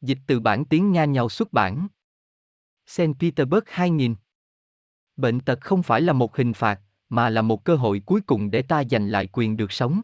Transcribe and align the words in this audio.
Dịch 0.00 0.18
từ 0.26 0.40
bản 0.40 0.64
tiếng 0.64 0.92
Nga 0.92 1.04
nhau 1.04 1.28
xuất 1.28 1.52
bản. 1.52 1.88
St. 2.86 3.02
Petersburg 3.20 3.64
2000 3.66 4.14
Bệnh 5.16 5.40
tật 5.40 5.60
không 5.60 5.82
phải 5.82 6.00
là 6.00 6.12
một 6.12 6.36
hình 6.36 6.52
phạt, 6.52 6.80
mà 7.08 7.30
là 7.30 7.42
một 7.42 7.64
cơ 7.64 7.76
hội 7.76 8.02
cuối 8.06 8.20
cùng 8.20 8.50
để 8.50 8.62
ta 8.62 8.82
giành 8.90 9.08
lại 9.08 9.28
quyền 9.32 9.56
được 9.56 9.72
sống. 9.72 10.00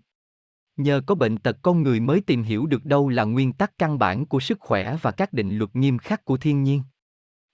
Nhờ 0.77 1.01
có 1.07 1.15
bệnh 1.15 1.37
tật 1.37 1.57
con 1.62 1.83
người 1.83 2.01
mới 2.01 2.21
tìm 2.21 2.43
hiểu 2.43 2.67
được 2.67 2.85
đâu 2.85 3.09
là 3.09 3.25
nguyên 3.25 3.53
tắc 3.53 3.79
căn 3.79 3.99
bản 3.99 4.27
của 4.27 4.41
sức 4.41 4.61
khỏe 4.61 4.96
và 5.03 5.11
các 5.11 5.33
định 5.33 5.59
luật 5.59 5.77
nghiêm 5.77 5.99
khắc 5.99 6.25
của 6.25 6.37
thiên 6.37 6.63
nhiên. 6.63 6.83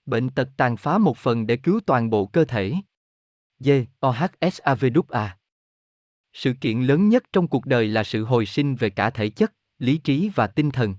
Bệnh 0.05 0.29
tật 0.29 0.49
tàn 0.57 0.77
phá 0.77 0.97
một 0.97 1.17
phần 1.17 1.47
để 1.47 1.57
cứu 1.57 1.79
toàn 1.85 2.09
bộ 2.09 2.25
cơ 2.25 2.45
thể. 2.45 2.73
D. 3.59 3.69
OHSAVWA 4.01 5.29
Sự 6.33 6.53
kiện 6.61 6.81
lớn 6.81 7.09
nhất 7.09 7.23
trong 7.33 7.47
cuộc 7.47 7.65
đời 7.65 7.87
là 7.87 8.03
sự 8.03 8.25
hồi 8.25 8.45
sinh 8.45 8.75
về 8.75 8.89
cả 8.89 9.09
thể 9.09 9.29
chất, 9.29 9.53
lý 9.79 9.97
trí 9.97 10.29
và 10.35 10.47
tinh 10.47 10.71
thần. 10.71 10.95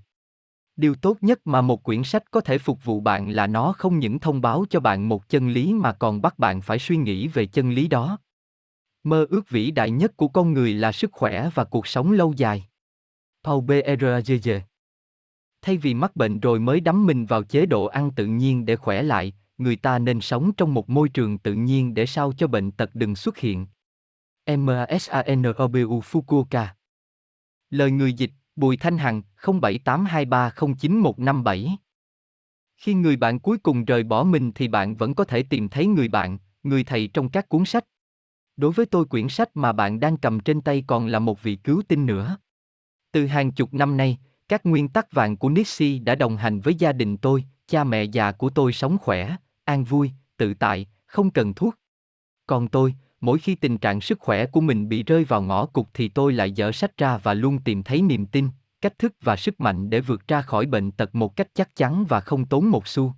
Điều 0.75 0.95
tốt 0.95 1.17
nhất 1.21 1.47
mà 1.47 1.61
một 1.61 1.83
quyển 1.83 2.03
sách 2.03 2.31
có 2.31 2.41
thể 2.41 2.57
phục 2.57 2.85
vụ 2.85 2.99
bạn 2.99 3.29
là 3.29 3.47
nó 3.47 3.73
không 3.77 3.99
những 3.99 4.19
thông 4.19 4.41
báo 4.41 4.65
cho 4.69 4.79
bạn 4.79 5.09
một 5.09 5.29
chân 5.29 5.49
lý 5.49 5.73
mà 5.73 5.93
còn 5.93 6.21
bắt 6.21 6.39
bạn 6.39 6.61
phải 6.61 6.79
suy 6.79 6.97
nghĩ 6.97 7.27
về 7.27 7.45
chân 7.45 7.71
lý 7.71 7.87
đó. 7.87 8.19
Mơ 9.03 9.25
ước 9.29 9.49
vĩ 9.49 9.71
đại 9.71 9.91
nhất 9.91 10.17
của 10.17 10.27
con 10.27 10.53
người 10.53 10.73
là 10.73 10.91
sức 10.91 11.11
khỏe 11.13 11.49
và 11.53 11.63
cuộc 11.63 11.87
sống 11.87 12.11
lâu 12.11 12.33
dài. 12.37 12.63
Paul 13.43 13.63
B. 13.63 13.71
R. 13.99 14.05
Thay 15.61 15.77
vì 15.77 15.93
mắc 15.93 16.15
bệnh 16.15 16.39
rồi 16.39 16.59
mới 16.59 16.79
đắm 16.79 17.05
mình 17.05 17.25
vào 17.25 17.43
chế 17.43 17.65
độ 17.65 17.85
ăn 17.85 18.11
tự 18.11 18.25
nhiên 18.25 18.65
để 18.65 18.75
khỏe 18.75 19.01
lại, 19.01 19.33
người 19.57 19.75
ta 19.75 19.99
nên 19.99 20.21
sống 20.21 20.51
trong 20.53 20.73
một 20.73 20.89
môi 20.89 21.09
trường 21.09 21.37
tự 21.37 21.53
nhiên 21.53 21.93
để 21.93 22.05
sao 22.05 22.33
cho 22.37 22.47
bệnh 22.47 22.71
tật 22.71 22.89
đừng 22.93 23.15
xuất 23.15 23.37
hiện. 23.37 23.67
MASANOBU 24.47 26.01
Fukuoka 26.01 26.65
Lời 27.69 27.91
người 27.91 28.13
dịch, 28.13 28.31
Bùi 28.55 28.77
Thanh 28.77 28.97
Hằng, 28.97 29.21
0782309157 29.41 31.75
Khi 32.77 32.93
người 32.93 33.15
bạn 33.15 33.39
cuối 33.39 33.57
cùng 33.57 33.85
rời 33.85 34.03
bỏ 34.03 34.23
mình 34.23 34.51
thì 34.55 34.67
bạn 34.67 34.95
vẫn 34.95 35.15
có 35.15 35.23
thể 35.23 35.43
tìm 35.43 35.69
thấy 35.69 35.87
người 35.87 36.07
bạn, 36.07 36.37
người 36.63 36.83
thầy 36.83 37.07
trong 37.07 37.29
các 37.29 37.49
cuốn 37.49 37.65
sách. 37.65 37.83
Đối 38.57 38.71
với 38.71 38.85
tôi 38.85 39.05
quyển 39.05 39.29
sách 39.29 39.49
mà 39.53 39.71
bạn 39.71 39.99
đang 39.99 40.17
cầm 40.17 40.39
trên 40.39 40.61
tay 40.61 40.83
còn 40.87 41.07
là 41.07 41.19
một 41.19 41.43
vị 41.43 41.55
cứu 41.55 41.81
tinh 41.87 42.05
nữa. 42.05 42.37
Từ 43.11 43.25
hàng 43.25 43.51
chục 43.51 43.73
năm 43.73 43.97
nay, 43.97 44.17
các 44.49 44.65
nguyên 44.65 44.89
tắc 44.89 45.11
vàng 45.11 45.37
của 45.37 45.49
Nietzsche 45.49 46.03
đã 46.03 46.15
đồng 46.15 46.37
hành 46.37 46.59
với 46.59 46.75
gia 46.75 46.91
đình 46.91 47.17
tôi, 47.17 47.43
cha 47.67 47.83
mẹ 47.83 48.03
già 48.03 48.31
của 48.31 48.49
tôi 48.49 48.73
sống 48.73 48.97
khỏe, 48.97 49.35
an 49.63 49.83
vui, 49.83 50.11
tự 50.37 50.53
tại, 50.53 50.87
không 51.05 51.31
cần 51.31 51.53
thuốc. 51.53 51.75
Còn 52.47 52.67
tôi, 52.67 52.95
mỗi 53.23 53.39
khi 53.39 53.55
tình 53.55 53.77
trạng 53.77 54.01
sức 54.01 54.19
khỏe 54.19 54.45
của 54.45 54.61
mình 54.61 54.89
bị 54.89 55.03
rơi 55.03 55.23
vào 55.23 55.41
ngõ 55.41 55.65
cụt 55.65 55.85
thì 55.93 56.07
tôi 56.07 56.33
lại 56.33 56.51
dở 56.51 56.71
sách 56.71 56.97
ra 56.97 57.17
và 57.17 57.33
luôn 57.33 57.59
tìm 57.59 57.83
thấy 57.83 58.01
niềm 58.01 58.25
tin, 58.25 58.49
cách 58.81 58.99
thức 58.99 59.13
và 59.21 59.35
sức 59.35 59.61
mạnh 59.61 59.89
để 59.89 60.01
vượt 60.01 60.27
ra 60.27 60.41
khỏi 60.41 60.65
bệnh 60.65 60.91
tật 60.91 61.15
một 61.15 61.35
cách 61.35 61.47
chắc 61.53 61.75
chắn 61.75 62.05
và 62.09 62.19
không 62.19 62.45
tốn 62.45 62.65
một 62.65 62.87
xu. 62.87 63.13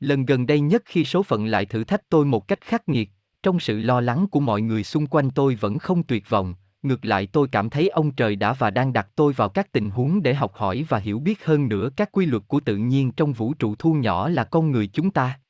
Lần 0.00 0.26
gần 0.26 0.46
đây 0.46 0.60
nhất 0.60 0.82
khi 0.84 1.04
số 1.04 1.22
phận 1.22 1.46
lại 1.46 1.66
thử 1.66 1.84
thách 1.84 2.08
tôi 2.08 2.24
một 2.24 2.48
cách 2.48 2.60
khắc 2.60 2.88
nghiệt, 2.88 3.10
trong 3.42 3.60
sự 3.60 3.78
lo 3.78 4.00
lắng 4.00 4.26
của 4.30 4.40
mọi 4.40 4.60
người 4.60 4.84
xung 4.84 5.06
quanh 5.06 5.30
tôi 5.30 5.54
vẫn 5.54 5.78
không 5.78 6.02
tuyệt 6.02 6.30
vọng, 6.30 6.54
ngược 6.82 7.04
lại 7.04 7.26
tôi 7.26 7.48
cảm 7.52 7.70
thấy 7.70 7.88
ông 7.88 8.10
trời 8.10 8.36
đã 8.36 8.52
và 8.52 8.70
đang 8.70 8.92
đặt 8.92 9.08
tôi 9.16 9.32
vào 9.32 9.48
các 9.48 9.72
tình 9.72 9.90
huống 9.90 10.22
để 10.22 10.34
học 10.34 10.54
hỏi 10.54 10.84
và 10.88 10.98
hiểu 10.98 11.18
biết 11.18 11.44
hơn 11.44 11.68
nữa 11.68 11.90
các 11.96 12.12
quy 12.12 12.26
luật 12.26 12.42
của 12.48 12.60
tự 12.60 12.76
nhiên 12.76 13.12
trong 13.12 13.32
vũ 13.32 13.54
trụ 13.54 13.74
thu 13.78 13.92
nhỏ 13.94 14.28
là 14.28 14.44
con 14.44 14.70
người 14.70 14.86
chúng 14.86 15.10
ta. 15.10 15.40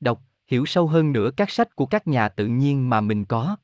Đọc, 0.00 0.22
hiểu 0.46 0.66
sâu 0.66 0.86
hơn 0.86 1.12
nữa 1.12 1.30
các 1.36 1.50
sách 1.50 1.76
của 1.76 1.86
các 1.86 2.06
nhà 2.06 2.28
tự 2.28 2.46
nhiên 2.46 2.90
mà 2.90 3.00
mình 3.00 3.24
có. 3.24 3.56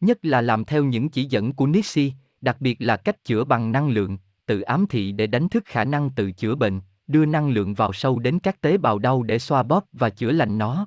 Nhất 0.00 0.18
là 0.24 0.40
làm 0.40 0.64
theo 0.64 0.84
những 0.84 1.08
chỉ 1.08 1.24
dẫn 1.24 1.52
của 1.52 1.66
Nietzsche, 1.66 2.10
đặc 2.40 2.56
biệt 2.60 2.76
là 2.80 2.96
cách 2.96 3.24
chữa 3.24 3.44
bằng 3.44 3.72
năng 3.72 3.88
lượng, 3.88 4.18
tự 4.46 4.60
ám 4.60 4.86
thị 4.86 5.12
để 5.12 5.26
đánh 5.26 5.48
thức 5.48 5.64
khả 5.66 5.84
năng 5.84 6.10
tự 6.10 6.32
chữa 6.32 6.54
bệnh, 6.54 6.80
đưa 7.06 7.26
năng 7.26 7.50
lượng 7.50 7.74
vào 7.74 7.92
sâu 7.92 8.18
đến 8.18 8.38
các 8.38 8.60
tế 8.60 8.78
bào 8.78 8.98
đau 8.98 9.22
để 9.22 9.38
xoa 9.38 9.62
bóp 9.62 9.84
và 9.92 10.10
chữa 10.10 10.32
lành 10.32 10.58
nó. 10.58 10.86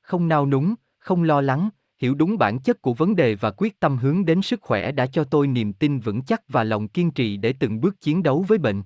Không 0.00 0.28
nao 0.28 0.46
núng, 0.46 0.74
không 0.98 1.22
lo 1.22 1.40
lắng, 1.40 1.68
hiểu 1.98 2.14
đúng 2.14 2.38
bản 2.38 2.58
chất 2.58 2.82
của 2.82 2.94
vấn 2.94 3.16
đề 3.16 3.34
và 3.34 3.50
quyết 3.50 3.80
tâm 3.80 3.96
hướng 3.96 4.24
đến 4.24 4.42
sức 4.42 4.60
khỏe 4.62 4.92
đã 4.92 5.06
cho 5.06 5.24
tôi 5.24 5.46
niềm 5.46 5.72
tin 5.72 5.98
vững 5.98 6.22
chắc 6.22 6.42
và 6.48 6.64
lòng 6.64 6.88
kiên 6.88 7.10
trì 7.10 7.36
để 7.36 7.52
từng 7.52 7.80
bước 7.80 8.00
chiến 8.00 8.22
đấu 8.22 8.44
với 8.48 8.58
bệnh. 8.58 8.82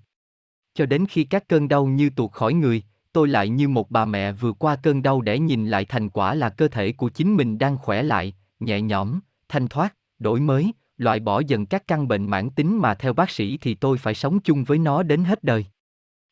Cho 0.74 0.86
đến 0.86 1.06
khi 1.06 1.24
các 1.24 1.48
cơn 1.48 1.68
đau 1.68 1.86
như 1.86 2.10
tuột 2.10 2.32
khỏi 2.32 2.54
người, 2.54 2.82
tôi 3.12 3.28
lại 3.28 3.48
như 3.48 3.68
một 3.68 3.90
bà 3.90 4.04
mẹ 4.04 4.32
vừa 4.32 4.52
qua 4.52 4.76
cơn 4.76 5.02
đau 5.02 5.20
để 5.20 5.38
nhìn 5.38 5.66
lại 5.66 5.84
thành 5.84 6.10
quả 6.10 6.34
là 6.34 6.48
cơ 6.48 6.68
thể 6.68 6.92
của 6.92 7.08
chính 7.08 7.36
mình 7.36 7.58
đang 7.58 7.78
khỏe 7.78 8.02
lại, 8.02 8.34
nhẹ 8.60 8.80
nhõm, 8.80 9.20
thanh 9.48 9.68
thoát, 9.68 9.94
đổi 10.18 10.40
mới, 10.40 10.72
loại 10.96 11.20
bỏ 11.20 11.40
dần 11.40 11.66
các 11.66 11.86
căn 11.86 12.08
bệnh 12.08 12.26
mãn 12.26 12.50
tính 12.50 12.78
mà 12.78 12.94
theo 12.94 13.12
bác 13.12 13.30
sĩ 13.30 13.58
thì 13.60 13.74
tôi 13.74 13.98
phải 13.98 14.14
sống 14.14 14.40
chung 14.40 14.64
với 14.64 14.78
nó 14.78 15.02
đến 15.02 15.24
hết 15.24 15.44
đời. 15.44 15.66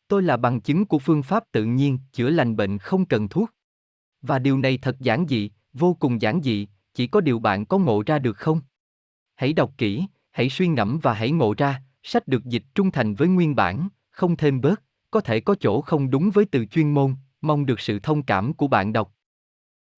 Tôi 0.08 0.22
là 0.22 0.36
bằng 0.36 0.60
chứng 0.60 0.84
của 0.84 0.98
phương 0.98 1.22
pháp 1.22 1.44
tự 1.52 1.64
nhiên 1.64 1.98
chữa 2.12 2.30
lành 2.30 2.56
bệnh 2.56 2.78
không 2.78 3.04
cần 3.04 3.28
thuốc. 3.28 3.50
Và 4.22 4.38
điều 4.38 4.58
này 4.58 4.78
thật 4.82 5.00
giản 5.00 5.26
dị, 5.28 5.50
vô 5.72 5.96
cùng 6.00 6.22
giản 6.22 6.40
dị, 6.42 6.68
chỉ 6.94 7.06
có 7.06 7.20
điều 7.20 7.38
bạn 7.38 7.66
có 7.66 7.78
ngộ 7.78 8.02
ra 8.06 8.18
được 8.18 8.36
không? 8.36 8.60
Hãy 9.34 9.52
đọc 9.52 9.72
kỹ, 9.78 10.06
hãy 10.30 10.50
suy 10.50 10.68
ngẫm 10.68 10.98
và 11.02 11.12
hãy 11.12 11.30
ngộ 11.30 11.54
ra, 11.58 11.82
sách 12.02 12.28
được 12.28 12.44
dịch 12.44 12.64
trung 12.74 12.90
thành 12.90 13.14
với 13.14 13.28
nguyên 13.28 13.56
bản, 13.56 13.88
không 14.10 14.36
thêm 14.36 14.60
bớt, 14.60 14.82
có 15.16 15.20
thể 15.20 15.40
có 15.40 15.54
chỗ 15.60 15.80
không 15.80 16.10
đúng 16.10 16.30
với 16.30 16.44
từ 16.44 16.66
chuyên 16.66 16.94
môn, 16.94 17.14
mong 17.40 17.66
được 17.66 17.80
sự 17.80 17.98
thông 17.98 18.22
cảm 18.22 18.52
của 18.52 18.68
bạn 18.68 18.92
đọc. 18.92 19.12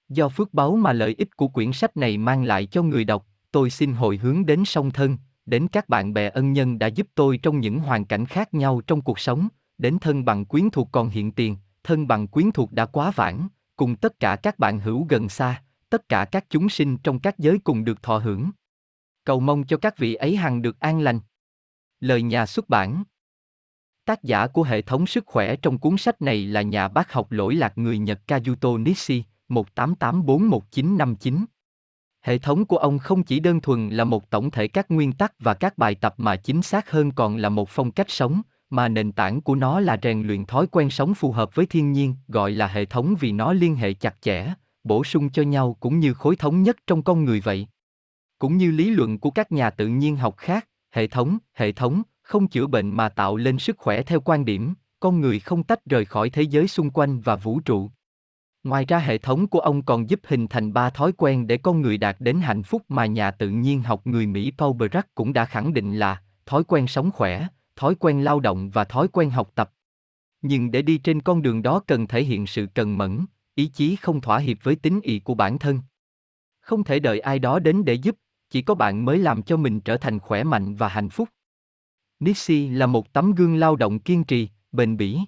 Do 0.09 0.29
phước 0.29 0.55
báu 0.55 0.77
mà 0.77 0.93
lợi 0.93 1.15
ích 1.19 1.37
của 1.37 1.49
quyển 1.49 1.73
sách 1.73 1.97
này 1.97 2.19
mang 2.19 2.45
lại 2.45 2.67
cho 2.67 2.83
người 2.83 3.05
đọc, 3.05 3.27
tôi 3.53 3.71
xin 3.71 3.93
hồi 3.93 4.17
hướng 4.17 4.47
đến 4.47 4.65
song 4.65 4.91
thân, 4.91 5.17
đến 5.47 5.69
các 5.69 5.89
bạn 5.89 6.15
bè 6.15 6.31
ân 6.31 6.53
nhân 6.53 6.79
đã 6.79 6.87
giúp 6.87 7.07
tôi 7.15 7.39
trong 7.39 7.61
những 7.61 7.79
hoàn 7.79 8.05
cảnh 8.05 8.27
khác 8.27 8.55
nhau 8.55 8.81
trong 8.87 9.01
cuộc 9.01 9.19
sống, 9.19 9.49
đến 9.79 9.99
thân 9.99 10.25
bằng 10.25 10.45
quyến 10.45 10.71
thuộc 10.71 10.89
còn 10.93 11.09
hiện 11.09 11.33
tiền, 11.33 11.57
thân 11.85 12.09
bằng 12.09 12.27
quyến 12.27 12.51
thuộc 12.53 12.73
đã 12.73 12.87
quá 12.87 13.11
vãng, 13.11 13.49
cùng 13.77 13.97
tất 13.97 14.21
cả 14.21 14.37
các 14.37 14.59
bạn 14.59 14.81
hữu 14.81 15.07
gần 15.09 15.29
xa, 15.29 15.63
tất 15.91 16.09
cả 16.09 16.25
các 16.25 16.45
chúng 16.49 16.69
sinh 16.69 16.97
trong 16.97 17.21
các 17.21 17.39
giới 17.39 17.59
cùng 17.59 17.85
được 17.85 18.03
thọ 18.03 18.19
hưởng. 18.19 18.51
Cầu 19.25 19.41
mong 19.41 19.65
cho 19.65 19.77
các 19.77 19.99
vị 19.99 20.15
ấy 20.15 20.37
hằng 20.37 20.63
được 20.63 20.81
an 20.81 21.01
lành. 21.01 21.21
Lời 22.01 22.23
nhà 22.23 22.47
xuất 22.47 22.69
bản 22.69 23.05
Tác 24.09 24.23
giả 24.23 24.47
của 24.47 24.63
hệ 24.63 24.83
thống 24.83 25.07
sức 25.07 25.27
khỏe 25.27 25.57
trong 25.57 25.79
cuốn 25.79 25.97
sách 25.97 26.23
này 26.23 26.47
là 26.47 26.63
nhà 26.63 26.89
bác 26.89 27.13
học 27.13 27.33
lỗi 27.33 27.55
lạc 27.55 27.79
người 27.79 27.99
Nhật 27.99 28.21
Kazuto 28.27 28.83
Nishi, 28.83 29.25
18841959. 29.49 31.45
Hệ 32.21 32.39
thống 32.39 32.65
của 32.65 32.77
ông 32.77 32.99
không 32.99 33.23
chỉ 33.23 33.41
đơn 33.41 33.61
thuần 33.61 33.89
là 33.89 34.05
một 34.05 34.31
tổng 34.31 34.51
thể 34.51 34.69
các 34.69 34.91
nguyên 34.91 35.13
tắc 35.13 35.33
và 35.39 35.55
các 35.55 35.79
bài 35.79 35.95
tập 35.95 36.15
mà 36.17 36.37
chính 36.37 36.63
xác 36.63 36.91
hơn 36.91 37.11
còn 37.11 37.37
là 37.37 37.49
một 37.49 37.69
phong 37.69 37.91
cách 37.91 38.11
sống, 38.11 38.43
mà 38.71 38.89
nền 38.89 39.13
tảng 39.13 39.41
của 39.41 39.55
nó 39.55 39.81
là 39.81 39.99
rèn 40.03 40.23
luyện 40.23 40.45
thói 40.45 40.67
quen 40.67 40.91
sống 40.91 41.15
phù 41.15 41.33
hợp 41.33 41.55
với 41.55 41.67
thiên 41.67 41.93
nhiên, 41.93 42.15
gọi 42.29 42.51
là 42.51 42.67
hệ 42.67 42.85
thống 42.85 43.15
vì 43.21 43.33
nó 43.33 43.53
liên 43.53 43.77
hệ 43.77 43.93
chặt 43.93 44.15
chẽ, 44.21 44.53
bổ 44.85 45.05
sung 45.05 45.31
cho 45.31 45.43
nhau 45.43 45.77
cũng 45.81 45.99
như 45.99 46.15
khối 46.15 46.37
thống 46.37 46.63
nhất 46.63 46.77
trong 46.87 47.03
con 47.03 47.25
người 47.25 47.41
vậy. 47.41 47.67
Cũng 48.39 48.57
như 48.57 48.71
lý 48.71 48.91
luận 48.91 49.19
của 49.19 49.31
các 49.31 49.53
nhà 49.53 49.71
tự 49.71 49.87
nhiên 49.87 50.17
học 50.17 50.37
khác, 50.37 50.69
hệ 50.91 51.07
thống, 51.07 51.39
hệ 51.55 51.73
thống, 51.73 52.03
không 52.29 52.49
chữa 52.49 52.67
bệnh 52.67 52.91
mà 52.91 53.09
tạo 53.09 53.37
lên 53.37 53.59
sức 53.59 53.79
khỏe 53.79 54.03
theo 54.03 54.21
quan 54.21 54.45
điểm, 54.45 54.75
con 55.01 55.21
người 55.21 55.41
không 55.41 55.63
tách 55.63 55.85
rời 55.87 56.05
khỏi 56.05 56.31
thế 56.31 56.43
giới 56.43 56.69
xung 56.69 56.91
quanh 56.91 57.21
và 57.21 57.37
vũ 57.37 57.61
trụ. 57.61 57.91
Ngoài 58.65 58.85
ra 58.85 58.99
hệ 58.99 59.19
thống 59.19 59.47
của 59.47 59.61
ông 59.61 59.83
còn 59.83 60.11
giúp 60.11 60.21
hình 60.27 60.49
thành 60.49 60.73
ba 60.73 60.91
thói 60.91 61.13
quen 61.13 61.47
để 61.47 61.57
con 61.57 61.83
người 61.83 61.99
đạt 61.99 62.17
đến 62.19 62.41
hạnh 62.41 62.63
phúc 62.63 62.83
mà 62.89 63.07
nhà 63.07 63.31
tự 63.31 63.49
nhiên 63.49 63.83
học 63.83 64.07
người 64.07 64.27
Mỹ 64.27 64.53
Paul 64.59 64.77
Brack 64.77 65.15
cũng 65.15 65.33
đã 65.33 65.45
khẳng 65.45 65.75
định 65.75 65.99
là 65.99 66.23
thói 66.47 66.65
quen 66.65 66.87
sống 66.87 67.11
khỏe, 67.11 67.47
thói 67.77 67.95
quen 67.95 68.25
lao 68.25 68.41
động 68.41 68.71
và 68.71 68.85
thói 68.85 69.09
quen 69.09 69.31
học 69.31 69.51
tập. 69.55 69.71
Nhưng 70.43 70.71
để 70.71 70.83
đi 70.83 70.99
trên 70.99 71.21
con 71.21 71.43
đường 71.43 71.63
đó 71.63 71.81
cần 71.87 72.07
thể 72.07 72.23
hiện 72.23 72.47
sự 72.47 72.67
cần 72.75 72.99
mẫn, 72.99 73.27
ý 73.55 73.67
chí 73.67 73.97
không 73.97 74.21
thỏa 74.21 74.39
hiệp 74.39 74.57
với 74.63 74.77
tính 74.77 75.01
ý 75.03 75.21
của 75.21 75.35
bản 75.35 75.59
thân. 75.59 75.81
Không 76.61 76.85
thể 76.85 76.99
đợi 76.99 77.21
ai 77.21 77.39
đó 77.39 77.59
đến 77.59 77.85
để 77.85 77.95
giúp, 77.95 78.17
chỉ 78.51 78.63
có 78.63 78.75
bạn 78.75 79.05
mới 79.05 79.19
làm 79.19 79.43
cho 79.43 79.57
mình 79.57 79.81
trở 79.81 79.97
thành 79.97 80.19
khỏe 80.19 80.45
mạnh 80.45 80.75
và 80.75 80.89
hạnh 80.89 81.09
phúc. 81.09 81.29
Nixi 82.21 82.69
là 82.69 82.87
một 82.87 83.13
tấm 83.13 83.35
gương 83.35 83.57
lao 83.57 83.77
động 83.77 83.99
kiên 83.99 84.25
trì, 84.25 84.49
bền 84.73 84.97
bỉ. 84.97 85.19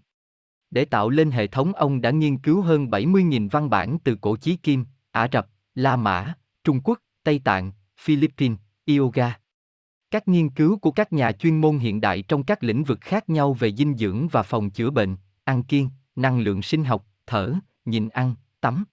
Để 0.70 0.84
tạo 0.84 1.10
lên 1.10 1.30
hệ 1.30 1.46
thống 1.46 1.72
ông 1.72 2.00
đã 2.00 2.10
nghiên 2.10 2.38
cứu 2.38 2.60
hơn 2.60 2.86
70.000 2.86 3.48
văn 3.48 3.70
bản 3.70 3.98
từ 4.04 4.16
cổ 4.20 4.36
chí 4.36 4.56
kim, 4.56 4.84
Ả 5.10 5.28
Rập, 5.32 5.48
La 5.74 5.96
Mã, 5.96 6.34
Trung 6.64 6.80
Quốc, 6.84 6.98
Tây 7.24 7.40
Tạng, 7.44 7.72
Philippines, 8.00 8.58
Yoga. 8.86 9.38
Các 10.10 10.28
nghiên 10.28 10.50
cứu 10.50 10.78
của 10.78 10.90
các 10.90 11.12
nhà 11.12 11.32
chuyên 11.32 11.60
môn 11.60 11.78
hiện 11.78 12.00
đại 12.00 12.22
trong 12.22 12.42
các 12.42 12.64
lĩnh 12.64 12.84
vực 12.84 12.98
khác 13.00 13.28
nhau 13.28 13.52
về 13.52 13.72
dinh 13.72 13.96
dưỡng 13.96 14.28
và 14.28 14.42
phòng 14.42 14.70
chữa 14.70 14.90
bệnh, 14.90 15.16
ăn 15.44 15.62
kiêng, 15.62 15.88
năng 16.16 16.40
lượng 16.40 16.62
sinh 16.62 16.84
học, 16.84 17.06
thở, 17.26 17.54
nhìn 17.84 18.08
ăn, 18.08 18.34
tắm. 18.60 18.84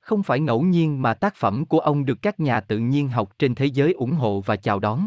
Không 0.00 0.22
phải 0.22 0.40
ngẫu 0.40 0.62
nhiên 0.62 1.02
mà 1.02 1.14
tác 1.14 1.34
phẩm 1.36 1.64
của 1.64 1.78
ông 1.78 2.04
được 2.04 2.18
các 2.22 2.40
nhà 2.40 2.60
tự 2.60 2.78
nhiên 2.78 3.08
học 3.08 3.38
trên 3.38 3.54
thế 3.54 3.66
giới 3.66 3.92
ủng 3.92 4.12
hộ 4.12 4.40
và 4.40 4.56
chào 4.56 4.78
đón. 4.78 5.06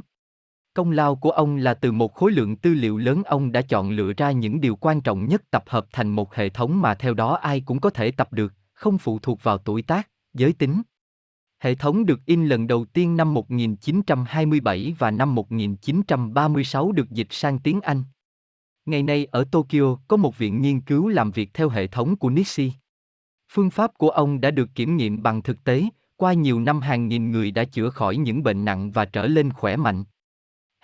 Công 0.77 0.91
lao 0.91 1.15
của 1.15 1.31
ông 1.31 1.57
là 1.57 1.73
từ 1.73 1.91
một 1.91 2.13
khối 2.13 2.31
lượng 2.31 2.55
tư 2.55 2.73
liệu 2.73 2.97
lớn 2.97 3.23
ông 3.23 3.51
đã 3.51 3.61
chọn 3.61 3.89
lựa 3.89 4.13
ra 4.17 4.31
những 4.31 4.61
điều 4.61 4.75
quan 4.75 5.01
trọng 5.01 5.27
nhất 5.27 5.41
tập 5.51 5.63
hợp 5.67 5.87
thành 5.91 6.09
một 6.09 6.35
hệ 6.35 6.49
thống 6.49 6.81
mà 6.81 6.95
theo 6.95 7.13
đó 7.13 7.35
ai 7.35 7.61
cũng 7.61 7.79
có 7.79 7.89
thể 7.89 8.11
tập 8.11 8.33
được, 8.33 8.53
không 8.73 8.97
phụ 8.97 9.19
thuộc 9.19 9.43
vào 9.43 9.57
tuổi 9.57 9.81
tác, 9.81 10.09
giới 10.33 10.53
tính. 10.53 10.81
Hệ 11.59 11.75
thống 11.75 12.05
được 12.05 12.25
in 12.25 12.45
lần 12.45 12.67
đầu 12.67 12.85
tiên 12.85 13.17
năm 13.17 13.33
1927 13.33 14.95
và 14.99 15.11
năm 15.11 15.35
1936 15.35 16.91
được 16.91 17.09
dịch 17.11 17.27
sang 17.29 17.59
tiếng 17.59 17.81
Anh. 17.81 18.03
Ngày 18.85 19.03
nay 19.03 19.27
ở 19.31 19.43
Tokyo 19.51 19.97
có 20.07 20.17
một 20.17 20.37
viện 20.37 20.61
nghiên 20.61 20.81
cứu 20.81 21.07
làm 21.07 21.31
việc 21.31 21.53
theo 21.53 21.69
hệ 21.69 21.87
thống 21.87 22.15
của 22.15 22.29
Nishi. 22.29 22.71
Phương 23.51 23.69
pháp 23.69 23.91
của 23.97 24.09
ông 24.09 24.41
đã 24.41 24.51
được 24.51 24.69
kiểm 24.75 24.97
nghiệm 24.97 25.23
bằng 25.23 25.41
thực 25.41 25.63
tế, 25.63 25.83
qua 26.17 26.33
nhiều 26.33 26.59
năm 26.59 26.81
hàng 26.81 27.07
nghìn 27.07 27.31
người 27.31 27.51
đã 27.51 27.63
chữa 27.63 27.89
khỏi 27.89 28.17
những 28.17 28.43
bệnh 28.43 28.65
nặng 28.65 28.91
và 28.91 29.05
trở 29.05 29.27
lên 29.27 29.53
khỏe 29.53 29.75
mạnh. 29.75 30.03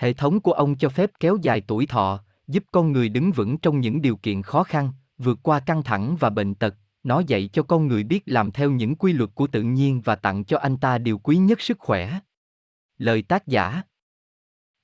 Hệ 0.04 0.14
thống 0.14 0.40
của 0.40 0.52
ông 0.52 0.76
cho 0.76 0.90
phép 0.90 1.12
kéo 1.20 1.38
dài 1.42 1.62
tuổi 1.62 1.86
thọ, 1.86 2.20
giúp 2.48 2.64
con 2.72 2.92
người 2.92 3.10
đứng 3.10 3.32
vững 3.32 3.58
trong 3.58 3.80
những 3.80 4.02
điều 4.02 4.16
kiện 4.16 4.42
khó 4.42 4.64
khăn, 4.64 4.92
vượt 5.18 5.40
qua 5.44 5.60
căng 5.60 5.84
thẳng 5.84 6.16
và 6.20 6.30
bệnh 6.30 6.56
tật. 6.56 6.76
Nó 7.04 7.22
dạy 7.28 7.50
cho 7.54 7.64
con 7.64 7.88
người 7.88 8.04
biết 8.04 8.24
làm 8.26 8.52
theo 8.52 8.72
những 8.72 8.96
quy 8.96 9.14
luật 9.14 9.30
của 9.36 9.48
tự 9.48 9.62
nhiên 9.62 10.02
và 10.02 10.16
tặng 10.16 10.44
cho 10.44 10.58
anh 10.58 10.78
ta 10.78 10.98
điều 10.98 11.18
quý 11.18 11.38
nhất 11.38 11.62
sức 11.62 11.80
khỏe. 11.80 12.20
Lời 12.98 13.22
tác 13.22 13.48
giả 13.48 13.82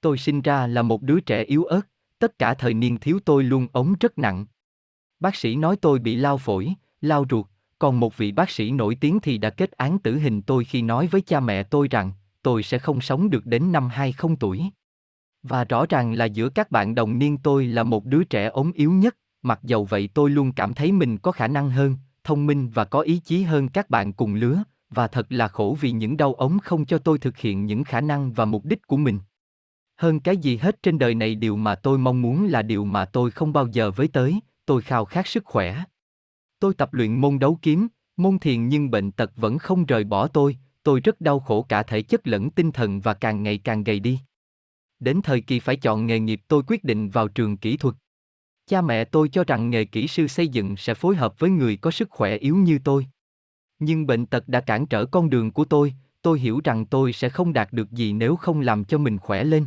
Tôi 0.02 0.18
sinh 0.18 0.42
ra 0.42 0.68
là 0.68 0.82
một 0.82 1.02
đứa 1.02 1.20
trẻ 1.20 1.44
yếu 1.44 1.64
ớt, 1.64 1.82
tất 2.20 2.40
cả 2.40 2.54
thời 2.54 2.74
niên 2.74 2.98
thiếu 2.98 3.20
tôi 3.26 3.44
luôn 3.44 3.68
ống 3.72 3.96
rất 4.00 4.18
nặng. 4.18 4.46
Bác 5.20 5.36
sĩ 5.36 5.56
nói 5.56 5.76
tôi 5.82 6.00
bị 6.00 6.16
lao 6.16 6.38
phổi, 6.38 6.74
lao 7.02 7.26
ruột, 7.30 7.46
còn 7.80 8.00
một 8.00 8.18
vị 8.18 8.32
bác 8.32 8.50
sĩ 8.50 8.72
nổi 8.72 8.98
tiếng 9.02 9.20
thì 9.20 9.38
đã 9.38 9.50
kết 9.50 9.72
án 9.72 10.00
tử 10.00 10.18
hình 10.18 10.42
tôi 10.42 10.66
khi 10.66 10.82
nói 10.82 11.08
với 11.08 11.22
cha 11.22 11.40
mẹ 11.40 11.64
tôi 11.64 11.88
rằng 11.88 12.12
tôi 12.42 12.64
sẽ 12.64 12.80
không 12.80 13.02
sống 13.02 13.30
được 13.30 13.46
đến 13.46 13.72
năm 13.72 13.90
20 13.90 14.36
tuổi. 14.40 14.72
Và 15.44 15.64
rõ 15.64 15.86
ràng 15.90 16.14
là 16.14 16.26
giữa 16.26 16.50
các 16.50 16.72
bạn 16.72 16.96
đồng 16.96 17.20
niên 17.20 17.38
tôi 17.38 17.66
là 17.66 17.84
một 17.84 18.06
đứa 18.06 18.24
trẻ 18.24 18.46
ốm 18.46 18.72
yếu 18.72 18.92
nhất, 18.92 19.18
mặc 19.42 19.60
dầu 19.64 19.86
vậy 19.86 20.10
tôi 20.14 20.30
luôn 20.30 20.52
cảm 20.52 20.74
thấy 20.74 20.92
mình 20.92 21.18
có 21.18 21.32
khả 21.32 21.48
năng 21.48 21.70
hơn, 21.70 21.96
thông 22.24 22.46
minh 22.46 22.70
và 22.74 22.86
có 22.86 23.00
ý 23.00 23.20
chí 23.20 23.44
hơn 23.44 23.70
các 23.70 23.90
bạn 23.90 24.14
cùng 24.14 24.36
lứa, 24.36 24.64
và 24.90 25.08
thật 25.08 25.26
là 25.30 25.48
khổ 25.48 25.78
vì 25.82 25.92
những 25.92 26.18
đau 26.18 26.34
ốm 26.34 26.58
không 26.64 26.86
cho 26.86 26.98
tôi 26.98 27.18
thực 27.18 27.38
hiện 27.38 27.66
những 27.66 27.84
khả 27.84 28.02
năng 28.02 28.34
và 28.34 28.46
mục 28.46 28.66
đích 28.66 28.88
của 28.88 28.98
mình. 28.98 29.20
Hơn 29.96 30.20
cái 30.20 30.38
gì 30.38 30.58
hết 30.58 30.84
trên 30.84 31.00
đời 31.00 31.16
này 31.16 31.36
điều 31.36 31.56
mà 31.56 31.76
tôi 31.76 31.98
mong 31.98 32.22
muốn 32.22 32.46
là 32.48 32.62
điều 32.62 32.86
mà 32.86 33.06
tôi 33.06 33.32
không 33.32 33.54
bao 33.54 33.68
giờ 33.68 33.92
với 33.92 34.08
tới, 34.08 34.40
tôi 34.66 34.82
khao 34.82 35.06
khát 35.06 35.28
sức 35.28 35.46
khỏe. 35.46 35.84
Tôi 36.60 36.74
tập 36.74 36.94
luyện 36.94 37.22
môn 37.22 37.40
đấu 37.40 37.60
kiếm, 37.62 37.88
môn 38.18 38.40
thiền 38.40 38.68
nhưng 38.68 38.92
bệnh 38.92 39.12
tật 39.12 39.32
vẫn 39.36 39.58
không 39.58 39.86
rời 39.86 40.04
bỏ 40.04 40.28
tôi, 40.28 40.58
tôi 40.84 41.00
rất 41.00 41.22
đau 41.22 41.40
khổ 41.40 41.66
cả 41.70 41.84
thể 41.84 42.02
chất 42.02 42.28
lẫn 42.28 42.50
tinh 42.50 42.72
thần 42.72 43.00
và 43.00 43.14
càng 43.14 43.44
ngày 43.44 43.58
càng 43.58 43.84
gầy 43.84 44.00
đi. 44.00 44.20
Đến 45.00 45.22
thời 45.22 45.42
kỳ 45.42 45.60
phải 45.60 45.76
chọn 45.76 46.06
nghề 46.06 46.20
nghiệp 46.20 46.42
tôi 46.48 46.64
quyết 46.68 46.84
định 46.84 47.10
vào 47.10 47.28
trường 47.28 47.58
kỹ 47.58 47.78
thuật. 47.78 47.96
Cha 48.68 48.82
mẹ 48.82 49.04
tôi 49.04 49.30
cho 49.30 49.44
rằng 49.44 49.70
nghề 49.70 49.86
kỹ 49.86 50.08
sư 50.08 50.28
xây 50.28 50.48
dựng 50.48 50.78
sẽ 50.78 50.94
phối 50.94 51.16
hợp 51.16 51.40
với 51.40 51.50
người 51.50 51.78
có 51.78 51.92
sức 51.92 52.10
khỏe 52.10 52.38
yếu 52.38 52.56
như 52.56 52.80
tôi. 52.84 53.08
Nhưng 53.80 54.08
bệnh 54.08 54.26
tật 54.26 54.48
đã 54.48 54.62
cản 54.62 54.88
trở 54.88 55.06
con 55.06 55.30
đường 55.30 55.52
của 55.52 55.66
tôi, 55.66 55.94
tôi 56.22 56.40
hiểu 56.40 56.62
rằng 56.64 56.86
tôi 56.86 57.14
sẽ 57.14 57.30
không 57.30 57.54
đạt 57.54 57.74
được 57.74 57.92
gì 57.92 58.14
nếu 58.14 58.36
không 58.36 58.62
làm 58.62 58.86
cho 58.86 58.98
mình 58.98 59.18
khỏe 59.18 59.44
lên. 59.44 59.66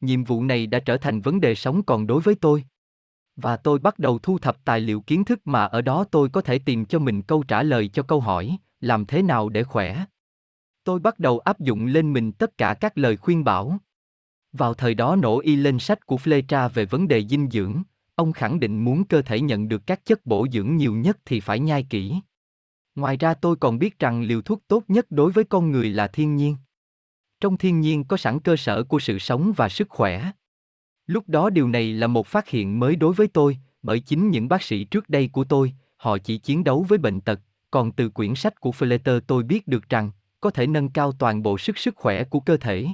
Nhiệm 0.00 0.24
vụ 0.24 0.44
này 0.44 0.66
đã 0.66 0.78
trở 0.78 0.96
thành 0.96 1.20
vấn 1.20 1.40
đề 1.40 1.54
sống 1.54 1.82
còn 1.82 2.06
đối 2.06 2.20
với 2.20 2.34
tôi. 2.34 2.64
Và 3.36 3.56
tôi 3.56 3.78
bắt 3.78 3.98
đầu 3.98 4.18
thu 4.18 4.38
thập 4.38 4.64
tài 4.64 4.80
liệu 4.80 5.00
kiến 5.00 5.24
thức 5.24 5.40
mà 5.44 5.64
ở 5.64 5.82
đó 5.82 6.04
tôi 6.10 6.28
có 6.28 6.40
thể 6.40 6.58
tìm 6.58 6.84
cho 6.84 6.98
mình 6.98 7.22
câu 7.22 7.42
trả 7.42 7.62
lời 7.62 7.88
cho 7.88 8.02
câu 8.02 8.20
hỏi, 8.20 8.56
làm 8.80 9.06
thế 9.06 9.22
nào 9.22 9.48
để 9.48 9.62
khỏe. 9.62 10.04
Tôi 10.84 10.98
bắt 10.98 11.18
đầu 11.18 11.38
áp 11.38 11.60
dụng 11.60 11.86
lên 11.86 12.12
mình 12.12 12.32
tất 12.32 12.58
cả 12.58 12.74
các 12.80 12.98
lời 12.98 13.16
khuyên 13.16 13.44
bảo. 13.44 13.78
Vào 14.56 14.74
thời 14.74 14.94
đó 14.94 15.16
nổ 15.16 15.40
y 15.40 15.56
lên 15.56 15.78
sách 15.78 16.06
của 16.06 16.16
Flecha 16.16 16.68
về 16.68 16.84
vấn 16.84 17.08
đề 17.08 17.24
dinh 17.26 17.50
dưỡng, 17.50 17.82
ông 18.14 18.32
khẳng 18.32 18.60
định 18.60 18.84
muốn 18.84 19.04
cơ 19.04 19.22
thể 19.22 19.40
nhận 19.40 19.68
được 19.68 19.86
các 19.86 20.04
chất 20.04 20.26
bổ 20.26 20.46
dưỡng 20.52 20.76
nhiều 20.76 20.94
nhất 20.94 21.18
thì 21.24 21.40
phải 21.40 21.58
nhai 21.58 21.82
kỹ. 21.82 22.14
Ngoài 22.94 23.16
ra 23.16 23.34
tôi 23.34 23.56
còn 23.56 23.78
biết 23.78 23.98
rằng 23.98 24.22
liều 24.22 24.42
thuốc 24.42 24.62
tốt 24.68 24.84
nhất 24.88 25.06
đối 25.10 25.32
với 25.32 25.44
con 25.44 25.70
người 25.70 25.90
là 25.90 26.06
thiên 26.06 26.36
nhiên. 26.36 26.56
Trong 27.40 27.56
thiên 27.56 27.80
nhiên 27.80 28.04
có 28.04 28.16
sẵn 28.16 28.40
cơ 28.40 28.56
sở 28.56 28.82
của 28.82 28.98
sự 28.98 29.18
sống 29.18 29.52
và 29.56 29.68
sức 29.68 29.88
khỏe. 29.88 30.30
Lúc 31.06 31.28
đó 31.28 31.50
điều 31.50 31.68
này 31.68 31.92
là 31.92 32.06
một 32.06 32.26
phát 32.26 32.48
hiện 32.48 32.80
mới 32.80 32.96
đối 32.96 33.14
với 33.14 33.26
tôi, 33.26 33.58
bởi 33.82 34.00
chính 34.00 34.30
những 34.30 34.48
bác 34.48 34.62
sĩ 34.62 34.84
trước 34.84 35.08
đây 35.08 35.28
của 35.32 35.44
tôi, 35.44 35.72
họ 35.96 36.18
chỉ 36.18 36.38
chiến 36.38 36.64
đấu 36.64 36.86
với 36.88 36.98
bệnh 36.98 37.20
tật, 37.20 37.40
còn 37.70 37.92
từ 37.92 38.08
quyển 38.08 38.34
sách 38.34 38.60
của 38.60 38.70
Fletcher 38.70 39.20
tôi 39.20 39.42
biết 39.42 39.68
được 39.68 39.88
rằng, 39.88 40.10
có 40.40 40.50
thể 40.50 40.66
nâng 40.66 40.88
cao 40.88 41.12
toàn 41.12 41.42
bộ 41.42 41.58
sức 41.58 41.78
sức 41.78 41.96
khỏe 41.96 42.24
của 42.24 42.40
cơ 42.40 42.56
thể. 42.56 42.86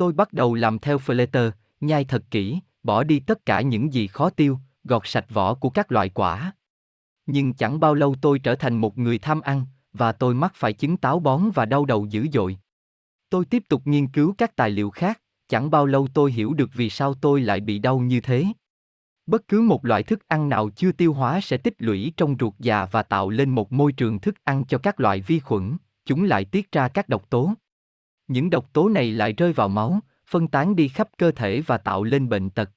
Tôi 0.00 0.12
bắt 0.12 0.32
đầu 0.32 0.54
làm 0.54 0.78
theo 0.78 0.98
Fletcher, 0.98 1.50
nhai 1.80 2.04
thật 2.04 2.24
kỹ, 2.30 2.60
bỏ 2.82 3.04
đi 3.04 3.20
tất 3.20 3.46
cả 3.46 3.60
những 3.60 3.92
gì 3.92 4.06
khó 4.06 4.30
tiêu, 4.30 4.58
gọt 4.84 5.02
sạch 5.04 5.26
vỏ 5.30 5.54
của 5.54 5.70
các 5.70 5.92
loại 5.92 6.08
quả. 6.08 6.52
Nhưng 7.26 7.54
chẳng 7.54 7.80
bao 7.80 7.94
lâu 7.94 8.14
tôi 8.20 8.38
trở 8.38 8.54
thành 8.54 8.76
một 8.76 8.98
người 8.98 9.18
tham 9.18 9.40
ăn, 9.40 9.66
và 9.92 10.12
tôi 10.12 10.34
mắc 10.34 10.52
phải 10.54 10.72
chứng 10.72 10.96
táo 10.96 11.20
bón 11.20 11.50
và 11.54 11.64
đau 11.64 11.84
đầu 11.84 12.06
dữ 12.06 12.26
dội. 12.32 12.58
Tôi 13.30 13.44
tiếp 13.44 13.62
tục 13.68 13.82
nghiên 13.84 14.06
cứu 14.06 14.34
các 14.38 14.56
tài 14.56 14.70
liệu 14.70 14.90
khác, 14.90 15.20
chẳng 15.48 15.70
bao 15.70 15.86
lâu 15.86 16.08
tôi 16.14 16.32
hiểu 16.32 16.54
được 16.54 16.70
vì 16.74 16.90
sao 16.90 17.14
tôi 17.14 17.40
lại 17.40 17.60
bị 17.60 17.78
đau 17.78 17.98
như 17.98 18.20
thế. 18.20 18.46
Bất 19.26 19.48
cứ 19.48 19.60
một 19.60 19.84
loại 19.84 20.02
thức 20.02 20.28
ăn 20.28 20.48
nào 20.48 20.70
chưa 20.70 20.92
tiêu 20.92 21.12
hóa 21.12 21.40
sẽ 21.40 21.56
tích 21.56 21.74
lũy 21.78 22.12
trong 22.16 22.36
ruột 22.40 22.54
già 22.58 22.84
và 22.84 23.02
tạo 23.02 23.30
lên 23.30 23.50
một 23.50 23.72
môi 23.72 23.92
trường 23.92 24.20
thức 24.20 24.34
ăn 24.44 24.64
cho 24.64 24.78
các 24.78 25.00
loại 25.00 25.20
vi 25.20 25.40
khuẩn, 25.40 25.76
chúng 26.04 26.24
lại 26.24 26.44
tiết 26.44 26.72
ra 26.72 26.88
các 26.88 27.08
độc 27.08 27.30
tố. 27.30 27.54
Những 28.30 28.50
độc 28.50 28.72
tố 28.72 28.88
này 28.88 29.12
lại 29.12 29.32
rơi 29.32 29.52
vào 29.52 29.68
máu, 29.68 30.00
phân 30.26 30.48
tán 30.48 30.76
đi 30.76 30.88
khắp 30.88 31.08
cơ 31.18 31.30
thể 31.30 31.60
và 31.60 31.78
tạo 31.78 32.04
lên 32.04 32.28
bệnh 32.28 32.50
tật. 32.50 32.70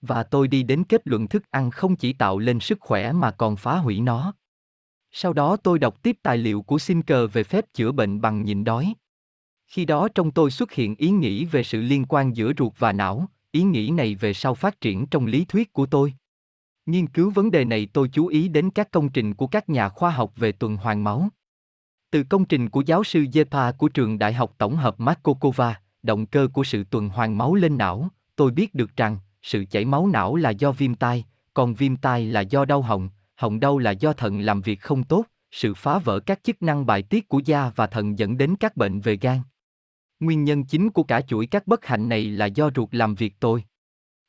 Và 0.00 0.22
tôi 0.22 0.48
đi 0.48 0.62
đến 0.62 0.84
kết 0.84 1.00
luận 1.04 1.28
thức 1.28 1.42
ăn 1.50 1.70
không 1.70 1.96
chỉ 1.96 2.12
tạo 2.12 2.38
lên 2.38 2.60
sức 2.60 2.78
khỏe 2.80 3.12
mà 3.12 3.30
còn 3.30 3.56
phá 3.56 3.76
hủy 3.76 4.00
nó. 4.00 4.34
Sau 5.10 5.32
đó 5.32 5.56
tôi 5.56 5.78
đọc 5.78 6.02
tiếp 6.02 6.16
tài 6.22 6.38
liệu 6.38 6.62
của 6.62 6.78
Sinker 6.78 7.32
về 7.32 7.44
phép 7.44 7.64
chữa 7.74 7.92
bệnh 7.92 8.20
bằng 8.20 8.44
nhịn 8.44 8.64
đói. 8.64 8.94
Khi 9.66 9.84
đó 9.84 10.08
trong 10.14 10.30
tôi 10.30 10.50
xuất 10.50 10.72
hiện 10.72 10.94
ý 10.94 11.10
nghĩ 11.10 11.44
về 11.44 11.62
sự 11.62 11.80
liên 11.80 12.04
quan 12.08 12.36
giữa 12.36 12.52
ruột 12.58 12.72
và 12.78 12.92
não, 12.92 13.28
ý 13.52 13.62
nghĩ 13.62 13.90
này 13.90 14.14
về 14.14 14.32
sau 14.32 14.54
phát 14.54 14.80
triển 14.80 15.06
trong 15.06 15.26
lý 15.26 15.44
thuyết 15.44 15.72
của 15.72 15.86
tôi. 15.86 16.14
Nghiên 16.86 17.06
cứu 17.06 17.30
vấn 17.30 17.50
đề 17.50 17.64
này 17.64 17.88
tôi 17.92 18.08
chú 18.12 18.26
ý 18.26 18.48
đến 18.48 18.70
các 18.70 18.90
công 18.90 19.08
trình 19.08 19.34
của 19.34 19.46
các 19.46 19.68
nhà 19.68 19.88
khoa 19.88 20.10
học 20.10 20.32
về 20.36 20.52
tuần 20.52 20.76
hoàn 20.76 21.04
máu. 21.04 21.28
Từ 22.10 22.22
công 22.22 22.44
trình 22.44 22.70
của 22.70 22.80
giáo 22.80 23.04
sư 23.04 23.20
Zepa 23.20 23.72
của 23.72 23.88
trường 23.88 24.18
Đại 24.18 24.32
học 24.32 24.54
Tổng 24.58 24.76
hợp 24.76 25.00
Markokova, 25.00 25.80
động 26.02 26.26
cơ 26.26 26.48
của 26.52 26.64
sự 26.64 26.84
tuần 26.84 27.08
hoàn 27.08 27.38
máu 27.38 27.54
lên 27.54 27.78
não, 27.78 28.08
tôi 28.36 28.50
biết 28.50 28.74
được 28.74 28.96
rằng, 28.96 29.18
sự 29.42 29.64
chảy 29.70 29.84
máu 29.84 30.06
não 30.06 30.36
là 30.36 30.50
do 30.50 30.72
viêm 30.72 30.94
tai, 30.94 31.24
còn 31.54 31.74
viêm 31.74 31.96
tai 31.96 32.26
là 32.26 32.40
do 32.40 32.64
đau 32.64 32.82
họng, 32.82 33.08
họng 33.34 33.60
đau 33.60 33.78
là 33.78 33.90
do 33.90 34.12
thận 34.12 34.40
làm 34.40 34.60
việc 34.60 34.80
không 34.80 35.04
tốt, 35.04 35.24
sự 35.50 35.74
phá 35.74 35.98
vỡ 35.98 36.20
các 36.20 36.44
chức 36.44 36.62
năng 36.62 36.86
bài 36.86 37.02
tiết 37.02 37.28
của 37.28 37.40
da 37.44 37.72
và 37.76 37.86
thận 37.86 38.18
dẫn 38.18 38.38
đến 38.38 38.56
các 38.60 38.76
bệnh 38.76 39.00
về 39.00 39.16
gan. 39.16 39.38
Nguyên 40.20 40.44
nhân 40.44 40.64
chính 40.64 40.90
của 40.90 41.02
cả 41.02 41.20
chuỗi 41.20 41.46
các 41.46 41.66
bất 41.66 41.86
hạnh 41.86 42.08
này 42.08 42.24
là 42.24 42.46
do 42.46 42.70
ruột 42.76 42.88
làm 42.92 43.14
việc 43.14 43.34
tôi. 43.40 43.64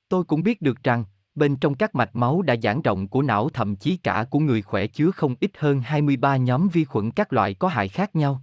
Tôi 0.09 0.23
cũng 0.23 0.43
biết 0.43 0.61
được 0.61 0.83
rằng, 0.83 1.03
bên 1.35 1.55
trong 1.55 1.75
các 1.75 1.95
mạch 1.95 2.15
máu 2.15 2.41
đã 2.41 2.55
giãn 2.63 2.81
rộng 2.81 3.07
của 3.07 3.21
não, 3.21 3.49
thậm 3.49 3.75
chí 3.75 3.97
cả 3.97 4.25
của 4.29 4.39
người 4.39 4.61
khỏe 4.61 4.87
chứa 4.87 5.11
không 5.11 5.35
ít 5.39 5.51
hơn 5.57 5.81
23 5.81 6.37
nhóm 6.37 6.69
vi 6.69 6.85
khuẩn 6.85 7.11
các 7.11 7.33
loại 7.33 7.53
có 7.53 7.67
hại 7.67 7.87
khác 7.87 8.15
nhau. 8.15 8.41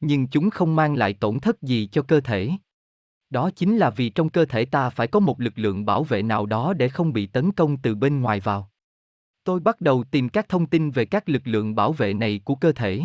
Nhưng 0.00 0.28
chúng 0.28 0.50
không 0.50 0.76
mang 0.76 0.94
lại 0.94 1.14
tổn 1.14 1.40
thất 1.40 1.62
gì 1.62 1.88
cho 1.92 2.02
cơ 2.02 2.20
thể. 2.20 2.50
Đó 3.30 3.50
chính 3.50 3.76
là 3.76 3.90
vì 3.90 4.08
trong 4.08 4.28
cơ 4.28 4.44
thể 4.44 4.64
ta 4.64 4.90
phải 4.90 5.06
có 5.06 5.20
một 5.20 5.40
lực 5.40 5.52
lượng 5.56 5.84
bảo 5.84 6.04
vệ 6.04 6.22
nào 6.22 6.46
đó 6.46 6.72
để 6.72 6.88
không 6.88 7.12
bị 7.12 7.26
tấn 7.26 7.52
công 7.52 7.76
từ 7.76 7.94
bên 7.94 8.20
ngoài 8.20 8.40
vào. 8.40 8.70
Tôi 9.44 9.60
bắt 9.60 9.80
đầu 9.80 10.04
tìm 10.10 10.28
các 10.28 10.48
thông 10.48 10.66
tin 10.66 10.90
về 10.90 11.04
các 11.04 11.28
lực 11.28 11.42
lượng 11.44 11.74
bảo 11.74 11.92
vệ 11.92 12.14
này 12.14 12.40
của 12.44 12.54
cơ 12.54 12.72
thể. 12.72 13.02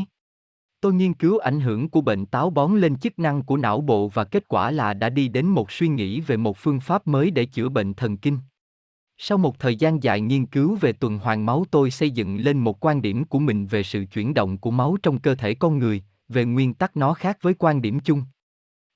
Tôi 0.82 0.94
nghiên 0.94 1.14
cứu 1.14 1.38
ảnh 1.38 1.60
hưởng 1.60 1.90
của 1.90 2.02
bệnh 2.02 2.26
táo 2.26 2.50
bón 2.50 2.82
lên 2.82 3.00
chức 3.00 3.20
năng 3.20 3.44
của 3.44 3.58
não 3.58 3.82
bộ 3.82 4.08
và 4.08 4.24
kết 4.24 4.48
quả 4.48 4.72
là 4.72 4.94
đã 4.94 5.10
đi 5.10 5.28
đến 5.28 5.46
một 5.46 5.72
suy 5.72 5.88
nghĩ 5.88 6.22
về 6.22 6.38
một 6.38 6.58
phương 6.58 6.80
pháp 6.80 7.08
mới 7.08 7.32
để 7.32 7.46
chữa 7.46 7.70
bệnh 7.70 7.94
thần 7.94 8.18
kinh. 8.18 8.40
Sau 9.24 9.38
một 9.38 9.60
thời 9.60 9.76
gian 9.76 10.04
dài 10.04 10.22
nghiên 10.22 10.46
cứu 10.46 10.76
về 10.76 10.94
tuần 10.94 11.18
hoàn 11.18 11.46
máu 11.46 11.66
tôi 11.72 11.92
xây 11.92 12.12
dựng 12.12 12.38
lên 12.38 12.58
một 12.58 12.86
quan 12.86 13.02
điểm 13.02 13.26
của 13.26 13.40
mình 13.40 13.68
về 13.68 13.84
sự 13.84 14.06
chuyển 14.06 14.34
động 14.34 14.58
của 14.58 14.72
máu 14.72 14.98
trong 15.04 15.20
cơ 15.20 15.36
thể 15.36 15.54
con 15.54 15.78
người, 15.78 16.04
về 16.30 16.46
nguyên 16.46 16.74
tắc 16.74 16.98
nó 16.98 17.14
khác 17.14 17.38
với 17.42 17.54
quan 17.54 17.82
điểm 17.82 18.00
chung. 18.00 18.24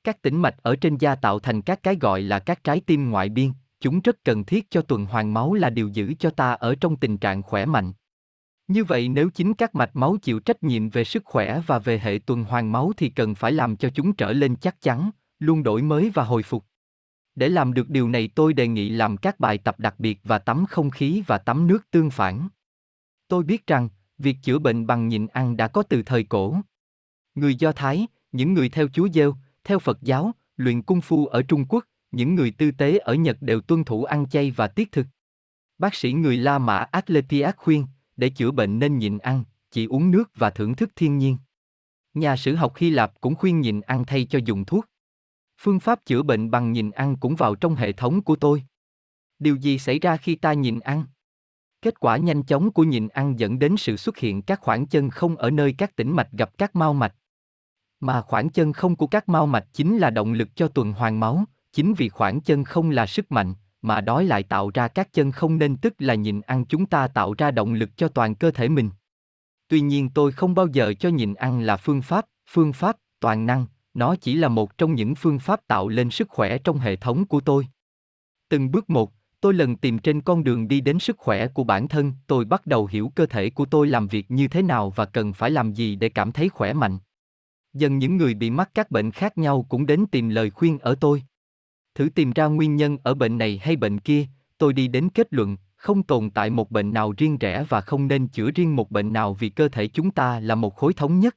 Các 0.04 0.22
tĩnh 0.22 0.42
mạch 0.42 0.56
ở 0.62 0.76
trên 0.76 0.98
da 0.98 1.16
tạo 1.16 1.40
thành 1.40 1.62
các 1.62 1.84
cái 1.84 1.96
gọi 1.96 2.22
là 2.22 2.40
các 2.40 2.64
trái 2.64 2.80
tim 2.80 3.10
ngoại 3.10 3.30
biên, 3.30 3.52
chúng 3.80 4.02
rất 4.02 4.24
cần 4.24 4.44
thiết 4.44 4.72
cho 4.72 4.82
tuần 4.82 5.06
hoàn 5.06 5.34
máu 5.34 5.54
là 5.54 5.70
điều 5.70 5.88
giữ 5.88 6.14
cho 6.20 6.30
ta 6.30 6.52
ở 6.54 6.76
trong 6.76 6.96
tình 6.96 7.18
trạng 7.18 7.44
khỏe 7.44 7.66
mạnh. 7.66 7.94
Như 8.68 8.84
vậy 8.84 9.10
nếu 9.10 9.30
chính 9.30 9.54
các 9.54 9.76
mạch 9.76 9.96
máu 9.96 10.18
chịu 10.22 10.40
trách 10.40 10.64
nhiệm 10.64 10.90
về 10.90 11.04
sức 11.04 11.24
khỏe 11.26 11.62
và 11.68 11.80
về 11.80 12.00
hệ 12.00 12.20
tuần 12.26 12.44
hoàn 12.44 12.72
máu 12.72 12.92
thì 12.98 13.10
cần 13.10 13.36
phải 13.36 13.52
làm 13.52 13.76
cho 13.76 13.90
chúng 13.90 14.14
trở 14.14 14.34
lên 14.34 14.56
chắc 14.56 14.82
chắn, 14.82 15.10
luôn 15.40 15.64
đổi 15.64 15.82
mới 15.82 16.12
và 16.14 16.24
hồi 16.24 16.44
phục. 16.44 16.66
Để 17.36 17.50
làm 17.50 17.74
được 17.74 17.90
điều 17.90 18.10
này 18.10 18.30
tôi 18.36 18.54
đề 18.54 18.68
nghị 18.68 18.90
làm 18.90 19.18
các 19.18 19.40
bài 19.40 19.58
tập 19.58 19.80
đặc 19.80 19.96
biệt 20.00 20.20
và 20.24 20.40
tắm 20.40 20.66
không 20.66 20.90
khí 20.90 21.24
và 21.28 21.38
tắm 21.38 21.68
nước 21.68 21.92
tương 21.92 22.10
phản. 22.10 22.48
Tôi 23.28 23.44
biết 23.44 23.68
rằng, 23.68 23.90
việc 24.18 24.38
chữa 24.44 24.60
bệnh 24.60 24.88
bằng 24.88 25.08
nhịn 25.08 25.28
ăn 25.28 25.58
đã 25.58 25.68
có 25.68 25.84
từ 25.84 26.04
thời 26.04 26.24
cổ. 26.24 26.58
Người 27.36 27.56
Do 27.56 27.72
Thái, 27.72 28.08
những 28.32 28.54
người 28.54 28.70
theo 28.70 28.88
Chúa 28.88 29.08
Giêsu, 29.14 29.34
theo 29.64 29.80
Phật 29.80 30.02
giáo, 30.02 30.32
luyện 30.58 30.82
cung 30.82 31.02
phu 31.02 31.26
ở 31.26 31.42
Trung 31.42 31.66
Quốc, 31.70 31.86
những 32.12 32.36
người 32.36 32.52
tư 32.52 32.72
tế 32.72 32.98
ở 32.98 33.14
Nhật 33.14 33.38
đều 33.42 33.62
tuân 33.62 33.84
thủ 33.84 34.04
ăn 34.04 34.30
chay 34.30 34.52
và 34.52 34.68
tiết 34.68 34.92
thực. 34.92 35.08
Bác 35.78 35.96
sĩ 35.96 36.14
người 36.14 36.38
La 36.38 36.58
Mã 36.58 36.78
Atletiak 36.78 37.58
khuyên, 37.58 37.86
để 38.18 38.30
chữa 38.30 38.52
bệnh 38.52 38.80
nên 38.80 38.98
nhịn 38.98 39.18
ăn, 39.18 39.44
chỉ 39.72 39.86
uống 39.86 40.12
nước 40.12 40.32
và 40.36 40.50
thưởng 40.50 40.76
thức 40.76 40.90
thiên 40.96 41.18
nhiên. 41.18 41.38
Nhà 42.14 42.36
sử 42.36 42.56
học 42.56 42.74
Hy 42.78 42.90
Lạp 42.90 43.22
cũng 43.22 43.36
khuyên 43.36 43.62
nhịn 43.62 43.82
ăn 43.82 44.06
thay 44.06 44.26
cho 44.26 44.40
dùng 44.46 44.66
thuốc. 44.66 44.86
Phương 45.66 45.80
pháp 45.80 46.06
chữa 46.06 46.24
bệnh 46.24 46.52
bằng 46.52 46.72
nhìn 46.72 46.92
ăn 46.92 47.16
cũng 47.16 47.36
vào 47.36 47.56
trong 47.56 47.76
hệ 47.76 47.92
thống 47.92 48.22
của 48.22 48.36
tôi. 48.36 48.64
Điều 49.40 49.56
gì 49.56 49.78
xảy 49.78 50.00
ra 50.00 50.18
khi 50.18 50.36
ta 50.36 50.54
nhìn 50.54 50.80
ăn? 50.80 51.04
Kết 51.82 52.00
quả 52.00 52.18
nhanh 52.18 52.44
chóng 52.44 52.72
của 52.72 52.84
nhìn 52.84 53.08
ăn 53.08 53.40
dẫn 53.40 53.60
đến 53.60 53.78
sự 53.78 53.98
xuất 53.98 54.18
hiện 54.18 54.42
các 54.42 54.60
khoảng 54.62 54.88
chân 54.88 55.10
không 55.10 55.36
ở 55.36 55.50
nơi 55.50 55.76
các 55.78 55.96
tĩnh 55.96 56.16
mạch 56.16 56.32
gặp 56.32 56.58
các 56.58 56.76
mao 56.76 56.94
mạch. 56.94 57.16
Mà 58.00 58.22
khoảng 58.22 58.50
chân 58.50 58.74
không 58.74 58.96
của 58.96 59.08
các 59.08 59.30
mao 59.30 59.46
mạch 59.46 59.66
chính 59.74 59.98
là 59.98 60.10
động 60.10 60.34
lực 60.34 60.56
cho 60.56 60.68
tuần 60.68 60.94
hoàn 60.94 61.20
máu, 61.20 61.44
chính 61.74 61.94
vì 61.94 62.10
khoảng 62.10 62.42
chân 62.42 62.64
không 62.64 62.90
là 62.90 63.06
sức 63.06 63.32
mạnh, 63.32 63.54
mà 63.82 64.02
đói 64.02 64.26
lại 64.26 64.44
tạo 64.44 64.72
ra 64.74 64.88
các 64.88 65.14
chân 65.14 65.32
không 65.32 65.58
nên 65.58 65.78
tức 65.78 65.94
là 66.00 66.16
nhìn 66.16 66.42
ăn 66.42 66.66
chúng 66.66 66.86
ta 66.86 67.08
tạo 67.08 67.34
ra 67.38 67.52
động 67.52 67.74
lực 67.74 67.98
cho 67.98 68.08
toàn 68.08 68.36
cơ 68.36 68.52
thể 68.52 68.70
mình. 68.70 68.90
Tuy 69.68 69.82
nhiên 69.82 70.10
tôi 70.10 70.32
không 70.32 70.56
bao 70.56 70.68
giờ 70.68 70.94
cho 71.00 71.10
nhìn 71.10 71.34
ăn 71.34 71.62
là 71.62 71.78
phương 71.78 72.02
pháp, 72.02 72.26
phương 72.50 72.74
pháp, 72.74 72.98
toàn 73.20 73.46
năng, 73.46 73.66
nó 73.96 74.16
chỉ 74.16 74.36
là 74.36 74.48
một 74.48 74.78
trong 74.78 74.96
những 74.96 75.16
phương 75.16 75.40
pháp 75.40 75.68
tạo 75.68 75.88
lên 75.88 76.10
sức 76.10 76.30
khỏe 76.30 76.58
trong 76.58 76.78
hệ 76.78 76.96
thống 76.96 77.26
của 77.26 77.40
tôi. 77.40 77.68
Từng 78.50 78.72
bước 78.72 78.90
một, 78.90 79.12
tôi 79.42 79.54
lần 79.54 79.76
tìm 79.76 80.00
trên 80.00 80.22
con 80.22 80.44
đường 80.44 80.68
đi 80.68 80.82
đến 80.82 81.00
sức 81.00 81.18
khỏe 81.18 81.48
của 81.48 81.64
bản 81.64 81.88
thân, 81.88 82.14
tôi 82.28 82.46
bắt 82.46 82.66
đầu 82.66 82.86
hiểu 82.86 83.12
cơ 83.16 83.26
thể 83.26 83.50
của 83.50 83.66
tôi 83.66 83.88
làm 83.88 84.08
việc 84.08 84.32
như 84.32 84.48
thế 84.48 84.62
nào 84.62 84.90
và 84.90 85.06
cần 85.06 85.34
phải 85.34 85.52
làm 85.52 85.74
gì 85.74 85.96
để 85.96 86.10
cảm 86.10 86.32
thấy 86.32 86.50
khỏe 86.50 86.74
mạnh. 86.74 86.98
Dần 87.74 87.98
những 87.98 88.18
người 88.18 88.34
bị 88.34 88.50
mắc 88.50 88.70
các 88.74 88.92
bệnh 88.92 89.12
khác 89.12 89.38
nhau 89.38 89.66
cũng 89.70 89.86
đến 89.86 90.06
tìm 90.12 90.30
lời 90.30 90.50
khuyên 90.50 90.80
ở 90.80 90.96
tôi. 90.96 91.24
Thử 91.96 92.10
tìm 92.16 92.32
ra 92.32 92.46
nguyên 92.46 92.76
nhân 92.76 92.98
ở 93.04 93.14
bệnh 93.14 93.38
này 93.38 93.60
hay 93.64 93.76
bệnh 93.76 94.00
kia, 94.00 94.28
tôi 94.58 94.74
đi 94.74 94.88
đến 94.88 95.10
kết 95.10 95.28
luận, 95.34 95.58
không 95.76 96.04
tồn 96.04 96.30
tại 96.30 96.50
một 96.50 96.72
bệnh 96.72 96.94
nào 96.94 97.14
riêng 97.18 97.38
rẽ 97.38 97.66
và 97.70 97.82
không 97.82 98.08
nên 98.08 98.28
chữa 98.28 98.52
riêng 98.52 98.76
một 98.76 98.92
bệnh 98.92 99.14
nào 99.14 99.34
vì 99.34 99.50
cơ 99.50 99.68
thể 99.68 99.88
chúng 99.88 100.12
ta 100.12 100.40
là 100.40 100.56
một 100.56 100.76
khối 100.76 100.94
thống 100.94 101.20
nhất. 101.20 101.36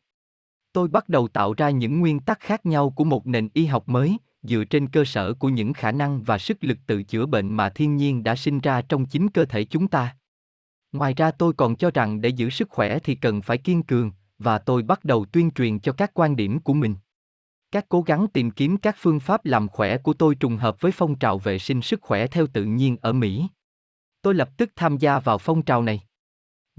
Tôi 0.78 0.88
bắt 0.88 1.08
đầu 1.08 1.28
tạo 1.28 1.54
ra 1.56 1.70
những 1.70 2.00
nguyên 2.00 2.20
tắc 2.20 2.40
khác 2.40 2.66
nhau 2.66 2.90
của 2.90 3.04
một 3.04 3.26
nền 3.26 3.48
y 3.54 3.66
học 3.66 3.88
mới, 3.88 4.16
dựa 4.42 4.64
trên 4.64 4.88
cơ 4.88 5.04
sở 5.04 5.34
của 5.34 5.48
những 5.48 5.72
khả 5.72 5.92
năng 5.92 6.22
và 6.22 6.38
sức 6.38 6.64
lực 6.64 6.78
tự 6.86 7.02
chữa 7.02 7.26
bệnh 7.26 7.56
mà 7.56 7.68
thiên 7.68 7.96
nhiên 7.96 8.22
đã 8.22 8.36
sinh 8.36 8.60
ra 8.60 8.82
trong 8.82 9.06
chính 9.06 9.28
cơ 9.28 9.44
thể 9.44 9.64
chúng 9.64 9.88
ta. 9.88 10.16
Ngoài 10.92 11.14
ra 11.14 11.30
tôi 11.30 11.52
còn 11.52 11.76
cho 11.76 11.90
rằng 11.94 12.20
để 12.20 12.28
giữ 12.28 12.50
sức 12.50 12.70
khỏe 12.70 12.98
thì 12.98 13.14
cần 13.14 13.42
phải 13.42 13.58
kiên 13.58 13.82
cường, 13.82 14.12
và 14.38 14.58
tôi 14.58 14.82
bắt 14.82 15.04
đầu 15.04 15.24
tuyên 15.24 15.50
truyền 15.50 15.80
cho 15.80 15.92
các 15.92 16.10
quan 16.14 16.36
điểm 16.36 16.60
của 16.60 16.74
mình. 16.74 16.94
Các 17.70 17.86
cố 17.88 18.02
gắng 18.02 18.26
tìm 18.28 18.50
kiếm 18.50 18.76
các 18.76 18.96
phương 18.98 19.20
pháp 19.20 19.44
làm 19.44 19.68
khỏe 19.68 19.98
của 19.98 20.12
tôi 20.12 20.34
trùng 20.34 20.56
hợp 20.56 20.80
với 20.80 20.92
phong 20.92 21.18
trào 21.18 21.38
vệ 21.38 21.58
sinh 21.58 21.82
sức 21.82 22.02
khỏe 22.02 22.26
theo 22.26 22.46
tự 22.46 22.64
nhiên 22.64 22.96
ở 23.00 23.12
Mỹ. 23.12 23.48
Tôi 24.22 24.34
lập 24.34 24.48
tức 24.56 24.70
tham 24.76 24.96
gia 24.96 25.18
vào 25.18 25.38
phong 25.38 25.62
trào 25.62 25.82
này. 25.82 26.07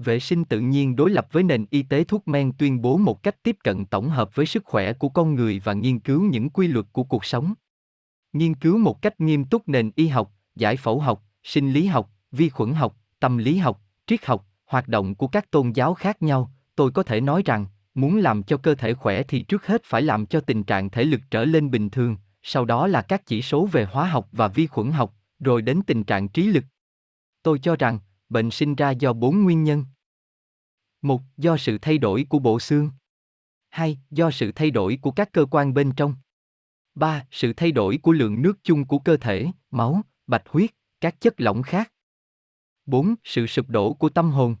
Vệ 0.04 0.20
sinh 0.20 0.44
tự 0.44 0.60
nhiên 0.60 0.96
đối 0.96 1.10
lập 1.10 1.28
với 1.32 1.42
nền 1.42 1.66
y 1.70 1.82
tế 1.82 2.04
thuốc 2.04 2.28
men 2.28 2.52
tuyên 2.52 2.82
bố 2.82 2.96
một 2.96 3.22
cách 3.22 3.42
tiếp 3.42 3.56
cận 3.64 3.84
tổng 3.84 4.08
hợp 4.08 4.34
với 4.34 4.46
sức 4.46 4.64
khỏe 4.64 4.92
của 4.92 5.08
con 5.08 5.34
người 5.34 5.60
và 5.64 5.72
nghiên 5.72 5.98
cứu 5.98 6.22
những 6.22 6.50
quy 6.50 6.66
luật 6.66 6.86
của 6.92 7.04
cuộc 7.04 7.24
sống. 7.24 7.54
Nghiên 8.32 8.54
cứu 8.54 8.78
một 8.78 9.02
cách 9.02 9.20
nghiêm 9.20 9.44
túc 9.44 9.68
nền 9.68 9.90
y 9.94 10.08
học, 10.08 10.32
giải 10.56 10.76
phẫu 10.76 11.00
học, 11.00 11.22
sinh 11.42 11.72
lý 11.72 11.86
học, 11.86 12.10
vi 12.32 12.48
khuẩn 12.48 12.72
học, 12.72 12.96
tâm 13.18 13.38
lý 13.38 13.56
học, 13.56 13.80
triết 14.06 14.26
học, 14.26 14.46
hoạt 14.66 14.88
động 14.88 15.14
của 15.14 15.28
các 15.28 15.50
tôn 15.50 15.72
giáo 15.72 15.94
khác 15.94 16.22
nhau, 16.22 16.52
tôi 16.76 16.90
có 16.90 17.02
thể 17.02 17.20
nói 17.20 17.42
rằng, 17.44 17.66
muốn 17.94 18.16
làm 18.16 18.42
cho 18.42 18.56
cơ 18.56 18.74
thể 18.74 18.94
khỏe 18.94 19.22
thì 19.22 19.42
trước 19.42 19.66
hết 19.66 19.82
phải 19.84 20.02
làm 20.02 20.26
cho 20.26 20.40
tình 20.40 20.64
trạng 20.64 20.90
thể 20.90 21.04
lực 21.04 21.20
trở 21.30 21.44
lên 21.44 21.70
bình 21.70 21.90
thường, 21.90 22.16
sau 22.42 22.64
đó 22.64 22.86
là 22.86 23.02
các 23.02 23.26
chỉ 23.26 23.42
số 23.42 23.66
về 23.66 23.84
hóa 23.84 24.06
học 24.06 24.28
và 24.32 24.48
vi 24.48 24.66
khuẩn 24.66 24.92
học, 24.92 25.14
rồi 25.40 25.62
đến 25.62 25.80
tình 25.86 26.04
trạng 26.04 26.28
trí 26.28 26.46
lực. 26.46 26.64
Tôi 27.42 27.58
cho 27.58 27.76
rằng, 27.76 27.98
bệnh 28.30 28.50
sinh 28.50 28.74
ra 28.74 28.90
do 28.90 29.12
bốn 29.12 29.42
nguyên 29.42 29.64
nhân. 29.64 29.84
Một, 31.02 31.22
do 31.36 31.56
sự 31.56 31.78
thay 31.82 31.98
đổi 31.98 32.26
của 32.28 32.38
bộ 32.38 32.60
xương. 32.60 32.90
Hai, 33.70 33.98
do 34.10 34.30
sự 34.30 34.52
thay 34.52 34.70
đổi 34.70 34.98
của 35.02 35.10
các 35.10 35.32
cơ 35.32 35.46
quan 35.50 35.74
bên 35.74 35.92
trong. 35.92 36.14
Ba, 36.94 37.26
sự 37.30 37.52
thay 37.52 37.72
đổi 37.72 37.98
của 38.02 38.12
lượng 38.12 38.42
nước 38.42 38.58
chung 38.62 38.84
của 38.84 38.98
cơ 38.98 39.16
thể, 39.16 39.46
máu, 39.70 40.02
bạch 40.26 40.48
huyết, 40.48 40.70
các 41.00 41.20
chất 41.20 41.40
lỏng 41.40 41.62
khác. 41.62 41.92
Bốn, 42.86 43.14
Sự 43.24 43.46
sụp 43.46 43.68
đổ 43.68 43.92
của 43.92 44.08
tâm 44.08 44.30
hồn. 44.30 44.56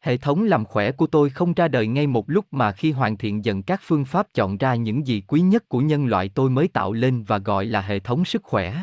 Hệ 0.00 0.16
thống 0.16 0.44
làm 0.44 0.64
khỏe 0.64 0.92
của 0.92 1.06
tôi 1.06 1.30
không 1.30 1.54
ra 1.54 1.68
đời 1.68 1.86
ngay 1.86 2.06
một 2.06 2.30
lúc 2.30 2.46
mà 2.50 2.72
khi 2.72 2.92
hoàn 2.92 3.16
thiện 3.16 3.44
dần 3.44 3.62
các 3.62 3.80
phương 3.82 4.04
pháp 4.04 4.28
chọn 4.34 4.56
ra 4.56 4.74
những 4.74 5.06
gì 5.06 5.20
quý 5.20 5.40
nhất 5.40 5.68
của 5.68 5.80
nhân 5.80 6.06
loại 6.06 6.28
tôi 6.28 6.50
mới 6.50 6.68
tạo 6.68 6.92
lên 6.92 7.24
và 7.24 7.38
gọi 7.38 7.66
là 7.66 7.80
hệ 7.80 8.00
thống 8.00 8.24
sức 8.24 8.42
khỏe. 8.42 8.82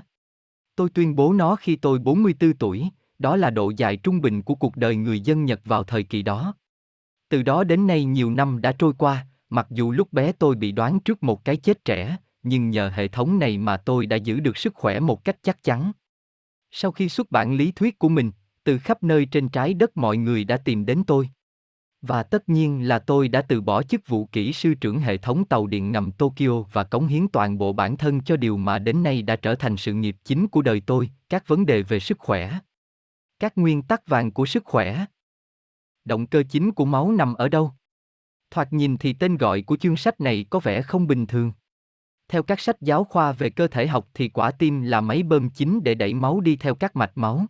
Tôi 0.76 0.90
tuyên 0.90 1.16
bố 1.16 1.34
nó 1.34 1.56
khi 1.56 1.76
tôi 1.76 2.00
44 2.00 2.54
tuổi, 2.54 2.90
đó 3.20 3.36
là 3.36 3.50
độ 3.50 3.72
dài 3.78 3.98
trung 3.98 4.22
bình 4.22 4.42
của 4.42 4.56
cuộc 4.56 4.76
đời 4.76 4.96
người 4.96 5.20
dân 5.20 5.46
Nhật 5.46 5.62
vào 5.66 5.84
thời 5.84 6.04
kỳ 6.04 6.22
đó. 6.22 6.54
Từ 7.30 7.44
đó 7.44 7.64
đến 7.64 7.88
nay 7.88 8.04
nhiều 8.04 8.32
năm 8.32 8.62
đã 8.62 8.72
trôi 8.72 8.94
qua, 8.98 9.26
mặc 9.50 9.68
dù 9.70 9.92
lúc 9.92 10.14
bé 10.14 10.32
tôi 10.32 10.56
bị 10.56 10.72
đoán 10.72 11.00
trước 11.00 11.24
một 11.24 11.46
cái 11.46 11.58
chết 11.58 11.86
trẻ, 11.86 12.18
nhưng 12.44 12.70
nhờ 12.70 12.92
hệ 12.96 13.08
thống 13.08 13.40
này 13.40 13.58
mà 13.58 13.78
tôi 13.78 14.06
đã 14.06 14.16
giữ 14.16 14.40
được 14.40 14.58
sức 14.58 14.76
khỏe 14.76 15.00
một 15.00 15.24
cách 15.24 15.38
chắc 15.44 15.64
chắn. 15.64 15.92
Sau 16.72 16.92
khi 16.92 17.10
xuất 17.10 17.32
bản 17.32 17.54
lý 17.54 17.72
thuyết 17.72 18.00
của 18.00 18.10
mình, 18.10 18.32
từ 18.64 18.78
khắp 18.78 19.04
nơi 19.04 19.26
trên 19.26 19.50
trái 19.50 19.74
đất 19.74 19.98
mọi 19.98 20.18
người 20.18 20.44
đã 20.44 20.58
tìm 20.58 20.86
đến 20.86 21.04
tôi. 21.08 21.30
Và 22.02 22.24
tất 22.24 22.50
nhiên 22.50 22.88
là 22.88 23.00
tôi 23.00 23.28
đã 23.28 23.42
từ 23.42 23.62
bỏ 23.62 23.84
chức 23.84 24.08
vụ 24.08 24.26
kỹ 24.26 24.54
sư 24.54 24.74
trưởng 24.74 25.00
hệ 25.00 25.18
thống 25.18 25.46
tàu 25.46 25.68
điện 25.68 25.92
ngầm 25.92 26.12
Tokyo 26.12 26.62
và 26.74 26.84
cống 26.84 27.08
hiến 27.08 27.28
toàn 27.28 27.58
bộ 27.58 27.74
bản 27.74 27.98
thân 27.98 28.22
cho 28.22 28.38
điều 28.38 28.58
mà 28.58 28.80
đến 28.80 29.04
nay 29.04 29.22
đã 29.22 29.36
trở 29.36 29.56
thành 29.56 29.78
sự 29.78 29.94
nghiệp 29.94 30.16
chính 30.24 30.48
của 30.48 30.62
đời 30.62 30.82
tôi, 30.86 31.10
các 31.30 31.48
vấn 31.48 31.66
đề 31.66 31.82
về 31.82 32.00
sức 32.00 32.20
khỏe. 32.20 32.60
Các 33.40 33.58
nguyên 33.58 33.82
tắc 33.82 34.08
vàng 34.08 34.32
của 34.32 34.46
sức 34.46 34.66
khỏe. 34.66 35.06
Động 36.06 36.28
cơ 36.28 36.44
chính 36.50 36.72
của 36.72 36.86
máu 36.86 37.12
nằm 37.12 37.34
ở 37.34 37.50
đâu? 37.50 37.72
Thoạt 38.52 38.74
nhìn 38.74 38.98
thì 38.98 39.14
tên 39.14 39.38
gọi 39.38 39.62
của 39.62 39.78
chương 39.78 39.98
sách 39.98 40.22
này 40.22 40.46
có 40.50 40.60
vẻ 40.60 40.82
không 40.82 41.08
bình 41.08 41.26
thường. 41.26 41.52
Theo 42.28 42.44
các 42.44 42.60
sách 42.60 42.82
giáo 42.82 43.04
khoa 43.04 43.32
về 43.32 43.50
cơ 43.50 43.68
thể 43.68 43.88
học 43.88 44.10
thì 44.14 44.30
quả 44.30 44.52
tim 44.52 44.82
là 44.82 45.02
máy 45.02 45.24
bơm 45.24 45.50
chính 45.50 45.84
để 45.84 45.96
đẩy 45.96 46.14
máu 46.14 46.42
đi 46.42 46.56
theo 46.56 46.76
các 46.76 46.96
mạch 46.96 47.12
máu. 47.16 47.46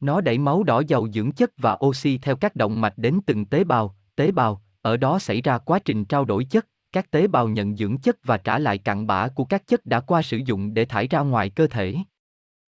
Nó 0.00 0.20
đẩy 0.20 0.38
máu 0.38 0.62
đỏ 0.62 0.82
giàu 0.88 1.08
dưỡng 1.12 1.32
chất 1.32 1.50
và 1.56 1.78
oxy 1.86 2.18
theo 2.18 2.36
các 2.36 2.56
động 2.56 2.80
mạch 2.80 2.94
đến 2.96 3.20
từng 3.26 3.44
tế 3.46 3.64
bào, 3.64 3.96
tế 4.16 4.30
bào, 4.30 4.62
ở 4.82 4.96
đó 4.96 5.18
xảy 5.18 5.42
ra 5.42 5.58
quá 5.58 5.78
trình 5.78 6.04
trao 6.04 6.24
đổi 6.24 6.44
chất, 6.44 6.66
các 6.92 7.10
tế 7.10 7.26
bào 7.26 7.48
nhận 7.48 7.76
dưỡng 7.76 7.98
chất 7.98 8.16
và 8.24 8.36
trả 8.36 8.58
lại 8.58 8.78
cặn 8.78 9.06
bã 9.06 9.28
của 9.28 9.44
các 9.44 9.66
chất 9.66 9.86
đã 9.86 10.00
qua 10.00 10.22
sử 10.22 10.36
dụng 10.36 10.74
để 10.74 10.84
thải 10.84 11.08
ra 11.08 11.20
ngoài 11.20 11.50
cơ 11.50 11.66
thể. 11.66 11.96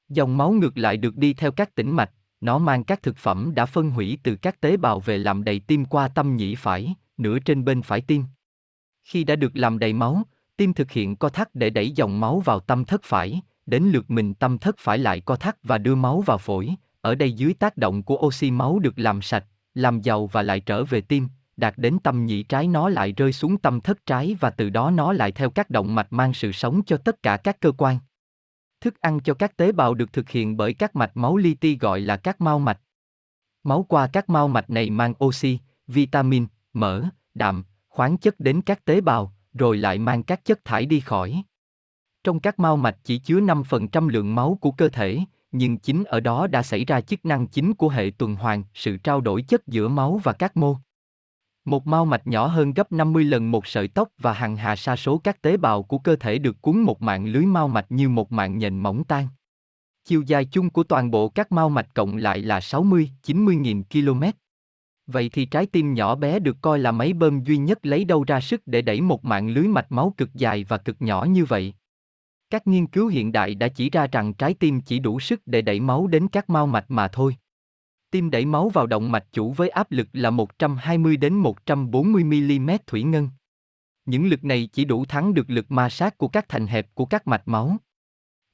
Dòng 0.09 0.37
máu 0.37 0.52
ngược 0.52 0.78
lại 0.78 0.97
được 0.97 1.16
đi 1.16 1.35
theo 1.35 1.52
các 1.52 1.75
tĩnh 1.75 1.97
mạch, 1.97 2.11
nó 2.40 2.59
mang 2.59 2.85
các 2.85 3.02
thực 3.02 3.16
phẩm 3.16 3.54
đã 3.54 3.66
phân 3.66 3.90
hủy 3.90 4.18
từ 4.23 4.37
các 4.37 4.61
tế 4.61 4.76
bào 4.76 5.00
về 5.00 5.18
làm 5.18 5.45
đầy 5.45 5.61
tim 5.61 5.85
qua 5.85 6.09
tâm 6.09 6.37
nhĩ 6.37 6.54
phải, 6.54 6.95
nửa 7.16 7.38
trên 7.38 7.64
bên 7.64 7.83
phải 7.83 8.00
tim. 8.00 8.25
Khi 9.04 9.25
đã 9.25 9.37
được 9.37 9.57
làm 9.57 9.78
đầy 9.78 9.92
máu, 9.92 10.23
tim 10.57 10.75
thực 10.75 10.90
hiện 10.90 11.16
co 11.16 11.28
thắt 11.28 11.54
để 11.54 11.71
đẩy 11.71 11.90
dòng 11.90 12.21
máu 12.21 12.40
vào 12.40 12.61
tâm 12.61 12.85
thất 12.85 13.02
phải, 13.04 13.40
đến 13.66 13.83
lượt 13.83 14.11
mình 14.11 14.35
tâm 14.35 14.59
thất 14.59 14.75
phải 14.78 14.99
lại 14.99 15.21
co 15.21 15.37
thắt 15.37 15.57
và 15.62 15.78
đưa 15.78 15.95
máu 15.95 16.21
vào 16.21 16.38
phổi, 16.38 16.75
ở 17.00 17.14
đây 17.14 17.33
dưới 17.33 17.54
tác 17.54 17.76
động 17.76 18.02
của 18.02 18.16
oxy 18.26 18.50
máu 18.50 18.78
được 18.78 18.99
làm 18.99 19.23
sạch, 19.23 19.45
làm 19.75 20.00
giàu 20.00 20.26
và 20.26 20.42
lại 20.42 20.61
trở 20.61 20.85
về 20.85 21.00
tim, 21.00 21.28
đạt 21.57 21.75
đến 21.76 21.99
tâm 22.02 22.26
nhĩ 22.26 22.42
trái 22.42 22.68
nó 22.68 22.88
lại 22.88 23.12
rơi 23.12 23.33
xuống 23.33 23.59
tâm 23.59 23.80
thất 23.80 24.07
trái 24.07 24.37
và 24.40 24.50
từ 24.50 24.71
đó 24.71 24.90
nó 24.90 25.12
lại 25.12 25.33
theo 25.33 25.50
các 25.50 25.71
động 25.71 25.95
mạch 25.95 26.12
mang 26.12 26.35
sự 26.35 26.52
sống 26.52 26.83
cho 26.87 26.97
tất 26.97 27.23
cả 27.23 27.37
các 27.37 27.61
cơ 27.61 27.73
quan. 27.78 27.99
Thức 28.80 29.00
ăn 29.00 29.20
cho 29.20 29.35
các 29.35 29.56
tế 29.56 29.73
bào 29.73 29.94
được 29.94 30.12
thực 30.12 30.30
hiện 30.30 30.56
bởi 30.56 30.75
các 30.75 30.97
mạch 30.97 31.16
máu 31.16 31.37
li 31.37 31.54
ti 31.54 31.76
gọi 31.76 32.00
là 32.00 32.16
các 32.16 32.40
mao 32.40 32.58
mạch. 32.58 32.80
Máu 33.62 33.87
qua 33.88 34.06
các 34.12 34.30
mao 34.30 34.49
mạch 34.49 34.70
này 34.70 34.90
mang 34.90 35.14
oxy, 35.25 35.58
vitamin, 35.87 36.47
mỡ, 36.73 37.04
đạm, 37.35 37.64
khoáng 37.88 38.18
chất 38.18 38.40
đến 38.40 38.62
các 38.62 38.85
tế 38.85 39.00
bào, 39.00 39.35
rồi 39.54 39.76
lại 39.76 39.99
mang 39.99 40.23
các 40.23 40.44
chất 40.44 40.64
thải 40.64 40.87
đi 40.87 41.00
khỏi. 41.00 41.42
Trong 42.25 42.40
các 42.40 42.58
mao 42.58 42.76
mạch 42.76 42.97
chỉ 43.04 43.18
chứa 43.18 43.40
5% 43.40 44.08
lượng 44.08 44.35
máu 44.35 44.58
của 44.61 44.70
cơ 44.70 44.88
thể, 44.88 45.18
nhưng 45.52 45.78
chính 45.78 46.04
ở 46.04 46.20
đó 46.20 46.47
đã 46.47 46.62
xảy 46.62 46.85
ra 46.85 47.00
chức 47.00 47.25
năng 47.25 47.47
chính 47.47 47.75
của 47.75 47.88
hệ 47.88 48.11
tuần 48.18 48.35
hoàn, 48.35 48.64
sự 48.75 48.97
trao 48.97 49.20
đổi 49.20 49.42
chất 49.42 49.66
giữa 49.66 49.88
máu 49.88 50.20
và 50.25 50.32
các 50.32 50.56
mô. 50.56 50.76
Một 51.68 51.87
mao 51.87 52.04
mạch 52.04 52.26
nhỏ 52.26 52.46
hơn 52.46 52.72
gấp 52.72 52.92
50 52.92 53.25
lần 53.25 53.50
một 53.50 53.66
sợi 53.66 53.88
tóc 53.88 54.08
và 54.18 54.32
hằng 54.32 54.56
hà 54.56 54.76
sa 54.76 54.96
số 54.96 55.18
các 55.18 55.42
tế 55.42 55.56
bào 55.56 55.82
của 55.82 55.98
cơ 55.98 56.16
thể 56.16 56.38
được 56.38 56.62
cuốn 56.62 56.78
một 56.78 57.02
mạng 57.02 57.26
lưới 57.26 57.46
mao 57.46 57.68
mạch 57.68 57.87
như 57.88 58.08
một 58.08 58.32
mạng 58.32 58.58
nhện 58.58 58.78
mỏng 58.78 59.04
tan. 59.04 59.28
Chiều 60.04 60.22
dài 60.22 60.44
chung 60.44 60.70
của 60.70 60.82
toàn 60.82 61.10
bộ 61.10 61.28
các 61.28 61.52
mao 61.52 61.68
mạch 61.68 61.94
cộng 61.94 62.16
lại 62.16 62.38
là 62.38 62.60
60, 62.60 63.10
90 63.22 63.56
nghìn 63.56 63.82
km. 63.82 64.22
Vậy 65.06 65.28
thì 65.32 65.44
trái 65.44 65.66
tim 65.66 65.94
nhỏ 65.94 66.14
bé 66.14 66.38
được 66.38 66.56
coi 66.60 66.78
là 66.78 66.92
máy 66.92 67.12
bơm 67.12 67.44
duy 67.44 67.56
nhất 67.56 67.87
lấy 67.87 68.04
đâu 68.04 68.25
ra 68.25 68.40
sức 68.40 68.62
để 68.66 68.82
đẩy 68.82 69.00
một 69.00 69.25
mạng 69.25 69.48
lưới 69.48 69.68
mạch 69.68 69.92
máu 69.92 70.14
cực 70.16 70.34
dài 70.34 70.64
và 70.64 70.78
cực 70.78 70.96
nhỏ 71.02 71.25
như 71.25 71.44
vậy. 71.44 71.75
Các 72.50 72.66
nghiên 72.66 72.87
cứu 72.87 73.08
hiện 73.08 73.32
đại 73.32 73.54
đã 73.54 73.68
chỉ 73.68 73.90
ra 73.90 74.06
rằng 74.12 74.34
trái 74.34 74.54
tim 74.54 74.80
chỉ 74.80 74.98
đủ 74.98 75.20
sức 75.20 75.40
để 75.46 75.62
đẩy 75.62 75.80
máu 75.80 76.06
đến 76.06 76.28
các 76.28 76.50
mao 76.50 76.66
mạch 76.66 76.90
mà 76.90 77.08
thôi. 77.08 77.37
Tim 78.10 78.30
đẩy 78.30 78.46
máu 78.46 78.68
vào 78.68 78.86
động 78.86 79.12
mạch 79.12 79.26
chủ 79.32 79.52
với 79.52 79.68
áp 79.68 79.92
lực 79.92 80.08
là 80.12 80.30
120 80.30 81.16
đến 81.16 81.34
140 81.34 82.24
mm 82.24 82.70
thủy 82.86 83.02
ngân. 83.02 83.28
Những 84.04 84.26
lực 84.26 84.44
này 84.44 84.68
chỉ 84.72 84.84
đủ 84.84 85.04
thắng 85.04 85.34
được 85.34 85.50
lực 85.50 85.70
ma 85.70 85.88
sát 85.88 86.18
của 86.18 86.28
các 86.28 86.48
thành 86.48 86.66
hẹp 86.66 86.94
của 86.94 87.04
các 87.04 87.26
mạch 87.26 87.48
máu. 87.48 87.76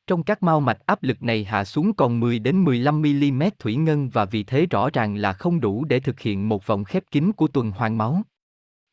Trong 0.06 0.22
các 0.22 0.42
mao 0.42 0.60
mạch 0.60 0.86
áp 0.86 1.02
lực 1.02 1.22
này 1.22 1.44
hạ 1.44 1.64
xuống 1.64 1.92
còn 1.92 2.20
10 2.20 2.38
đến 2.38 2.64
15 2.64 3.02
mm 3.02 3.42
thủy 3.58 3.76
ngân 3.76 4.08
và 4.08 4.24
vì 4.24 4.44
thế 4.44 4.66
rõ 4.66 4.90
ràng 4.92 5.16
là 5.16 5.32
không 5.32 5.60
đủ 5.60 5.84
để 5.84 6.00
thực 6.00 6.20
hiện 6.20 6.48
một 6.48 6.66
vòng 6.66 6.84
khép 6.84 7.04
kín 7.10 7.32
của 7.32 7.48
tuần 7.48 7.70
hoàn 7.70 7.98
máu. 7.98 8.22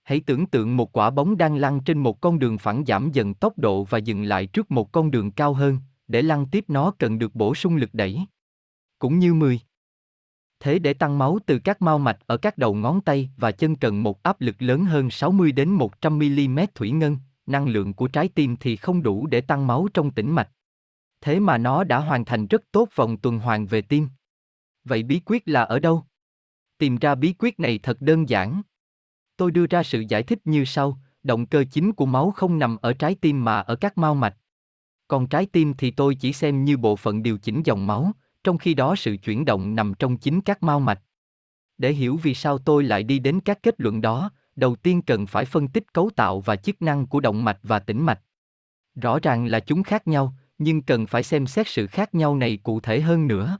Hãy 0.03 0.19
tưởng 0.19 0.45
tượng 0.45 0.77
một 0.77 0.97
quả 0.97 1.09
bóng 1.09 1.37
đang 1.37 1.55
lăn 1.55 1.79
trên 1.83 1.97
một 1.97 2.21
con 2.21 2.39
đường 2.39 2.57
phẳng 2.57 2.83
giảm 2.87 3.11
dần 3.11 3.33
tốc 3.33 3.57
độ 3.57 3.83
và 3.83 3.97
dừng 3.97 4.23
lại 4.23 4.45
trước 4.45 4.71
một 4.71 4.91
con 4.91 5.11
đường 5.11 5.31
cao 5.31 5.53
hơn, 5.53 5.77
để 6.07 6.21
lăn 6.21 6.45
tiếp 6.51 6.65
nó 6.67 6.91
cần 6.91 7.19
được 7.19 7.35
bổ 7.35 7.55
sung 7.55 7.75
lực 7.75 7.93
đẩy. 7.93 8.25
cũng 8.99 9.19
như 9.19 9.33
10. 9.33 9.59
Thế 10.61 10.79
để 10.79 10.93
tăng 10.93 11.17
máu 11.17 11.39
từ 11.45 11.59
các 11.59 11.81
mao 11.81 11.99
mạch 11.99 12.19
ở 12.27 12.37
các 12.37 12.57
đầu 12.57 12.73
ngón 12.73 13.01
tay 13.01 13.29
và 13.37 13.51
chân 13.51 13.75
cần 13.75 14.03
một 14.03 14.23
áp 14.23 14.41
lực 14.41 14.55
lớn 14.59 14.85
hơn 14.85 15.09
60 15.09 15.51
đến 15.51 15.69
100 15.69 16.17
mm 16.17 16.59
thủy 16.75 16.91
ngân, 16.91 17.17
năng 17.45 17.67
lượng 17.67 17.93
của 17.93 18.07
trái 18.07 18.27
tim 18.27 18.57
thì 18.59 18.75
không 18.75 19.03
đủ 19.03 19.27
để 19.27 19.41
tăng 19.41 19.67
máu 19.67 19.87
trong 19.93 20.11
tĩnh 20.11 20.31
mạch. 20.31 20.49
Thế 21.21 21.39
mà 21.39 21.57
nó 21.57 21.83
đã 21.83 21.99
hoàn 21.99 22.25
thành 22.25 22.47
rất 22.47 22.61
tốt 22.71 22.89
vòng 22.95 23.17
tuần 23.17 23.39
hoàn 23.39 23.67
về 23.67 23.81
tim. 23.81 24.07
Vậy 24.83 25.03
bí 25.03 25.21
quyết 25.25 25.47
là 25.47 25.61
ở 25.61 25.79
đâu? 25.79 26.03
Tìm 26.77 26.97
ra 26.97 27.15
bí 27.15 27.33
quyết 27.39 27.59
này 27.59 27.79
thật 27.83 28.01
đơn 28.01 28.29
giản. 28.29 28.61
Tôi 29.37 29.51
đưa 29.51 29.65
ra 29.65 29.83
sự 29.83 30.03
giải 30.09 30.23
thích 30.23 30.39
như 30.45 30.65
sau, 30.65 30.97
động 31.23 31.45
cơ 31.45 31.63
chính 31.71 31.93
của 31.93 32.05
máu 32.05 32.31
không 32.31 32.59
nằm 32.59 32.77
ở 32.81 32.93
trái 32.93 33.15
tim 33.15 33.43
mà 33.43 33.59
ở 33.59 33.75
các 33.75 33.97
mao 33.97 34.15
mạch. 34.15 34.37
Còn 35.07 35.27
trái 35.27 35.45
tim 35.45 35.73
thì 35.73 35.91
tôi 35.91 36.15
chỉ 36.15 36.33
xem 36.33 36.65
như 36.65 36.77
bộ 36.77 36.95
phận 36.95 37.23
điều 37.23 37.37
chỉnh 37.37 37.61
dòng 37.65 37.87
máu, 37.87 38.11
trong 38.43 38.57
khi 38.57 38.73
đó 38.73 38.95
sự 38.95 39.17
chuyển 39.17 39.45
động 39.45 39.75
nằm 39.75 39.93
trong 39.93 40.17
chính 40.17 40.41
các 40.41 40.63
mao 40.63 40.79
mạch. 40.79 41.01
Để 41.77 41.93
hiểu 41.93 42.19
vì 42.23 42.33
sao 42.33 42.57
tôi 42.57 42.83
lại 42.83 43.03
đi 43.03 43.19
đến 43.19 43.39
các 43.39 43.63
kết 43.63 43.75
luận 43.77 44.01
đó, 44.01 44.31
đầu 44.55 44.75
tiên 44.75 45.01
cần 45.01 45.27
phải 45.27 45.45
phân 45.45 45.67
tích 45.67 45.93
cấu 45.93 46.09
tạo 46.15 46.41
và 46.41 46.55
chức 46.55 46.81
năng 46.81 47.07
của 47.07 47.19
động 47.19 47.43
mạch 47.43 47.59
và 47.63 47.79
tĩnh 47.79 48.01
mạch. 48.01 48.21
Rõ 48.95 49.19
ràng 49.19 49.45
là 49.45 49.59
chúng 49.59 49.83
khác 49.83 50.07
nhau, 50.07 50.33
nhưng 50.57 50.81
cần 50.81 51.07
phải 51.07 51.23
xem 51.23 51.47
xét 51.47 51.67
sự 51.67 51.87
khác 51.87 52.15
nhau 52.15 52.35
này 52.35 52.57
cụ 52.63 52.79
thể 52.79 53.01
hơn 53.01 53.27
nữa. 53.27 53.57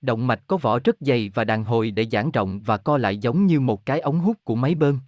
Động 0.00 0.26
mạch 0.26 0.46
có 0.46 0.56
vỏ 0.56 0.78
rất 0.78 0.96
dày 1.00 1.30
và 1.34 1.44
đàn 1.44 1.64
hồi 1.64 1.90
để 1.90 2.06
giãn 2.12 2.30
rộng 2.30 2.60
và 2.60 2.76
co 2.76 2.98
lại 2.98 3.18
giống 3.18 3.46
như 3.46 3.60
một 3.60 3.86
cái 3.86 4.00
ống 4.00 4.20
hút 4.20 4.36
của 4.44 4.54
máy 4.54 4.74
bơm. 4.74 5.00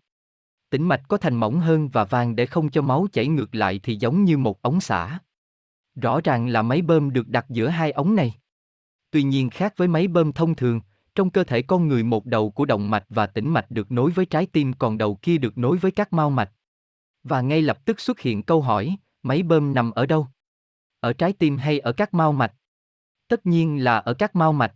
Tĩnh 0.70 0.88
mạch 0.88 1.02
có 1.08 1.16
thành 1.16 1.34
mỏng 1.34 1.60
hơn 1.60 1.88
và 1.88 2.04
vàng 2.04 2.36
để 2.36 2.46
không 2.46 2.70
cho 2.70 2.82
máu 2.82 3.06
chảy 3.12 3.26
ngược 3.26 3.54
lại 3.54 3.80
thì 3.82 3.96
giống 3.96 4.24
như 4.24 4.38
một 4.38 4.62
ống 4.62 4.80
xả. 4.80 5.18
Rõ 5.94 6.20
ràng 6.24 6.48
là 6.48 6.62
máy 6.62 6.82
bơm 6.82 7.12
được 7.12 7.28
đặt 7.28 7.46
giữa 7.48 7.68
hai 7.68 7.90
ống 7.90 8.16
này. 8.16 8.34
Tuy 9.10 9.22
nhiên 9.22 9.50
khác 9.50 9.74
với 9.76 9.88
máy 9.88 10.08
bơm 10.08 10.32
thông 10.32 10.54
thường, 10.54 10.80
trong 11.14 11.30
cơ 11.30 11.44
thể 11.44 11.62
con 11.62 11.88
người 11.88 12.02
một 12.02 12.26
đầu 12.26 12.50
của 12.50 12.64
động 12.64 12.90
mạch 12.90 13.04
và 13.08 13.26
tĩnh 13.26 13.48
mạch 13.48 13.70
được 13.70 13.92
nối 13.92 14.10
với 14.10 14.26
trái 14.26 14.46
tim 14.46 14.72
còn 14.72 14.98
đầu 14.98 15.18
kia 15.22 15.38
được 15.38 15.58
nối 15.58 15.76
với 15.76 15.90
các 15.90 16.12
mao 16.12 16.30
mạch. 16.30 16.50
Và 17.22 17.40
ngay 17.40 17.62
lập 17.62 17.84
tức 17.84 18.00
xuất 18.00 18.20
hiện 18.20 18.42
câu 18.42 18.62
hỏi, 18.62 18.96
máy 19.22 19.42
bơm 19.42 19.74
nằm 19.74 19.90
ở 19.90 20.06
đâu? 20.06 20.26
Ở 21.00 21.12
trái 21.12 21.32
tim 21.32 21.56
hay 21.56 21.78
ở 21.78 21.92
các 21.92 22.14
mao 22.14 22.32
mạch? 22.32 22.54
Tất 23.28 23.46
nhiên 23.46 23.84
là 23.84 23.98
ở 23.98 24.14
các 24.14 24.36
mao 24.36 24.52
mạch. 24.52 24.74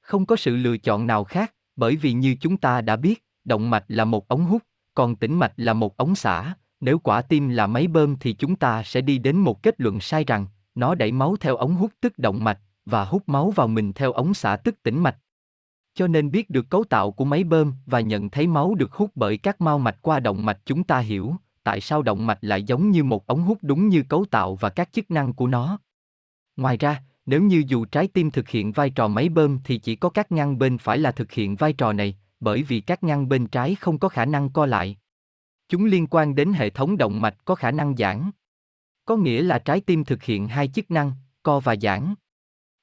Không 0.00 0.26
có 0.26 0.36
sự 0.36 0.56
lựa 0.56 0.76
chọn 0.76 1.06
nào 1.06 1.24
khác, 1.24 1.54
bởi 1.76 1.96
vì 1.96 2.12
như 2.12 2.36
chúng 2.40 2.56
ta 2.56 2.80
đã 2.80 2.96
biết, 2.96 3.24
động 3.44 3.70
mạch 3.70 3.84
là 3.88 4.04
một 4.04 4.28
ống 4.28 4.44
hút, 4.44 4.62
còn 4.94 5.16
tĩnh 5.16 5.34
mạch 5.34 5.52
là 5.56 5.72
một 5.72 5.96
ống 5.96 6.14
xả, 6.14 6.54
nếu 6.80 6.98
quả 6.98 7.22
tim 7.22 7.48
là 7.48 7.66
máy 7.66 7.86
bơm 7.86 8.16
thì 8.16 8.32
chúng 8.32 8.56
ta 8.56 8.82
sẽ 8.82 9.00
đi 9.00 9.18
đến 9.18 9.36
một 9.36 9.62
kết 9.62 9.80
luận 9.80 10.00
sai 10.00 10.24
rằng, 10.24 10.46
nó 10.74 10.94
đẩy 10.94 11.12
máu 11.12 11.36
theo 11.40 11.56
ống 11.56 11.74
hút 11.74 11.92
tức 12.00 12.18
động 12.18 12.44
mạch, 12.44 12.58
và 12.86 13.04
hút 13.04 13.22
máu 13.26 13.50
vào 13.50 13.68
mình 13.68 13.92
theo 13.92 14.12
ống 14.12 14.34
xả 14.34 14.56
tức 14.56 14.82
tĩnh 14.82 15.02
mạch. 15.02 15.16
Cho 15.94 16.06
nên 16.06 16.30
biết 16.30 16.50
được 16.50 16.70
cấu 16.70 16.84
tạo 16.84 17.10
của 17.10 17.24
máy 17.24 17.44
bơm 17.44 17.74
và 17.86 18.00
nhận 18.00 18.30
thấy 18.30 18.46
máu 18.46 18.74
được 18.74 18.92
hút 18.92 19.10
bởi 19.14 19.36
các 19.36 19.60
mao 19.60 19.78
mạch 19.78 19.98
qua 20.02 20.20
động 20.20 20.44
mạch 20.44 20.60
chúng 20.64 20.84
ta 20.84 20.98
hiểu 20.98 21.36
tại 21.66 21.80
sao 21.80 22.02
động 22.02 22.26
mạch 22.26 22.38
lại 22.40 22.62
giống 22.62 22.90
như 22.90 23.04
một 23.04 23.26
ống 23.26 23.42
hút 23.42 23.58
đúng 23.62 23.88
như 23.88 24.02
cấu 24.08 24.24
tạo 24.24 24.54
và 24.54 24.70
các 24.70 24.92
chức 24.92 25.10
năng 25.10 25.32
của 25.32 25.46
nó. 25.46 25.78
Ngoài 26.56 26.76
ra, 26.76 27.02
nếu 27.26 27.42
như 27.42 27.64
dù 27.66 27.84
trái 27.84 28.08
tim 28.08 28.30
thực 28.30 28.48
hiện 28.48 28.72
vai 28.72 28.90
trò 28.90 29.08
máy 29.08 29.28
bơm 29.28 29.58
thì 29.64 29.78
chỉ 29.78 29.96
có 29.96 30.08
các 30.08 30.32
ngăn 30.32 30.58
bên 30.58 30.78
phải 30.78 30.98
là 30.98 31.12
thực 31.12 31.32
hiện 31.32 31.56
vai 31.56 31.72
trò 31.72 31.92
này, 31.92 32.16
bởi 32.40 32.62
vì 32.62 32.80
các 32.80 33.02
ngăn 33.02 33.28
bên 33.28 33.46
trái 33.46 33.74
không 33.74 33.98
có 33.98 34.08
khả 34.08 34.24
năng 34.24 34.50
co 34.50 34.66
lại. 34.66 34.96
Chúng 35.68 35.84
liên 35.84 36.06
quan 36.06 36.34
đến 36.34 36.52
hệ 36.52 36.70
thống 36.70 36.96
động 36.96 37.20
mạch 37.20 37.44
có 37.44 37.54
khả 37.54 37.70
năng 37.70 37.96
giãn. 37.96 38.30
Có 39.04 39.16
nghĩa 39.16 39.42
là 39.42 39.58
trái 39.58 39.80
tim 39.80 40.04
thực 40.04 40.22
hiện 40.22 40.48
hai 40.48 40.68
chức 40.68 40.90
năng, 40.90 41.12
co 41.42 41.60
và 41.60 41.76
giãn. 41.82 42.14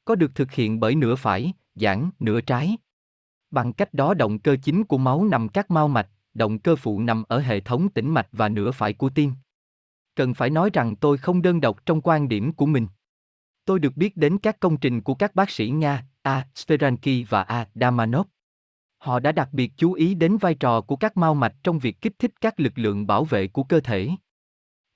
Có 0.06 0.16
được 0.16 0.36
thực 0.36 0.52
hiện 0.52 0.80
bởi 0.80 0.96
nửa 0.96 1.16
phải, 1.16 1.54
giãn, 1.76 2.10
nửa 2.20 2.42
trái. 2.42 2.78
Bằng 3.52 3.74
cách 3.74 3.94
đó 3.94 4.14
động 4.14 4.40
cơ 4.40 4.56
chính 4.64 4.84
của 4.84 4.98
máu 4.98 5.26
nằm 5.26 5.50
các 5.50 5.72
mao 5.72 5.88
mạch, 5.88 6.10
động 6.34 6.60
cơ 6.60 6.76
phụ 6.76 7.00
nằm 7.00 7.24
ở 7.28 7.40
hệ 7.40 7.60
thống 7.60 7.90
tĩnh 7.90 8.10
mạch 8.10 8.28
và 8.32 8.50
nửa 8.50 8.72
phải 8.72 8.94
của 8.94 9.10
tim. 9.10 9.32
Cần 10.16 10.34
phải 10.34 10.50
nói 10.50 10.70
rằng 10.74 10.96
tôi 10.96 11.18
không 11.18 11.42
đơn 11.42 11.62
độc 11.62 11.86
trong 11.86 12.02
quan 12.02 12.30
điểm 12.30 12.54
của 12.54 12.66
mình. 12.66 12.88
Tôi 13.66 13.80
được 13.80 13.98
biết 13.98 14.18
đến 14.18 14.38
các 14.38 14.60
công 14.60 14.78
trình 14.78 15.02
của 15.02 15.16
các 15.16 15.36
bác 15.36 15.50
sĩ 15.50 15.70
Nga, 15.70 16.06
A. 16.22 16.48
Speransky 16.56 17.24
và 17.24 17.42
A. 17.42 17.68
Damanov. 17.76 18.28
Họ 18.98 19.20
đã 19.20 19.32
đặc 19.32 19.50
biệt 19.52 19.72
chú 19.78 19.94
ý 19.94 20.16
đến 20.16 20.38
vai 20.38 20.56
trò 20.56 20.82
của 20.82 20.96
các 20.96 21.18
mao 21.18 21.36
mạch 21.36 21.56
trong 21.64 21.80
việc 21.80 22.02
kích 22.02 22.20
thích 22.20 22.32
các 22.42 22.60
lực 22.60 22.74
lượng 22.76 23.08
bảo 23.08 23.24
vệ 23.24 23.48
của 23.48 23.64
cơ 23.64 23.80
thể. 23.80 24.10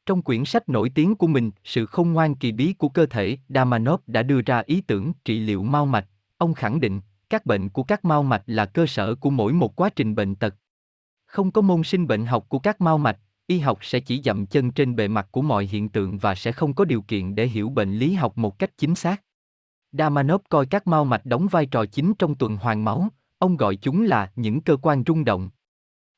Trong 0.07 0.21
quyển 0.21 0.45
sách 0.45 0.69
nổi 0.69 0.89
tiếng 0.89 1.15
của 1.15 1.27
mình, 1.27 1.51
Sự 1.63 1.85
không 1.85 2.13
ngoan 2.13 2.35
kỳ 2.35 2.51
bí 2.51 2.73
của 2.73 2.89
cơ 2.89 3.05
thể, 3.05 3.37
Damanov 3.49 4.01
đã 4.07 4.23
đưa 4.23 4.41
ra 4.41 4.63
ý 4.65 4.81
tưởng 4.81 5.13
trị 5.25 5.39
liệu 5.39 5.63
mao 5.63 5.85
mạch. 5.85 6.07
Ông 6.37 6.53
khẳng 6.53 6.79
định, 6.79 7.01
các 7.29 7.45
bệnh 7.45 7.69
của 7.69 7.83
các 7.83 8.05
mao 8.05 8.23
mạch 8.23 8.43
là 8.45 8.65
cơ 8.65 8.85
sở 8.85 9.15
của 9.15 9.29
mỗi 9.29 9.53
một 9.53 9.75
quá 9.75 9.89
trình 9.89 10.15
bệnh 10.15 10.35
tật. 10.35 10.55
Không 11.25 11.51
có 11.51 11.61
môn 11.61 11.83
sinh 11.83 12.07
bệnh 12.07 12.25
học 12.25 12.45
của 12.49 12.59
các 12.59 12.81
mao 12.81 12.97
mạch, 12.97 13.19
y 13.47 13.59
học 13.59 13.79
sẽ 13.81 13.99
chỉ 13.99 14.21
dậm 14.21 14.45
chân 14.45 14.71
trên 14.71 14.95
bề 14.95 15.07
mặt 15.07 15.27
của 15.31 15.41
mọi 15.41 15.65
hiện 15.65 15.89
tượng 15.89 16.17
và 16.17 16.35
sẽ 16.35 16.51
không 16.51 16.73
có 16.73 16.85
điều 16.85 17.01
kiện 17.01 17.35
để 17.35 17.47
hiểu 17.47 17.69
bệnh 17.69 17.93
lý 17.93 18.13
học 18.13 18.37
một 18.37 18.59
cách 18.59 18.77
chính 18.77 18.95
xác. 18.95 19.21
Damanov 19.91 20.41
coi 20.49 20.65
các 20.65 20.87
mao 20.87 21.05
mạch 21.05 21.25
đóng 21.25 21.47
vai 21.47 21.65
trò 21.65 21.85
chính 21.85 22.13
trong 22.19 22.35
tuần 22.35 22.57
hoàn 22.57 22.83
máu, 22.83 23.07
ông 23.37 23.57
gọi 23.57 23.75
chúng 23.75 24.03
là 24.03 24.31
những 24.35 24.61
cơ 24.61 24.77
quan 24.77 25.03
rung 25.07 25.25
động. 25.25 25.49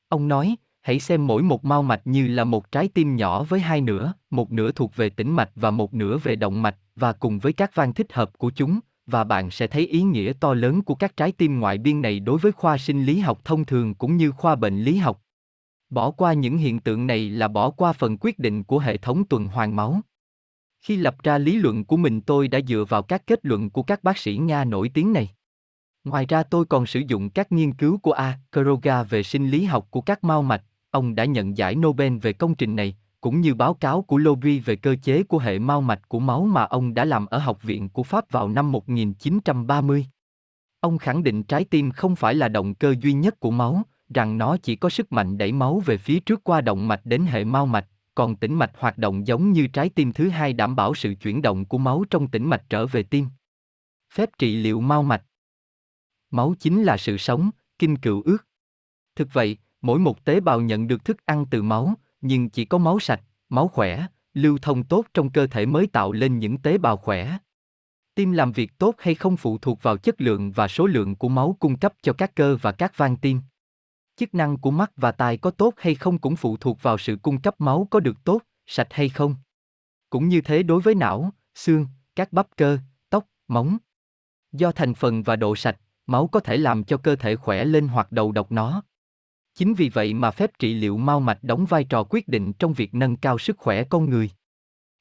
Ông 0.08 0.28
nói, 0.28 0.56
hãy 0.82 1.00
xem 1.00 1.26
mỗi 1.26 1.42
một 1.42 1.64
mao 1.64 1.82
mạch 1.82 2.00
như 2.04 2.26
là 2.26 2.44
một 2.44 2.72
trái 2.72 2.88
tim 2.88 3.16
nhỏ 3.16 3.42
với 3.42 3.60
hai 3.60 3.80
nửa, 3.80 4.12
một 4.30 4.52
nửa 4.52 4.72
thuộc 4.72 4.96
về 4.96 5.10
tĩnh 5.10 5.30
mạch 5.30 5.50
và 5.54 5.70
một 5.70 5.94
nửa 5.94 6.18
về 6.18 6.36
động 6.36 6.62
mạch, 6.62 6.76
và 6.96 7.12
cùng 7.12 7.38
với 7.38 7.52
các 7.52 7.74
van 7.74 7.92
thích 7.92 8.12
hợp 8.12 8.38
của 8.38 8.50
chúng, 8.50 8.80
và 9.06 9.24
bạn 9.24 9.50
sẽ 9.50 9.66
thấy 9.66 9.86
ý 9.86 10.02
nghĩa 10.02 10.32
to 10.40 10.54
lớn 10.54 10.82
của 10.82 10.94
các 10.94 11.16
trái 11.16 11.32
tim 11.32 11.60
ngoại 11.60 11.78
biên 11.78 12.02
này 12.02 12.20
đối 12.20 12.38
với 12.38 12.52
khoa 12.52 12.78
sinh 12.78 13.04
lý 13.04 13.18
học 13.18 13.44
thông 13.44 13.64
thường 13.64 13.94
cũng 13.94 14.16
như 14.16 14.30
khoa 14.30 14.54
bệnh 14.54 14.82
lý 14.82 14.96
học. 14.96 15.22
Bỏ 15.90 16.10
qua 16.10 16.32
những 16.32 16.58
hiện 16.58 16.80
tượng 16.80 17.06
này 17.06 17.30
là 17.30 17.48
bỏ 17.48 17.70
qua 17.70 17.92
phần 17.92 18.16
quyết 18.20 18.38
định 18.38 18.64
của 18.64 18.78
hệ 18.78 18.96
thống 18.96 19.24
tuần 19.24 19.46
hoàn 19.46 19.76
máu. 19.76 20.00
Khi 20.80 20.96
lập 20.96 21.16
ra 21.22 21.38
lý 21.38 21.56
luận 21.56 21.84
của 21.84 21.96
mình 21.96 22.20
tôi 22.20 22.48
đã 22.48 22.60
dựa 22.68 22.84
vào 22.88 23.02
các 23.02 23.26
kết 23.26 23.40
luận 23.42 23.70
của 23.70 23.82
các 23.82 24.04
bác 24.04 24.18
sĩ 24.18 24.36
Nga 24.36 24.64
nổi 24.64 24.90
tiếng 24.94 25.12
này. 25.12 25.28
Ngoài 26.04 26.26
ra 26.26 26.42
tôi 26.42 26.64
còn 26.64 26.86
sử 26.86 27.02
dụng 27.08 27.30
các 27.30 27.52
nghiên 27.52 27.72
cứu 27.72 27.98
của 27.98 28.12
A. 28.12 28.38
Kroga 28.52 29.02
về 29.02 29.22
sinh 29.22 29.50
lý 29.50 29.64
học 29.64 29.86
của 29.90 30.00
các 30.00 30.24
mao 30.24 30.42
mạch, 30.42 30.62
ông 30.90 31.14
đã 31.14 31.24
nhận 31.24 31.56
giải 31.56 31.74
Nobel 31.74 32.18
về 32.18 32.32
công 32.32 32.54
trình 32.54 32.76
này, 32.76 32.96
cũng 33.20 33.40
như 33.40 33.54
báo 33.54 33.74
cáo 33.74 34.02
của 34.02 34.16
Lobry 34.16 34.58
về 34.58 34.76
cơ 34.76 34.96
chế 35.02 35.22
của 35.22 35.38
hệ 35.38 35.58
mao 35.58 35.80
mạch 35.80 36.08
của 36.08 36.18
máu 36.18 36.44
mà 36.44 36.64
ông 36.64 36.94
đã 36.94 37.04
làm 37.04 37.26
ở 37.26 37.38
Học 37.38 37.62
viện 37.62 37.88
của 37.88 38.02
Pháp 38.02 38.30
vào 38.30 38.48
năm 38.48 38.72
1930. 38.72 40.06
Ông 40.80 40.98
khẳng 40.98 41.22
định 41.22 41.42
trái 41.42 41.64
tim 41.64 41.90
không 41.90 42.16
phải 42.16 42.34
là 42.34 42.48
động 42.48 42.74
cơ 42.74 42.94
duy 43.00 43.12
nhất 43.12 43.40
của 43.40 43.50
máu, 43.50 43.82
rằng 44.14 44.38
nó 44.38 44.56
chỉ 44.56 44.76
có 44.76 44.88
sức 44.88 45.12
mạnh 45.12 45.38
đẩy 45.38 45.52
máu 45.52 45.82
về 45.86 45.98
phía 45.98 46.20
trước 46.20 46.44
qua 46.44 46.60
động 46.60 46.88
mạch 46.88 47.00
đến 47.04 47.22
hệ 47.22 47.44
mao 47.44 47.66
mạch, 47.66 47.86
còn 48.14 48.36
tĩnh 48.36 48.54
mạch 48.54 48.70
hoạt 48.78 48.98
động 48.98 49.26
giống 49.26 49.52
như 49.52 49.66
trái 49.66 49.88
tim 49.88 50.12
thứ 50.12 50.28
hai 50.28 50.52
đảm 50.52 50.76
bảo 50.76 50.94
sự 50.94 51.14
chuyển 51.14 51.42
động 51.42 51.64
của 51.64 51.78
máu 51.78 52.04
trong 52.10 52.28
tĩnh 52.28 52.46
mạch 52.46 52.62
trở 52.68 52.86
về 52.86 53.02
tim. 53.02 53.26
Phép 54.14 54.30
trị 54.38 54.56
liệu 54.56 54.80
mao 54.80 55.02
mạch 55.02 55.22
Máu 56.30 56.54
chính 56.58 56.82
là 56.82 56.96
sự 56.96 57.16
sống, 57.16 57.50
kinh 57.78 57.96
cựu 57.96 58.22
ước. 58.22 58.46
Thực 59.16 59.28
vậy, 59.32 59.56
mỗi 59.82 59.98
một 59.98 60.24
tế 60.24 60.40
bào 60.40 60.60
nhận 60.60 60.88
được 60.88 61.04
thức 61.04 61.26
ăn 61.26 61.46
từ 61.50 61.62
máu, 61.62 61.94
nhưng 62.20 62.50
chỉ 62.50 62.64
có 62.64 62.78
máu 62.78 62.98
sạch, 62.98 63.20
máu 63.48 63.68
khỏe, 63.68 64.06
lưu 64.34 64.58
thông 64.62 64.84
tốt 64.84 65.06
trong 65.14 65.30
cơ 65.30 65.46
thể 65.46 65.66
mới 65.66 65.86
tạo 65.86 66.12
lên 66.12 66.38
những 66.38 66.58
tế 66.58 66.78
bào 66.78 66.96
khỏe. 66.96 67.38
Tim 68.14 68.32
làm 68.32 68.52
việc 68.52 68.78
tốt 68.78 68.94
hay 68.98 69.14
không 69.14 69.36
phụ 69.36 69.58
thuộc 69.58 69.82
vào 69.82 69.96
chất 69.96 70.20
lượng 70.20 70.52
và 70.52 70.68
số 70.68 70.86
lượng 70.86 71.16
của 71.16 71.28
máu 71.28 71.56
cung 71.60 71.78
cấp 71.78 71.92
cho 72.02 72.12
các 72.12 72.34
cơ 72.34 72.56
và 72.62 72.72
các 72.72 72.96
van 72.96 73.16
tim. 73.16 73.40
Chức 74.16 74.34
năng 74.34 74.56
của 74.56 74.70
mắt 74.70 74.92
và 74.96 75.12
tai 75.12 75.36
có 75.36 75.50
tốt 75.50 75.74
hay 75.76 75.94
không 75.94 76.18
cũng 76.18 76.36
phụ 76.36 76.56
thuộc 76.56 76.82
vào 76.82 76.98
sự 76.98 77.16
cung 77.22 77.40
cấp 77.40 77.54
máu 77.58 77.86
có 77.90 78.00
được 78.00 78.24
tốt, 78.24 78.42
sạch 78.66 78.88
hay 78.90 79.08
không. 79.08 79.34
Cũng 80.10 80.28
như 80.28 80.40
thế 80.40 80.62
đối 80.62 80.80
với 80.80 80.94
não, 80.94 81.30
xương, 81.54 81.86
các 82.16 82.32
bắp 82.32 82.46
cơ, 82.56 82.78
tóc, 83.10 83.26
móng. 83.48 83.78
Do 84.52 84.72
thành 84.72 84.94
phần 84.94 85.22
và 85.22 85.36
độ 85.36 85.56
sạch, 85.56 85.76
máu 86.06 86.26
có 86.26 86.40
thể 86.40 86.56
làm 86.56 86.84
cho 86.84 86.96
cơ 86.96 87.16
thể 87.16 87.36
khỏe 87.36 87.64
lên 87.64 87.88
hoặc 87.88 88.12
đầu 88.12 88.32
độc 88.32 88.52
nó. 88.52 88.82
Chính 89.54 89.74
vì 89.74 89.88
vậy 89.88 90.14
mà 90.14 90.30
phép 90.30 90.50
trị 90.58 90.74
liệu 90.74 90.96
mau 90.96 91.20
mạch 91.20 91.38
đóng 91.42 91.64
vai 91.64 91.84
trò 91.84 92.04
quyết 92.10 92.28
định 92.28 92.52
trong 92.52 92.72
việc 92.72 92.94
nâng 92.94 93.16
cao 93.16 93.38
sức 93.38 93.58
khỏe 93.58 93.84
con 93.84 94.10
người. 94.10 94.30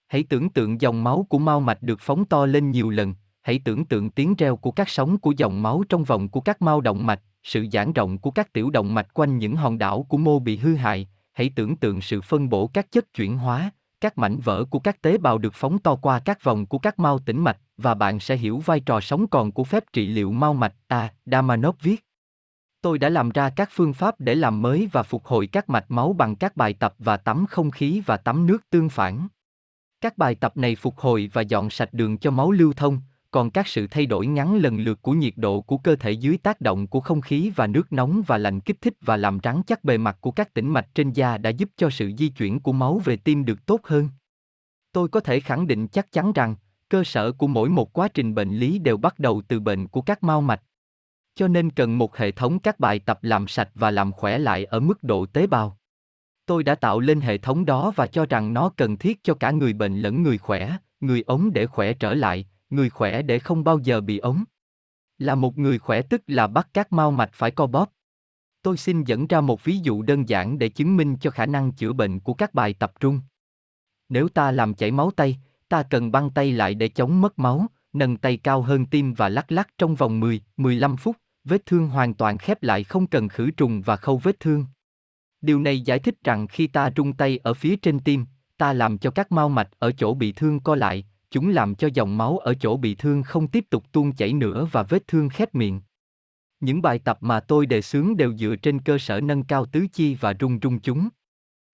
Hãy 0.07 0.23
tưởng 0.23 0.49
tượng 0.49 0.81
dòng 0.81 1.03
máu 1.03 1.25
của 1.29 1.39
mau 1.39 1.59
mạch 1.59 1.81
được 1.81 1.99
phóng 2.01 2.25
to 2.25 2.45
lên 2.45 2.71
nhiều 2.71 2.89
lần, 2.89 3.13
hãy 3.41 3.61
tưởng 3.65 3.85
tượng 3.85 4.09
tiếng 4.09 4.35
reo 4.35 4.55
của 4.55 4.71
các 4.71 4.89
sóng 4.89 5.17
của 5.17 5.33
dòng 5.37 5.61
máu 5.61 5.83
trong 5.89 6.03
vòng 6.03 6.29
của 6.29 6.41
các 6.41 6.61
mau 6.61 6.81
động 6.81 7.05
mạch, 7.05 7.21
sự 7.43 7.65
giãn 7.71 7.93
rộng 7.93 8.17
của 8.17 8.31
các 8.31 8.53
tiểu 8.53 8.69
động 8.69 8.93
mạch 8.93 9.13
quanh 9.13 9.37
những 9.37 9.55
hòn 9.55 9.77
đảo 9.77 10.05
của 10.09 10.17
mô 10.17 10.39
bị 10.39 10.57
hư 10.57 10.75
hại, 10.75 11.07
hãy 11.33 11.51
tưởng 11.55 11.75
tượng 11.75 12.01
sự 12.01 12.21
phân 12.21 12.49
bổ 12.49 12.67
các 12.67 12.91
chất 12.91 13.13
chuyển 13.13 13.37
hóa, 13.37 13.71
các 14.01 14.17
mảnh 14.17 14.39
vỡ 14.39 14.65
của 14.65 14.79
các 14.79 15.01
tế 15.01 15.17
bào 15.17 15.37
được 15.37 15.53
phóng 15.53 15.79
to 15.79 15.95
qua 15.95 16.19
các 16.19 16.43
vòng 16.43 16.65
của 16.65 16.77
các 16.77 16.99
mau 16.99 17.19
tĩnh 17.19 17.43
mạch 17.43 17.57
và 17.77 17.93
bạn 17.93 18.19
sẽ 18.19 18.35
hiểu 18.35 18.57
vai 18.57 18.79
trò 18.79 18.99
sống 18.99 19.27
còn 19.27 19.51
của 19.51 19.63
phép 19.63 19.83
trị 19.93 20.07
liệu 20.07 20.31
mau 20.31 20.53
mạch. 20.53 20.73
À, 20.87 21.13
Damanov 21.25 21.75
viết. 21.81 22.08
Tôi 22.81 22.99
đã 22.99 23.09
làm 23.09 23.29
ra 23.29 23.49
các 23.49 23.69
phương 23.71 23.93
pháp 23.93 24.15
để 24.19 24.35
làm 24.35 24.61
mới 24.61 24.89
và 24.91 25.03
phục 25.03 25.25
hồi 25.25 25.47
các 25.47 25.69
mạch 25.69 25.85
máu 25.91 26.13
bằng 26.13 26.35
các 26.35 26.55
bài 26.55 26.73
tập 26.73 26.95
và 26.99 27.17
tắm 27.17 27.45
không 27.49 27.71
khí 27.71 28.01
và 28.05 28.17
tắm 28.17 28.47
nước 28.47 28.69
tương 28.69 28.89
phản. 28.89 29.27
Các 30.01 30.17
bài 30.17 30.35
tập 30.35 30.57
này 30.57 30.75
phục 30.75 30.97
hồi 30.97 31.29
và 31.33 31.41
dọn 31.41 31.69
sạch 31.69 31.93
đường 31.93 32.17
cho 32.17 32.31
máu 32.31 32.51
lưu 32.51 32.73
thông, 32.73 33.01
còn 33.31 33.51
các 33.51 33.67
sự 33.67 33.87
thay 33.87 34.05
đổi 34.05 34.27
ngắn 34.27 34.55
lần 34.55 34.77
lượt 34.77 35.01
của 35.01 35.11
nhiệt 35.11 35.33
độ 35.35 35.61
của 35.61 35.77
cơ 35.77 35.95
thể 35.95 36.11
dưới 36.11 36.37
tác 36.37 36.61
động 36.61 36.87
của 36.87 36.99
không 36.99 37.21
khí 37.21 37.51
và 37.55 37.67
nước 37.67 37.93
nóng 37.93 38.21
và 38.27 38.37
lạnh 38.37 38.59
kích 38.59 38.81
thích 38.81 38.93
và 39.01 39.17
làm 39.17 39.39
rắn 39.43 39.61
chắc 39.67 39.83
bề 39.83 39.97
mặt 39.97 40.17
của 40.21 40.31
các 40.31 40.53
tĩnh 40.53 40.67
mạch 40.67 40.87
trên 40.95 41.11
da 41.11 41.37
đã 41.37 41.49
giúp 41.49 41.69
cho 41.77 41.89
sự 41.89 42.11
di 42.17 42.29
chuyển 42.29 42.59
của 42.59 42.71
máu 42.71 43.01
về 43.05 43.15
tim 43.17 43.45
được 43.45 43.65
tốt 43.65 43.79
hơn. 43.83 44.09
Tôi 44.91 45.07
có 45.07 45.19
thể 45.19 45.39
khẳng 45.39 45.67
định 45.67 45.87
chắc 45.87 46.11
chắn 46.11 46.33
rằng, 46.33 46.55
cơ 46.89 47.03
sở 47.03 47.31
của 47.31 47.47
mỗi 47.47 47.69
một 47.69 47.93
quá 47.93 48.07
trình 48.07 48.35
bệnh 48.35 48.57
lý 48.57 48.79
đều 48.79 48.97
bắt 48.97 49.19
đầu 49.19 49.41
từ 49.47 49.59
bệnh 49.59 49.87
của 49.87 50.01
các 50.01 50.23
mao 50.23 50.41
mạch. 50.41 50.61
Cho 51.39 51.47
nên 51.47 51.69
cần 51.69 51.97
một 51.97 52.17
hệ 52.17 52.31
thống 52.31 52.59
các 52.59 52.79
bài 52.79 52.99
tập 52.99 53.19
làm 53.21 53.47
sạch 53.47 53.69
và 53.75 53.91
làm 53.91 54.11
khỏe 54.11 54.37
lại 54.37 54.65
ở 54.65 54.79
mức 54.79 55.03
độ 55.03 55.25
tế 55.25 55.47
bào. 55.47 55.77
Tôi 56.45 56.63
đã 56.63 56.75
tạo 56.75 56.99
lên 56.99 57.21
hệ 57.21 57.37
thống 57.37 57.65
đó 57.65 57.91
và 57.95 58.07
cho 58.07 58.25
rằng 58.25 58.53
nó 58.53 58.69
cần 58.69 58.97
thiết 58.97 59.23
cho 59.23 59.33
cả 59.33 59.51
người 59.51 59.73
bệnh 59.73 60.01
lẫn 60.01 60.23
người 60.23 60.37
khỏe, 60.37 60.77
người 60.99 61.21
ống 61.21 61.53
để 61.53 61.65
khỏe 61.65 61.93
trở 61.93 62.13
lại, 62.13 62.47
người 62.69 62.89
khỏe 62.89 63.21
để 63.21 63.39
không 63.39 63.63
bao 63.63 63.79
giờ 63.79 64.01
bị 64.01 64.17
ống. 64.17 64.43
Là 65.17 65.35
một 65.35 65.57
người 65.57 65.79
khỏe 65.79 66.01
tức 66.01 66.21
là 66.27 66.47
bắt 66.47 66.67
các 66.73 66.93
mau 66.93 67.11
mạch 67.11 67.29
phải 67.33 67.51
co 67.51 67.67
bóp. 67.67 67.89
Tôi 68.61 68.77
xin 68.77 69.03
dẫn 69.03 69.27
ra 69.27 69.41
một 69.41 69.63
ví 69.63 69.77
dụ 69.77 70.01
đơn 70.01 70.29
giản 70.29 70.59
để 70.59 70.69
chứng 70.69 70.97
minh 70.97 71.17
cho 71.17 71.31
khả 71.31 71.45
năng 71.45 71.71
chữa 71.71 71.93
bệnh 71.93 72.19
của 72.19 72.33
các 72.33 72.53
bài 72.53 72.73
tập 72.73 72.93
trung. 72.99 73.21
Nếu 74.09 74.29
ta 74.29 74.51
làm 74.51 74.73
chảy 74.73 74.91
máu 74.91 75.11
tay, 75.11 75.37
ta 75.69 75.83
cần 75.83 76.11
băng 76.11 76.29
tay 76.29 76.51
lại 76.51 76.73
để 76.73 76.89
chống 76.89 77.21
mất 77.21 77.39
máu, 77.39 77.67
nâng 77.93 78.17
tay 78.17 78.37
cao 78.37 78.61
hơn 78.61 78.85
tim 78.85 79.13
và 79.13 79.29
lắc 79.29 79.51
lắc 79.51 79.67
trong 79.77 79.95
vòng 79.95 80.19
10, 80.19 80.41
15 80.57 80.97
phút, 80.97 81.15
vết 81.49 81.65
thương 81.65 81.87
hoàn 81.87 82.13
toàn 82.13 82.37
khép 82.37 82.63
lại 82.63 82.83
không 82.83 83.07
cần 83.07 83.29
khử 83.29 83.51
trùng 83.51 83.81
và 83.81 83.95
khâu 83.95 84.17
vết 84.17 84.39
thương. 84.39 84.65
Điều 85.41 85.59
này 85.59 85.81
giải 85.81 85.99
thích 85.99 86.15
rằng 86.23 86.47
khi 86.47 86.67
ta 86.67 86.89
rung 86.97 87.13
tay 87.13 87.39
ở 87.43 87.53
phía 87.53 87.75
trên 87.75 87.99
tim, 87.99 88.25
ta 88.57 88.73
làm 88.73 88.97
cho 88.97 89.11
các 89.11 89.31
mao 89.31 89.49
mạch 89.49 89.69
ở 89.79 89.91
chỗ 89.91 90.13
bị 90.13 90.31
thương 90.31 90.59
co 90.59 90.75
lại, 90.75 91.05
chúng 91.31 91.49
làm 91.49 91.75
cho 91.75 91.89
dòng 91.93 92.17
máu 92.17 92.37
ở 92.37 92.53
chỗ 92.59 92.77
bị 92.77 92.95
thương 92.95 93.23
không 93.23 93.47
tiếp 93.47 93.65
tục 93.69 93.83
tuôn 93.91 94.11
chảy 94.11 94.33
nữa 94.33 94.67
và 94.71 94.83
vết 94.83 95.07
thương 95.07 95.29
khép 95.29 95.55
miệng. 95.55 95.81
Những 96.59 96.81
bài 96.81 96.99
tập 96.99 97.17
mà 97.21 97.39
tôi 97.39 97.65
đề 97.65 97.81
xướng 97.81 98.17
đều 98.17 98.37
dựa 98.37 98.55
trên 98.55 98.79
cơ 98.79 98.97
sở 98.97 99.21
nâng 99.21 99.43
cao 99.43 99.65
tứ 99.65 99.87
chi 99.93 100.15
và 100.15 100.33
rung 100.39 100.59
rung 100.61 100.79
chúng. 100.79 101.09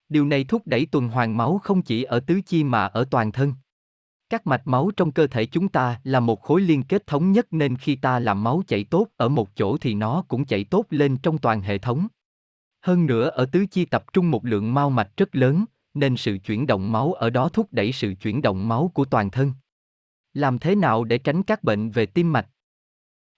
Điều 0.09 0.25
này 0.25 0.43
thúc 0.43 0.61
đẩy 0.65 0.85
tuần 0.85 1.09
hoàn 1.09 1.37
máu 1.37 1.59
không 1.63 1.81
chỉ 1.81 2.03
ở 2.03 2.19
tứ 2.19 2.41
chi 2.45 2.63
mà 2.63 2.85
ở 2.85 3.05
toàn 3.11 3.31
thân. 3.31 3.53
Các 4.29 4.47
mạch 4.47 4.67
máu 4.67 4.91
trong 4.97 5.11
cơ 5.11 5.27
thể 5.27 5.45
chúng 5.45 5.67
ta 5.67 5.99
là 6.03 6.19
một 6.19 6.41
khối 6.41 6.61
liên 6.61 6.83
kết 6.83 7.07
thống 7.07 7.31
nhất 7.31 7.47
nên 7.51 7.77
khi 7.77 7.95
ta 7.95 8.19
làm 8.19 8.43
máu 8.43 8.63
chảy 8.67 8.83
tốt 8.83 9.07
ở 9.17 9.29
một 9.29 9.55
chỗ 9.55 9.77
thì 9.77 9.93
nó 9.93 10.23
cũng 10.27 10.45
chảy 10.45 10.63
tốt 10.63 10.85
lên 10.89 11.17
trong 11.17 11.37
toàn 11.37 11.61
hệ 11.61 11.77
thống. 11.77 12.07
Hơn 12.81 13.05
nữa 13.05 13.29
ở 13.29 13.45
tứ 13.45 13.65
chi 13.65 13.85
tập 13.85 14.05
trung 14.13 14.31
một 14.31 14.45
lượng 14.45 14.73
mao 14.73 14.89
mạch 14.89 15.17
rất 15.17 15.35
lớn, 15.35 15.65
nên 15.93 16.17
sự 16.17 16.37
chuyển 16.37 16.67
động 16.67 16.91
máu 16.91 17.13
ở 17.13 17.29
đó 17.29 17.49
thúc 17.49 17.67
đẩy 17.71 17.91
sự 17.91 18.13
chuyển 18.21 18.41
động 18.41 18.67
máu 18.67 18.91
của 18.93 19.05
toàn 19.05 19.31
thân. 19.31 19.53
Làm 20.33 20.59
thế 20.59 20.75
nào 20.75 21.03
để 21.03 21.17
tránh 21.17 21.43
các 21.43 21.63
bệnh 21.63 21.91
về 21.91 22.05
tim 22.05 22.33
mạch? 22.33 22.47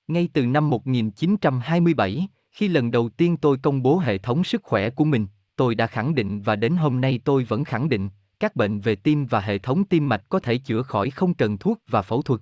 Ngay 0.07 0.29
từ 0.33 0.45
năm 0.45 0.69
1927, 0.69 2.27
khi 2.51 2.67
lần 2.67 2.91
đầu 2.91 3.09
tiên 3.09 3.37
tôi 3.37 3.57
công 3.57 3.83
bố 3.83 3.97
hệ 3.97 4.17
thống 4.17 4.43
sức 4.43 4.63
khỏe 4.63 4.89
của 4.89 5.05
mình, 5.05 5.27
tôi 5.55 5.75
đã 5.75 5.87
khẳng 5.87 6.15
định 6.15 6.41
và 6.41 6.55
đến 6.55 6.75
hôm 6.75 7.01
nay 7.01 7.19
tôi 7.25 7.43
vẫn 7.43 7.63
khẳng 7.63 7.89
định, 7.89 8.09
các 8.39 8.55
bệnh 8.55 8.79
về 8.79 8.95
tim 8.95 9.25
và 9.25 9.39
hệ 9.39 9.57
thống 9.57 9.83
tim 9.83 10.09
mạch 10.09 10.23
có 10.29 10.39
thể 10.39 10.57
chữa 10.57 10.81
khỏi 10.81 11.09
không 11.09 11.33
cần 11.33 11.57
thuốc 11.57 11.81
và 11.87 12.01
phẫu 12.01 12.21
thuật. 12.21 12.41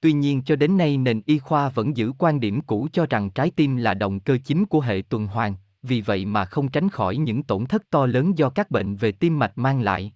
Tuy 0.00 0.12
nhiên 0.12 0.42
cho 0.42 0.56
đến 0.56 0.76
nay 0.76 0.96
nền 0.96 1.20
y 1.26 1.38
khoa 1.38 1.68
vẫn 1.68 1.96
giữ 1.96 2.12
quan 2.18 2.40
điểm 2.40 2.60
cũ 2.60 2.88
cho 2.92 3.06
rằng 3.10 3.30
trái 3.30 3.50
tim 3.50 3.76
là 3.76 3.94
động 3.94 4.20
cơ 4.20 4.38
chính 4.44 4.66
của 4.66 4.80
hệ 4.80 5.02
tuần 5.08 5.26
hoàn, 5.26 5.54
vì 5.82 6.00
vậy 6.00 6.24
mà 6.24 6.44
không 6.44 6.68
tránh 6.68 6.88
khỏi 6.88 7.16
những 7.16 7.42
tổn 7.42 7.66
thất 7.66 7.90
to 7.90 8.06
lớn 8.06 8.38
do 8.38 8.50
các 8.50 8.70
bệnh 8.70 8.96
về 8.96 9.12
tim 9.12 9.38
mạch 9.38 9.58
mang 9.58 9.82
lại. 9.82 10.12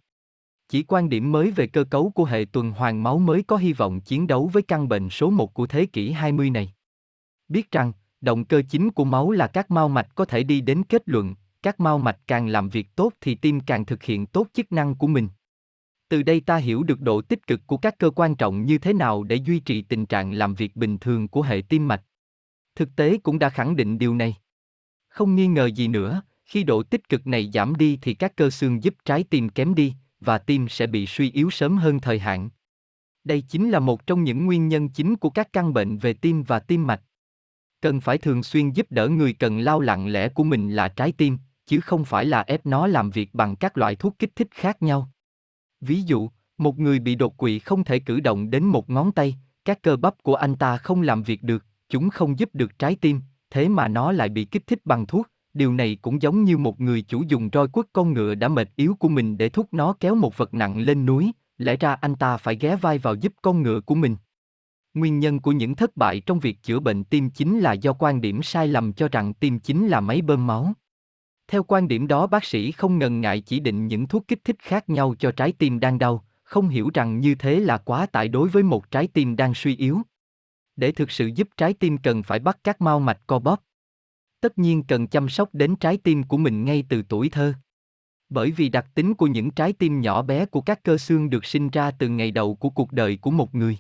Chỉ 0.69 0.83
quan 0.83 1.09
điểm 1.09 1.33
mới 1.33 1.51
về 1.51 1.66
cơ 1.66 1.85
cấu 1.85 2.11
của 2.11 2.25
hệ 2.25 2.45
tuần 2.53 2.73
hoàn 2.73 3.03
máu 3.03 3.19
mới 3.19 3.42
có 3.42 3.57
hy 3.57 3.73
vọng 3.73 4.01
chiến 4.01 4.27
đấu 4.27 4.51
với 4.53 4.62
căn 4.62 4.88
bệnh 4.88 5.11
số 5.11 5.31
1 5.31 5.55
của 5.55 5.66
thế 5.66 5.87
kỷ 5.87 6.12
20 6.12 6.51
này. 6.51 6.73
Biết 7.49 7.71
rằng, 7.71 7.92
động 8.21 8.45
cơ 8.45 8.62
chính 8.69 8.90
của 8.90 9.05
máu 9.05 9.31
là 9.31 9.47
các 9.47 9.71
mao 9.71 9.88
mạch 9.88 10.14
có 10.14 10.25
thể 10.25 10.42
đi 10.42 10.61
đến 10.61 10.83
kết 10.83 11.03
luận, 11.07 11.35
các 11.66 11.81
mao 11.81 11.98
mạch 11.98 12.18
càng 12.26 12.48
làm 12.48 12.68
việc 12.68 12.96
tốt 12.96 13.12
thì 13.20 13.35
tim 13.35 13.61
càng 13.61 13.85
thực 13.85 14.02
hiện 14.02 14.26
tốt 14.26 14.46
chức 14.52 14.72
năng 14.72 14.94
của 14.94 15.07
mình. 15.07 15.29
Từ 16.09 16.22
đây 16.22 16.40
ta 16.40 16.57
hiểu 16.57 16.83
được 16.83 17.00
độ 17.00 17.20
tích 17.20 17.46
cực 17.46 17.61
của 17.66 17.76
các 17.76 17.98
cơ 17.98 18.11
quan 18.11 18.35
trọng 18.35 18.64
như 18.64 18.79
thế 18.79 18.92
nào 18.92 19.22
để 19.22 19.37
duy 19.37 19.61
trì 19.61 19.83
tình 19.83 20.07
trạng 20.07 20.33
làm 20.33 20.55
việc 20.55 20.76
bình 20.76 20.98
thường 20.98 21.29
của 21.29 21.42
hệ 21.42 21.62
tim 21.68 21.88
mạch. 21.88 22.02
Thực 22.74 22.96
tế 22.96 23.18
cũng 23.22 23.38
đã 23.38 23.50
khẳng 23.50 23.76
định 23.76 23.98
điều 23.98 24.14
này. 24.14 24.37
Không 25.09 25.37
nghi 25.37 25.46
ngờ 25.46 25.66
gì 25.66 25.88
nữa, 25.88 26.22
khi 26.44 26.64
độ 26.64 26.83
tích 26.83 27.09
cực 27.09 27.26
này 27.26 27.50
giảm 27.55 27.76
đi 27.76 27.98
thì 28.02 28.14
các 28.14 28.37
cơ 28.37 28.50
xương 28.50 28.83
giúp 28.83 28.94
trái 29.05 29.24
tim 29.31 29.48
kém 29.48 29.74
đi, 29.74 29.94
và 30.20 30.38
tim 30.38 30.68
sẽ 30.68 30.87
bị 30.87 31.07
suy 31.07 31.31
yếu 31.31 31.50
sớm 31.50 31.76
hơn 31.76 32.00
thời 32.00 32.18
hạn. 32.18 32.50
Đây 33.24 33.40
chính 33.40 33.70
là 33.70 33.79
một 33.79 34.07
trong 34.07 34.24
những 34.24 34.46
nguyên 34.46 34.68
nhân 34.68 34.88
chính 34.88 35.16
của 35.16 35.31
các 35.31 35.52
căn 35.52 35.74
bệnh 35.74 35.98
về 35.98 36.12
tim 36.12 36.42
và 36.42 36.59
tim 36.59 36.87
mạch. 36.87 37.02
Cần 37.81 38.00
phải 38.00 38.18
thường 38.18 38.42
xuyên 38.42 38.70
giúp 38.70 38.87
đỡ 38.90 39.09
người 39.09 39.33
cần 39.33 39.59
lao 39.59 39.81
lặng 39.81 40.09
lẽ 40.09 40.29
của 40.29 40.44
mình 40.44 40.70
là 40.70 40.88
trái 40.88 41.12
tim, 41.12 41.38
chứ 41.66 41.81
không 41.81 42.05
phải 42.05 42.24
là 42.24 42.42
ép 42.42 42.66
nó 42.66 42.87
làm 42.87 43.11
việc 43.11 43.35
bằng 43.35 43.57
các 43.57 43.79
loại 43.79 43.96
thuốc 43.96 44.18
kích 44.18 44.37
thích 44.37 44.48
khác 44.50 44.83
nhau. 44.83 45.11
Ví 45.81 46.02
dụ, 46.02 46.31
một 46.59 46.79
người 46.79 46.98
bị 46.98 47.14
đột 47.14 47.37
quỵ 47.37 47.59
không 47.59 47.85
thể 47.85 47.98
cử 47.98 48.20
động 48.20 48.50
đến 48.50 48.64
một 48.64 48.90
ngón 48.90 49.12
tay, 49.12 49.37
các 49.64 49.83
cơ 49.83 49.96
bắp 49.96 50.22
của 50.22 50.35
anh 50.35 50.57
ta 50.57 50.76
không 50.76 51.02
làm 51.02 51.22
việc 51.22 51.42
được, 51.42 51.64
chúng 51.88 52.11
không 52.11 52.38
giúp 52.38 52.50
được 52.52 52.79
trái 52.79 52.96
tim, 53.00 53.20
thế 53.50 53.68
mà 53.68 53.88
nó 53.88 54.12
lại 54.12 54.29
bị 54.29 54.44
kích 54.44 54.66
thích 54.66 54.81
bằng 54.85 55.07
thuốc, 55.07 55.26
điều 55.55 55.72
này 55.72 55.98
cũng 56.02 56.22
giống 56.22 56.44
như 56.44 56.59
một 56.59 56.81
người 56.81 57.02
chủ 57.02 57.22
dùng 57.29 57.48
roi 57.52 57.68
quất 57.68 57.87
con 57.92 58.12
ngựa 58.12 58.35
đã 58.35 58.48
mệt 58.48 58.68
yếu 58.76 58.94
của 58.94 59.09
mình 59.09 59.38
để 59.38 59.48
thúc 59.48 59.68
nó 59.72 59.92
kéo 60.00 60.14
một 60.14 60.37
vật 60.37 60.55
nặng 60.55 60.79
lên 60.79 61.07
núi, 61.07 61.33
lẽ 61.59 61.76
ra 61.76 61.94
anh 61.94 62.14
ta 62.14 62.37
phải 62.37 62.57
ghé 62.57 62.76
vai 62.76 62.98
vào 62.98 63.14
giúp 63.14 63.33
con 63.42 63.62
ngựa 63.62 63.81
của 63.81 63.94
mình. 63.94 64.16
Nguyên 64.94 65.18
nhân 65.18 65.40
của 65.40 65.52
những 65.52 65.74
thất 65.74 65.96
bại 65.96 66.20
trong 66.20 66.38
việc 66.38 66.62
chữa 66.62 66.81
bệnh 66.81 67.05
tim 67.05 67.31
chính 67.31 67.61
là 67.61 67.72
do 67.72 67.92
quan 67.92 68.20
điểm 68.20 68.42
sai 68.42 68.68
lầm 68.68 68.92
cho 68.92 69.09
rằng 69.12 69.35
tim 69.35 69.61
chính 69.61 69.88
là 69.88 70.00
máy 70.00 70.22
bơm 70.22 70.46
máu. 70.46 70.72
Theo 71.49 71.63
quan 71.63 71.89
điểm 71.89 72.07
đó 72.07 72.27
bác 72.27 72.45
sĩ 72.45 72.73
không 72.73 72.99
ngần 72.99 73.21
ngại 73.21 73.41
chỉ 73.41 73.61
định 73.61 73.87
những 73.87 74.07
thuốc 74.07 74.29
kích 74.29 74.45
thích 74.45 74.57
khác 74.59 74.89
nhau 74.89 75.15
cho 75.19 75.33
trái 75.33 75.53
tim 75.53 75.81
đang 75.81 75.99
đau, 75.99 76.25
không 76.43 76.69
hiểu 76.69 76.91
rằng 76.95 77.21
như 77.21 77.35
thế 77.35 77.61
là 77.61 77.79
quá 77.79 78.07
tải 78.07 78.29
đối 78.29 78.49
với 78.49 78.63
một 78.63 78.91
trái 78.91 79.07
tim 79.07 79.37
đang 79.37 79.55
suy 79.55 79.77
yếu. 79.77 80.01
Để 80.77 80.93
thực 80.93 81.11
sự 81.11 81.27
giúp 81.27 81.49
trái 81.57 81.75
tim 81.75 81.99
cần 81.99 82.23
phải 82.23 82.39
bắt 82.39 82.59
các 82.65 82.81
mao 82.81 83.01
mạch 83.01 83.21
co 83.27 83.39
bóp. 83.39 83.63
Tất 84.41 84.59
nhiên 84.59 84.83
cần 84.83 85.07
chăm 85.07 85.29
sóc 85.29 85.49
đến 85.53 85.77
trái 85.77 85.97
tim 85.97 86.23
của 86.23 86.37
mình 86.37 86.65
ngay 86.65 86.85
từ 86.89 87.03
tuổi 87.09 87.29
thơ. 87.29 87.55
Bởi 88.29 88.51
vì 88.51 88.69
đặc 88.69 88.87
tính 88.95 89.15
của 89.15 89.27
những 89.27 89.51
trái 89.51 89.73
tim 89.73 90.01
nhỏ 90.01 90.23
bé 90.23 90.47
của 90.47 90.61
các 90.61 90.83
cơ 90.83 90.99
xương 90.99 91.31
được 91.31 91.45
sinh 91.45 91.69
ra 91.69 91.91
từ 91.91 92.09
ngày 92.09 92.31
đầu 92.31 92.55
của 92.55 92.71
cuộc 92.71 92.93
đời 92.93 93.17
của 93.17 93.31
một 93.31 93.55
người. 93.55 93.79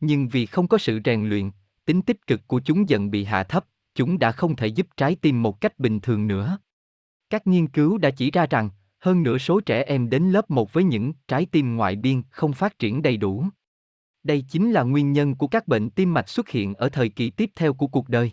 Nhưng 0.00 0.28
vì 0.28 0.46
không 0.46 0.68
có 0.68 0.78
sự 0.78 1.00
rèn 1.04 1.28
luyện, 1.28 1.50
tính 1.84 2.02
tích 2.02 2.26
cực 2.26 2.48
của 2.48 2.60
chúng 2.64 2.88
dần 2.88 3.10
bị 3.10 3.24
hạ 3.24 3.42
thấp, 3.42 3.66
chúng 3.94 4.18
đã 4.18 4.32
không 4.32 4.56
thể 4.56 4.66
giúp 4.66 4.86
trái 4.96 5.14
tim 5.14 5.42
một 5.42 5.60
cách 5.60 5.78
bình 5.78 6.00
thường 6.00 6.26
nữa. 6.26 6.58
Các 7.30 7.46
nghiên 7.46 7.66
cứu 7.66 7.98
đã 7.98 8.10
chỉ 8.10 8.30
ra 8.30 8.46
rằng, 8.46 8.70
hơn 8.98 9.22
nửa 9.22 9.38
số 9.38 9.60
trẻ 9.60 9.82
em 9.82 10.10
đến 10.10 10.30
lớp 10.30 10.50
1 10.50 10.72
với 10.72 10.84
những 10.84 11.12
trái 11.28 11.46
tim 11.46 11.76
ngoại 11.76 11.96
biên 11.96 12.22
không 12.30 12.52
phát 12.52 12.78
triển 12.78 13.02
đầy 13.02 13.16
đủ. 13.16 13.44
Đây 14.22 14.44
chính 14.48 14.72
là 14.72 14.82
nguyên 14.82 15.12
nhân 15.12 15.34
của 15.34 15.46
các 15.46 15.68
bệnh 15.68 15.90
tim 15.90 16.14
mạch 16.14 16.28
xuất 16.28 16.48
hiện 16.48 16.74
ở 16.74 16.88
thời 16.88 17.08
kỳ 17.08 17.30
tiếp 17.30 17.50
theo 17.56 17.74
của 17.74 17.86
cuộc 17.86 18.08
đời. 18.08 18.32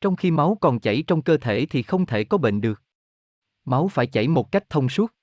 Trong 0.00 0.16
khi 0.16 0.30
máu 0.30 0.58
còn 0.60 0.80
chảy 0.80 1.02
trong 1.06 1.22
cơ 1.22 1.36
thể 1.36 1.66
thì 1.70 1.82
không 1.82 2.06
thể 2.06 2.24
có 2.24 2.38
bệnh 2.38 2.60
được. 2.60 2.82
Máu 3.64 3.88
phải 3.88 4.06
chảy 4.06 4.28
một 4.28 4.52
cách 4.52 4.70
thông 4.70 4.88
suốt. 4.88 5.14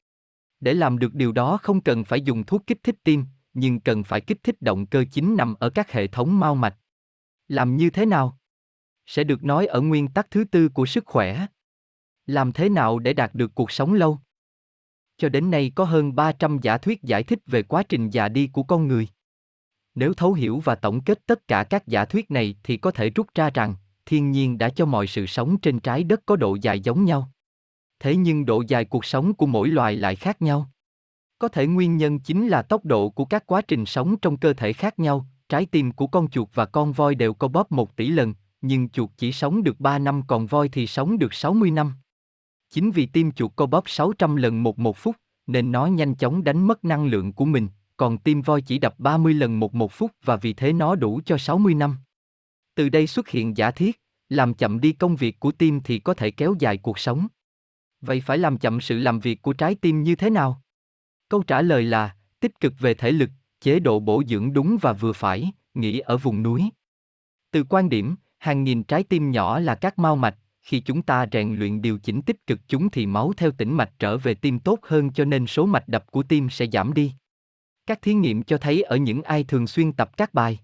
Để 0.59 0.73
làm 0.73 0.99
được 0.99 1.13
điều 1.13 1.31
đó 1.31 1.57
không 1.57 1.81
cần 1.81 2.03
phải 2.03 2.21
dùng 2.21 2.43
thuốc 2.43 2.67
kích 2.67 2.83
thích 2.83 2.95
tim, 3.03 3.25
nhưng 3.53 3.79
cần 3.79 4.03
phải 4.03 4.21
kích 4.21 4.43
thích 4.43 4.61
động 4.61 4.85
cơ 4.85 5.05
chính 5.11 5.35
nằm 5.37 5.55
ở 5.59 5.69
các 5.69 5.91
hệ 5.91 6.07
thống 6.07 6.39
mao 6.39 6.55
mạch. 6.55 6.75
Làm 7.47 7.77
như 7.77 7.89
thế 7.89 8.05
nào? 8.05 8.37
Sẽ 9.05 9.23
được 9.23 9.43
nói 9.43 9.65
ở 9.65 9.81
nguyên 9.81 10.07
tắc 10.07 10.31
thứ 10.31 10.43
tư 10.43 10.69
của 10.69 10.85
sức 10.85 11.05
khỏe. 11.05 11.47
Làm 12.25 12.51
thế 12.51 12.69
nào 12.69 12.99
để 12.99 13.13
đạt 13.13 13.35
được 13.35 13.55
cuộc 13.55 13.71
sống 13.71 13.93
lâu? 13.93 14.19
Cho 15.17 15.29
đến 15.29 15.51
nay 15.51 15.71
có 15.75 15.83
hơn 15.83 16.15
300 16.15 16.59
giả 16.61 16.77
thuyết 16.77 17.03
giải 17.03 17.23
thích 17.23 17.39
về 17.45 17.63
quá 17.63 17.83
trình 17.83 18.09
già 18.09 18.29
đi 18.29 18.47
của 18.47 18.63
con 18.63 18.87
người. 18.87 19.07
Nếu 19.95 20.13
thấu 20.13 20.33
hiểu 20.33 20.59
và 20.59 20.75
tổng 20.75 21.01
kết 21.01 21.25
tất 21.25 21.47
cả 21.47 21.63
các 21.63 21.87
giả 21.87 22.05
thuyết 22.05 22.31
này 22.31 22.55
thì 22.63 22.77
có 22.77 22.91
thể 22.91 23.09
rút 23.09 23.27
ra 23.35 23.49
rằng, 23.49 23.75
thiên 24.05 24.31
nhiên 24.31 24.57
đã 24.57 24.69
cho 24.69 24.85
mọi 24.85 25.07
sự 25.07 25.25
sống 25.25 25.57
trên 25.57 25.79
trái 25.79 26.03
đất 26.03 26.21
có 26.25 26.35
độ 26.35 26.57
dài 26.61 26.79
giống 26.79 27.05
nhau. 27.05 27.29
Thế 27.99 28.15
nhưng 28.15 28.45
độ 28.45 28.63
dài 28.67 28.85
cuộc 28.85 29.05
sống 29.05 29.33
của 29.33 29.45
mỗi 29.45 29.67
loài 29.67 29.95
lại 29.95 30.15
khác 30.15 30.41
nhau. 30.41 30.69
Có 31.39 31.47
thể 31.47 31.67
nguyên 31.67 31.97
nhân 31.97 32.19
chính 32.19 32.47
là 32.47 32.61
tốc 32.61 32.85
độ 32.85 33.09
của 33.09 33.25
các 33.25 33.45
quá 33.45 33.61
trình 33.61 33.85
sống 33.85 34.17
trong 34.17 34.37
cơ 34.37 34.53
thể 34.53 34.73
khác 34.73 34.99
nhau, 34.99 35.25
trái 35.49 35.65
tim 35.65 35.91
của 35.91 36.07
con 36.07 36.29
chuột 36.29 36.49
và 36.53 36.65
con 36.65 36.93
voi 36.93 37.15
đều 37.15 37.33
co 37.33 37.47
bóp 37.47 37.71
một 37.71 37.95
tỷ 37.95 38.07
lần, 38.07 38.33
nhưng 38.61 38.89
chuột 38.89 39.09
chỉ 39.17 39.31
sống 39.31 39.63
được 39.63 39.79
3 39.79 39.99
năm 39.99 40.21
còn 40.27 40.45
voi 40.47 40.69
thì 40.69 40.87
sống 40.87 41.17
được 41.17 41.33
60 41.33 41.71
năm. 41.71 41.93
Chính 42.75 42.91
vì 42.91 43.05
tim 43.05 43.31
chuột 43.31 43.51
co 43.55 43.65
bóp 43.65 43.89
600 43.89 44.35
lần 44.35 44.63
một 44.63 44.79
một 44.79 44.97
phút, 44.97 45.15
nên 45.47 45.71
nó 45.71 45.85
nhanh 45.85 46.15
chóng 46.15 46.43
đánh 46.43 46.67
mất 46.67 46.85
năng 46.85 47.05
lượng 47.05 47.33
của 47.33 47.45
mình, 47.45 47.67
còn 47.97 48.17
tim 48.17 48.41
voi 48.41 48.61
chỉ 48.61 48.79
đập 48.79 48.99
30 48.99 49.33
lần 49.33 49.59
một 49.59 49.75
một 49.75 49.91
phút 49.91 50.11
và 50.23 50.35
vì 50.35 50.53
thế 50.53 50.73
nó 50.73 50.95
đủ 50.95 51.21
cho 51.25 51.37
60 51.37 51.73
năm. 51.73 51.97
Từ 52.75 52.89
đây 52.89 53.07
xuất 53.07 53.29
hiện 53.29 53.57
giả 53.57 53.71
thiết, 53.71 54.01
làm 54.29 54.53
chậm 54.53 54.79
đi 54.79 54.91
công 54.91 55.15
việc 55.15 55.39
của 55.39 55.51
tim 55.51 55.81
thì 55.83 55.99
có 55.99 56.13
thể 56.13 56.31
kéo 56.31 56.55
dài 56.59 56.77
cuộc 56.77 56.99
sống. 56.99 57.27
Vậy 58.01 58.21
phải 58.21 58.37
làm 58.37 58.57
chậm 58.57 58.81
sự 58.81 58.97
làm 58.97 59.19
việc 59.19 59.41
của 59.41 59.53
trái 59.53 59.75
tim 59.75 60.03
như 60.03 60.15
thế 60.15 60.29
nào? 60.29 60.61
Câu 61.29 61.43
trả 61.43 61.61
lời 61.61 61.83
là, 61.83 62.15
tích 62.39 62.59
cực 62.59 62.73
về 62.79 62.93
thể 62.93 63.11
lực, 63.11 63.29
chế 63.61 63.79
độ 63.79 63.99
bổ 63.99 64.23
dưỡng 64.27 64.53
đúng 64.53 64.77
và 64.81 64.93
vừa 64.93 65.13
phải, 65.13 65.51
nghỉ 65.73 65.99
ở 65.99 66.17
vùng 66.17 66.43
núi. 66.43 66.69
Từ 67.51 67.63
quan 67.69 67.89
điểm, 67.89 68.15
hàng 68.37 68.63
nghìn 68.63 68.83
trái 68.83 69.03
tim 69.03 69.31
nhỏ 69.31 69.59
là 69.59 69.75
các 69.75 69.99
mao 69.99 70.15
mạch, 70.15 70.37
khi 70.65 70.79
chúng 70.79 71.01
ta 71.01 71.25
rèn 71.31 71.55
luyện 71.55 71.81
điều 71.81 71.97
chỉnh 71.97 72.21
tích 72.21 72.47
cực 72.47 72.59
chúng 72.67 72.89
thì 72.89 73.05
máu 73.05 73.33
theo 73.37 73.51
tĩnh 73.51 73.73
mạch 73.73 73.91
trở 73.99 74.17
về 74.17 74.33
tim 74.33 74.59
tốt 74.59 74.79
hơn 74.83 75.11
cho 75.13 75.25
nên 75.25 75.47
số 75.47 75.65
mạch 75.65 75.87
đập 75.87 76.11
của 76.11 76.23
tim 76.23 76.49
sẽ 76.49 76.67
giảm 76.67 76.93
đi. 76.93 77.13
Các 77.85 78.01
thí 78.01 78.13
nghiệm 78.13 78.43
cho 78.43 78.57
thấy 78.57 78.81
ở 78.81 78.95
những 78.95 79.21
ai 79.21 79.43
thường 79.43 79.67
xuyên 79.67 79.93
tập 79.93 80.17
các 80.17 80.33
bài 80.33 80.59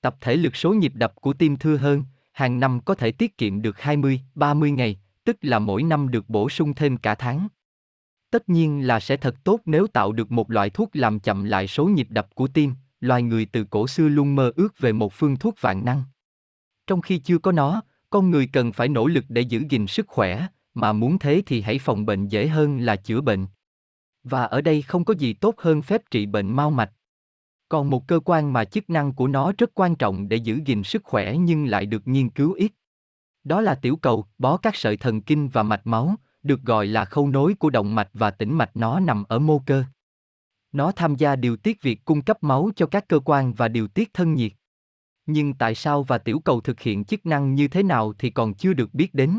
tập 0.00 0.16
thể 0.20 0.36
lực 0.36 0.56
số 0.56 0.74
nhịp 0.74 0.92
đập 0.94 1.12
của 1.14 1.32
tim 1.32 1.56
thưa 1.56 1.76
hơn, 1.76 2.04
hàng 2.32 2.60
năm 2.60 2.80
có 2.84 2.94
thể 2.94 3.12
tiết 3.12 3.38
kiệm 3.38 3.62
được 3.62 3.80
20, 3.80 4.20
30 4.34 4.70
ngày, 4.70 5.00
tức 5.24 5.36
là 5.40 5.58
mỗi 5.58 5.82
năm 5.82 6.10
được 6.10 6.28
bổ 6.28 6.48
sung 6.48 6.74
thêm 6.74 6.96
cả 6.96 7.14
tháng. 7.14 7.48
Tất 8.30 8.48
nhiên 8.48 8.86
là 8.86 9.00
sẽ 9.00 9.16
thật 9.16 9.34
tốt 9.44 9.60
nếu 9.64 9.86
tạo 9.86 10.12
được 10.12 10.32
một 10.32 10.50
loại 10.50 10.70
thuốc 10.70 10.90
làm 10.92 11.20
chậm 11.20 11.44
lại 11.44 11.66
số 11.66 11.86
nhịp 11.86 12.06
đập 12.10 12.34
của 12.34 12.48
tim, 12.48 12.74
loài 13.00 13.22
người 13.22 13.46
từ 13.52 13.64
cổ 13.64 13.86
xưa 13.86 14.08
luôn 14.08 14.36
mơ 14.36 14.52
ước 14.56 14.78
về 14.78 14.92
một 14.92 15.12
phương 15.12 15.36
thuốc 15.36 15.54
vạn 15.60 15.84
năng. 15.84 16.02
Trong 16.86 17.00
khi 17.00 17.18
chưa 17.18 17.38
có 17.38 17.52
nó, 17.52 17.82
con 18.10 18.30
người 18.30 18.46
cần 18.52 18.72
phải 18.72 18.88
nỗ 18.88 19.06
lực 19.06 19.24
để 19.28 19.40
giữ 19.40 19.64
gìn 19.68 19.86
sức 19.86 20.06
khỏe, 20.08 20.46
mà 20.74 20.92
muốn 20.92 21.18
thế 21.18 21.42
thì 21.46 21.60
hãy 21.60 21.78
phòng 21.78 22.06
bệnh 22.06 22.28
dễ 22.28 22.48
hơn 22.48 22.78
là 22.80 22.96
chữa 22.96 23.20
bệnh. 23.20 23.46
Và 24.24 24.44
ở 24.44 24.60
đây 24.60 24.82
không 24.82 25.04
có 25.04 25.14
gì 25.14 25.32
tốt 25.32 25.54
hơn 25.58 25.82
phép 25.82 26.02
trị 26.10 26.26
bệnh 26.26 26.56
mau 26.56 26.70
mạch. 26.70 26.92
Còn 27.68 27.90
một 27.90 28.08
cơ 28.08 28.20
quan 28.24 28.52
mà 28.52 28.64
chức 28.64 28.90
năng 28.90 29.12
của 29.12 29.26
nó 29.26 29.52
rất 29.58 29.70
quan 29.74 29.96
trọng 29.96 30.28
để 30.28 30.36
giữ 30.36 30.60
gìn 30.64 30.82
sức 30.84 31.04
khỏe 31.04 31.36
nhưng 31.36 31.66
lại 31.66 31.86
được 31.86 32.08
nghiên 32.08 32.30
cứu 32.30 32.52
ít. 32.52 32.72
Đó 33.44 33.60
là 33.60 33.74
tiểu 33.74 33.96
cầu, 33.96 34.26
bó 34.38 34.56
các 34.56 34.76
sợi 34.76 34.96
thần 34.96 35.20
kinh 35.20 35.48
và 35.48 35.62
mạch 35.62 35.86
máu, 35.86 36.14
được 36.42 36.62
gọi 36.62 36.86
là 36.86 37.04
khâu 37.04 37.28
nối 37.28 37.54
của 37.54 37.70
động 37.70 37.94
mạch 37.94 38.08
và 38.12 38.30
tĩnh 38.30 38.54
mạch 38.54 38.76
nó 38.76 39.00
nằm 39.00 39.24
ở 39.28 39.38
mô 39.38 39.58
cơ. 39.66 39.84
Nó 40.72 40.92
tham 40.92 41.16
gia 41.16 41.36
điều 41.36 41.56
tiết 41.56 41.82
việc 41.82 42.04
cung 42.04 42.22
cấp 42.22 42.42
máu 42.42 42.70
cho 42.76 42.86
các 42.86 43.08
cơ 43.08 43.20
quan 43.24 43.54
và 43.54 43.68
điều 43.68 43.88
tiết 43.88 44.14
thân 44.14 44.34
nhiệt. 44.34 44.52
Nhưng 45.30 45.54
tại 45.54 45.74
sao 45.74 46.02
và 46.02 46.18
tiểu 46.18 46.40
cầu 46.40 46.60
thực 46.60 46.80
hiện 46.80 47.04
chức 47.04 47.26
năng 47.26 47.54
như 47.54 47.68
thế 47.68 47.82
nào 47.82 48.12
thì 48.18 48.30
còn 48.30 48.54
chưa 48.54 48.72
được 48.72 48.94
biết 48.94 49.14
đến. 49.14 49.38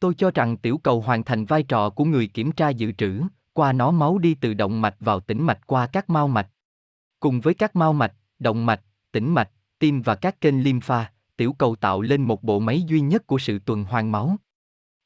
Tôi 0.00 0.14
cho 0.14 0.30
rằng 0.30 0.56
tiểu 0.56 0.78
cầu 0.78 1.00
hoàn 1.00 1.24
thành 1.24 1.44
vai 1.44 1.62
trò 1.62 1.90
của 1.90 2.04
người 2.04 2.26
kiểm 2.26 2.52
tra 2.52 2.68
dự 2.68 2.92
trữ, 2.92 3.22
qua 3.52 3.72
nó 3.72 3.90
máu 3.90 4.18
đi 4.18 4.34
từ 4.34 4.54
động 4.54 4.80
mạch 4.80 4.96
vào 5.00 5.20
tĩnh 5.20 5.42
mạch 5.42 5.66
qua 5.66 5.86
các 5.86 6.10
mao 6.10 6.28
mạch. 6.28 6.48
Cùng 7.20 7.40
với 7.40 7.54
các 7.54 7.76
mao 7.76 7.92
mạch, 7.92 8.12
động 8.38 8.66
mạch, 8.66 8.80
tĩnh 9.12 9.34
mạch, 9.34 9.50
tim 9.78 10.02
và 10.02 10.14
các 10.14 10.40
kênh 10.40 10.64
lympha, 10.64 11.12
tiểu 11.36 11.52
cầu 11.52 11.76
tạo 11.76 12.00
lên 12.00 12.22
một 12.22 12.42
bộ 12.42 12.58
máy 12.58 12.82
duy 12.82 13.00
nhất 13.00 13.26
của 13.26 13.38
sự 13.38 13.58
tuần 13.58 13.84
hoàn 13.84 14.12
máu. 14.12 14.36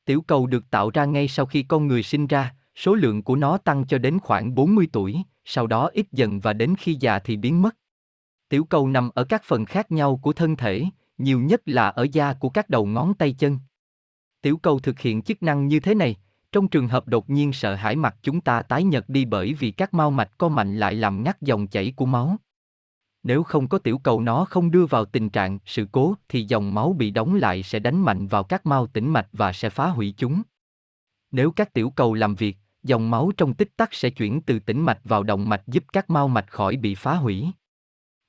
Tiểu 0.05 0.23
cầu 0.23 0.47
được 0.47 0.71
tạo 0.71 0.91
ra 0.91 1.05
ngay 1.05 1.29
sau 1.29 1.47
khi 1.47 1.63
con 1.63 1.87
người 1.87 2.03
sinh 2.03 2.27
ra, 2.27 2.55
số 2.75 2.95
lượng 2.95 3.23
của 3.23 3.37
nó 3.37 3.59
tăng 3.59 3.87
cho 3.87 3.99
đến 3.99 4.19
khoảng 4.19 4.55
40 4.55 4.89
tuổi, 4.93 5.23
sau 5.45 5.67
đó 5.67 5.91
ít 5.93 6.07
dần 6.13 6.41
và 6.41 6.53
đến 6.53 6.75
khi 6.79 6.97
già 7.01 7.19
thì 7.19 7.37
biến 7.37 7.63
mất. 7.63 7.77
Tiểu 8.53 8.65
cầu 8.65 8.89
nằm 8.89 9.11
ở 9.15 9.25
các 9.25 9.43
phần 9.45 9.65
khác 9.65 9.93
nhau 9.93 10.17
của 10.23 10.33
thân 10.33 10.57
thể, 10.57 10.85
nhiều 11.19 11.41
nhất 11.41 11.63
là 11.67 11.89
ở 11.89 12.07
da 12.13 12.33
của 12.33 12.49
các 12.49 12.71
đầu 12.71 12.87
ngón 12.87 13.15
tay 13.15 13.33
chân. 13.33 13.59
Tiểu 14.43 14.57
cầu 14.57 14.79
thực 14.79 15.01
hiện 15.01 15.23
chức 15.23 15.43
năng 15.43 15.69
như 15.69 15.81
thế 15.81 15.95
này, 15.95 16.17
trong 16.53 16.69
trường 16.69 16.89
hợp 16.89 17.09
đột 17.09 17.31
nhiên 17.31 17.53
sợ 17.53 17.75
hãi 17.75 17.97
mặt 17.97 18.17
chúng 18.23 18.41
ta 18.41 18.63
tái 18.63 18.85
nhật 18.85 19.09
đi 19.09 19.25
bởi 19.25 19.55
vì 19.55 19.71
các 19.71 19.95
mao 19.95 20.11
mạch 20.11 20.39
co 20.39 20.49
mạnh 20.49 20.77
lại 20.77 20.95
làm 20.95 21.23
ngắt 21.23 21.43
dòng 21.43 21.67
chảy 21.67 21.93
của 21.97 22.07
máu. 22.07 22.37
Nếu 23.23 23.43
không 23.43 23.69
có 23.69 23.79
tiểu 23.79 23.99
cầu 23.99 24.21
nó 24.21 24.45
không 24.45 24.71
đưa 24.71 24.87
vào 24.87 25.05
tình 25.05 25.31
trạng 25.31 25.59
sự 25.67 25.87
cố 25.93 26.15
thì 26.29 26.45
dòng 26.45 26.75
máu 26.75 26.93
bị 26.93 27.11
đóng 27.11 27.35
lại 27.35 27.63
sẽ 27.63 27.79
đánh 27.79 28.03
mạnh 28.03 28.27
vào 28.27 28.45
các 28.45 28.67
mao 28.67 28.87
tĩnh 28.87 29.11
mạch 29.11 29.29
và 29.33 29.53
sẽ 29.53 29.71
phá 29.71 29.89
hủy 29.89 30.15
chúng. 30.17 30.43
Nếu 31.31 31.51
các 31.51 31.73
tiểu 31.73 31.91
cầu 31.91 32.15
làm 32.15 32.35
việc, 32.35 32.57
dòng 32.83 33.11
máu 33.11 33.33
trong 33.37 33.55
tích 33.55 33.77
tắc 33.77 33.95
sẽ 33.95 34.11
chuyển 34.11 34.43
từ 34.43 34.59
tĩnh 34.59 34.81
mạch 34.81 35.01
vào 35.05 35.23
động 35.23 35.49
mạch 35.49 35.63
giúp 35.67 35.85
các 35.93 36.11
mao 36.11 36.29
mạch 36.29 36.51
khỏi 36.51 36.77
bị 36.77 36.95
phá 36.95 37.15
hủy. 37.15 37.53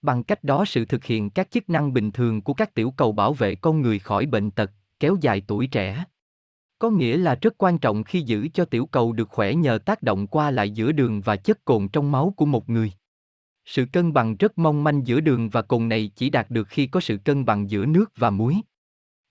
Bằng 0.03 0.23
cách 0.23 0.43
đó 0.43 0.65
sự 0.65 0.85
thực 0.85 1.05
hiện 1.05 1.29
các 1.29 1.51
chức 1.51 1.69
năng 1.69 1.93
bình 1.93 2.11
thường 2.11 2.41
của 2.41 2.53
các 2.53 2.73
tiểu 2.73 2.93
cầu 2.97 3.11
bảo 3.11 3.33
vệ 3.33 3.55
con 3.55 3.81
người 3.81 3.99
khỏi 3.99 4.25
bệnh 4.25 4.51
tật, 4.51 4.71
kéo 4.99 5.17
dài 5.21 5.41
tuổi 5.47 5.67
trẻ. 5.67 6.05
Có 6.79 6.89
nghĩa 6.89 7.17
là 7.17 7.35
rất 7.41 7.53
quan 7.57 7.77
trọng 7.77 8.03
khi 8.03 8.21
giữ 8.21 8.47
cho 8.53 8.65
tiểu 8.65 8.85
cầu 8.85 9.11
được 9.11 9.29
khỏe 9.29 9.53
nhờ 9.53 9.77
tác 9.77 10.03
động 10.03 10.27
qua 10.27 10.51
lại 10.51 10.71
giữa 10.71 10.91
đường 10.91 11.21
và 11.21 11.35
chất 11.35 11.65
cồn 11.65 11.87
trong 11.87 12.11
máu 12.11 12.33
của 12.37 12.45
một 12.45 12.69
người. 12.69 12.91
Sự 13.65 13.85
cân 13.93 14.13
bằng 14.13 14.37
rất 14.37 14.57
mong 14.57 14.83
manh 14.83 15.07
giữa 15.07 15.19
đường 15.19 15.49
và 15.49 15.61
cồn 15.61 15.89
này 15.89 16.11
chỉ 16.15 16.29
đạt 16.29 16.49
được 16.49 16.67
khi 16.67 16.87
có 16.87 16.99
sự 16.99 17.17
cân 17.17 17.45
bằng 17.45 17.69
giữa 17.69 17.85
nước 17.85 18.11
và 18.17 18.29
muối. 18.29 18.55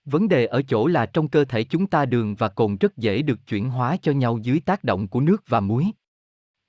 Vấn 0.05 0.27
đề 0.27 0.45
ở 0.45 0.61
chỗ 0.61 0.87
là 0.87 1.05
trong 1.05 1.29
cơ 1.29 1.45
thể 1.45 1.63
chúng 1.63 1.87
ta 1.87 2.05
đường 2.05 2.35
và 2.35 2.49
cồn 2.49 2.77
rất 2.77 2.97
dễ 2.97 3.21
được 3.21 3.39
chuyển 3.47 3.69
hóa 3.69 3.97
cho 4.01 4.11
nhau 4.11 4.37
dưới 4.37 4.59
tác 4.59 4.83
động 4.83 5.07
của 5.07 5.21
nước 5.21 5.43
và 5.47 5.59
muối. 5.59 5.85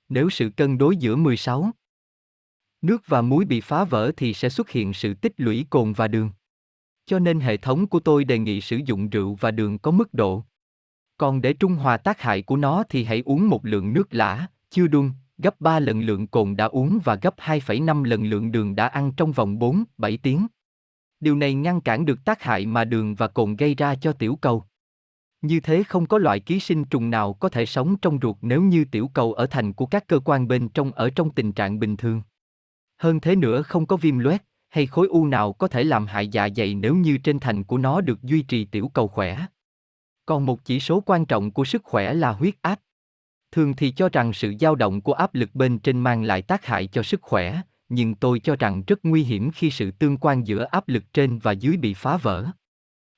Nếu 0.09 0.29
sự 0.29 0.49
cân 0.49 0.77
đối 0.77 0.97
giữa 0.97 1.15
16 1.15 1.71
nước 2.85 3.03
và 3.07 3.21
muối 3.21 3.45
bị 3.45 3.61
phá 3.61 3.83
vỡ 3.83 4.11
thì 4.17 4.33
sẽ 4.33 4.49
xuất 4.49 4.69
hiện 4.69 4.93
sự 4.93 5.13
tích 5.13 5.33
lũy 5.37 5.65
cồn 5.69 5.93
và 5.93 6.07
đường. 6.07 6.29
Cho 7.05 7.19
nên 7.19 7.39
hệ 7.39 7.57
thống 7.57 7.87
của 7.87 7.99
tôi 7.99 8.23
đề 8.23 8.39
nghị 8.39 8.61
sử 8.61 8.79
dụng 8.85 9.09
rượu 9.09 9.35
và 9.35 9.51
đường 9.51 9.79
có 9.79 9.91
mức 9.91 10.13
độ. 10.13 10.43
Còn 11.17 11.41
để 11.41 11.53
trung 11.53 11.73
hòa 11.73 11.97
tác 11.97 12.21
hại 12.21 12.41
của 12.41 12.57
nó 12.57 12.83
thì 12.89 13.03
hãy 13.03 13.21
uống 13.25 13.49
một 13.49 13.65
lượng 13.65 13.93
nước 13.93 14.13
lã, 14.13 14.47
chưa 14.69 14.87
đun, 14.87 15.11
gấp 15.37 15.61
3 15.61 15.79
lần 15.79 16.01
lượng 16.01 16.27
cồn 16.27 16.55
đã 16.55 16.65
uống 16.65 16.99
và 17.03 17.15
gấp 17.15 17.35
2,5 17.37 18.03
lần 18.03 18.23
lượng 18.23 18.51
đường 18.51 18.75
đã 18.75 18.87
ăn 18.87 19.11
trong 19.17 19.31
vòng 19.31 19.59
4, 19.59 19.83
7 19.97 20.17
tiếng. 20.17 20.47
Điều 21.19 21.35
này 21.35 21.53
ngăn 21.53 21.81
cản 21.81 22.05
được 22.05 22.25
tác 22.25 22.43
hại 22.43 22.65
mà 22.65 22.83
đường 22.83 23.15
và 23.15 23.27
cồn 23.27 23.55
gây 23.55 23.75
ra 23.75 23.95
cho 23.95 24.11
tiểu 24.11 24.35
cầu. 24.35 24.63
Như 25.41 25.59
thế 25.59 25.83
không 25.83 26.05
có 26.05 26.17
loại 26.17 26.39
ký 26.39 26.59
sinh 26.59 26.85
trùng 26.85 27.09
nào 27.09 27.33
có 27.33 27.49
thể 27.49 27.65
sống 27.65 27.95
trong 27.97 28.19
ruột 28.21 28.35
nếu 28.41 28.61
như 28.61 28.85
tiểu 28.85 29.09
cầu 29.13 29.33
ở 29.33 29.47
thành 29.47 29.73
của 29.73 29.85
các 29.85 30.07
cơ 30.07 30.19
quan 30.25 30.47
bên 30.47 30.69
trong 30.69 30.91
ở 30.91 31.09
trong 31.09 31.29
tình 31.29 31.51
trạng 31.51 31.79
bình 31.79 31.97
thường. 31.97 32.21
Hơn 32.97 33.19
thế 33.19 33.35
nữa 33.35 33.61
không 33.61 33.85
có 33.85 33.97
viêm 33.97 34.19
loét 34.19 34.41
hay 34.69 34.87
khối 34.87 35.07
u 35.07 35.25
nào 35.25 35.53
có 35.53 35.67
thể 35.67 35.83
làm 35.83 36.05
hại 36.05 36.27
dạ 36.27 36.49
dày 36.55 36.75
nếu 36.75 36.95
như 36.95 37.17
trên 37.17 37.39
thành 37.39 37.63
của 37.63 37.77
nó 37.77 38.01
được 38.01 38.23
duy 38.23 38.41
trì 38.41 38.65
tiểu 38.65 38.91
cầu 38.93 39.07
khỏe. 39.07 39.45
Còn 40.25 40.45
một 40.45 40.65
chỉ 40.65 40.79
số 40.79 41.01
quan 41.05 41.25
trọng 41.25 41.51
của 41.51 41.65
sức 41.65 41.83
khỏe 41.83 42.13
là 42.13 42.31
huyết 42.31 42.53
áp. 42.61 42.79
Thường 43.51 43.73
thì 43.75 43.91
cho 43.91 44.09
rằng 44.09 44.33
sự 44.33 44.53
dao 44.59 44.75
động 44.75 45.01
của 45.01 45.13
áp 45.13 45.35
lực 45.35 45.49
bên 45.53 45.79
trên 45.79 45.99
mang 45.99 46.23
lại 46.23 46.41
tác 46.41 46.65
hại 46.65 46.87
cho 46.87 47.03
sức 47.03 47.21
khỏe, 47.21 47.61
nhưng 47.89 48.15
tôi 48.15 48.39
cho 48.39 48.55
rằng 48.55 48.83
rất 48.87 48.99
nguy 49.03 49.23
hiểm 49.23 49.51
khi 49.51 49.69
sự 49.69 49.91
tương 49.91 50.17
quan 50.17 50.47
giữa 50.47 50.63
áp 50.63 50.87
lực 50.87 51.03
trên 51.13 51.39
và 51.39 51.51
dưới 51.51 51.77
bị 51.77 51.93
phá 51.93 52.17
vỡ. 52.17 52.45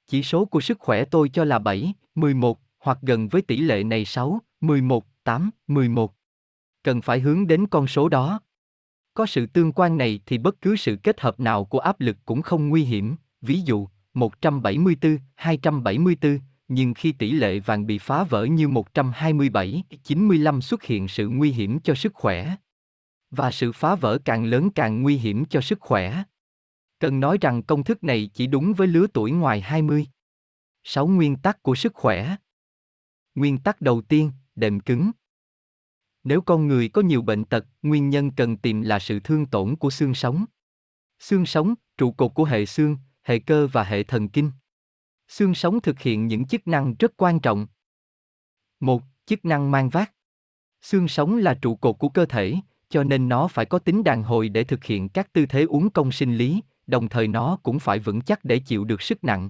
Chỉ 0.08 0.24
số 0.24 0.46
của 0.46 0.62
sức 0.62 0.80
khỏe 0.80 1.06
tôi 1.06 1.30
cho 1.30 1.44
là 1.44 1.60
7, 1.60 1.94
11, 2.16 2.60
hoặc 2.80 2.98
gần 3.02 3.28
với 3.28 3.42
tỷ 3.42 3.58
lệ 3.58 3.84
này 3.84 4.06
6, 4.06 4.42
11, 4.62 5.06
8, 5.24 5.50
11. 5.68 6.14
Cần 6.84 7.02
phải 7.02 7.20
hướng 7.20 7.48
đến 7.48 7.68
con 7.68 7.88
số 7.88 8.10
đó. 8.10 8.40
Có 9.18 9.26
sự 9.26 9.46
tương 9.46 9.72
quan 9.72 9.98
này 9.98 10.20
thì 10.26 10.38
bất 10.38 10.62
cứ 10.62 10.76
sự 10.76 10.98
kết 11.04 11.22
hợp 11.22 11.40
nào 11.40 11.66
của 11.66 11.80
áp 11.80 12.00
lực 12.00 12.18
cũng 12.26 12.42
không 12.42 12.70
nguy 12.70 12.84
hiểm, 12.84 13.16
ví 13.42 13.62
dụ, 13.62 13.88
174, 14.14 15.18
274, 15.36 16.40
nhưng 16.68 16.94
khi 16.94 17.12
tỷ 17.12 17.32
lệ 17.32 17.60
vàng 17.60 17.88
bị 17.88 17.98
phá 17.98 18.24
vỡ 18.24 18.46
như 18.46 18.68
127, 18.68 19.84
95 20.04 20.62
xuất 20.62 20.84
hiện 20.84 21.08
sự 21.08 21.28
nguy 21.28 21.52
hiểm 21.52 21.80
cho 21.80 21.96
sức 21.96 22.14
khỏe. 22.14 22.56
Và 23.32 23.52
sự 23.52 23.72
phá 23.72 23.96
vỡ 23.96 24.18
càng 24.26 24.46
lớn 24.46 24.70
càng 24.70 25.02
nguy 25.02 25.18
hiểm 25.18 25.46
cho 25.46 25.62
sức 25.62 25.80
khỏe. 25.82 26.24
Cần 27.00 27.20
nói 27.20 27.38
rằng 27.42 27.64
công 27.64 27.84
thức 27.84 28.04
này 28.04 28.30
chỉ 28.34 28.48
đúng 28.48 28.74
với 28.74 28.88
lứa 28.88 29.08
tuổi 29.14 29.32
ngoài 29.32 29.62
20. 29.62 30.08
6 30.84 31.08
nguyên 31.08 31.36
tắc 31.36 31.64
của 31.64 31.76
sức 31.76 31.94
khỏe. 31.94 32.36
Nguyên 33.36 33.58
tắc 33.58 33.82
đầu 33.82 34.02
tiên, 34.02 34.32
đệm 34.56 34.80
cứng. 34.80 35.12
Nếu 36.24 36.42
con 36.42 36.68
người 36.68 36.90
có 36.90 37.02
nhiều 37.02 37.22
bệnh 37.22 37.46
tật, 37.46 37.66
nguyên 37.82 38.10
nhân 38.10 38.32
cần 38.32 38.58
tìm 38.58 38.82
là 38.82 39.00
sự 39.00 39.20
thương 39.20 39.46
tổn 39.46 39.76
của 39.76 39.90
xương 39.90 40.14
sống. 40.14 40.46
Xương 41.20 41.46
sống, 41.46 41.74
trụ 41.98 42.12
cột 42.12 42.32
của 42.36 42.44
hệ 42.44 42.66
xương, 42.66 42.98
hệ 43.24 43.40
cơ 43.40 43.68
và 43.68 43.84
hệ 43.84 44.04
thần 44.04 44.30
kinh. 44.30 44.52
Xương 45.28 45.56
sống 45.56 45.82
thực 45.82 46.00
hiện 46.00 46.28
những 46.28 46.46
chức 46.46 46.68
năng 46.68 46.96
rất 47.00 47.12
quan 47.18 47.40
trọng. 47.40 47.68
Một, 48.80 49.04
chức 49.26 49.46
năng 49.46 49.72
mang 49.72 49.90
vác. 49.90 50.14
Xương 50.82 51.08
sống 51.08 51.38
là 51.38 51.60
trụ 51.62 51.76
cột 51.76 51.96
của 52.00 52.10
cơ 52.10 52.26
thể, 52.26 52.56
cho 52.90 53.04
nên 53.04 53.30
nó 53.30 53.48
phải 53.48 53.66
có 53.66 53.80
tính 53.80 54.04
đàn 54.04 54.24
hồi 54.24 54.50
để 54.50 54.64
thực 54.64 54.84
hiện 54.84 55.10
các 55.10 55.34
tư 55.34 55.46
thế 55.46 55.64
uốn 55.64 55.90
công 55.90 56.12
sinh 56.12 56.36
lý, 56.36 56.62
đồng 56.88 57.10
thời 57.10 57.28
nó 57.28 57.58
cũng 57.64 57.80
phải 57.80 58.00
vững 58.00 58.22
chắc 58.22 58.46
để 58.46 58.60
chịu 58.60 58.84
được 58.84 59.02
sức 59.02 59.24
nặng. 59.24 59.50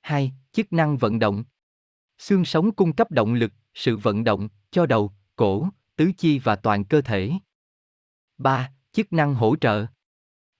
2. 0.00 0.32
Chức 0.52 0.72
năng 0.72 0.96
vận 0.96 1.18
động. 1.18 1.44
Xương 2.18 2.44
sống 2.44 2.72
cung 2.72 2.92
cấp 2.92 3.10
động 3.10 3.34
lực, 3.34 3.52
sự 3.74 3.96
vận 3.96 4.24
động 4.24 4.48
cho 4.70 4.86
đầu, 4.86 5.12
cổ, 5.36 5.68
tứ 6.00 6.12
chi 6.18 6.38
và 6.38 6.56
toàn 6.56 6.84
cơ 6.84 7.00
thể. 7.00 7.32
3. 8.38 8.72
Chức 8.92 9.12
năng 9.12 9.34
hỗ 9.34 9.56
trợ. 9.56 9.86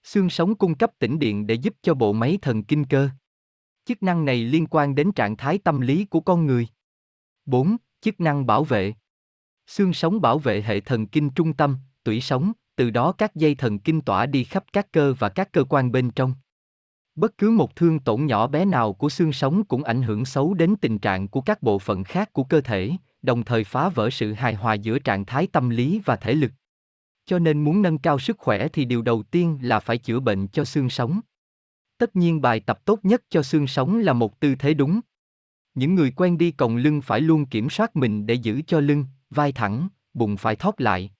Xương 0.03 0.29
sống 0.29 0.55
cung 0.55 0.75
cấp 0.75 0.91
tĩnh 0.99 1.19
điện 1.19 1.47
để 1.47 1.55
giúp 1.55 1.75
cho 1.81 1.93
bộ 1.93 2.13
máy 2.13 2.37
thần 2.41 2.63
kinh 2.63 2.85
cơ. 2.85 3.09
Chức 3.85 4.03
năng 4.03 4.25
này 4.25 4.43
liên 4.43 4.67
quan 4.67 4.95
đến 4.95 5.11
trạng 5.11 5.37
thái 5.37 5.57
tâm 5.57 5.81
lý 5.81 6.05
của 6.05 6.19
con 6.19 6.45
người. 6.45 6.67
4. 7.45 7.77
Chức 8.01 8.19
năng 8.19 8.45
bảo 8.45 8.63
vệ. 8.63 8.93
Xương 9.67 9.93
sống 9.93 10.21
bảo 10.21 10.39
vệ 10.39 10.61
hệ 10.61 10.79
thần 10.79 11.07
kinh 11.07 11.29
trung 11.29 11.53
tâm, 11.53 11.77
tủy 12.03 12.21
sống, 12.21 12.51
từ 12.75 12.89
đó 12.89 13.11
các 13.11 13.35
dây 13.35 13.55
thần 13.55 13.79
kinh 13.79 14.01
tỏa 14.01 14.25
đi 14.25 14.43
khắp 14.43 14.63
các 14.73 14.91
cơ 14.91 15.13
và 15.19 15.29
các 15.29 15.51
cơ 15.51 15.63
quan 15.63 15.91
bên 15.91 16.11
trong. 16.11 16.33
Bất 17.15 17.37
cứ 17.37 17.49
một 17.49 17.75
thương 17.75 17.99
tổn 17.99 18.25
nhỏ 18.25 18.47
bé 18.47 18.65
nào 18.65 18.93
của 18.93 19.09
xương 19.09 19.33
sống 19.33 19.63
cũng 19.65 19.83
ảnh 19.83 20.01
hưởng 20.01 20.25
xấu 20.25 20.53
đến 20.53 20.75
tình 20.81 20.99
trạng 20.99 21.27
của 21.27 21.41
các 21.41 21.63
bộ 21.63 21.79
phận 21.79 22.03
khác 22.03 22.33
của 22.33 22.43
cơ 22.43 22.61
thể, 22.61 22.91
đồng 23.21 23.43
thời 23.43 23.63
phá 23.63 23.89
vỡ 23.89 24.09
sự 24.09 24.33
hài 24.33 24.53
hòa 24.53 24.73
giữa 24.73 24.99
trạng 24.99 25.25
thái 25.25 25.47
tâm 25.47 25.69
lý 25.69 26.01
và 26.05 26.15
thể 26.15 26.33
lực. 26.33 26.51
Cho 27.25 27.39
nên 27.39 27.63
muốn 27.63 27.81
nâng 27.81 27.97
cao 27.97 28.19
sức 28.19 28.37
khỏe 28.37 28.67
thì 28.67 28.85
điều 28.85 29.01
đầu 29.01 29.23
tiên 29.23 29.59
là 29.61 29.79
phải 29.79 29.97
chữa 29.97 30.19
bệnh 30.19 30.47
cho 30.47 30.65
xương 30.65 30.89
sống. 30.89 31.19
Tất 31.97 32.15
nhiên 32.15 32.41
bài 32.41 32.59
tập 32.59 32.85
tốt 32.85 32.99
nhất 33.03 33.23
cho 33.29 33.43
xương 33.43 33.67
sống 33.67 33.99
là 33.99 34.13
một 34.13 34.39
tư 34.39 34.55
thế 34.55 34.73
đúng. 34.73 34.99
Những 35.73 35.95
người 35.95 36.11
quen 36.11 36.37
đi 36.37 36.51
còng 36.51 36.75
lưng 36.75 37.01
phải 37.01 37.21
luôn 37.21 37.45
kiểm 37.45 37.69
soát 37.69 37.95
mình 37.95 38.25
để 38.25 38.33
giữ 38.33 38.61
cho 38.67 38.79
lưng, 38.79 39.05
vai 39.29 39.51
thẳng, 39.51 39.87
bụng 40.13 40.37
phải 40.37 40.55
thót 40.55 40.81
lại. 40.81 41.11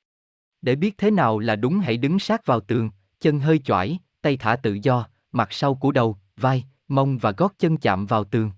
Để 0.62 0.76
biết 0.76 0.98
thế 0.98 1.12
nào 1.12 1.40
là 1.40 1.56
đúng 1.56 1.80
hãy 1.80 1.98
đứng 1.98 2.20
sát 2.20 2.46
vào 2.46 2.60
tường, 2.60 2.90
chân 3.20 3.40
hơi 3.40 3.60
chỏi, 3.60 3.98
tay 4.22 4.38
thả 4.38 4.56
tự 4.56 4.78
do, 4.84 5.08
mặt 5.32 5.54
sau 5.54 5.76
của 5.76 5.92
đầu, 5.92 6.18
vai, 6.38 6.64
mông 6.88 7.18
và 7.18 7.32
gót 7.32 7.54
chân 7.60 7.78
chạm 7.78 8.06
vào 8.06 8.24
tường. 8.24 8.52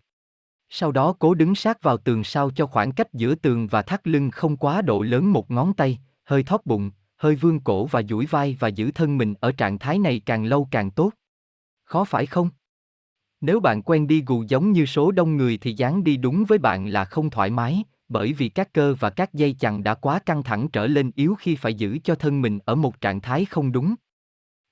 Sau 0.76 0.92
đó 0.92 1.14
cố 1.20 1.34
đứng 1.34 1.56
sát 1.56 1.84
vào 1.84 1.98
tường 1.98 2.24
sao 2.24 2.50
cho 2.50 2.66
khoảng 2.66 2.92
cách 2.92 3.14
giữa 3.14 3.36
tường 3.36 3.68
và 3.68 3.82
thắt 3.82 4.08
lưng 4.08 4.32
không 4.32 4.58
quá 4.58 4.82
độ 4.82 5.02
lớn 5.02 5.34
một 5.34 5.52
ngón 5.52 5.74
tay, 5.74 6.00
hơi 6.26 6.44
thóp 6.44 6.66
bụng, 6.66 6.92
hơi 7.18 7.36
vươn 7.36 7.60
cổ 7.60 7.86
và 7.86 8.02
duỗi 8.10 8.26
vai 8.26 8.58
và 8.60 8.68
giữ 8.68 8.92
thân 8.92 9.18
mình 9.18 9.34
ở 9.40 9.52
trạng 9.52 9.80
thái 9.80 10.00
này 10.00 10.22
càng 10.26 10.46
lâu 10.46 10.68
càng 10.72 10.92
tốt. 10.92 11.12
Khó 11.84 12.04
phải 12.04 12.26
không? 12.26 12.50
Nếu 13.42 13.60
bạn 13.60 13.82
quen 13.82 14.08
đi 14.08 14.24
gù 14.26 14.44
giống 14.48 14.72
như 14.72 14.86
số 14.86 15.12
đông 15.12 15.38
người 15.38 15.58
thì 15.58 15.74
dáng 15.74 16.04
đi 16.04 16.18
đúng 16.18 16.46
với 16.48 16.58
bạn 16.58 16.88
là 16.88 17.06
không 17.06 17.30
thoải 17.30 17.50
mái, 17.50 17.84
bởi 18.10 18.34
vì 18.34 18.50
các 18.50 18.74
cơ 18.74 18.96
và 19.00 19.10
các 19.10 19.34
dây 19.34 19.56
chằng 19.60 19.84
đã 19.84 19.94
quá 19.94 20.20
căng 20.20 20.44
thẳng 20.44 20.68
trở 20.68 20.88
lên 20.88 21.12
yếu 21.16 21.36
khi 21.40 21.56
phải 21.56 21.74
giữ 21.74 21.98
cho 22.04 22.16
thân 22.16 22.42
mình 22.42 22.60
ở 22.66 22.76
một 22.76 23.02
trạng 23.02 23.22
thái 23.22 23.46
không 23.46 23.72
đúng. 23.72 23.96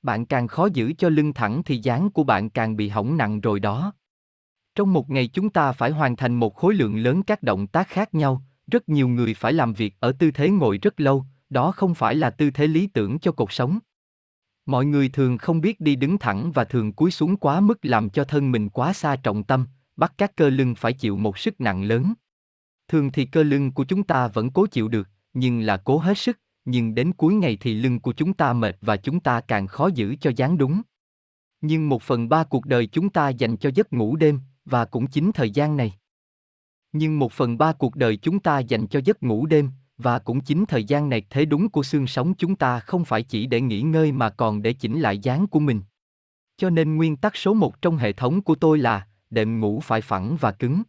Bạn 0.04 0.26
càng 0.26 0.48
khó 0.48 0.68
giữ 0.74 0.94
cho 0.98 1.10
lưng 1.10 1.34
thẳng 1.34 1.62
thì 1.66 1.78
dáng 1.78 2.10
của 2.10 2.24
bạn 2.24 2.50
càng 2.50 2.76
bị 2.76 2.90
hỏng 2.90 3.18
nặng 3.18 3.42
rồi 3.42 3.60
đó. 3.60 3.94
Trong 4.76 4.94
một 4.94 5.10
ngày 5.10 5.28
chúng 5.28 5.50
ta 5.50 5.72
phải 5.72 5.92
hoàn 5.92 6.16
thành 6.16 6.36
một 6.36 6.56
khối 6.56 6.74
lượng 6.74 6.98
lớn 6.98 7.24
các 7.24 7.44
động 7.44 7.68
tác 7.68 7.88
khác 7.88 8.14
nhau, 8.14 8.44
rất 8.68 8.90
nhiều 8.90 9.08
người 9.08 9.34
phải 9.34 9.54
làm 9.54 9.74
việc 9.74 9.96
ở 10.00 10.12
tư 10.12 10.32
thế 10.32 10.50
ngồi 10.50 10.78
rất 10.78 11.00
lâu, 11.00 11.26
đó 11.50 11.72
không 11.72 11.96
phải 11.96 12.16
là 12.16 12.30
tư 12.30 12.52
thế 12.52 12.68
lý 12.68 12.88
tưởng 12.88 13.20
cho 13.20 13.32
cuộc 13.32 13.52
sống. 13.52 13.80
Mọi 14.66 14.86
người 14.86 15.10
thường 15.10 15.38
không 15.38 15.62
biết 15.62 15.80
đi 15.80 15.96
đứng 15.96 16.18
thẳng 16.18 16.52
và 16.52 16.64
thường 16.64 16.94
cúi 16.94 17.12
xuống 17.12 17.38
quá 17.38 17.60
mức 17.60 17.80
làm 17.82 18.10
cho 18.10 18.24
thân 18.24 18.52
mình 18.52 18.70
quá 18.70 18.94
xa 18.94 19.16
trọng 19.16 19.44
tâm, 19.44 19.68
bắt 19.96 20.14
các 20.18 20.36
cơ 20.36 20.50
lưng 20.50 20.76
phải 20.76 20.94
chịu 20.94 21.18
một 21.18 21.38
sức 21.38 21.62
nặng 21.62 21.84
lớn. 21.84 22.14
Thường 22.88 23.12
thì 23.12 23.26
cơ 23.26 23.44
lưng 23.44 23.72
của 23.72 23.84
chúng 23.84 24.04
ta 24.04 24.28
vẫn 24.28 24.50
cố 24.50 24.68
chịu 24.68 24.88
được, 24.88 25.10
nhưng 25.34 25.62
là 25.62 25.78
cố 25.78 25.98
hết 25.98 26.18
sức, 26.18 26.40
nhưng 26.66 26.96
đến 26.96 27.14
cuối 27.14 27.34
ngày 27.34 27.58
thì 27.62 27.74
lưng 27.74 28.00
của 28.00 28.14
chúng 28.14 28.34
ta 28.34 28.54
mệt 28.54 28.78
và 28.82 28.98
chúng 28.98 29.20
ta 29.20 29.42
càng 29.42 29.68
khó 29.68 29.90
giữ 29.96 30.16
cho 30.22 30.32
dáng 30.36 30.58
đúng. 30.58 30.82
Nhưng 31.62 31.90
một 31.90 32.02
phần 32.02 32.30
ba 32.30 32.44
cuộc 32.44 32.66
đời 32.66 32.88
chúng 32.88 33.10
ta 33.10 33.30
dành 33.30 33.58
cho 33.58 33.70
giấc 33.76 33.94
ngủ 33.94 34.16
đêm, 34.16 34.40
và 34.72 34.86
cũng 34.86 35.08
chính 35.08 35.32
thời 35.32 35.50
gian 35.50 35.78
này. 35.78 35.94
Nhưng 36.92 37.20
một 37.20 37.32
phần 37.32 37.58
ba 37.58 37.74
cuộc 37.74 37.96
đời 37.96 38.18
chúng 38.18 38.40
ta 38.40 38.60
dành 38.60 38.88
cho 38.88 39.00
giấc 39.06 39.24
ngủ 39.24 39.46
đêm, 39.46 39.70
và 39.98 40.20
cũng 40.20 40.42
chính 40.42 40.66
thời 40.66 40.84
gian 40.84 41.10
này 41.10 41.26
thế 41.30 41.46
đúng 41.46 41.70
của 41.70 41.84
xương 41.84 42.08
sống 42.08 42.34
chúng 42.34 42.56
ta 42.56 42.80
không 42.80 43.06
phải 43.06 43.24
chỉ 43.24 43.46
để 43.46 43.62
nghỉ 43.62 43.82
ngơi 43.82 44.12
mà 44.12 44.30
còn 44.30 44.62
để 44.62 44.74
chỉnh 44.74 45.02
lại 45.02 45.20
dáng 45.20 45.48
của 45.48 45.60
mình. 45.60 45.82
Cho 46.58 46.70
nên 46.70 46.96
nguyên 46.96 47.18
tắc 47.18 47.36
số 47.36 47.54
một 47.54 47.82
trong 47.82 47.98
hệ 47.98 48.14
thống 48.14 48.42
của 48.42 48.56
tôi 48.56 48.78
là, 48.78 49.08
đệm 49.30 49.60
ngủ 49.60 49.80
phải 49.80 50.02
phẳng 50.02 50.38
và 50.40 50.52
cứng. 50.52 50.84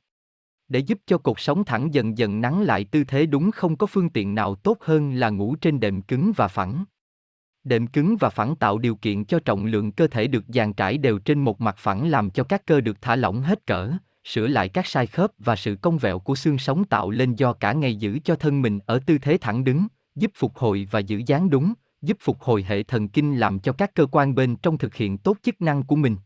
Để 0.68 0.78
giúp 0.78 0.98
cho 1.06 1.18
cột 1.18 1.40
sống 1.40 1.64
thẳng 1.64 1.94
dần 1.94 2.18
dần 2.18 2.40
nắng 2.40 2.62
lại 2.62 2.84
tư 2.84 3.04
thế 3.04 3.26
đúng 3.26 3.50
không 3.50 3.76
có 3.76 3.86
phương 3.86 4.10
tiện 4.10 4.34
nào 4.34 4.54
tốt 4.54 4.78
hơn 4.80 5.12
là 5.14 5.30
ngủ 5.30 5.56
trên 5.56 5.80
đệm 5.80 6.02
cứng 6.02 6.32
và 6.36 6.48
phẳng. 6.48 6.84
Đệm 7.64 7.86
cứng 7.86 8.16
và 8.16 8.30
phẳng 8.30 8.56
tạo 8.56 8.78
điều 8.78 8.96
kiện 8.96 9.24
cho 9.24 9.38
trọng 9.38 9.64
lượng 9.64 9.92
cơ 9.92 10.06
thể 10.06 10.26
được 10.26 10.44
dàn 10.48 10.72
trải 10.72 10.98
đều 10.98 11.18
trên 11.18 11.44
một 11.44 11.60
mặt 11.60 11.76
phẳng 11.78 12.10
làm 12.10 12.30
cho 12.30 12.44
các 12.44 12.66
cơ 12.66 12.80
được 12.80 13.02
thả 13.02 13.16
lỏng 13.16 13.42
hết 13.42 13.66
cỡ, 13.66 13.92
sửa 14.24 14.46
lại 14.46 14.68
các 14.68 14.86
sai 14.86 15.06
khớp 15.06 15.30
và 15.38 15.56
sự 15.56 15.76
cong 15.82 15.98
vẹo 15.98 16.18
của 16.18 16.34
xương 16.34 16.58
sống 16.58 16.84
tạo 16.84 17.10
lên 17.10 17.34
do 17.34 17.52
cả 17.52 17.72
ngày 17.72 17.96
giữ 17.96 18.18
cho 18.24 18.36
thân 18.36 18.62
mình 18.62 18.78
ở 18.86 19.00
tư 19.06 19.18
thế 19.18 19.38
thẳng 19.40 19.64
đứng, 19.64 19.86
giúp 20.14 20.30
phục 20.34 20.56
hồi 20.56 20.88
và 20.90 20.98
giữ 20.98 21.22
dáng 21.26 21.50
đúng, 21.50 21.72
giúp 22.02 22.16
phục 22.20 22.40
hồi 22.40 22.64
hệ 22.68 22.82
thần 22.82 23.08
kinh 23.08 23.36
làm 23.36 23.58
cho 23.58 23.72
các 23.72 23.94
cơ 23.94 24.06
quan 24.06 24.34
bên 24.34 24.56
trong 24.56 24.78
thực 24.78 24.94
hiện 24.94 25.18
tốt 25.18 25.36
chức 25.42 25.62
năng 25.62 25.82
của 25.82 25.96
mình. 25.96 26.16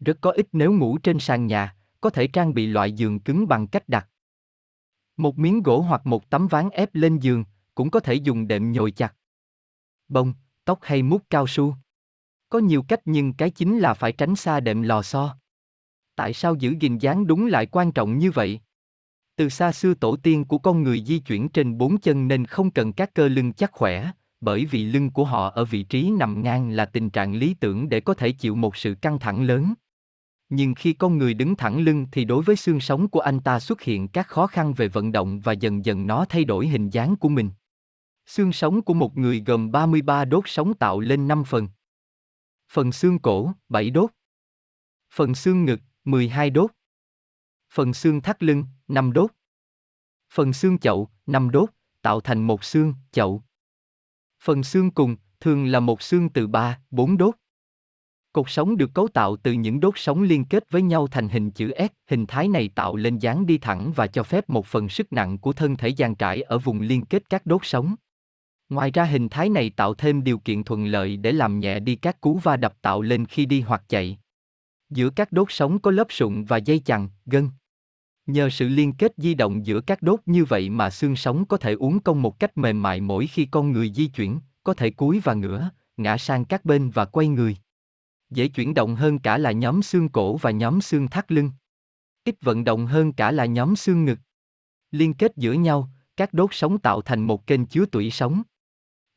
Rất 0.00 0.18
có 0.20 0.30
ích 0.30 0.48
nếu 0.52 0.72
ngủ 0.72 0.98
trên 0.98 1.18
sàn 1.18 1.46
nhà, 1.46 1.76
có 2.00 2.10
thể 2.10 2.26
trang 2.26 2.54
bị 2.54 2.66
loại 2.66 2.92
giường 2.92 3.20
cứng 3.20 3.48
bằng 3.48 3.66
cách 3.66 3.88
đặt 3.88 4.06
một 5.16 5.38
miếng 5.38 5.62
gỗ 5.62 5.80
hoặc 5.80 6.06
một 6.06 6.30
tấm 6.30 6.46
ván 6.48 6.70
ép 6.70 6.94
lên 6.94 7.18
giường, 7.18 7.44
cũng 7.74 7.90
có 7.90 8.00
thể 8.00 8.14
dùng 8.14 8.48
đệm 8.48 8.72
nhồi 8.72 8.90
chặt. 8.90 9.14
Bông, 10.08 10.34
tóc 10.64 10.78
hay 10.82 11.02
mút 11.02 11.22
cao 11.30 11.46
su. 11.46 11.74
Có 12.48 12.58
nhiều 12.58 12.82
cách 12.88 13.00
nhưng 13.04 13.32
cái 13.32 13.50
chính 13.50 13.78
là 13.78 13.94
phải 13.94 14.12
tránh 14.12 14.36
xa 14.36 14.60
đệm 14.60 14.82
lò 14.82 15.02
xo. 15.02 15.36
Tại 16.16 16.32
sao 16.32 16.54
giữ 16.54 16.74
gìn 16.80 16.98
dáng 16.98 17.26
đúng 17.26 17.46
lại 17.46 17.66
quan 17.66 17.92
trọng 17.92 18.18
như 18.18 18.30
vậy? 18.30 18.60
Từ 19.36 19.48
xa 19.48 19.72
xưa 19.72 19.94
tổ 19.94 20.16
tiên 20.16 20.44
của 20.44 20.58
con 20.58 20.82
người 20.82 21.04
di 21.06 21.18
chuyển 21.18 21.48
trên 21.48 21.78
bốn 21.78 21.98
chân 21.98 22.28
nên 22.28 22.46
không 22.46 22.70
cần 22.70 22.92
các 22.92 23.14
cơ 23.14 23.28
lưng 23.28 23.52
chắc 23.52 23.72
khỏe, 23.72 24.10
bởi 24.40 24.64
vì 24.64 24.84
lưng 24.84 25.10
của 25.10 25.24
họ 25.24 25.50
ở 25.50 25.64
vị 25.64 25.82
trí 25.82 26.10
nằm 26.10 26.42
ngang 26.42 26.70
là 26.70 26.84
tình 26.84 27.10
trạng 27.10 27.34
lý 27.34 27.54
tưởng 27.54 27.88
để 27.88 28.00
có 28.00 28.14
thể 28.14 28.32
chịu 28.32 28.54
một 28.54 28.76
sự 28.76 28.94
căng 28.94 29.18
thẳng 29.18 29.42
lớn. 29.42 29.74
Nhưng 30.48 30.74
khi 30.74 30.92
con 30.92 31.18
người 31.18 31.34
đứng 31.34 31.56
thẳng 31.56 31.80
lưng 31.80 32.06
thì 32.12 32.24
đối 32.24 32.42
với 32.42 32.56
xương 32.56 32.80
sống 32.80 33.08
của 33.08 33.20
anh 33.20 33.40
ta 33.40 33.60
xuất 33.60 33.82
hiện 33.82 34.08
các 34.08 34.28
khó 34.28 34.46
khăn 34.46 34.74
về 34.74 34.88
vận 34.88 35.12
động 35.12 35.40
và 35.40 35.52
dần 35.52 35.84
dần 35.84 36.06
nó 36.06 36.24
thay 36.28 36.44
đổi 36.44 36.68
hình 36.68 36.90
dáng 36.90 37.16
của 37.16 37.28
mình. 37.28 37.50
Xương 38.30 38.52
sống 38.52 38.82
của 38.82 38.94
một 38.94 39.16
người 39.16 39.42
gồm 39.46 39.72
33 39.72 40.24
đốt 40.24 40.44
sống 40.46 40.74
tạo 40.74 41.00
lên 41.00 41.28
5 41.28 41.44
phần. 41.44 41.68
Phần 42.72 42.92
xương 42.92 43.18
cổ, 43.18 43.52
7 43.68 43.90
đốt. 43.90 44.10
Phần 45.14 45.34
xương 45.34 45.64
ngực, 45.64 45.80
12 46.04 46.50
đốt. 46.50 46.70
Phần 47.72 47.94
xương 47.94 48.20
thắt 48.20 48.42
lưng, 48.42 48.64
5 48.88 49.12
đốt. 49.12 49.30
Phần 50.32 50.52
xương 50.52 50.78
chậu, 50.78 51.08
5 51.26 51.50
đốt, 51.50 51.70
tạo 52.02 52.20
thành 52.20 52.42
một 52.42 52.64
xương, 52.64 52.94
chậu. 53.12 53.42
Phần 54.42 54.62
xương 54.62 54.90
cùng, 54.90 55.16
thường 55.40 55.66
là 55.66 55.80
một 55.80 56.02
xương 56.02 56.28
từ 56.28 56.46
3, 56.46 56.80
4 56.90 57.16
đốt. 57.16 57.34
Cột 58.32 58.46
sống 58.48 58.76
được 58.76 58.90
cấu 58.94 59.08
tạo 59.08 59.36
từ 59.36 59.52
những 59.52 59.80
đốt 59.80 59.94
sống 59.96 60.22
liên 60.22 60.44
kết 60.44 60.70
với 60.70 60.82
nhau 60.82 61.06
thành 61.06 61.28
hình 61.28 61.50
chữ 61.50 61.72
S, 61.78 62.10
hình 62.10 62.26
thái 62.26 62.48
này 62.48 62.70
tạo 62.74 62.96
lên 62.96 63.18
dáng 63.18 63.46
đi 63.46 63.58
thẳng 63.58 63.92
và 63.96 64.06
cho 64.06 64.22
phép 64.22 64.50
một 64.50 64.66
phần 64.66 64.88
sức 64.88 65.12
nặng 65.12 65.38
của 65.38 65.52
thân 65.52 65.76
thể 65.76 65.94
dàn 65.98 66.14
trải 66.14 66.42
ở 66.42 66.58
vùng 66.58 66.80
liên 66.80 67.04
kết 67.04 67.30
các 67.30 67.46
đốt 67.46 67.60
sống. 67.64 67.94
Ngoài 68.70 68.90
ra 68.90 69.04
hình 69.04 69.28
thái 69.28 69.48
này 69.48 69.70
tạo 69.70 69.94
thêm 69.94 70.24
điều 70.24 70.38
kiện 70.38 70.64
thuận 70.64 70.86
lợi 70.86 71.16
để 71.16 71.32
làm 71.32 71.60
nhẹ 71.60 71.80
đi 71.80 71.96
các 71.96 72.20
cú 72.20 72.38
va 72.38 72.56
đập 72.56 72.74
tạo 72.82 73.02
lên 73.02 73.26
khi 73.26 73.46
đi 73.46 73.60
hoặc 73.60 73.82
chạy. 73.88 74.18
Giữa 74.90 75.10
các 75.10 75.32
đốt 75.32 75.46
sống 75.50 75.78
có 75.78 75.90
lớp 75.90 76.06
sụn 76.10 76.44
và 76.44 76.56
dây 76.56 76.78
chằng, 76.78 77.08
gân. 77.26 77.50
Nhờ 78.26 78.50
sự 78.50 78.68
liên 78.68 78.92
kết 78.92 79.12
di 79.16 79.34
động 79.34 79.66
giữa 79.66 79.80
các 79.80 80.02
đốt 80.02 80.20
như 80.26 80.44
vậy 80.44 80.70
mà 80.70 80.90
xương 80.90 81.16
sống 81.16 81.44
có 81.44 81.56
thể 81.56 81.72
uốn 81.72 81.98
cong 82.00 82.22
một 82.22 82.38
cách 82.38 82.58
mềm 82.58 82.82
mại 82.82 83.00
mỗi 83.00 83.26
khi 83.26 83.48
con 83.50 83.72
người 83.72 83.92
di 83.94 84.06
chuyển, 84.06 84.40
có 84.64 84.74
thể 84.74 84.90
cúi 84.90 85.20
và 85.20 85.34
ngửa, 85.34 85.70
ngã 85.96 86.16
sang 86.16 86.44
các 86.44 86.64
bên 86.64 86.90
và 86.90 87.04
quay 87.04 87.28
người. 87.28 87.56
Dễ 88.30 88.48
chuyển 88.48 88.74
động 88.74 88.96
hơn 88.96 89.18
cả 89.18 89.38
là 89.38 89.52
nhóm 89.52 89.82
xương 89.82 90.08
cổ 90.08 90.36
và 90.36 90.50
nhóm 90.50 90.80
xương 90.80 91.08
thắt 91.08 91.32
lưng. 91.32 91.50
Ít 92.24 92.34
vận 92.40 92.64
động 92.64 92.86
hơn 92.86 93.12
cả 93.12 93.30
là 93.30 93.44
nhóm 93.46 93.76
xương 93.76 94.04
ngực. 94.04 94.18
Liên 94.90 95.14
kết 95.14 95.36
giữa 95.36 95.52
nhau, 95.52 95.90
các 96.16 96.34
đốt 96.34 96.50
sống 96.52 96.78
tạo 96.78 97.02
thành 97.02 97.20
một 97.20 97.46
kênh 97.46 97.66
chứa 97.66 97.86
tủy 97.86 98.10
sống. 98.10 98.42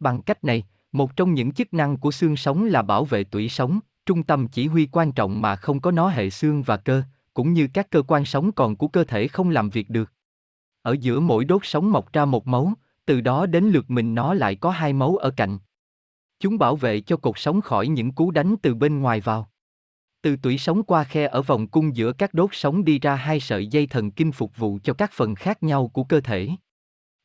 Bằng 0.04 0.22
cách 0.22 0.44
này, 0.44 0.64
một 0.92 1.16
trong 1.16 1.34
những 1.34 1.52
chức 1.52 1.74
năng 1.74 1.98
của 1.98 2.12
xương 2.12 2.36
sống 2.36 2.66
là 2.66 2.82
bảo 2.82 3.06
vệ 3.06 3.24
tủy 3.24 3.50
sống, 3.50 3.80
trung 4.06 4.24
tâm 4.24 4.48
chỉ 4.48 4.68
huy 4.68 4.88
quan 4.92 5.12
trọng 5.12 5.42
mà 5.42 5.56
không 5.56 5.80
có 5.80 5.92
nó 5.92 6.10
hệ 6.10 6.30
xương 6.30 6.64
và 6.64 6.78
cơ, 6.78 7.04
cũng 7.34 7.54
như 7.54 7.68
các 7.74 7.90
cơ 7.90 8.02
quan 8.02 8.26
sống 8.26 8.52
còn 8.52 8.76
của 8.76 8.88
cơ 8.88 9.04
thể 9.04 9.28
không 9.28 9.50
làm 9.50 9.70
việc 9.70 9.90
được. 9.90 10.12
Ở 10.82 10.96
giữa 11.02 11.20
mỗi 11.20 11.46
đốt 11.46 11.62
sống 11.64 11.92
mọc 11.92 12.14
ra 12.14 12.26
một 12.26 12.48
máu, 12.48 12.74
từ 13.06 13.22
đó 13.22 13.46
đến 13.46 13.66
lượt 13.66 13.92
mình 13.92 14.16
nó 14.16 14.34
lại 14.34 14.56
có 14.56 14.70
hai 14.70 14.94
máu 14.94 15.16
ở 15.16 15.30
cạnh. 15.30 15.58
Chúng 16.40 16.58
bảo 16.58 16.76
vệ 16.76 17.02
cho 17.02 17.18
cột 17.18 17.40
sống 17.40 17.62
khỏi 17.62 17.88
những 17.88 18.12
cú 18.12 18.32
đánh 18.32 18.56
từ 18.62 18.76
bên 18.76 19.00
ngoài 19.00 19.22
vào. 19.22 19.50
Từ 20.22 20.36
tủy 20.36 20.58
sống 20.58 20.84
qua 20.84 21.04
khe 21.04 21.28
ở 21.28 21.42
vòng 21.42 21.68
cung 21.68 21.96
giữa 21.96 22.14
các 22.14 22.34
đốt 22.34 22.50
sống 22.54 22.86
đi 22.86 23.00
ra 23.00 23.16
hai 23.16 23.40
sợi 23.40 23.68
dây 23.68 23.88
thần 23.88 24.12
kinh 24.12 24.32
phục 24.32 24.58
vụ 24.58 24.80
cho 24.84 24.94
các 24.94 25.12
phần 25.14 25.36
khác 25.36 25.64
nhau 25.64 25.88
của 25.88 26.04
cơ 26.04 26.22
thể. 26.22 26.50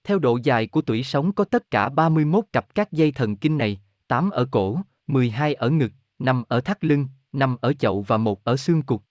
Theo 0.09 0.19
độ 0.19 0.39
dài 0.43 0.67
của 0.67 0.81
tủy 0.81 1.03
sống 1.03 1.33
có 1.33 1.45
tất 1.45 1.71
cả 1.71 1.89
31 1.89 2.45
cặp 2.53 2.75
các 2.75 2.93
dây 2.93 3.13
thần 3.13 3.37
kinh 3.37 3.59
này, 3.59 3.81
8 4.07 4.31
ở 4.31 4.49
cổ, 4.51 4.81
12 5.07 5.55
ở 5.55 5.71
ngực, 5.71 5.93
5 6.19 6.43
ở 6.49 6.61
thắt 6.61 6.85
lưng, 6.85 7.07
5 7.33 7.57
ở 7.61 7.73
chậu 7.73 8.03
và 8.03 8.17
một 8.17 8.45
ở 8.45 8.57
xương 8.57 8.83
cục. 8.83 9.05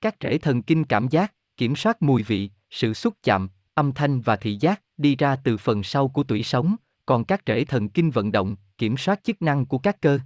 Các 0.00 0.16
rễ 0.20 0.38
thần 0.38 0.62
kinh 0.62 0.84
cảm 0.84 1.08
giác, 1.08 1.34
kiểm 1.56 1.76
soát 1.76 2.02
mùi 2.02 2.22
vị, 2.22 2.50
sự 2.70 2.94
xúc 2.94 3.14
chạm, 3.22 3.48
âm 3.74 3.92
thanh 3.92 4.20
và 4.20 4.36
thị 4.36 4.56
giác 4.60 4.82
đi 4.96 5.16
ra 5.16 5.36
từ 5.36 5.56
phần 5.56 5.82
sau 5.82 6.08
của 6.08 6.22
tủy 6.22 6.42
sống, 6.42 6.76
còn 7.06 7.24
các 7.24 7.42
rễ 7.46 7.64
thần 7.64 7.88
kinh 7.88 8.10
vận 8.10 8.32
động, 8.32 8.56
kiểm 8.78 8.96
soát 8.96 9.24
chức 9.24 9.42
năng 9.42 9.66
của 9.66 9.78
các 9.78 10.00
cơ 10.00 10.18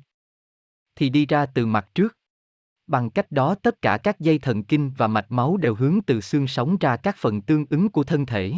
thì 0.94 1.10
đi 1.10 1.26
ra 1.26 1.46
từ 1.46 1.66
mặt 1.66 1.88
trước. 1.94 2.18
Bằng 2.86 3.10
cách 3.10 3.32
đó 3.32 3.54
tất 3.54 3.82
cả 3.82 3.98
các 4.02 4.20
dây 4.20 4.38
thần 4.38 4.64
kinh 4.64 4.92
và 4.96 5.06
mạch 5.06 5.32
máu 5.32 5.56
đều 5.56 5.74
hướng 5.74 5.98
từ 6.06 6.20
xương 6.20 6.46
sống 6.46 6.76
ra 6.80 6.96
các 6.96 7.16
phần 7.18 7.42
tương 7.42 7.66
ứng 7.70 7.88
của 7.88 8.04
thân 8.04 8.26
thể. 8.26 8.52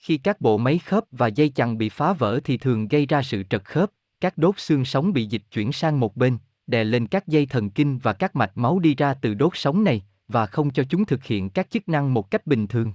Khi 0.00 0.16
các 0.16 0.40
bộ 0.40 0.58
máy 0.58 0.78
khớp 0.78 1.04
và 1.12 1.26
dây 1.26 1.48
chằng 1.48 1.78
bị 1.78 1.88
phá 1.88 2.12
vỡ 2.12 2.40
thì 2.44 2.56
thường 2.56 2.88
gây 2.88 3.06
ra 3.06 3.22
sự 3.22 3.42
trật 3.50 3.64
khớp, 3.64 3.90
các 4.20 4.38
đốt 4.38 4.54
xương 4.58 4.84
sống 4.84 5.12
bị 5.12 5.26
dịch 5.26 5.42
chuyển 5.52 5.72
sang 5.72 6.00
một 6.00 6.16
bên, 6.16 6.38
đè 6.66 6.84
lên 6.84 7.06
các 7.06 7.28
dây 7.28 7.46
thần 7.46 7.70
kinh 7.70 7.98
và 7.98 8.12
các 8.12 8.36
mạch 8.36 8.52
máu 8.54 8.78
đi 8.78 8.94
ra 8.94 9.14
từ 9.14 9.34
đốt 9.34 9.52
sống 9.54 9.84
này 9.84 10.02
và 10.28 10.46
không 10.46 10.70
cho 10.70 10.84
chúng 10.88 11.04
thực 11.04 11.24
hiện 11.24 11.50
các 11.50 11.70
chức 11.70 11.88
năng 11.88 12.14
một 12.14 12.30
cách 12.30 12.46
bình 12.46 12.66
thường. 12.66 12.92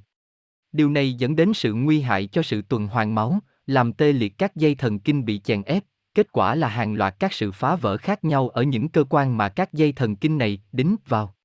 Điều 0.71 0.89
này 0.89 1.13
dẫn 1.13 1.35
đến 1.35 1.53
sự 1.53 1.73
nguy 1.73 2.01
hại 2.01 2.27
cho 2.27 2.41
sự 2.41 2.61
tuần 2.61 2.87
hoàn 2.87 3.15
máu, 3.15 3.39
làm 3.67 3.93
tê 3.93 4.13
liệt 4.13 4.37
các 4.37 4.55
dây 4.55 4.75
thần 4.75 4.99
kinh 4.99 5.25
bị 5.25 5.39
chèn 5.39 5.61
ép, 5.61 5.83
kết 6.15 6.31
quả 6.31 6.55
là 6.55 6.67
hàng 6.67 6.93
loạt 6.93 7.15
các 7.19 7.33
sự 7.33 7.51
phá 7.51 7.75
vỡ 7.75 7.97
khác 7.97 8.23
nhau 8.23 8.49
ở 8.49 8.63
những 8.63 8.89
cơ 8.89 9.03
quan 9.09 9.37
mà 9.37 9.49
các 9.49 9.73
dây 9.73 9.91
thần 9.91 10.15
kinh 10.15 10.37
này 10.37 10.61
đính 10.71 10.95
vào. 11.07 11.35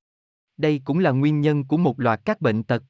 Đây 0.56 0.80
cũng 0.84 0.98
là 0.98 1.10
nguyên 1.10 1.40
nhân 1.40 1.64
của 1.64 1.76
một 1.76 2.00
loạt 2.00 2.20
các 2.24 2.40
bệnh 2.40 2.62
tật. 2.62 2.82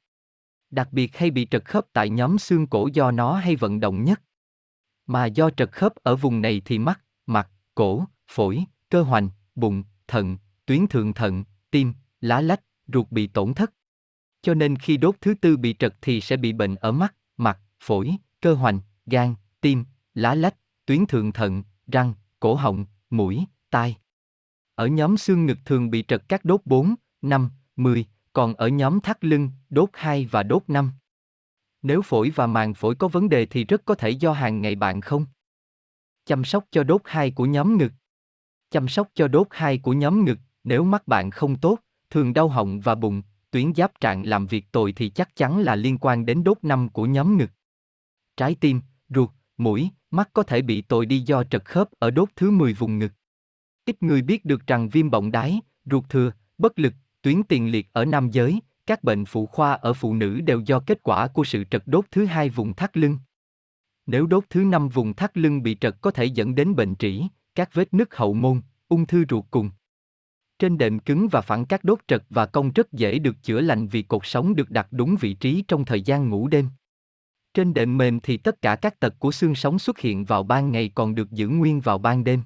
Đặc 0.71 0.93
biệt 0.93 1.17
hay 1.17 1.31
bị 1.31 1.47
trật 1.51 1.65
khớp 1.65 1.85
tại 1.93 2.09
nhóm 2.09 2.37
xương 2.37 2.67
cổ 2.67 2.89
do 2.93 3.11
nó 3.11 3.35
hay 3.35 3.55
vận 3.55 3.79
động 3.79 4.03
nhất. 4.03 4.21
Mà 5.07 5.25
do 5.25 5.49
trật 5.49 5.71
khớp 5.71 5.95
ở 5.95 6.15
vùng 6.15 6.41
này 6.41 6.61
thì 6.65 6.79
mắt, 6.79 7.01
mặt, 7.25 7.49
cổ, 7.75 8.05
phổi, 8.27 8.63
cơ 8.89 9.01
hoành, 9.01 9.29
bụng, 9.55 9.83
thận, 10.07 10.37
tuyến 10.65 10.87
thượng 10.87 11.13
thận, 11.13 11.43
tim, 11.71 11.93
lá 12.21 12.41
lách, 12.41 12.61
ruột 12.93 13.11
bị 13.11 13.27
tổn 13.27 13.53
thất. 13.53 13.73
Cho 14.41 14.53
nên 14.53 14.75
khi 14.75 14.97
đốt 14.97 15.15
thứ 15.21 15.33
tư 15.33 15.57
bị 15.57 15.75
trật 15.79 15.95
thì 16.01 16.21
sẽ 16.21 16.37
bị 16.37 16.53
bệnh 16.53 16.75
ở 16.75 16.91
mắt, 16.91 17.15
mặt, 17.37 17.59
phổi, 17.83 18.15
cơ 18.41 18.53
hoành, 18.53 18.79
gan, 19.05 19.35
tim, 19.61 19.85
lá 20.13 20.35
lách, 20.35 20.55
tuyến 20.85 21.05
thượng 21.05 21.31
thận, 21.31 21.63
răng, 21.87 22.13
cổ 22.39 22.55
họng, 22.55 22.85
mũi, 23.09 23.45
tai. 23.69 23.97
Ở 24.75 24.87
nhóm 24.87 25.17
xương 25.17 25.45
ngực 25.45 25.57
thường 25.65 25.89
bị 25.89 26.03
trật 26.07 26.23
các 26.29 26.45
đốt 26.45 26.61
4, 26.65 26.95
5, 27.21 27.49
10, 27.75 28.05
còn 28.33 28.53
ở 28.53 28.67
nhóm 28.67 28.99
thắt 28.99 29.23
lưng, 29.23 29.49
đốt 29.69 29.89
2 29.93 30.25
và 30.31 30.43
đốt 30.43 30.63
5. 30.67 30.91
Nếu 31.81 32.01
phổi 32.01 32.29
và 32.29 32.47
màng 32.47 32.73
phổi 32.73 32.95
có 32.95 33.07
vấn 33.07 33.29
đề 33.29 33.45
thì 33.45 33.65
rất 33.65 33.81
có 33.85 33.95
thể 33.95 34.09
do 34.09 34.31
hàng 34.31 34.61
ngày 34.61 34.75
bạn 34.75 35.01
không. 35.01 35.25
Chăm 36.25 36.43
sóc 36.43 36.65
cho 36.71 36.83
đốt 36.83 37.01
2 37.05 37.31
của 37.31 37.45
nhóm 37.45 37.77
ngực. 37.77 37.91
Chăm 38.69 38.87
sóc 38.87 39.07
cho 39.13 39.27
đốt 39.27 39.47
2 39.51 39.77
của 39.77 39.93
nhóm 39.93 40.25
ngực, 40.25 40.39
nếu 40.63 40.83
mắt 40.83 41.07
bạn 41.07 41.31
không 41.31 41.59
tốt, 41.59 41.79
thường 42.09 42.33
đau 42.33 42.49
họng 42.49 42.79
và 42.79 42.95
bụng, 42.95 43.21
tuyến 43.51 43.73
giáp 43.75 43.99
trạng 43.99 44.25
làm 44.25 44.47
việc 44.47 44.71
tồi 44.71 44.93
thì 44.93 45.09
chắc 45.09 45.35
chắn 45.35 45.59
là 45.59 45.75
liên 45.75 45.97
quan 45.97 46.25
đến 46.25 46.43
đốt 46.43 46.57
5 46.61 46.89
của 46.89 47.05
nhóm 47.05 47.37
ngực. 47.37 47.49
Trái 48.37 48.55
tim, 48.55 48.81
ruột, 49.09 49.29
mũi, 49.57 49.89
mắt 50.11 50.29
có 50.33 50.43
thể 50.43 50.61
bị 50.61 50.81
tồi 50.81 51.05
đi 51.05 51.19
do 51.19 51.43
trật 51.43 51.65
khớp 51.65 51.89
ở 51.99 52.11
đốt 52.11 52.29
thứ 52.35 52.51
10 52.51 52.73
vùng 52.73 52.99
ngực. 52.99 53.11
Ít 53.85 54.03
người 54.03 54.21
biết 54.21 54.45
được 54.45 54.67
rằng 54.67 54.89
viêm 54.89 55.11
bọng 55.11 55.31
đái, 55.31 55.61
ruột 55.85 56.03
thừa, 56.09 56.31
bất 56.57 56.79
lực, 56.79 56.93
tuyến 57.21 57.43
tiền 57.43 57.71
liệt 57.71 57.89
ở 57.93 58.05
nam 58.05 58.29
giới, 58.31 58.59
các 58.85 59.03
bệnh 59.03 59.25
phụ 59.25 59.45
khoa 59.45 59.73
ở 59.73 59.93
phụ 59.93 60.13
nữ 60.13 60.41
đều 60.41 60.59
do 60.59 60.79
kết 60.79 61.03
quả 61.03 61.27
của 61.27 61.43
sự 61.43 61.63
trật 61.71 61.83
đốt 61.85 62.05
thứ 62.11 62.25
hai 62.25 62.49
vùng 62.49 62.73
thắt 62.73 62.97
lưng. 62.97 63.17
Nếu 64.05 64.27
đốt 64.27 64.43
thứ 64.49 64.63
năm 64.63 64.89
vùng 64.89 65.13
thắt 65.13 65.37
lưng 65.37 65.63
bị 65.63 65.77
trật 65.81 65.95
có 66.01 66.11
thể 66.11 66.25
dẫn 66.25 66.55
đến 66.55 66.75
bệnh 66.75 66.95
trĩ, 66.95 67.27
các 67.55 67.73
vết 67.73 67.93
nứt 67.93 68.07
hậu 68.11 68.33
môn, 68.33 68.61
ung 68.87 69.05
thư 69.05 69.23
ruột 69.29 69.45
cùng. 69.51 69.69
Trên 70.59 70.77
đệm 70.77 70.99
cứng 70.99 71.27
và 71.27 71.41
phẳng 71.41 71.65
các 71.65 71.83
đốt 71.83 71.99
trật 72.07 72.23
và 72.29 72.45
cong 72.45 72.71
rất 72.71 72.91
dễ 72.91 73.19
được 73.19 73.35
chữa 73.43 73.61
lành 73.61 73.87
vì 73.87 74.01
cột 74.01 74.25
sống 74.25 74.55
được 74.55 74.71
đặt 74.71 74.87
đúng 74.91 75.15
vị 75.19 75.33
trí 75.33 75.63
trong 75.67 75.85
thời 75.85 76.01
gian 76.01 76.29
ngủ 76.29 76.47
đêm. 76.47 76.69
Trên 77.53 77.73
đệm 77.73 77.97
mềm 77.97 78.19
thì 78.19 78.37
tất 78.37 78.61
cả 78.61 78.75
các 78.75 78.99
tật 78.99 79.15
của 79.19 79.31
xương 79.31 79.55
sống 79.55 79.79
xuất 79.79 79.99
hiện 79.99 80.25
vào 80.25 80.43
ban 80.43 80.71
ngày 80.71 80.91
còn 80.95 81.15
được 81.15 81.31
giữ 81.31 81.47
nguyên 81.47 81.79
vào 81.79 81.97
ban 81.97 82.23
đêm. 82.23 82.41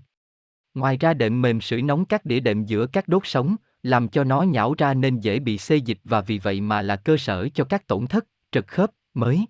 Ngoài 0.73 0.97
ra 0.97 1.13
đệm 1.13 1.41
mềm 1.41 1.61
sưởi 1.61 1.81
nóng 1.81 2.05
các 2.05 2.25
đĩa 2.25 2.39
đệm 2.39 2.65
giữa 2.65 2.87
các 2.87 3.07
đốt 3.07 3.21
sống, 3.25 3.55
làm 3.85 4.07
cho 4.07 4.23
nó 4.23 4.41
nhão 4.41 4.73
ra 4.77 4.93
nên 4.93 5.19
dễ 5.19 5.39
bị 5.39 5.57
xê 5.57 5.75
dịch 5.75 5.99
và 6.03 6.21
vì 6.21 6.39
vậy 6.39 6.61
mà 6.61 6.81
là 6.81 6.95
cơ 6.95 7.17
sở 7.17 7.47
cho 7.53 7.63
các 7.63 7.87
tổn 7.87 8.07
thất, 8.07 8.25
trật 8.51 8.67
khớp, 8.67 8.91
mới. 9.13 9.45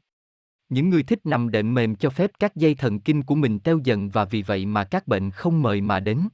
Những 0.69 0.89
người 0.89 1.03
thích 1.03 1.19
nằm 1.23 1.51
đệm 1.51 1.73
mềm 1.73 1.95
cho 1.95 2.09
phép 2.09 2.31
các 2.39 2.55
dây 2.55 2.75
thần 2.75 2.99
kinh 2.99 3.23
của 3.23 3.35
mình 3.35 3.59
teo 3.59 3.79
dần 3.83 4.09
và 4.09 4.25
vì 4.25 4.41
vậy 4.41 4.65
mà 4.65 4.83
các 4.83 5.07
bệnh 5.07 5.31
không 5.31 5.61
mời 5.61 5.81
mà 5.81 5.99
đến. 5.99 6.27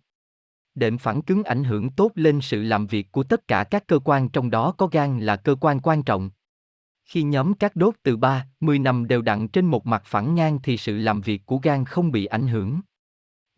Đệm 0.76 0.98
phẳng 0.98 1.22
cứng 1.22 1.44
ảnh 1.44 1.64
hưởng 1.64 1.90
tốt 1.90 2.12
lên 2.16 2.42
sự 2.42 2.64
làm 2.64 2.88
việc 2.88 3.12
của 3.12 3.24
tất 3.24 3.48
cả 3.48 3.64
các 3.64 3.88
cơ 3.88 4.00
quan 4.00 4.30
trong 4.30 4.50
đó 4.50 4.72
có 4.78 4.88
gan 4.88 5.20
là 5.20 5.36
cơ 5.36 5.56
quan 5.62 5.80
quan 5.80 6.04
trọng. 6.04 6.30
Khi 7.06 7.24
nhóm 7.24 7.54
các 7.54 7.76
đốt 7.76 7.96
từ 8.04 8.18
3, 8.18 8.48
10 8.60 8.80
năm 8.80 9.08
đều 9.08 9.22
đặn 9.22 9.48
trên 9.48 9.66
một 9.66 9.86
mặt 9.86 10.04
phẳng 10.06 10.36
ngang 10.36 10.60
thì 10.64 10.78
sự 10.78 10.98
làm 10.98 11.22
việc 11.22 11.46
của 11.46 11.58
gan 11.58 11.86
không 11.86 12.12
bị 12.12 12.26
ảnh 12.26 12.48
hưởng. 12.48 12.82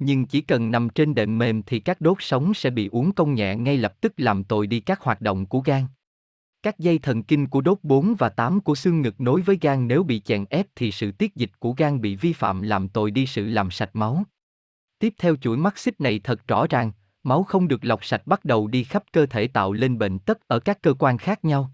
Nhưng 0.05 0.25
chỉ 0.25 0.41
cần 0.41 0.71
nằm 0.71 0.89
trên 0.89 1.15
đệm 1.15 1.37
mềm 1.37 1.63
thì 1.63 1.79
các 1.79 2.01
đốt 2.01 2.17
sống 2.19 2.53
sẽ 2.53 2.69
bị 2.69 2.87
uốn 2.87 3.11
cong 3.11 3.33
nhẹ 3.33 3.55
ngay 3.55 3.77
lập 3.77 4.01
tức 4.01 4.13
làm 4.17 4.43
tồi 4.43 4.67
đi 4.67 4.79
các 4.79 5.01
hoạt 5.01 5.21
động 5.21 5.45
của 5.45 5.59
gan. 5.59 5.85
Các 6.63 6.79
dây 6.79 6.97
thần 6.97 7.23
kinh 7.23 7.47
của 7.47 7.61
đốt 7.61 7.77
4 7.83 8.15
và 8.15 8.29
8 8.29 8.61
của 8.61 8.75
xương 8.75 9.01
ngực 9.01 9.21
nối 9.21 9.41
với 9.41 9.57
gan 9.61 9.87
nếu 9.87 10.03
bị 10.03 10.19
chèn 10.19 10.45
ép 10.49 10.67
thì 10.75 10.91
sự 10.91 11.11
tiết 11.11 11.35
dịch 11.35 11.51
của 11.59 11.73
gan 11.77 12.01
bị 12.01 12.15
vi 12.15 12.33
phạm 12.33 12.61
làm 12.61 12.89
tồi 12.89 13.11
đi 13.11 13.25
sự 13.25 13.47
làm 13.47 13.71
sạch 13.71 13.89
máu. 13.93 14.23
Tiếp 14.99 15.13
theo 15.17 15.35
chuỗi 15.35 15.57
mắt 15.57 15.77
xích 15.77 16.01
này 16.01 16.19
thật 16.23 16.47
rõ 16.47 16.65
ràng, 16.69 16.91
máu 17.23 17.43
không 17.43 17.67
được 17.67 17.85
lọc 17.85 18.05
sạch 18.05 18.21
bắt 18.25 18.45
đầu 18.45 18.67
đi 18.67 18.83
khắp 18.83 19.03
cơ 19.11 19.25
thể 19.25 19.47
tạo 19.47 19.73
lên 19.73 19.97
bệnh 19.97 20.19
tất 20.19 20.47
ở 20.47 20.59
các 20.59 20.81
cơ 20.81 20.93
quan 20.93 21.17
khác 21.17 21.45
nhau. 21.45 21.71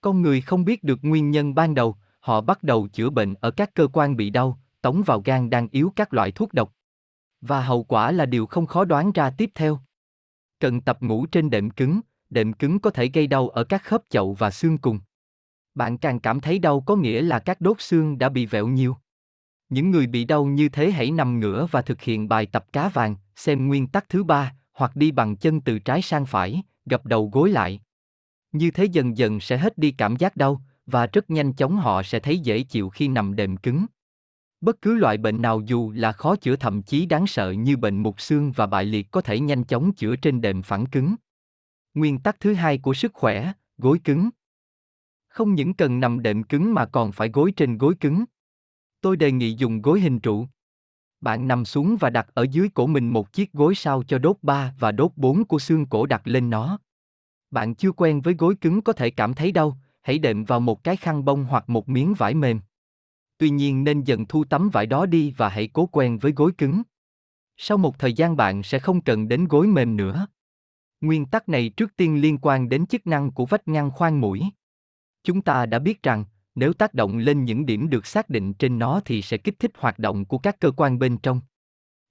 Con 0.00 0.22
người 0.22 0.40
không 0.40 0.64
biết 0.64 0.84
được 0.84 0.98
nguyên 1.02 1.30
nhân 1.30 1.54
ban 1.54 1.74
đầu, 1.74 1.96
họ 2.20 2.40
bắt 2.40 2.62
đầu 2.62 2.88
chữa 2.92 3.10
bệnh 3.10 3.34
ở 3.34 3.50
các 3.50 3.74
cơ 3.74 3.88
quan 3.92 4.16
bị 4.16 4.30
đau, 4.30 4.60
tống 4.82 5.02
vào 5.06 5.22
gan 5.24 5.50
đang 5.50 5.68
yếu 5.68 5.92
các 5.96 6.14
loại 6.14 6.32
thuốc 6.32 6.52
độc. 6.52 6.72
Và 7.42 7.62
hậu 7.62 7.82
quả 7.82 8.12
là 8.12 8.26
điều 8.26 8.46
không 8.46 8.66
khó 8.66 8.84
đoán 8.84 9.12
ra 9.12 9.30
tiếp 9.30 9.50
theo. 9.54 9.80
Cần 10.60 10.80
tập 10.80 10.98
ngủ 11.00 11.26
trên 11.26 11.50
đệm 11.50 11.70
cứng, 11.70 12.00
đệm 12.30 12.52
cứng 12.52 12.78
có 12.78 12.90
thể 12.90 13.10
gây 13.14 13.26
đau 13.26 13.48
ở 13.48 13.64
các 13.64 13.82
khớp 13.84 14.02
chậu 14.10 14.32
và 14.32 14.50
xương 14.50 14.78
cùng. 14.78 15.00
Bạn 15.74 15.98
càng 15.98 16.20
cảm 16.20 16.40
thấy 16.40 16.58
đau 16.58 16.80
có 16.80 16.96
nghĩa 16.96 17.22
là 17.22 17.38
các 17.38 17.60
đốt 17.60 17.76
xương 17.80 18.18
đã 18.18 18.28
bị 18.28 18.46
vẹo 18.46 18.66
nhiều. 18.66 18.96
Những 19.68 19.90
người 19.90 20.06
bị 20.06 20.24
đau 20.24 20.44
như 20.44 20.68
thế 20.68 20.90
hãy 20.90 21.10
nằm 21.10 21.40
ngửa 21.40 21.66
và 21.70 21.82
thực 21.82 22.02
hiện 22.02 22.28
bài 22.28 22.46
tập 22.46 22.66
cá 22.72 22.88
vàng, 22.88 23.16
xem 23.36 23.68
nguyên 23.68 23.86
tắc 23.86 24.08
thứ 24.08 24.24
ba, 24.24 24.54
hoặc 24.72 24.96
đi 24.96 25.10
bằng 25.10 25.36
chân 25.36 25.60
từ 25.60 25.78
trái 25.78 26.02
sang 26.02 26.26
phải, 26.26 26.62
gập 26.86 27.06
đầu 27.06 27.30
gối 27.32 27.50
lại. 27.50 27.80
Như 28.52 28.70
thế 28.70 28.84
dần 28.84 29.16
dần 29.16 29.40
sẽ 29.40 29.58
hết 29.58 29.78
đi 29.78 29.90
cảm 29.90 30.16
giác 30.16 30.36
đau, 30.36 30.62
và 30.86 31.06
rất 31.06 31.30
nhanh 31.30 31.52
chóng 31.52 31.76
họ 31.76 32.02
sẽ 32.02 32.20
thấy 32.20 32.38
dễ 32.38 32.62
chịu 32.62 32.88
khi 32.88 33.08
nằm 33.08 33.36
đệm 33.36 33.56
cứng. 33.56 33.86
Bất 34.62 34.82
cứ 34.82 34.94
loại 34.94 35.18
bệnh 35.18 35.42
nào 35.42 35.60
dù 35.60 35.90
là 35.90 36.12
khó 36.12 36.36
chữa 36.36 36.56
thậm 36.56 36.82
chí 36.82 37.06
đáng 37.06 37.26
sợ 37.26 37.50
như 37.50 37.76
bệnh 37.76 38.02
mục 38.02 38.20
xương 38.20 38.52
và 38.52 38.66
bại 38.66 38.84
liệt 38.84 39.10
có 39.10 39.20
thể 39.20 39.40
nhanh 39.40 39.64
chóng 39.64 39.92
chữa 39.92 40.16
trên 40.16 40.40
đệm 40.40 40.62
phẳng 40.62 40.86
cứng. 40.86 41.14
Nguyên 41.94 42.18
tắc 42.18 42.40
thứ 42.40 42.54
hai 42.54 42.78
của 42.78 42.94
sức 42.94 43.12
khỏe, 43.14 43.52
gối 43.78 44.00
cứng. 44.04 44.30
Không 45.28 45.54
những 45.54 45.74
cần 45.74 46.00
nằm 46.00 46.22
đệm 46.22 46.42
cứng 46.42 46.74
mà 46.74 46.86
còn 46.86 47.12
phải 47.12 47.28
gối 47.28 47.52
trên 47.56 47.78
gối 47.78 47.94
cứng. 48.00 48.24
Tôi 49.00 49.16
đề 49.16 49.32
nghị 49.32 49.54
dùng 49.58 49.82
gối 49.82 50.00
hình 50.00 50.20
trụ. 50.20 50.46
Bạn 51.20 51.48
nằm 51.48 51.64
xuống 51.64 51.96
và 52.00 52.10
đặt 52.10 52.26
ở 52.34 52.46
dưới 52.50 52.68
cổ 52.74 52.86
mình 52.86 53.08
một 53.08 53.32
chiếc 53.32 53.52
gối 53.52 53.74
sao 53.74 54.02
cho 54.02 54.18
đốt 54.18 54.36
3 54.42 54.74
và 54.78 54.92
đốt 54.92 55.12
4 55.16 55.44
của 55.44 55.58
xương 55.58 55.86
cổ 55.86 56.06
đặt 56.06 56.22
lên 56.24 56.50
nó. 56.50 56.78
Bạn 57.50 57.74
chưa 57.74 57.92
quen 57.92 58.20
với 58.20 58.34
gối 58.34 58.54
cứng 58.60 58.82
có 58.82 58.92
thể 58.92 59.10
cảm 59.10 59.34
thấy 59.34 59.52
đau, 59.52 59.78
hãy 60.02 60.18
đệm 60.18 60.44
vào 60.44 60.60
một 60.60 60.84
cái 60.84 60.96
khăn 60.96 61.24
bông 61.24 61.44
hoặc 61.44 61.68
một 61.68 61.88
miếng 61.88 62.14
vải 62.14 62.34
mềm. 62.34 62.60
Tuy 63.42 63.50
nhiên 63.50 63.84
nên 63.84 64.04
dần 64.04 64.26
thu 64.26 64.44
tấm 64.44 64.70
vải 64.70 64.86
đó 64.86 65.06
đi 65.06 65.34
và 65.36 65.48
hãy 65.48 65.68
cố 65.72 65.86
quen 65.86 66.18
với 66.18 66.32
gối 66.32 66.52
cứng. 66.58 66.82
Sau 67.56 67.78
một 67.78 67.98
thời 67.98 68.12
gian 68.12 68.36
bạn 68.36 68.62
sẽ 68.62 68.78
không 68.78 69.00
cần 69.00 69.28
đến 69.28 69.48
gối 69.48 69.66
mềm 69.66 69.96
nữa. 69.96 70.26
Nguyên 71.00 71.26
tắc 71.26 71.48
này 71.48 71.68
trước 71.68 71.96
tiên 71.96 72.20
liên 72.20 72.38
quan 72.42 72.68
đến 72.68 72.86
chức 72.86 73.06
năng 73.06 73.30
của 73.30 73.46
vách 73.46 73.68
ngăn 73.68 73.90
khoang 73.90 74.20
mũi. 74.20 74.42
Chúng 75.24 75.42
ta 75.42 75.66
đã 75.66 75.78
biết 75.78 76.02
rằng, 76.02 76.24
nếu 76.54 76.72
tác 76.72 76.94
động 76.94 77.18
lên 77.18 77.44
những 77.44 77.66
điểm 77.66 77.90
được 77.90 78.06
xác 78.06 78.28
định 78.28 78.54
trên 78.54 78.78
nó 78.78 79.00
thì 79.04 79.22
sẽ 79.22 79.36
kích 79.36 79.58
thích 79.58 79.72
hoạt 79.78 79.98
động 79.98 80.24
của 80.24 80.38
các 80.38 80.60
cơ 80.60 80.70
quan 80.70 80.98
bên 80.98 81.18
trong. 81.18 81.40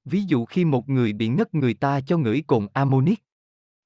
Ví 0.05 0.23
dụ 0.23 0.45
khi 0.45 0.65
một 0.65 0.89
người 0.89 1.13
bị 1.13 1.27
ngất 1.27 1.53
người 1.53 1.73
ta 1.73 2.01
cho 2.01 2.17
ngửi 2.17 2.43
cồn 2.47 2.67
amonic. 2.73 3.23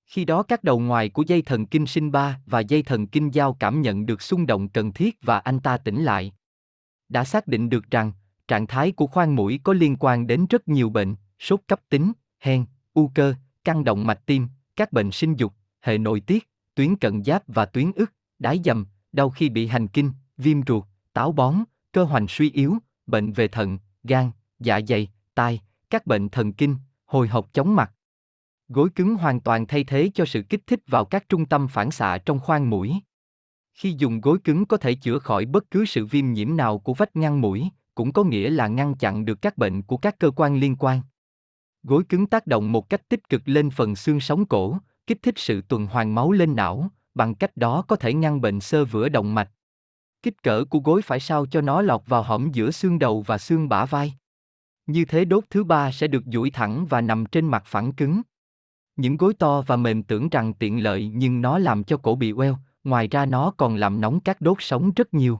Khi 0.05 0.25
đó 0.25 0.43
các 0.43 0.63
đầu 0.63 0.79
ngoài 0.79 1.09
của 1.09 1.23
dây 1.27 1.41
thần 1.41 1.65
kinh 1.65 1.85
sinh 1.85 2.11
ba 2.11 2.39
và 2.45 2.59
dây 2.59 2.83
thần 2.83 3.07
kinh 3.07 3.33
giao 3.33 3.53
cảm 3.53 3.81
nhận 3.81 4.05
được 4.05 4.21
xung 4.21 4.45
động 4.45 4.69
cần 4.69 4.93
thiết 4.93 5.17
và 5.21 5.39
anh 5.39 5.59
ta 5.59 5.77
tỉnh 5.77 6.03
lại. 6.03 6.31
Đã 7.15 7.23
xác 7.23 7.47
định 7.47 7.69
được 7.69 7.91
rằng, 7.91 8.11
trạng 8.47 8.67
thái 8.67 8.91
của 8.91 9.07
khoang 9.07 9.35
mũi 9.35 9.59
có 9.63 9.73
liên 9.73 9.95
quan 9.99 10.27
đến 10.27 10.45
rất 10.49 10.67
nhiều 10.67 10.89
bệnh, 10.89 11.15
sốt 11.39 11.61
cấp 11.67 11.79
tính, 11.89 12.11
hen, 12.39 12.65
u 12.93 13.11
cơ, 13.15 13.33
căng 13.63 13.83
động 13.83 14.07
mạch 14.07 14.25
tim, 14.25 14.47
các 14.75 14.91
bệnh 14.91 15.11
sinh 15.11 15.35
dục, 15.35 15.53
hệ 15.81 15.97
nội 15.97 16.19
tiết, 16.19 16.49
tuyến 16.73 16.95
cận 16.95 17.23
giáp 17.23 17.43
và 17.47 17.65
tuyến 17.65 17.91
ức, 17.91 18.11
đái 18.39 18.61
dầm, 18.65 18.85
đau 19.11 19.29
khi 19.29 19.49
bị 19.49 19.67
hành 19.67 19.87
kinh, 19.87 20.11
viêm 20.37 20.65
ruột, 20.67 20.83
táo 21.13 21.31
bón, 21.31 21.55
cơ 21.91 22.03
hoành 22.03 22.27
suy 22.27 22.51
yếu, 22.51 22.77
bệnh 23.07 23.31
về 23.31 23.47
thận, 23.47 23.77
gan, 24.03 24.31
dạ 24.59 24.79
dày, 24.87 25.09
tai, 25.35 25.61
các 25.89 26.07
bệnh 26.07 26.29
thần 26.29 26.53
kinh, 26.53 26.75
hồi 27.05 27.27
hộp 27.27 27.53
chóng 27.53 27.75
mặt. 27.75 27.91
Gối 28.69 28.89
cứng 28.95 29.15
hoàn 29.15 29.39
toàn 29.39 29.67
thay 29.67 29.83
thế 29.83 30.11
cho 30.13 30.25
sự 30.25 30.41
kích 30.41 30.67
thích 30.67 30.79
vào 30.87 31.05
các 31.05 31.29
trung 31.29 31.45
tâm 31.45 31.67
phản 31.67 31.91
xạ 31.91 32.17
trong 32.17 32.39
khoang 32.39 32.69
mũi. 32.69 32.93
Khi 33.75 33.95
dùng 33.97 34.21
gối 34.21 34.37
cứng 34.43 34.65
có 34.65 34.77
thể 34.77 34.93
chữa 34.93 35.19
khỏi 35.19 35.45
bất 35.45 35.71
cứ 35.71 35.85
sự 35.85 36.05
viêm 36.05 36.33
nhiễm 36.33 36.57
nào 36.57 36.79
của 36.79 36.93
vách 36.93 37.15
ngăn 37.15 37.41
mũi, 37.41 37.69
cũng 37.95 38.13
có 38.13 38.23
nghĩa 38.23 38.49
là 38.49 38.67
ngăn 38.67 38.95
chặn 38.95 39.25
được 39.25 39.41
các 39.41 39.57
bệnh 39.57 39.81
của 39.81 39.97
các 39.97 40.19
cơ 40.19 40.31
quan 40.35 40.59
liên 40.59 40.75
quan. 40.75 41.01
Gối 41.83 42.03
cứng 42.09 42.27
tác 42.27 42.47
động 42.47 42.71
một 42.71 42.89
cách 42.89 43.09
tích 43.09 43.29
cực 43.29 43.41
lên 43.45 43.69
phần 43.69 43.95
xương 43.95 44.19
sống 44.19 44.45
cổ, 44.45 44.77
kích 45.07 45.21
thích 45.21 45.33
sự 45.37 45.61
tuần 45.61 45.87
hoàn 45.87 46.15
máu 46.15 46.31
lên 46.31 46.55
não, 46.55 46.89
bằng 47.13 47.35
cách 47.35 47.57
đó 47.57 47.81
có 47.87 47.95
thể 47.95 48.13
ngăn 48.13 48.41
bệnh 48.41 48.59
sơ 48.59 48.85
vữa 48.85 49.09
động 49.09 49.35
mạch. 49.35 49.51
Kích 50.23 50.43
cỡ 50.43 50.65
của 50.65 50.79
gối 50.79 51.01
phải 51.01 51.19
sao 51.19 51.45
cho 51.45 51.61
nó 51.61 51.81
lọt 51.81 52.01
vào 52.05 52.23
hõm 52.23 52.51
giữa 52.51 52.71
xương 52.71 52.99
đầu 52.99 53.21
và 53.21 53.37
xương 53.37 53.69
bả 53.69 53.85
vai. 53.85 54.13
Như 54.87 55.05
thế 55.05 55.25
đốt 55.25 55.43
thứ 55.49 55.63
ba 55.63 55.91
sẽ 55.91 56.07
được 56.07 56.23
duỗi 56.25 56.49
thẳng 56.49 56.85
và 56.85 57.01
nằm 57.01 57.25
trên 57.25 57.45
mặt 57.45 57.63
phẳng 57.65 57.93
cứng. 57.93 58.21
Những 58.95 59.17
gối 59.17 59.33
to 59.33 59.61
và 59.61 59.75
mềm 59.75 60.03
tưởng 60.03 60.29
rằng 60.29 60.53
tiện 60.53 60.83
lợi 60.83 61.11
nhưng 61.15 61.41
nó 61.41 61.57
làm 61.57 61.83
cho 61.83 61.97
cổ 61.97 62.15
bị 62.15 62.31
queo, 62.31 62.57
ngoài 62.85 63.07
ra 63.07 63.25
nó 63.25 63.51
còn 63.57 63.75
làm 63.75 64.01
nóng 64.01 64.19
các 64.19 64.41
đốt 64.41 64.57
sống 64.59 64.91
rất 64.95 65.13
nhiều. 65.13 65.39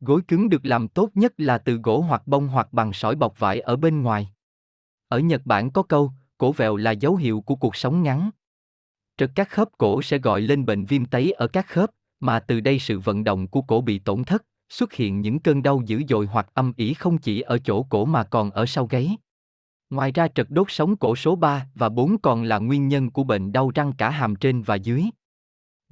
Gối 0.00 0.20
cứng 0.28 0.48
được 0.48 0.66
làm 0.66 0.88
tốt 0.88 1.10
nhất 1.14 1.32
là 1.36 1.58
từ 1.58 1.74
gỗ 1.74 2.00
hoặc 2.00 2.26
bông 2.26 2.48
hoặc 2.48 2.72
bằng 2.72 2.92
sỏi 2.92 3.14
bọc 3.14 3.38
vải 3.38 3.60
ở 3.60 3.76
bên 3.76 4.02
ngoài. 4.02 4.32
Ở 5.08 5.18
Nhật 5.18 5.42
Bản 5.44 5.70
có 5.70 5.82
câu, 5.82 6.12
cổ 6.38 6.52
vẹo 6.52 6.76
là 6.76 6.90
dấu 6.90 7.16
hiệu 7.16 7.40
của 7.40 7.56
cuộc 7.56 7.76
sống 7.76 8.02
ngắn. 8.02 8.30
Trật 9.16 9.30
các 9.34 9.48
khớp 9.48 9.68
cổ 9.78 10.02
sẽ 10.02 10.18
gọi 10.18 10.40
lên 10.40 10.66
bệnh 10.66 10.84
viêm 10.84 11.04
tấy 11.04 11.32
ở 11.32 11.46
các 11.46 11.66
khớp, 11.66 11.90
mà 12.20 12.40
từ 12.40 12.60
đây 12.60 12.78
sự 12.78 12.98
vận 12.98 13.24
động 13.24 13.48
của 13.48 13.62
cổ 13.62 13.80
bị 13.80 13.98
tổn 13.98 14.24
thất, 14.24 14.44
xuất 14.68 14.92
hiện 14.92 15.20
những 15.20 15.38
cơn 15.38 15.62
đau 15.62 15.82
dữ 15.86 16.02
dội 16.08 16.26
hoặc 16.26 16.54
âm 16.54 16.72
ỉ 16.76 16.94
không 16.94 17.18
chỉ 17.18 17.40
ở 17.40 17.58
chỗ 17.58 17.82
cổ 17.82 18.04
mà 18.04 18.24
còn 18.24 18.50
ở 18.50 18.66
sau 18.66 18.86
gáy. 18.86 19.16
Ngoài 19.90 20.12
ra 20.12 20.28
trật 20.28 20.46
đốt 20.50 20.66
sống 20.70 20.96
cổ 20.96 21.16
số 21.16 21.36
3 21.36 21.66
và 21.74 21.88
4 21.88 22.18
còn 22.18 22.42
là 22.42 22.58
nguyên 22.58 22.88
nhân 22.88 23.10
của 23.10 23.24
bệnh 23.24 23.52
đau 23.52 23.70
răng 23.74 23.92
cả 23.92 24.10
hàm 24.10 24.36
trên 24.36 24.62
và 24.62 24.74
dưới. 24.74 25.04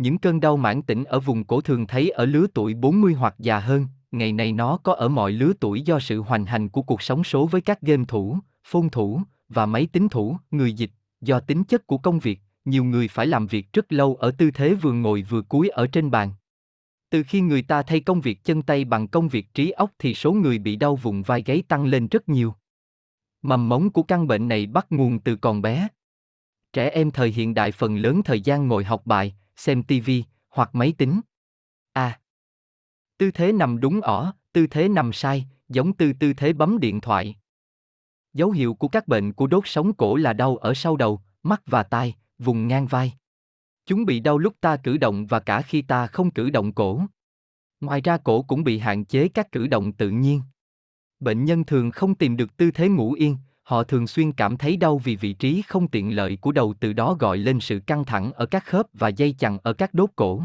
Những 0.00 0.18
cơn 0.18 0.40
đau 0.40 0.56
mãn 0.56 0.82
tĩnh 0.82 1.04
ở 1.04 1.20
vùng 1.20 1.44
cổ 1.44 1.60
thường 1.60 1.86
thấy 1.86 2.10
ở 2.10 2.24
lứa 2.24 2.46
tuổi 2.54 2.74
40 2.74 3.14
hoặc 3.14 3.34
già 3.38 3.58
hơn, 3.58 3.86
ngày 4.12 4.32
nay 4.32 4.52
nó 4.52 4.76
có 4.76 4.94
ở 4.94 5.08
mọi 5.08 5.32
lứa 5.32 5.52
tuổi 5.60 5.82
do 5.82 6.00
sự 6.00 6.20
hoành 6.20 6.46
hành 6.46 6.68
của 6.68 6.82
cuộc 6.82 7.02
sống 7.02 7.24
số 7.24 7.46
với 7.46 7.60
các 7.60 7.80
game 7.80 8.04
thủ, 8.08 8.38
phôn 8.64 8.88
thủ 8.88 9.20
và 9.48 9.66
máy 9.66 9.88
tính 9.92 10.08
thủ, 10.08 10.36
người 10.50 10.72
dịch, 10.72 10.90
do 11.20 11.40
tính 11.40 11.64
chất 11.64 11.86
của 11.86 11.98
công 11.98 12.18
việc, 12.18 12.40
nhiều 12.64 12.84
người 12.84 13.08
phải 13.08 13.26
làm 13.26 13.46
việc 13.46 13.72
rất 13.72 13.92
lâu 13.92 14.14
ở 14.14 14.30
tư 14.30 14.50
thế 14.50 14.74
vừa 14.74 14.92
ngồi 14.92 15.22
vừa 15.22 15.42
cúi 15.42 15.68
ở 15.68 15.86
trên 15.86 16.10
bàn. 16.10 16.32
Từ 17.10 17.22
khi 17.22 17.40
người 17.40 17.62
ta 17.62 17.82
thay 17.82 18.00
công 18.00 18.20
việc 18.20 18.44
chân 18.44 18.62
tay 18.62 18.84
bằng 18.84 19.08
công 19.08 19.28
việc 19.28 19.54
trí 19.54 19.70
óc 19.70 19.90
thì 19.98 20.14
số 20.14 20.32
người 20.32 20.58
bị 20.58 20.76
đau 20.76 20.96
vùng 20.96 21.22
vai 21.22 21.42
gáy 21.42 21.62
tăng 21.68 21.84
lên 21.84 22.08
rất 22.08 22.28
nhiều. 22.28 22.54
Mầm 23.42 23.68
mống 23.68 23.90
của 23.90 24.02
căn 24.02 24.26
bệnh 24.26 24.48
này 24.48 24.66
bắt 24.66 24.86
nguồn 24.90 25.18
từ 25.18 25.36
còn 25.36 25.62
bé. 25.62 25.88
Trẻ 26.72 26.90
em 26.90 27.10
thời 27.10 27.30
hiện 27.30 27.54
đại 27.54 27.72
phần 27.72 27.96
lớn 27.96 28.22
thời 28.22 28.40
gian 28.40 28.68
ngồi 28.68 28.84
học 28.84 29.06
bài, 29.06 29.34
xem 29.56 29.82
TV 29.82 30.10
hoặc 30.48 30.70
máy 30.72 30.94
tính. 30.98 31.20
A. 31.92 32.04
À, 32.04 32.20
tư 33.18 33.30
thế 33.30 33.52
nằm 33.52 33.80
đúng 33.80 34.00
ỏ, 34.00 34.34
tư 34.52 34.66
thế 34.66 34.88
nằm 34.88 35.12
sai, 35.12 35.46
giống 35.68 35.92
tư 35.92 36.12
tư 36.12 36.32
thế 36.32 36.52
bấm 36.52 36.80
điện 36.80 37.00
thoại. 37.00 37.36
Dấu 38.32 38.50
hiệu 38.50 38.74
của 38.74 38.88
các 38.88 39.08
bệnh 39.08 39.32
của 39.32 39.46
đốt 39.46 39.62
sống 39.66 39.92
cổ 39.94 40.16
là 40.16 40.32
đau 40.32 40.56
ở 40.56 40.74
sau 40.74 40.96
đầu, 40.96 41.20
mắt 41.42 41.62
và 41.66 41.82
tai, 41.82 42.16
vùng 42.38 42.68
ngang 42.68 42.86
vai. 42.86 43.12
Chúng 43.86 44.04
bị 44.04 44.20
đau 44.20 44.38
lúc 44.38 44.54
ta 44.60 44.76
cử 44.76 44.96
động 44.96 45.26
và 45.26 45.40
cả 45.40 45.62
khi 45.62 45.82
ta 45.82 46.06
không 46.06 46.30
cử 46.30 46.50
động 46.50 46.72
cổ. 46.72 47.02
Ngoài 47.80 48.00
ra 48.00 48.18
cổ 48.18 48.42
cũng 48.42 48.64
bị 48.64 48.78
hạn 48.78 49.04
chế 49.04 49.28
các 49.28 49.52
cử 49.52 49.66
động 49.66 49.92
tự 49.92 50.10
nhiên. 50.10 50.42
Bệnh 51.20 51.44
nhân 51.44 51.64
thường 51.64 51.90
không 51.90 52.14
tìm 52.14 52.36
được 52.36 52.56
tư 52.56 52.70
thế 52.70 52.88
ngủ 52.88 53.12
yên, 53.12 53.36
họ 53.70 53.84
thường 53.84 54.06
xuyên 54.06 54.32
cảm 54.32 54.56
thấy 54.56 54.76
đau 54.76 54.98
vì 54.98 55.16
vị 55.16 55.32
trí 55.32 55.62
không 55.62 55.88
tiện 55.88 56.16
lợi 56.16 56.38
của 56.40 56.52
đầu 56.52 56.74
từ 56.80 56.92
đó 56.92 57.16
gọi 57.18 57.38
lên 57.38 57.60
sự 57.60 57.80
căng 57.86 58.04
thẳng 58.04 58.32
ở 58.32 58.46
các 58.46 58.64
khớp 58.64 58.86
và 58.92 59.08
dây 59.08 59.34
chằng 59.38 59.58
ở 59.62 59.72
các 59.72 59.94
đốt 59.94 60.10
cổ. 60.16 60.42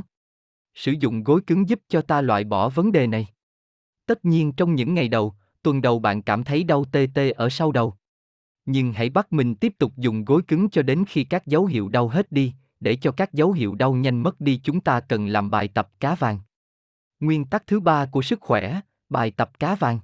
Sử 0.73 0.91
dụng 0.99 1.23
gối 1.23 1.41
cứng 1.47 1.69
giúp 1.69 1.79
cho 1.87 2.01
ta 2.01 2.21
loại 2.21 2.43
bỏ 2.43 2.69
vấn 2.69 2.91
đề 2.91 3.07
này. 3.07 3.27
Tất 4.05 4.25
nhiên 4.25 4.51
trong 4.51 4.75
những 4.75 4.93
ngày 4.93 5.07
đầu, 5.07 5.33
tuần 5.61 5.81
đầu 5.81 5.99
bạn 5.99 6.21
cảm 6.21 6.43
thấy 6.43 6.63
đau 6.63 6.85
tê 6.85 7.07
tê 7.13 7.31
ở 7.31 7.49
sau 7.49 7.71
đầu. 7.71 7.93
Nhưng 8.65 8.93
hãy 8.93 9.09
bắt 9.09 9.33
mình 9.33 9.55
tiếp 9.55 9.73
tục 9.77 9.93
dùng 9.97 10.25
gối 10.25 10.41
cứng 10.47 10.69
cho 10.69 10.81
đến 10.81 11.05
khi 11.07 11.23
các 11.23 11.45
dấu 11.45 11.65
hiệu 11.65 11.89
đau 11.89 12.07
hết 12.07 12.31
đi, 12.31 12.53
để 12.79 12.95
cho 12.95 13.11
các 13.11 13.33
dấu 13.33 13.51
hiệu 13.51 13.75
đau 13.75 13.93
nhanh 13.93 14.23
mất 14.23 14.41
đi 14.41 14.59
chúng 14.63 14.81
ta 14.81 14.99
cần 14.99 15.27
làm 15.27 15.49
bài 15.49 15.67
tập 15.67 15.89
cá 15.99 16.15
vàng. 16.15 16.39
Nguyên 17.19 17.45
tắc 17.45 17.67
thứ 17.67 17.79
ba 17.79 18.05
của 18.05 18.21
sức 18.21 18.41
khỏe, 18.41 18.79
bài 19.09 19.31
tập 19.31 19.59
cá 19.59 19.75
vàng. 19.75 19.99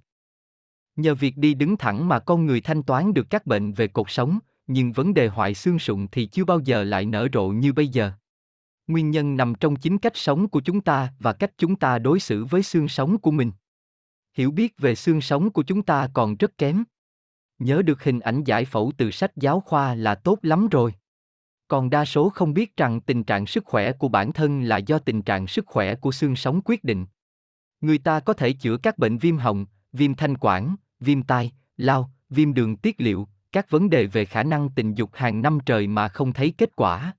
Nhờ 1.02 1.16
việc 1.16 1.38
đi 1.38 1.54
đứng 1.54 1.78
thẳng 1.78 2.08
mà 2.08 2.20
con 2.20 2.46
người 2.46 2.62
thanh 2.62 2.84
toán 2.84 3.14
được 3.14 3.30
các 3.30 3.46
bệnh 3.46 3.74
về 3.74 3.88
cột 3.88 4.06
sống, 4.10 4.40
nhưng 4.68 4.92
vấn 4.92 5.14
đề 5.14 5.28
hoại 5.28 5.54
xương 5.54 5.80
sụn 5.80 6.08
thì 6.12 6.26
chưa 6.26 6.46
bao 6.46 6.60
giờ 6.60 6.84
lại 6.84 7.06
nở 7.06 7.28
rộ 7.34 7.48
như 7.48 7.74
bây 7.74 7.88
giờ. 7.88 8.12
Nguyên 8.88 9.12
nhân 9.12 9.38
nằm 9.38 9.56
trong 9.56 9.76
chính 9.76 9.98
cách 9.98 10.18
sống 10.18 10.48
của 10.48 10.62
chúng 10.62 10.82
ta 10.82 11.14
và 11.20 11.34
cách 11.34 11.52
chúng 11.58 11.76
ta 11.76 12.00
đối 12.00 12.20
xử 12.20 12.46
với 12.46 12.64
xương 12.64 12.88
sống 12.88 13.18
của 13.18 13.32
mình. 13.32 13.52
Hiểu 14.34 14.52
biết 14.52 14.74
về 14.78 14.96
xương 14.96 15.22
sống 15.22 15.52
của 15.52 15.64
chúng 15.64 15.84
ta 15.84 16.10
còn 16.14 16.36
rất 16.36 16.58
kém. 16.58 16.84
Nhớ 17.60 17.82
được 17.82 18.04
hình 18.04 18.20
ảnh 18.20 18.44
giải 18.44 18.66
phẫu 18.66 18.92
từ 18.98 19.12
sách 19.12 19.32
giáo 19.36 19.60
khoa 19.60 19.96
là 19.96 20.16
tốt 20.16 20.40
lắm 20.42 20.68
rồi. 20.68 20.94
Còn 21.68 21.90
đa 21.90 22.06
số 22.06 22.30
không 22.30 22.54
biết 22.54 22.78
rằng 22.78 23.02
tình 23.02 23.24
trạng 23.24 23.46
sức 23.46 23.66
khỏe 23.66 23.92
của 23.92 24.08
bản 24.08 24.34
thân 24.34 24.62
là 24.62 24.78
do 24.78 25.00
tình 25.00 25.22
trạng 25.22 25.48
sức 25.48 25.66
khỏe 25.68 25.96
của 25.96 26.12
xương 26.12 26.36
sống 26.36 26.62
quyết 26.66 26.84
định. 26.84 27.06
Người 27.82 27.98
ta 27.98 28.20
có 28.20 28.34
thể 28.34 28.54
chữa 28.54 28.78
các 28.78 28.98
bệnh 28.98 29.18
viêm 29.18 29.38
họng, 29.38 29.66
viêm 29.94 30.16
thanh 30.16 30.38
quản, 30.38 30.76
viêm 31.02 31.24
tai, 31.24 31.52
lao, 31.78 32.12
viêm 32.30 32.54
đường 32.54 32.76
tiết 32.76 33.02
liệu, 33.02 33.28
các 33.52 33.70
vấn 33.70 33.90
đề 33.90 34.06
về 34.06 34.26
khả 34.26 34.44
năng 34.44 34.70
tình 34.70 34.94
dục 34.94 35.10
hàng 35.14 35.42
năm 35.42 35.60
trời 35.66 35.88
mà 35.88 36.08
không 36.08 36.34
thấy 36.34 36.54
kết 36.58 36.76
quả. 36.76 37.16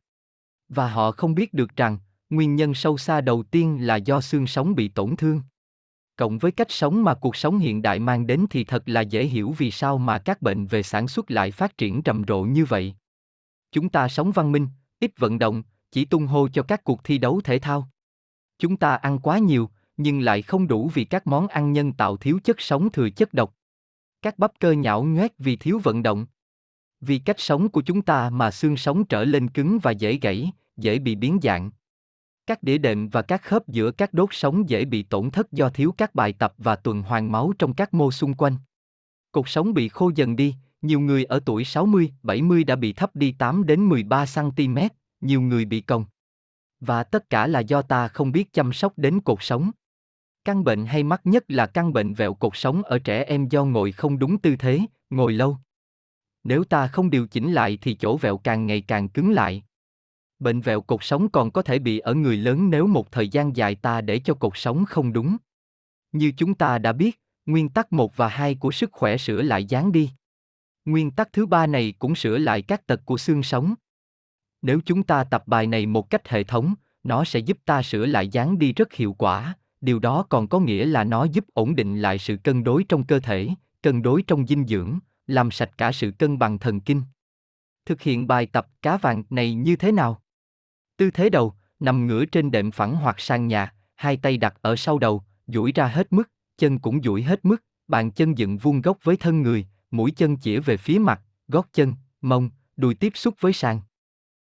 Và 0.68 0.88
họ 0.88 1.12
không 1.12 1.34
biết 1.34 1.54
được 1.54 1.76
rằng, 1.76 1.98
nguyên 2.30 2.56
nhân 2.56 2.74
sâu 2.74 2.98
xa 2.98 3.20
đầu 3.20 3.42
tiên 3.42 3.86
là 3.86 3.96
do 3.96 4.20
xương 4.20 4.46
sống 4.46 4.74
bị 4.74 4.88
tổn 4.88 5.16
thương. 5.16 5.42
Cộng 6.16 6.38
với 6.38 6.52
cách 6.52 6.70
sống 6.70 7.04
mà 7.04 7.14
cuộc 7.14 7.36
sống 7.36 7.58
hiện 7.58 7.82
đại 7.82 7.98
mang 7.98 8.26
đến 8.26 8.46
thì 8.50 8.64
thật 8.64 8.82
là 8.86 9.00
dễ 9.00 9.24
hiểu 9.24 9.54
vì 9.58 9.70
sao 9.70 9.98
mà 9.98 10.18
các 10.18 10.42
bệnh 10.42 10.66
về 10.66 10.82
sản 10.82 11.08
xuất 11.08 11.30
lại 11.30 11.50
phát 11.50 11.78
triển 11.78 12.02
rầm 12.04 12.24
rộ 12.28 12.42
như 12.42 12.64
vậy. 12.64 12.94
Chúng 13.72 13.88
ta 13.88 14.08
sống 14.08 14.32
văn 14.32 14.52
minh, 14.52 14.68
ít 15.00 15.10
vận 15.18 15.38
động, 15.38 15.62
chỉ 15.90 16.04
tung 16.04 16.26
hô 16.26 16.48
cho 16.48 16.62
các 16.62 16.84
cuộc 16.84 17.04
thi 17.04 17.18
đấu 17.18 17.40
thể 17.44 17.58
thao. 17.58 17.88
Chúng 18.58 18.76
ta 18.76 18.94
ăn 18.94 19.18
quá 19.18 19.38
nhiều, 19.38 19.70
nhưng 19.96 20.20
lại 20.20 20.42
không 20.42 20.68
đủ 20.68 20.90
vì 20.94 21.04
các 21.04 21.26
món 21.26 21.48
ăn 21.48 21.72
nhân 21.72 21.92
tạo 21.92 22.16
thiếu 22.16 22.38
chất 22.44 22.60
sống 22.60 22.92
thừa 22.92 23.10
chất 23.10 23.34
độc. 23.34 23.54
Các 24.22 24.38
bắp 24.38 24.52
cơ 24.60 24.72
nhão 24.72 25.04
nhoét 25.04 25.32
vì 25.38 25.56
thiếu 25.56 25.80
vận 25.82 26.02
động. 26.02 26.26
Vì 27.00 27.18
cách 27.18 27.40
sống 27.40 27.68
của 27.68 27.82
chúng 27.82 28.02
ta 28.02 28.30
mà 28.30 28.50
xương 28.50 28.76
sống 28.76 29.04
trở 29.04 29.24
lên 29.24 29.48
cứng 29.48 29.78
và 29.78 29.90
dễ 29.90 30.18
gãy, 30.22 30.52
dễ 30.76 30.98
bị 30.98 31.14
biến 31.14 31.38
dạng. 31.42 31.70
Các 32.46 32.62
đĩa 32.62 32.78
đệm 32.78 33.08
và 33.08 33.22
các 33.22 33.42
khớp 33.42 33.68
giữa 33.68 33.90
các 33.90 34.14
đốt 34.14 34.28
sống 34.32 34.68
dễ 34.68 34.84
bị 34.84 35.02
tổn 35.02 35.30
thất 35.30 35.52
do 35.52 35.68
thiếu 35.68 35.94
các 35.98 36.14
bài 36.14 36.32
tập 36.32 36.54
và 36.58 36.76
tuần 36.76 37.02
hoàn 37.02 37.32
máu 37.32 37.52
trong 37.58 37.74
các 37.74 37.94
mô 37.94 38.10
xung 38.10 38.34
quanh. 38.34 38.56
Cột 39.32 39.48
sống 39.48 39.74
bị 39.74 39.88
khô 39.88 40.10
dần 40.14 40.36
đi, 40.36 40.54
nhiều 40.82 41.00
người 41.00 41.24
ở 41.24 41.40
tuổi 41.46 41.64
60, 41.64 42.12
70 42.22 42.64
đã 42.64 42.76
bị 42.76 42.92
thấp 42.92 43.16
đi 43.16 43.32
8 43.32 43.66
đến 43.66 43.88
13 43.88 44.24
cm, 44.34 44.78
nhiều 45.20 45.40
người 45.40 45.64
bị 45.64 45.80
cong. 45.80 46.04
Và 46.80 47.04
tất 47.04 47.30
cả 47.30 47.46
là 47.46 47.60
do 47.60 47.82
ta 47.82 48.08
không 48.08 48.32
biết 48.32 48.52
chăm 48.52 48.72
sóc 48.72 48.92
đến 48.96 49.20
cột 49.20 49.38
sống. 49.40 49.70
Căn 50.44 50.64
bệnh 50.64 50.86
hay 50.86 51.02
mắc 51.02 51.20
nhất 51.24 51.44
là 51.48 51.66
căn 51.66 51.92
bệnh 51.92 52.14
vẹo 52.14 52.34
cột 52.34 52.56
sống 52.56 52.82
ở 52.82 52.98
trẻ 52.98 53.24
em 53.24 53.48
do 53.48 53.64
ngồi 53.64 53.92
không 53.92 54.18
đúng 54.18 54.38
tư 54.38 54.56
thế, 54.56 54.80
ngồi 55.10 55.32
lâu. 55.32 55.56
Nếu 56.44 56.64
ta 56.64 56.86
không 56.86 57.10
điều 57.10 57.26
chỉnh 57.26 57.52
lại 57.52 57.78
thì 57.82 57.94
chỗ 57.94 58.16
vẹo 58.16 58.38
càng 58.38 58.66
ngày 58.66 58.80
càng 58.80 59.08
cứng 59.08 59.30
lại. 59.30 59.64
Bệnh 60.38 60.60
vẹo 60.60 60.80
cột 60.80 61.00
sống 61.02 61.28
còn 61.28 61.50
có 61.50 61.62
thể 61.62 61.78
bị 61.78 61.98
ở 61.98 62.14
người 62.14 62.36
lớn 62.36 62.70
nếu 62.70 62.86
một 62.86 63.12
thời 63.12 63.28
gian 63.28 63.56
dài 63.56 63.74
ta 63.74 64.00
để 64.00 64.18
cho 64.18 64.34
cột 64.34 64.52
sống 64.54 64.84
không 64.84 65.12
đúng. 65.12 65.36
Như 66.12 66.32
chúng 66.36 66.54
ta 66.54 66.78
đã 66.78 66.92
biết, 66.92 67.20
nguyên 67.46 67.68
tắc 67.68 67.92
1 67.92 68.16
và 68.16 68.28
2 68.28 68.54
của 68.54 68.70
sức 68.70 68.92
khỏe 68.92 69.16
sửa 69.16 69.42
lại 69.42 69.64
dáng 69.64 69.92
đi. 69.92 70.10
Nguyên 70.84 71.10
tắc 71.10 71.32
thứ 71.32 71.46
ba 71.46 71.66
này 71.66 71.94
cũng 71.98 72.14
sửa 72.14 72.38
lại 72.38 72.62
các 72.62 72.86
tật 72.86 73.00
của 73.04 73.16
xương 73.16 73.42
sống. 73.42 73.74
Nếu 74.62 74.80
chúng 74.84 75.02
ta 75.02 75.24
tập 75.24 75.42
bài 75.46 75.66
này 75.66 75.86
một 75.86 76.10
cách 76.10 76.28
hệ 76.28 76.44
thống, 76.44 76.74
nó 77.02 77.24
sẽ 77.24 77.38
giúp 77.38 77.58
ta 77.64 77.82
sửa 77.82 78.06
lại 78.06 78.28
dáng 78.28 78.58
đi 78.58 78.72
rất 78.72 78.92
hiệu 78.92 79.12
quả, 79.18 79.54
điều 79.82 79.98
đó 79.98 80.26
còn 80.28 80.48
có 80.48 80.60
nghĩa 80.60 80.86
là 80.86 81.04
nó 81.04 81.24
giúp 81.24 81.44
ổn 81.54 81.76
định 81.76 82.00
lại 82.00 82.18
sự 82.18 82.36
cân 82.36 82.64
đối 82.64 82.84
trong 82.84 83.04
cơ 83.04 83.20
thể, 83.20 83.48
cân 83.82 84.02
đối 84.02 84.22
trong 84.22 84.46
dinh 84.46 84.66
dưỡng, 84.66 84.98
làm 85.26 85.50
sạch 85.50 85.70
cả 85.78 85.92
sự 85.92 86.10
cân 86.18 86.38
bằng 86.38 86.58
thần 86.58 86.80
kinh. 86.80 87.02
Thực 87.86 88.02
hiện 88.02 88.26
bài 88.26 88.46
tập 88.46 88.68
cá 88.82 88.96
vàng 88.96 89.22
này 89.30 89.54
như 89.54 89.76
thế 89.76 89.92
nào? 89.92 90.22
Tư 90.96 91.10
thế 91.10 91.30
đầu, 91.30 91.54
nằm 91.80 92.06
ngửa 92.06 92.24
trên 92.24 92.50
đệm 92.50 92.70
phẳng 92.70 92.96
hoặc 92.96 93.20
sàn 93.20 93.48
nhà, 93.48 93.74
hai 93.94 94.16
tay 94.16 94.36
đặt 94.36 94.54
ở 94.62 94.76
sau 94.76 94.98
đầu, 94.98 95.22
duỗi 95.46 95.72
ra 95.72 95.86
hết 95.86 96.12
mức, 96.12 96.30
chân 96.58 96.78
cũng 96.78 97.02
duỗi 97.02 97.22
hết 97.22 97.44
mức, 97.44 97.64
bàn 97.88 98.10
chân 98.10 98.38
dựng 98.38 98.58
vuông 98.58 98.80
góc 98.80 98.98
với 99.02 99.16
thân 99.16 99.42
người, 99.42 99.66
mũi 99.90 100.10
chân 100.10 100.36
chĩa 100.36 100.60
về 100.60 100.76
phía 100.76 100.98
mặt, 100.98 101.20
gót 101.48 101.68
chân, 101.72 101.94
mông, 102.20 102.50
đùi 102.76 102.94
tiếp 102.94 103.12
xúc 103.14 103.34
với 103.40 103.52
sàn. 103.52 103.80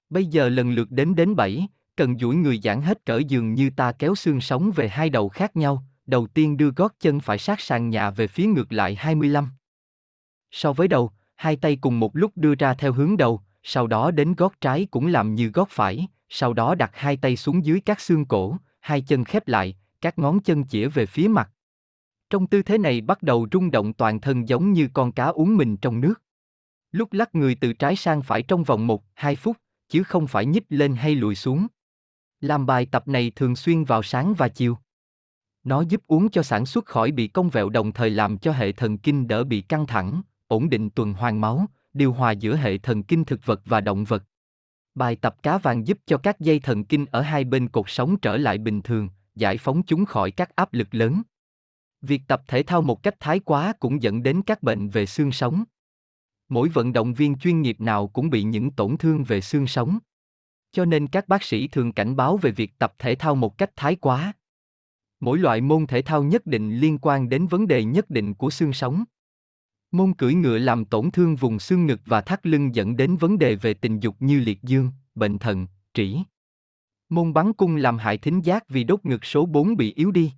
Bây 0.10 0.26
giờ 0.26 0.50
lần 0.50 0.72
lượt 0.72 0.92
đếm 0.92 1.16
đến 1.16 1.36
7, 1.36 1.68
cần 1.96 2.18
duỗi 2.20 2.36
người 2.36 2.60
giãn 2.64 2.82
hết 2.82 3.06
cỡ 3.06 3.18
giường 3.18 3.54
như 3.54 3.70
ta 3.70 3.92
kéo 3.92 4.16
xương 4.16 4.42
sống 4.42 4.72
về 4.76 4.90
hai 4.90 5.10
đầu 5.10 5.30
khác 5.30 5.56
nhau, 5.56 5.84
đầu 6.06 6.28
tiên 6.28 6.58
đưa 6.58 6.72
gót 6.72 6.96
chân 7.00 7.20
phải 7.20 7.38
sát 7.38 7.60
sàn 7.60 7.90
nhà 7.90 8.10
về 8.10 8.28
phía 8.28 8.46
ngược 8.46 8.72
lại 8.72 8.96
25. 8.96 9.50
So 10.52 10.74
với 10.74 10.88
đầu, 10.88 11.12
hai 11.36 11.56
tay 11.56 11.76
cùng 11.82 12.00
một 12.00 12.16
lúc 12.16 12.32
đưa 12.36 12.56
ra 12.56 12.74
theo 12.74 12.94
hướng 12.94 13.18
đầu, 13.18 13.42
sau 13.64 13.88
đó 13.88 14.12
đến 14.12 14.36
gót 14.36 14.54
trái 14.62 14.88
cũng 14.92 15.08
làm 15.08 15.36
như 15.36 15.48
gót 15.48 15.70
phải, 15.70 16.08
sau 16.30 16.54
đó 16.54 16.76
đặt 16.76 16.92
hai 16.94 17.18
tay 17.18 17.36
xuống 17.36 17.66
dưới 17.66 17.82
các 17.86 18.00
xương 18.00 18.26
cổ, 18.26 18.58
hai 18.80 19.02
chân 19.02 19.24
khép 19.24 19.48
lại, 19.48 19.76
các 20.02 20.20
ngón 20.20 20.40
chân 20.40 20.64
chĩa 20.64 20.88
về 20.88 21.06
phía 21.06 21.28
mặt. 21.28 21.50
Trong 22.30 22.48
tư 22.48 22.62
thế 22.62 22.78
này 22.78 23.02
bắt 23.02 23.24
đầu 23.24 23.48
rung 23.52 23.72
động 23.72 23.94
toàn 23.94 24.20
thân 24.20 24.50
giống 24.50 24.74
như 24.74 24.90
con 24.94 25.12
cá 25.12 25.26
uống 25.26 25.58
mình 25.58 25.78
trong 25.78 26.02
nước. 26.02 26.22
Lúc 26.92 27.14
lắc 27.14 27.36
người 27.36 27.56
từ 27.56 27.74
trái 27.74 27.96
sang 27.96 28.22
phải 28.22 28.44
trong 28.44 28.64
vòng 28.64 28.88
1, 28.88 29.04
2 29.14 29.36
phút, 29.36 29.58
chứ 29.90 30.04
không 30.04 30.28
phải 30.28 30.46
nhích 30.46 30.66
lên 30.70 30.96
hay 30.96 31.16
lùi 31.16 31.36
xuống. 31.36 31.68
Làm 32.42 32.66
bài 32.66 32.86
tập 32.86 33.08
này 33.08 33.32
thường 33.36 33.56
xuyên 33.56 33.84
vào 33.84 34.04
sáng 34.04 34.34
và 34.34 34.48
chiều. 34.48 34.78
Nó 35.64 35.82
giúp 35.82 36.02
uống 36.08 36.30
cho 36.30 36.44
sản 36.44 36.66
xuất 36.66 36.86
khỏi 36.86 37.12
bị 37.12 37.28
cong 37.28 37.50
vẹo 37.50 37.70
đồng 37.70 37.92
thời 37.92 38.10
làm 38.10 38.38
cho 38.38 38.52
hệ 38.52 38.72
thần 38.72 38.98
kinh 38.98 39.28
đỡ 39.28 39.44
bị 39.44 39.62
căng 39.62 39.88
thẳng, 39.88 40.22
ổn 40.48 40.70
định 40.70 40.90
tuần 40.90 41.14
hoàn 41.14 41.42
máu, 41.42 41.66
điều 41.94 42.14
hòa 42.14 42.32
giữa 42.32 42.56
hệ 42.56 42.78
thần 42.78 43.04
kinh 43.04 43.26
thực 43.26 43.46
vật 43.46 43.62
và 43.66 43.82
động 43.82 44.04
vật. 44.04 44.24
Bài 44.96 45.16
tập 45.16 45.36
cá 45.44 45.58
vàng 45.58 45.88
giúp 45.88 46.00
cho 46.06 46.18
các 46.18 46.40
dây 46.40 46.60
thần 46.60 46.84
kinh 46.84 47.06
ở 47.12 47.22
hai 47.22 47.44
bên 47.44 47.68
cột 47.68 47.86
sống 47.88 48.18
trở 48.18 48.38
lại 48.38 48.58
bình 48.58 48.82
thường, 48.82 49.10
giải 49.36 49.58
phóng 49.58 49.84
chúng 49.84 50.06
khỏi 50.06 50.32
các 50.32 50.56
áp 50.56 50.74
lực 50.74 50.88
lớn. 50.92 51.22
Việc 52.02 52.22
tập 52.28 52.44
thể 52.48 52.64
thao 52.64 52.82
một 52.82 53.04
cách 53.04 53.20
thái 53.20 53.40
quá 53.40 53.74
cũng 53.80 54.02
dẫn 54.02 54.24
đến 54.24 54.42
các 54.46 54.64
bệnh 54.64 54.90
về 54.90 55.06
xương 55.06 55.32
sống. 55.32 55.64
Mỗi 56.50 56.70
vận 56.70 56.94
động 56.94 57.14
viên 57.14 57.36
chuyên 57.38 57.62
nghiệp 57.62 57.82
nào 57.82 58.08
cũng 58.08 58.30
bị 58.30 58.44
những 58.44 58.72
tổn 58.72 58.98
thương 58.98 59.24
về 59.24 59.42
xương 59.42 59.68
sống. 59.68 60.00
Cho 60.72 60.86
nên 60.86 61.08
các 61.08 61.28
bác 61.28 61.44
sĩ 61.44 61.68
thường 61.68 61.92
cảnh 61.92 62.16
báo 62.16 62.38
về 62.38 62.52
việc 62.52 62.80
tập 62.80 62.94
thể 63.00 63.16
thao 63.16 63.36
một 63.36 63.58
cách 63.58 63.72
thái 63.76 63.96
quá. 63.96 64.34
Mỗi 65.20 65.40
loại 65.40 65.62
môn 65.62 65.88
thể 65.88 66.02
thao 66.02 66.24
nhất 66.24 66.46
định 66.46 66.78
liên 66.78 66.98
quan 67.02 67.30
đến 67.30 67.48
vấn 67.48 67.68
đề 67.68 67.84
nhất 67.84 68.10
định 68.10 68.34
của 68.34 68.50
xương 68.50 68.74
sống. 68.74 69.04
Môn 69.92 70.14
cưỡi 70.14 70.34
ngựa 70.34 70.58
làm 70.58 70.86
tổn 70.86 71.12
thương 71.12 71.36
vùng 71.36 71.60
xương 71.60 71.86
ngực 71.86 72.02
và 72.06 72.22
thắt 72.22 72.46
lưng 72.46 72.76
dẫn 72.76 72.98
đến 72.98 73.16
vấn 73.18 73.40
đề 73.40 73.56
về 73.56 73.74
tình 73.74 74.00
dục 74.00 74.16
như 74.20 74.40
liệt 74.40 74.64
dương, 74.64 74.92
bệnh 75.16 75.38
thận, 75.38 75.68
trĩ. 75.94 76.18
Môn 77.10 77.34
bắn 77.34 77.54
cung 77.54 77.76
làm 77.76 77.98
hại 77.98 78.18
thính 78.18 78.42
giác 78.42 78.70
vì 78.70 78.84
đốt 78.84 79.06
ngực 79.06 79.26
số 79.26 79.46
4 79.46 79.78
bị 79.78 79.94
yếu 79.94 80.12
đi. 80.12 80.32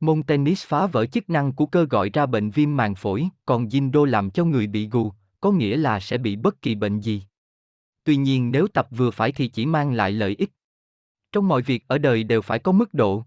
Môn 0.00 0.22
tennis 0.22 0.66
phá 0.66 0.86
vỡ 0.86 1.06
chức 1.06 1.30
năng 1.30 1.52
của 1.52 1.66
cơ 1.66 1.84
gọi 1.84 2.10
ra 2.12 2.26
bệnh 2.26 2.50
viêm 2.50 2.76
màng 2.76 2.94
phổi, 2.94 3.28
còn 3.46 3.66
Jindo 3.66 4.04
làm 4.04 4.30
cho 4.30 4.44
người 4.44 4.66
bị 4.66 4.88
gù, 4.88 5.12
có 5.40 5.50
nghĩa 5.50 5.76
là 5.76 6.00
sẽ 6.00 6.18
bị 6.18 6.36
bất 6.36 6.62
kỳ 6.62 6.74
bệnh 6.74 7.00
gì. 7.00 7.22
Tuy 8.04 8.16
nhiên 8.16 8.50
nếu 8.50 8.66
tập 8.68 8.88
vừa 8.90 9.10
phải 9.10 9.32
thì 9.32 9.48
chỉ 9.48 9.66
mang 9.66 9.92
lại 9.92 10.12
lợi 10.12 10.34
ích. 10.38 10.50
Trong 11.32 11.48
mọi 11.48 11.62
việc 11.62 11.84
ở 11.88 11.98
đời 11.98 12.24
đều 12.24 12.42
phải 12.42 12.58
có 12.58 12.72
mức 12.72 12.94
độ. 12.94 13.24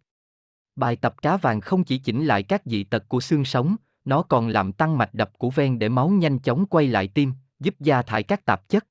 Bài 0.76 0.96
tập 0.96 1.22
cá 1.22 1.38
vàng 1.38 1.62
không 1.62 1.84
chỉ 1.84 1.98
chỉnh 1.98 2.26
lại 2.26 2.44
các 2.44 2.62
dị 2.66 2.84
tật 2.84 3.10
của 3.10 3.20
xương 3.20 3.46
sống, 3.46 3.76
nó 4.06 4.22
còn 4.22 4.48
làm 4.48 4.72
tăng 4.72 4.98
mạch 4.98 5.14
đập 5.14 5.32
của 5.38 5.50
ven 5.50 5.80
để 5.80 5.90
máu 5.90 6.10
nhanh 6.10 6.40
chóng 6.40 6.66
quay 6.66 6.88
lại 6.88 7.08
tim, 7.08 7.34
giúp 7.60 7.76
da 7.80 8.02
thải 8.02 8.24
các 8.24 8.46
tạp 8.46 8.70
chất. 8.70 8.88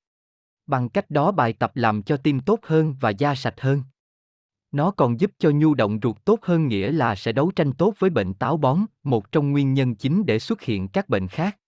Bằng 0.67 0.89
cách 0.89 1.11
đó 1.11 1.33
bài 1.33 1.53
tập 1.53 1.73
làm 1.75 2.03
cho 2.03 2.17
tim 2.17 2.41
tốt 2.41 2.61
hơn 2.63 2.95
và 3.01 3.11
da 3.11 3.35
sạch 3.35 3.61
hơn. 3.61 3.83
Nó 4.73 4.91
còn 4.91 5.21
giúp 5.21 5.33
cho 5.39 5.51
nhu 5.51 5.75
động 5.75 5.99
ruột 6.03 6.17
tốt 6.25 6.39
hơn 6.43 6.69
nghĩa 6.69 6.93
là 6.93 7.15
sẽ 7.15 7.33
đấu 7.33 7.51
tranh 7.57 7.73
tốt 7.73 7.95
với 7.99 8.11
bệnh 8.11 8.35
táo 8.35 8.57
bón, 8.57 8.85
một 9.03 9.33
trong 9.33 9.53
nguyên 9.53 9.75
nhân 9.75 9.95
chính 9.95 10.27
để 10.27 10.39
xuất 10.39 10.63
hiện 10.63 10.89
các 10.89 11.09
bệnh 11.09 11.29
khác. 11.29 11.59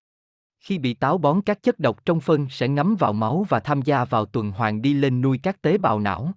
Khi 0.60 0.78
bị 0.78 0.94
táo 0.94 1.18
bón 1.18 1.40
các 1.40 1.62
chất 1.62 1.78
độc 1.78 2.04
trong 2.04 2.20
phân 2.20 2.46
sẽ 2.50 2.68
ngấm 2.68 2.96
vào 2.96 3.12
máu 3.12 3.46
và 3.48 3.60
tham 3.60 3.82
gia 3.82 4.04
vào 4.04 4.26
tuần 4.26 4.50
hoàn 4.50 4.82
đi 4.82 4.94
lên 4.94 5.20
nuôi 5.20 5.38
các 5.42 5.62
tế 5.62 5.78
bào 5.78 6.00
não. 6.00 6.32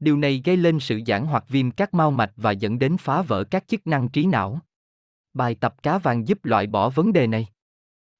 Điều 0.00 0.16
này 0.16 0.42
gây 0.44 0.56
lên 0.56 0.80
sự 0.80 1.00
giãn 1.06 1.26
hoặc 1.26 1.44
viêm 1.48 1.70
các 1.70 1.94
mao 1.94 2.10
mạch 2.10 2.32
và 2.36 2.50
dẫn 2.50 2.78
đến 2.78 2.96
phá 2.96 3.22
vỡ 3.22 3.44
các 3.44 3.68
chức 3.68 3.86
năng 3.86 4.08
trí 4.08 4.26
não. 4.26 4.60
Bài 5.34 5.54
tập 5.54 5.82
cá 5.82 5.98
vàng 5.98 6.28
giúp 6.28 6.44
loại 6.44 6.66
bỏ 6.66 6.88
vấn 6.88 7.12
đề 7.12 7.26
này. 7.26 7.46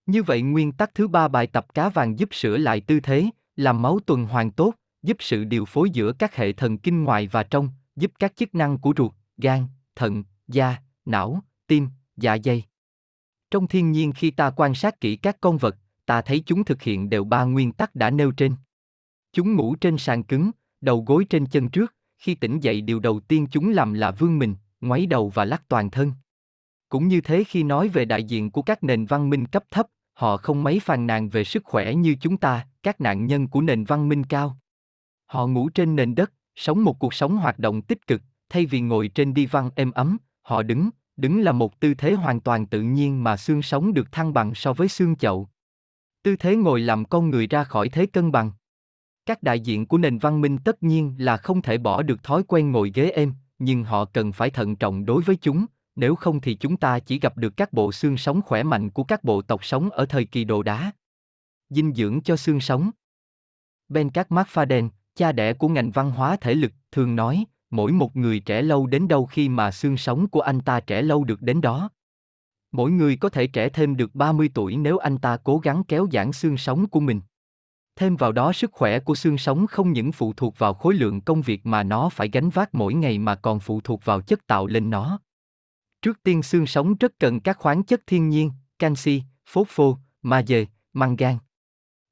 Như 0.06 0.22
vậy 0.22 0.42
nguyên 0.42 0.72
tắc 0.72 0.94
thứ 0.94 1.08
ba 1.08 1.28
bài 1.28 1.46
tập 1.46 1.74
cá 1.74 1.88
vàng 1.88 2.18
giúp 2.18 2.28
sửa 2.32 2.56
lại 2.56 2.80
tư 2.80 3.00
thế, 3.00 3.26
làm 3.56 3.82
máu 3.82 3.98
tuần 4.06 4.26
hoàn 4.26 4.50
tốt, 4.50 4.74
giúp 5.02 5.16
sự 5.20 5.44
điều 5.44 5.64
phối 5.64 5.90
giữa 5.90 6.12
các 6.12 6.36
hệ 6.36 6.52
thần 6.52 6.78
kinh 6.78 7.04
ngoài 7.04 7.26
và 7.26 7.42
trong, 7.42 7.68
giúp 7.96 8.12
các 8.18 8.36
chức 8.36 8.54
năng 8.54 8.78
của 8.78 8.92
ruột, 8.96 9.12
gan, 9.36 9.66
thận, 9.96 10.24
da, 10.48 10.76
não, 11.04 11.42
tim, 11.66 11.88
dạ 12.16 12.36
dày. 12.44 12.64
Trong 13.50 13.66
thiên 13.66 13.92
nhiên 13.92 14.12
khi 14.12 14.30
ta 14.30 14.50
quan 14.50 14.74
sát 14.74 15.00
kỹ 15.00 15.16
các 15.16 15.36
con 15.40 15.58
vật, 15.58 15.76
ta 16.06 16.22
thấy 16.22 16.42
chúng 16.46 16.64
thực 16.64 16.82
hiện 16.82 17.10
đều 17.10 17.24
ba 17.24 17.44
nguyên 17.44 17.72
tắc 17.72 17.94
đã 17.94 18.10
nêu 18.10 18.32
trên. 18.32 18.54
Chúng 19.32 19.54
ngủ 19.54 19.74
trên 19.74 19.98
sàn 19.98 20.22
cứng, 20.22 20.50
đầu 20.80 21.04
gối 21.06 21.26
trên 21.30 21.46
chân 21.46 21.68
trước, 21.68 21.94
khi 22.18 22.34
tỉnh 22.34 22.60
dậy 22.60 22.80
điều 22.80 23.00
đầu 23.00 23.20
tiên 23.20 23.46
chúng 23.50 23.70
làm 23.70 23.92
là 23.92 24.10
vươn 24.10 24.38
mình, 24.38 24.54
ngoáy 24.80 25.06
đầu 25.06 25.28
và 25.28 25.44
lắc 25.44 25.68
toàn 25.68 25.90
thân. 25.90 26.12
Cũng 26.88 27.08
như 27.08 27.20
thế 27.20 27.44
khi 27.44 27.62
nói 27.62 27.88
về 27.88 28.04
đại 28.04 28.24
diện 28.24 28.50
của 28.50 28.62
các 28.62 28.84
nền 28.84 29.06
văn 29.06 29.30
minh 29.30 29.46
cấp 29.46 29.64
thấp, 29.70 29.86
họ 30.12 30.36
không 30.36 30.62
mấy 30.62 30.80
phàn 30.80 31.06
nàn 31.06 31.28
về 31.28 31.44
sức 31.44 31.64
khỏe 31.64 31.94
như 31.94 32.16
chúng 32.20 32.36
ta, 32.36 32.66
các 32.82 33.00
nạn 33.00 33.26
nhân 33.26 33.48
của 33.48 33.60
nền 33.60 33.84
văn 33.84 34.08
minh 34.08 34.24
cao. 34.24 34.56
Họ 35.26 35.46
ngủ 35.46 35.68
trên 35.68 35.96
nền 35.96 36.14
đất, 36.14 36.32
sống 36.56 36.84
một 36.84 36.98
cuộc 36.98 37.14
sống 37.14 37.36
hoạt 37.36 37.58
động 37.58 37.82
tích 37.82 38.06
cực, 38.06 38.22
thay 38.48 38.66
vì 38.66 38.80
ngồi 38.80 39.08
trên 39.08 39.34
đi 39.34 39.46
văn 39.46 39.70
êm 39.74 39.90
ấm, 39.90 40.16
họ 40.42 40.62
đứng, 40.62 40.90
đứng 41.20 41.40
là 41.40 41.52
một 41.52 41.80
tư 41.80 41.94
thế 41.94 42.12
hoàn 42.12 42.40
toàn 42.40 42.66
tự 42.66 42.82
nhiên 42.82 43.24
mà 43.24 43.36
xương 43.36 43.62
sống 43.62 43.94
được 43.94 44.12
thăng 44.12 44.34
bằng 44.34 44.54
so 44.54 44.72
với 44.72 44.88
xương 44.88 45.16
chậu. 45.16 45.48
Tư 46.22 46.36
thế 46.36 46.56
ngồi 46.56 46.80
làm 46.80 47.04
con 47.04 47.30
người 47.30 47.46
ra 47.46 47.64
khỏi 47.64 47.88
thế 47.88 48.06
cân 48.06 48.32
bằng. 48.32 48.52
Các 49.26 49.42
đại 49.42 49.60
diện 49.60 49.86
của 49.86 49.98
nền 49.98 50.18
văn 50.18 50.40
minh 50.40 50.58
tất 50.58 50.82
nhiên 50.82 51.14
là 51.18 51.36
không 51.36 51.62
thể 51.62 51.78
bỏ 51.78 52.02
được 52.02 52.22
thói 52.22 52.42
quen 52.48 52.72
ngồi 52.72 52.92
ghế 52.94 53.10
êm, 53.10 53.32
nhưng 53.58 53.84
họ 53.84 54.04
cần 54.04 54.32
phải 54.32 54.50
thận 54.50 54.76
trọng 54.76 55.04
đối 55.04 55.22
với 55.22 55.36
chúng, 55.36 55.66
nếu 55.96 56.14
không 56.14 56.40
thì 56.40 56.54
chúng 56.54 56.76
ta 56.76 56.98
chỉ 56.98 57.18
gặp 57.18 57.36
được 57.36 57.56
các 57.56 57.72
bộ 57.72 57.92
xương 57.92 58.16
sống 58.16 58.42
khỏe 58.42 58.62
mạnh 58.62 58.90
của 58.90 59.04
các 59.04 59.24
bộ 59.24 59.42
tộc 59.42 59.64
sống 59.64 59.90
ở 59.90 60.06
thời 60.06 60.24
kỳ 60.24 60.44
đồ 60.44 60.62
đá. 60.62 60.92
Dinh 61.70 61.94
dưỡng 61.94 62.20
cho 62.22 62.36
xương 62.36 62.60
sống 62.60 62.90
Ben 63.88 64.10
Các 64.10 64.28
Faden, 64.30 64.88
cha 65.14 65.32
đẻ 65.32 65.52
của 65.52 65.68
ngành 65.68 65.90
văn 65.90 66.10
hóa 66.10 66.36
thể 66.36 66.54
lực, 66.54 66.72
thường 66.92 67.16
nói, 67.16 67.44
mỗi 67.70 67.92
một 67.92 68.16
người 68.16 68.40
trẻ 68.40 68.62
lâu 68.62 68.86
đến 68.86 69.08
đâu 69.08 69.26
khi 69.26 69.48
mà 69.48 69.70
xương 69.70 69.96
sống 69.96 70.28
của 70.28 70.40
anh 70.40 70.60
ta 70.60 70.80
trẻ 70.80 71.02
lâu 71.02 71.24
được 71.24 71.42
đến 71.42 71.60
đó. 71.60 71.90
Mỗi 72.72 72.90
người 72.90 73.16
có 73.16 73.28
thể 73.28 73.46
trẻ 73.46 73.68
thêm 73.68 73.96
được 73.96 74.14
30 74.14 74.50
tuổi 74.54 74.76
nếu 74.76 74.98
anh 74.98 75.18
ta 75.18 75.36
cố 75.36 75.58
gắng 75.58 75.84
kéo 75.84 76.08
giãn 76.12 76.32
xương 76.32 76.56
sống 76.56 76.88
của 76.88 77.00
mình. 77.00 77.20
Thêm 77.96 78.16
vào 78.16 78.32
đó 78.32 78.52
sức 78.52 78.72
khỏe 78.72 79.00
của 79.00 79.14
xương 79.14 79.38
sống 79.38 79.66
không 79.66 79.92
những 79.92 80.12
phụ 80.12 80.32
thuộc 80.32 80.58
vào 80.58 80.74
khối 80.74 80.94
lượng 80.94 81.20
công 81.20 81.42
việc 81.42 81.66
mà 81.66 81.82
nó 81.82 82.08
phải 82.08 82.28
gánh 82.32 82.50
vác 82.50 82.74
mỗi 82.74 82.94
ngày 82.94 83.18
mà 83.18 83.34
còn 83.34 83.60
phụ 83.60 83.80
thuộc 83.80 84.04
vào 84.04 84.20
chất 84.20 84.46
tạo 84.46 84.66
lên 84.66 84.90
nó. 84.90 85.20
Trước 86.02 86.22
tiên 86.22 86.42
xương 86.42 86.66
sống 86.66 86.94
rất 87.00 87.18
cần 87.18 87.40
các 87.40 87.58
khoáng 87.58 87.82
chất 87.82 88.00
thiên 88.06 88.28
nhiên, 88.28 88.50
canxi, 88.78 89.22
phốt-phô, 89.46 89.96
magie, 90.22 90.64
mangan. 90.92 91.38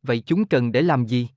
Vậy 0.02 0.22
chúng 0.26 0.44
cần 0.44 0.72
để 0.72 0.82
làm 0.82 1.06
gì? 1.06 1.28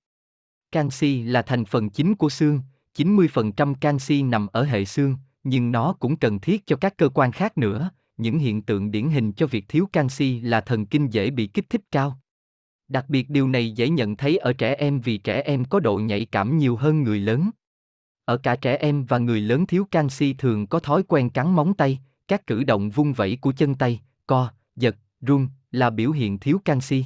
Canxi 0.71 1.23
là 1.23 1.41
thành 1.41 1.65
phần 1.65 1.89
chính 1.89 2.15
của 2.15 2.29
xương, 2.29 2.61
90% 2.97 3.73
canxi 3.73 4.23
nằm 4.23 4.47
ở 4.47 4.63
hệ 4.63 4.85
xương, 4.85 5.15
nhưng 5.43 5.71
nó 5.71 5.93
cũng 5.93 6.17
cần 6.17 6.39
thiết 6.39 6.67
cho 6.67 6.75
các 6.75 6.97
cơ 6.97 7.09
quan 7.09 7.31
khác 7.31 7.57
nữa. 7.57 7.89
Những 8.17 8.39
hiện 8.39 8.61
tượng 8.61 8.91
điển 8.91 9.09
hình 9.09 9.33
cho 9.33 9.47
việc 9.47 9.65
thiếu 9.67 9.89
canxi 9.93 10.39
là 10.39 10.61
thần 10.61 10.85
kinh 10.85 11.07
dễ 11.13 11.29
bị 11.29 11.47
kích 11.47 11.69
thích 11.69 11.81
cao. 11.91 12.19
Đặc 12.87 13.05
biệt 13.09 13.29
điều 13.29 13.47
này 13.47 13.71
dễ 13.71 13.89
nhận 13.89 14.15
thấy 14.15 14.37
ở 14.37 14.53
trẻ 14.53 14.75
em 14.75 15.01
vì 15.01 15.17
trẻ 15.17 15.41
em 15.41 15.65
có 15.65 15.79
độ 15.79 15.97
nhạy 15.97 16.25
cảm 16.25 16.57
nhiều 16.57 16.75
hơn 16.75 17.03
người 17.03 17.19
lớn. 17.19 17.49
Ở 18.25 18.37
cả 18.37 18.55
trẻ 18.55 18.75
em 18.75 19.05
và 19.05 19.17
người 19.17 19.41
lớn 19.41 19.65
thiếu 19.65 19.87
canxi 19.91 20.33
thường 20.33 20.67
có 20.67 20.79
thói 20.79 21.03
quen 21.03 21.29
cắn 21.29 21.55
móng 21.55 21.73
tay, 21.73 21.99
các 22.27 22.47
cử 22.47 22.63
động 22.63 22.89
vung 22.89 23.13
vẩy 23.13 23.37
của 23.41 23.51
chân 23.51 23.75
tay, 23.75 24.01
co, 24.27 24.51
giật, 24.75 24.95
run 25.21 25.47
là 25.71 25.89
biểu 25.89 26.11
hiện 26.11 26.39
thiếu 26.39 26.61
canxi. 26.65 27.05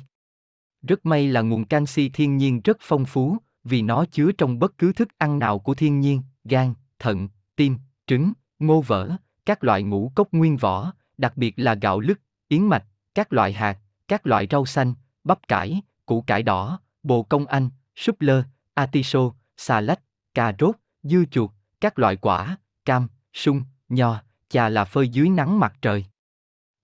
Rất 0.81 1.05
may 1.05 1.27
là 1.27 1.41
nguồn 1.41 1.65
canxi 1.65 2.09
thiên 2.09 2.37
nhiên 2.37 2.61
rất 2.63 2.77
phong 2.81 3.05
phú, 3.05 3.37
vì 3.65 3.81
nó 3.81 4.05
chứa 4.05 4.31
trong 4.31 4.59
bất 4.59 4.77
cứ 4.77 4.93
thức 4.93 5.07
ăn 5.17 5.39
nào 5.39 5.59
của 5.59 5.73
thiên 5.73 5.99
nhiên, 5.99 6.21
gan, 6.43 6.73
thận, 6.99 7.27
tim, 7.55 7.77
trứng, 8.07 8.33
ngô 8.59 8.81
vỡ, 8.81 9.11
các 9.45 9.63
loại 9.63 9.83
ngũ 9.83 10.11
cốc 10.15 10.27
nguyên 10.31 10.57
vỏ, 10.57 10.93
đặc 11.17 11.37
biệt 11.37 11.53
là 11.57 11.73
gạo 11.73 11.99
lứt, 11.99 12.21
yến 12.47 12.63
mạch, 12.63 12.83
các 13.15 13.33
loại 13.33 13.53
hạt, 13.53 13.77
các 14.07 14.27
loại 14.27 14.47
rau 14.51 14.65
xanh, 14.65 14.93
bắp 15.23 15.47
cải, 15.47 15.81
củ 16.05 16.21
cải 16.21 16.43
đỏ, 16.43 16.79
bồ 17.03 17.23
công 17.23 17.45
anh, 17.45 17.69
súp 17.95 18.21
lơ, 18.21 18.43
atiso, 18.73 19.31
xà 19.57 19.81
lách, 19.81 19.99
cà 20.33 20.53
rốt, 20.59 20.75
dưa 21.03 21.23
chuột, 21.31 21.51
các 21.81 21.99
loại 21.99 22.15
quả, 22.15 22.57
cam, 22.85 23.07
sung, 23.33 23.61
nho, 23.89 24.21
chà 24.49 24.69
là 24.69 24.85
phơi 24.85 25.09
dưới 25.09 25.29
nắng 25.29 25.59
mặt 25.59 25.73
trời. 25.81 26.05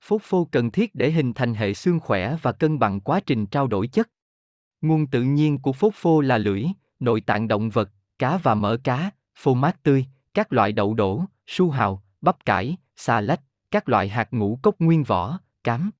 Phốt 0.01 0.21
phô 0.23 0.47
cần 0.51 0.71
thiết 0.71 0.95
để 0.95 1.11
hình 1.11 1.33
thành 1.33 1.53
hệ 1.53 1.73
xương 1.73 1.99
khỏe 1.99 2.35
và 2.41 2.51
cân 2.51 2.79
bằng 2.79 2.99
quá 2.99 3.19
trình 3.25 3.45
trao 3.45 3.67
đổi 3.67 3.87
chất. 3.87 4.09
Nguồn 4.81 5.07
tự 5.07 5.21
nhiên 5.23 5.57
của 5.57 5.73
phốt 5.73 5.93
phô 5.95 6.21
là 6.21 6.37
lưỡi, 6.37 6.65
nội 6.99 7.21
tạng 7.21 7.47
động 7.47 7.69
vật, 7.69 7.89
cá 8.19 8.37
và 8.37 8.55
mỡ 8.55 8.77
cá, 8.83 9.11
phô 9.35 9.53
mát 9.53 9.83
tươi, 9.83 10.05
các 10.33 10.53
loại 10.53 10.71
đậu 10.71 10.93
đổ, 10.93 11.25
su 11.47 11.69
hào, 11.69 12.03
bắp 12.21 12.45
cải, 12.45 12.77
xà 12.95 13.21
lách, 13.21 13.41
các 13.71 13.89
loại 13.89 14.09
hạt 14.09 14.27
ngũ 14.31 14.59
cốc 14.61 14.75
nguyên 14.79 15.03
vỏ, 15.03 15.39
cám. 15.63 15.91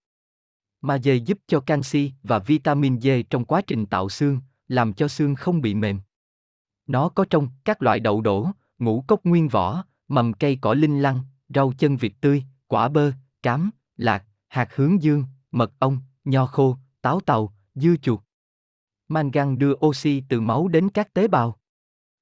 Magie 0.81 1.15
giúp 1.15 1.39
cho 1.47 1.59
canxi 1.59 2.11
và 2.23 2.39
vitamin 2.39 3.01
D 3.01 3.07
trong 3.29 3.45
quá 3.45 3.61
trình 3.61 3.85
tạo 3.85 4.09
xương, 4.09 4.39
làm 4.67 4.93
cho 4.93 5.07
xương 5.07 5.35
không 5.35 5.61
bị 5.61 5.73
mềm. 5.73 5.99
Nó 6.87 7.09
có 7.09 7.25
trong 7.29 7.49
các 7.65 7.81
loại 7.81 7.99
đậu 7.99 8.21
đổ, 8.21 8.49
ngũ 8.79 9.03
cốc 9.07 9.23
nguyên 9.23 9.47
vỏ, 9.47 9.83
mầm 10.07 10.33
cây 10.33 10.57
cỏ 10.61 10.73
linh 10.73 11.01
lăng, 11.01 11.19
rau 11.49 11.73
chân 11.77 11.97
vịt 11.97 12.11
tươi, 12.21 12.43
quả 12.67 12.89
bơ, 12.89 13.11
cám, 13.43 13.69
lạc, 13.97 14.25
hạt 14.47 14.75
hướng 14.75 15.03
dương, 15.03 15.23
mật 15.51 15.71
ong, 15.79 15.97
nho 16.23 16.45
khô, 16.45 16.77
táo 17.01 17.19
tàu, 17.19 17.53
dưa 17.75 17.95
chuột. 18.01 18.19
Mangan 19.11 19.57
đưa 19.57 19.73
oxy 19.85 20.23
từ 20.29 20.41
máu 20.41 20.67
đến 20.67 20.89
các 20.89 21.13
tế 21.13 21.27
bào. 21.27 21.57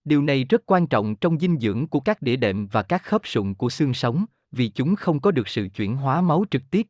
Điều 0.04 0.22
này 0.22 0.44
rất 0.44 0.66
quan 0.66 0.88
trọng 0.88 1.16
trong 1.16 1.40
dinh 1.40 1.60
dưỡng 1.60 1.88
của 1.88 2.00
các 2.00 2.22
đĩa 2.22 2.36
đệm 2.36 2.68
và 2.68 2.84
các 2.84 3.04
khớp 3.04 3.22
sụn 3.28 3.54
của 3.54 3.70
xương 3.70 3.94
sống, 3.94 4.26
vì 4.52 4.70
chúng 4.70 4.96
không 4.96 5.20
có 5.20 5.32
được 5.32 5.48
sự 5.48 5.68
chuyển 5.76 5.96
hóa 5.96 6.22
máu 6.22 6.46
trực 6.52 6.62
tiếp. 6.72 6.88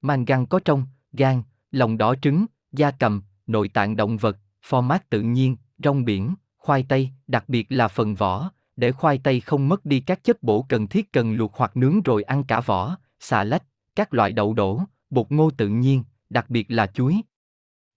Mangan 0.00 0.46
có 0.46 0.60
trong 0.64 0.86
gan, 1.12 1.42
lòng 1.70 1.98
đỏ 1.98 2.14
trứng, 2.22 2.46
da 2.72 2.90
cầm, 2.90 3.22
nội 3.46 3.68
tạng 3.68 3.96
động 3.96 4.16
vật, 4.16 4.36
format 4.68 4.98
tự 5.10 5.20
nhiên, 5.20 5.56
rong 5.84 6.04
biển, 6.04 6.34
khoai 6.58 6.86
tây, 6.88 7.10
đặc 7.26 7.48
biệt 7.48 7.66
là 7.68 7.88
phần 7.88 8.14
vỏ, 8.14 8.50
để 8.76 8.92
khoai 8.92 9.18
tây 9.18 9.40
không 9.40 9.68
mất 9.68 9.84
đi 9.84 10.00
các 10.00 10.24
chất 10.24 10.42
bổ 10.42 10.66
cần 10.68 10.86
thiết 10.86 11.12
cần 11.12 11.34
luộc 11.34 11.54
hoặc 11.54 11.76
nướng 11.76 12.02
rồi 12.02 12.22
ăn 12.22 12.44
cả 12.44 12.60
vỏ, 12.60 12.96
xà 13.20 13.44
lách, 13.44 13.62
các 13.94 14.14
loại 14.14 14.32
đậu 14.32 14.54
đổ, 14.54 14.82
bột 15.10 15.32
ngô 15.32 15.50
tự 15.50 15.68
nhiên, 15.68 16.04
đặc 16.30 16.50
biệt 16.50 16.70
là 16.70 16.86
chuối. 16.86 17.20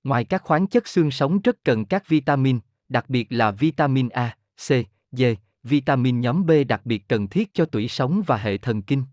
Ngoài 0.05 0.25
các 0.25 0.43
khoáng 0.43 0.67
chất 0.67 0.87
xương 0.87 1.11
sống 1.11 1.41
rất 1.41 1.63
cần 1.63 1.85
các 1.85 2.07
vitamin, 2.07 2.59
đặc 2.89 3.09
biệt 3.09 3.27
là 3.29 3.51
vitamin 3.51 4.09
A, 4.09 4.37
C, 4.55 4.69
D, 5.11 5.23
vitamin 5.63 6.21
nhóm 6.21 6.45
B 6.45 6.51
đặc 6.67 6.81
biệt 6.85 7.07
cần 7.07 7.27
thiết 7.27 7.53
cho 7.53 7.65
tủy 7.65 7.87
sống 7.87 8.21
và 8.27 8.37
hệ 8.37 8.57
thần 8.57 8.81
kinh. 8.81 9.03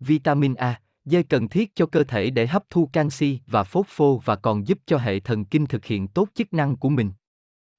Vitamin 0.00 0.54
A, 0.54 0.80
D 1.04 1.16
cần 1.28 1.48
thiết 1.48 1.74
cho 1.74 1.86
cơ 1.86 2.04
thể 2.04 2.30
để 2.30 2.46
hấp 2.46 2.64
thu 2.70 2.90
canxi 2.92 3.40
và 3.46 3.64
phốt 3.64 3.86
phô 3.88 4.22
và 4.24 4.36
còn 4.36 4.66
giúp 4.66 4.78
cho 4.86 4.98
hệ 4.98 5.20
thần 5.20 5.44
kinh 5.44 5.66
thực 5.66 5.84
hiện 5.84 6.08
tốt 6.08 6.28
chức 6.34 6.54
năng 6.54 6.76
của 6.76 6.88
mình. 6.88 7.10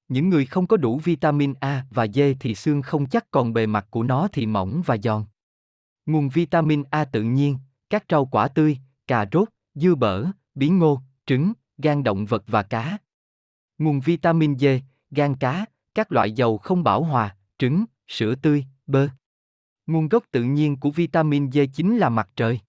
Những 0.08 0.28
người 0.28 0.46
không 0.46 0.66
có 0.66 0.76
đủ 0.76 0.98
vitamin 0.98 1.54
A 1.60 1.86
và 1.90 2.06
D 2.06 2.20
thì 2.40 2.54
xương 2.54 2.82
không 2.82 3.06
chắc 3.06 3.30
còn 3.30 3.52
bề 3.52 3.66
mặt 3.66 3.86
của 3.90 4.02
nó 4.02 4.28
thì 4.32 4.46
mỏng 4.46 4.82
và 4.86 4.96
giòn. 5.02 5.24
Nguồn 6.06 6.28
vitamin 6.28 6.82
A 6.90 7.04
tự 7.04 7.22
nhiên, 7.22 7.58
các 7.90 8.04
rau 8.08 8.26
quả 8.26 8.48
tươi, 8.48 8.78
cà 9.06 9.26
rốt, 9.32 9.48
dưa 9.74 9.94
bở, 9.94 10.26
bí 10.54 10.68
ngô, 10.68 11.00
trứng, 11.26 11.52
gan 11.78 12.04
động 12.04 12.26
vật 12.26 12.44
và 12.46 12.62
cá. 12.62 12.98
Nguồn 13.78 14.00
vitamin 14.00 14.58
D, 14.58 14.66
gan 15.10 15.34
cá, 15.34 15.64
các 15.94 16.12
loại 16.12 16.32
dầu 16.32 16.58
không 16.58 16.84
bảo 16.84 17.02
hòa, 17.02 17.36
trứng, 17.58 17.84
sữa 18.08 18.34
tươi, 18.34 18.64
bơ. 18.86 19.08
Nguồn 19.86 20.08
gốc 20.08 20.24
tự 20.30 20.42
nhiên 20.42 20.76
của 20.76 20.90
vitamin 20.90 21.52
D 21.52 21.58
chính 21.74 21.96
là 21.96 22.08
mặt 22.08 22.28
trời. 22.36 22.60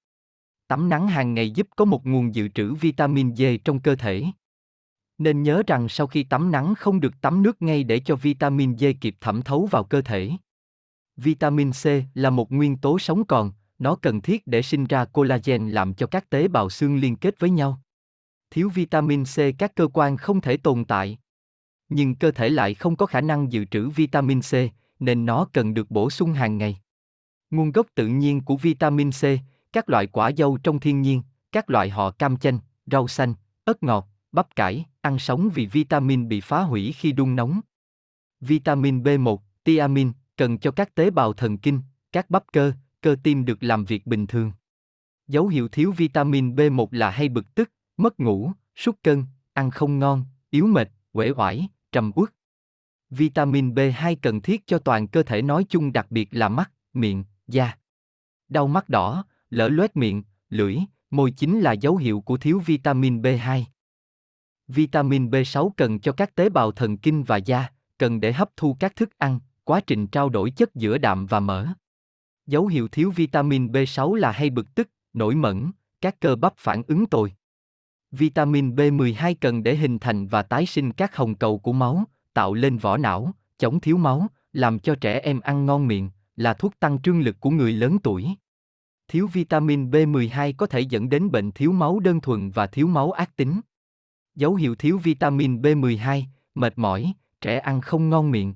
Tắm 0.68 0.89
nắng 0.89 1.07
hàng 1.07 1.34
ngày 1.34 1.51
giúp 1.51 1.68
có 1.76 1.86
một 1.86 2.05
nguồn 2.05 2.36
dự 2.36 2.47
trữ 2.47 2.74
vitamin 2.74 3.36
D 3.36 3.43
trong 3.64 3.80
cơ 3.80 3.95
thể. 3.95 4.26
Nên 5.18 5.43
nhớ 5.43 5.64
rằng 5.68 5.89
sau 5.89 6.07
khi 6.07 6.24
tắm 6.24 6.51
nắng 6.51 6.76
không 6.76 6.99
được 6.99 7.22
tắm 7.22 7.43
nước 7.43 7.62
ngay 7.62 7.84
để 7.84 7.99
cho 7.99 8.16
vitamin 8.16 8.78
D 8.78 8.86
kịp 9.01 9.16
thẩm 9.22 9.41
thấu 9.41 9.66
vào 9.72 9.84
cơ 9.84 10.01
thể. 10.01 10.32
Vitamin 11.18 11.72
C 11.72 11.86
là 12.14 12.30
một 12.30 12.51
nguyên 12.51 12.78
tố 12.78 12.99
sống 12.99 13.26
còn, 13.26 13.51
nó 13.80 13.95
cần 13.95 14.22
thiết 14.22 14.47
để 14.47 14.62
sinh 14.62 14.86
ra 14.86 15.05
collagen 15.05 15.70
làm 15.70 15.93
cho 15.93 16.07
các 16.07 16.30
tế 16.30 16.47
bào 16.47 16.70
xương 16.70 16.97
liên 16.97 17.16
kết 17.16 17.39
với 17.39 17.49
nhau. 17.49 17.82
Thiếu 18.52 18.70
vitamin 18.70 19.24
C 19.24 19.36
các 19.58 19.76
cơ 19.76 19.88
quan 19.93 20.18
không 20.18 20.41
thể 20.41 20.58
tồn 20.58 20.86
tại. 20.86 21.18
Nhưng 21.89 22.16
cơ 22.16 22.32
thể 22.32 22.50
lại 22.50 22.74
không 22.74 22.95
có 22.95 23.06
khả 23.06 23.22
năng 23.22 23.52
dự 23.52 23.66
trữ 23.66 23.89
vitamin 23.89 24.41
C, 24.41 24.54
nên 25.00 25.26
nó 25.26 25.47
cần 25.54 25.74
được 25.74 25.91
bổ 25.91 26.10
sung 26.10 26.34
hàng 26.34 26.58
ngày. 26.58 26.80
Nguồn 27.52 27.72
gốc 27.72 27.88
tự 27.95 28.08
nhiên 28.08 28.41
của 28.41 28.58
vitamin 28.58 29.12
C, 29.12 29.24
các 29.74 29.89
loại 29.89 30.08
quả 30.08 30.32
dâu 30.38 30.58
trong 30.64 30.80
thiên 30.80 31.02
nhiên, 31.02 31.22
các 31.52 31.70
loại 31.70 31.89
họ 31.89 32.12
cam 32.12 32.38
chanh, 32.38 32.60
rau 32.86 33.08
xanh, 33.08 33.34
ớt 33.64 33.84
ngọt, 33.84 34.08
bắp 34.32 34.56
cải, 34.56 34.86
ăn 35.02 35.20
sống 35.20 35.50
vì 35.54 35.66
vitamin 35.66 36.28
bị 36.28 36.41
phá 36.41 36.62
hủy 36.62 36.91
khi 36.91 37.12
đun 37.12 37.36
nóng. 37.36 37.62
Vitamin 38.41 39.04
B1, 39.04 39.38
tiamin 39.64 40.12
cần 40.38 40.58
cho 40.58 40.72
các 40.72 40.95
tế 40.95 41.10
bào 41.10 41.34
thần 41.34 41.58
kinh, 41.58 41.82
các 42.12 42.30
bắp 42.30 42.43
cơ, 42.54 42.72
cơ 43.02 43.16
tim 43.24 43.45
được 43.45 43.64
làm 43.64 43.86
việc 43.86 44.08
bình 44.08 44.28
thường. 44.28 44.52
Dấu 45.28 45.47
hiệu 45.47 45.68
thiếu 45.68 45.91
vitamin 45.91 46.56
B1 46.56 46.88
là 46.91 47.10
hay 47.10 47.30
bực 47.30 47.56
tức, 47.56 47.72
mất 48.00 48.20
ngủ, 48.20 48.52
sút 48.76 49.04
cân, 49.04 49.26
ăn 49.54 49.72
không 49.72 50.00
ngon, 50.00 50.26
yếu 50.50 50.68
mệt, 50.68 50.91
uể 51.14 51.32
oải, 51.36 51.68
trầm 51.91 52.12
uất. 52.16 52.30
Vitamin 53.10 53.74
B2 53.74 54.16
cần 54.22 54.41
thiết 54.41 54.68
cho 54.68 54.80
toàn 54.80 55.08
cơ 55.08 55.24
thể 55.24 55.41
nói 55.41 55.66
chung 55.70 55.93
đặc 55.93 56.08
biệt 56.10 56.30
là 56.32 56.50
mắt, 56.50 56.72
miệng, 56.93 57.24
da. 57.47 57.78
Đau 58.50 58.68
mắt 58.68 58.89
đỏ, 58.89 59.26
lở 59.50 59.70
loét 59.70 59.95
miệng, 59.95 60.24
lưỡi, 60.50 60.78
môi 61.12 61.32
chính 61.32 61.60
là 61.60 61.72
dấu 61.72 61.97
hiệu 61.97 62.22
của 62.22 62.38
thiếu 62.38 62.62
vitamin 62.66 63.22
B2. 63.22 63.64
Vitamin 64.68 65.30
B6 65.30 65.70
cần 65.78 66.00
cho 66.00 66.12
các 66.12 66.36
tế 66.36 66.50
bào 66.50 66.72
thần 66.72 66.97
kinh 66.97 67.24
và 67.24 67.38
da, 67.38 67.68
cần 67.97 68.20
để 68.20 68.34
hấp 68.34 68.50
thu 68.58 68.78
các 68.80 68.95
thức 68.95 69.18
ăn, 69.18 69.39
quá 69.64 69.82
trình 69.88 70.08
trao 70.08 70.30
đổi 70.30 70.52
chất 70.52 70.76
giữa 70.76 70.97
đạm 70.97 71.26
và 71.26 71.39
mỡ. 71.39 71.68
Dấu 72.47 72.68
hiệu 72.68 72.88
thiếu 72.88 73.12
vitamin 73.12 73.68
B6 73.68 74.14
là 74.16 74.32
hay 74.32 74.50
bực 74.50 74.76
tức, 74.76 74.89
nổi 75.14 75.36
mẩn, 75.36 75.72
các 76.02 76.20
cơ 76.20 76.36
bắp 76.36 76.54
phản 76.58 76.84
ứng 76.88 77.06
tồi. 77.06 77.34
Vitamin 78.12 78.76
B12 78.76 79.36
cần 79.41 79.64
để 79.64 79.76
hình 79.76 79.99
thành 79.99 80.28
và 80.28 80.41
tái 80.41 80.66
sinh 80.66 80.91
các 80.91 81.16
hồng 81.16 81.36
cầu 81.36 81.57
của 81.57 81.74
máu, 81.74 82.03
tạo 82.34 82.53
lên 82.53 82.78
vỏ 82.78 82.97
não, 82.97 83.34
chống 83.57 83.80
thiếu 83.80 83.97
máu, 83.97 84.28
làm 84.53 84.80
cho 84.80 84.95
trẻ 84.95 85.20
em 85.20 85.39
ăn 85.39 85.66
ngon 85.66 85.88
miệng, 85.88 86.10
là 86.36 86.53
thuốc 86.53 86.80
tăng 86.80 87.01
trương 87.01 87.22
lực 87.22 87.39
của 87.39 87.49
người 87.49 87.74
lớn 87.74 87.97
tuổi. 88.03 88.28
Thiếu 89.07 89.28
vitamin 89.28 89.89
B12 89.89 90.53
có 90.57 90.66
thể 90.66 90.80
dẫn 90.80 91.10
đến 91.10 91.32
bệnh 91.32 91.51
thiếu 91.51 91.72
máu 91.72 91.99
đơn 91.99 92.22
thuần 92.22 92.49
và 92.49 92.68
thiếu 92.68 92.88
máu 92.88 93.12
ác 93.12 93.36
tính. 93.36 93.62
Dấu 94.36 94.55
hiệu 94.55 94.76
thiếu 94.76 94.97
vitamin 94.97 95.62
B12, 95.62 96.24
mệt 96.55 96.74
mỏi, 96.78 97.14
trẻ 97.41 97.60
ăn 97.60 97.82
không 97.82 98.10
ngon 98.10 98.32
miệng. 98.32 98.53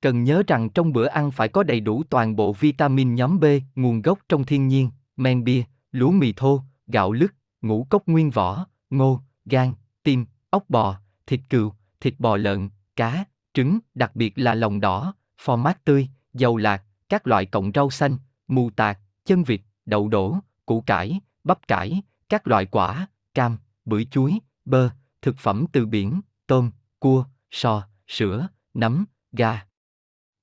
Cần 0.00 0.24
nhớ 0.24 0.42
rằng 0.46 0.70
trong 0.70 0.92
bữa 0.92 1.06
ăn 1.06 1.30
phải 1.30 1.48
có 1.48 1.62
đầy 1.62 1.80
đủ 1.80 2.02
toàn 2.10 2.36
bộ 2.36 2.52
vitamin 2.52 3.14
nhóm 3.14 3.40
B, 3.40 3.44
nguồn 3.74 4.02
gốc 4.02 4.18
trong 4.28 4.44
thiên 4.44 4.68
nhiên, 4.68 4.90
men 5.16 5.44
bia, 5.44 5.62
lúa 5.92 6.10
mì 6.10 6.32
thô, 6.32 6.60
gạo 6.86 7.12
lứt, 7.12 7.34
ngũ 7.66 7.86
cốc 7.90 8.02
nguyên 8.06 8.30
vỏ, 8.30 8.66
ngô, 8.90 9.20
gan, 9.44 9.72
tim, 10.02 10.26
ốc 10.50 10.64
bò, 10.68 11.00
thịt 11.26 11.40
cừu, 11.50 11.72
thịt 12.00 12.14
bò 12.18 12.36
lợn, 12.36 12.68
cá, 12.96 13.24
trứng, 13.54 13.78
đặc 13.94 14.16
biệt 14.16 14.38
là 14.38 14.54
lòng 14.54 14.80
đỏ, 14.80 15.14
phô 15.38 15.56
mát 15.56 15.84
tươi, 15.84 16.08
dầu 16.34 16.56
lạc, 16.56 16.82
các 17.08 17.26
loại 17.26 17.46
cộng 17.46 17.70
rau 17.74 17.90
xanh, 17.90 18.16
mù 18.48 18.70
tạt, 18.70 18.98
chân 19.24 19.44
vịt, 19.44 19.60
đậu 19.86 20.08
đổ, 20.08 20.38
củ 20.66 20.80
cải, 20.80 21.20
bắp 21.44 21.68
cải, 21.68 22.02
các 22.28 22.46
loại 22.46 22.66
quả, 22.66 23.06
cam, 23.34 23.58
bưởi 23.84 24.04
chuối, 24.04 24.38
bơ, 24.64 24.90
thực 25.22 25.38
phẩm 25.38 25.66
từ 25.72 25.86
biển, 25.86 26.20
tôm, 26.46 26.70
cua, 26.98 27.24
sò, 27.50 27.88
sữa, 28.08 28.48
nấm, 28.74 29.04
gà. 29.32 29.66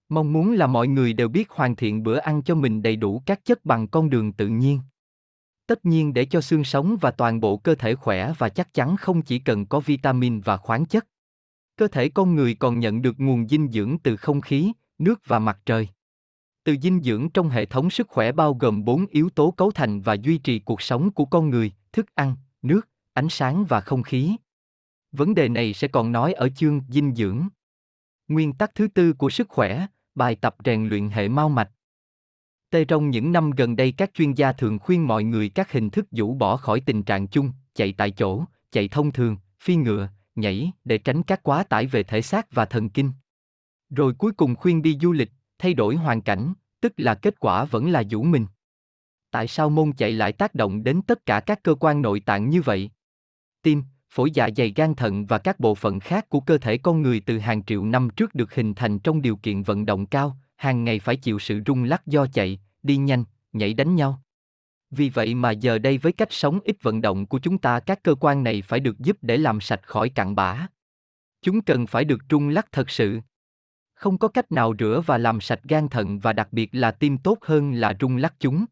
Mong 0.09 0.33
muốn 0.33 0.51
là 0.51 0.67
mọi 0.67 0.87
người 0.87 1.13
đều 1.13 1.27
biết 1.27 1.49
hoàn 1.49 1.75
thiện 1.75 2.03
bữa 2.03 2.17
ăn 2.17 2.43
cho 2.43 2.55
mình 2.55 2.81
đầy 2.81 2.95
đủ 2.95 3.23
các 3.25 3.45
chất 3.45 3.65
bằng 3.65 3.87
con 3.87 4.09
đường 4.09 4.33
tự 4.33 4.47
nhiên. 4.47 4.79
Tất 5.67 5.85
nhiên 5.85 6.13
để 6.13 6.25
cho 6.25 6.41
xương 6.41 6.63
sống 6.63 6.97
và 7.01 7.11
toàn 7.11 7.39
bộ 7.39 7.57
cơ 7.57 7.75
thể 7.75 7.95
khỏe 7.95 8.33
và 8.37 8.49
chắc 8.49 8.73
chắn 8.73 8.97
không 8.97 9.21
chỉ 9.21 9.39
cần 9.39 9.65
có 9.65 9.79
vitamin 9.79 10.41
và 10.41 10.57
khoáng 10.57 10.85
chất. 10.85 11.07
Cơ 11.75 11.87
thể 11.87 12.09
con 12.09 12.35
người 12.35 12.55
còn 12.55 12.79
nhận 12.79 13.01
được 13.01 13.15
nguồn 13.17 13.47
dinh 13.47 13.71
dưỡng 13.71 13.97
từ 14.03 14.17
không 14.17 14.41
khí, 14.41 14.71
nước 14.97 15.21
và 15.25 15.39
mặt 15.39 15.59
trời. 15.65 15.87
Từ 16.63 16.75
dinh 16.81 17.01
dưỡng 17.03 17.29
trong 17.29 17.49
hệ 17.49 17.65
thống 17.65 17.89
sức 17.89 18.07
khỏe 18.07 18.31
bao 18.31 18.53
gồm 18.53 18.85
4 18.85 19.05
yếu 19.05 19.29
tố 19.29 19.51
cấu 19.51 19.71
thành 19.71 20.01
và 20.01 20.13
duy 20.13 20.37
trì 20.37 20.59
cuộc 20.59 20.81
sống 20.81 21.11
của 21.11 21.25
con 21.25 21.49
người, 21.49 21.71
thức 21.91 22.05
ăn, 22.15 22.35
nước, 22.61 22.81
ánh 23.13 23.29
sáng 23.29 23.65
và 23.65 23.81
không 23.81 24.03
khí. 24.03 24.35
Vấn 25.11 25.35
đề 25.35 25.49
này 25.49 25.73
sẽ 25.73 25.87
còn 25.87 26.11
nói 26.11 26.33
ở 26.33 26.49
chương 26.49 26.81
dinh 26.89 27.15
dưỡng. 27.15 27.47
Nguyên 28.27 28.53
tắc 28.53 28.75
thứ 28.75 28.87
tư 28.87 29.13
của 29.13 29.29
sức 29.29 29.49
khỏe, 29.49 29.87
bài 30.15 30.35
tập 30.35 30.55
rèn 30.65 30.87
luyện 30.87 31.09
hệ 31.09 31.27
mau 31.27 31.49
mạch. 31.49 31.71
Tê 32.73 32.85
trong 32.85 33.09
những 33.09 33.31
năm 33.31 33.51
gần 33.51 33.75
đây 33.75 33.91
các 33.91 34.11
chuyên 34.13 34.33
gia 34.33 34.51
thường 34.51 34.79
khuyên 34.79 35.07
mọi 35.07 35.23
người 35.23 35.49
các 35.49 35.71
hình 35.71 35.89
thức 35.89 36.05
rũ 36.11 36.33
bỏ 36.33 36.57
khỏi 36.57 36.79
tình 36.79 37.03
trạng 37.03 37.27
chung, 37.27 37.51
chạy 37.75 37.93
tại 37.97 38.11
chỗ, 38.11 38.43
chạy 38.71 38.87
thông 38.87 39.11
thường, 39.11 39.37
phi 39.59 39.75
ngựa, 39.75 40.09
nhảy 40.35 40.71
để 40.85 40.97
tránh 40.97 41.23
các 41.23 41.43
quá 41.43 41.63
tải 41.63 41.87
về 41.87 42.03
thể 42.03 42.21
xác 42.21 42.51
và 42.51 42.65
thần 42.65 42.89
kinh. 42.89 43.11
Rồi 43.89 44.13
cuối 44.13 44.31
cùng 44.31 44.55
khuyên 44.55 44.81
đi 44.81 44.97
du 45.01 45.11
lịch, 45.11 45.31
thay 45.59 45.73
đổi 45.73 45.95
hoàn 45.95 46.21
cảnh, 46.21 46.53
tức 46.81 46.93
là 46.97 47.15
kết 47.15 47.39
quả 47.39 47.65
vẫn 47.65 47.91
là 47.91 48.03
vũ 48.09 48.23
mình. 48.23 48.45
Tại 49.31 49.47
sao 49.47 49.69
môn 49.69 49.93
chạy 49.93 50.11
lại 50.11 50.31
tác 50.31 50.55
động 50.55 50.83
đến 50.83 51.01
tất 51.07 51.25
cả 51.25 51.39
các 51.39 51.63
cơ 51.63 51.75
quan 51.79 52.01
nội 52.01 52.19
tạng 52.19 52.49
như 52.49 52.61
vậy? 52.61 52.91
Tim, 53.61 53.83
phổi 54.09 54.31
dạ 54.31 54.49
dày 54.57 54.73
gan 54.75 54.95
thận 54.95 55.25
và 55.25 55.37
các 55.37 55.59
bộ 55.59 55.75
phận 55.75 55.99
khác 55.99 56.29
của 56.29 56.39
cơ 56.39 56.57
thể 56.57 56.77
con 56.77 57.01
người 57.01 57.19
từ 57.19 57.39
hàng 57.39 57.63
triệu 57.63 57.85
năm 57.85 58.09
trước 58.09 58.35
được 58.35 58.55
hình 58.55 58.73
thành 58.73 58.99
trong 58.99 59.21
điều 59.21 59.35
kiện 59.35 59.63
vận 59.63 59.85
động 59.85 60.05
cao, 60.05 60.37
hàng 60.63 60.83
ngày 60.83 60.99
phải 60.99 61.15
chịu 61.15 61.39
sự 61.39 61.61
rung 61.65 61.83
lắc 61.83 62.07
do 62.07 62.27
chạy, 62.33 62.59
đi 62.83 62.97
nhanh, 62.97 63.23
nhảy 63.53 63.73
đánh 63.73 63.95
nhau. 63.95 64.21
Vì 64.91 65.09
vậy 65.09 65.35
mà 65.35 65.51
giờ 65.51 65.77
đây 65.77 65.97
với 65.97 66.11
cách 66.11 66.33
sống 66.33 66.59
ít 66.63 66.83
vận 66.83 67.01
động 67.01 67.25
của 67.25 67.39
chúng 67.39 67.57
ta 67.57 67.79
các 67.79 68.03
cơ 68.03 68.15
quan 68.15 68.43
này 68.43 68.61
phải 68.61 68.79
được 68.79 68.99
giúp 68.99 69.17
để 69.21 69.37
làm 69.37 69.61
sạch 69.61 69.81
khỏi 69.83 70.09
cặn 70.09 70.35
bã. 70.35 70.67
Chúng 71.41 71.61
cần 71.61 71.87
phải 71.87 72.05
được 72.05 72.21
rung 72.29 72.49
lắc 72.49 72.71
thật 72.71 72.89
sự. 72.89 73.19
Không 73.93 74.17
có 74.17 74.27
cách 74.27 74.51
nào 74.51 74.73
rửa 74.79 75.01
và 75.05 75.17
làm 75.17 75.41
sạch 75.41 75.59
gan 75.63 75.89
thận 75.89 76.19
và 76.19 76.33
đặc 76.33 76.47
biệt 76.51 76.69
là 76.71 76.91
tim 76.91 77.17
tốt 77.17 77.37
hơn 77.41 77.73
là 77.73 77.93
rung 77.99 78.17
lắc 78.17 78.35
chúng. 78.39 78.65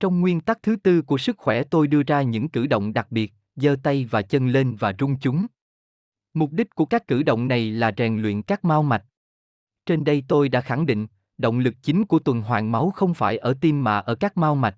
Trong 0.00 0.20
nguyên 0.20 0.40
tắc 0.40 0.62
thứ 0.62 0.76
tư 0.76 1.02
của 1.02 1.18
sức 1.18 1.36
khỏe 1.38 1.62
tôi 1.62 1.86
đưa 1.86 2.02
ra 2.02 2.22
những 2.22 2.48
cử 2.48 2.66
động 2.66 2.92
đặc 2.92 3.06
biệt, 3.10 3.32
giơ 3.56 3.76
tay 3.82 4.04
và 4.10 4.22
chân 4.22 4.48
lên 4.48 4.76
và 4.76 4.94
rung 4.98 5.16
chúng. 5.20 5.46
Mục 6.34 6.52
đích 6.52 6.74
của 6.74 6.84
các 6.84 7.06
cử 7.06 7.22
động 7.22 7.48
này 7.48 7.70
là 7.70 7.92
rèn 7.96 8.22
luyện 8.22 8.42
các 8.42 8.64
mao 8.64 8.82
mạch. 8.82 9.04
Trên 9.88 10.04
đây 10.04 10.22
tôi 10.28 10.48
đã 10.48 10.60
khẳng 10.60 10.86
định, 10.86 11.06
động 11.38 11.58
lực 11.58 11.74
chính 11.82 12.04
của 12.04 12.18
tuần 12.18 12.42
hoàn 12.42 12.72
máu 12.72 12.90
không 12.90 13.14
phải 13.14 13.38
ở 13.38 13.54
tim 13.60 13.84
mà 13.84 13.98
ở 13.98 14.14
các 14.14 14.36
mao 14.36 14.54
mạch. 14.54 14.76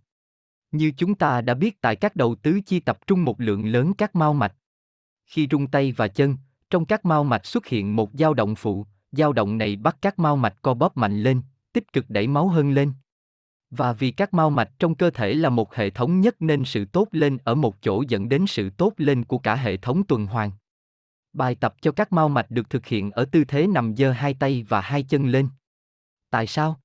Như 0.72 0.92
chúng 0.96 1.14
ta 1.14 1.40
đã 1.40 1.54
biết 1.54 1.80
tại 1.80 1.96
các 1.96 2.16
đầu 2.16 2.34
tứ 2.34 2.60
chi 2.66 2.80
tập 2.80 2.98
trung 3.06 3.24
một 3.24 3.40
lượng 3.40 3.66
lớn 3.66 3.92
các 3.98 4.16
mao 4.16 4.34
mạch. 4.34 4.54
Khi 5.26 5.48
rung 5.50 5.66
tay 5.66 5.92
và 5.92 6.08
chân, 6.08 6.36
trong 6.70 6.84
các 6.84 7.04
mao 7.04 7.24
mạch 7.24 7.46
xuất 7.46 7.66
hiện 7.66 7.96
một 7.96 8.10
dao 8.12 8.34
động 8.34 8.54
phụ, 8.54 8.86
dao 9.12 9.32
động 9.32 9.58
này 9.58 9.76
bắt 9.76 9.96
các 10.02 10.18
mao 10.18 10.36
mạch 10.36 10.62
co 10.62 10.74
bóp 10.74 10.96
mạnh 10.96 11.22
lên, 11.22 11.42
tích 11.72 11.92
cực 11.92 12.10
đẩy 12.10 12.26
máu 12.26 12.48
hơn 12.48 12.70
lên. 12.70 12.92
Và 13.70 13.92
vì 13.92 14.10
các 14.10 14.34
mao 14.34 14.50
mạch 14.50 14.70
trong 14.78 14.94
cơ 14.94 15.10
thể 15.10 15.34
là 15.34 15.48
một 15.48 15.74
hệ 15.74 15.90
thống 15.90 16.20
nhất 16.20 16.42
nên 16.42 16.64
sự 16.64 16.84
tốt 16.84 17.08
lên 17.10 17.38
ở 17.44 17.54
một 17.54 17.82
chỗ 17.82 18.04
dẫn 18.08 18.28
đến 18.28 18.46
sự 18.46 18.70
tốt 18.70 18.92
lên 18.96 19.24
của 19.24 19.38
cả 19.38 19.54
hệ 19.54 19.76
thống 19.76 20.02
tuần 20.04 20.26
hoàn. 20.26 20.50
Bài 21.32 21.54
tập 21.54 21.74
cho 21.82 21.92
các 21.92 22.12
mao 22.12 22.28
mạch 22.28 22.50
được 22.50 22.70
thực 22.70 22.86
hiện 22.86 23.10
ở 23.10 23.24
tư 23.24 23.44
thế 23.44 23.66
nằm 23.66 23.96
giơ 23.96 24.12
hai 24.12 24.34
tay 24.34 24.64
và 24.68 24.80
hai 24.80 25.02
chân 25.02 25.26
lên. 25.26 25.48
Tại 26.30 26.46
sao? 26.46 26.80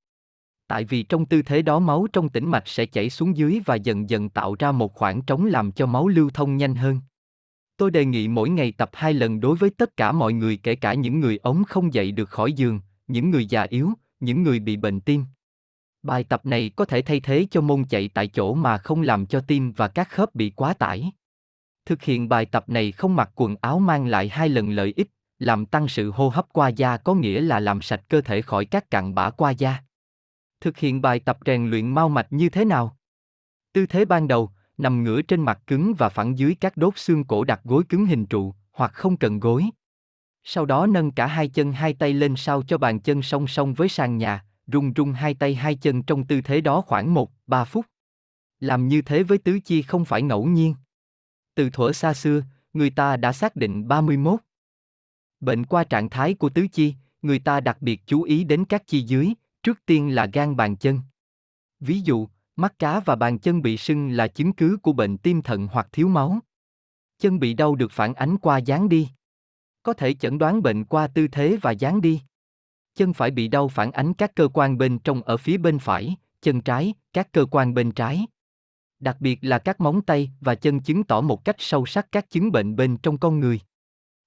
Tại 0.68 0.84
vì 0.84 1.04
trong 1.04 1.26
tư 1.26 1.42
thế 1.42 1.62
đó 1.62 1.80
máu 1.80 2.08
trong 2.14 2.30
tĩnh 2.30 2.50
mạch 2.52 2.68
sẽ 2.68 2.86
chảy 2.86 3.10
xuống 3.10 3.38
dưới 3.38 3.60
và 3.66 3.76
dần 3.76 4.10
dần 4.10 4.30
tạo 4.30 4.56
ra 4.60 4.72
một 4.72 4.94
khoảng 4.94 5.22
trống 5.22 5.46
làm 5.46 5.72
cho 5.72 5.86
máu 5.86 6.08
lưu 6.08 6.30
thông 6.34 6.58
nhanh 6.58 6.76
hơn. 6.76 7.00
Tôi 7.78 7.92
đề 7.92 8.06
nghị 8.06 8.28
mỗi 8.28 8.50
ngày 8.50 8.72
tập 8.72 8.90
hai 8.94 9.14
lần 9.14 9.40
đối 9.40 9.56
với 9.56 9.70
tất 9.70 9.98
cả 9.98 10.12
mọi 10.12 10.34
người 10.34 10.58
kể 10.58 10.76
cả 10.76 10.94
những 10.94 11.20
người 11.20 11.38
ống 11.38 11.64
không 11.64 11.94
dậy 11.94 12.12
được 12.12 12.30
khỏi 12.30 12.54
giường, 12.54 12.80
những 13.08 13.32
người 13.32 13.46
già 13.46 13.62
yếu, 13.62 13.92
những 14.20 14.44
người 14.44 14.60
bị 14.60 14.78
bệnh 14.78 15.00
tim. 15.02 15.26
Bài 16.04 16.24
tập 16.24 16.46
này 16.46 16.72
có 16.76 16.86
thể 16.86 17.02
thay 17.02 17.20
thế 17.20 17.48
cho 17.52 17.62
môn 17.62 17.84
chạy 17.84 18.08
tại 18.08 18.28
chỗ 18.28 18.54
mà 18.54 18.78
không 18.78 19.02
làm 19.02 19.26
cho 19.26 19.42
tim 19.42 19.72
và 19.72 19.88
các 19.88 20.10
khớp 20.10 20.36
bị 20.36 20.50
quá 20.50 20.74
tải. 20.74 21.12
Thực 21.86 22.04
hiện 22.04 22.30
bài 22.30 22.46
tập 22.46 22.70
này 22.70 22.92
không 22.92 23.16
mặc 23.16 23.30
quần 23.36 23.56
áo 23.62 23.80
mang 23.80 24.08
lại 24.08 24.30
hai 24.30 24.50
lần 24.50 24.70
lợi 24.70 24.94
ích, 24.96 25.08
làm 25.40 25.66
tăng 25.66 25.88
sự 25.88 26.12
hô 26.12 26.30
hấp 26.30 26.46
qua 26.54 26.68
da 26.68 26.98
có 26.98 27.14
nghĩa 27.14 27.42
là 27.42 27.60
làm 27.60 27.82
sạch 27.82 28.02
cơ 28.10 28.22
thể 28.22 28.42
khỏi 28.42 28.66
các 28.66 28.92
cặn 28.92 29.16
bã 29.16 29.30
qua 29.30 29.52
da. 29.52 29.78
Thực 30.62 30.78
hiện 30.78 31.02
bài 31.02 31.20
tập 31.20 31.38
rèn 31.46 31.70
luyện 31.70 31.88
mau 31.88 32.10
mạch 32.10 32.28
như 32.30 32.50
thế 32.50 32.66
nào? 32.66 32.98
Tư 33.74 33.86
thế 33.86 34.06
ban 34.06 34.28
đầu, 34.28 34.52
nằm 34.78 35.04
ngửa 35.04 35.22
trên 35.22 35.42
mặt 35.42 35.62
cứng 35.68 35.94
và 35.94 36.10
phẳng 36.10 36.38
dưới 36.38 36.56
các 36.56 36.78
đốt 36.78 36.98
xương 36.98 37.24
cổ 37.24 37.44
đặt 37.44 37.62
gối 37.64 37.84
cứng 37.90 38.06
hình 38.06 38.26
trụ, 38.26 38.54
hoặc 38.72 38.94
không 38.94 39.18
cần 39.18 39.40
gối. 39.40 39.66
Sau 40.44 40.66
đó 40.66 40.88
nâng 40.88 41.12
cả 41.12 41.28
hai 41.28 41.48
chân 41.48 41.72
hai 41.72 41.94
tay 41.94 42.14
lên 42.14 42.36
sau 42.36 42.62
cho 42.62 42.78
bàn 42.78 43.00
chân 43.00 43.22
song 43.22 43.48
song 43.48 43.74
với 43.74 43.90
sàn 43.90 44.18
nhà, 44.18 44.46
rung 44.68 44.94
rung 44.96 45.14
hai 45.14 45.34
tay 45.34 45.56
hai 45.56 45.76
chân 45.76 46.04
trong 46.04 46.26
tư 46.28 46.42
thế 46.42 46.62
đó 46.62 46.82
khoảng 46.82 47.16
1-3 47.48 47.66
phút. 47.66 47.86
Làm 48.60 48.88
như 48.88 49.02
thế 49.02 49.24
với 49.24 49.38
tứ 49.38 49.60
chi 49.60 49.82
không 49.82 50.06
phải 50.06 50.22
ngẫu 50.22 50.46
nhiên. 50.46 50.76
Từ 51.56 51.70
thuở 51.70 51.92
xa 51.92 52.14
xưa, 52.14 52.42
người 52.74 52.90
ta 52.90 53.18
đã 53.18 53.34
xác 53.34 53.56
định 53.56 53.88
31. 53.88 54.40
Bệnh 55.40 55.66
qua 55.66 55.84
trạng 55.84 56.10
thái 56.10 56.34
của 56.34 56.50
tứ 56.50 56.68
chi, 56.72 56.94
người 57.22 57.40
ta 57.40 57.60
đặc 57.60 57.78
biệt 57.82 58.02
chú 58.06 58.24
ý 58.24 58.44
đến 58.44 58.66
các 58.66 58.88
chi 58.88 59.02
dưới, 59.02 59.34
trước 59.64 59.86
tiên 59.86 60.16
là 60.16 60.26
gan 60.34 60.56
bàn 60.56 60.76
chân. 60.76 61.00
Ví 61.80 62.00
dụ, 62.00 62.28
mắt 62.56 62.80
cá 62.80 63.00
và 63.00 63.16
bàn 63.16 63.40
chân 63.40 63.62
bị 63.62 63.78
sưng 63.78 64.10
là 64.10 64.28
chứng 64.28 64.54
cứ 64.54 64.78
của 64.82 64.94
bệnh 64.94 65.18
tim 65.18 65.42
thận 65.42 65.68
hoặc 65.72 65.88
thiếu 65.92 66.08
máu. 66.08 66.40
Chân 67.20 67.40
bị 67.40 67.54
đau 67.54 67.76
được 67.76 67.92
phản 67.92 68.14
ánh 68.14 68.38
qua 68.38 68.58
dáng 68.58 68.90
đi. 68.90 69.10
Có 69.84 69.94
thể 69.94 70.14
chẩn 70.14 70.38
đoán 70.38 70.64
bệnh 70.64 70.86
qua 70.86 71.08
tư 71.08 71.28
thế 71.28 71.58
và 71.62 71.72
dáng 71.72 72.02
đi. 72.02 72.22
Chân 72.96 73.14
phải 73.14 73.32
bị 73.32 73.48
đau 73.48 73.68
phản 73.68 73.92
ánh 73.92 74.14
các 74.14 74.36
cơ 74.36 74.48
quan 74.54 74.78
bên 74.78 75.00
trong 75.00 75.22
ở 75.22 75.38
phía 75.38 75.58
bên 75.58 75.80
phải, 75.80 76.16
chân 76.42 76.62
trái, 76.62 76.94
các 77.14 77.32
cơ 77.32 77.46
quan 77.52 77.74
bên 77.74 77.92
trái. 77.92 78.26
Đặc 79.06 79.18
biệt 79.20 79.40
là 79.42 79.60
các 79.60 79.82
móng 79.82 80.02
tay 80.02 80.32
và 80.42 80.56
chân 80.56 80.80
chứng 80.80 81.04
tỏ 81.04 81.22
một 81.22 81.46
cách 81.46 81.56
sâu 81.60 81.86
sắc 81.86 82.08
các 82.12 82.30
chứng 82.30 82.52
bệnh 82.52 82.76
bên 82.76 82.98
trong 82.98 83.18
con 83.18 83.40
người. 83.40 83.60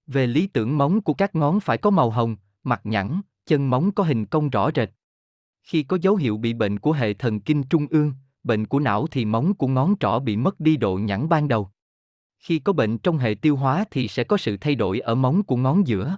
Về 0.07 0.27
lý 0.27 0.47
tưởng 0.47 0.79
móng 0.79 1.01
của 1.01 1.15
các 1.15 1.35
ngón 1.35 1.61
phải 1.61 1.79
có 1.79 1.91
màu 1.91 2.11
hồng, 2.11 2.37
mặt 2.65 2.81
nhẵn, 2.85 3.21
chân 3.47 3.71
móng 3.71 3.93
có 3.93 4.05
hình 4.05 4.27
cong 4.27 4.51
rõ 4.51 4.71
rệt. 4.75 4.91
Khi 5.63 5.83
có 5.83 5.99
dấu 6.03 6.17
hiệu 6.17 6.37
bị 6.37 6.53
bệnh 6.53 6.79
của 6.79 6.93
hệ 6.93 7.15
thần 7.15 7.41
kinh 7.41 7.63
trung 7.63 7.87
ương, 7.91 8.13
bệnh 8.43 8.67
của 8.67 8.81
não 8.81 9.07
thì 9.11 9.25
móng 9.25 9.55
của 9.55 9.67
ngón 9.67 9.95
trỏ 10.01 10.19
bị 10.19 10.37
mất 10.37 10.61
đi 10.61 10.77
độ 10.77 10.99
nhẵn 10.99 11.29
ban 11.29 11.49
đầu. 11.49 11.71
Khi 12.39 12.59
có 12.59 12.73
bệnh 12.73 12.99
trong 12.99 13.19
hệ 13.19 13.35
tiêu 13.35 13.57
hóa 13.57 13.85
thì 13.91 14.09
sẽ 14.09 14.25
có 14.25 14.37
sự 14.37 14.57
thay 14.61 14.75
đổi 14.75 15.01
ở 15.01 15.15
móng 15.15 15.43
của 15.43 15.57
ngón 15.57 15.87
giữa. 15.87 16.17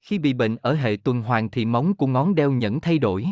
Khi 0.00 0.18
bị 0.18 0.32
bệnh 0.32 0.56
ở 0.56 0.74
hệ 0.74 0.96
tuần 1.04 1.22
hoàn 1.22 1.50
thì 1.50 1.64
móng 1.64 1.94
của 1.94 2.06
ngón 2.06 2.34
đeo 2.34 2.52
nhẫn 2.52 2.80
thay 2.80 2.98
đổi. 2.98 3.26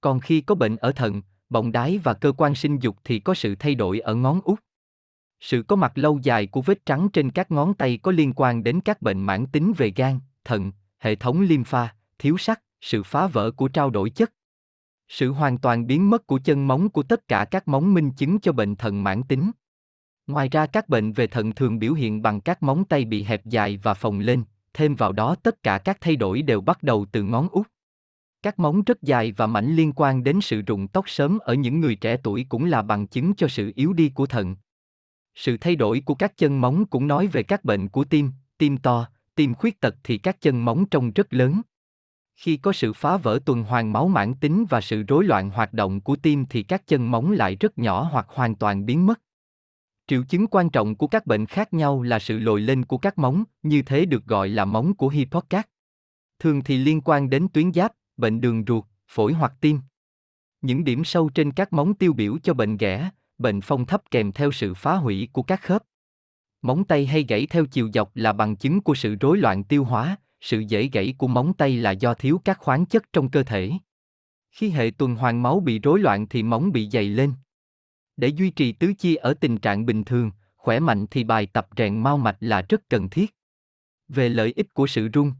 Còn 0.00 0.20
khi 0.20 0.40
có 0.40 0.54
bệnh 0.54 0.76
ở 0.76 0.92
thận, 0.92 1.22
bọng 1.48 1.72
đái 1.72 1.98
và 1.98 2.14
cơ 2.14 2.32
quan 2.32 2.54
sinh 2.54 2.78
dục 2.78 2.96
thì 3.04 3.18
có 3.18 3.34
sự 3.34 3.54
thay 3.54 3.74
đổi 3.74 4.00
ở 4.00 4.14
ngón 4.14 4.40
út. 4.44 4.60
Sự 5.40 5.62
có 5.62 5.76
mặt 5.76 5.92
lâu 5.94 6.18
dài 6.22 6.46
của 6.46 6.62
vết 6.62 6.86
trắng 6.86 7.08
trên 7.12 7.30
các 7.30 7.50
ngón 7.50 7.74
tay 7.74 7.98
có 8.02 8.10
liên 8.10 8.32
quan 8.36 8.64
đến 8.64 8.80
các 8.80 9.02
bệnh 9.02 9.20
mãn 9.20 9.46
tính 9.46 9.72
về 9.76 9.92
gan, 9.96 10.20
thận, 10.44 10.72
hệ 10.98 11.14
thống 11.14 11.40
lympha, 11.40 11.94
thiếu 12.18 12.38
sắt, 12.38 12.60
sự 12.80 13.02
phá 13.02 13.26
vỡ 13.26 13.50
của 13.50 13.68
trao 13.68 13.90
đổi 13.90 14.10
chất. 14.10 14.32
Sự 15.08 15.32
hoàn 15.32 15.58
toàn 15.58 15.86
biến 15.86 16.10
mất 16.10 16.26
của 16.26 16.40
chân 16.44 16.68
móng 16.68 16.88
của 16.88 17.02
tất 17.02 17.28
cả 17.28 17.44
các 17.44 17.68
móng 17.68 17.94
minh 17.94 18.10
chứng 18.10 18.40
cho 18.40 18.52
bệnh 18.52 18.76
thận 18.76 19.04
mãn 19.04 19.22
tính. 19.22 19.50
Ngoài 20.26 20.48
ra 20.48 20.66
các 20.66 20.88
bệnh 20.88 21.12
về 21.12 21.26
thận 21.26 21.52
thường 21.52 21.78
biểu 21.78 21.92
hiện 21.92 22.22
bằng 22.22 22.40
các 22.40 22.62
móng 22.62 22.84
tay 22.84 23.04
bị 23.04 23.22
hẹp 23.22 23.46
dài 23.46 23.76
và 23.82 23.94
phồng 23.94 24.20
lên, 24.20 24.44
thêm 24.74 24.94
vào 24.94 25.12
đó 25.12 25.34
tất 25.42 25.62
cả 25.62 25.78
các 25.78 25.98
thay 26.00 26.16
đổi 26.16 26.42
đều 26.42 26.60
bắt 26.60 26.82
đầu 26.82 27.06
từ 27.12 27.22
ngón 27.22 27.48
út. 27.48 27.66
Các 28.44 28.58
móng 28.58 28.82
rất 28.82 29.02
dài 29.02 29.32
và 29.32 29.46
mảnh 29.46 29.76
liên 29.76 29.92
quan 29.96 30.24
đến 30.24 30.40
sự 30.40 30.62
rụng 30.62 30.88
tóc 30.88 31.08
sớm 31.08 31.38
ở 31.38 31.54
những 31.54 31.80
người 31.80 31.96
trẻ 31.96 32.16
tuổi 32.22 32.46
cũng 32.48 32.64
là 32.64 32.82
bằng 32.82 33.06
chứng 33.06 33.34
cho 33.34 33.48
sự 33.48 33.72
yếu 33.74 33.92
đi 33.92 34.08
của 34.08 34.26
thận. 34.26 34.56
Sự 35.34 35.56
thay 35.56 35.76
đổi 35.76 36.02
của 36.04 36.14
các 36.14 36.36
chân 36.36 36.60
móng 36.60 36.86
cũng 36.86 37.06
nói 37.06 37.26
về 37.26 37.42
các 37.42 37.64
bệnh 37.64 37.88
của 37.88 38.04
tim, 38.04 38.30
tim 38.58 38.76
to, 38.76 39.08
tim 39.34 39.54
khuyết 39.54 39.80
tật 39.80 39.94
thì 40.04 40.18
các 40.18 40.40
chân 40.40 40.64
móng 40.64 40.86
trông 40.90 41.12
rất 41.12 41.32
lớn. 41.34 41.60
Khi 42.36 42.56
có 42.56 42.72
sự 42.72 42.92
phá 42.92 43.16
vỡ 43.16 43.38
tuần 43.44 43.62
hoàn 43.62 43.92
máu 43.92 44.08
mãn 44.08 44.34
tính 44.34 44.64
và 44.70 44.80
sự 44.80 45.02
rối 45.02 45.24
loạn 45.24 45.50
hoạt 45.50 45.72
động 45.72 46.00
của 46.00 46.16
tim 46.16 46.46
thì 46.46 46.62
các 46.62 46.86
chân 46.86 47.10
móng 47.10 47.32
lại 47.32 47.56
rất 47.56 47.78
nhỏ 47.78 48.08
hoặc 48.12 48.26
hoàn 48.28 48.54
toàn 48.54 48.86
biến 48.86 49.06
mất. 49.06 49.20
Triệu 50.06 50.22
chứng 50.24 50.46
quan 50.46 50.70
trọng 50.70 50.94
của 50.94 51.06
các 51.06 51.26
bệnh 51.26 51.46
khác 51.46 51.74
nhau 51.74 52.02
là 52.02 52.18
sự 52.18 52.38
lồi 52.38 52.60
lên 52.60 52.84
của 52.84 52.98
các 52.98 53.18
móng, 53.18 53.44
như 53.62 53.82
thế 53.82 54.04
được 54.04 54.26
gọi 54.26 54.48
là 54.48 54.64
móng 54.64 54.94
của 54.94 55.08
Hippocrates. 55.08 55.70
Thường 56.38 56.62
thì 56.64 56.78
liên 56.78 57.00
quan 57.00 57.30
đến 57.30 57.48
tuyến 57.52 57.72
giáp, 57.72 57.92
bệnh 58.16 58.40
đường 58.40 58.64
ruột, 58.66 58.84
phổi 59.08 59.32
hoặc 59.32 59.52
tim. 59.60 59.80
Những 60.60 60.84
điểm 60.84 61.04
sâu 61.04 61.28
trên 61.34 61.52
các 61.52 61.72
móng 61.72 61.94
tiêu 61.94 62.12
biểu 62.12 62.38
cho 62.38 62.54
bệnh 62.54 62.76
ghẻ, 62.76 63.10
bệnh 63.38 63.60
phong 63.60 63.86
thấp 63.86 64.02
kèm 64.10 64.32
theo 64.32 64.52
sự 64.52 64.74
phá 64.74 64.94
hủy 64.94 65.28
của 65.32 65.42
các 65.42 65.62
khớp. 65.62 65.82
Móng 66.62 66.84
tay 66.84 67.06
hay 67.06 67.24
gãy 67.28 67.46
theo 67.46 67.66
chiều 67.66 67.90
dọc 67.94 68.16
là 68.16 68.32
bằng 68.32 68.56
chứng 68.56 68.80
của 68.80 68.94
sự 68.94 69.14
rối 69.14 69.38
loạn 69.38 69.64
tiêu 69.64 69.84
hóa, 69.84 70.16
sự 70.40 70.58
dễ 70.58 70.88
gãy 70.92 71.14
của 71.18 71.26
móng 71.26 71.52
tay 71.54 71.76
là 71.76 71.90
do 71.90 72.14
thiếu 72.14 72.40
các 72.44 72.58
khoáng 72.58 72.86
chất 72.86 73.12
trong 73.12 73.30
cơ 73.30 73.42
thể. 73.42 73.72
Khi 74.50 74.70
hệ 74.70 74.90
tuần 74.98 75.14
hoàn 75.14 75.42
máu 75.42 75.60
bị 75.60 75.78
rối 75.78 76.00
loạn 76.00 76.26
thì 76.28 76.42
móng 76.42 76.72
bị 76.72 76.90
dày 76.90 77.08
lên. 77.08 77.32
Để 78.16 78.28
duy 78.28 78.50
trì 78.50 78.72
tứ 78.72 78.92
chi 78.98 79.14
ở 79.14 79.34
tình 79.34 79.58
trạng 79.58 79.86
bình 79.86 80.04
thường, 80.04 80.30
khỏe 80.56 80.80
mạnh 80.80 81.06
thì 81.10 81.24
bài 81.24 81.46
tập 81.46 81.68
rèn 81.76 82.02
mau 82.02 82.18
mạch 82.18 82.36
là 82.40 82.62
rất 82.68 82.88
cần 82.88 83.08
thiết. 83.08 83.34
Về 84.08 84.28
lợi 84.28 84.52
ích 84.56 84.74
của 84.74 84.86
sự 84.86 85.08
rung, 85.14 85.32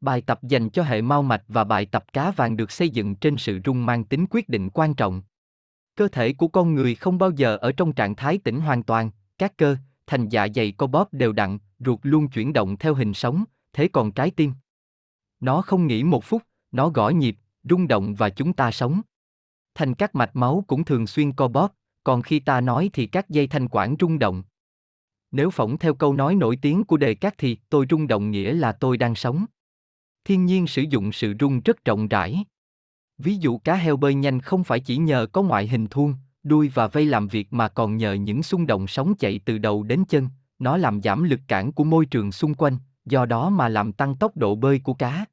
Bài 0.00 0.20
tập 0.20 0.42
dành 0.42 0.70
cho 0.70 0.82
hệ 0.82 1.02
mau 1.02 1.22
mạch 1.22 1.42
và 1.48 1.64
bài 1.64 1.86
tập 1.86 2.04
cá 2.12 2.30
vàng 2.30 2.56
được 2.56 2.70
xây 2.70 2.90
dựng 2.90 3.14
trên 3.14 3.36
sự 3.36 3.60
rung 3.64 3.86
mang 3.86 4.04
tính 4.04 4.26
quyết 4.30 4.48
định 4.48 4.70
quan 4.70 4.94
trọng. 4.94 5.22
Cơ 5.96 6.08
thể 6.08 6.32
của 6.32 6.48
con 6.48 6.74
người 6.74 6.94
không 6.94 7.18
bao 7.18 7.30
giờ 7.30 7.56
ở 7.56 7.72
trong 7.72 7.92
trạng 7.92 8.16
thái 8.16 8.38
tĩnh 8.38 8.60
hoàn 8.60 8.82
toàn, 8.82 9.10
các 9.38 9.56
cơ, 9.56 9.76
thành 10.06 10.28
dạ 10.28 10.48
dày 10.54 10.72
co 10.72 10.86
bóp 10.86 11.12
đều 11.12 11.32
đặn, 11.32 11.58
ruột 11.78 11.98
luôn 12.02 12.28
chuyển 12.28 12.52
động 12.52 12.76
theo 12.76 12.94
hình 12.94 13.14
sóng, 13.14 13.44
thế 13.72 13.88
còn 13.88 14.12
trái 14.12 14.30
tim. 14.30 14.52
Nó 15.40 15.62
không 15.62 15.86
nghỉ 15.86 16.02
một 16.02 16.24
phút, 16.24 16.42
nó 16.72 16.88
gõ 16.88 17.08
nhịp, 17.08 17.36
rung 17.62 17.88
động 17.88 18.14
và 18.14 18.28
chúng 18.28 18.52
ta 18.52 18.70
sống. 18.70 19.00
Thành 19.74 19.94
các 19.94 20.14
mạch 20.14 20.36
máu 20.36 20.64
cũng 20.66 20.84
thường 20.84 21.06
xuyên 21.06 21.32
co 21.32 21.48
bóp, 21.48 21.74
còn 22.04 22.22
khi 22.22 22.40
ta 22.40 22.60
nói 22.60 22.90
thì 22.92 23.06
các 23.06 23.30
dây 23.30 23.46
thanh 23.46 23.68
quản 23.68 23.96
rung 24.00 24.18
động. 24.18 24.42
Nếu 25.30 25.50
phỏng 25.50 25.78
theo 25.78 25.94
câu 25.94 26.14
nói 26.14 26.34
nổi 26.34 26.58
tiếng 26.62 26.84
của 26.84 26.96
đề 26.96 27.14
các 27.14 27.34
thì 27.38 27.58
tôi 27.70 27.86
rung 27.90 28.06
động 28.06 28.30
nghĩa 28.30 28.52
là 28.52 28.72
tôi 28.72 28.96
đang 28.96 29.14
sống. 29.14 29.46
Thiên 30.24 30.46
nhiên 30.46 30.66
sử 30.66 30.82
dụng 30.82 31.12
sự 31.12 31.34
rung 31.40 31.60
rất 31.60 31.84
rộng 31.84 32.08
rãi. 32.08 32.44
Ví 33.18 33.36
dụ 33.36 33.58
cá 33.58 33.74
heo 33.74 33.96
bơi 33.96 34.14
nhanh 34.14 34.40
không 34.40 34.64
phải 34.64 34.80
chỉ 34.80 34.96
nhờ 34.96 35.26
có 35.32 35.42
ngoại 35.42 35.68
hình 35.68 35.86
thuôn, 35.86 36.14
đuôi 36.42 36.70
và 36.74 36.86
vây 36.86 37.04
làm 37.04 37.28
việc 37.28 37.52
mà 37.52 37.68
còn 37.68 37.96
nhờ 37.96 38.12
những 38.12 38.42
xung 38.42 38.66
động 38.66 38.86
sóng 38.86 39.14
chạy 39.18 39.40
từ 39.44 39.58
đầu 39.58 39.82
đến 39.82 40.04
chân, 40.08 40.28
nó 40.58 40.76
làm 40.76 41.02
giảm 41.02 41.22
lực 41.22 41.40
cản 41.48 41.72
của 41.72 41.84
môi 41.84 42.06
trường 42.06 42.32
xung 42.32 42.54
quanh, 42.54 42.76
do 43.04 43.26
đó 43.26 43.50
mà 43.50 43.68
làm 43.68 43.92
tăng 43.92 44.16
tốc 44.16 44.36
độ 44.36 44.54
bơi 44.54 44.78
của 44.78 44.94
cá. 44.94 45.24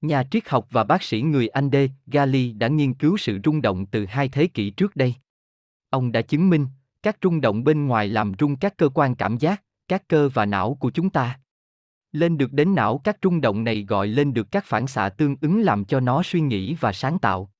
Nhà 0.00 0.24
triết 0.30 0.48
học 0.48 0.66
và 0.70 0.84
bác 0.84 1.02
sĩ 1.02 1.22
người 1.22 1.48
Anh 1.48 1.70
D. 1.72 1.76
Gali 2.06 2.52
đã 2.52 2.68
nghiên 2.68 2.94
cứu 2.94 3.16
sự 3.16 3.38
rung 3.44 3.62
động 3.62 3.86
từ 3.86 4.06
hai 4.06 4.28
thế 4.28 4.46
kỷ 4.46 4.70
trước 4.70 4.96
đây. 4.96 5.14
Ông 5.90 6.12
đã 6.12 6.22
chứng 6.22 6.50
minh, 6.50 6.66
các 7.02 7.16
rung 7.22 7.40
động 7.40 7.64
bên 7.64 7.86
ngoài 7.86 8.08
làm 8.08 8.32
rung 8.38 8.56
các 8.56 8.76
cơ 8.76 8.88
quan 8.94 9.14
cảm 9.14 9.38
giác, 9.38 9.62
các 9.88 10.08
cơ 10.08 10.28
và 10.28 10.46
não 10.46 10.74
của 10.74 10.90
chúng 10.90 11.10
ta. 11.10 11.38
Lên 12.16 12.38
được 12.38 12.52
đến 12.52 12.74
não 12.74 13.00
các 13.04 13.16
rung 13.22 13.40
động 13.40 13.64
này 13.64 13.84
gọi 13.88 14.08
lên 14.08 14.34
được 14.34 14.50
các 14.50 14.64
phản 14.64 14.86
xạ 14.86 15.08
tương 15.08 15.36
ứng 15.40 15.60
làm 15.60 15.84
cho 15.84 16.00
nó 16.00 16.22
suy 16.22 16.40
nghĩ 16.40 16.74
và 16.74 16.92
sáng 16.92 17.18
tạo. 17.18 17.50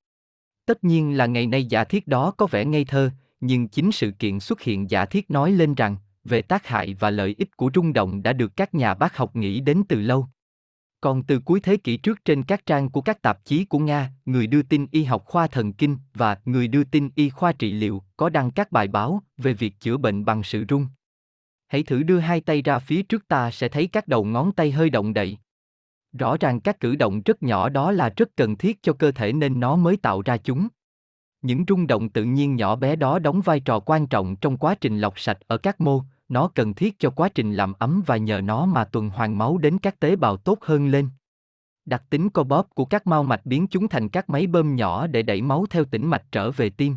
Tất 0.65 0.83
nhiên 0.83 1.17
là 1.17 1.25
ngày 1.25 1.47
nay 1.47 1.65
giả 1.65 1.83
thiết 1.83 2.07
đó 2.07 2.31
có 2.31 2.47
vẻ 2.47 2.65
ngây 2.65 2.85
thơ, 2.85 3.11
nhưng 3.39 3.67
chính 3.67 3.91
sự 3.91 4.11
kiện 4.11 4.39
xuất 4.39 4.61
hiện 4.61 4.89
giả 4.89 5.05
thiết 5.05 5.31
nói 5.31 5.51
lên 5.51 5.75
rằng, 5.75 5.95
về 6.23 6.41
tác 6.41 6.67
hại 6.67 6.93
và 6.99 7.09
lợi 7.09 7.35
ích 7.37 7.57
của 7.57 7.71
rung 7.75 7.93
động 7.93 8.23
đã 8.23 8.33
được 8.33 8.55
các 8.55 8.75
nhà 8.75 8.93
bác 8.93 9.17
học 9.17 9.35
nghĩ 9.35 9.59
đến 9.59 9.83
từ 9.89 10.01
lâu. 10.01 10.27
Còn 11.01 11.23
từ 11.23 11.39
cuối 11.39 11.59
thế 11.59 11.77
kỷ 11.77 11.97
trước 11.97 12.25
trên 12.25 12.43
các 12.43 12.65
trang 12.65 12.89
của 12.89 13.01
các 13.01 13.21
tạp 13.21 13.45
chí 13.45 13.65
của 13.65 13.79
Nga, 13.79 14.11
người 14.25 14.47
đưa 14.47 14.61
tin 14.61 14.87
y 14.91 15.03
học 15.03 15.23
khoa 15.25 15.47
thần 15.47 15.73
kinh 15.73 15.97
và 16.13 16.37
người 16.45 16.67
đưa 16.67 16.83
tin 16.83 17.09
y 17.15 17.29
khoa 17.29 17.51
trị 17.51 17.71
liệu 17.71 18.03
có 18.17 18.29
đăng 18.29 18.51
các 18.51 18.71
bài 18.71 18.87
báo 18.87 19.21
về 19.37 19.53
việc 19.53 19.73
chữa 19.79 19.97
bệnh 19.97 20.25
bằng 20.25 20.43
sự 20.43 20.65
rung. 20.69 20.87
Hãy 21.67 21.83
thử 21.83 22.03
đưa 22.03 22.19
hai 22.19 22.41
tay 22.41 22.61
ra 22.61 22.79
phía 22.79 23.03
trước 23.03 23.27
ta 23.27 23.51
sẽ 23.51 23.69
thấy 23.69 23.87
các 23.87 24.07
đầu 24.07 24.25
ngón 24.25 24.51
tay 24.51 24.71
hơi 24.71 24.89
động 24.89 25.13
đậy. 25.13 25.37
Rõ 26.13 26.37
ràng 26.37 26.59
các 26.59 26.79
cử 26.79 26.95
động 26.95 27.21
rất 27.25 27.43
nhỏ 27.43 27.69
đó 27.69 27.91
là 27.91 28.13
rất 28.17 28.29
cần 28.35 28.55
thiết 28.55 28.83
cho 28.83 28.93
cơ 28.93 29.11
thể 29.11 29.33
nên 29.33 29.59
nó 29.59 29.75
mới 29.75 29.97
tạo 29.97 30.21
ra 30.21 30.37
chúng. 30.37 30.67
Những 31.41 31.63
rung 31.67 31.87
động 31.87 32.09
tự 32.09 32.23
nhiên 32.23 32.55
nhỏ 32.55 32.75
bé 32.75 32.95
đó 32.95 33.19
đóng 33.19 33.41
vai 33.41 33.59
trò 33.59 33.79
quan 33.79 34.07
trọng 34.07 34.35
trong 34.35 34.57
quá 34.57 34.75
trình 34.75 34.99
lọc 34.99 35.19
sạch 35.19 35.37
ở 35.47 35.57
các 35.57 35.81
mô, 35.81 36.01
nó 36.29 36.47
cần 36.47 36.73
thiết 36.73 36.99
cho 36.99 37.09
quá 37.09 37.29
trình 37.29 37.53
làm 37.53 37.73
ấm 37.79 38.03
và 38.05 38.17
nhờ 38.17 38.41
nó 38.41 38.65
mà 38.65 38.85
tuần 38.85 39.09
hoàn 39.09 39.37
máu 39.37 39.57
đến 39.57 39.77
các 39.77 39.99
tế 39.99 40.15
bào 40.15 40.37
tốt 40.37 40.57
hơn 40.61 40.87
lên. 40.87 41.09
Đặc 41.85 42.03
tính 42.09 42.29
co 42.29 42.43
bóp 42.43 42.67
của 42.75 42.85
các 42.85 43.07
mao 43.07 43.23
mạch 43.23 43.45
biến 43.45 43.67
chúng 43.67 43.87
thành 43.87 44.09
các 44.09 44.29
máy 44.29 44.47
bơm 44.47 44.75
nhỏ 44.75 45.07
để 45.07 45.21
đẩy 45.21 45.41
máu 45.41 45.65
theo 45.69 45.85
tĩnh 45.85 46.07
mạch 46.07 46.23
trở 46.31 46.51
về 46.51 46.69
tim. 46.69 46.95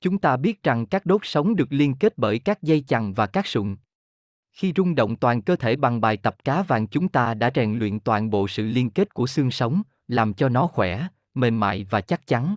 Chúng 0.00 0.18
ta 0.18 0.36
biết 0.36 0.62
rằng 0.62 0.86
các 0.86 1.06
đốt 1.06 1.20
sống 1.24 1.56
được 1.56 1.72
liên 1.72 1.94
kết 1.94 2.18
bởi 2.18 2.38
các 2.38 2.62
dây 2.62 2.84
chằng 2.88 3.14
và 3.14 3.26
các 3.26 3.46
sụn. 3.46 3.76
Khi 4.52 4.72
rung 4.76 4.94
động 4.94 5.16
toàn 5.16 5.42
cơ 5.42 5.56
thể 5.56 5.76
bằng 5.76 6.00
bài 6.00 6.16
tập 6.16 6.36
cá 6.44 6.62
vàng 6.62 6.86
chúng 6.86 7.08
ta 7.08 7.34
đã 7.34 7.50
rèn 7.54 7.78
luyện 7.78 8.00
toàn 8.00 8.30
bộ 8.30 8.48
sự 8.48 8.66
liên 8.66 8.90
kết 8.90 9.14
của 9.14 9.26
xương 9.26 9.50
sống, 9.50 9.82
làm 10.08 10.34
cho 10.34 10.48
nó 10.48 10.66
khỏe, 10.66 11.06
mềm 11.34 11.60
mại 11.60 11.86
và 11.90 12.00
chắc 12.00 12.26
chắn. 12.26 12.54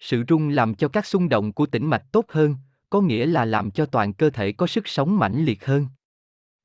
Sự 0.00 0.24
rung 0.28 0.48
làm 0.48 0.74
cho 0.74 0.88
các 0.88 1.06
xung 1.06 1.28
động 1.28 1.52
của 1.52 1.66
tĩnh 1.66 1.86
mạch 1.86 2.12
tốt 2.12 2.24
hơn, 2.28 2.56
có 2.90 3.00
nghĩa 3.00 3.26
là 3.26 3.44
làm 3.44 3.70
cho 3.70 3.86
toàn 3.86 4.12
cơ 4.12 4.30
thể 4.30 4.52
có 4.52 4.66
sức 4.66 4.88
sống 4.88 5.18
mãnh 5.18 5.44
liệt 5.44 5.66
hơn. 5.66 5.86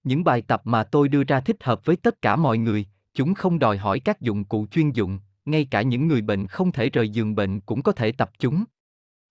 Những 0.03 0.23
bài 0.23 0.41
tập 0.41 0.61
mà 0.63 0.83
tôi 0.83 1.09
đưa 1.09 1.23
ra 1.23 1.39
thích 1.39 1.63
hợp 1.63 1.85
với 1.85 1.95
tất 1.95 2.21
cả 2.21 2.35
mọi 2.35 2.57
người, 2.57 2.85
chúng 3.13 3.33
không 3.33 3.59
đòi 3.59 3.77
hỏi 3.77 3.99
các 3.99 4.21
dụng 4.21 4.43
cụ 4.43 4.67
chuyên 4.71 4.91
dụng, 4.91 5.19
ngay 5.45 5.65
cả 5.65 5.81
những 5.81 6.07
người 6.07 6.21
bệnh 6.21 6.47
không 6.47 6.71
thể 6.71 6.89
rời 6.89 7.09
giường 7.09 7.35
bệnh 7.35 7.59
cũng 7.59 7.81
có 7.81 7.91
thể 7.91 8.11
tập 8.11 8.31
chúng. 8.39 8.63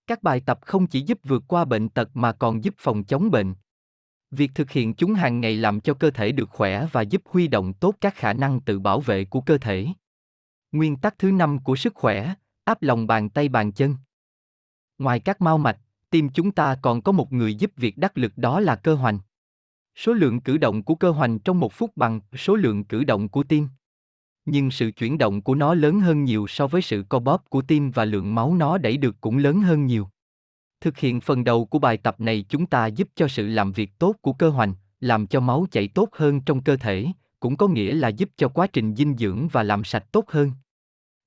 Các 0.06 0.22
bài 0.22 0.40
tập 0.40 0.58
không 0.62 0.86
chỉ 0.86 1.00
giúp 1.00 1.18
vượt 1.24 1.44
qua 1.48 1.64
bệnh 1.64 1.88
tật 1.88 2.10
mà 2.14 2.32
còn 2.32 2.64
giúp 2.64 2.74
phòng 2.78 3.04
chống 3.04 3.30
bệnh. 3.30 3.54
Việc 4.30 4.50
thực 4.54 4.70
hiện 4.70 4.94
chúng 4.94 5.14
hàng 5.14 5.40
ngày 5.40 5.56
làm 5.56 5.80
cho 5.80 5.94
cơ 5.94 6.10
thể 6.10 6.32
được 6.32 6.50
khỏe 6.50 6.86
và 6.92 7.02
giúp 7.02 7.22
huy 7.26 7.48
động 7.48 7.72
tốt 7.72 7.94
các 8.00 8.14
khả 8.14 8.32
năng 8.32 8.60
tự 8.60 8.78
bảo 8.78 9.00
vệ 9.00 9.24
của 9.24 9.40
cơ 9.40 9.58
thể. 9.58 9.86
Nguyên 10.72 10.96
tắc 10.96 11.18
thứ 11.18 11.30
năm 11.30 11.58
của 11.58 11.76
sức 11.76 11.94
khỏe, 11.94 12.34
áp 12.64 12.82
lòng 12.82 13.06
bàn 13.06 13.30
tay 13.30 13.48
bàn 13.48 13.72
chân. 13.72 13.96
Ngoài 14.98 15.20
các 15.20 15.40
mao 15.40 15.58
mạch, 15.58 15.78
tim 16.10 16.28
chúng 16.28 16.52
ta 16.52 16.76
còn 16.82 17.02
có 17.02 17.12
một 17.12 17.32
người 17.32 17.54
giúp 17.54 17.72
việc 17.76 17.98
đắc 17.98 18.18
lực 18.18 18.32
đó 18.38 18.60
là 18.60 18.76
cơ 18.76 18.94
hoành. 18.94 19.18
Số 19.96 20.12
lượng 20.12 20.40
cử 20.40 20.56
động 20.56 20.82
của 20.82 20.94
cơ 20.94 21.10
hoành 21.10 21.38
trong 21.38 21.60
một 21.60 21.72
phút 21.72 21.96
bằng 21.96 22.20
số 22.36 22.54
lượng 22.54 22.84
cử 22.84 23.04
động 23.04 23.28
của 23.28 23.42
tim. 23.42 23.68
Nhưng 24.46 24.70
sự 24.70 24.90
chuyển 24.90 25.18
động 25.18 25.42
của 25.42 25.54
nó 25.54 25.74
lớn 25.74 26.00
hơn 26.00 26.24
nhiều 26.24 26.46
so 26.46 26.66
với 26.66 26.82
sự 26.82 27.04
co 27.08 27.18
bóp 27.18 27.44
của 27.50 27.62
tim 27.62 27.90
và 27.90 28.04
lượng 28.04 28.34
máu 28.34 28.54
nó 28.54 28.78
đẩy 28.78 28.96
được 28.96 29.16
cũng 29.20 29.38
lớn 29.38 29.60
hơn 29.60 29.86
nhiều. 29.86 30.08
Thực 30.80 30.98
hiện 30.98 31.20
phần 31.20 31.44
đầu 31.44 31.64
của 31.64 31.78
bài 31.78 31.96
tập 31.96 32.20
này 32.20 32.44
chúng 32.48 32.66
ta 32.66 32.86
giúp 32.86 33.08
cho 33.14 33.28
sự 33.28 33.46
làm 33.46 33.72
việc 33.72 33.90
tốt 33.98 34.16
của 34.20 34.32
cơ 34.32 34.48
hoành, 34.48 34.74
làm 35.00 35.26
cho 35.26 35.40
máu 35.40 35.66
chảy 35.70 35.88
tốt 35.88 36.08
hơn 36.12 36.40
trong 36.40 36.62
cơ 36.62 36.76
thể, 36.76 37.06
cũng 37.40 37.56
có 37.56 37.68
nghĩa 37.68 37.94
là 37.94 38.08
giúp 38.08 38.30
cho 38.36 38.48
quá 38.48 38.66
trình 38.66 38.94
dinh 38.94 39.16
dưỡng 39.16 39.48
và 39.48 39.62
làm 39.62 39.84
sạch 39.84 40.12
tốt 40.12 40.30
hơn. 40.30 40.52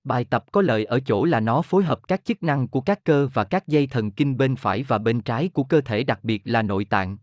Bài 0.03 0.25
tập 0.25 0.45
có 0.51 0.61
lợi 0.61 0.85
ở 0.85 0.99
chỗ 0.99 1.25
là 1.25 1.39
nó 1.39 1.61
phối 1.61 1.83
hợp 1.83 2.07
các 2.07 2.25
chức 2.25 2.43
năng 2.43 2.67
của 2.67 2.81
các 2.81 3.03
cơ 3.03 3.29
và 3.33 3.43
các 3.43 3.67
dây 3.67 3.87
thần 3.87 4.11
kinh 4.11 4.37
bên 4.37 4.55
phải 4.55 4.83
và 4.83 4.97
bên 4.97 5.21
trái 5.21 5.49
của 5.53 5.63
cơ 5.63 5.81
thể 5.81 6.03
đặc 6.03 6.19
biệt 6.23 6.41
là 6.45 6.61
nội 6.61 6.85
tạng. 6.85 7.17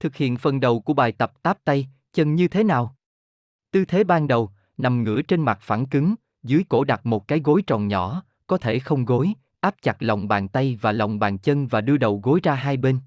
Thực 0.00 0.16
hiện 0.16 0.36
phần 0.36 0.60
đầu 0.60 0.80
của 0.80 0.94
bài 0.94 1.12
tập 1.12 1.42
táp 1.42 1.64
tay, 1.64 1.88
chân 2.12 2.34
như 2.34 2.48
thế 2.48 2.64
nào? 2.64 2.96
Tư 3.70 3.84
thế 3.84 4.04
ban 4.04 4.28
đầu, 4.28 4.50
nằm 4.82 5.04
ngửa 5.04 5.22
trên 5.22 5.40
mặt 5.40 5.58
phẳng 5.62 5.86
cứng, 5.86 6.14
dưới 6.42 6.64
cổ 6.68 6.84
đặt 6.84 7.06
một 7.06 7.28
cái 7.28 7.40
gối 7.44 7.62
tròn 7.66 7.88
nhỏ, 7.88 8.22
có 8.46 8.58
thể 8.58 8.78
không 8.78 9.04
gối, 9.04 9.32
áp 9.60 9.74
chặt 9.82 10.02
lòng 10.02 10.28
bàn 10.28 10.48
tay 10.48 10.78
và 10.80 10.92
lòng 10.92 11.18
bàn 11.18 11.38
chân 11.38 11.66
và 11.66 11.80
đưa 11.80 11.96
đầu 11.96 12.20
gối 12.24 12.40
ra 12.42 12.54
hai 12.54 12.76
bên. 12.76 12.98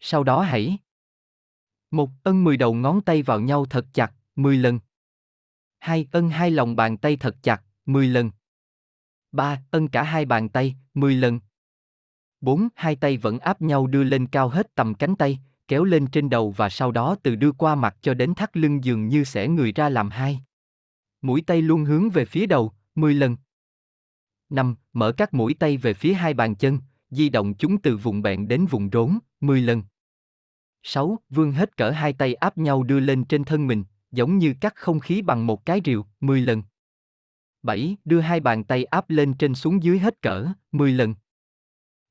Sau 0.00 0.24
đó 0.24 0.42
hãy 0.42 0.78
một 1.90 2.10
Ân 2.22 2.44
10 2.44 2.56
đầu 2.56 2.74
ngón 2.74 3.00
tay 3.00 3.22
vào 3.22 3.40
nhau 3.40 3.66
thật 3.66 3.86
chặt, 3.92 4.12
10 4.36 4.56
lần. 4.56 4.78
hai 5.78 6.08
Ân 6.12 6.30
hai 6.30 6.50
lòng 6.50 6.76
bàn 6.76 6.96
tay 6.96 7.16
thật 7.16 7.36
chặt, 7.42 7.62
10 7.86 8.08
lần. 8.08 8.30
3. 9.32 9.62
Ân 9.70 9.88
cả 9.88 10.02
hai 10.02 10.24
bàn 10.24 10.48
tay, 10.48 10.74
10 10.94 11.14
lần. 11.14 11.40
4. 12.40 12.68
Hai 12.74 12.96
tay 12.96 13.16
vẫn 13.16 13.38
áp 13.38 13.62
nhau 13.62 13.86
đưa 13.86 14.04
lên 14.04 14.26
cao 14.26 14.48
hết 14.48 14.74
tầm 14.74 14.94
cánh 14.94 15.16
tay, 15.16 15.38
kéo 15.68 15.84
lên 15.84 16.06
trên 16.06 16.30
đầu 16.30 16.50
và 16.50 16.68
sau 16.68 16.92
đó 16.92 17.16
từ 17.22 17.34
đưa 17.34 17.52
qua 17.52 17.74
mặt 17.74 17.96
cho 18.02 18.14
đến 18.14 18.34
thắt 18.34 18.56
lưng 18.56 18.84
dường 18.84 19.08
như 19.08 19.24
sẽ 19.24 19.48
người 19.48 19.72
ra 19.72 19.88
làm 19.88 20.10
hai. 20.10 20.40
Mũi 21.24 21.42
tay 21.46 21.62
luôn 21.62 21.84
hướng 21.84 22.10
về 22.10 22.24
phía 22.24 22.46
đầu, 22.46 22.72
10 22.94 23.14
lần. 23.14 23.36
5. 24.50 24.76
Mở 24.92 25.12
các 25.12 25.34
mũi 25.34 25.54
tay 25.54 25.76
về 25.76 25.94
phía 25.94 26.14
hai 26.14 26.34
bàn 26.34 26.54
chân, 26.54 26.78
di 27.10 27.28
động 27.28 27.54
chúng 27.54 27.80
từ 27.80 27.96
vùng 27.96 28.22
bẹn 28.22 28.48
đến 28.48 28.66
vùng 28.66 28.88
rốn, 28.92 29.18
10 29.40 29.60
lần. 29.60 29.82
6. 30.82 31.18
Vươn 31.30 31.52
hết 31.52 31.76
cỡ 31.76 31.90
hai 31.90 32.12
tay 32.12 32.34
áp 32.34 32.58
nhau 32.58 32.82
đưa 32.82 33.00
lên 33.00 33.24
trên 33.24 33.44
thân 33.44 33.66
mình, 33.66 33.84
giống 34.12 34.38
như 34.38 34.54
cắt 34.60 34.74
không 34.76 35.00
khí 35.00 35.22
bằng 35.22 35.46
một 35.46 35.66
cái 35.66 35.80
rìu, 35.84 36.06
10 36.20 36.40
lần. 36.40 36.62
7. 37.62 37.96
Đưa 38.04 38.20
hai 38.20 38.40
bàn 38.40 38.64
tay 38.64 38.84
áp 38.84 39.10
lên 39.10 39.34
trên 39.34 39.54
xuống 39.54 39.82
dưới 39.82 39.98
hết 39.98 40.22
cỡ, 40.22 40.46
10 40.72 40.92
lần. 40.92 41.14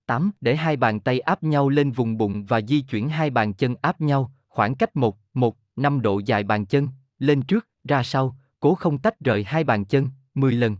8. 0.05 0.31
Để 0.41 0.55
hai 0.55 0.77
bàn 0.77 0.99
tay 0.99 1.19
áp 1.19 1.43
nhau 1.43 1.69
lên 1.69 1.91
vùng 1.91 2.17
bụng 2.17 2.45
và 2.45 2.61
di 2.61 2.81
chuyển 2.81 3.09
hai 3.09 3.29
bàn 3.29 3.53
chân 3.53 3.75
áp 3.81 4.01
nhau, 4.01 4.31
khoảng 4.47 4.75
cách 4.75 4.95
1, 4.95 5.17
1, 5.33 5.57
5 5.75 6.01
độ 6.01 6.21
dài 6.25 6.43
bàn 6.43 6.65
chân, 6.65 6.87
lên 7.19 7.41
trước, 7.41 7.67
ra 7.83 8.03
sau, 8.03 8.37
cố 8.63 8.75
không 8.75 8.97
tách 8.97 9.19
rời 9.19 9.43
hai 9.43 9.63
bàn 9.63 9.85
chân, 9.85 10.09
10 10.33 10.53
lần. 10.53 10.77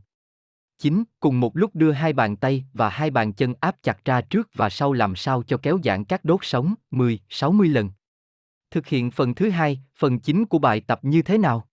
9. 0.80 1.04
Cùng 1.20 1.40
một 1.40 1.58
lúc 1.58 1.76
đưa 1.76 1.92
hai 1.92 2.14
bàn 2.14 2.36
tay 2.36 2.66
và 2.74 2.90
hai 2.90 3.10
bàn 3.12 3.34
chân 3.34 3.54
áp 3.60 3.76
chặt 3.84 4.06
ra 4.06 4.22
trước 4.22 4.50
và 4.54 4.70
sau 4.70 4.94
làm 4.94 5.16
sao 5.16 5.44
cho 5.44 5.58
kéo 5.58 5.80
giãn 5.84 6.04
các 6.04 6.26
đốt 6.26 6.40
sống, 6.44 6.74
10, 6.92 7.20
60 7.30 7.68
lần. 7.68 7.90
Thực 8.72 8.88
hiện 8.88 9.12
phần 9.12 9.36
thứ 9.36 9.50
hai, 9.50 9.82
phần 9.96 10.20
chính 10.20 10.46
của 10.46 10.60
bài 10.60 10.82
tập 10.82 11.00
như 11.02 11.22
thế 11.22 11.38
nào? 11.38 11.68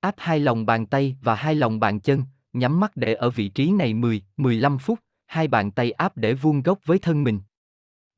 Áp 0.00 0.14
hai 0.18 0.40
lòng 0.40 0.66
bàn 0.66 0.86
tay 0.86 1.16
và 1.22 1.34
hai 1.34 1.54
lòng 1.54 1.80
bàn 1.80 2.00
chân, 2.00 2.22
nhắm 2.52 2.80
mắt 2.80 2.96
để 2.96 3.14
ở 3.14 3.30
vị 3.30 3.48
trí 3.48 3.72
này 3.72 3.94
10, 3.94 4.22
15 4.36 4.78
phút, 4.78 4.98
hai 5.26 5.48
bàn 5.48 5.70
tay 5.70 5.92
áp 5.92 6.16
để 6.16 6.34
vuông 6.34 6.62
góc 6.62 6.78
với 6.84 6.98
thân 6.98 7.24
mình. 7.24 7.40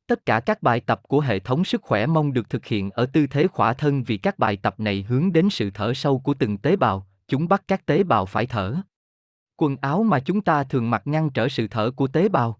Tất 0.06 0.26
cả 0.26 0.40
các 0.40 0.62
bài 0.62 0.80
tập 0.80 1.00
của 1.08 1.20
hệ 1.20 1.38
thống 1.38 1.64
sức 1.64 1.82
khỏe 1.82 2.06
mong 2.06 2.32
được 2.32 2.50
thực 2.50 2.66
hiện 2.66 2.90
ở 2.90 3.06
tư 3.06 3.26
thế 3.26 3.46
khỏa 3.46 3.72
thân 3.72 4.02
vì 4.02 4.16
các 4.16 4.38
bài 4.38 4.56
tập 4.56 4.80
này 4.80 5.02
hướng 5.08 5.32
đến 5.32 5.50
sự 5.50 5.70
thở 5.74 5.94
sâu 5.94 6.18
của 6.18 6.34
từng 6.34 6.58
tế 6.58 6.76
bào, 6.76 7.06
chúng 7.28 7.48
bắt 7.48 7.62
các 7.68 7.86
tế 7.86 8.02
bào 8.02 8.26
phải 8.26 8.46
thở. 8.46 8.76
Quần 9.56 9.76
áo 9.76 10.02
mà 10.02 10.20
chúng 10.20 10.40
ta 10.40 10.64
thường 10.64 10.90
mặc 10.90 11.02
ngăn 11.04 11.30
trở 11.30 11.48
sự 11.48 11.68
thở 11.68 11.90
của 11.90 12.06
tế 12.06 12.28
bào. 12.28 12.58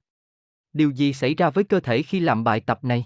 Điều 0.72 0.90
gì 0.90 1.12
xảy 1.12 1.34
ra 1.34 1.50
với 1.50 1.64
cơ 1.64 1.80
thể 1.80 2.02
khi 2.02 2.20
làm 2.20 2.44
bài 2.44 2.60
tập 2.60 2.84
này? 2.84 3.04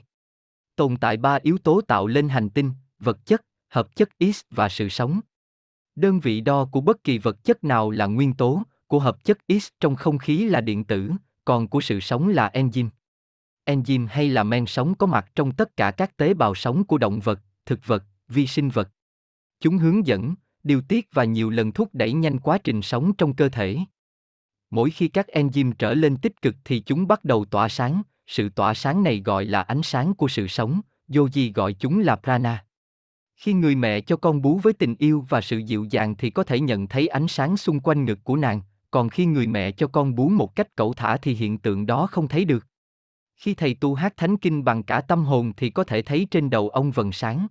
Tồn 0.77 0.97
tại 0.97 1.17
ba 1.17 1.39
yếu 1.43 1.59
tố 1.59 1.81
tạo 1.81 2.07
lên 2.07 2.29
hành 2.29 2.51
tinh, 2.51 2.73
vật 2.99 3.27
chất, 3.27 3.45
hợp 3.69 3.97
chất 3.97 4.09
X 4.21 4.41
và 4.51 4.69
sự 4.69 4.89
sống. 4.89 5.21
Đơn 5.95 6.21
vị 6.21 6.41
đo 6.41 6.65
của 6.65 6.81
bất 6.81 7.05
kỳ 7.05 7.19
vật 7.19 7.45
chất 7.45 7.65
nào 7.65 7.91
là 7.91 8.07
nguyên 8.07 8.35
tố, 8.35 8.63
của 8.87 8.99
hợp 8.99 9.25
chất 9.25 9.39
X 9.61 9.69
trong 9.81 9.97
không 9.97 10.19
khí 10.19 10.45
là 10.45 10.61
điện 10.61 10.85
tử, 10.85 11.11
còn 11.45 11.69
của 11.69 11.81
sự 11.81 12.01
sống 12.01 12.29
là 12.29 12.51
enzyme. 12.55 12.89
Enzyme 13.71 14.07
hay 14.11 14.29
là 14.29 14.43
men 14.43 14.67
sống 14.67 14.95
có 14.95 15.07
mặt 15.07 15.31
trong 15.35 15.53
tất 15.53 15.77
cả 15.77 15.91
các 15.91 16.17
tế 16.17 16.35
bào 16.35 16.55
sống 16.55 16.85
của 16.85 16.99
động 16.99 17.21
vật, 17.21 17.41
thực 17.67 17.87
vật, 17.87 18.05
vi 18.29 18.47
sinh 18.47 18.69
vật. 18.69 18.89
Chúng 19.61 19.79
hướng 19.79 20.07
dẫn, 20.07 20.35
điều 20.63 20.81
tiết 20.81 21.09
và 21.13 21.25
nhiều 21.25 21.51
lần 21.51 21.73
thúc 21.73 21.89
đẩy 21.93 22.13
nhanh 22.13 22.39
quá 22.39 22.59
trình 22.59 22.83
sống 22.83 23.13
trong 23.13 23.35
cơ 23.35 23.49
thể. 23.49 23.79
Mỗi 24.71 24.91
khi 24.91 25.09
các 25.09 25.27
enzyme 25.33 25.73
trở 25.73 25.95
lên 25.95 26.17
tích 26.17 26.43
cực 26.43 26.55
thì 26.65 26.81
chúng 26.81 27.07
bắt 27.07 27.25
đầu 27.25 27.45
tỏa 27.45 27.69
sáng, 27.69 28.03
sự 28.27 28.49
tỏa 28.49 28.75
sáng 28.75 29.03
này 29.03 29.23
gọi 29.25 29.45
là 29.45 29.63
ánh 29.63 29.83
sáng 29.83 30.15
của 30.15 30.29
sự 30.29 30.47
sống, 30.47 30.81
Yogi 31.17 31.53
gọi 31.55 31.73
chúng 31.73 32.01
là 32.01 32.17
prana. 32.17 32.65
Khi 33.37 33.53
người 33.53 33.75
mẹ 33.75 34.01
cho 34.01 34.17
con 34.17 34.43
bú 34.43 34.59
với 34.59 34.73
tình 34.73 34.95
yêu 34.99 35.27
và 35.29 35.41
sự 35.41 35.59
dịu 35.59 35.87
dàng 35.91 36.15
thì 36.15 36.31
có 36.31 36.45
thể 36.45 36.61
nhận 36.61 36.87
thấy 36.87 37.09
ánh 37.09 37.29
sáng 37.29 37.57
xung 37.57 37.81
quanh 37.81 38.05
ngực 38.05 38.19
của 38.25 38.37
nàng, 38.37 38.61
còn 38.91 39.09
khi 39.09 39.27
người 39.27 39.47
mẹ 39.47 39.73
cho 39.73 39.87
con 39.87 40.15
bú 40.15 40.29
một 40.29 40.57
cách 40.57 40.77
cẩu 40.77 40.95
thả 40.95 41.17
thì 41.17 41.35
hiện 41.35 41.59
tượng 41.59 41.87
đó 41.87 42.07
không 42.07 42.29
thấy 42.29 42.45
được. 42.45 42.67
Khi 43.41 43.55
thầy 43.55 43.75
tu 43.75 43.95
hát 43.95 44.17
thánh 44.17 44.37
kinh 44.37 44.65
bằng 44.65 44.83
cả 44.83 45.01
tâm 45.01 45.25
hồn 45.25 45.53
thì 45.57 45.71
có 45.71 45.85
thể 45.85 46.03
thấy 46.03 46.27
trên 46.31 46.51
đầu 46.51 46.69
ông 46.69 46.91
vần 46.91 47.13
sáng. 47.13 47.47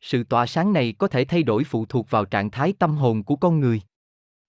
Sự 0.00 0.24
tỏa 0.24 0.46
sáng 0.46 0.72
này 0.72 0.94
có 0.98 1.08
thể 1.08 1.24
thay 1.24 1.42
đổi 1.42 1.64
phụ 1.64 1.86
thuộc 1.86 2.10
vào 2.10 2.24
trạng 2.24 2.50
thái 2.50 2.72
tâm 2.78 2.96
hồn 2.96 3.24
của 3.24 3.36
con 3.36 3.60
người. 3.60 3.80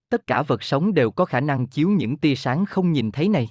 Tất 0.09 0.27
cả 0.27 0.41
vật 0.41 0.63
sống 0.63 0.93
đều 0.93 1.11
có 1.11 1.25
khả 1.25 1.39
năng 1.39 1.67
chiếu 1.67 1.89
những 1.89 2.17
tia 2.17 2.35
sáng 2.35 2.65
không 2.65 2.91
nhìn 2.91 3.11
thấy 3.11 3.29
này. 3.29 3.49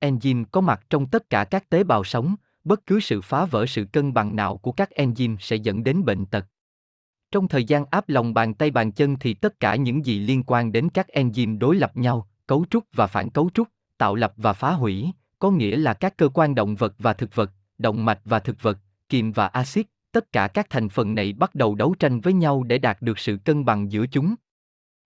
Enzyme 0.00 0.44
có 0.52 0.60
mặt 0.60 0.86
trong 0.90 1.06
tất 1.06 1.30
cả 1.30 1.44
các 1.44 1.68
tế 1.68 1.84
bào 1.84 2.04
sống, 2.04 2.34
bất 2.64 2.86
cứ 2.86 3.00
sự 3.00 3.20
phá 3.20 3.44
vỡ 3.44 3.66
sự 3.66 3.84
cân 3.92 4.14
bằng 4.14 4.36
nào 4.36 4.56
của 4.56 4.72
các 4.72 4.90
enzyme 4.96 5.36
sẽ 5.40 5.56
dẫn 5.56 5.84
đến 5.84 6.04
bệnh 6.04 6.26
tật. 6.26 6.46
Trong 7.30 7.48
thời 7.48 7.64
gian 7.64 7.84
áp 7.90 8.08
lòng 8.08 8.34
bàn 8.34 8.54
tay 8.54 8.70
bàn 8.70 8.92
chân 8.92 9.16
thì 9.20 9.34
tất 9.34 9.60
cả 9.60 9.76
những 9.76 10.06
gì 10.06 10.18
liên 10.18 10.42
quan 10.46 10.72
đến 10.72 10.88
các 10.88 11.06
enzyme 11.08 11.58
đối 11.58 11.76
lập 11.76 11.96
nhau, 11.96 12.28
cấu 12.46 12.64
trúc 12.70 12.84
và 12.92 13.06
phản 13.06 13.30
cấu 13.30 13.50
trúc, 13.54 13.68
tạo 13.98 14.14
lập 14.14 14.32
và 14.36 14.52
phá 14.52 14.72
hủy, 14.72 15.12
có 15.42 15.50
nghĩa 15.50 15.76
là 15.76 15.94
các 15.94 16.16
cơ 16.16 16.28
quan 16.28 16.54
động 16.54 16.74
vật 16.74 16.94
và 16.98 17.12
thực 17.12 17.34
vật, 17.34 17.50
động 17.78 18.04
mạch 18.04 18.20
và 18.24 18.38
thực 18.38 18.62
vật, 18.62 18.78
kiềm 19.08 19.32
và 19.32 19.46
axit, 19.46 19.86
tất 20.12 20.32
cả 20.32 20.48
các 20.48 20.66
thành 20.70 20.88
phần 20.88 21.14
này 21.14 21.32
bắt 21.32 21.54
đầu 21.54 21.74
đấu 21.74 21.94
tranh 21.98 22.20
với 22.20 22.32
nhau 22.32 22.62
để 22.62 22.78
đạt 22.78 23.02
được 23.02 23.18
sự 23.18 23.36
cân 23.44 23.64
bằng 23.64 23.92
giữa 23.92 24.06
chúng. 24.06 24.34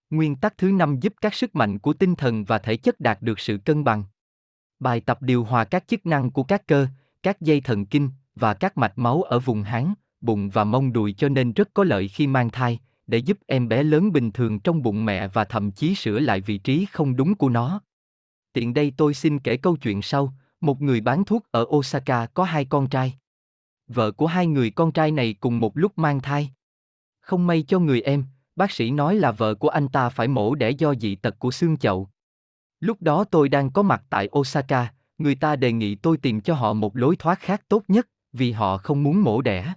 Nguyên 0.09 0.35
tắc 0.35 0.57
thứ 0.57 0.71
năm 0.71 0.99
giúp 0.99 1.13
các 1.21 1.33
sức 1.33 1.55
mạnh 1.55 1.79
của 1.79 1.93
tinh 1.93 2.15
thần 2.15 2.43
và 2.43 2.57
thể 2.57 2.77
chất 2.77 2.99
đạt 2.99 3.21
được 3.21 3.39
sự 3.39 3.57
cân 3.57 3.83
bằng. 3.83 4.03
Bài 4.79 5.01
tập 5.01 5.21
điều 5.21 5.43
hòa 5.43 5.63
các 5.63 5.87
chức 5.87 6.05
năng 6.05 6.31
của 6.31 6.43
các 6.43 6.67
cơ, 6.67 6.87
các 7.23 7.41
dây 7.41 7.61
thần 7.61 7.85
kinh 7.85 8.09
và 8.35 8.53
các 8.53 8.77
mạch 8.77 8.97
máu 8.97 9.23
ở 9.23 9.39
vùng 9.39 9.63
háng, 9.63 9.93
bụng 10.21 10.49
và 10.49 10.63
mông 10.63 10.93
đùi 10.93 11.13
cho 11.13 11.29
nên 11.29 11.53
rất 11.53 11.69
có 11.73 11.83
lợi 11.83 12.07
khi 12.07 12.27
mang 12.27 12.49
thai, 12.49 12.79
để 13.07 13.17
giúp 13.17 13.37
em 13.47 13.67
bé 13.67 13.83
lớn 13.83 14.11
bình 14.11 14.31
thường 14.31 14.59
trong 14.59 14.83
bụng 14.83 15.05
mẹ 15.05 15.27
và 15.27 15.43
thậm 15.43 15.71
chí 15.71 15.95
sửa 15.95 16.19
lại 16.19 16.41
vị 16.41 16.57
trí 16.57 16.85
không 16.91 17.15
đúng 17.15 17.35
của 17.35 17.49
nó. 17.49 17.81
Tiện 18.57 18.73
đây 18.73 18.93
tôi 18.97 19.13
xin 19.13 19.39
kể 19.39 19.57
câu 19.57 19.75
chuyện 19.75 20.01
sau, 20.01 20.33
một 20.61 20.81
người 20.81 21.01
bán 21.01 21.23
thuốc 21.23 21.43
ở 21.51 21.65
Osaka 21.69 22.25
có 22.25 22.43
hai 22.43 22.65
con 22.65 22.89
trai. 22.89 23.17
Vợ 23.87 24.11
của 24.11 24.27
hai 24.27 24.47
người 24.47 24.69
con 24.69 24.91
trai 24.91 25.11
này 25.11 25.33
cùng 25.33 25.59
một 25.59 25.77
lúc 25.77 25.97
mang 25.97 26.19
thai. 26.19 26.51
Không 27.19 27.47
may 27.47 27.61
cho 27.61 27.79
người 27.79 28.01
em, 28.01 28.23
bác 28.55 28.71
sĩ 28.71 28.91
nói 28.91 29.15
là 29.15 29.31
vợ 29.31 29.55
của 29.55 29.69
anh 29.69 29.87
ta 29.87 30.09
phải 30.09 30.27
mổ 30.27 30.55
đẻ 30.55 30.69
do 30.69 30.95
dị 30.95 31.15
tật 31.15 31.39
của 31.39 31.51
xương 31.51 31.77
chậu. 31.77 32.09
Lúc 32.79 33.01
đó 33.01 33.23
tôi 33.23 33.49
đang 33.49 33.71
có 33.71 33.81
mặt 33.81 34.03
tại 34.09 34.29
Osaka, 34.39 34.93
người 35.17 35.35
ta 35.35 35.55
đề 35.55 35.71
nghị 35.71 35.95
tôi 35.95 36.17
tìm 36.17 36.41
cho 36.41 36.53
họ 36.53 36.73
một 36.73 36.95
lối 36.97 37.15
thoát 37.15 37.39
khác 37.39 37.61
tốt 37.69 37.83
nhất, 37.87 38.07
vì 38.33 38.51
họ 38.51 38.77
không 38.77 39.03
muốn 39.03 39.23
mổ 39.23 39.41
đẻ. 39.41 39.73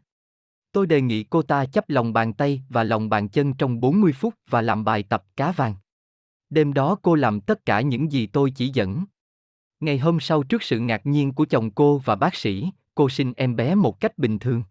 Tôi 0.72 0.86
đề 0.86 1.00
nghị 1.00 1.24
cô 1.24 1.42
ta 1.42 1.64
chấp 1.64 1.88
lòng 1.88 2.12
bàn 2.12 2.32
tay 2.32 2.62
và 2.68 2.84
lòng 2.84 3.08
bàn 3.08 3.28
chân 3.28 3.54
trong 3.54 3.80
40 3.80 4.12
phút 4.12 4.34
và 4.50 4.62
làm 4.62 4.84
bài 4.84 5.02
tập 5.02 5.24
cá 5.36 5.52
vàng. 5.52 5.74
Đêm 6.50 6.72
đó 6.72 6.96
cô 7.02 7.14
làm 7.14 7.40
tất 7.40 7.66
cả 7.66 7.80
những 7.80 8.12
gì 8.12 8.26
tôi 8.26 8.50
chỉ 8.50 8.68
dẫn. 8.68 9.04
Ngày 9.80 9.98
hôm 9.98 10.20
sau 10.20 10.42
trước 10.42 10.62
sự 10.62 10.78
ngạc 10.78 11.06
nhiên 11.06 11.32
của 11.32 11.44
chồng 11.44 11.70
cô 11.70 11.98
và 11.98 12.16
bác 12.16 12.34
sĩ, 12.34 12.70
cô 12.94 13.08
sinh 13.08 13.32
em 13.36 13.56
bé 13.56 13.74
một 13.74 14.00
cách 14.00 14.18
bình 14.18 14.38
thường. 14.38 14.62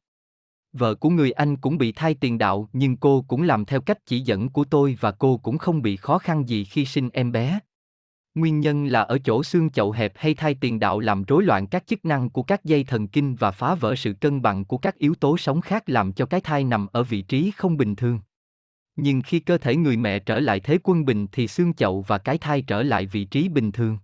Vợ 0.73 0.95
của 0.95 1.09
người 1.09 1.31
anh 1.31 1.57
cũng 1.57 1.77
bị 1.77 1.91
thai 1.91 2.13
tiền 2.13 2.37
đạo 2.37 2.69
nhưng 2.73 2.97
cô 2.97 3.25
cũng 3.27 3.41
làm 3.41 3.65
theo 3.65 3.81
cách 3.81 4.05
chỉ 4.05 4.19
dẫn 4.19 4.49
của 4.49 4.63
tôi 4.63 4.97
và 4.99 5.11
cô 5.11 5.37
cũng 5.37 5.57
không 5.57 5.81
bị 5.81 5.95
khó 5.95 6.17
khăn 6.17 6.49
gì 6.49 6.63
khi 6.63 6.85
sinh 6.85 7.09
em 7.13 7.31
bé. 7.31 7.59
Nguyên 8.35 8.59
nhân 8.59 8.85
là 8.85 9.01
ở 9.01 9.17
chỗ 9.19 9.43
xương 9.43 9.69
chậu 9.69 9.91
hẹp 9.91 10.13
hay 10.15 10.33
thai 10.33 10.55
tiền 10.55 10.79
đạo 10.79 10.99
làm 10.99 11.23
rối 11.23 11.43
loạn 11.43 11.67
các 11.67 11.87
chức 11.87 12.05
năng 12.05 12.29
của 12.29 12.43
các 12.43 12.65
dây 12.65 12.83
thần 12.83 13.07
kinh 13.07 13.35
và 13.35 13.51
phá 13.51 13.75
vỡ 13.75 13.95
sự 13.95 14.13
cân 14.13 14.41
bằng 14.41 14.65
của 14.65 14.77
các 14.77 14.95
yếu 14.95 15.15
tố 15.15 15.37
sống 15.37 15.61
khác 15.61 15.89
làm 15.89 16.13
cho 16.13 16.25
cái 16.25 16.41
thai 16.41 16.63
nằm 16.63 16.87
ở 16.91 17.03
vị 17.03 17.21
trí 17.21 17.51
không 17.51 17.77
bình 17.77 17.95
thường. 17.95 18.19
Nhưng 19.01 19.21
khi 19.21 19.39
cơ 19.39 19.57
thể 19.57 19.75
người 19.75 19.97
mẹ 19.97 20.19
trở 20.19 20.39
lại 20.39 20.59
thế 20.59 20.77
quân 20.83 21.05
bình 21.05 21.27
thì 21.31 21.47
xương 21.47 21.73
chậu 21.73 22.01
và 22.01 22.17
cái 22.17 22.37
thai 22.37 22.61
trở 22.61 22.83
lại 22.83 23.05
vị 23.05 23.25
trí 23.25 23.49
bình 23.49 23.71
thường. 23.71 23.97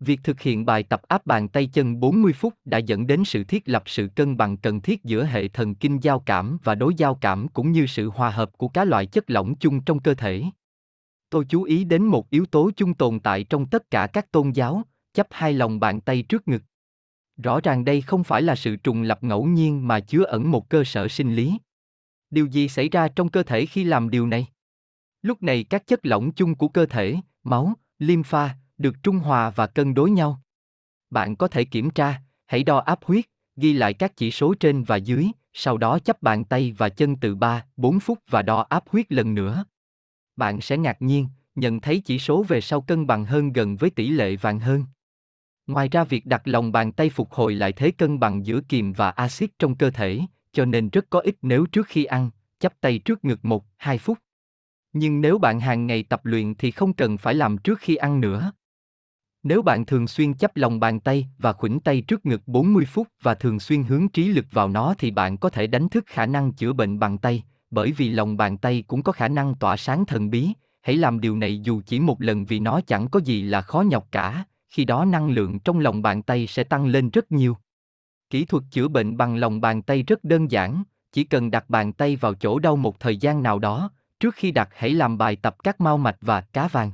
Việc 0.00 0.20
thực 0.24 0.40
hiện 0.40 0.64
bài 0.64 0.82
tập 0.82 1.02
áp 1.08 1.26
bàn 1.26 1.48
tay 1.48 1.66
chân 1.66 2.00
40 2.00 2.32
phút 2.32 2.54
đã 2.64 2.78
dẫn 2.78 3.06
đến 3.06 3.24
sự 3.24 3.44
thiết 3.44 3.62
lập 3.68 3.82
sự 3.86 4.08
cân 4.16 4.36
bằng 4.36 4.56
cần 4.56 4.80
thiết 4.80 5.04
giữa 5.04 5.24
hệ 5.24 5.48
thần 5.48 5.74
kinh 5.74 5.98
giao 6.02 6.20
cảm 6.20 6.58
và 6.64 6.74
đối 6.74 6.94
giao 6.94 7.14
cảm 7.14 7.48
cũng 7.48 7.72
như 7.72 7.86
sự 7.86 8.10
hòa 8.10 8.30
hợp 8.30 8.58
của 8.58 8.68
các 8.68 8.84
loại 8.84 9.06
chất 9.06 9.30
lỏng 9.30 9.54
chung 9.54 9.80
trong 9.80 10.00
cơ 10.00 10.14
thể. 10.14 10.42
Tôi 11.30 11.44
chú 11.48 11.62
ý 11.62 11.84
đến 11.84 12.04
một 12.04 12.30
yếu 12.30 12.46
tố 12.46 12.70
chung 12.76 12.94
tồn 12.94 13.20
tại 13.20 13.44
trong 13.44 13.66
tất 13.66 13.90
cả 13.90 14.06
các 14.06 14.32
tôn 14.32 14.50
giáo, 14.50 14.82
chấp 15.14 15.26
hai 15.30 15.52
lòng 15.52 15.80
bàn 15.80 16.00
tay 16.00 16.22
trước 16.22 16.48
ngực. 16.48 16.62
Rõ 17.36 17.60
ràng 17.60 17.84
đây 17.84 18.00
không 18.00 18.24
phải 18.24 18.42
là 18.42 18.54
sự 18.54 18.76
trùng 18.76 19.02
lập 19.02 19.18
ngẫu 19.22 19.44
nhiên 19.44 19.88
mà 19.88 20.00
chứa 20.00 20.24
ẩn 20.24 20.50
một 20.50 20.68
cơ 20.68 20.84
sở 20.84 21.08
sinh 21.08 21.34
lý. 21.34 21.58
Điều 22.30 22.46
gì 22.46 22.68
xảy 22.68 22.88
ra 22.88 23.08
trong 23.08 23.28
cơ 23.28 23.42
thể 23.42 23.66
khi 23.66 23.84
làm 23.84 24.10
điều 24.10 24.26
này? 24.26 24.46
Lúc 25.22 25.42
này 25.42 25.64
các 25.64 25.86
chất 25.86 26.06
lỏng 26.06 26.32
chung 26.32 26.54
của 26.54 26.68
cơ 26.68 26.86
thể, 26.86 27.16
máu, 27.44 27.72
lympha, 27.98 28.56
được 28.78 29.02
trung 29.02 29.18
hòa 29.18 29.50
và 29.50 29.66
cân 29.66 29.94
đối 29.94 30.10
nhau. 30.10 30.40
Bạn 31.10 31.36
có 31.36 31.48
thể 31.48 31.64
kiểm 31.64 31.90
tra, 31.90 32.20
hãy 32.46 32.62
đo 32.62 32.78
áp 32.78 33.04
huyết, 33.04 33.24
ghi 33.56 33.72
lại 33.72 33.94
các 33.94 34.16
chỉ 34.16 34.30
số 34.30 34.54
trên 34.60 34.84
và 34.84 34.96
dưới, 34.96 35.26
sau 35.52 35.78
đó 35.78 35.98
chấp 35.98 36.22
bàn 36.22 36.44
tay 36.44 36.74
và 36.78 36.88
chân 36.88 37.16
từ 37.16 37.34
3, 37.34 37.66
4 37.76 38.00
phút 38.00 38.18
và 38.30 38.42
đo 38.42 38.66
áp 38.68 38.84
huyết 38.88 39.12
lần 39.12 39.34
nữa. 39.34 39.64
Bạn 40.36 40.60
sẽ 40.60 40.76
ngạc 40.76 41.02
nhiên, 41.02 41.28
nhận 41.54 41.80
thấy 41.80 42.02
chỉ 42.04 42.18
số 42.18 42.42
về 42.42 42.60
sau 42.60 42.80
cân 42.80 43.06
bằng 43.06 43.24
hơn 43.24 43.52
gần 43.52 43.76
với 43.76 43.90
tỷ 43.90 44.08
lệ 44.08 44.36
vàng 44.36 44.60
hơn. 44.60 44.84
Ngoài 45.66 45.88
ra 45.88 46.04
việc 46.04 46.26
đặt 46.26 46.42
lòng 46.44 46.72
bàn 46.72 46.92
tay 46.92 47.10
phục 47.10 47.32
hồi 47.32 47.54
lại 47.54 47.72
thế 47.72 47.90
cân 47.90 48.20
bằng 48.20 48.46
giữa 48.46 48.60
kiềm 48.68 48.92
và 48.92 49.10
axit 49.10 49.58
trong 49.58 49.74
cơ 49.74 49.90
thể, 49.90 50.20
cho 50.54 50.64
nên 50.64 50.88
rất 50.88 51.10
có 51.10 51.20
ích 51.20 51.36
nếu 51.42 51.66
trước 51.66 51.86
khi 51.86 52.04
ăn, 52.04 52.30
chắp 52.58 52.80
tay 52.80 52.98
trước 52.98 53.24
ngực 53.24 53.44
1, 53.44 53.64
2 53.76 53.98
phút. 53.98 54.18
Nhưng 54.92 55.20
nếu 55.20 55.38
bạn 55.38 55.60
hàng 55.60 55.86
ngày 55.86 56.02
tập 56.02 56.20
luyện 56.24 56.54
thì 56.54 56.70
không 56.70 56.92
cần 56.92 57.18
phải 57.18 57.34
làm 57.34 57.58
trước 57.58 57.78
khi 57.78 57.96
ăn 57.96 58.20
nữa. 58.20 58.52
Nếu 59.42 59.62
bạn 59.62 59.86
thường 59.86 60.08
xuyên 60.08 60.34
chấp 60.34 60.56
lòng 60.56 60.80
bàn 60.80 61.00
tay 61.00 61.28
và 61.38 61.52
khuỷu 61.52 61.78
tay 61.84 62.00
trước 62.00 62.26
ngực 62.26 62.42
40 62.46 62.84
phút 62.84 63.08
và 63.22 63.34
thường 63.34 63.60
xuyên 63.60 63.82
hướng 63.82 64.08
trí 64.08 64.28
lực 64.28 64.46
vào 64.50 64.68
nó 64.68 64.94
thì 64.98 65.10
bạn 65.10 65.36
có 65.36 65.50
thể 65.50 65.66
đánh 65.66 65.88
thức 65.88 66.04
khả 66.06 66.26
năng 66.26 66.52
chữa 66.52 66.72
bệnh 66.72 66.98
bằng 66.98 67.18
tay, 67.18 67.42
bởi 67.70 67.92
vì 67.92 68.08
lòng 68.10 68.36
bàn 68.36 68.58
tay 68.58 68.84
cũng 68.86 69.02
có 69.02 69.12
khả 69.12 69.28
năng 69.28 69.54
tỏa 69.54 69.76
sáng 69.76 70.06
thần 70.06 70.30
bí, 70.30 70.48
hãy 70.82 70.96
làm 70.96 71.20
điều 71.20 71.36
này 71.36 71.60
dù 71.60 71.82
chỉ 71.86 72.00
một 72.00 72.22
lần 72.22 72.44
vì 72.44 72.60
nó 72.60 72.80
chẳng 72.86 73.08
có 73.08 73.20
gì 73.20 73.42
là 73.42 73.62
khó 73.62 73.80
nhọc 73.80 74.08
cả, 74.12 74.44
khi 74.70 74.84
đó 74.84 75.04
năng 75.04 75.30
lượng 75.30 75.58
trong 75.58 75.78
lòng 75.78 76.02
bàn 76.02 76.22
tay 76.22 76.46
sẽ 76.46 76.64
tăng 76.64 76.86
lên 76.86 77.10
rất 77.10 77.32
nhiều. 77.32 77.56
Kỹ 78.30 78.44
thuật 78.44 78.64
chữa 78.70 78.88
bệnh 78.88 79.16
bằng 79.16 79.36
lòng 79.36 79.60
bàn 79.60 79.82
tay 79.82 80.02
rất 80.02 80.24
đơn 80.24 80.50
giản, 80.50 80.82
chỉ 81.12 81.24
cần 81.24 81.50
đặt 81.50 81.70
bàn 81.70 81.92
tay 81.92 82.16
vào 82.16 82.34
chỗ 82.34 82.58
đau 82.58 82.76
một 82.76 83.00
thời 83.00 83.16
gian 83.16 83.42
nào 83.42 83.58
đó, 83.58 83.90
trước 84.20 84.34
khi 84.34 84.50
đặt 84.50 84.68
hãy 84.72 84.90
làm 84.90 85.18
bài 85.18 85.36
tập 85.36 85.56
các 85.64 85.80
mau 85.80 85.98
mạch 85.98 86.16
và 86.20 86.40
cá 86.40 86.68
vàng. 86.68 86.92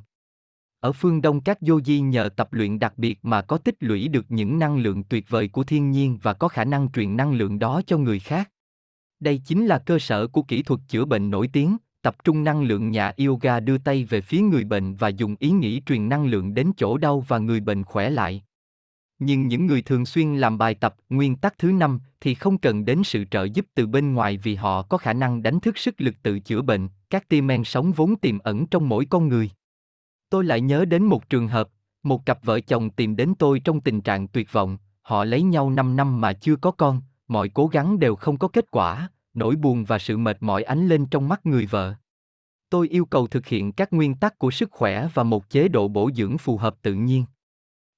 Ở 0.81 0.93
phương 0.93 1.23
Đông 1.23 1.41
các 1.41 1.59
yogi 1.69 2.01
nhờ 2.01 2.29
tập 2.37 2.49
luyện 2.53 2.79
đặc 2.79 2.93
biệt 2.97 3.19
mà 3.23 3.43
có 3.43 3.59
tích 3.59 3.77
lũy 3.81 4.09
được 4.09 4.27
những 4.29 4.59
năng 4.59 4.79
lượng 4.79 5.05
tuyệt 5.05 5.25
vời 5.29 5.49
của 5.49 5.65
thiên 5.65 5.91
nhiên 5.91 6.19
và 6.23 6.33
có 6.33 6.49
khả 6.49 6.65
năng 6.65 6.93
truyền 6.93 7.17
năng 7.17 7.33
lượng 7.33 7.59
đó 7.59 7.83
cho 7.87 7.99
người 7.99 8.19
khác. 8.19 8.51
Đây 9.21 9.41
chính 9.45 9.67
là 9.67 9.79
cơ 9.79 9.99
sở 9.99 10.27
của 10.27 10.43
kỹ 10.43 10.63
thuật 10.63 10.81
chữa 10.89 11.05
bệnh 11.05 11.31
nổi 11.31 11.49
tiếng, 11.53 11.77
tập 12.03 12.17
trung 12.25 12.45
năng 12.45 12.63
lượng 12.63 12.91
nhà 12.91 13.13
yoga 13.27 13.61
đưa 13.61 13.79
tay 13.79 14.05
về 14.05 14.21
phía 14.21 14.41
người 14.41 14.65
bệnh 14.65 14.95
và 14.95 15.09
dùng 15.09 15.37
ý 15.39 15.51
nghĩ 15.51 15.83
truyền 15.87 16.09
năng 16.09 16.27
lượng 16.27 16.55
đến 16.55 16.73
chỗ 16.77 16.99
đau 16.99 17.25
và 17.29 17.39
người 17.39 17.61
bệnh 17.61 17.85
khỏe 17.85 18.11
lại. 18.11 18.43
Nhưng 19.21 19.49
những 19.49 19.67
người 19.67 19.83
thường 19.83 20.07
xuyên 20.07 20.37
làm 20.37 20.59
bài 20.59 20.75
tập 20.75 20.97
nguyên 21.09 21.37
tắc 21.37 21.59
thứ 21.59 21.73
năm 21.73 22.01
thì 22.21 22.35
không 22.35 22.59
cần 22.59 22.85
đến 22.85 23.03
sự 23.05 23.25
trợ 23.31 23.45
giúp 23.45 23.67
từ 23.75 23.87
bên 23.87 24.15
ngoài 24.15 24.37
vì 24.37 24.55
họ 24.55 24.83
có 24.83 24.97
khả 24.97 25.13
năng 25.13 25.43
đánh 25.43 25.61
thức 25.61 25.79
sức 25.79 26.01
lực 26.01 26.15
tự 26.23 26.39
chữa 26.41 26.63
bệnh, 26.63 26.89
các 27.11 27.29
tia 27.29 27.41
men 27.41 27.65
sống 27.65 27.93
vốn 27.93 28.17
tiềm 28.17 28.39
ẩn 28.39 28.67
trong 28.67 28.89
mỗi 28.89 29.05
con 29.11 29.29
người. 29.29 29.51
Tôi 30.31 30.45
lại 30.45 30.61
nhớ 30.61 30.85
đến 30.85 31.05
một 31.05 31.29
trường 31.29 31.49
hợp, 31.49 31.69
một 32.03 32.27
cặp 32.27 32.45
vợ 32.45 32.61
chồng 32.61 32.91
tìm 32.91 33.17
đến 33.17 33.35
tôi 33.39 33.61
trong 33.61 33.81
tình 33.81 34.01
trạng 34.01 34.29
tuyệt 34.29 34.53
vọng, 34.53 34.79
họ 35.03 35.25
lấy 35.25 35.43
nhau 35.43 35.71
5 35.71 35.97
năm 35.97 36.21
mà 36.21 36.33
chưa 36.33 36.57
có 36.57 36.71
con, 36.71 37.01
mọi 37.29 37.49
cố 37.49 37.67
gắng 37.67 37.99
đều 37.99 38.17
không 38.17 38.39
có 38.39 38.49
kết 38.49 38.71
quả, 38.71 39.09
nỗi 39.35 39.57
buồn 39.57 39.85
và 39.85 39.99
sự 39.99 40.17
mệt 40.17 40.37
mỏi 40.41 40.63
ánh 40.63 40.89
lên 40.89 41.07
trong 41.07 41.29
mắt 41.29 41.47
người 41.47 41.67
vợ. 41.67 41.95
Tôi 42.71 42.89
yêu 42.89 43.05
cầu 43.05 43.27
thực 43.27 43.47
hiện 43.47 43.73
các 43.73 43.93
nguyên 43.93 44.15
tắc 44.15 44.39
của 44.39 44.51
sức 44.51 44.71
khỏe 44.73 45.09
và 45.15 45.23
một 45.23 45.51
chế 45.51 45.69
độ 45.69 45.89
bổ 45.89 46.11
dưỡng 46.15 46.39
phù 46.39 46.57
hợp 46.57 46.77
tự 46.83 46.95
nhiên. 46.95 47.25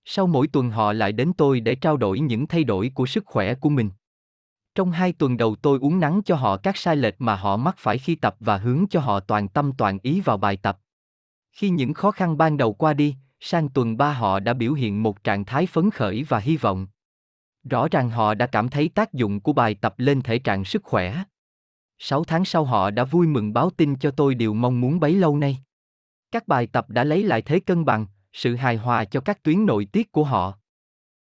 Sau 0.05 0.26
mỗi 0.26 0.46
tuần 0.48 0.70
họ 0.70 0.92
lại 0.92 1.12
đến 1.12 1.32
tôi 1.36 1.61
để 1.61 1.74
trao 1.74 1.96
đổi 1.96 2.20
những 2.20 2.46
thay 2.46 2.64
đổi 2.64 2.90
của 2.94 3.07
sức 3.07 3.26
khỏe 3.26 3.55
của 3.55 3.68
mình. 3.68 3.90
Trong 4.74 4.90
hai 4.90 5.12
tuần 5.12 5.36
đầu 5.36 5.57
tôi 5.57 5.78
uống 5.78 6.00
nắng 6.00 6.20
cho 6.24 6.34
họ 6.34 6.57
các 6.57 6.76
sai 6.76 6.96
lệch 6.96 7.20
mà 7.20 7.36
họ 7.36 7.57
mắc 7.57 7.74
phải 7.78 7.98
khi 7.98 8.14
tập 8.14 8.36
và 8.40 8.57
hướng 8.57 8.84
cho 8.90 9.00
họ 9.00 9.20
toàn 9.20 9.48
tâm 9.48 9.72
toàn 9.78 9.98
ý 10.03 10.20
vào 10.20 10.36
bài 10.36 10.57
tập. 10.57 10.78
Khi 11.53 11.70
những 11.70 11.94
khó 11.94 12.11
khăn 12.11 12.38
ban 12.38 12.57
đầu 12.57 12.72
qua 12.72 12.94
đi, 12.94 13.16
sang 13.40 13.68
tuần 13.68 13.96
ba 13.96 14.12
họ 14.12 14.40
đã 14.40 14.53
biểu 14.53 14.72
hiện 14.72 15.03
một 15.03 15.24
trạng 15.24 15.44
thái 15.44 15.66
phấn 15.66 15.90
khởi 15.90 16.22
và 16.28 16.38
hy 16.38 16.57
vọng. 16.57 16.86
Rõ 17.70 17.88
ràng 17.90 18.11
họ 18.11 18.34
đã 18.34 18.46
cảm 18.46 18.68
thấy 18.68 18.88
tác 18.88 19.12
dụng 19.12 19.40
của 19.40 19.53
bài 19.53 19.74
tập 19.74 19.94
lên 19.98 20.22
thể 20.22 20.38
trạng 20.38 20.64
sức 20.64 20.82
khỏe. 20.84 21.24
Sáu 21.98 22.24
tháng 22.24 22.44
sau 22.44 22.64
họ 22.64 22.90
đã 22.90 23.05
vui 23.05 23.26
mừng 23.26 23.53
báo 23.53 23.70
tin 23.70 23.96
cho 23.96 24.11
tôi 24.11 24.34
điều 24.34 24.55
mong 24.55 24.80
muốn 24.80 25.00
bấy 25.00 25.14
lâu 25.14 25.36
nay. 25.36 25.59
Các 26.30 26.48
bài 26.48 26.66
tập 26.66 26.90
đã 26.90 27.05
lấy 27.05 27.22
lại 27.22 27.42
thế 27.42 27.61
cân 27.61 27.84
bằng, 27.84 28.07
sự 28.33 28.57
hài 28.57 28.76
hòa 28.76 29.05
cho 29.05 29.20
các 29.20 29.43
tuyến 29.43 29.66
nội 29.66 29.85
tiết 29.85 30.12
của 30.12 30.24
họ. 30.24 30.59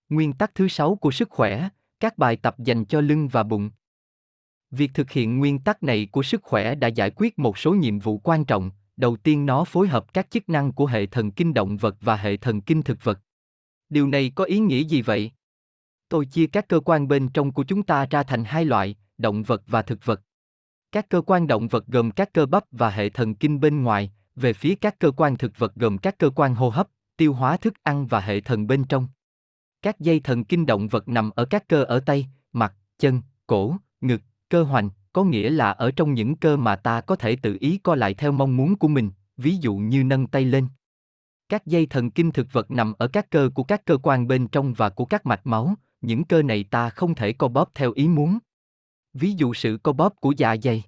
Nguyên 0.09 0.33
tắc 0.33 0.55
thứ 0.55 0.69
sáu 0.69 0.95
của 0.95 1.11
sức 1.11 1.31
khỏe, 1.31 1.69
các 2.01 2.19
bài 2.19 2.37
tập 2.37 2.59
dành 2.59 2.85
cho 2.85 3.01
lưng 3.01 3.29
và 3.29 3.43
bụng. 3.43 3.71
Việc 4.71 4.91
thực 4.95 5.11
hiện 5.11 5.39
nguyên 5.39 5.59
tắc 5.59 5.83
này 5.83 6.09
của 6.13 6.23
sức 6.23 6.43
khỏe 6.43 6.75
đã 6.75 6.89
giải 6.89 7.11
quyết 7.17 7.39
một 7.39 7.59
số 7.59 7.75
nhiệm 7.75 7.99
vụ 7.99 8.19
quan 8.19 8.45
trọng, 8.45 8.71
đầu 8.97 9.17
tiên 9.17 9.47
nó 9.47 9.65
phối 9.65 9.89
hợp 9.89 10.15
các 10.15 10.31
chức 10.31 10.49
năng 10.49 10.73
của 10.73 10.87
hệ 10.87 11.07
thần 11.07 11.31
kinh 11.31 11.55
động 11.55 11.77
vật 11.77 11.97
và 12.01 12.17
hệ 12.17 12.37
thần 12.37 12.61
kinh 12.61 12.83
thực 12.83 13.05
vật. 13.05 13.21
Điều 13.89 14.09
này 14.09 14.33
có 14.35 14.45
ý 14.45 14.59
nghĩa 14.59 14.81
gì 14.81 15.03
vậy? 15.03 15.33
Tôi 16.09 16.27
chia 16.27 16.47
các 16.47 16.69
cơ 16.69 16.81
quan 16.81 17.09
bên 17.09 17.28
trong 17.28 17.53
của 17.53 17.65
chúng 17.65 17.82
ta 17.82 18.07
ra 18.11 18.23
thành 18.23 18.45
hai 18.45 18.65
loại, 18.65 18.97
động 19.19 19.43
vật 19.43 19.62
và 19.66 19.82
thực 19.82 20.05
vật. 20.05 20.20
Các 20.93 21.09
cơ 21.09 21.23
quan 21.27 21.47
động 21.47 21.69
vật 21.69 21.87
gồm 21.87 22.11
các 22.11 22.32
cơ 22.32 22.47
bắp 22.47 22.65
và 22.70 22.91
hệ 22.91 23.09
thần 23.09 23.35
kinh 23.35 23.61
bên 23.61 23.82
ngoài, 23.82 24.12
về 24.37 24.53
phía 24.53 24.74
các 24.74 24.99
cơ 24.99 25.11
quan 25.11 25.37
thực 25.37 25.59
vật 25.59 25.74
gồm 25.74 25.99
các 25.99 26.19
cơ 26.19 26.31
quan 26.31 26.55
hô 26.55 26.70
hấp, 26.70 26.89
tiêu 27.19 27.35
hóa 27.35 27.57
thức 27.57 27.74
ăn 27.82 28.07
và 28.07 28.20
hệ 28.20 28.40
thần 28.40 28.66
bên 28.66 28.85
trong. 28.85 29.07
Các 29.82 30.01
dây 30.01 30.20
thần 30.20 30.45
kinh 30.45 30.66
động 30.66 30.89
vật 30.89 31.09
nằm 31.09 31.31
ở 31.31 31.45
các 31.45 31.69
cơ 31.69 31.85
ở 31.85 32.01
tay, 32.01 32.28
mặt, 32.53 32.74
chân, 32.99 33.23
cổ, 33.47 33.77
ngực, 34.01 34.20
cơ 34.49 34.62
hoành, 34.62 34.90
có 35.12 35.24
nghĩa 35.24 35.51
là 35.51 35.70
ở 35.70 35.90
trong 35.90 36.15
những 36.15 36.36
cơ 36.36 36.57
mà 36.57 36.77
ta 36.77 37.01
có 37.01 37.16
thể 37.16 37.36
tự 37.36 37.57
ý 37.61 37.78
co 37.78 37.95
lại 37.95 38.15
theo 38.15 38.32
mong 38.32 38.57
muốn 38.57 38.77
của 38.77 38.89
mình, 38.89 39.11
ví 39.36 39.57
dụ 39.57 39.74
như 39.74 40.05
nâng 40.05 40.27
tay 40.27 40.45
lên. 40.45 40.66
Các 41.49 41.66
dây 41.66 41.86
thần 41.86 42.11
kinh 42.11 42.31
thực 42.31 42.53
vật 42.53 42.70
nằm 42.70 42.93
ở 42.99 43.09
các 43.09 43.31
cơ 43.31 43.51
của 43.55 43.62
các 43.62 43.85
cơ 43.85 43.99
quan 44.03 44.28
bên 44.28 44.49
trong 44.49 44.73
và 44.73 44.89
của 44.89 45.05
các 45.05 45.27
mạch 45.27 45.47
máu, 45.47 45.74
những 46.01 46.24
cơ 46.24 46.43
này 46.43 46.65
ta 46.65 46.90
không 46.90 47.15
thể 47.15 47.32
co 47.32 47.49
bóp 47.49 47.70
theo 47.74 47.93
ý 47.93 48.09
muốn. 48.09 48.39
Ví 49.12 49.32
dụ 49.32 49.55
sự 49.55 49.78
co 49.82 49.93
bóp 49.93 50.15
của 50.20 50.32
dạ 50.36 50.57
dày. 50.62 50.82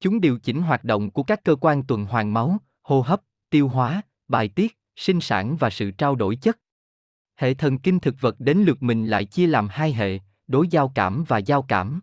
Chúng 0.00 0.20
điều 0.20 0.38
chỉnh 0.38 0.62
hoạt 0.62 0.84
động 0.84 1.10
của 1.10 1.22
các 1.22 1.44
cơ 1.44 1.56
quan 1.60 1.82
tuần 1.82 2.04
hoàn 2.04 2.34
máu, 2.34 2.58
hô 2.82 3.00
hấp, 3.00 3.20
tiêu 3.50 3.68
hóa, 3.68 4.02
bài 4.28 4.48
tiết, 4.48 4.79
sinh 5.00 5.20
sản 5.20 5.56
và 5.56 5.70
sự 5.70 5.90
trao 5.90 6.14
đổi 6.14 6.36
chất. 6.36 6.58
Hệ 7.36 7.54
thần 7.54 7.78
kinh 7.78 8.00
thực 8.00 8.14
vật 8.20 8.36
đến 8.38 8.58
lượt 8.58 8.82
mình 8.82 9.06
lại 9.06 9.24
chia 9.24 9.46
làm 9.46 9.68
hai 9.70 9.92
hệ, 9.92 10.18
đối 10.46 10.68
giao 10.68 10.92
cảm 10.94 11.24
và 11.28 11.38
giao 11.38 11.62
cảm. 11.62 12.00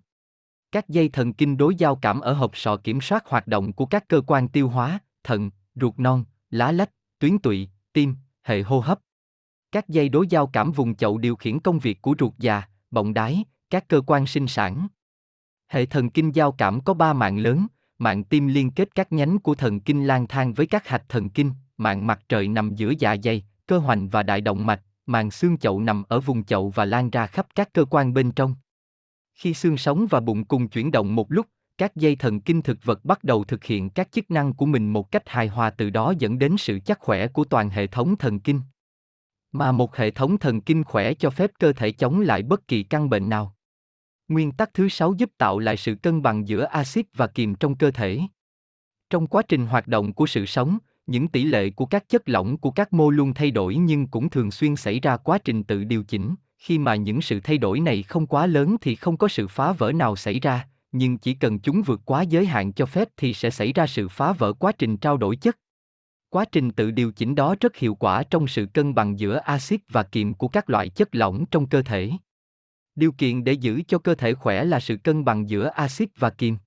Các 0.72 0.90
dây 0.90 1.10
thần 1.10 1.34
kinh 1.34 1.58
đối 1.58 1.76
giao 1.76 1.96
cảm 1.96 2.20
ở 2.20 2.34
hộp 2.34 2.58
sọ 2.58 2.78
kiểm 2.78 3.02
soát 3.02 3.28
hoạt 3.28 3.48
động 3.48 3.74
của 3.74 3.86
các 3.86 4.08
cơ 4.08 4.22
quan 4.28 4.48
tiêu 4.48 4.70
hóa, 4.70 5.00
thận, 5.24 5.52
ruột 5.76 5.94
non, 6.00 6.24
lá 6.50 6.72
lách, 6.72 6.92
tuyến 7.20 7.40
tụy, 7.40 7.70
tim, 7.94 8.16
hệ 8.44 8.62
hô 8.62 8.80
hấp. 8.80 9.00
Các 9.72 9.90
dây 9.90 10.10
đối 10.10 10.28
giao 10.28 10.48
cảm 10.48 10.72
vùng 10.72 10.96
chậu 10.96 11.18
điều 11.18 11.36
khiển 11.36 11.60
công 11.60 11.80
việc 11.80 12.02
của 12.02 12.16
ruột 12.20 12.34
già, 12.38 12.64
bọng 12.92 13.14
đái, 13.14 13.44
các 13.70 13.88
cơ 13.88 14.02
quan 14.08 14.28
sinh 14.28 14.48
sản. 14.48 14.88
Hệ 15.68 15.86
thần 15.86 16.10
kinh 16.10 16.36
giao 16.36 16.52
cảm 16.52 16.82
có 16.82 16.94
ba 16.94 17.14
mạng 17.14 17.38
lớn, 17.38 17.68
mạng 17.98 18.24
tim 18.24 18.48
liên 18.48 18.72
kết 18.72 18.96
các 18.96 19.12
nhánh 19.12 19.40
của 19.40 19.56
thần 19.56 19.80
kinh 19.80 20.08
lang 20.08 20.28
thang 20.28 20.54
với 20.54 20.68
các 20.68 20.88
hạch 20.88 21.10
thần 21.10 21.30
kinh, 21.30 21.52
mạng 21.78 22.08
mặt 22.08 22.20
trời 22.30 22.48
nằm 22.48 22.76
giữa 22.76 22.94
dạ 23.00 23.16
dày, 23.24 23.44
cơ 23.68 23.78
hoành 23.78 24.10
và 24.10 24.24
đại 24.24 24.42
động 24.42 24.66
mạch, 24.66 24.82
màng 25.06 25.32
xương 25.32 25.58
chậu 25.58 25.80
nằm 25.80 26.04
ở 26.08 26.20
vùng 26.20 26.44
chậu 26.44 26.70
và 26.70 26.86
lan 26.86 27.10
ra 27.10 27.28
khắp 27.28 27.48
các 27.56 27.74
cơ 27.74 27.86
quan 27.86 28.14
bên 28.14 28.32
trong. 28.32 28.56
Khi 29.34 29.54
xương 29.54 29.78
sống 29.78 30.08
và 30.10 30.20
bụng 30.20 30.46
cùng 30.46 30.68
chuyển 30.68 30.92
động 30.92 31.16
một 31.16 31.32
lúc, 31.32 31.48
các 31.78 31.96
dây 31.96 32.16
thần 32.16 32.42
kinh 32.42 32.62
thực 32.62 32.84
vật 32.84 33.06
bắt 33.06 33.24
đầu 33.24 33.44
thực 33.44 33.64
hiện 33.64 33.90
các 33.90 34.12
chức 34.12 34.32
năng 34.32 34.54
của 34.54 34.66
mình 34.66 34.94
một 34.94 35.12
cách 35.12 35.30
hài 35.30 35.48
hòa 35.48 35.70
từ 35.70 35.90
đó 35.90 36.14
dẫn 36.20 36.40
đến 36.40 36.56
sự 36.58 36.80
chắc 36.86 37.00
khỏe 37.00 37.28
của 37.28 37.44
toàn 37.44 37.70
hệ 37.70 37.88
thống 37.88 38.16
thần 38.16 38.40
kinh. 38.40 38.62
Mà 39.52 39.72
một 39.72 39.96
hệ 39.96 40.12
thống 40.12 40.38
thần 40.38 40.62
kinh 40.62 40.84
khỏe 40.84 41.14
cho 41.14 41.30
phép 41.30 41.52
cơ 41.60 41.74
thể 41.74 41.92
chống 41.92 42.20
lại 42.20 42.44
bất 42.44 42.68
kỳ 42.68 42.84
căn 42.84 43.10
bệnh 43.10 43.30
nào. 43.30 43.56
Nguyên 44.28 44.52
tắc 44.52 44.74
thứ 44.74 44.90
sáu 44.90 45.14
giúp 45.14 45.32
tạo 45.38 45.60
lại 45.60 45.78
sự 45.78 45.96
cân 45.96 46.22
bằng 46.22 46.48
giữa 46.48 46.64
axit 46.64 47.06
và 47.14 47.28
kiềm 47.28 47.56
trong 47.56 47.76
cơ 47.76 47.92
thể. 47.92 48.22
Trong 49.10 49.28
quá 49.28 49.42
trình 49.48 49.66
hoạt 49.66 49.88
động 49.88 50.14
của 50.14 50.28
sự 50.28 50.46
sống, 50.46 50.78
những 51.08 51.28
tỷ 51.28 51.44
lệ 51.44 51.70
của 51.70 51.86
các 51.86 52.10
chất 52.10 52.30
lỏng 52.30 52.58
của 52.58 52.72
các 52.72 52.94
mô 52.94 53.10
luôn 53.10 53.34
thay 53.34 53.52
đổi 53.52 53.76
nhưng 53.76 54.08
cũng 54.08 54.30
thường 54.30 54.52
xuyên 54.52 54.76
xảy 54.76 55.00
ra 55.00 55.18
quá 55.18 55.38
trình 55.38 55.64
tự 55.64 55.84
điều 55.84 56.04
chỉnh, 56.04 56.36
khi 56.58 56.78
mà 56.78 56.96
những 56.96 57.22
sự 57.22 57.40
thay 57.40 57.58
đổi 57.58 57.80
này 57.80 58.04
không 58.04 58.28
quá 58.28 58.46
lớn 58.46 58.76
thì 58.82 58.96
không 58.96 59.18
có 59.18 59.28
sự 59.28 59.48
phá 59.48 59.72
vỡ 59.72 59.92
nào 59.92 60.16
xảy 60.16 60.40
ra, 60.40 60.68
nhưng 60.92 61.18
chỉ 61.18 61.34
cần 61.34 61.60
chúng 61.60 61.82
vượt 61.82 62.02
quá 62.06 62.22
giới 62.22 62.46
hạn 62.46 62.74
cho 62.74 62.86
phép 62.86 63.08
thì 63.18 63.34
sẽ 63.34 63.50
xảy 63.50 63.74
ra 63.74 63.88
sự 63.88 64.08
phá 64.08 64.34
vỡ 64.34 64.54
quá 64.54 64.72
trình 64.72 64.98
trao 64.98 65.18
đổi 65.18 65.36
chất. 65.36 65.58
Quá 66.30 66.46
trình 66.52 66.72
tự 66.72 66.92
điều 66.92 67.12
chỉnh 67.12 67.36
đó 67.36 67.56
rất 67.60 67.76
hiệu 67.76 67.96
quả 67.96 68.24
trong 68.24 68.48
sự 68.48 68.66
cân 68.74 68.96
bằng 68.96 69.20
giữa 69.20 69.38
axit 69.38 69.82
và 69.90 70.04
kiềm 70.04 70.34
của 70.34 70.48
các 70.48 70.70
loại 70.70 70.90
chất 70.90 71.16
lỏng 71.16 71.46
trong 71.52 71.68
cơ 71.68 71.82
thể. 71.82 72.12
Điều 72.96 73.12
kiện 73.12 73.44
để 73.44 73.54
giữ 73.54 73.82
cho 73.88 73.98
cơ 73.98 74.16
thể 74.16 74.34
khỏe 74.34 74.64
là 74.64 74.80
sự 74.80 74.98
cân 74.98 75.26
bằng 75.26 75.50
giữa 75.50 75.68
axit 75.68 76.10
và 76.20 76.30
kiềm. 76.30 76.58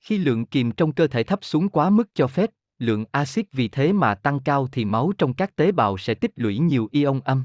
Khi 0.00 0.18
lượng 0.18 0.46
kiềm 0.46 0.72
trong 0.72 0.92
cơ 0.92 1.06
thể 1.06 1.22
thấp 1.22 1.38
xuống 1.42 1.68
quá 1.68 1.90
mức 1.90 2.08
cho 2.14 2.26
phép, 2.26 2.50
lượng 2.78 3.04
axit 3.12 3.52
vì 3.52 3.68
thế 3.68 3.92
mà 3.92 4.14
tăng 4.14 4.40
cao 4.40 4.68
thì 4.72 4.84
máu 4.84 5.12
trong 5.18 5.34
các 5.34 5.56
tế 5.56 5.72
bào 5.72 5.98
sẽ 5.98 6.14
tích 6.14 6.32
lũy 6.36 6.58
nhiều 6.58 6.88
ion 6.92 7.20
âm. 7.20 7.44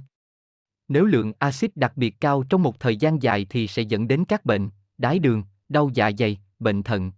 Nếu 0.88 1.06
lượng 1.06 1.34
axit 1.40 1.78
đặc 1.78 1.92
biệt 1.96 2.16
cao 2.22 2.44
trong 2.50 2.64
một 2.64 2.80
thời 2.80 2.98
gian 2.98 3.24
dài 3.24 3.48
thì 3.50 3.68
sẽ 3.68 3.82
dẫn 3.82 4.08
đến 4.08 4.26
các 4.26 4.46
bệnh, 4.46 4.70
đái 4.98 5.20
đường, 5.20 5.44
đau 5.70 5.90
dạ 5.94 6.12
dày, 6.18 6.38
bệnh 6.60 6.84
thận. 6.84 7.12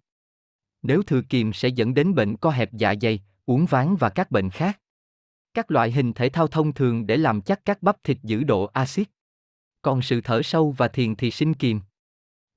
Nếu 0.82 1.04
thừa 1.04 1.22
kiềm 1.30 1.54
sẽ 1.54 1.68
dẫn 1.68 1.94
đến 1.94 2.16
bệnh 2.16 2.38
co 2.38 2.50
hẹp 2.50 2.74
dạ 2.74 2.94
dày, 3.02 3.20
uốn 3.46 3.66
ván 3.66 3.96
và 3.96 4.10
các 4.10 4.32
bệnh 4.32 4.50
khác. 4.50 4.80
Các 5.54 5.72
loại 5.72 5.92
hình 5.92 6.14
thể 6.14 6.30
thao 6.30 6.48
thông 6.48 6.74
thường 6.74 7.08
để 7.08 7.18
làm 7.18 7.42
chắc 7.42 7.66
các 7.66 7.84
bắp 7.84 8.04
thịt 8.04 8.18
giữ 8.24 8.44
độ 8.44 8.66
axit. 8.66 9.10
Còn 9.82 10.02
sự 10.02 10.22
thở 10.22 10.42
sâu 10.42 10.72
và 10.72 10.88
thiền 10.88 11.16
thì 11.16 11.32
sinh 11.32 11.54
kiềm. 11.54 11.82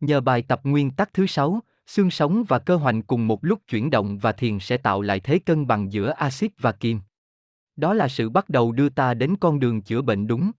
Nhờ 0.00 0.20
bài 0.20 0.42
tập 0.42 0.60
nguyên 0.64 0.90
tắc 0.90 1.14
thứ 1.14 1.26
sáu, 1.26 1.60
xương 1.86 2.10
sống 2.10 2.44
và 2.48 2.58
cơ 2.58 2.76
hoành 2.76 3.02
cùng 3.02 3.26
một 3.26 3.44
lúc 3.44 3.60
chuyển 3.68 3.90
động 3.90 4.18
và 4.18 4.32
thiền 4.32 4.58
sẽ 4.58 4.76
tạo 4.76 5.02
lại 5.02 5.20
thế 5.20 5.38
cân 5.38 5.66
bằng 5.66 5.92
giữa 5.92 6.10
axit 6.10 6.52
và 6.58 6.72
kiềm. 6.72 7.00
Đó 7.76 7.94
là 7.94 8.08
sự 8.08 8.30
bắt 8.30 8.48
đầu 8.48 8.72
đưa 8.72 8.88
ta 8.88 9.14
đến 9.14 9.36
con 9.40 9.60
đường 9.60 9.82
chữa 9.82 10.02
bệnh 10.02 10.26
đúng. 10.26 10.50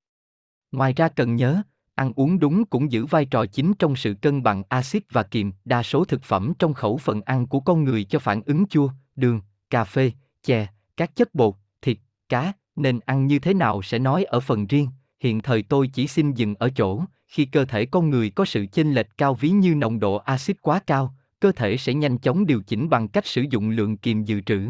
Ngoài 0.72 0.93
ra 0.93 1.10
cần 1.10 1.35
nhớ, 1.35 1.61
ăn 1.95 2.11
uống 2.15 2.39
đúng 2.39 2.65
cũng 2.65 2.91
giữ 2.91 3.06
vai 3.06 3.26
trò 3.26 3.45
chính 3.45 3.73
trong 3.73 3.95
sự 3.95 4.15
cân 4.22 4.43
bằng 4.43 4.64
axit 4.69 5.03
và 5.11 5.23
kiềm. 5.23 5.52
Đa 5.65 5.84
số 5.84 6.06
thực 6.06 6.23
phẩm 6.23 6.53
trong 6.60 6.73
khẩu 6.73 6.97
phần 6.97 7.22
ăn 7.22 7.47
của 7.47 7.60
con 7.60 7.84
người 7.84 8.03
cho 8.03 8.19
phản 8.19 8.41
ứng 8.45 8.68
chua, 8.68 8.89
đường, 9.15 9.41
cà 9.69 9.84
phê, 9.84 10.11
chè, 10.43 10.68
các 10.97 11.15
chất 11.15 11.35
bột, 11.35 11.56
thịt, 11.81 11.97
cá, 12.30 12.53
nên 12.76 12.99
ăn 12.99 13.27
như 13.27 13.39
thế 13.39 13.53
nào 13.53 13.81
sẽ 13.81 13.99
nói 13.99 14.23
ở 14.23 14.39
phần 14.39 14.68
riêng. 14.68 14.88
Hiện 15.19 15.41
thời 15.41 15.61
tôi 15.61 15.87
chỉ 15.87 16.07
xin 16.07 16.33
dừng 16.33 16.55
ở 16.55 16.69
chỗ, 16.69 17.03
khi 17.27 17.45
cơ 17.45 17.65
thể 17.65 17.85
con 17.85 18.09
người 18.09 18.29
có 18.29 18.45
sự 18.45 18.65
chênh 18.71 18.93
lệch 18.93 19.17
cao 19.17 19.33
ví 19.33 19.49
như 19.49 19.75
nồng 19.75 19.99
độ 19.99 20.15
axit 20.15 20.61
quá 20.61 20.79
cao, 20.87 21.15
cơ 21.39 21.51
thể 21.51 21.77
sẽ 21.77 21.93
nhanh 21.93 22.17
chóng 22.17 22.45
điều 22.45 22.61
chỉnh 22.61 22.89
bằng 22.89 23.07
cách 23.07 23.25
sử 23.25 23.45
dụng 23.49 23.69
lượng 23.69 23.97
kiềm 23.97 24.23
dự 24.23 24.41
trữ. 24.41 24.69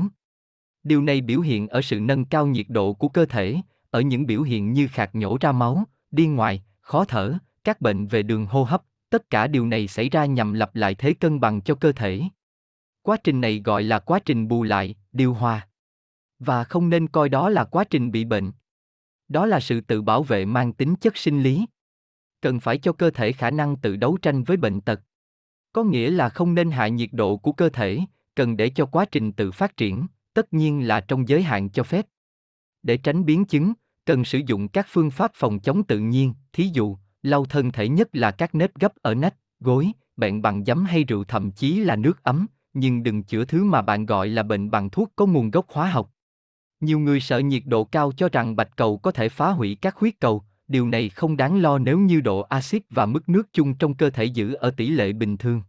Điều 0.83 1.01
này 1.01 1.21
biểu 1.21 1.39
hiện 1.39 1.67
ở 1.67 1.81
sự 1.81 1.99
nâng 1.99 2.25
cao 2.25 2.47
nhiệt 2.47 2.65
độ 2.69 2.93
của 2.93 3.07
cơ 3.07 3.25
thể, 3.25 3.55
ở 3.91 4.01
những 4.01 4.25
biểu 4.25 4.41
hiện 4.41 4.73
như 4.73 4.87
khạc 4.87 5.15
nhổ 5.15 5.37
ra 5.41 5.51
máu, 5.51 5.83
điên 6.11 6.35
ngoài, 6.35 6.63
khó 6.81 7.05
thở, 7.05 7.33
các 7.63 7.81
bệnh 7.81 8.07
về 8.07 8.23
đường 8.23 8.45
hô 8.45 8.63
hấp, 8.63 8.83
tất 9.09 9.29
cả 9.29 9.47
điều 9.47 9.67
này 9.67 9.87
xảy 9.87 10.09
ra 10.09 10.25
nhằm 10.25 10.53
lập 10.53 10.75
lại 10.75 10.95
thế 10.95 11.13
cân 11.13 11.39
bằng 11.39 11.61
cho 11.61 11.75
cơ 11.75 11.91
thể. 11.91 12.21
Quá 13.01 13.17
trình 13.23 13.41
này 13.41 13.61
gọi 13.65 13.83
là 13.83 13.99
quá 13.99 14.19
trình 14.25 14.47
bù 14.47 14.63
lại, 14.63 14.95
điều 15.11 15.33
hòa. 15.33 15.67
Và 16.39 16.63
không 16.63 16.89
nên 16.89 17.07
coi 17.07 17.29
đó 17.29 17.49
là 17.49 17.63
quá 17.63 17.83
trình 17.83 18.11
bị 18.11 18.25
bệnh. 18.25 18.51
Đó 19.27 19.45
là 19.45 19.59
sự 19.59 19.81
tự 19.81 20.01
bảo 20.01 20.23
vệ 20.23 20.45
mang 20.45 20.73
tính 20.73 20.95
chất 20.95 21.17
sinh 21.17 21.43
lý. 21.43 21.65
Cần 22.41 22.59
phải 22.59 22.77
cho 22.77 22.93
cơ 22.93 23.09
thể 23.09 23.31
khả 23.31 23.51
năng 23.51 23.75
tự 23.75 23.95
đấu 23.95 24.17
tranh 24.21 24.43
với 24.43 24.57
bệnh 24.57 24.81
tật. 24.81 25.01
Có 25.73 25.83
nghĩa 25.83 26.11
là 26.11 26.29
không 26.29 26.55
nên 26.55 26.71
hạ 26.71 26.87
nhiệt 26.87 27.09
độ 27.11 27.37
của 27.37 27.51
cơ 27.51 27.69
thể, 27.69 27.99
cần 28.35 28.57
để 28.57 28.69
cho 28.69 28.85
quá 28.85 29.05
trình 29.05 29.31
tự 29.31 29.51
phát 29.51 29.77
triển, 29.77 30.07
tất 30.33 30.53
nhiên 30.53 30.87
là 30.87 31.01
trong 31.01 31.27
giới 31.27 31.43
hạn 31.43 31.69
cho 31.69 31.83
phép. 31.83 32.05
Để 32.83 32.97
tránh 32.97 33.25
biến 33.25 33.45
chứng, 33.45 33.73
cần 34.05 34.25
sử 34.25 34.41
dụng 34.45 34.67
các 34.67 34.87
phương 34.89 35.11
pháp 35.11 35.31
phòng 35.35 35.59
chống 35.59 35.83
tự 35.83 35.99
nhiên, 35.99 36.33
thí 36.53 36.69
dụ, 36.73 36.97
lau 37.23 37.45
thân 37.45 37.71
thể 37.71 37.87
nhất 37.87 38.09
là 38.13 38.31
các 38.31 38.55
nếp 38.55 38.75
gấp 38.75 38.95
ở 39.01 39.15
nách, 39.15 39.35
gối, 39.59 39.91
bệnh 40.17 40.41
bằng 40.41 40.65
giấm 40.65 40.85
hay 40.85 41.03
rượu 41.03 41.23
thậm 41.23 41.51
chí 41.51 41.79
là 41.79 41.95
nước 41.95 42.23
ấm, 42.23 42.47
nhưng 42.73 43.03
đừng 43.03 43.23
chữa 43.23 43.45
thứ 43.45 43.63
mà 43.63 43.81
bạn 43.81 44.05
gọi 44.05 44.27
là 44.27 44.43
bệnh 44.43 44.71
bằng 44.71 44.89
thuốc 44.89 45.11
có 45.15 45.25
nguồn 45.25 45.51
gốc 45.51 45.65
hóa 45.69 45.89
học. 45.89 46.11
Nhiều 46.85 46.99
người 46.99 47.19
sợ 47.19 47.39
nhiệt 47.39 47.63
độ 47.65 47.83
cao 47.83 48.11
cho 48.17 48.29
rằng 48.31 48.55
bạch 48.55 48.75
cầu 48.75 48.97
có 48.97 49.11
thể 49.11 49.29
phá 49.29 49.49
hủy 49.49 49.77
các 49.81 49.95
huyết 49.95 50.19
cầu, 50.19 50.43
điều 50.67 50.87
này 50.87 51.09
không 51.09 51.37
đáng 51.37 51.61
lo 51.61 51.77
nếu 51.77 51.99
như 51.99 52.21
độ 52.21 52.41
axit 52.41 52.83
và 52.89 53.05
mức 53.05 53.29
nước 53.29 53.53
chung 53.53 53.73
trong 53.73 53.93
cơ 53.93 54.09
thể 54.09 54.25
giữ 54.25 54.53
ở 54.53 54.71
tỷ 54.71 54.89
lệ 54.89 55.13
bình 55.13 55.37
thường. 55.37 55.61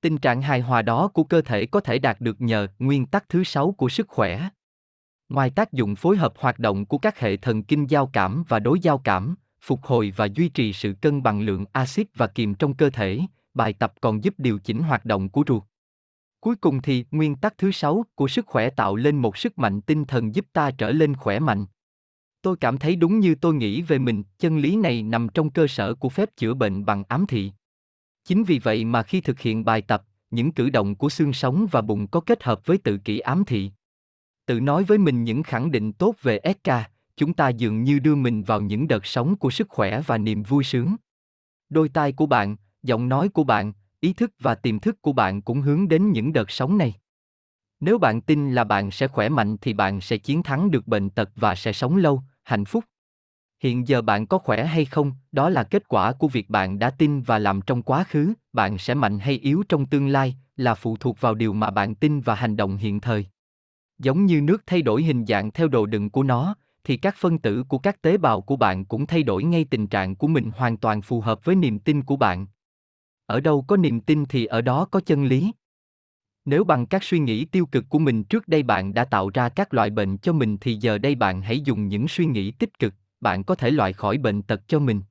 Tình 0.00 0.18
trạng 0.18 0.42
hài 0.42 0.60
hòa 0.60 0.82
đó 0.82 1.08
của 1.08 1.24
cơ 1.24 1.42
thể 1.42 1.66
có 1.66 1.80
thể 1.80 1.98
đạt 1.98 2.20
được 2.20 2.40
nhờ 2.40 2.66
nguyên 2.78 3.06
tắc 3.06 3.28
thứ 3.28 3.44
sáu 3.44 3.72
của 3.72 3.88
sức 3.88 4.08
khỏe. 4.08 4.48
Ngoài 5.28 5.50
tác 5.50 5.72
dụng 5.72 5.96
phối 5.96 6.16
hợp 6.16 6.32
hoạt 6.38 6.58
động 6.58 6.86
của 6.86 6.98
các 6.98 7.18
hệ 7.18 7.36
thần 7.36 7.62
kinh 7.62 7.90
giao 7.90 8.06
cảm 8.06 8.44
và 8.48 8.58
đối 8.58 8.80
giao 8.80 8.98
cảm, 8.98 9.34
phục 9.60 9.82
hồi 9.82 10.12
và 10.16 10.28
duy 10.34 10.48
trì 10.48 10.72
sự 10.72 10.94
cân 11.00 11.22
bằng 11.22 11.40
lượng 11.40 11.64
axit 11.72 12.06
và 12.16 12.26
kiềm 12.26 12.54
trong 12.54 12.74
cơ 12.74 12.90
thể, 12.90 13.20
bài 13.54 13.72
tập 13.72 13.92
còn 14.00 14.24
giúp 14.24 14.34
điều 14.38 14.58
chỉnh 14.58 14.82
hoạt 14.82 15.04
động 15.04 15.28
của 15.28 15.44
ruột. 15.48 15.62
Cuối 16.40 16.56
cùng 16.56 16.82
thì 16.82 17.04
nguyên 17.10 17.36
tắc 17.36 17.58
thứ 17.58 17.70
sáu 17.70 18.04
của 18.14 18.28
sức 18.28 18.46
khỏe 18.46 18.70
tạo 18.70 18.96
lên 18.96 19.16
một 19.16 19.36
sức 19.36 19.58
mạnh 19.58 19.80
tinh 19.80 20.04
thần 20.04 20.34
giúp 20.34 20.46
ta 20.52 20.70
trở 20.70 20.90
lên 20.90 21.16
khỏe 21.16 21.38
mạnh. 21.38 21.66
Tôi 22.42 22.56
cảm 22.56 22.78
thấy 22.78 22.96
đúng 22.96 23.20
như 23.20 23.34
tôi 23.34 23.54
nghĩ 23.54 23.82
về 23.82 23.98
mình, 23.98 24.22
chân 24.38 24.58
lý 24.58 24.76
này 24.76 25.02
nằm 25.02 25.28
trong 25.28 25.50
cơ 25.50 25.66
sở 25.66 25.94
của 25.94 26.08
phép 26.08 26.36
chữa 26.36 26.54
bệnh 26.54 26.84
bằng 26.84 27.04
ám 27.08 27.26
thị. 27.26 27.52
Chính 28.24 28.44
vì 28.44 28.58
vậy 28.58 28.84
mà 28.84 29.02
khi 29.02 29.20
thực 29.20 29.40
hiện 29.40 29.64
bài 29.64 29.82
tập, 29.82 30.02
những 30.30 30.52
cử 30.52 30.70
động 30.70 30.94
của 30.94 31.08
xương 31.08 31.32
sống 31.32 31.66
và 31.70 31.80
bụng 31.80 32.06
có 32.06 32.20
kết 32.20 32.42
hợp 32.42 32.66
với 32.66 32.78
tự 32.78 32.98
kỷ 32.98 33.18
ám 33.18 33.44
thị. 33.44 33.70
Tự 34.46 34.60
nói 34.60 34.84
với 34.84 34.98
mình 34.98 35.24
những 35.24 35.42
khẳng 35.42 35.70
định 35.70 35.92
tốt 35.92 36.14
về 36.22 36.40
SK, 36.44 36.70
chúng 37.16 37.34
ta 37.34 37.48
dường 37.48 37.84
như 37.84 37.98
đưa 37.98 38.14
mình 38.14 38.42
vào 38.42 38.60
những 38.60 38.88
đợt 38.88 39.06
sống 39.06 39.36
của 39.36 39.50
sức 39.50 39.68
khỏe 39.68 40.00
và 40.06 40.18
niềm 40.18 40.42
vui 40.42 40.64
sướng. 40.64 40.96
Đôi 41.68 41.88
tai 41.88 42.12
của 42.12 42.26
bạn, 42.26 42.56
giọng 42.82 43.08
nói 43.08 43.28
của 43.28 43.44
bạn, 43.44 43.72
ý 44.06 44.12
thức 44.12 44.32
và 44.40 44.54
tiềm 44.54 44.78
thức 44.78 45.02
của 45.02 45.12
bạn 45.12 45.42
cũng 45.42 45.60
hướng 45.60 45.88
đến 45.88 46.12
những 46.12 46.32
đợt 46.32 46.50
sóng 46.50 46.78
này. 46.78 46.94
Nếu 47.80 47.98
bạn 47.98 48.20
tin 48.20 48.52
là 48.52 48.64
bạn 48.64 48.90
sẽ 48.90 49.08
khỏe 49.08 49.28
mạnh 49.28 49.56
thì 49.60 49.72
bạn 49.72 50.00
sẽ 50.00 50.16
chiến 50.16 50.42
thắng 50.42 50.70
được 50.70 50.86
bệnh 50.86 51.10
tật 51.10 51.30
và 51.36 51.54
sẽ 51.54 51.72
sống 51.72 51.96
lâu, 51.96 52.22
hạnh 52.42 52.64
phúc. 52.64 52.84
Hiện 53.60 53.88
giờ 53.88 54.02
bạn 54.02 54.26
có 54.26 54.38
khỏe 54.38 54.66
hay 54.66 54.84
không, 54.84 55.12
đó 55.32 55.48
là 55.48 55.62
kết 55.62 55.88
quả 55.88 56.12
của 56.12 56.28
việc 56.28 56.50
bạn 56.50 56.78
đã 56.78 56.90
tin 56.90 57.22
và 57.22 57.38
làm 57.38 57.60
trong 57.60 57.82
quá 57.82 58.04
khứ, 58.04 58.32
bạn 58.52 58.78
sẽ 58.78 58.94
mạnh 58.94 59.18
hay 59.18 59.38
yếu 59.38 59.62
trong 59.68 59.86
tương 59.86 60.08
lai, 60.08 60.36
là 60.56 60.74
phụ 60.74 60.96
thuộc 60.96 61.20
vào 61.20 61.34
điều 61.34 61.52
mà 61.52 61.70
bạn 61.70 61.94
tin 61.94 62.20
và 62.20 62.34
hành 62.34 62.56
động 62.56 62.76
hiện 62.76 63.00
thời. 63.00 63.26
Giống 63.98 64.26
như 64.26 64.40
nước 64.40 64.62
thay 64.66 64.82
đổi 64.82 65.02
hình 65.02 65.26
dạng 65.26 65.50
theo 65.50 65.68
đồ 65.68 65.86
đựng 65.86 66.10
của 66.10 66.22
nó, 66.22 66.54
thì 66.84 66.96
các 66.96 67.14
phân 67.18 67.38
tử 67.38 67.64
của 67.68 67.78
các 67.78 68.02
tế 68.02 68.16
bào 68.16 68.40
của 68.40 68.56
bạn 68.56 68.84
cũng 68.84 69.06
thay 69.06 69.22
đổi 69.22 69.44
ngay 69.44 69.64
tình 69.64 69.86
trạng 69.86 70.14
của 70.14 70.26
mình 70.26 70.50
hoàn 70.56 70.76
toàn 70.76 71.02
phù 71.02 71.20
hợp 71.20 71.44
với 71.44 71.54
niềm 71.54 71.78
tin 71.78 72.02
của 72.02 72.16
bạn. 72.16 72.46
Ở 73.26 73.40
đâu 73.40 73.62
có 73.62 73.76
niềm 73.76 74.00
tin 74.00 74.24
thì 74.28 74.46
ở 74.46 74.60
đó 74.60 74.84
có 74.84 75.00
chân 75.00 75.24
lý. 75.24 75.52
Nếu 76.44 76.64
bằng 76.64 76.86
các 76.86 77.04
suy 77.04 77.18
nghĩ 77.18 77.44
tiêu 77.44 77.66
cực 77.66 77.84
của 77.88 77.98
mình 77.98 78.24
trước 78.24 78.48
đây 78.48 78.62
bạn 78.62 78.94
đã 78.94 79.04
tạo 79.04 79.30
ra 79.34 79.48
các 79.48 79.74
loại 79.74 79.90
bệnh 79.90 80.18
cho 80.18 80.32
mình 80.32 80.56
thì 80.60 80.74
giờ 80.74 80.98
đây 80.98 81.14
bạn 81.14 81.42
hãy 81.42 81.60
dùng 81.60 81.88
những 81.88 82.08
suy 82.08 82.26
nghĩ 82.26 82.50
tích 82.50 82.78
cực, 82.78 82.94
bạn 83.20 83.44
có 83.44 83.54
thể 83.54 83.70
loại 83.70 83.92
khỏi 83.92 84.18
bệnh 84.18 84.42
tật 84.42 84.68
cho 84.68 84.78
mình. 84.78 85.02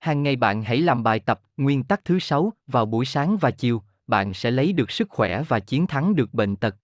Hàng 0.00 0.22
ngày 0.22 0.36
bạn 0.36 0.62
hãy 0.62 0.80
làm 0.80 1.02
bài 1.02 1.20
tập 1.20 1.40
nguyên 1.56 1.84
tắc 1.84 2.04
thứ 2.04 2.18
sáu 2.18 2.52
vào 2.66 2.86
buổi 2.86 3.04
sáng 3.04 3.36
và 3.40 3.50
chiều, 3.50 3.82
bạn 4.06 4.34
sẽ 4.34 4.50
lấy 4.50 4.72
được 4.72 4.90
sức 4.90 5.10
khỏe 5.10 5.42
và 5.42 5.60
chiến 5.60 5.86
thắng 5.86 6.14
được 6.14 6.34
bệnh 6.34 6.56
tật. 6.56 6.76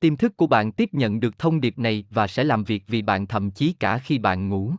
Tiềm 0.00 0.16
thức 0.16 0.36
của 0.36 0.46
bạn 0.46 0.72
tiếp 0.72 0.88
nhận 0.92 1.20
được 1.20 1.38
thông 1.38 1.60
điệp 1.60 1.78
này 1.78 2.04
và 2.10 2.26
sẽ 2.26 2.44
làm 2.44 2.64
việc 2.64 2.84
vì 2.86 3.02
bạn 3.02 3.26
thậm 3.26 3.50
chí 3.50 3.72
cả 3.72 3.98
khi 3.98 4.18
bạn 4.18 4.48
ngủ. 4.48 4.72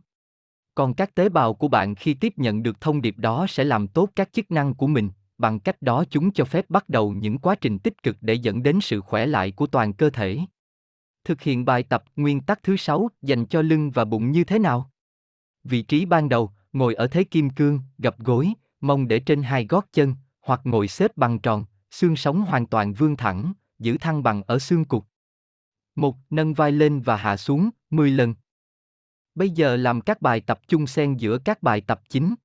Còn 0.76 0.94
các 0.94 1.16
tế 1.16 1.30
bào 1.30 1.54
của 1.54 1.68
bạn 1.68 1.96
khi 1.96 2.14
tiếp 2.14 2.34
nhận 2.38 2.64
được 2.64 2.82
thông 2.82 3.02
điệp 3.02 3.18
đó 3.18 3.46
sẽ 3.50 3.64
làm 3.64 3.88
tốt 3.88 4.10
các 4.16 4.34
chức 4.34 4.52
năng 4.52 4.74
của 4.74 4.88
mình, 4.88 5.10
bằng 5.38 5.60
cách 5.60 5.82
đó 5.82 6.04
chúng 6.10 6.32
cho 6.32 6.46
phép 6.46 6.66
bắt 6.70 6.90
đầu 6.90 7.14
những 7.14 7.38
quá 7.38 7.56
trình 7.56 7.80
tích 7.80 8.04
cực 8.04 8.18
để 8.22 8.34
dẫn 8.34 8.64
đến 8.64 8.80
sự 8.82 9.02
khỏe 9.02 9.26
lại 9.26 9.52
của 9.52 9.68
toàn 9.68 9.94
cơ 9.94 10.10
thể. 10.10 10.40
Thực 11.24 11.42
hiện 11.42 11.66
bài 11.66 11.84
tập 11.84 12.04
nguyên 12.16 12.42
tắc 12.42 12.64
thứ 12.64 12.78
sáu 12.78 13.10
dành 13.22 13.46
cho 13.46 13.62
lưng 13.62 13.92
và 13.92 14.06
bụng 14.06 14.32
như 14.32 14.44
thế 14.44 14.60
nào? 14.60 14.92
Vị 15.64 15.82
trí 15.82 16.06
ban 16.06 16.30
đầu, 16.30 16.52
ngồi 16.74 16.96
ở 16.96 17.08
thế 17.08 17.24
kim 17.24 17.50
cương, 17.50 17.80
gập 17.98 18.20
gối, 18.20 18.54
mông 18.82 19.08
để 19.08 19.20
trên 19.20 19.44
hai 19.44 19.66
gót 19.66 19.86
chân, 19.94 20.16
hoặc 20.42 20.62
ngồi 20.64 20.88
xếp 20.88 21.18
bằng 21.18 21.40
tròn, 21.40 21.66
xương 21.92 22.16
sống 22.16 22.42
hoàn 22.42 22.66
toàn 22.66 22.94
vươn 22.94 23.16
thẳng, 23.16 23.54
giữ 23.80 23.98
thăng 23.98 24.24
bằng 24.24 24.44
ở 24.48 24.60
xương 24.60 24.86
cụt. 24.86 25.04
Một, 25.96 26.16
nâng 26.30 26.54
vai 26.54 26.72
lên 26.72 27.02
và 27.02 27.16
hạ 27.16 27.38
xuống, 27.38 27.70
10 27.90 28.12
lần. 28.12 28.34
Bây 29.36 29.50
giờ 29.50 29.76
làm 29.76 30.02
các 30.02 30.22
bài 30.22 30.42
tập 30.42 30.60
chung 30.68 30.88
xen 30.88 31.18
giữa 31.18 31.38
các 31.38 31.64
bài 31.64 31.82
tập 31.82 32.02
chính. 32.10 32.36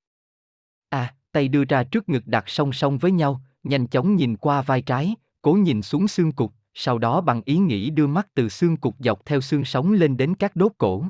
A. 0.89 1.13
tay 1.31 1.47
đưa 1.47 1.63
ra 1.63 1.83
trước 1.83 2.09
ngực 2.09 2.27
đặt 2.27 2.49
song 2.49 2.73
song 2.73 2.97
với 2.97 3.11
nhau, 3.11 3.41
nhanh 3.63 3.87
chóng 3.87 4.15
nhìn 4.15 4.37
qua 4.37 4.61
vai 4.61 4.81
trái, 4.81 5.15
cố 5.41 5.53
nhìn 5.53 5.81
xuống 5.81 6.07
xương 6.07 6.31
cụt, 6.31 6.51
sau 6.73 6.97
đó 6.97 7.21
bằng 7.21 7.41
ý 7.45 7.57
nghĩ 7.57 7.89
đưa 7.89 8.07
mắt 8.07 8.27
từ 8.33 8.49
xương 8.49 8.77
cụt 8.77 8.93
dọc 8.99 9.25
theo 9.25 9.41
xương 9.41 9.65
sống 9.65 9.93
lên 9.93 10.17
đến 10.17 10.35
các 10.35 10.55
đốt 10.55 10.71
cổ. 10.77 11.05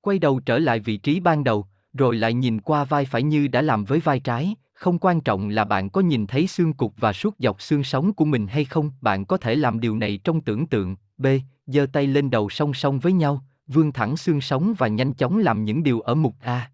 Quay 0.00 0.18
đầu 0.18 0.40
trở 0.40 0.58
lại 0.58 0.80
vị 0.80 0.96
trí 0.96 1.20
ban 1.20 1.44
đầu, 1.44 1.66
rồi 1.92 2.16
lại 2.16 2.34
nhìn 2.34 2.60
qua 2.60 2.84
vai 2.84 3.04
phải 3.04 3.22
như 3.22 3.48
đã 3.48 3.62
làm 3.62 3.84
với 3.84 4.00
vai 4.00 4.20
trái, 4.20 4.54
không 4.72 4.98
quan 4.98 5.20
trọng 5.20 5.48
là 5.48 5.64
bạn 5.64 5.90
có 5.90 6.00
nhìn 6.00 6.26
thấy 6.26 6.46
xương 6.46 6.72
cục 6.72 6.94
và 6.96 7.12
suốt 7.12 7.34
dọc 7.38 7.62
xương 7.62 7.84
sống 7.84 8.12
của 8.12 8.24
mình 8.24 8.46
hay 8.46 8.64
không, 8.64 8.90
bạn 9.00 9.24
có 9.24 9.36
thể 9.36 9.54
làm 9.54 9.80
điều 9.80 9.96
này 9.96 10.20
trong 10.24 10.40
tưởng 10.40 10.66
tượng. 10.66 10.96
B. 11.18 11.26
giơ 11.66 11.86
tay 11.92 12.06
lên 12.06 12.30
đầu 12.30 12.50
song 12.50 12.74
song 12.74 12.98
với 12.98 13.12
nhau, 13.12 13.44
vươn 13.72 13.92
thẳng 13.92 14.16
xương 14.16 14.40
sống 14.40 14.74
và 14.78 14.88
nhanh 14.88 15.14
chóng 15.14 15.38
làm 15.38 15.64
những 15.64 15.82
điều 15.82 16.00
ở 16.00 16.14
mục 16.14 16.34
A. 16.40 16.70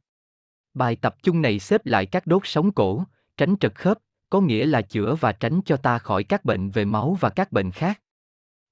Bài 0.74 0.96
tập 0.96 1.16
chung 1.22 1.42
này 1.42 1.58
xếp 1.58 1.86
lại 1.86 2.06
các 2.06 2.26
đốt 2.26 2.42
sống 2.44 2.72
cổ, 2.72 3.04
tránh 3.36 3.56
trật 3.60 3.74
khớp, 3.74 3.98
có 4.30 4.40
nghĩa 4.40 4.66
là 4.66 4.82
chữa 4.82 5.14
và 5.14 5.32
tránh 5.32 5.60
cho 5.64 5.76
ta 5.76 5.98
khỏi 5.98 6.24
các 6.24 6.44
bệnh 6.44 6.70
về 6.70 6.84
máu 6.84 7.16
và 7.20 7.30
các 7.30 7.52
bệnh 7.52 7.70
khác. 7.70 8.00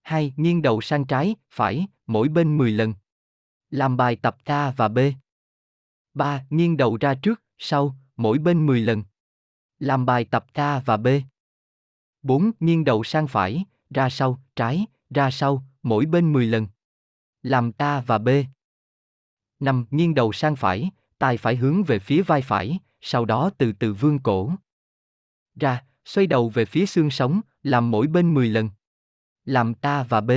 2. 0.03 0.33
Nghiêng 0.37 0.63
đầu 0.63 0.81
sang 0.81 1.05
trái, 1.05 1.35
phải, 1.51 1.87
mỗi 2.07 2.29
bên 2.29 2.59
10 2.59 2.71
lần. 2.71 2.95
Làm 3.71 3.97
bài 3.97 4.17
tập 4.17 4.37
A 4.45 4.71
và 4.71 4.89
B. 4.89 4.99
3. 6.15 6.45
Nghiêng 6.51 6.77
đầu 6.77 6.97
ra 7.01 7.15
trước, 7.15 7.43
sau, 7.59 7.97
mỗi 8.17 8.39
bên 8.39 8.67
10 8.67 8.81
lần. 8.81 9.03
Làm 9.79 10.07
bài 10.07 10.25
tập 10.25 10.47
A 10.53 10.79
và 10.79 10.97
B. 10.97 11.09
4. 12.23 12.51
Nghiêng 12.61 12.85
đầu 12.85 13.05
sang 13.05 13.29
phải, 13.29 13.65
ra 13.91 14.09
sau, 14.11 14.39
trái, 14.57 14.87
ra 15.11 15.31
sau, 15.31 15.63
mỗi 15.83 16.07
bên 16.07 16.33
10 16.33 16.47
lần. 16.47 16.67
Làm 17.45 17.73
A 17.79 18.01
và 18.01 18.19
B. 18.19 18.29
5. 19.61 19.87
Nghiêng 19.91 20.15
đầu 20.15 20.33
sang 20.33 20.57
phải, 20.57 20.91
tay 21.19 21.37
phải 21.37 21.57
hướng 21.57 21.85
về 21.85 21.99
phía 21.99 22.23
vai 22.23 22.43
phải, 22.43 22.79
sau 23.01 23.25
đó 23.25 23.51
từ 23.59 23.73
từ 23.73 23.95
vươn 23.95 24.19
cổ. 24.19 24.53
Ra, 25.57 25.85
xoay 26.05 26.27
đầu 26.27 26.49
về 26.49 26.65
phía 26.65 26.87
xương 26.87 27.11
sống, 27.11 27.41
làm 27.63 27.91
mỗi 27.91 28.07
bên 28.07 28.35
10 28.35 28.49
lần. 28.49 28.71
Làm 29.45 29.73
A 29.81 30.03
và 30.03 30.21
B. 30.21 30.31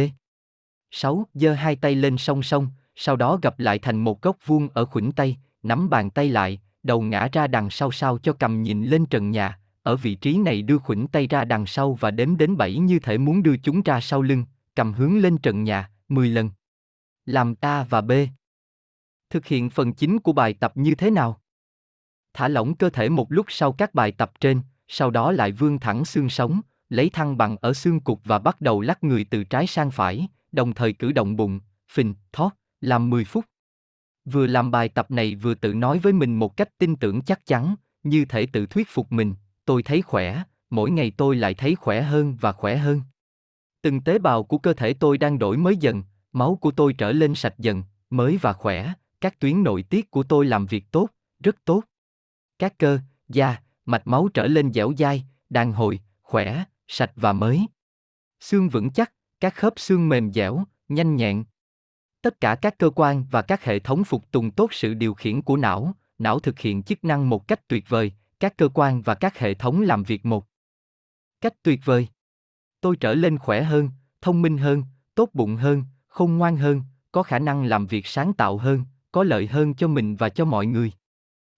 6. 0.91 1.25
Giơ 1.33 1.53
hai 1.53 1.75
tay 1.75 1.95
lên 1.95 2.17
song 2.17 2.43
song, 2.43 2.67
sau 2.95 3.15
đó 3.15 3.39
gặp 3.41 3.59
lại 3.59 3.79
thành 3.79 4.03
một 4.03 4.21
góc 4.21 4.37
vuông 4.45 4.69
ở 4.73 4.85
khuỷu 4.85 5.11
tay, 5.11 5.37
nắm 5.63 5.89
bàn 5.89 6.09
tay 6.09 6.29
lại, 6.29 6.59
đầu 6.83 7.01
ngã 7.01 7.29
ra 7.31 7.47
đằng 7.47 7.69
sau 7.69 7.91
sao 7.91 8.17
cho 8.17 8.33
cầm 8.33 8.63
nhìn 8.63 8.83
lên 8.83 9.05
trần 9.05 9.31
nhà, 9.31 9.59
ở 9.83 9.95
vị 9.95 10.15
trí 10.15 10.37
này 10.37 10.61
đưa 10.61 10.77
khuỷu 10.77 11.07
tay 11.11 11.27
ra 11.27 11.45
đằng 11.45 11.65
sau 11.65 11.93
và 11.93 12.11
đếm 12.11 12.37
đến 12.37 12.57
7 12.57 12.77
như 12.77 12.99
thể 12.99 13.17
muốn 13.17 13.43
đưa 13.43 13.57
chúng 13.57 13.81
ra 13.81 14.01
sau 14.01 14.21
lưng, 14.21 14.45
cầm 14.75 14.93
hướng 14.93 15.17
lên 15.17 15.37
trần 15.37 15.63
nhà, 15.63 15.89
10 16.09 16.29
lần. 16.29 16.49
Làm 17.27 17.55
A 17.61 17.83
và 17.83 18.01
B. 18.01 18.11
Thực 19.29 19.45
hiện 19.45 19.69
phần 19.69 19.93
chính 19.93 20.19
của 20.19 20.33
bài 20.33 20.53
tập 20.53 20.71
như 20.75 20.95
thế 20.95 21.09
nào? 21.11 21.41
Thả 22.33 22.47
lỏng 22.47 22.75
cơ 22.75 22.89
thể 22.89 23.09
một 23.09 23.31
lúc 23.31 23.45
sau 23.49 23.71
các 23.71 23.93
bài 23.93 24.11
tập 24.11 24.31
trên, 24.39 24.61
sau 24.87 25.11
đó 25.11 25.31
lại 25.31 25.51
vươn 25.51 25.79
thẳng 25.79 26.05
xương 26.05 26.29
sống, 26.29 26.61
lấy 26.89 27.09
thăng 27.09 27.37
bằng 27.37 27.57
ở 27.61 27.73
xương 27.73 27.99
cục 27.99 28.21
và 28.23 28.39
bắt 28.39 28.61
đầu 28.61 28.81
lắc 28.81 29.03
người 29.03 29.23
từ 29.29 29.43
trái 29.43 29.67
sang 29.67 29.91
phải, 29.91 30.27
đồng 30.51 30.73
thời 30.73 30.93
cử 30.93 31.11
động 31.11 31.35
bụng, 31.35 31.59
phình, 31.89 32.13
thoát, 32.31 32.55
làm 32.81 33.09
10 33.09 33.25
phút. 33.25 33.45
Vừa 34.25 34.47
làm 34.47 34.71
bài 34.71 34.89
tập 34.89 35.11
này 35.11 35.35
vừa 35.35 35.53
tự 35.53 35.73
nói 35.73 35.99
với 35.99 36.13
mình 36.13 36.39
một 36.39 36.57
cách 36.57 36.77
tin 36.77 36.95
tưởng 36.95 37.21
chắc 37.21 37.45
chắn, 37.45 37.75
như 38.03 38.25
thể 38.25 38.45
tự 38.45 38.65
thuyết 38.65 38.87
phục 38.89 39.11
mình, 39.11 39.35
tôi 39.65 39.83
thấy 39.83 40.01
khỏe, 40.01 40.43
mỗi 40.69 40.91
ngày 40.91 41.11
tôi 41.17 41.35
lại 41.35 41.53
thấy 41.53 41.75
khỏe 41.75 42.01
hơn 42.01 42.37
và 42.41 42.51
khỏe 42.51 42.77
hơn. 42.77 43.01
Từng 43.81 44.01
tế 44.01 44.19
bào 44.19 44.43
của 44.43 44.57
cơ 44.57 44.73
thể 44.73 44.93
tôi 44.93 45.17
đang 45.17 45.39
đổi 45.39 45.57
mới 45.57 45.77
dần, 45.77 46.03
máu 46.31 46.55
của 46.55 46.71
tôi 46.71 46.93
trở 46.93 47.11
lên 47.11 47.35
sạch 47.35 47.53
dần, 47.57 47.83
mới 48.09 48.37
và 48.37 48.53
khỏe, 48.53 48.93
các 49.21 49.39
tuyến 49.39 49.63
nội 49.63 49.83
tiết 49.83 50.11
của 50.11 50.23
tôi 50.23 50.45
làm 50.45 50.65
việc 50.65 50.91
tốt, 50.91 51.09
rất 51.39 51.55
tốt. 51.65 51.83
Các 52.59 52.77
cơ, 52.77 52.99
da, 53.29 53.61
mạch 53.85 54.07
máu 54.07 54.29
trở 54.33 54.47
lên 54.47 54.73
dẻo 54.73 54.93
dai, 54.97 55.25
đàn 55.49 55.71
hồi, 55.73 55.99
khỏe, 56.21 56.63
sạch 56.87 57.11
và 57.15 57.33
mới. 57.33 57.65
Xương 58.39 58.69
vững 58.69 58.89
chắc, 58.89 59.13
các 59.39 59.55
khớp 59.55 59.73
xương 59.77 60.09
mềm 60.09 60.33
dẻo, 60.33 60.63
nhanh 60.89 61.15
nhẹn. 61.15 61.43
Tất 62.21 62.41
cả 62.41 62.55
các 62.55 62.77
cơ 62.77 62.89
quan 62.95 63.25
và 63.31 63.41
các 63.41 63.63
hệ 63.63 63.79
thống 63.79 64.03
phục 64.03 64.31
tùng 64.31 64.51
tốt 64.51 64.73
sự 64.73 64.93
điều 64.93 65.13
khiển 65.13 65.41
của 65.41 65.57
não, 65.57 65.95
não 66.17 66.39
thực 66.39 66.59
hiện 66.59 66.83
chức 66.83 67.03
năng 67.03 67.29
một 67.29 67.47
cách 67.47 67.67
tuyệt 67.67 67.89
vời, 67.89 68.11
các 68.39 68.57
cơ 68.57 68.69
quan 68.73 69.01
và 69.01 69.15
các 69.15 69.37
hệ 69.37 69.53
thống 69.53 69.81
làm 69.81 70.03
việc 70.03 70.25
một 70.25 70.45
cách 71.41 71.53
tuyệt 71.63 71.79
vời. 71.85 72.07
Tôi 72.81 72.95
trở 72.95 73.13
lên 73.13 73.37
khỏe 73.37 73.63
hơn, 73.63 73.89
thông 74.21 74.41
minh 74.41 74.57
hơn, 74.57 74.83
tốt 75.15 75.29
bụng 75.33 75.55
hơn, 75.55 75.83
khôn 76.17 76.37
ngoan 76.37 76.57
hơn, 76.57 76.81
có 77.11 77.23
khả 77.23 77.39
năng 77.39 77.65
làm 77.65 77.87
việc 77.87 78.07
sáng 78.07 78.33
tạo 78.33 78.57
hơn, 78.57 78.83
có 79.11 79.23
lợi 79.23 79.47
hơn 79.47 79.73
cho 79.73 79.87
mình 79.87 80.15
và 80.15 80.29
cho 80.29 80.45
mọi 80.45 80.65
người. 80.65 80.91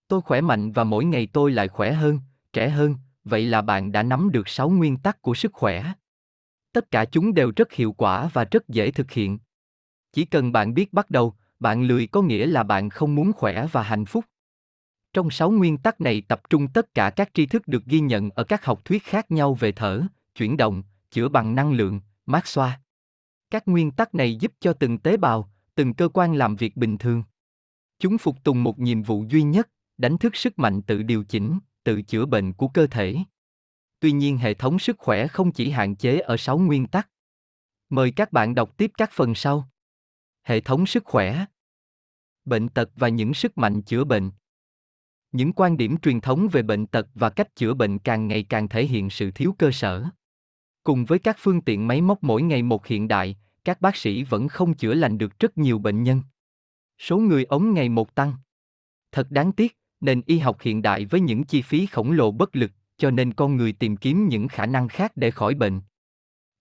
Tôi 0.08 0.22
khỏe 0.22 0.42
mạnh 0.42 0.72
và 0.72 0.84
mỗi 0.84 1.06
ngày 1.06 1.28
tôi 1.34 1.52
lại 1.52 1.68
khỏe 1.68 1.94
hơn, 1.94 2.20
trẻ 2.54 2.70
hơn, 2.70 2.96
vậy 3.24 3.46
là 3.46 3.62
bạn 3.62 3.92
đã 3.92 4.04
nắm 4.04 4.32
được 4.32 4.50
6 4.50 4.70
nguyên 4.70 4.98
tắc 4.98 5.22
của 5.22 5.34
sức 5.34 5.54
khỏe. 5.54 5.94
Tất 6.74 6.92
cả 6.92 7.06
chúng 7.06 7.34
đều 7.34 7.52
rất 7.56 7.74
hiệu 7.74 7.92
quả 7.92 8.30
và 8.34 8.46
rất 8.52 8.68
dễ 8.68 8.92
thực 8.92 9.12
hiện. 9.12 9.40
Chỉ 10.14 10.26
cần 10.26 10.52
bạn 10.52 10.74
biết 10.74 10.94
bắt 10.94 11.10
đầu, 11.10 11.34
bạn 11.60 11.84
lười 11.84 12.08
có 12.08 12.22
nghĩa 12.22 12.46
là 12.46 12.64
bạn 12.64 12.90
không 12.90 13.16
muốn 13.16 13.34
khỏe 13.34 13.68
và 13.72 13.84
hạnh 13.84 14.06
phúc. 14.06 14.26
Trong 15.14 15.30
6 15.30 15.52
nguyên 15.52 15.78
tắc 15.78 16.02
này 16.02 16.22
tập 16.28 16.42
trung 16.50 16.68
tất 16.68 16.94
cả 16.94 17.10
các 17.10 17.30
tri 17.34 17.46
thức 17.46 17.68
được 17.68 17.86
ghi 17.86 18.00
nhận 18.00 18.30
ở 18.30 18.44
các 18.44 18.66
học 18.66 18.86
thuyết 18.86 19.04
khác 19.04 19.32
nhau 19.32 19.54
về 19.54 19.72
thở, 19.72 20.02
chuyển 20.36 20.58
động, 20.58 20.84
chữa 21.12 21.30
bằng 21.30 21.56
năng 21.56 21.72
lượng, 21.72 22.02
mát 22.26 22.48
xoa. 22.48 22.80
Các 23.52 23.68
nguyên 23.68 23.92
tắc 23.92 24.16
này 24.16 24.36
giúp 24.36 24.54
cho 24.60 24.74
từng 24.74 24.98
tế 24.98 25.18
bào, 25.18 25.52
từng 25.76 25.94
cơ 25.94 26.10
quan 26.14 26.36
làm 26.36 26.56
việc 26.56 26.78
bình 26.78 26.98
thường. 26.98 27.24
Chúng 28.00 28.18
phục 28.18 28.44
tùng 28.44 28.64
một 28.64 28.80
nhiệm 28.80 29.04
vụ 29.04 29.26
duy 29.30 29.44
nhất, 29.44 29.70
đánh 29.98 30.18
thức 30.18 30.36
sức 30.36 30.60
mạnh 30.60 30.82
tự 30.82 31.04
điều 31.04 31.24
chỉnh, 31.24 31.60
tự 31.84 32.02
chữa 32.02 32.26
bệnh 32.26 32.54
của 32.54 32.68
cơ 32.68 32.88
thể. 32.88 33.16
Tuy 34.00 34.12
nhiên 34.12 34.38
hệ 34.38 34.54
thống 34.54 34.80
sức 34.80 34.98
khỏe 35.00 35.28
không 35.28 35.52
chỉ 35.52 35.70
hạn 35.70 35.96
chế 35.96 36.20
ở 36.20 36.38
6 36.38 36.58
nguyên 36.58 36.88
tắc. 36.88 37.10
Mời 37.90 38.12
các 38.12 38.32
bạn 38.32 38.56
đọc 38.56 38.78
tiếp 38.78 38.92
các 38.98 39.12
phần 39.14 39.36
sau. 39.36 39.70
Hệ 40.44 40.62
thống 40.62 40.86
sức 40.86 41.06
khỏe 41.06 41.46
Bệnh 42.46 42.70
tật 42.70 42.90
và 42.96 43.10
những 43.10 43.34
sức 43.34 43.58
mạnh 43.58 43.82
chữa 43.82 44.04
bệnh 44.04 44.32
Những 45.32 45.54
quan 45.54 45.78
điểm 45.78 45.98
truyền 45.98 46.22
thống 46.22 46.48
về 46.52 46.62
bệnh 46.62 46.86
tật 46.86 47.08
và 47.14 47.30
cách 47.30 47.56
chữa 47.56 47.74
bệnh 47.74 48.00
càng 48.00 48.28
ngày 48.28 48.44
càng 48.44 48.68
thể 48.68 48.86
hiện 48.86 49.10
sự 49.10 49.32
thiếu 49.32 49.56
cơ 49.58 49.72
sở. 49.72 50.06
Cùng 50.90 51.06
với 51.06 51.20
các 51.20 51.38
phương 51.40 51.62
tiện 51.62 51.88
máy 51.88 52.02
móc 52.02 52.24
mỗi 52.24 52.42
ngày 52.42 52.64
một 52.64 52.88
hiện 52.88 53.08
đại, 53.08 53.38
các 53.66 53.82
bác 53.82 53.96
sĩ 53.96 54.24
vẫn 54.24 54.48
không 54.48 54.74
chữa 54.74 54.94
lành 54.94 55.18
được 55.18 55.40
rất 55.40 55.58
nhiều 55.58 55.80
bệnh 55.80 56.04
nhân. 56.04 56.22
Số 56.98 57.18
người 57.18 57.44
ống 57.44 57.74
ngày 57.74 57.90
một 57.90 58.16
tăng. 58.16 58.34
Thật 59.12 59.32
đáng 59.32 59.52
tiếc, 59.52 59.78
nền 60.02 60.22
y 60.26 60.40
học 60.40 60.58
hiện 60.62 60.82
đại 60.82 61.06
với 61.06 61.22
những 61.22 61.44
chi 61.44 61.62
phí 61.62 61.86
khổng 61.86 62.12
lồ 62.12 62.32
bất 62.32 62.56
lực, 62.56 62.72
cho 62.98 63.12
nên 63.12 63.34
con 63.34 63.56
người 63.56 63.72
tìm 63.72 63.98
kiếm 63.98 64.28
những 64.28 64.48
khả 64.48 64.66
năng 64.66 64.88
khác 64.88 65.12
để 65.16 65.32
khỏi 65.32 65.54
bệnh. 65.54 65.82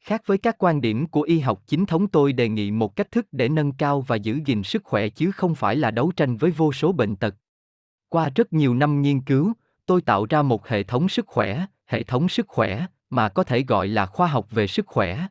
Khác 0.01 0.23
với 0.27 0.39
các 0.39 0.57
quan 0.59 0.81
điểm 0.81 1.07
của 1.07 1.23
y 1.23 1.39
học 1.39 1.63
chính 1.67 1.87
thống 1.87 2.09
tôi 2.09 2.33
đề 2.33 2.49
nghị 2.49 2.71
một 2.71 2.97
cách 2.97 3.11
thức 3.11 3.27
để 3.33 3.49
nâng 3.49 3.73
cao 3.73 4.01
và 4.01 4.17
giữ 4.17 4.41
gìn 4.45 4.63
sức 4.63 4.85
khỏe 4.85 5.09
chứ 5.09 5.31
không 5.31 5.55
phải 5.55 5.77
là 5.77 5.91
đấu 5.91 6.13
tranh 6.17 6.37
với 6.37 6.51
vô 6.51 6.73
số 6.73 6.93
bệnh 6.93 7.17
tật. 7.17 7.35
Qua 8.09 8.31
rất 8.35 8.53
nhiều 8.53 8.75
năm 8.75 9.03
nghiên 9.03 9.21
cứu, 9.21 9.53
tôi 9.87 10.03
tạo 10.03 10.27
ra 10.31 10.43
một 10.43 10.69
hệ 10.69 10.83
thống 10.83 11.09
sức 11.09 11.27
khỏe, 11.27 11.67
hệ 11.87 12.03
thống 12.03 12.29
sức 12.29 12.49
khỏe 12.49 12.87
mà 13.11 13.29
có 13.29 13.45
thể 13.45 13.63
gọi 13.63 13.89
là 13.89 14.07
khoa 14.07 14.27
học 14.27 14.47
về 14.51 14.67
sức 14.67 14.87
khỏe. 14.87 15.27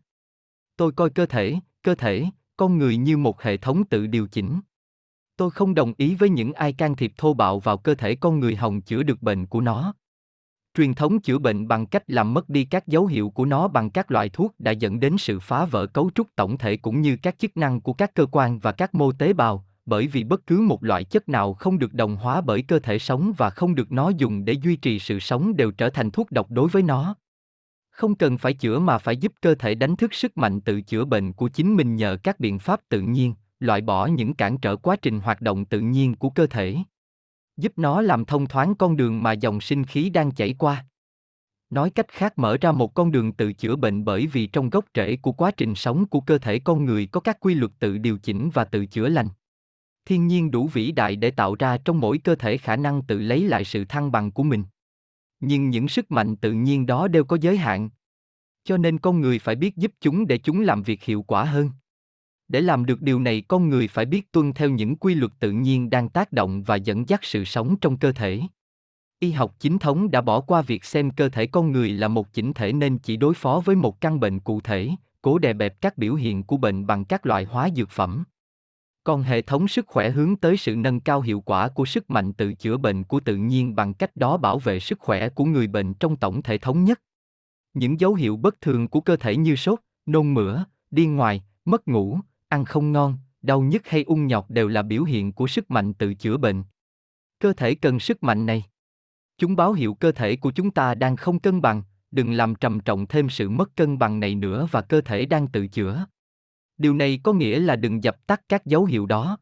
Tôi 0.77 0.91
coi 0.91 1.09
cơ 1.09 1.25
thể, 1.25 1.55
cơ 1.83 1.95
thể, 1.95 2.25
con 2.57 2.77
người 2.77 2.97
như 2.97 3.17
một 3.17 3.41
hệ 3.41 3.57
thống 3.57 3.83
tự 3.85 4.07
điều 4.07 4.27
chỉnh. 4.27 4.59
Tôi 5.37 5.51
không 5.51 5.75
đồng 5.75 5.93
ý 5.97 6.15
với 6.15 6.29
những 6.29 6.53
ai 6.53 6.73
can 6.73 6.95
thiệp 6.95 7.13
thô 7.17 7.33
bạo 7.33 7.59
vào 7.59 7.77
cơ 7.77 7.95
thể 7.95 8.15
con 8.15 8.39
người 8.39 8.55
hòng 8.55 8.81
chữa 8.81 9.03
được 9.03 9.21
bệnh 9.21 9.45
của 9.45 9.61
nó. 9.61 9.93
Truyền 10.73 10.93
thống 10.93 11.19
chữa 11.19 11.37
bệnh 11.37 11.67
bằng 11.67 11.85
cách 11.85 12.03
làm 12.07 12.33
mất 12.33 12.49
đi 12.49 12.65
các 12.65 12.87
dấu 12.87 13.05
hiệu 13.05 13.29
của 13.29 13.45
nó 13.45 13.67
bằng 13.67 13.89
các 13.89 14.11
loại 14.11 14.29
thuốc 14.29 14.55
đã 14.59 14.71
dẫn 14.71 14.99
đến 14.99 15.17
sự 15.17 15.39
phá 15.39 15.65
vỡ 15.65 15.85
cấu 15.87 16.11
trúc 16.15 16.27
tổng 16.35 16.57
thể 16.57 16.77
cũng 16.77 17.01
như 17.01 17.17
các 17.21 17.39
chức 17.39 17.57
năng 17.57 17.81
của 17.81 17.93
các 17.93 18.13
cơ 18.13 18.25
quan 18.31 18.59
và 18.59 18.71
các 18.71 18.95
mô 18.95 19.11
tế 19.11 19.33
bào, 19.33 19.65
bởi 19.85 20.07
vì 20.07 20.23
bất 20.23 20.47
cứ 20.47 20.59
một 20.59 20.83
loại 20.83 21.03
chất 21.03 21.29
nào 21.29 21.53
không 21.53 21.79
được 21.79 21.93
đồng 21.93 22.15
hóa 22.15 22.41
bởi 22.41 22.61
cơ 22.61 22.79
thể 22.79 22.99
sống 22.99 23.33
và 23.37 23.49
không 23.49 23.75
được 23.75 23.91
nó 23.91 24.09
dùng 24.09 24.45
để 24.45 24.53
duy 24.53 24.75
trì 24.75 24.99
sự 24.99 25.19
sống 25.19 25.55
đều 25.55 25.71
trở 25.71 25.89
thành 25.89 26.11
thuốc 26.11 26.31
độc 26.31 26.51
đối 26.51 26.69
với 26.69 26.83
nó. 26.83 27.15
Không 27.97 28.15
cần 28.15 28.37
phải 28.37 28.53
chữa 28.53 28.79
mà 28.79 28.97
phải 28.97 29.17
giúp 29.17 29.33
cơ 29.41 29.55
thể 29.55 29.75
đánh 29.75 29.95
thức 29.95 30.13
sức 30.13 30.37
mạnh 30.37 30.61
tự 30.61 30.81
chữa 30.81 31.05
bệnh 31.05 31.33
của 31.33 31.47
chính 31.47 31.75
mình 31.75 31.95
nhờ 31.95 32.17
các 32.23 32.39
biện 32.39 32.59
pháp 32.59 32.81
tự 32.89 33.01
nhiên, 33.01 33.33
loại 33.59 33.81
bỏ 33.81 34.05
những 34.05 34.33
cản 34.33 34.57
trở 34.57 34.75
quá 34.75 34.95
trình 34.95 35.19
hoạt 35.19 35.41
động 35.41 35.65
tự 35.65 35.79
nhiên 35.79 36.15
của 36.15 36.29
cơ 36.29 36.47
thể 36.47 36.77
giúp 37.57 37.73
nó 37.75 38.01
làm 38.01 38.25
thông 38.25 38.47
thoáng 38.47 38.75
con 38.75 38.97
đường 38.97 39.23
mà 39.23 39.31
dòng 39.31 39.61
sinh 39.61 39.83
khí 39.83 40.09
đang 40.09 40.31
chảy 40.31 40.55
qua. 40.57 40.85
Nói 41.69 41.89
cách 41.89 42.07
khác 42.07 42.33
mở 42.37 42.57
ra 42.61 42.71
một 42.71 42.93
con 42.93 43.11
đường 43.11 43.31
tự 43.33 43.53
chữa 43.53 43.75
bệnh 43.75 44.05
bởi 44.05 44.27
vì 44.27 44.47
trong 44.47 44.69
gốc 44.69 44.85
rễ 44.95 45.15
của 45.15 45.31
quá 45.31 45.51
trình 45.57 45.75
sống 45.75 46.05
của 46.05 46.19
cơ 46.19 46.37
thể 46.37 46.59
con 46.59 46.85
người 46.85 47.05
có 47.05 47.19
các 47.19 47.37
quy 47.39 47.53
luật 47.53 47.71
tự 47.79 47.97
điều 47.97 48.17
chỉnh 48.17 48.49
và 48.53 48.65
tự 48.65 48.85
chữa 48.85 49.09
lành. 49.09 49.27
Thiên 50.05 50.27
nhiên 50.27 50.51
đủ 50.51 50.67
vĩ 50.67 50.91
đại 50.91 51.15
để 51.15 51.31
tạo 51.31 51.55
ra 51.59 51.77
trong 51.77 51.99
mỗi 51.99 52.17
cơ 52.17 52.35
thể 52.35 52.57
khả 52.57 52.75
năng 52.75 53.01
tự 53.01 53.19
lấy 53.19 53.43
lại 53.47 53.65
sự 53.65 53.85
thăng 53.85 54.11
bằng 54.11 54.31
của 54.31 54.43
mình. 54.43 54.63
Nhưng 55.39 55.69
những 55.69 55.87
sức 55.87 56.11
mạnh 56.11 56.35
tự 56.35 56.51
nhiên 56.51 56.85
đó 56.85 57.07
đều 57.07 57.23
có 57.23 57.37
giới 57.41 57.57
hạn. 57.57 57.89
Cho 58.63 58.77
nên 58.77 58.99
con 58.99 59.21
người 59.21 59.39
phải 59.39 59.55
biết 59.55 59.77
giúp 59.77 59.91
chúng 60.01 60.27
để 60.27 60.37
chúng 60.37 60.61
làm 60.61 60.83
việc 60.83 61.03
hiệu 61.03 61.21
quả 61.21 61.43
hơn. 61.43 61.69
Để 62.47 62.61
làm 62.61 62.85
được 62.85 63.01
điều 63.01 63.19
này 63.19 63.41
con 63.47 63.69
người 63.69 63.87
phải 63.87 64.05
biết 64.05 64.31
tuân 64.31 64.53
theo 64.53 64.69
những 64.69 64.95
quy 64.95 65.15
luật 65.15 65.31
tự 65.39 65.51
nhiên 65.51 65.89
đang 65.89 66.09
tác 66.09 66.33
động 66.33 66.63
và 66.63 66.75
dẫn 66.75 67.09
dắt 67.09 67.19
sự 67.23 67.45
sống 67.45 67.75
trong 67.81 67.97
cơ 67.97 68.11
thể. 68.11 68.41
Y 69.19 69.31
học 69.31 69.55
chính 69.59 69.79
thống 69.79 70.11
đã 70.11 70.21
bỏ 70.21 70.41
qua 70.41 70.61
việc 70.61 70.85
xem 70.85 71.11
cơ 71.11 71.29
thể 71.29 71.47
con 71.47 71.71
người 71.71 71.89
là 71.89 72.07
một 72.07 72.33
chỉnh 72.33 72.53
thể 72.53 72.73
nên 72.73 72.97
chỉ 72.97 73.17
đối 73.17 73.33
phó 73.33 73.61
với 73.65 73.75
một 73.75 74.01
căn 74.01 74.19
bệnh 74.19 74.39
cụ 74.39 74.61
thể, 74.61 74.89
cố 75.21 75.37
đè 75.37 75.53
bẹp 75.53 75.81
các 75.81 75.97
biểu 75.97 76.15
hiện 76.15 76.43
của 76.43 76.57
bệnh 76.57 76.87
bằng 76.87 77.05
các 77.05 77.25
loại 77.25 77.43
hóa 77.43 77.69
dược 77.75 77.89
phẩm. 77.89 78.23
Còn 79.07 79.23
hệ 79.23 79.41
thống 79.41 79.67
sức 79.67 79.87
khỏe 79.87 80.09
hướng 80.09 80.35
tới 80.35 80.57
sự 80.57 80.75
nâng 80.75 80.99
cao 80.99 81.21
hiệu 81.21 81.41
quả 81.41 81.69
của 81.69 81.85
sức 81.85 82.09
mạnh 82.09 82.33
tự 82.33 82.53
chữa 82.53 82.77
bệnh 82.77 83.03
của 83.03 83.19
tự 83.19 83.35
nhiên 83.35 83.75
bằng 83.75 83.93
cách 83.93 84.15
đó 84.15 84.37
bảo 84.37 84.59
vệ 84.59 84.79
sức 84.79 84.99
khỏe 84.99 85.29
của 85.29 85.45
người 85.45 85.67
bệnh 85.67 85.93
trong 85.93 86.15
tổng 86.15 86.41
thể 86.41 86.57
thống 86.57 86.83
nhất. 86.83 87.01
Những 87.73 87.99
dấu 87.99 88.13
hiệu 88.13 88.37
bất 88.37 88.61
thường 88.61 88.87
của 88.87 89.01
cơ 89.01 89.15
thể 89.15 89.35
như 89.35 89.55
sốt, 89.55 89.79
nôn 90.05 90.33
mửa, 90.33 90.65
đi 90.91 91.05
ngoài, 91.05 91.43
mất 91.65 91.87
ngủ, 91.87 92.19
ăn 92.47 92.65
không 92.65 92.91
ngon, 92.91 93.17
đau 93.41 93.61
nhức 93.61 93.87
hay 93.87 94.03
ung 94.03 94.27
nhọt 94.27 94.45
đều 94.49 94.67
là 94.67 94.81
biểu 94.81 95.03
hiện 95.03 95.31
của 95.31 95.47
sức 95.47 95.71
mạnh 95.71 95.93
tự 95.93 96.13
chữa 96.13 96.37
bệnh. 96.37 96.63
Cơ 97.39 97.53
thể 97.53 97.75
cần 97.75 97.99
sức 97.99 98.23
mạnh 98.23 98.45
này. 98.45 98.63
Chúng 99.37 99.55
báo 99.55 99.73
hiệu 99.73 99.93
cơ 99.93 100.11
thể 100.11 100.35
của 100.35 100.51
chúng 100.51 100.71
ta 100.71 100.95
đang 100.95 101.15
không 101.15 101.39
cân 101.39 101.61
bằng, 101.61 101.83
đừng 102.11 102.33
làm 102.33 102.55
trầm 102.55 102.79
trọng 102.79 103.07
thêm 103.07 103.29
sự 103.29 103.49
mất 103.49 103.75
cân 103.75 103.97
bằng 103.97 104.19
này 104.19 104.35
nữa 104.35 104.67
và 104.71 104.81
cơ 104.81 105.01
thể 105.01 105.25
đang 105.25 105.47
tự 105.47 105.67
chữa. 105.67 106.05
Điều 106.77 106.93
này 106.93 107.19
có 107.23 107.33
nghĩa 107.33 107.59
là 107.59 107.75
đừng 107.75 108.03
dập 108.03 108.27
tắt 108.27 108.41
các 108.49 108.65
dấu 108.65 108.85
hiệu 108.85 109.05
đó. 109.05 109.37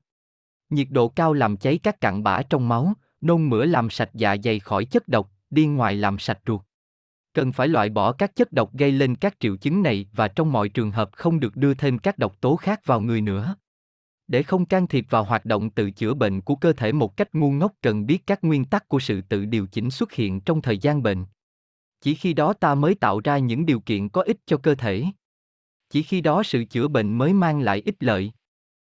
Nhiệt 0.69 0.87
độ 0.89 1.07
cao 1.07 1.33
làm 1.33 1.57
cháy 1.57 1.79
các 1.83 2.01
cặn 2.01 2.23
bã 2.23 2.41
trong 2.41 2.67
máu, 2.67 2.93
nôn 3.21 3.49
mửa 3.49 3.65
làm 3.65 3.89
sạch 3.89 4.09
dạ 4.13 4.35
dày 4.43 4.59
khỏi 4.59 4.85
chất 4.85 5.07
độc, 5.07 5.31
điên 5.49 5.75
ngoài 5.75 5.95
làm 5.95 6.19
sạch 6.19 6.39
ruột. 6.47 6.61
Cần 7.33 7.51
phải 7.51 7.67
loại 7.67 7.89
bỏ 7.89 8.11
các 8.11 8.35
chất 8.35 8.51
độc 8.51 8.73
gây 8.73 8.91
lên 8.91 9.15
các 9.15 9.35
triệu 9.39 9.57
chứng 9.57 9.83
này 9.83 10.05
và 10.13 10.27
trong 10.27 10.51
mọi 10.51 10.69
trường 10.69 10.91
hợp 10.91 11.09
không 11.13 11.39
được 11.39 11.55
đưa 11.55 11.73
thêm 11.73 11.97
các 11.97 12.17
độc 12.17 12.41
tố 12.41 12.55
khác 12.55 12.85
vào 12.85 13.01
người 13.01 13.21
nữa. 13.21 13.55
Để 14.27 14.43
không 14.43 14.65
can 14.65 14.87
thiệp 14.87 15.05
vào 15.09 15.23
hoạt 15.23 15.45
động 15.45 15.69
tự 15.69 15.91
chữa 15.91 16.13
bệnh 16.13 16.41
của 16.41 16.55
cơ 16.55 16.73
thể 16.73 16.91
một 16.91 17.17
cách 17.17 17.35
ngu 17.35 17.51
ngốc 17.51 17.73
cần 17.81 18.05
biết 18.05 18.27
các 18.27 18.43
nguyên 18.43 18.65
tắc 18.65 18.87
của 18.87 18.99
sự 18.99 19.21
tự 19.21 19.45
điều 19.45 19.67
chỉnh 19.67 19.91
xuất 19.91 20.11
hiện 20.11 20.41
trong 20.41 20.61
thời 20.61 20.77
gian 20.77 21.03
bệnh. 21.03 21.25
Chỉ 22.01 22.15
khi 22.15 22.33
đó 22.33 22.53
ta 22.53 22.75
mới 22.75 22.95
tạo 22.95 23.21
ra 23.23 23.37
những 23.37 23.65
điều 23.65 23.79
kiện 23.79 24.09
có 24.09 24.21
ích 24.21 24.37
cho 24.45 24.57
cơ 24.57 24.75
thể. 24.75 25.05
Chỉ 25.95 26.03
khi 26.03 26.21
đó 26.21 26.43
sự 26.43 26.63
chữa 26.63 26.87
bệnh 26.87 27.17
mới 27.17 27.33
mang 27.33 27.59
lại 27.59 27.81
ích 27.85 27.95
lợi. 27.99 28.31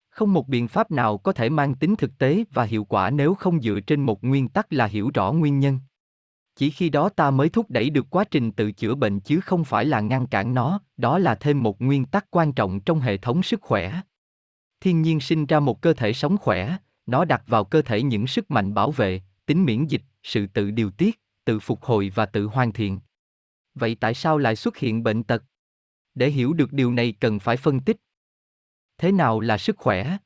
Không 0.10 0.34
một 0.34 0.48
biện 0.48 0.68
pháp 0.68 0.91
nào 0.91 1.18
có 1.18 1.34
thể 1.34 1.49
mang 1.49 1.76
tính 1.76 1.95
thực 1.95 2.18
tế 2.18 2.44
và 2.52 2.64
hiệu 2.64 2.84
quả 2.84 3.10
nếu 3.10 3.36
không 3.36 3.61
dựa 3.61 3.80
trên 3.88 4.02
một 4.02 4.23
nguyên 4.23 4.49
tắc 4.49 4.73
là 4.73 4.86
hiểu 4.86 5.11
rõ 5.14 5.32
nguyên 5.32 5.60
nhân. 5.60 5.80
Chỉ 6.56 6.69
khi 6.69 6.90
đó 6.90 7.10
ta 7.10 7.32
mới 7.32 7.49
thúc 7.49 7.69
đẩy 7.69 7.90
được 7.90 8.06
quá 8.10 8.23
trình 8.23 8.52
tự 8.52 8.72
chữa 8.72 8.95
bệnh 8.95 9.19
chứ 9.19 9.40
không 9.40 9.64
phải 9.64 9.86
là 9.86 10.02
ngăn 10.02 10.28
cản 10.28 10.53
nó, 10.53 10.80
đó 10.98 11.18
là 11.19 11.36
thêm 11.36 11.64
một 11.64 11.82
nguyên 11.82 12.06
tắc 12.06 12.26
quan 12.32 12.53
trọng 12.53 12.80
trong 12.80 12.99
hệ 12.99 13.18
thống 13.18 13.44
sức 13.44 13.61
khỏe. 13.61 14.02
Thiên 14.82 15.02
nhiên 15.02 15.19
sinh 15.19 15.45
ra 15.45 15.60
một 15.60 15.82
cơ 15.82 15.94
thể 15.94 16.14
sống 16.14 16.38
khỏe, 16.38 16.78
nó 17.06 17.26
đặt 17.26 17.44
vào 17.48 17.64
cơ 17.64 17.82
thể 17.82 18.02
những 18.02 18.28
sức 18.28 18.52
mạnh 18.52 18.73
bảo 18.73 18.91
vệ, 18.91 19.22
tính 19.45 19.65
miễn 19.65 19.86
dịch, 19.86 20.03
sự 20.23 20.48
tự 20.48 20.72
điều 20.72 20.91
tiết, 20.91 21.22
tự 21.45 21.60
phục 21.60 21.84
hồi 21.84 22.11
và 22.15 22.26
tự 22.26 22.45
hoàn 22.45 22.72
thiện. 22.72 22.99
Vậy 23.76 23.95
tại 23.99 24.14
sao 24.14 24.38
lại 24.38 24.56
xuất 24.56 24.78
hiện 24.78 25.03
bệnh 25.03 25.23
tật? 25.23 25.44
Để 26.16 26.30
hiểu 26.30 26.54
được 26.54 26.74
điều 26.74 26.94
này 26.94 27.14
cần 27.20 27.40
phải 27.40 27.58
phân 27.58 27.80
tích. 27.80 27.98
Thế 28.98 29.12
nào 29.12 29.40
là 29.40 29.58
sức 29.58 29.78
khỏe? 29.78 30.18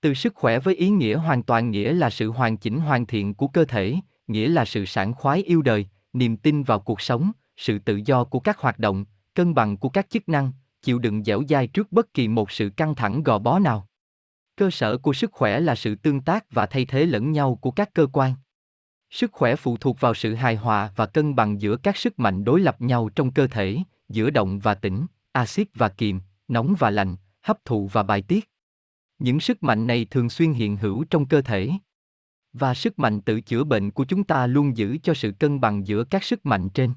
Từ 0.00 0.14
sức 0.14 0.34
khỏe 0.34 0.58
với 0.58 0.74
ý 0.74 0.88
nghĩa 0.88 1.16
hoàn 1.16 1.42
toàn 1.42 1.70
nghĩa 1.70 1.92
là 1.92 2.10
sự 2.10 2.30
hoàn 2.30 2.56
chỉnh 2.56 2.80
hoàn 2.80 3.06
thiện 3.06 3.34
của 3.34 3.48
cơ 3.48 3.64
thể, 3.64 3.96
nghĩa 4.26 4.48
là 4.48 4.64
sự 4.64 4.84
sảng 4.84 5.14
khoái 5.14 5.42
yêu 5.42 5.62
đời, 5.62 5.86
niềm 6.12 6.36
tin 6.36 6.62
vào 6.62 6.80
cuộc 6.80 7.00
sống, 7.00 7.32
sự 7.56 7.78
tự 7.78 8.00
do 8.04 8.24
của 8.24 8.40
các 8.40 8.58
hoạt 8.58 8.78
động, 8.78 9.04
cân 9.34 9.54
bằng 9.54 9.76
của 9.76 9.88
các 9.88 10.10
chức 10.10 10.28
năng, 10.28 10.52
chịu 10.82 10.98
đựng 10.98 11.24
dẻo 11.24 11.42
dai 11.48 11.66
trước 11.66 11.92
bất 11.92 12.14
kỳ 12.14 12.28
một 12.28 12.50
sự 12.50 12.70
căng 12.76 12.94
thẳng 12.94 13.22
gò 13.22 13.38
bó 13.38 13.58
nào. 13.58 13.86
Cơ 14.56 14.70
sở 14.70 14.98
của 14.98 15.12
sức 15.12 15.32
khỏe 15.32 15.60
là 15.60 15.74
sự 15.74 15.94
tương 15.94 16.20
tác 16.20 16.44
và 16.50 16.66
thay 16.66 16.84
thế 16.84 17.06
lẫn 17.06 17.32
nhau 17.32 17.58
của 17.60 17.70
các 17.70 17.94
cơ 17.94 18.06
quan. 18.12 18.34
Sức 19.10 19.32
khỏe 19.32 19.56
phụ 19.56 19.76
thuộc 19.76 20.00
vào 20.00 20.14
sự 20.14 20.34
hài 20.34 20.56
hòa 20.56 20.92
và 20.96 21.06
cân 21.06 21.34
bằng 21.34 21.60
giữa 21.60 21.76
các 21.76 21.96
sức 21.96 22.18
mạnh 22.18 22.44
đối 22.44 22.60
lập 22.60 22.80
nhau 22.80 23.08
trong 23.14 23.32
cơ 23.32 23.46
thể, 23.46 23.78
giữa 24.10 24.30
động 24.30 24.58
và 24.58 24.74
tĩnh, 24.74 25.06
axit 25.32 25.68
và 25.74 25.88
kiềm, 25.88 26.20
nóng 26.48 26.74
và 26.78 26.90
lạnh, 26.90 27.16
hấp 27.42 27.64
thụ 27.64 27.88
và 27.92 28.02
bài 28.02 28.22
tiết. 28.22 28.50
Những 29.18 29.40
sức 29.40 29.62
mạnh 29.62 29.86
này 29.86 30.04
thường 30.04 30.30
xuyên 30.30 30.52
hiện 30.52 30.76
hữu 30.76 31.04
trong 31.04 31.26
cơ 31.26 31.42
thể. 31.42 31.70
Và 32.52 32.74
sức 32.74 32.98
mạnh 32.98 33.20
tự 33.20 33.40
chữa 33.40 33.64
bệnh 33.64 33.90
của 33.90 34.04
chúng 34.04 34.24
ta 34.24 34.46
luôn 34.46 34.76
giữ 34.76 34.98
cho 35.02 35.14
sự 35.14 35.32
cân 35.32 35.60
bằng 35.60 35.86
giữa 35.86 36.04
các 36.04 36.24
sức 36.24 36.46
mạnh 36.46 36.68
trên. 36.68 36.92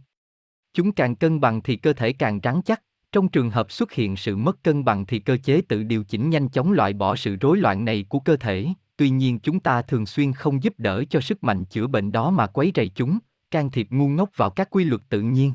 Chúng 0.73 0.91
càng 0.91 1.15
cân 1.15 1.39
bằng 1.39 1.61
thì 1.61 1.75
cơ 1.75 1.93
thể 1.93 2.13
càng 2.13 2.39
rắn 2.43 2.61
chắc, 2.61 2.83
trong 3.11 3.29
trường 3.29 3.49
hợp 3.49 3.71
xuất 3.71 3.91
hiện 3.91 4.15
sự 4.15 4.35
mất 4.35 4.63
cân 4.63 4.85
bằng 4.85 5.05
thì 5.05 5.19
cơ 5.19 5.37
chế 5.37 5.61
tự 5.61 5.83
điều 5.83 6.03
chỉnh 6.03 6.29
nhanh 6.29 6.49
chóng 6.49 6.71
loại 6.71 6.93
bỏ 6.93 7.15
sự 7.15 7.35
rối 7.35 7.57
loạn 7.57 7.85
này 7.85 8.05
của 8.09 8.19
cơ 8.19 8.37
thể, 8.37 8.67
tuy 8.97 9.09
nhiên 9.09 9.39
chúng 9.39 9.59
ta 9.59 9.81
thường 9.81 10.05
xuyên 10.05 10.33
không 10.33 10.63
giúp 10.63 10.73
đỡ 10.77 11.03
cho 11.09 11.21
sức 11.21 11.43
mạnh 11.43 11.65
chữa 11.65 11.87
bệnh 11.87 12.11
đó 12.11 12.29
mà 12.29 12.47
quấy 12.47 12.71
rầy 12.75 12.89
chúng, 12.89 13.19
can 13.51 13.71
thiệp 13.71 13.87
ngu 13.89 14.07
ngốc 14.07 14.29
vào 14.35 14.49
các 14.49 14.69
quy 14.69 14.83
luật 14.83 15.01
tự 15.09 15.21
nhiên. 15.21 15.53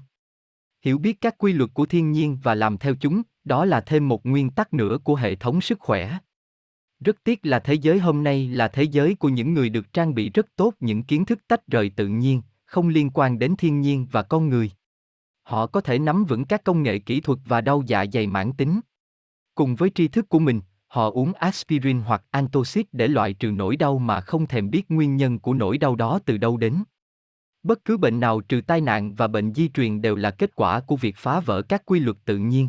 Hiểu 0.83 0.99
biết 0.99 1.21
các 1.21 1.39
quy 1.39 1.53
luật 1.53 1.71
của 1.75 1.87
thiên 1.87 2.13
nhiên 2.13 2.39
và 2.43 2.55
làm 2.55 2.79
theo 2.79 2.95
chúng, 3.01 3.23
đó 3.45 3.65
là 3.65 3.81
thêm 3.81 4.09
một 4.09 4.27
nguyên 4.27 4.51
tắc 4.51 4.75
nữa 4.75 4.99
của 5.05 5.15
hệ 5.15 5.35
thống 5.35 5.61
sức 5.61 5.81
khỏe. 5.81 6.19
Rất 7.01 7.17
tiếc 7.25 7.47
là 7.47 7.59
thế 7.59 7.75
giới 7.75 7.99
hôm 7.99 8.25
nay 8.25 8.49
là 8.49 8.69
thế 8.69 8.83
giới 8.83 9.15
của 9.15 9.29
những 9.29 9.55
người 9.55 9.69
được 9.69 9.93
trang 9.93 10.15
bị 10.15 10.31
rất 10.31 10.47
tốt 10.57 10.75
những 10.81 11.03
kiến 11.03 11.25
thức 11.25 11.39
tách 11.49 11.67
rời 11.67 11.91
tự 11.91 12.07
nhiên, 12.09 12.43
không 12.65 12.89
liên 12.89 13.11
quan 13.15 13.39
đến 13.39 13.55
thiên 13.59 13.81
nhiên 13.81 14.07
và 14.11 14.23
con 14.23 14.49
người. 14.49 14.71
Họ 15.43 15.67
có 15.67 15.81
thể 15.81 15.99
nắm 15.99 16.25
vững 16.25 16.45
các 16.45 16.65
công 16.65 16.83
nghệ 16.83 16.99
kỹ 16.99 17.21
thuật 17.21 17.39
và 17.45 17.61
đau 17.61 17.83
dạ 17.87 18.05
dày 18.13 18.27
mãn 18.27 18.53
tính. 18.53 18.81
Cùng 19.55 19.75
với 19.75 19.91
tri 19.91 20.09
thức 20.09 20.29
của 20.29 20.39
mình, 20.39 20.61
họ 20.87 21.11
uống 21.11 21.33
aspirin 21.33 22.01
hoặc 22.01 22.25
antacid 22.31 22.85
để 22.93 23.09
loại 23.09 23.33
trừ 23.33 23.51
nỗi 23.51 23.77
đau 23.77 23.99
mà 23.99 24.21
không 24.21 24.47
thèm 24.47 24.71
biết 24.71 24.91
nguyên 24.91 25.17
nhân 25.17 25.39
của 25.39 25.55
nỗi 25.55 25.79
đau 25.79 25.97
đó 25.97 26.19
từ 26.25 26.39
đâu 26.39 26.57
đến. 26.57 26.83
Bất 27.69 27.85
cứ 27.85 27.97
bệnh 27.97 28.21
nào 28.21 28.41
trừ 28.41 28.61
tai 28.67 28.81
nạn 28.81 29.15
và 29.15 29.27
bệnh 29.27 29.55
di 29.55 29.69
truyền 29.69 30.03
đều 30.03 30.17
là 30.17 30.31
kết 30.31 30.51
quả 30.55 30.81
của 30.81 30.97
việc 30.97 31.17
phá 31.17 31.41
vỡ 31.41 31.63
các 31.63 31.83
quy 31.87 32.01
luật 32.01 32.17
tự 32.25 32.39
nhiên. 32.39 32.69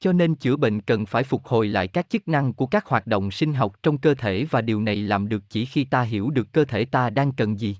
Cho 0.00 0.12
nên 0.12 0.34
chữa 0.34 0.56
bệnh 0.56 0.80
cần 0.80 1.06
phải 1.06 1.24
phục 1.24 1.46
hồi 1.46 1.68
lại 1.68 1.88
các 1.88 2.10
chức 2.10 2.28
năng 2.28 2.52
của 2.52 2.66
các 2.66 2.86
hoạt 2.86 3.06
động 3.06 3.30
sinh 3.30 3.54
học 3.54 3.76
trong 3.82 3.98
cơ 3.98 4.14
thể 4.14 4.44
và 4.50 4.60
điều 4.60 4.82
này 4.82 4.96
làm 4.96 5.28
được 5.28 5.42
chỉ 5.48 5.64
khi 5.64 5.84
ta 5.84 6.02
hiểu 6.02 6.30
được 6.30 6.52
cơ 6.52 6.64
thể 6.64 6.84
ta 6.84 7.10
đang 7.10 7.32
cần 7.32 7.60
gì. 7.60 7.76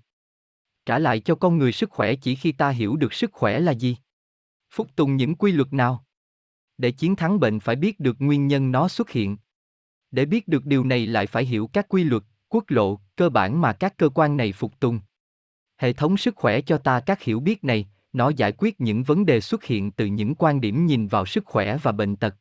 Trả 0.86 0.98
lại 0.98 1.20
cho 1.20 1.34
con 1.34 1.58
người 1.58 1.72
sức 1.72 1.90
khỏe 1.90 2.14
chỉ 2.14 2.34
khi 2.34 2.52
ta 2.52 2.70
hiểu 2.70 2.96
được 2.96 3.12
sức 3.12 3.32
khỏe 3.32 3.60
là 3.60 3.72
gì. 3.72 3.96
Phục 4.70 4.96
tùng 4.96 5.16
những 5.16 5.34
quy 5.34 5.52
luật 5.52 5.72
nào? 5.72 6.04
Để 6.78 6.90
chiến 6.90 7.16
thắng 7.16 7.40
bệnh 7.40 7.60
phải 7.60 7.76
biết 7.76 8.00
được 8.00 8.16
nguyên 8.18 8.48
nhân 8.48 8.72
nó 8.72 8.88
xuất 8.88 9.10
hiện. 9.10 9.36
Để 10.10 10.24
biết 10.24 10.48
được 10.48 10.66
điều 10.66 10.84
này 10.84 11.06
lại 11.06 11.26
phải 11.26 11.44
hiểu 11.44 11.70
các 11.72 11.88
quy 11.88 12.04
luật, 12.04 12.22
quốc 12.48 12.64
lộ, 12.68 13.00
cơ 13.16 13.28
bản 13.28 13.60
mà 13.60 13.72
các 13.72 13.96
cơ 13.96 14.08
quan 14.08 14.36
này 14.36 14.52
phục 14.52 14.80
tùng. 14.80 15.00
Hệ 15.80 15.92
thống 15.92 16.16
sức 16.16 16.36
khỏe 16.36 16.60
cho 16.60 16.78
ta 16.78 17.00
các 17.00 17.22
hiểu 17.22 17.40
biết 17.40 17.64
này, 17.64 17.88
nó 18.12 18.28
giải 18.28 18.52
quyết 18.58 18.80
những 18.80 19.02
vấn 19.02 19.26
đề 19.26 19.40
xuất 19.40 19.64
hiện 19.64 19.90
từ 19.90 20.06
những 20.06 20.34
quan 20.34 20.60
điểm 20.60 20.86
nhìn 20.86 21.06
vào 21.06 21.26
sức 21.26 21.46
khỏe 21.46 21.76
và 21.82 21.92
bệnh 21.92 22.16
tật. 22.16 22.34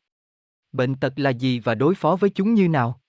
Bệnh 0.72 0.94
tật 0.94 1.18
là 1.18 1.30
gì 1.30 1.60
và 1.60 1.74
đối 1.74 1.94
phó 1.94 2.16
với 2.16 2.30
chúng 2.30 2.54
như 2.54 2.68
nào? 2.68 3.00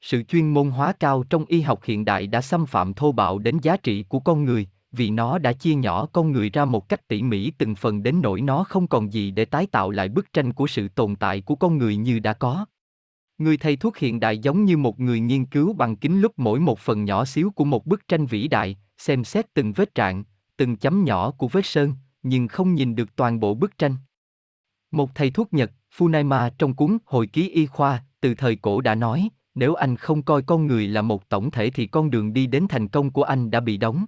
Sự 0.00 0.22
chuyên 0.22 0.54
môn 0.54 0.70
hóa 0.70 0.92
cao 0.92 1.24
trong 1.30 1.44
y 1.44 1.60
học 1.60 1.84
hiện 1.84 2.04
đại 2.04 2.26
đã 2.26 2.40
xâm 2.40 2.66
phạm 2.66 2.94
thô 2.94 3.12
bạo 3.12 3.38
đến 3.38 3.58
giá 3.62 3.76
trị 3.76 4.04
của 4.08 4.20
con 4.20 4.44
người, 4.44 4.68
vì 4.92 5.10
nó 5.10 5.38
đã 5.38 5.52
chia 5.52 5.74
nhỏ 5.74 6.06
con 6.06 6.32
người 6.32 6.50
ra 6.50 6.64
một 6.64 6.88
cách 6.88 7.08
tỉ 7.08 7.22
mỉ 7.22 7.50
từng 7.50 7.74
phần 7.74 8.02
đến 8.02 8.20
nỗi 8.22 8.40
nó 8.40 8.64
không 8.64 8.86
còn 8.86 9.12
gì 9.12 9.30
để 9.30 9.44
tái 9.44 9.66
tạo 9.66 9.90
lại 9.90 10.08
bức 10.08 10.32
tranh 10.32 10.52
của 10.52 10.66
sự 10.66 10.88
tồn 10.88 11.16
tại 11.16 11.40
của 11.40 11.54
con 11.54 11.78
người 11.78 11.96
như 11.96 12.18
đã 12.18 12.32
có. 12.32 12.66
Người 13.38 13.56
thầy 13.56 13.76
thuốc 13.76 13.96
hiện 13.96 14.20
đại 14.20 14.38
giống 14.38 14.64
như 14.64 14.76
một 14.76 15.00
người 15.00 15.20
nghiên 15.20 15.44
cứu 15.44 15.72
bằng 15.72 15.96
kính 15.96 16.20
lúp 16.20 16.32
mỗi 16.36 16.60
một 16.60 16.78
phần 16.78 17.04
nhỏ 17.04 17.24
xíu 17.24 17.50
của 17.50 17.64
một 17.64 17.86
bức 17.86 18.08
tranh 18.08 18.26
vĩ 18.26 18.48
đại, 18.48 18.76
xem 18.98 19.24
xét 19.24 19.54
từng 19.54 19.72
vết 19.72 19.94
trạng, 19.94 20.24
từng 20.56 20.76
chấm 20.76 21.04
nhỏ 21.04 21.30
của 21.30 21.48
vết 21.48 21.66
sơn, 21.66 21.94
nhưng 22.22 22.48
không 22.48 22.74
nhìn 22.74 22.94
được 22.94 23.16
toàn 23.16 23.40
bộ 23.40 23.54
bức 23.54 23.78
tranh. 23.78 23.96
Một 24.90 25.14
thầy 25.14 25.30
thuốc 25.30 25.52
Nhật, 25.52 25.72
Funaima 25.96 26.50
trong 26.58 26.74
cuốn 26.74 26.98
Hồi 27.04 27.26
ký 27.26 27.48
y 27.48 27.66
khoa, 27.66 28.04
từ 28.20 28.34
thời 28.34 28.56
cổ 28.56 28.80
đã 28.80 28.94
nói, 28.94 29.28
nếu 29.54 29.74
anh 29.74 29.96
không 29.96 30.22
coi 30.22 30.42
con 30.42 30.66
người 30.66 30.88
là 30.88 31.02
một 31.02 31.28
tổng 31.28 31.50
thể 31.50 31.70
thì 31.70 31.86
con 31.86 32.10
đường 32.10 32.32
đi 32.32 32.46
đến 32.46 32.66
thành 32.68 32.88
công 32.88 33.10
của 33.10 33.22
anh 33.22 33.50
đã 33.50 33.60
bị 33.60 33.76
đóng. 33.76 34.06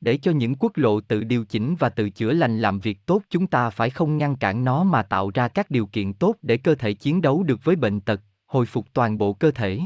Để 0.00 0.16
cho 0.16 0.32
những 0.32 0.54
quốc 0.54 0.72
lộ 0.76 1.00
tự 1.00 1.24
điều 1.24 1.44
chỉnh 1.44 1.76
và 1.78 1.88
tự 1.88 2.10
chữa 2.10 2.32
lành 2.32 2.60
làm 2.60 2.80
việc 2.80 3.06
tốt 3.06 3.22
chúng 3.30 3.46
ta 3.46 3.70
phải 3.70 3.90
không 3.90 4.18
ngăn 4.18 4.36
cản 4.36 4.64
nó 4.64 4.84
mà 4.84 5.02
tạo 5.02 5.30
ra 5.34 5.48
các 5.48 5.70
điều 5.70 5.86
kiện 5.86 6.14
tốt 6.14 6.36
để 6.42 6.56
cơ 6.56 6.74
thể 6.74 6.92
chiến 6.92 7.22
đấu 7.22 7.42
được 7.42 7.64
với 7.64 7.76
bệnh 7.76 8.00
tật, 8.00 8.20
hồi 8.46 8.66
phục 8.66 8.86
toàn 8.92 9.18
bộ 9.18 9.32
cơ 9.32 9.50
thể. 9.50 9.80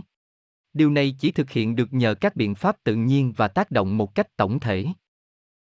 Điều 0.74 0.90
này 0.90 1.14
chỉ 1.18 1.30
thực 1.30 1.50
hiện 1.50 1.76
được 1.76 1.92
nhờ 1.92 2.14
các 2.14 2.36
biện 2.36 2.54
pháp 2.54 2.76
tự 2.84 2.94
nhiên 2.94 3.32
và 3.36 3.48
tác 3.48 3.70
động 3.70 3.96
một 3.96 4.14
cách 4.14 4.36
tổng 4.36 4.60
thể. 4.60 4.86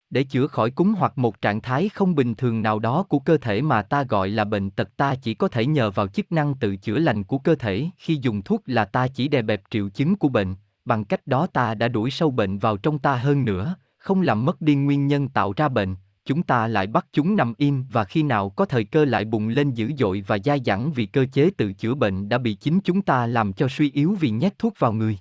Để 0.09 0.23
chữa 0.23 0.47
khỏi 0.47 0.71
cúm 0.71 0.93
hoặc 0.93 1.17
một 1.17 1.41
trạng 1.41 1.61
thái 1.61 1.89
không 1.89 2.15
bình 2.15 2.35
thường 2.35 2.61
nào 2.61 2.79
đó 2.79 3.03
của 3.03 3.19
cơ 3.19 3.37
thể 3.37 3.61
mà 3.61 3.81
ta 3.81 4.03
gọi 4.03 4.29
là 4.29 4.43
bệnh 4.43 4.69
tật 4.69 4.97
ta 4.97 5.15
chỉ 5.15 5.33
có 5.33 5.47
thể 5.47 5.65
nhờ 5.65 5.91
vào 5.91 6.07
chức 6.07 6.31
năng 6.31 6.55
tự 6.55 6.75
chữa 6.75 6.99
lành 6.99 7.23
của 7.23 7.37
cơ 7.37 7.55
thể, 7.55 7.89
khi 7.97 8.19
dùng 8.21 8.41
thuốc 8.41 8.61
là 8.65 8.85
ta 8.85 9.07
chỉ 9.07 9.27
đè 9.27 9.41
bẹp 9.41 9.61
triệu 9.69 9.89
chứng 9.89 10.15
của 10.15 10.29
bệnh, 10.29 10.55
bằng 10.85 11.05
cách 11.05 11.27
đó 11.27 11.47
ta 11.47 11.75
đã 11.75 11.87
đuổi 11.87 12.11
sâu 12.11 12.31
bệnh 12.31 12.57
vào 12.57 12.77
trong 12.77 12.99
ta 12.99 13.15
hơn 13.15 13.45
nữa, 13.45 13.75
không 13.97 14.21
làm 14.21 14.45
mất 14.45 14.61
đi 14.61 14.75
nguyên 14.75 15.07
nhân 15.07 15.29
tạo 15.29 15.53
ra 15.57 15.69
bệnh, 15.69 15.95
chúng 16.27 16.43
ta 16.43 16.67
lại 16.67 16.87
bắt 16.87 17.07
chúng 17.13 17.35
nằm 17.35 17.53
im 17.57 17.85
và 17.91 18.03
khi 18.03 18.23
nào 18.23 18.49
có 18.49 18.65
thời 18.65 18.83
cơ 18.83 19.05
lại 19.05 19.25
bùng 19.25 19.47
lên 19.47 19.71
dữ 19.71 19.91
dội 19.97 20.23
và 20.27 20.37
dai 20.45 20.61
dẳng 20.65 20.91
vì 20.91 21.05
cơ 21.05 21.25
chế 21.33 21.49
tự 21.57 21.73
chữa 21.73 21.95
bệnh 21.95 22.29
đã 22.29 22.37
bị 22.37 22.53
chính 22.53 22.79
chúng 22.81 23.01
ta 23.01 23.27
làm 23.27 23.53
cho 23.53 23.67
suy 23.67 23.91
yếu 23.91 24.15
vì 24.19 24.29
nhét 24.29 24.59
thuốc 24.59 24.73
vào 24.79 24.93
người. 24.93 25.19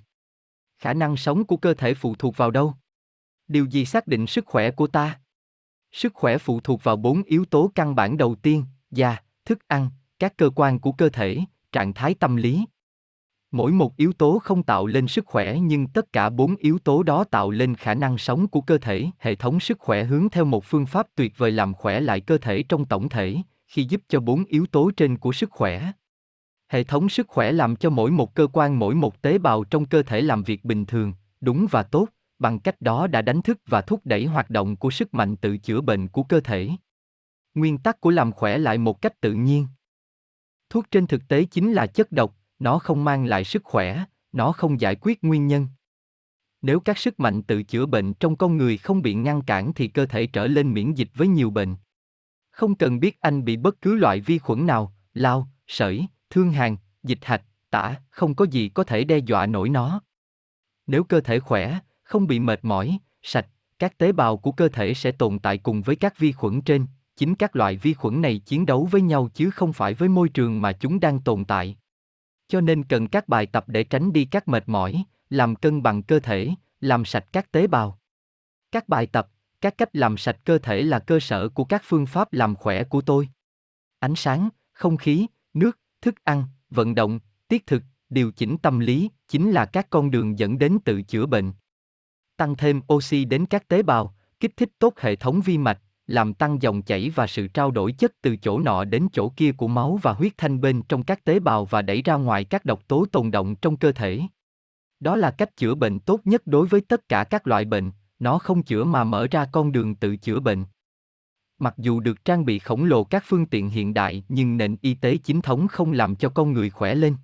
Khả 0.79 0.93
năng 0.93 1.17
sống 1.17 1.45
của 1.45 1.57
cơ 1.57 1.73
thể 1.73 1.93
phụ 1.93 2.15
thuộc 2.15 2.37
vào 2.37 2.51
đâu? 2.51 2.73
Điều 3.47 3.65
gì 3.65 3.85
xác 3.85 4.07
định 4.07 4.27
sức 4.27 4.45
khỏe 4.45 4.71
của 4.71 4.87
ta? 4.87 5.19
Sức 5.91 6.13
khỏe 6.13 6.37
phụ 6.37 6.59
thuộc 6.59 6.83
vào 6.83 6.95
bốn 6.95 7.23
yếu 7.23 7.45
tố 7.45 7.71
căn 7.75 7.95
bản 7.95 8.17
đầu 8.17 8.35
tiên, 8.35 8.63
da, 8.91 9.17
thức 9.45 9.67
ăn, 9.67 9.89
các 10.19 10.37
cơ 10.37 10.49
quan 10.55 10.79
của 10.79 10.91
cơ 10.91 11.09
thể, 11.09 11.37
trạng 11.71 11.93
thái 11.93 12.13
tâm 12.13 12.35
lý. 12.35 12.65
Mỗi 13.57 13.71
một 13.71 13.97
yếu 13.97 14.13
tố 14.13 14.39
không 14.39 14.63
tạo 14.63 14.85
lên 14.85 15.07
sức 15.07 15.25
khỏe 15.25 15.59
nhưng 15.59 15.87
tất 15.87 16.13
cả 16.13 16.29
bốn 16.29 16.55
yếu 16.55 16.79
tố 16.79 17.03
đó 17.03 17.23
tạo 17.23 17.51
lên 17.51 17.75
khả 17.75 17.93
năng 17.93 18.17
sống 18.17 18.47
của 18.47 18.61
cơ 18.61 18.77
thể. 18.77 19.05
Hệ 19.19 19.35
thống 19.35 19.59
sức 19.59 19.79
khỏe 19.79 20.03
hướng 20.03 20.29
theo 20.29 20.45
một 20.45 20.65
phương 20.65 20.85
pháp 20.85 21.07
tuyệt 21.15 21.37
vời 21.37 21.51
làm 21.51 21.73
khỏe 21.73 21.99
lại 21.99 22.21
cơ 22.21 22.37
thể 22.37 22.63
trong 22.63 22.85
tổng 22.85 23.09
thể, 23.09 23.35
khi 23.67 23.83
giúp 23.83 24.01
cho 24.07 24.19
bốn 24.19 24.43
yếu 24.45 24.65
tố 24.65 24.91
trên 24.97 25.17
của 25.17 25.31
sức 25.31 25.51
khỏe. 25.51 25.91
Hệ 26.67 26.83
thống 26.83 27.09
sức 27.09 27.27
khỏe 27.27 27.51
làm 27.51 27.75
cho 27.75 27.89
mỗi 27.89 28.11
một 28.11 28.35
cơ 28.35 28.47
quan 28.53 28.79
mỗi 28.79 28.95
một 28.95 29.21
tế 29.21 29.37
bào 29.37 29.63
trong 29.63 29.85
cơ 29.85 30.03
thể 30.03 30.21
làm 30.21 30.43
việc 30.43 30.65
bình 30.65 30.85
thường, 30.85 31.13
đúng 31.41 31.67
và 31.71 31.83
tốt, 31.83 32.07
bằng 32.39 32.59
cách 32.59 32.81
đó 32.81 33.07
đã 33.07 33.21
đánh 33.21 33.41
thức 33.41 33.57
và 33.67 33.81
thúc 33.81 34.01
đẩy 34.03 34.25
hoạt 34.25 34.49
động 34.49 34.75
của 34.75 34.89
sức 34.89 35.13
mạnh 35.13 35.35
tự 35.35 35.57
chữa 35.57 35.81
bệnh 35.81 36.07
của 36.07 36.23
cơ 36.23 36.39
thể. 36.39 36.69
Nguyên 37.55 37.77
tắc 37.77 38.01
của 38.01 38.09
làm 38.09 38.31
khỏe 38.31 38.57
lại 38.57 38.77
một 38.77 39.01
cách 39.01 39.21
tự 39.21 39.33
nhiên. 39.33 39.67
Thuốc 40.69 40.91
trên 40.91 41.07
thực 41.07 41.27
tế 41.27 41.43
chính 41.43 41.73
là 41.73 41.87
chất 41.87 42.11
độc, 42.11 42.36
nó 42.59 42.79
không 42.79 43.03
mang 43.03 43.25
lại 43.25 43.43
sức 43.43 43.63
khỏe, 43.63 44.05
nó 44.31 44.51
không 44.51 44.81
giải 44.81 44.95
quyết 45.01 45.23
nguyên 45.23 45.47
nhân. 45.47 45.67
Nếu 46.61 46.79
các 46.79 46.97
sức 46.97 47.19
mạnh 47.19 47.43
tự 47.43 47.63
chữa 47.63 47.85
bệnh 47.85 48.13
trong 48.13 48.35
con 48.35 48.57
người 48.57 48.77
không 48.77 49.01
bị 49.01 49.13
ngăn 49.13 49.41
cản 49.41 49.73
thì 49.73 49.87
cơ 49.87 50.05
thể 50.05 50.27
trở 50.27 50.47
lên 50.47 50.73
miễn 50.73 50.93
dịch 50.93 51.09
với 51.15 51.27
nhiều 51.27 51.49
bệnh. 51.49 51.75
Không 52.51 52.75
cần 52.75 52.99
biết 52.99 53.21
anh 53.21 53.45
bị 53.45 53.57
bất 53.57 53.81
cứ 53.81 53.95
loại 53.95 54.21
vi 54.21 54.39
khuẩn 54.39 54.65
nào, 54.65 54.93
lao, 55.13 55.47
sởi, 55.67 56.07
thương 56.29 56.51
hàn, 56.51 56.75
dịch 57.03 57.19
hạch, 57.21 57.43
tả, 57.69 57.95
không 58.09 58.35
có 58.35 58.45
gì 58.45 58.69
có 58.69 58.83
thể 58.83 59.03
đe 59.03 59.17
dọa 59.17 59.45
nổi 59.45 59.69
nó. 59.69 60.01
Nếu 60.87 61.03
cơ 61.03 61.21
thể 61.21 61.39
khỏe, 61.39 61.79
không 62.03 62.27
bị 62.27 62.39
mệt 62.39 62.59
mỏi, 62.65 62.99
sạch, 63.21 63.47
các 63.79 63.97
tế 63.97 64.11
bào 64.11 64.37
của 64.37 64.51
cơ 64.51 64.69
thể 64.69 64.93
sẽ 64.93 65.11
tồn 65.11 65.39
tại 65.39 65.57
cùng 65.57 65.81
với 65.81 65.95
các 65.95 66.17
vi 66.17 66.31
khuẩn 66.31 66.61
trên, 66.61 66.85
chính 67.15 67.35
các 67.35 67.55
loại 67.55 67.77
vi 67.77 67.93
khuẩn 67.93 68.21
này 68.21 68.39
chiến 68.39 68.65
đấu 68.65 68.87
với 68.91 69.01
nhau 69.01 69.29
chứ 69.33 69.49
không 69.49 69.73
phải 69.73 69.93
với 69.93 70.09
môi 70.09 70.29
trường 70.29 70.61
mà 70.61 70.71
chúng 70.71 70.99
đang 70.99 71.19
tồn 71.19 71.45
tại. 71.45 71.77
Cho 72.47 72.61
nên 72.61 72.83
cần 72.83 73.07
các 73.07 73.27
bài 73.27 73.45
tập 73.45 73.63
để 73.67 73.83
tránh 73.83 74.13
đi 74.13 74.25
các 74.25 74.47
mệt 74.47 74.63
mỏi, 74.69 75.03
làm 75.29 75.55
cân 75.55 75.83
bằng 75.83 76.03
cơ 76.03 76.19
thể, 76.19 76.49
làm 76.81 77.05
sạch 77.05 77.25
các 77.31 77.51
tế 77.51 77.67
bào. 77.67 77.99
Các 78.71 78.89
bài 78.89 79.07
tập, 79.07 79.29
các 79.61 79.77
cách 79.77 79.95
làm 79.95 80.17
sạch 80.17 80.37
cơ 80.45 80.57
thể 80.57 80.81
là 80.81 80.99
cơ 80.99 81.19
sở 81.19 81.49
của 81.49 81.63
các 81.63 81.81
phương 81.85 82.05
pháp 82.05 82.33
làm 82.33 82.55
khỏe 82.55 82.83
của 82.83 83.01
tôi. 83.01 83.29
Ánh 83.99 84.15
sáng, 84.15 84.49
không 84.73 84.97
khí, 84.97 85.27
nước, 85.53 85.79
thức 86.01 86.15
ăn, 86.23 86.43
vận 86.69 86.95
động, 86.95 87.19
tiết 87.47 87.67
thực, 87.67 87.83
điều 88.09 88.31
chỉnh 88.31 88.57
tâm 88.57 88.79
lý 88.79 89.09
chính 89.27 89.51
là 89.51 89.65
các 89.65 89.89
con 89.89 90.11
đường 90.11 90.39
dẫn 90.39 90.57
đến 90.57 90.77
tự 90.85 91.01
chữa 91.01 91.25
bệnh. 91.25 91.51
Tăng 92.37 92.55
thêm 92.55 92.81
oxy 92.93 93.25
đến 93.25 93.45
các 93.45 93.67
tế 93.67 93.83
bào, 93.83 94.15
kích 94.39 94.57
thích 94.57 94.69
tốt 94.79 94.93
hệ 94.99 95.15
thống 95.15 95.41
vi 95.45 95.57
mạch, 95.57 95.81
làm 96.07 96.33
tăng 96.33 96.61
dòng 96.61 96.81
chảy 96.81 97.09
và 97.15 97.27
sự 97.27 97.47
trao 97.47 97.71
đổi 97.71 97.91
chất 97.91 98.11
từ 98.21 98.35
chỗ 98.35 98.59
nọ 98.59 98.83
đến 98.83 99.07
chỗ 99.13 99.29
kia 99.29 99.51
của 99.51 99.67
máu 99.67 99.99
và 100.01 100.13
huyết 100.13 100.37
thanh 100.37 100.61
bên 100.61 100.81
trong 100.89 101.03
các 101.03 101.23
tế 101.23 101.39
bào 101.39 101.65
và 101.65 101.81
đẩy 101.81 102.01
ra 102.01 102.15
ngoài 102.15 102.43
các 102.43 102.65
độc 102.65 102.87
tố 102.87 103.05
tồn 103.11 103.31
động 103.31 103.55
trong 103.55 103.77
cơ 103.77 103.91
thể. 103.91 104.21
Đó 104.99 105.15
là 105.15 105.31
cách 105.31 105.57
chữa 105.57 105.75
bệnh 105.75 105.99
tốt 105.99 106.21
nhất 106.25 106.41
đối 106.45 106.67
với 106.67 106.81
tất 106.81 107.09
cả 107.09 107.23
các 107.23 107.47
loại 107.47 107.65
bệnh, 107.65 107.91
nó 108.19 108.39
không 108.39 108.63
chữa 108.63 108.83
mà 108.83 109.03
mở 109.03 109.27
ra 109.31 109.45
con 109.51 109.71
đường 109.71 109.95
tự 109.95 110.17
chữa 110.17 110.39
bệnh. 110.39 110.65
Mặc 111.59 111.73
dù 111.77 111.99
được 111.99 112.25
trang 112.25 112.45
bị 112.45 112.59
khổng 112.59 112.83
lồ 112.83 113.03
các 113.03 113.23
phương 113.27 113.45
tiện 113.45 113.69
hiện 113.69 113.93
đại 113.93 114.23
nhưng 114.29 114.57
nền 114.57 114.75
y 114.81 114.93
tế 114.93 115.17
chính 115.17 115.41
thống 115.41 115.67
không 115.67 115.91
làm 115.91 116.15
cho 116.15 116.29
con 116.29 116.53
người 116.53 116.69
khỏe 116.69 116.95
lên. 116.95 117.15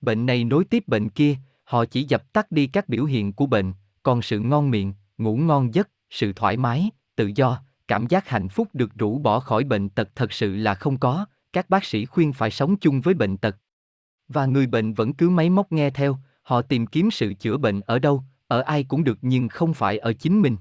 Bệnh 0.00 0.26
này 0.26 0.44
nối 0.44 0.64
tiếp 0.64 0.88
bệnh 0.88 1.08
kia, 1.08 1.36
họ 1.64 1.84
chỉ 1.84 2.04
dập 2.04 2.32
tắt 2.32 2.50
đi 2.50 2.66
các 2.66 2.88
biểu 2.88 3.04
hiện 3.04 3.32
của 3.32 3.46
bệnh, 3.46 3.72
còn 4.02 4.22
sự 4.22 4.40
ngon 4.40 4.70
miệng, 4.70 4.94
ngủ 5.18 5.36
ngon 5.36 5.74
giấc, 5.74 5.90
sự 6.10 6.32
thoải 6.32 6.56
mái, 6.56 6.90
tự 7.16 7.30
do, 7.34 7.60
cảm 7.88 8.06
giác 8.06 8.28
hạnh 8.28 8.48
phúc 8.48 8.68
được 8.72 8.90
rũ 8.94 9.18
bỏ 9.18 9.40
khỏi 9.40 9.64
bệnh 9.64 9.88
tật 9.88 10.08
thật 10.14 10.32
sự 10.32 10.56
là 10.56 10.74
không 10.74 10.98
có, 10.98 11.26
các 11.52 11.70
bác 11.70 11.84
sĩ 11.84 12.06
khuyên 12.06 12.32
phải 12.32 12.50
sống 12.50 12.76
chung 12.76 13.00
với 13.00 13.14
bệnh 13.14 13.36
tật. 13.36 13.56
Và 14.28 14.46
người 14.46 14.66
bệnh 14.66 14.94
vẫn 14.94 15.12
cứ 15.12 15.30
máy 15.30 15.50
móc 15.50 15.72
nghe 15.72 15.90
theo, 15.90 16.18
họ 16.42 16.62
tìm 16.62 16.86
kiếm 16.86 17.10
sự 17.10 17.34
chữa 17.34 17.56
bệnh 17.56 17.80
ở 17.80 17.98
đâu, 17.98 18.24
ở 18.48 18.60
ai 18.60 18.84
cũng 18.84 19.04
được 19.04 19.18
nhưng 19.22 19.48
không 19.48 19.74
phải 19.74 19.98
ở 19.98 20.12
chính 20.12 20.42
mình. 20.42 20.56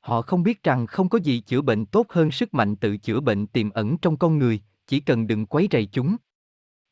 Họ 0.00 0.22
không 0.22 0.42
biết 0.42 0.62
rằng 0.62 0.86
không 0.86 1.08
có 1.08 1.18
gì 1.18 1.40
chữa 1.40 1.60
bệnh 1.60 1.86
tốt 1.86 2.06
hơn 2.08 2.30
sức 2.30 2.54
mạnh 2.54 2.76
tự 2.76 2.96
chữa 2.96 3.20
bệnh 3.20 3.46
tiềm 3.46 3.70
ẩn 3.70 3.98
trong 3.98 4.16
con 4.16 4.38
người, 4.38 4.60
chỉ 4.86 5.00
cần 5.00 5.26
đừng 5.26 5.46
quấy 5.46 5.68
rầy 5.70 5.86
chúng. 5.86 6.16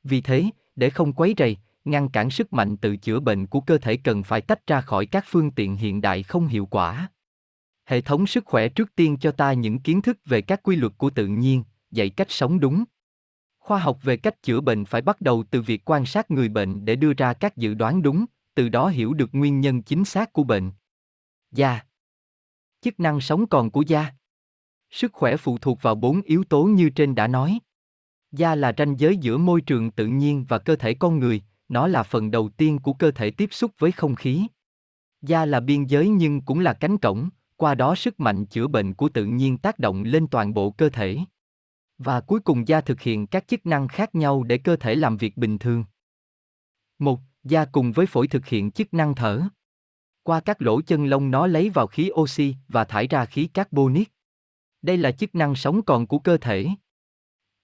Vì 0.05 0.21
thế, 0.21 0.45
để 0.77 0.91
không 0.91 1.13
quấy 1.13 1.35
rầy, 1.39 1.57
ngăn 1.85 2.09
cản 2.09 2.31
sức 2.31 2.53
mạnh 2.53 2.77
tự 2.77 2.97
chữa 2.97 3.21
bệnh 3.21 3.47
của 3.47 3.61
cơ 3.61 3.79
thể 3.79 3.97
cần 3.97 4.23
phải 4.23 4.41
tách 4.41 4.67
ra 4.67 4.81
khỏi 4.81 5.07
các 5.07 5.25
phương 5.29 5.51
tiện 5.51 5.77
hiện 5.77 6.01
đại 6.01 6.23
không 6.23 6.47
hiệu 6.47 6.67
quả. 6.67 7.09
Hệ 7.85 8.01
thống 8.01 8.27
sức 8.27 8.45
khỏe 8.45 8.69
trước 8.69 8.95
tiên 8.95 9.17
cho 9.21 9.33
ta 9.33 9.53
những 9.53 9.79
kiến 9.79 10.03
thức 10.03 10.19
về 10.25 10.41
các 10.43 10.63
quy 10.63 10.77
luật 10.77 10.93
của 10.99 11.11
tự 11.11 11.27
nhiên, 11.27 11.65
dạy 11.91 12.11
cách 12.11 12.31
sống 12.31 12.61
đúng. 12.61 12.85
Khoa 13.59 13.79
học 13.79 13.99
về 14.03 14.17
cách 14.17 14.43
chữa 14.43 14.61
bệnh 14.61 14.85
phải 14.85 15.03
bắt 15.03 15.21
đầu 15.21 15.45
từ 15.51 15.63
việc 15.63 15.91
quan 15.91 16.07
sát 16.07 16.31
người 16.31 16.49
bệnh 16.49 16.85
để 16.85 16.97
đưa 16.97 17.13
ra 17.13 17.33
các 17.33 17.57
dự 17.57 17.75
đoán 17.75 18.03
đúng, 18.03 18.25
từ 18.55 18.69
đó 18.69 18.89
hiểu 18.89 19.15
được 19.15 19.31
nguyên 19.33 19.61
nhân 19.61 19.83
chính 19.83 20.05
xác 20.05 20.33
của 20.33 20.45
bệnh. 20.45 20.71
Da 21.51 21.85
Chức 22.81 23.01
năng 23.01 23.21
sống 23.21 23.47
còn 23.47 23.71
của 23.71 23.83
da 23.87 24.13
Sức 24.91 25.13
khỏe 25.13 25.37
phụ 25.37 25.59
thuộc 25.59 25.83
vào 25.83 25.95
bốn 25.95 26.23
yếu 26.23 26.45
tố 26.45 26.65
như 26.65 26.91
trên 26.91 27.15
đã 27.15 27.27
nói. 27.27 27.59
Da 28.33 28.55
là 28.55 28.73
ranh 28.79 29.01
giới 29.01 29.17
giữa 29.17 29.39
môi 29.39 29.61
trường 29.61 29.91
tự 29.91 30.07
nhiên 30.07 30.45
và 30.49 30.59
cơ 30.59 30.77
thể 30.77 30.95
con 30.95 31.19
người, 31.19 31.43
nó 31.69 31.87
là 31.87 32.03
phần 32.03 32.31
đầu 32.31 32.49
tiên 32.49 32.79
của 32.79 32.93
cơ 32.93 33.11
thể 33.11 33.31
tiếp 33.31 33.49
xúc 33.53 33.71
với 33.79 33.93
không 33.93 34.15
khí. 34.15 34.47
Da 35.23 35.47
là 35.47 35.61
biên 35.61 35.85
giới 35.85 36.09
nhưng 36.09 36.41
cũng 36.41 36.61
là 36.61 36.73
cánh 36.73 36.99
cổng, 36.99 37.29
qua 37.63 37.75
đó 37.75 37.95
sức 37.95 38.21
mạnh 38.21 38.47
chữa 38.47 38.67
bệnh 38.67 38.95
của 38.95 39.09
tự 39.09 39.25
nhiên 39.25 39.59
tác 39.59 39.79
động 39.79 40.03
lên 40.03 40.27
toàn 40.27 40.55
bộ 40.55 40.71
cơ 40.71 40.89
thể. 40.89 41.19
Và 41.99 42.21
cuối 42.21 42.41
cùng 42.41 42.69
da 42.69 42.81
thực 42.81 43.01
hiện 43.01 43.27
các 43.27 43.49
chức 43.49 43.67
năng 43.67 43.89
khác 43.89 44.15
nhau 44.15 44.43
để 44.43 44.59
cơ 44.59 44.77
thể 44.77 44.95
làm 44.95 45.17
việc 45.17 45.37
bình 45.37 45.59
thường. 45.59 45.85
Một, 46.99 47.21
Da 47.45 47.65
cùng 47.65 47.93
với 47.93 48.07
phổi 48.07 48.29
thực 48.29 48.47
hiện 48.47 48.71
chức 48.71 48.95
năng 48.95 49.15
thở. 49.15 49.43
Qua 50.23 50.41
các 50.41 50.63
lỗ 50.63 50.81
chân 50.81 51.07
lông 51.07 51.31
nó 51.31 51.47
lấy 51.47 51.71
vào 51.71 51.87
khí 51.87 52.11
oxy 52.13 52.55
và 52.69 52.85
thải 52.85 53.07
ra 53.07 53.25
khí 53.25 53.47
carbonic. 53.47 54.13
Đây 54.83 54.97
là 54.97 55.13
chức 55.13 55.35
năng 55.35 55.55
sống 55.55 55.83
còn 55.83 56.07
của 56.07 56.19
cơ 56.19 56.37
thể. 56.37 56.69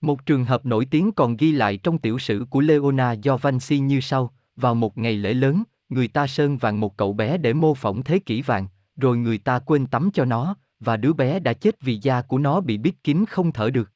Một 0.01 0.27
trường 0.27 0.45
hợp 0.45 0.67
nổi 0.67 0.87
tiếng 0.91 1.13
còn 1.13 1.37
ghi 1.37 1.53
lại 1.53 1.77
trong 1.77 1.99
tiểu 1.99 2.19
sử 2.19 2.47
của 2.51 2.61
Leonardo 2.61 3.21
da 3.23 3.37
Vinci 3.37 3.79
như 3.79 4.01
sau, 4.01 4.35
vào 4.57 4.75
một 4.75 4.99
ngày 4.99 5.17
lễ 5.17 5.35
lớn, 5.35 5.63
người 5.89 6.09
ta 6.09 6.27
sơn 6.27 6.57
vàng 6.57 6.81
một 6.81 6.97
cậu 6.97 7.13
bé 7.13 7.39
để 7.39 7.53
mô 7.53 7.75
phỏng 7.75 8.05
thế 8.05 8.19
kỷ 8.19 8.43
vàng, 8.43 8.67
rồi 8.99 9.19
người 9.19 9.39
ta 9.39 9.59
quên 9.59 9.87
tắm 9.87 10.11
cho 10.15 10.25
nó, 10.25 10.57
và 10.81 10.97
đứa 10.97 11.13
bé 11.13 11.41
đã 11.41 11.53
chết 11.53 11.81
vì 11.81 11.99
da 12.03 12.23
của 12.23 12.39
nó 12.39 12.61
bị 12.61 12.79
bít 12.79 12.95
kín 13.05 13.25
không 13.29 13.53
thở 13.53 13.71
được. 13.71 13.93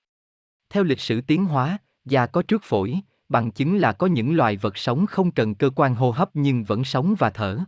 Theo 0.70 0.84
lịch 0.84 1.00
sử 1.00 1.20
tiến 1.20 1.44
hóa, 1.44 1.78
da 2.04 2.26
có 2.26 2.42
trước 2.42 2.62
phổi, 2.64 3.00
bằng 3.28 3.50
chứng 3.50 3.76
là 3.76 3.92
có 3.92 4.06
những 4.06 4.36
loài 4.36 4.56
vật 4.56 4.76
sống 4.76 5.06
không 5.06 5.30
cần 5.30 5.54
cơ 5.54 5.70
quan 5.70 5.94
hô 5.94 6.10
hấp 6.10 6.30
nhưng 6.34 6.64
vẫn 6.64 6.84
sống 6.84 7.14
và 7.18 7.30
thở. 7.30 7.58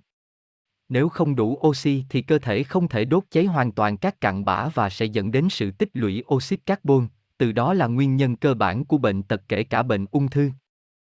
Nếu 0.89 1.09
không 1.09 1.37
đủ 1.37 1.61
oxy 1.67 2.05
thì 2.09 2.23
cơ 2.23 2.39
thể 2.39 2.63
không 2.63 2.89
thể 2.89 3.05
đốt 3.05 3.25
cháy 3.31 3.45
hoàn 3.45 3.73
toàn 3.73 3.97
các 3.97 4.21
cặn 4.21 4.45
bã 4.45 4.69
và 4.69 4.91
sẽ 4.91 5.05
dẫn 5.05 5.31
đến 5.31 5.49
sự 5.51 5.71
tích 5.71 5.91
lũy 5.93 6.23
oxit 6.35 6.67
carbon, 6.67 7.09
từ 7.39 7.53
đó 7.53 7.75
là 7.75 7.87
nguyên 7.87 8.17
nhân 8.17 8.37
cơ 8.37 8.55
bản 8.55 8.85
của 8.85 8.99
bệnh 8.99 9.23
tật 9.23 9.43
kể 9.49 9.65
cả 9.65 9.83
bệnh 9.83 10.07
ung 10.11 10.31
thư. 10.31 10.51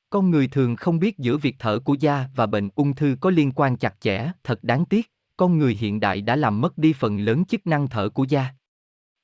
Con 0.10 0.32
người 0.32 0.48
thường 0.48 0.76
không 0.76 1.00
biết 1.00 1.18
giữa 1.18 1.38
việc 1.38 1.56
thở 1.60 1.80
của 1.80 1.94
da 1.94 2.30
và 2.36 2.46
bệnh 2.46 2.70
ung 2.76 2.96
thư 2.96 3.16
có 3.22 3.30
liên 3.30 3.52
quan 3.52 3.78
chặt 3.78 3.96
chẽ, 4.00 4.32
thật 4.44 4.64
đáng 4.64 4.86
tiếc 4.86 5.12
con 5.38 5.58
người 5.58 5.78
hiện 5.80 6.00
đại 6.00 6.22
đã 6.22 6.36
làm 6.36 6.62
mất 6.62 6.78
đi 6.78 6.94
phần 6.94 7.20
lớn 7.20 7.46
chức 7.46 7.68
năng 7.68 7.88
thở 7.88 8.10
của 8.10 8.24
da. 8.24 8.50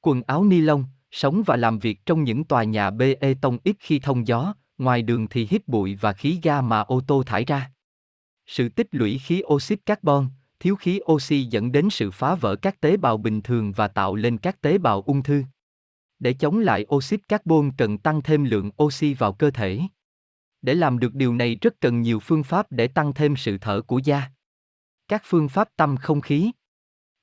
Quần 0.02 0.22
áo 0.28 0.44
ni 0.44 0.62
lông, 0.62 0.86
sống 1.12 1.44
và 1.46 1.56
làm 1.56 1.80
việc 1.80 2.06
trong 2.06 2.24
những 2.24 2.44
tòa 2.44 2.64
nhà 2.64 2.90
bê 2.90 3.16
tông 3.42 3.58
ít 3.64 3.76
khi 3.80 4.00
thông 4.00 4.28
gió, 4.28 4.56
ngoài 4.78 5.02
đường 5.02 5.28
thì 5.28 5.48
hít 5.50 5.68
bụi 5.68 5.96
và 5.96 6.14
khí 6.14 6.40
ga 6.44 6.62
mà 6.62 6.80
ô 6.80 7.02
tô 7.08 7.24
thải 7.24 7.46
ra. 7.46 7.72
Sự 8.46 8.70
tích 8.70 8.88
lũy 8.92 9.18
khí 9.18 9.42
oxit 9.46 9.86
carbon, 9.86 10.28
thiếu 10.60 10.76
khí 10.76 11.00
oxy 11.12 11.44
dẫn 11.44 11.72
đến 11.72 11.90
sự 11.90 12.12
phá 12.12 12.36
vỡ 12.36 12.56
các 12.56 12.82
tế 12.82 12.98
bào 12.98 13.18
bình 13.18 13.42
thường 13.42 13.72
và 13.72 13.88
tạo 13.88 14.16
lên 14.16 14.38
các 14.38 14.62
tế 14.62 14.78
bào 14.78 15.02
ung 15.02 15.24
thư. 15.24 15.44
Để 16.20 16.34
chống 16.34 16.60
lại 16.60 16.86
oxit 16.96 17.28
carbon 17.28 17.72
cần 17.78 17.98
tăng 17.98 18.22
thêm 18.22 18.44
lượng 18.44 18.72
oxy 18.84 19.14
vào 19.14 19.34
cơ 19.34 19.52
thể. 19.52 19.80
Để 20.62 20.74
làm 20.74 21.00
được 21.00 21.14
điều 21.14 21.34
này 21.36 21.58
rất 21.62 21.74
cần 21.80 22.02
nhiều 22.02 22.20
phương 22.20 22.44
pháp 22.44 22.68
để 22.70 22.88
tăng 22.88 23.14
thêm 23.14 23.36
sự 23.36 23.58
thở 23.58 23.82
của 23.82 23.98
da 23.98 24.30
các 25.14 25.22
phương 25.26 25.50
pháp 25.50 25.70
tâm 25.78 25.98
không 25.98 26.22
khí. 26.22 26.52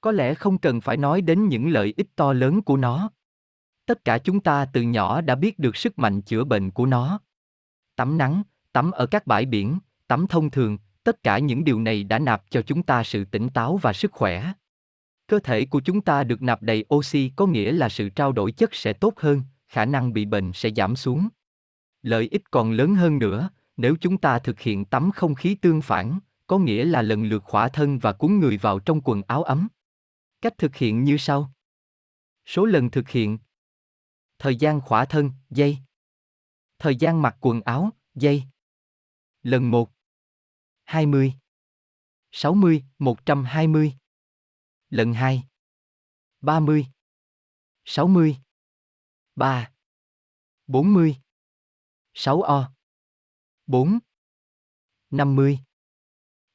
Có 0.01 0.12
lẽ 0.12 0.35
không 0.35 0.59
cần 0.59 0.81
phải 0.81 0.97
nói 0.97 1.21
đến 1.21 1.49
những 1.49 1.69
lợi 1.69 1.95
ích 1.97 2.17
to 2.17 2.33
lớn 2.33 2.62
của 2.62 2.77
nó. 2.77 3.11
Tất 3.87 4.05
cả 4.05 4.19
chúng 4.19 4.41
ta 4.41 4.65
từ 4.65 4.83
nhỏ 4.83 5.21
đã 5.21 5.35
biết 5.35 5.59
được 5.59 5.77
sức 5.77 5.99
mạnh 5.99 6.23
chữa 6.23 6.45
bệnh 6.45 6.71
của 6.71 6.87
nó. 6.87 7.21
Tắm 7.97 8.19
nắng, 8.19 8.43
tắm 8.73 8.91
ở 8.91 9.07
các 9.07 9.27
bãi 9.27 9.47
biển, 9.47 9.79
tắm 10.07 10.27
thông 10.27 10.51
thường, 10.51 10.79
tất 11.05 11.23
cả 11.23 11.39
những 11.39 11.65
điều 11.65 11.81
này 11.81 12.05
đã 12.05 12.19
nạp 12.19 12.51
cho 12.51 12.62
chúng 12.62 12.83
ta 12.83 13.05
sự 13.05 13.25
tỉnh 13.25 13.49
táo 13.49 13.77
và 13.77 13.93
sức 13.93 14.12
khỏe. 14.12 14.53
Cơ 15.27 15.39
thể 15.39 15.65
của 15.65 15.81
chúng 15.81 16.01
ta 16.01 16.25
được 16.25 16.43
nạp 16.43 16.62
đầy 16.62 16.85
oxy 16.95 17.33
có 17.37 17.47
nghĩa 17.47 17.73
là 17.73 17.89
sự 17.89 18.09
trao 18.09 18.33
đổi 18.33 18.53
chất 18.53 18.75
sẽ 18.75 18.93
tốt 18.93 19.15
hơn, 19.17 19.43
khả 19.69 19.85
năng 19.85 20.12
bị 20.12 20.25
bệnh 20.25 20.53
sẽ 20.53 20.71
giảm 20.77 20.97
xuống. 20.97 21.29
Lợi 22.03 22.29
ích 22.31 22.51
còn 22.51 22.73
lớn 22.73 22.95
hơn 22.95 23.19
nữa, 23.19 23.51
nếu 23.77 23.97
chúng 24.01 24.19
ta 24.19 24.39
thực 24.39 24.61
hiện 24.61 24.85
tắm 24.85 25.11
không 25.11 25.35
khí 25.35 25.55
tương 25.55 25.83
phản 25.83 26.19
có 26.51 26.59
nghĩa 26.59 26.85
là 26.85 27.02
lần 27.02 27.22
lượt 27.24 27.43
khỏa 27.44 27.68
thân 27.68 27.98
và 27.98 28.12
cuốn 28.12 28.40
người 28.40 28.56
vào 28.59 28.78
trong 28.78 29.01
quần 29.05 29.22
áo 29.22 29.43
ấm. 29.43 29.68
Cách 30.40 30.55
thực 30.59 30.77
hiện 30.77 31.05
như 31.05 31.16
sau. 31.18 31.52
Số 32.47 32.64
lần 32.64 32.90
thực 32.90 33.09
hiện. 33.09 33.39
Thời 34.39 34.56
gian 34.56 34.81
khỏa 34.81 35.05
thân, 35.05 35.31
giây. 35.51 35.78
Thời 36.78 36.97
gian 36.97 37.22
mặc 37.22 37.36
quần 37.40 37.60
áo, 37.60 37.90
giây. 38.14 38.43
Lần 39.43 39.70
1. 39.70 39.90
20. 40.85 41.35
60, 42.32 42.85
120. 42.98 43.94
Lần 44.89 45.12
2. 45.12 45.44
30. 46.40 46.86
60. 47.85 48.36
3. 49.35 49.72
40. 50.66 51.16
6 52.14 52.43
O. 52.43 52.72
4. 53.66 53.98
50. 55.10 55.59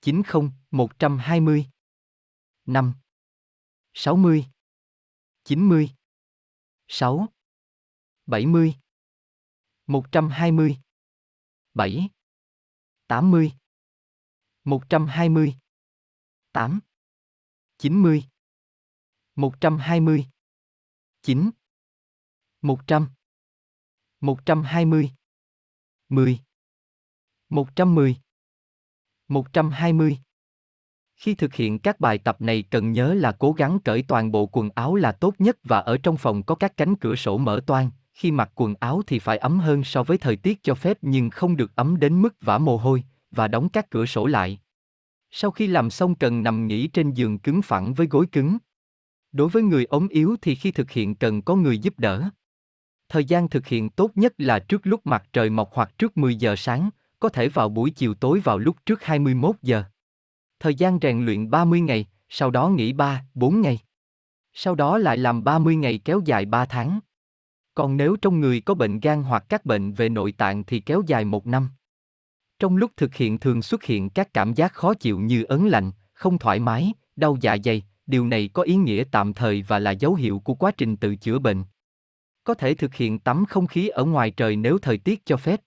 90, 0.05 0.53
120. 0.69 1.71
5. 2.67 2.93
60. 3.95 4.51
90. 5.43 5.95
6. 6.87 7.31
70. 8.27 8.79
120. 9.87 10.79
7. 11.73 12.11
80. 13.09 13.55
120. 14.63 15.57
8. 16.53 16.81
90. 17.79 18.29
120. 19.35 20.29
9. 21.23 21.49
100. 22.61 23.11
120. 24.21 25.15
10. 26.09 26.43
110. 27.49 28.24
120. 29.27 30.17
Khi 31.15 31.35
thực 31.35 31.53
hiện 31.53 31.79
các 31.79 31.99
bài 31.99 32.17
tập 32.17 32.41
này 32.41 32.63
cần 32.71 32.91
nhớ 32.91 33.13
là 33.13 33.31
cố 33.31 33.51
gắng 33.51 33.79
cởi 33.79 34.03
toàn 34.07 34.31
bộ 34.31 34.45
quần 34.45 34.69
áo 34.75 34.95
là 34.95 35.11
tốt 35.11 35.35
nhất 35.39 35.57
và 35.63 35.79
ở 35.79 35.97
trong 35.97 36.17
phòng 36.17 36.43
có 36.43 36.55
các 36.55 36.77
cánh 36.77 36.95
cửa 36.95 37.15
sổ 37.15 37.37
mở 37.37 37.61
toang, 37.67 37.91
khi 38.13 38.31
mặc 38.31 38.51
quần 38.55 38.75
áo 38.79 39.01
thì 39.07 39.19
phải 39.19 39.37
ấm 39.37 39.59
hơn 39.59 39.83
so 39.83 40.03
với 40.03 40.17
thời 40.17 40.35
tiết 40.35 40.63
cho 40.63 40.75
phép 40.75 40.97
nhưng 41.01 41.29
không 41.29 41.57
được 41.57 41.75
ấm 41.75 41.99
đến 41.99 42.21
mức 42.21 42.35
vã 42.41 42.57
mồ 42.57 42.77
hôi, 42.77 43.03
và 43.31 43.47
đóng 43.47 43.69
các 43.69 43.89
cửa 43.89 44.05
sổ 44.05 44.25
lại. 44.25 44.59
Sau 45.31 45.51
khi 45.51 45.67
làm 45.67 45.89
xong 45.89 46.15
cần 46.15 46.43
nằm 46.43 46.67
nghỉ 46.67 46.87
trên 46.87 47.11
giường 47.11 47.39
cứng 47.39 47.61
phẳng 47.61 47.93
với 47.93 48.07
gối 48.07 48.25
cứng. 48.31 48.57
Đối 49.31 49.49
với 49.49 49.63
người 49.63 49.85
ốm 49.85 50.07
yếu 50.07 50.35
thì 50.41 50.55
khi 50.55 50.71
thực 50.71 50.91
hiện 50.91 51.15
cần 51.15 51.41
có 51.41 51.55
người 51.55 51.77
giúp 51.77 51.99
đỡ. 51.99 52.29
Thời 53.09 53.25
gian 53.25 53.49
thực 53.49 53.67
hiện 53.67 53.89
tốt 53.89 54.11
nhất 54.15 54.33
là 54.37 54.59
trước 54.59 54.87
lúc 54.87 55.05
mặt 55.05 55.23
trời 55.33 55.49
mọc 55.49 55.69
hoặc 55.73 55.97
trước 55.97 56.17
10 56.17 56.35
giờ 56.35 56.55
sáng, 56.55 56.89
có 57.25 57.29
thể 57.29 57.49
vào 57.49 57.69
buổi 57.69 57.91
chiều 57.91 58.13
tối 58.13 58.39
vào 58.39 58.57
lúc 58.57 58.75
trước 58.85 59.03
21 59.03 59.55
giờ. 59.61 59.83
Thời 60.59 60.75
gian 60.75 60.99
rèn 61.01 61.25
luyện 61.25 61.49
30 61.49 61.81
ngày, 61.81 62.05
sau 62.29 62.51
đó 62.51 62.69
nghỉ 62.69 62.93
3, 62.93 63.25
4 63.33 63.61
ngày. 63.61 63.79
Sau 64.53 64.75
đó 64.75 64.97
lại 64.97 65.17
làm 65.17 65.43
30 65.43 65.75
ngày 65.75 65.97
kéo 65.97 66.21
dài 66.25 66.45
3 66.45 66.65
tháng. 66.65 66.99
Còn 67.73 67.97
nếu 67.97 68.15
trong 68.15 68.39
người 68.39 68.61
có 68.61 68.73
bệnh 68.73 68.99
gan 68.99 69.23
hoặc 69.23 69.45
các 69.49 69.65
bệnh 69.65 69.93
về 69.93 70.09
nội 70.09 70.31
tạng 70.31 70.63
thì 70.63 70.79
kéo 70.79 71.01
dài 71.07 71.25
1 71.25 71.47
năm. 71.47 71.69
Trong 72.59 72.77
lúc 72.77 72.91
thực 72.97 73.15
hiện 73.15 73.39
thường 73.39 73.61
xuất 73.61 73.83
hiện 73.83 74.09
các 74.09 74.33
cảm 74.33 74.53
giác 74.53 74.73
khó 74.73 74.93
chịu 74.93 75.19
như 75.19 75.43
ấn 75.43 75.67
lạnh, 75.67 75.91
không 76.13 76.37
thoải 76.37 76.59
mái, 76.59 76.93
đau 77.15 77.37
dạ 77.41 77.57
dày, 77.63 77.83
điều 78.07 78.27
này 78.27 78.49
có 78.53 78.63
ý 78.63 78.75
nghĩa 78.75 79.03
tạm 79.11 79.33
thời 79.33 79.61
và 79.61 79.79
là 79.79 79.91
dấu 79.91 80.15
hiệu 80.15 80.39
của 80.39 80.53
quá 80.53 80.71
trình 80.71 80.97
tự 80.97 81.15
chữa 81.15 81.39
bệnh. 81.39 81.63
Có 82.43 82.53
thể 82.53 82.73
thực 82.73 82.95
hiện 82.95 83.19
tắm 83.19 83.45
không 83.45 83.67
khí 83.67 83.87
ở 83.87 84.05
ngoài 84.05 84.31
trời 84.31 84.55
nếu 84.55 84.77
thời 84.77 84.97
tiết 84.97 85.25
cho 85.25 85.37
phép. 85.37 85.61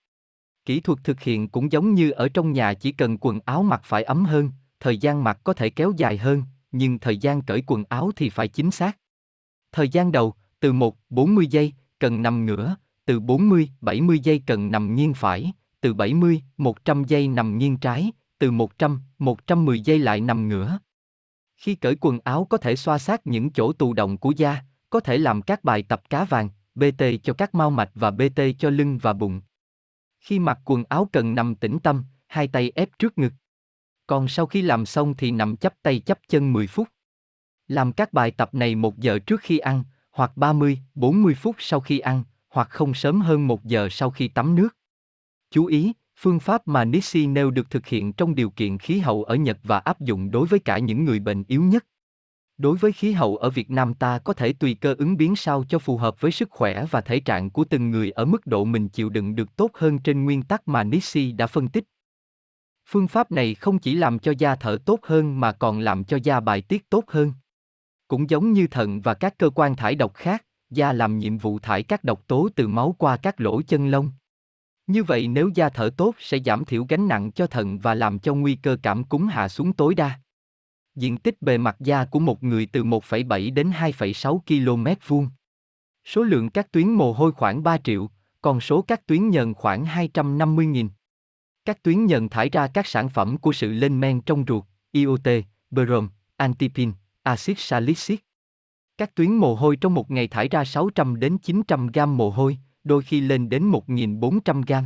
Kỹ 0.69 0.81
thuật 0.81 0.99
thực 1.05 1.21
hiện 1.21 1.49
cũng 1.49 1.73
giống 1.73 1.95
như 1.95 2.11
ở 2.11 2.29
trong 2.29 2.53
nhà 2.53 2.75
chỉ 2.75 2.93
cần 2.93 3.19
quần 3.21 3.41
áo 3.45 3.63
mặc 3.63 3.81
phải 3.85 4.03
ấm 4.03 4.25
hơn, 4.25 4.51
thời 4.81 4.99
gian 4.99 5.25
mặc 5.25 5.41
có 5.45 5.53
thể 5.53 5.71
kéo 5.71 5.93
dài 5.97 6.19
hơn, 6.19 6.43
nhưng 6.73 6.99
thời 6.99 7.17
gian 7.17 7.43
cởi 7.43 7.63
quần 7.67 7.85
áo 7.89 8.11
thì 8.17 8.31
phải 8.31 8.49
chính 8.49 8.71
xác. 8.71 8.99
Thời 9.73 9.89
gian 9.89 10.13
đầu, 10.13 10.35
từ 10.61 10.73
1, 10.73 10.97
40 11.11 11.47
giây, 11.47 11.73
cần 11.99 12.23
nằm 12.23 12.47
ngửa, 12.47 12.77
từ 13.05 13.21
40, 13.21 13.71
70 13.81 14.19
giây 14.19 14.43
cần 14.47 14.71
nằm 14.71 14.95
nghiêng 14.95 15.15
phải, 15.15 15.53
từ 15.81 15.95
70, 15.95 16.43
100 16.57 17.05
giây 17.05 17.29
nằm 17.29 17.59
nghiêng 17.59 17.77
trái, 17.77 18.13
từ 18.39 18.51
100, 18.51 19.01
110 19.19 19.81
giây 19.81 19.99
lại 19.99 20.21
nằm 20.21 20.49
ngửa. 20.49 20.79
Khi 21.57 21.75
cởi 21.75 21.97
quần 22.01 22.19
áo 22.25 22.45
có 22.51 22.59
thể 22.59 22.77
xoa 22.77 22.99
sát 22.99 23.27
những 23.27 23.51
chỗ 23.51 23.73
tù 23.73 23.93
động 23.93 24.17
của 24.17 24.33
da, 24.37 24.63
có 24.91 25.01
thể 25.01 25.19
làm 25.19 25.43
các 25.43 25.65
bài 25.65 25.83
tập 25.83 26.03
cá 26.11 26.25
vàng, 26.25 26.49
BT 26.75 27.03
cho 27.23 27.33
các 27.33 27.55
mao 27.55 27.71
mạch 27.71 27.91
và 27.95 28.11
BT 28.11 28.41
cho 28.59 28.71
lưng 28.71 28.99
và 28.99 29.13
bụng. 29.13 29.41
Khi 30.29 30.39
mặc 30.39 30.59
quần 30.65 30.85
áo 30.89 31.09
cần 31.13 31.35
nằm 31.35 31.55
tĩnh 31.55 31.79
tâm, 31.83 32.05
hai 32.27 32.49
tay 32.49 32.73
ép 32.75 32.89
trước 32.99 33.19
ngực. 33.19 33.33
Còn 34.07 34.29
sau 34.29 34.47
khi 34.47 34.63
làm 34.63 34.87
xong 34.87 35.15
thì 35.17 35.31
nằm 35.31 35.57
chắp 35.57 35.75
tay 35.83 36.01
chắp 36.01 36.19
chân 36.29 36.53
10 36.53 36.67
phút. 36.67 36.89
Làm 37.69 37.93
các 37.93 38.13
bài 38.13 38.31
tập 38.31 38.55
này 38.55 38.75
một 38.75 38.99
giờ 38.99 39.19
trước 39.19 39.41
khi 39.41 39.59
ăn, 39.59 39.85
hoặc 40.11 40.37
30, 40.37 40.79
40 40.95 41.35
phút 41.35 41.57
sau 41.59 41.81
khi 41.81 41.99
ăn, 41.99 42.25
hoặc 42.49 42.71
không 42.71 42.95
sớm 42.95 43.21
hơn 43.21 43.47
một 43.47 43.65
giờ 43.65 43.89
sau 43.91 44.11
khi 44.11 44.29
tắm 44.29 44.55
nước. 44.55 44.77
Chú 45.51 45.67
ý, 45.67 45.93
phương 46.17 46.41
pháp 46.41 46.69
mà 46.69 46.85
Nishi 46.85 47.27
nêu 47.27 47.51
được 47.51 47.71
thực 47.71 47.87
hiện 47.87 48.13
trong 48.13 48.35
điều 48.35 48.51
kiện 48.51 48.79
khí 48.79 48.99
hậu 48.99 49.25
ở 49.25 49.35
Nhật 49.35 49.59
và 49.63 49.79
áp 49.79 50.01
dụng 50.01 50.31
đối 50.31 50.47
với 50.47 50.59
cả 50.61 50.79
những 50.79 51.05
người 51.05 51.19
bệnh 51.19 51.45
yếu 51.49 51.63
nhất. 51.63 51.85
Đối 52.59 52.77
với 52.77 52.93
khí 52.93 53.13
hậu 53.13 53.37
ở 53.37 53.51
Việt 53.51 53.71
Nam 53.71 53.95
ta 53.95 54.19
có 54.19 54.33
thể 54.33 54.53
tùy 54.53 54.77
cơ 54.81 54.95
ứng 54.99 55.17
biến 55.17 55.37
sao 55.37 55.65
cho 55.69 55.79
phù 55.79 55.97
hợp 55.97 56.21
với 56.21 56.33
sức 56.33 56.51
khỏe 56.51 56.85
và 56.91 57.01
thể 57.01 57.21
trạng 57.21 57.51
của 57.51 57.65
từng 57.65 57.91
người 57.91 58.11
ở 58.11 58.25
mức 58.25 58.47
độ 58.47 58.65
mình 58.65 58.89
chịu 58.89 59.09
đựng 59.09 59.35
được 59.35 59.57
tốt 59.57 59.71
hơn 59.75 59.99
trên 59.99 60.25
nguyên 60.25 60.43
tắc 60.43 60.69
mà 60.69 60.85
Nishi 60.85 61.33
đã 61.33 61.47
phân 61.47 61.69
tích. 61.69 61.85
Phương 62.89 63.09
pháp 63.09 63.31
này 63.31 63.55
không 63.55 63.79
chỉ 63.79 63.95
làm 63.95 64.19
cho 64.19 64.33
da 64.39 64.55
thở 64.55 64.79
tốt 64.85 65.01
hơn 65.03 65.41
mà 65.41 65.53
còn 65.53 65.81
làm 65.81 66.05
cho 66.05 66.19
da 66.23 66.41
bài 66.41 66.63
tiết 66.63 66.91
tốt 66.91 67.05
hơn. 67.09 67.33
Cũng 68.09 68.31
giống 68.31 68.53
như 68.53 68.67
thận 68.67 69.01
và 69.01 69.15
các 69.15 69.39
cơ 69.39 69.51
quan 69.55 69.77
thải 69.77 69.95
độc 69.95 70.15
khác, 70.15 70.45
da 70.71 70.93
làm 70.93 71.19
nhiệm 71.19 71.39
vụ 71.39 71.59
thải 71.59 71.83
các 71.83 72.05
độc 72.05 72.27
tố 72.27 72.49
từ 72.57 72.69
máu 72.69 72.95
qua 72.99 73.17
các 73.17 73.41
lỗ 73.41 73.63
chân 73.63 73.89
lông. 73.89 74.11
Như 74.87 75.05
vậy 75.05 75.29
nếu 75.29 75.51
da 75.55 75.69
thở 75.69 75.91
tốt 75.97 76.15
sẽ 76.19 76.39
giảm 76.39 76.65
thiểu 76.65 76.87
gánh 76.89 77.09
nặng 77.09 77.33
cho 77.33 77.47
thận 77.47 77.79
và 77.79 77.95
làm 77.95 78.19
cho 78.19 78.35
nguy 78.35 78.55
cơ 78.55 78.77
cảm 78.83 79.05
cúm 79.05 79.27
hạ 79.27 79.49
xuống 79.49 79.73
tối 79.73 79.95
đa. 79.95 80.21
Diện 80.99 81.17
tích 81.17 81.43
bề 81.43 81.59
mặt 81.59 81.77
da 81.81 82.05
của 82.05 82.19
một 82.19 82.43
người 82.43 82.67
từ 82.73 82.85
1,7 82.85 83.55
đến 83.55 83.71
2,6 83.71 84.39
km 84.39 84.87
vuông. 85.07 85.29
Số 86.05 86.23
lượng 86.23 86.51
các 86.51 86.73
tuyến 86.73 86.89
mồ 86.89 87.13
hôi 87.13 87.33
khoảng 87.33 87.63
3 87.63 87.79
triệu, 87.79 88.11
còn 88.43 88.61
số 88.61 88.83
các 88.83 89.07
tuyến 89.07 89.29
nhờn 89.29 89.55
khoảng 89.55 89.85
250.000. 89.85 90.89
Các 91.65 91.83
tuyến 91.83 92.07
nhờn 92.07 92.29
thải 92.29 92.49
ra 92.49 92.67
các 92.67 92.87
sản 92.87 93.09
phẩm 93.09 93.37
của 93.37 93.53
sự 93.53 93.73
lên 93.73 94.01
men 94.01 94.21
trong 94.21 94.45
ruột, 94.49 94.65
IOT, 94.93 95.29
brom, 95.71 96.09
antipin, 96.37 96.93
axit 97.23 97.59
salicylic. 97.59 98.25
Các 98.99 99.15
tuyến 99.15 99.33
mồ 99.33 99.55
hôi 99.55 99.77
trong 99.77 99.95
một 99.95 100.11
ngày 100.11 100.29
thải 100.29 100.49
ra 100.49 100.65
600 100.65 101.21
đến 101.21 101.39
900 101.39 101.87
gam 101.87 102.17
mồ 102.17 102.31
hôi, 102.31 102.59
đôi 102.85 103.03
khi 103.03 103.21
lên 103.21 103.49
đến 103.49 103.71
1.400 103.71 104.63
gam. 104.67 104.85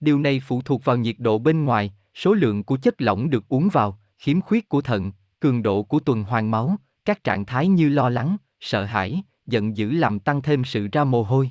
Điều 0.00 0.18
này 0.18 0.40
phụ 0.40 0.62
thuộc 0.62 0.84
vào 0.84 0.96
nhiệt 0.96 1.16
độ 1.18 1.38
bên 1.38 1.64
ngoài, 1.64 1.92
số 2.14 2.32
lượng 2.32 2.64
của 2.64 2.76
chất 2.76 2.94
lỏng 3.02 3.30
được 3.30 3.48
uống 3.48 3.68
vào, 3.68 3.98
khiếm 4.18 4.40
khuyết 4.40 4.68
của 4.68 4.80
thận, 4.80 5.12
cường 5.46 5.62
độ 5.62 5.82
của 5.82 6.00
tuần 6.00 6.22
hoàn 6.22 6.50
máu, 6.50 6.76
các 7.04 7.24
trạng 7.24 7.44
thái 7.44 7.68
như 7.68 7.88
lo 7.88 8.08
lắng, 8.08 8.36
sợ 8.60 8.84
hãi, 8.84 9.22
giận 9.46 9.76
dữ 9.76 9.90
làm 9.90 10.18
tăng 10.18 10.42
thêm 10.42 10.64
sự 10.64 10.88
ra 10.92 11.04
mồ 11.04 11.22
hôi. 11.22 11.50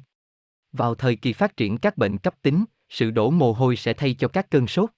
Vào 0.72 0.96
thời 0.96 1.16
kỳ 1.16 1.34
phát 1.34 1.58
triển 1.58 1.78
các 1.78 1.98
bệnh 1.98 2.18
cấp 2.18 2.36
tính, 2.42 2.66
sự 2.90 3.12
đổ 3.12 3.32
mồ 3.32 3.54
hôi 3.54 3.76
sẽ 3.76 3.94
thay 3.94 4.14
cho 4.14 4.28
các 4.28 4.50
cơn 4.50 4.68
sốt. 4.68 4.90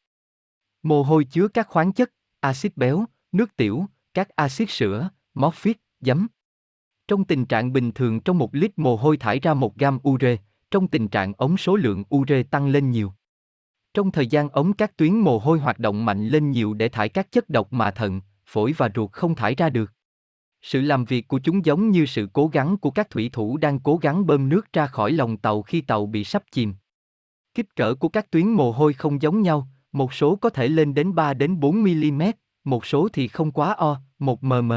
Mồ 0.84 1.04
hôi 1.04 1.24
chứa 1.24 1.48
các 1.48 1.68
khoáng 1.68 1.92
chất, 1.92 2.12
axit 2.40 2.78
béo, 2.78 3.06
nước 3.32 3.58
tiểu, 3.58 3.86
các 4.14 4.30
axit 4.30 4.70
sữa, 4.70 5.10
morphine, 5.34 5.80
giấm. 6.00 6.28
Trong 7.08 7.26
tình 7.26 7.46
trạng 7.46 7.74
bình 7.74 7.92
thường 7.92 8.20
trong 8.20 8.38
một 8.38 8.56
lít 8.56 8.72
mồ 8.80 8.96
hôi 8.96 9.18
thải 9.18 9.40
ra 9.40 9.54
một 9.54 9.78
gam 9.78 10.00
ure, 10.10 10.38
trong 10.72 10.88
tình 10.88 11.08
trạng 11.08 11.34
ống 11.34 11.58
số 11.58 11.76
lượng 11.76 12.04
ure 12.16 12.44
tăng 12.44 12.68
lên 12.68 12.92
nhiều. 12.92 13.14
Trong 13.94 14.12
thời 14.12 14.28
gian 14.28 14.50
ống 14.50 14.74
các 14.74 14.98
tuyến 14.98 15.14
mồ 15.14 15.40
hôi 15.40 15.60
hoạt 15.60 15.80
động 15.80 16.06
mạnh 16.06 16.28
lên 16.28 16.52
nhiều 16.52 16.74
để 16.74 16.90
thải 16.90 17.10
các 17.10 17.32
chất 17.32 17.50
độc 17.50 17.74
mà 17.74 17.92
thận, 17.92 18.22
phổi 18.48 18.74
và 18.78 18.90
ruột 18.96 19.12
không 19.12 19.36
thải 19.36 19.56
ra 19.56 19.70
được. 19.70 19.94
Sự 20.62 20.82
làm 20.82 21.06
việc 21.06 21.28
của 21.28 21.40
chúng 21.40 21.66
giống 21.66 21.92
như 21.92 22.06
sự 22.06 22.30
cố 22.34 22.48
gắng 22.48 22.78
của 22.78 22.92
các 22.92 23.10
thủy 23.10 23.30
thủ 23.34 23.58
đang 23.58 23.80
cố 23.80 23.98
gắng 23.98 24.26
bơm 24.26 24.50
nước 24.50 24.74
ra 24.74 24.88
khỏi 24.88 25.12
lòng 25.12 25.38
tàu 25.38 25.62
khi 25.62 25.82
tàu 25.82 26.06
bị 26.06 26.24
sắp 26.24 26.44
chìm. 26.52 26.74
Kích 27.54 27.76
cỡ 27.76 27.94
của 27.94 28.10
các 28.10 28.32
tuyến 28.32 28.48
mồ 28.48 28.72
hôi 28.72 28.94
không 28.94 29.22
giống 29.22 29.42
nhau, 29.42 29.68
một 29.92 30.14
số 30.14 30.36
có 30.36 30.50
thể 30.50 30.68
lên 30.68 30.94
đến 30.94 31.16
3 31.16 31.34
đến 31.34 31.60
4 31.60 31.84
mm, 31.84 32.22
một 32.64 32.86
số 32.86 33.08
thì 33.14 33.28
không 33.28 33.52
quá 33.52 33.74
o, 33.74 34.02
1 34.20 34.44
mm. 34.44 34.74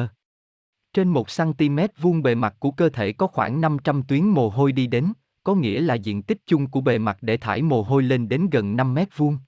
Trên 0.93 1.09
1 1.09 1.27
cm 1.37 1.79
vuông 2.01 2.23
bề 2.23 2.35
mặt 2.35 2.57
của 2.59 2.71
cơ 2.71 2.89
thể 2.89 3.13
có 3.13 3.27
khoảng 3.27 3.61
500 3.61 4.03
tuyến 4.03 4.25
mồ 4.25 4.49
hôi 4.49 4.73
đi 4.73 4.87
đến, 4.87 5.13
có 5.45 5.55
nghĩa 5.55 5.81
là 5.81 5.95
diện 5.95 6.23
tích 6.23 6.39
chung 6.47 6.67
của 6.67 6.81
bề 6.81 6.99
mặt 6.99 7.19
để 7.21 7.37
thải 7.37 7.63
mồ 7.63 7.83
hôi 7.83 8.03
lên 8.03 8.29
đến 8.29 8.51
gần 8.51 8.77
5 8.77 8.95
mét 8.95 9.17
vuông. 9.17 9.39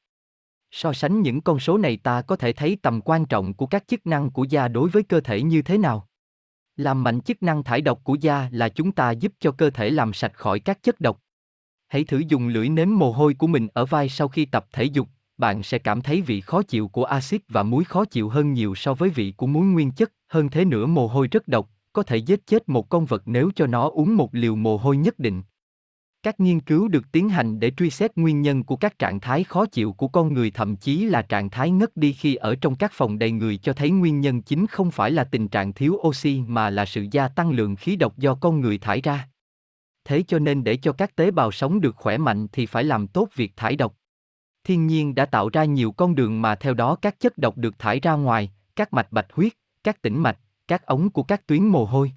So 0.73 0.93
sánh 0.93 1.23
những 1.23 1.40
con 1.40 1.61
số 1.61 1.78
này 1.78 1.97
ta 1.97 2.23
có 2.23 2.36
thể 2.36 2.53
thấy 2.53 2.78
tầm 2.82 3.01
quan 3.01 3.27
trọng 3.27 3.55
của 3.55 3.66
các 3.66 3.89
chức 3.89 4.07
năng 4.07 4.31
của 4.31 4.44
da 4.44 4.69
đối 4.69 4.89
với 4.89 5.03
cơ 5.03 5.20
thể 5.20 5.43
như 5.43 5.62
thế 5.62 5.78
nào. 5.78 6.09
Làm 6.77 7.03
mạnh 7.03 7.20
chức 7.20 7.43
năng 7.43 7.62
thải 7.62 7.81
độc 7.81 8.01
của 8.05 8.15
da 8.15 8.49
là 8.53 8.69
chúng 8.69 8.93
ta 8.93 9.11
giúp 9.11 9.32
cho 9.40 9.53
cơ 9.53 9.70
thể 9.70 9.90
làm 9.90 10.12
sạch 10.12 10.32
khỏi 10.35 10.61
các 10.61 10.82
chất 10.82 11.01
độc. 11.01 11.23
Hãy 11.89 12.05
thử 12.05 12.23
dùng 12.28 12.49
lưỡi 12.49 12.69
nếm 12.69 12.89
mồ 12.99 13.12
hôi 13.12 13.35
của 13.35 13.47
mình 13.47 13.69
ở 13.74 13.86
vai 13.86 14.09
sau 14.09 14.28
khi 14.28 14.44
tập 14.44 14.66
thể 14.73 14.85
dục, 14.85 15.09
bạn 15.39 15.62
sẽ 15.62 15.78
cảm 15.78 16.01
thấy 16.01 16.20
vị 16.20 16.40
khó 16.40 16.62
chịu 16.62 16.89
của 16.89 17.05
axit 17.05 17.43
và 17.49 17.62
muối 17.62 17.85
khó 17.85 18.05
chịu 18.05 18.28
hơn 18.28 18.53
nhiều 18.53 18.74
so 18.74 18.94
với 18.94 19.09
vị 19.09 19.35
của 19.36 19.47
muối 19.47 19.66
nguyên 19.66 19.90
chất, 19.90 20.12
hơn 20.28 20.49
thế 20.49 20.65
nữa 20.65 20.86
mồ 20.86 21.07
hôi 21.07 21.28
rất 21.28 21.49
độc, 21.49 21.69
có 21.93 22.03
thể 22.03 22.16
giết 22.16 22.47
chết 22.47 22.69
một 22.69 22.89
con 22.89 23.05
vật 23.05 23.23
nếu 23.27 23.51
cho 23.57 23.66
nó 23.66 23.89
uống 23.89 24.16
một 24.16 24.35
liều 24.35 24.57
mồ 24.57 24.77
hôi 24.77 24.97
nhất 24.97 25.19
định. 25.19 25.43
Các 26.23 26.40
nghiên 26.40 26.61
cứu 26.61 26.89
được 26.89 27.12
tiến 27.12 27.28
hành 27.28 27.61
để 27.61 27.70
truy 27.70 27.90
xét 27.90 28.16
nguyên 28.16 28.43
nhân 28.43 28.65
của 28.65 28.77
các 28.77 28.99
trạng 28.99 29.20
thái 29.20 29.44
khó 29.44 29.66
chịu 29.66 29.93
của 29.93 30.09
con 30.09 30.35
người 30.35 30.51
thậm 30.51 30.77
chí 30.77 31.05
là 31.05 31.23
trạng 31.23 31.51
thái 31.51 31.70
ngất 31.70 31.97
đi 31.97 32.12
khi 32.12 32.35
ở 32.35 32.55
trong 32.55 32.74
các 32.74 32.93
phòng 32.94 33.19
đầy 33.19 33.31
người 33.31 33.57
cho 33.57 33.73
thấy 33.73 33.90
nguyên 33.90 34.20
nhân 34.20 34.43
chính 34.43 34.66
không 34.66 34.90
phải 34.90 35.11
là 35.11 35.24
tình 35.24 35.49
trạng 35.49 35.73
thiếu 35.73 35.93
oxy 35.93 36.40
mà 36.47 36.70
là 36.70 36.85
sự 36.85 37.07
gia 37.11 37.28
tăng 37.28 37.51
lượng 37.51 37.77
khí 37.77 37.97
độc 37.97 38.19
do 38.19 38.35
con 38.35 38.61
người 38.61 38.78
thải 38.78 39.01
ra. 39.01 39.28
Thế 40.05 40.23
cho 40.28 40.39
nên 40.39 40.65
để 40.65 40.77
cho 40.77 40.93
các 40.93 41.16
tế 41.16 41.31
bào 41.31 41.53
sống 41.53 41.81
được 41.81 41.97
khỏe 41.97 42.19
mạnh 42.19 42.49
thì 42.53 42.66
phải 42.66 42.85
làm 42.85 43.07
tốt 43.07 43.28
việc 43.35 43.53
thải 43.57 43.77
độc. 43.77 43.94
Thiên 44.65 44.86
nhiên 44.86 45.15
đã 45.15 45.27
tạo 45.27 45.49
ra 45.49 45.65
nhiều 45.65 45.93
con 45.93 46.15
đường 46.15 46.43
mà 46.43 46.55
theo 46.55 46.74
đó 46.74 46.97
các 47.03 47.20
chất 47.20 47.39
độc 47.39 47.57
được 47.57 47.78
thải 47.78 48.01
ra 48.01 48.12
ngoài, 48.12 48.53
các 48.77 48.93
mạch 48.93 49.12
bạch 49.12 49.32
huyết, 49.32 49.53
các 49.85 50.03
tĩnh 50.03 50.23
mạch, 50.23 50.39
các 50.69 50.86
ống 50.86 51.11
của 51.11 51.23
các 51.23 51.47
tuyến 51.47 51.66
mồ 51.66 51.85
hôi. 51.85 52.12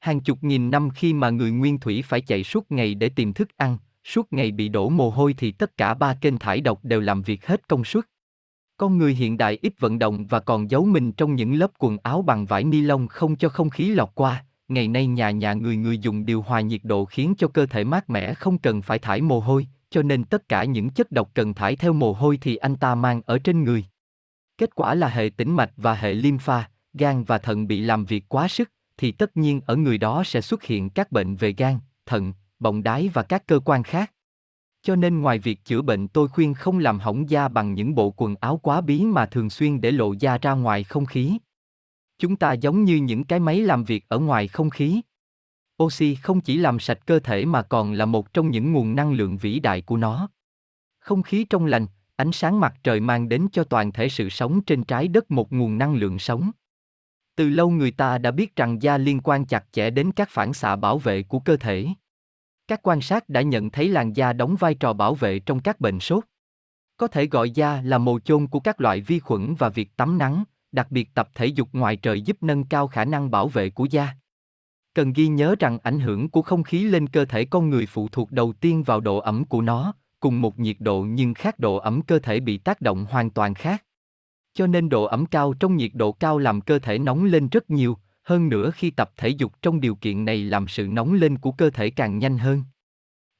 Hàng 0.00 0.20
chục 0.20 0.38
nghìn 0.42 0.70
năm 0.70 0.90
khi 0.90 1.12
mà 1.12 1.30
người 1.30 1.50
nguyên 1.50 1.78
thủy 1.78 2.02
phải 2.02 2.20
chạy 2.20 2.44
suốt 2.44 2.70
ngày 2.70 2.94
để 2.94 3.08
tìm 3.08 3.32
thức 3.32 3.48
ăn, 3.56 3.78
suốt 4.04 4.32
ngày 4.32 4.50
bị 4.50 4.68
đổ 4.68 4.88
mồ 4.88 5.10
hôi 5.10 5.34
thì 5.38 5.52
tất 5.52 5.76
cả 5.76 5.94
ba 5.94 6.14
kênh 6.14 6.38
thải 6.38 6.60
độc 6.60 6.84
đều 6.84 7.00
làm 7.00 7.22
việc 7.22 7.46
hết 7.46 7.68
công 7.68 7.84
suất. 7.84 8.04
Con 8.76 8.98
người 8.98 9.14
hiện 9.14 9.36
đại 9.36 9.58
ít 9.62 9.80
vận 9.80 9.98
động 9.98 10.26
và 10.26 10.40
còn 10.40 10.70
giấu 10.70 10.84
mình 10.84 11.12
trong 11.12 11.34
những 11.34 11.54
lớp 11.54 11.70
quần 11.78 11.98
áo 12.02 12.22
bằng 12.22 12.46
vải 12.46 12.64
ni 12.64 12.80
lông 12.80 13.08
không 13.08 13.36
cho 13.36 13.48
không 13.48 13.70
khí 13.70 13.88
lọt 13.88 14.08
qua. 14.14 14.44
Ngày 14.68 14.88
nay 14.88 15.06
nhà 15.06 15.30
nhà 15.30 15.52
người 15.52 15.76
người 15.76 15.98
dùng 15.98 16.26
điều 16.26 16.42
hòa 16.42 16.60
nhiệt 16.60 16.80
độ 16.84 17.04
khiến 17.04 17.34
cho 17.38 17.48
cơ 17.48 17.66
thể 17.66 17.84
mát 17.84 18.10
mẻ 18.10 18.34
không 18.34 18.58
cần 18.58 18.82
phải 18.82 18.98
thải 18.98 19.20
mồ 19.20 19.40
hôi, 19.40 19.66
cho 19.90 20.02
nên 20.02 20.24
tất 20.24 20.48
cả 20.48 20.64
những 20.64 20.90
chất 20.90 21.12
độc 21.12 21.30
cần 21.34 21.54
thải 21.54 21.76
theo 21.76 21.92
mồ 21.92 22.12
hôi 22.12 22.38
thì 22.40 22.56
anh 22.56 22.76
ta 22.76 22.94
mang 22.94 23.22
ở 23.26 23.38
trên 23.38 23.64
người. 23.64 23.84
Kết 24.58 24.74
quả 24.74 24.94
là 24.94 25.08
hệ 25.08 25.30
tĩnh 25.36 25.56
mạch 25.56 25.70
và 25.76 25.94
hệ 25.94 26.14
lympha, 26.14 26.70
gan 26.94 27.24
và 27.24 27.38
thận 27.38 27.66
bị 27.66 27.80
làm 27.80 28.04
việc 28.04 28.24
quá 28.28 28.48
sức, 28.48 28.70
thì 28.98 29.12
tất 29.12 29.36
nhiên 29.36 29.60
ở 29.66 29.76
người 29.76 29.98
đó 29.98 30.22
sẽ 30.24 30.40
xuất 30.40 30.62
hiện 30.62 30.90
các 30.90 31.12
bệnh 31.12 31.36
về 31.36 31.52
gan, 31.52 31.78
thận, 32.06 32.32
bọng 32.58 32.82
đái 32.82 33.08
và 33.08 33.22
các 33.22 33.46
cơ 33.46 33.60
quan 33.64 33.82
khác. 33.82 34.12
Cho 34.82 34.96
nên 34.96 35.20
ngoài 35.20 35.38
việc 35.38 35.64
chữa 35.64 35.82
bệnh 35.82 36.08
tôi 36.08 36.28
khuyên 36.28 36.54
không 36.54 36.78
làm 36.78 36.98
hỏng 36.98 37.30
da 37.30 37.48
bằng 37.48 37.74
những 37.74 37.94
bộ 37.94 38.14
quần 38.16 38.34
áo 38.40 38.60
quá 38.62 38.80
bí 38.80 39.04
mà 39.04 39.26
thường 39.26 39.50
xuyên 39.50 39.80
để 39.80 39.90
lộ 39.90 40.12
da 40.12 40.38
ra 40.38 40.52
ngoài 40.52 40.84
không 40.84 41.06
khí. 41.06 41.38
Chúng 42.18 42.36
ta 42.36 42.52
giống 42.52 42.84
như 42.84 42.96
những 42.96 43.24
cái 43.24 43.40
máy 43.40 43.60
làm 43.60 43.84
việc 43.84 44.04
ở 44.08 44.18
ngoài 44.18 44.48
không 44.48 44.70
khí. 44.70 45.00
Oxy 45.82 46.14
không 46.14 46.40
chỉ 46.40 46.56
làm 46.56 46.78
sạch 46.78 47.06
cơ 47.06 47.18
thể 47.18 47.44
mà 47.44 47.62
còn 47.62 47.92
là 47.92 48.06
một 48.06 48.32
trong 48.32 48.50
những 48.50 48.72
nguồn 48.72 48.94
năng 48.94 49.12
lượng 49.12 49.36
vĩ 49.36 49.60
đại 49.60 49.82
của 49.82 49.96
nó. 49.96 50.28
Không 51.00 51.22
khí 51.22 51.44
trong 51.50 51.66
lành, 51.66 51.86
ánh 52.16 52.32
sáng 52.32 52.60
mặt 52.60 52.74
trời 52.82 53.00
mang 53.00 53.28
đến 53.28 53.48
cho 53.52 53.64
toàn 53.64 53.92
thể 53.92 54.08
sự 54.08 54.28
sống 54.28 54.60
trên 54.60 54.84
trái 54.84 55.08
đất 55.08 55.30
một 55.30 55.52
nguồn 55.52 55.78
năng 55.78 55.94
lượng 55.94 56.18
sống. 56.18 56.50
Từ 57.38 57.48
lâu 57.48 57.70
người 57.70 57.90
ta 57.90 58.18
đã 58.18 58.30
biết 58.30 58.56
rằng 58.56 58.82
da 58.82 58.98
liên 58.98 59.20
quan 59.24 59.44
chặt 59.44 59.64
chẽ 59.72 59.90
đến 59.90 60.12
các 60.12 60.28
phản 60.30 60.52
xạ 60.52 60.76
bảo 60.76 60.98
vệ 60.98 61.22
của 61.22 61.38
cơ 61.38 61.56
thể. 61.56 61.86
Các 62.68 62.80
quan 62.82 63.00
sát 63.00 63.28
đã 63.28 63.42
nhận 63.42 63.70
thấy 63.70 63.88
làn 63.88 64.12
da 64.12 64.32
đóng 64.32 64.56
vai 64.56 64.74
trò 64.74 64.92
bảo 64.92 65.14
vệ 65.14 65.38
trong 65.38 65.60
các 65.60 65.80
bệnh 65.80 66.00
sốt. 66.00 66.24
Có 66.96 67.06
thể 67.06 67.26
gọi 67.26 67.50
da 67.50 67.82
là 67.82 67.98
mồ 67.98 68.18
chôn 68.18 68.46
của 68.46 68.60
các 68.60 68.80
loại 68.80 69.00
vi 69.00 69.18
khuẩn 69.18 69.54
và 69.54 69.68
việc 69.68 69.96
tắm 69.96 70.18
nắng, 70.18 70.44
đặc 70.72 70.90
biệt 70.90 71.14
tập 71.14 71.28
thể 71.34 71.46
dục 71.46 71.68
ngoài 71.72 71.96
trời 71.96 72.20
giúp 72.20 72.36
nâng 72.40 72.64
cao 72.64 72.88
khả 72.88 73.04
năng 73.04 73.30
bảo 73.30 73.48
vệ 73.48 73.70
của 73.70 73.84
da. 73.84 74.08
Cần 74.94 75.12
ghi 75.12 75.28
nhớ 75.28 75.54
rằng 75.58 75.78
ảnh 75.82 76.00
hưởng 76.00 76.30
của 76.30 76.42
không 76.42 76.62
khí 76.62 76.84
lên 76.84 77.06
cơ 77.06 77.24
thể 77.24 77.44
con 77.44 77.70
người 77.70 77.86
phụ 77.86 78.08
thuộc 78.08 78.32
đầu 78.32 78.52
tiên 78.52 78.82
vào 78.82 79.00
độ 79.00 79.18
ẩm 79.18 79.44
của 79.44 79.62
nó, 79.62 79.94
cùng 80.20 80.40
một 80.40 80.58
nhiệt 80.58 80.76
độ 80.78 81.02
nhưng 81.02 81.34
khác 81.34 81.58
độ 81.58 81.76
ẩm 81.76 82.02
cơ 82.02 82.18
thể 82.18 82.40
bị 82.40 82.58
tác 82.58 82.80
động 82.80 83.06
hoàn 83.10 83.30
toàn 83.30 83.54
khác. 83.54 83.84
Cho 84.58 84.66
nên 84.66 84.88
độ 84.88 85.04
ẩm 85.04 85.26
cao 85.26 85.54
trong 85.60 85.76
nhiệt 85.76 85.90
độ 85.94 86.12
cao 86.12 86.38
làm 86.38 86.60
cơ 86.60 86.78
thể 86.78 86.98
nóng 86.98 87.24
lên 87.24 87.48
rất 87.48 87.70
nhiều, 87.70 87.98
hơn 88.22 88.48
nữa 88.48 88.70
khi 88.74 88.90
tập 88.90 89.10
thể 89.16 89.28
dục 89.28 89.52
trong 89.62 89.80
điều 89.80 89.94
kiện 89.94 90.24
này 90.24 90.44
làm 90.44 90.68
sự 90.68 90.88
nóng 90.90 91.14
lên 91.14 91.38
của 91.38 91.52
cơ 91.52 91.70
thể 91.70 91.90
càng 91.90 92.18
nhanh 92.18 92.38
hơn. 92.38 92.64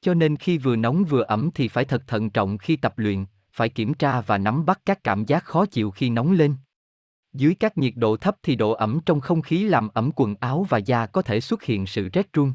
Cho 0.01 0.13
nên 0.13 0.35
khi 0.35 0.57
vừa 0.57 0.75
nóng 0.75 1.03
vừa 1.03 1.21
ẩm 1.21 1.49
thì 1.55 1.67
phải 1.67 1.85
thật 1.85 2.03
thận 2.07 2.29
trọng 2.29 2.57
khi 2.57 2.75
tập 2.75 2.93
luyện, 2.97 3.25
phải 3.53 3.69
kiểm 3.69 3.93
tra 3.93 4.21
và 4.21 4.37
nắm 4.37 4.65
bắt 4.65 4.81
các 4.85 5.03
cảm 5.03 5.25
giác 5.25 5.43
khó 5.43 5.65
chịu 5.65 5.91
khi 5.91 6.09
nóng 6.09 6.31
lên. 6.31 6.55
Dưới 7.33 7.55
các 7.55 7.77
nhiệt 7.77 7.93
độ 7.95 8.17
thấp 8.17 8.35
thì 8.43 8.55
độ 8.55 8.71
ẩm 8.71 8.99
trong 9.05 9.19
không 9.19 9.41
khí 9.41 9.63
làm 9.63 9.89
ẩm 9.93 10.11
quần 10.15 10.35
áo 10.39 10.65
và 10.69 10.77
da 10.77 11.05
có 11.05 11.21
thể 11.21 11.41
xuất 11.41 11.63
hiện 11.63 11.85
sự 11.85 12.09
rét 12.13 12.33
run. 12.33 12.53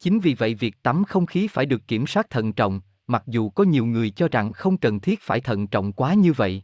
Chính 0.00 0.20
vì 0.20 0.34
vậy 0.34 0.54
việc 0.54 0.82
tắm 0.82 1.04
không 1.04 1.26
khí 1.26 1.48
phải 1.48 1.66
được 1.66 1.88
kiểm 1.88 2.06
soát 2.06 2.30
thận 2.30 2.52
trọng, 2.52 2.80
mặc 3.06 3.22
dù 3.26 3.50
có 3.50 3.64
nhiều 3.64 3.86
người 3.86 4.10
cho 4.10 4.28
rằng 4.28 4.52
không 4.52 4.76
cần 4.76 5.00
thiết 5.00 5.20
phải 5.22 5.40
thận 5.40 5.66
trọng 5.66 5.92
quá 5.92 6.14
như 6.14 6.32
vậy. 6.32 6.62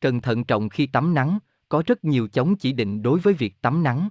Cần 0.00 0.20
thận 0.20 0.44
trọng 0.44 0.68
khi 0.68 0.86
tắm 0.86 1.14
nắng, 1.14 1.38
có 1.68 1.82
rất 1.86 2.04
nhiều 2.04 2.28
chống 2.28 2.56
chỉ 2.56 2.72
định 2.72 3.02
đối 3.02 3.20
với 3.20 3.34
việc 3.34 3.62
tắm 3.62 3.82
nắng. 3.82 4.08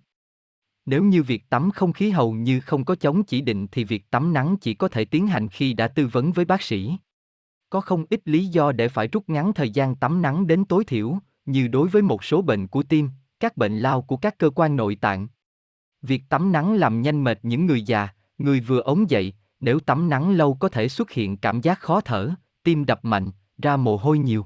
Nếu 0.85 1.03
như 1.03 1.23
việc 1.23 1.49
tắm 1.49 1.71
không 1.71 1.93
khí 1.93 2.09
hầu 2.09 2.33
như 2.33 2.59
không 2.59 2.85
có 2.85 2.95
chống 2.95 3.23
chỉ 3.23 3.41
định 3.41 3.67
thì 3.71 3.83
việc 3.83 4.11
tắm 4.11 4.33
nắng 4.33 4.55
chỉ 4.61 4.73
có 4.73 4.87
thể 4.87 5.05
tiến 5.05 5.27
hành 5.27 5.47
khi 5.47 5.73
đã 5.73 5.87
tư 5.87 6.07
vấn 6.07 6.31
với 6.31 6.45
bác 6.45 6.61
sĩ. 6.61 6.97
Có 7.69 7.81
không 7.81 8.05
ít 8.09 8.21
lý 8.25 8.45
do 8.45 8.71
để 8.71 8.89
phải 8.89 9.07
rút 9.07 9.29
ngắn 9.29 9.53
thời 9.53 9.69
gian 9.69 9.95
tắm 9.95 10.21
nắng 10.21 10.47
đến 10.47 10.65
tối 10.65 10.83
thiểu, 10.85 11.17
như 11.45 11.67
đối 11.67 11.87
với 11.87 12.01
một 12.01 12.23
số 12.23 12.41
bệnh 12.41 12.67
của 12.67 12.83
tim, 12.83 13.09
các 13.39 13.57
bệnh 13.57 13.79
lao 13.79 14.01
của 14.01 14.17
các 14.17 14.37
cơ 14.37 14.49
quan 14.49 14.75
nội 14.75 14.95
tạng. 14.95 15.27
Việc 16.01 16.23
tắm 16.29 16.51
nắng 16.51 16.73
làm 16.73 17.01
nhanh 17.01 17.23
mệt 17.23 17.39
những 17.43 17.65
người 17.65 17.81
già, 17.81 18.07
người 18.37 18.59
vừa 18.59 18.79
ống 18.79 19.09
dậy, 19.09 19.33
nếu 19.59 19.79
tắm 19.79 20.09
nắng 20.09 20.31
lâu 20.31 20.53
có 20.53 20.69
thể 20.69 20.89
xuất 20.89 21.11
hiện 21.11 21.37
cảm 21.37 21.61
giác 21.61 21.79
khó 21.79 22.01
thở, 22.01 22.29
tim 22.63 22.85
đập 22.85 23.05
mạnh, 23.05 23.31
ra 23.57 23.77
mồ 23.77 23.97
hôi 23.97 24.19
nhiều. 24.19 24.45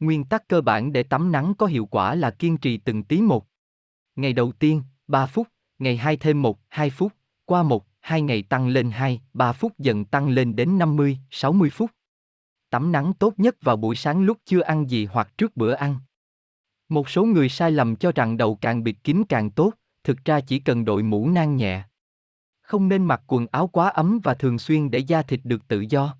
Nguyên 0.00 0.24
tắc 0.24 0.48
cơ 0.48 0.60
bản 0.60 0.92
để 0.92 1.02
tắm 1.02 1.32
nắng 1.32 1.54
có 1.58 1.66
hiệu 1.66 1.86
quả 1.86 2.14
là 2.14 2.30
kiên 2.30 2.58
trì 2.58 2.76
từng 2.76 3.02
tí 3.02 3.20
một. 3.20 3.46
Ngày 4.16 4.32
đầu 4.32 4.52
tiên, 4.52 4.82
3 5.06 5.26
phút, 5.26 5.48
ngày 5.78 5.96
2 5.96 6.16
thêm 6.16 6.42
1, 6.42 6.58
2 6.68 6.90
phút, 6.90 7.12
qua 7.44 7.62
1, 7.62 7.86
2 8.00 8.22
ngày 8.22 8.42
tăng 8.42 8.68
lên 8.68 8.90
2, 8.90 9.20
3 9.32 9.52
phút 9.52 9.78
dần 9.78 10.04
tăng 10.04 10.28
lên 10.28 10.56
đến 10.56 10.78
50, 10.78 11.18
60 11.30 11.70
phút. 11.70 11.90
Tắm 12.70 12.92
nắng 12.92 13.12
tốt 13.18 13.34
nhất 13.36 13.56
vào 13.60 13.76
buổi 13.76 13.96
sáng 13.96 14.22
lúc 14.22 14.38
chưa 14.44 14.60
ăn 14.60 14.90
gì 14.90 15.06
hoặc 15.06 15.38
trước 15.38 15.56
bữa 15.56 15.72
ăn. 15.72 15.96
Một 16.88 17.08
số 17.08 17.24
người 17.24 17.48
sai 17.48 17.70
lầm 17.70 17.96
cho 17.96 18.12
rằng 18.14 18.36
đầu 18.36 18.58
càng 18.60 18.84
bịt 18.84 18.96
kín 19.04 19.22
càng 19.28 19.50
tốt, 19.50 19.72
thực 20.04 20.24
ra 20.24 20.40
chỉ 20.40 20.58
cần 20.58 20.84
đội 20.84 21.02
mũ 21.02 21.28
nang 21.28 21.56
nhẹ. 21.56 21.84
Không 22.60 22.88
nên 22.88 23.04
mặc 23.04 23.22
quần 23.26 23.46
áo 23.50 23.66
quá 23.68 23.88
ấm 23.88 24.20
và 24.24 24.34
thường 24.34 24.58
xuyên 24.58 24.90
để 24.90 24.98
da 24.98 25.22
thịt 25.22 25.40
được 25.44 25.68
tự 25.68 25.84
do. 25.88 26.16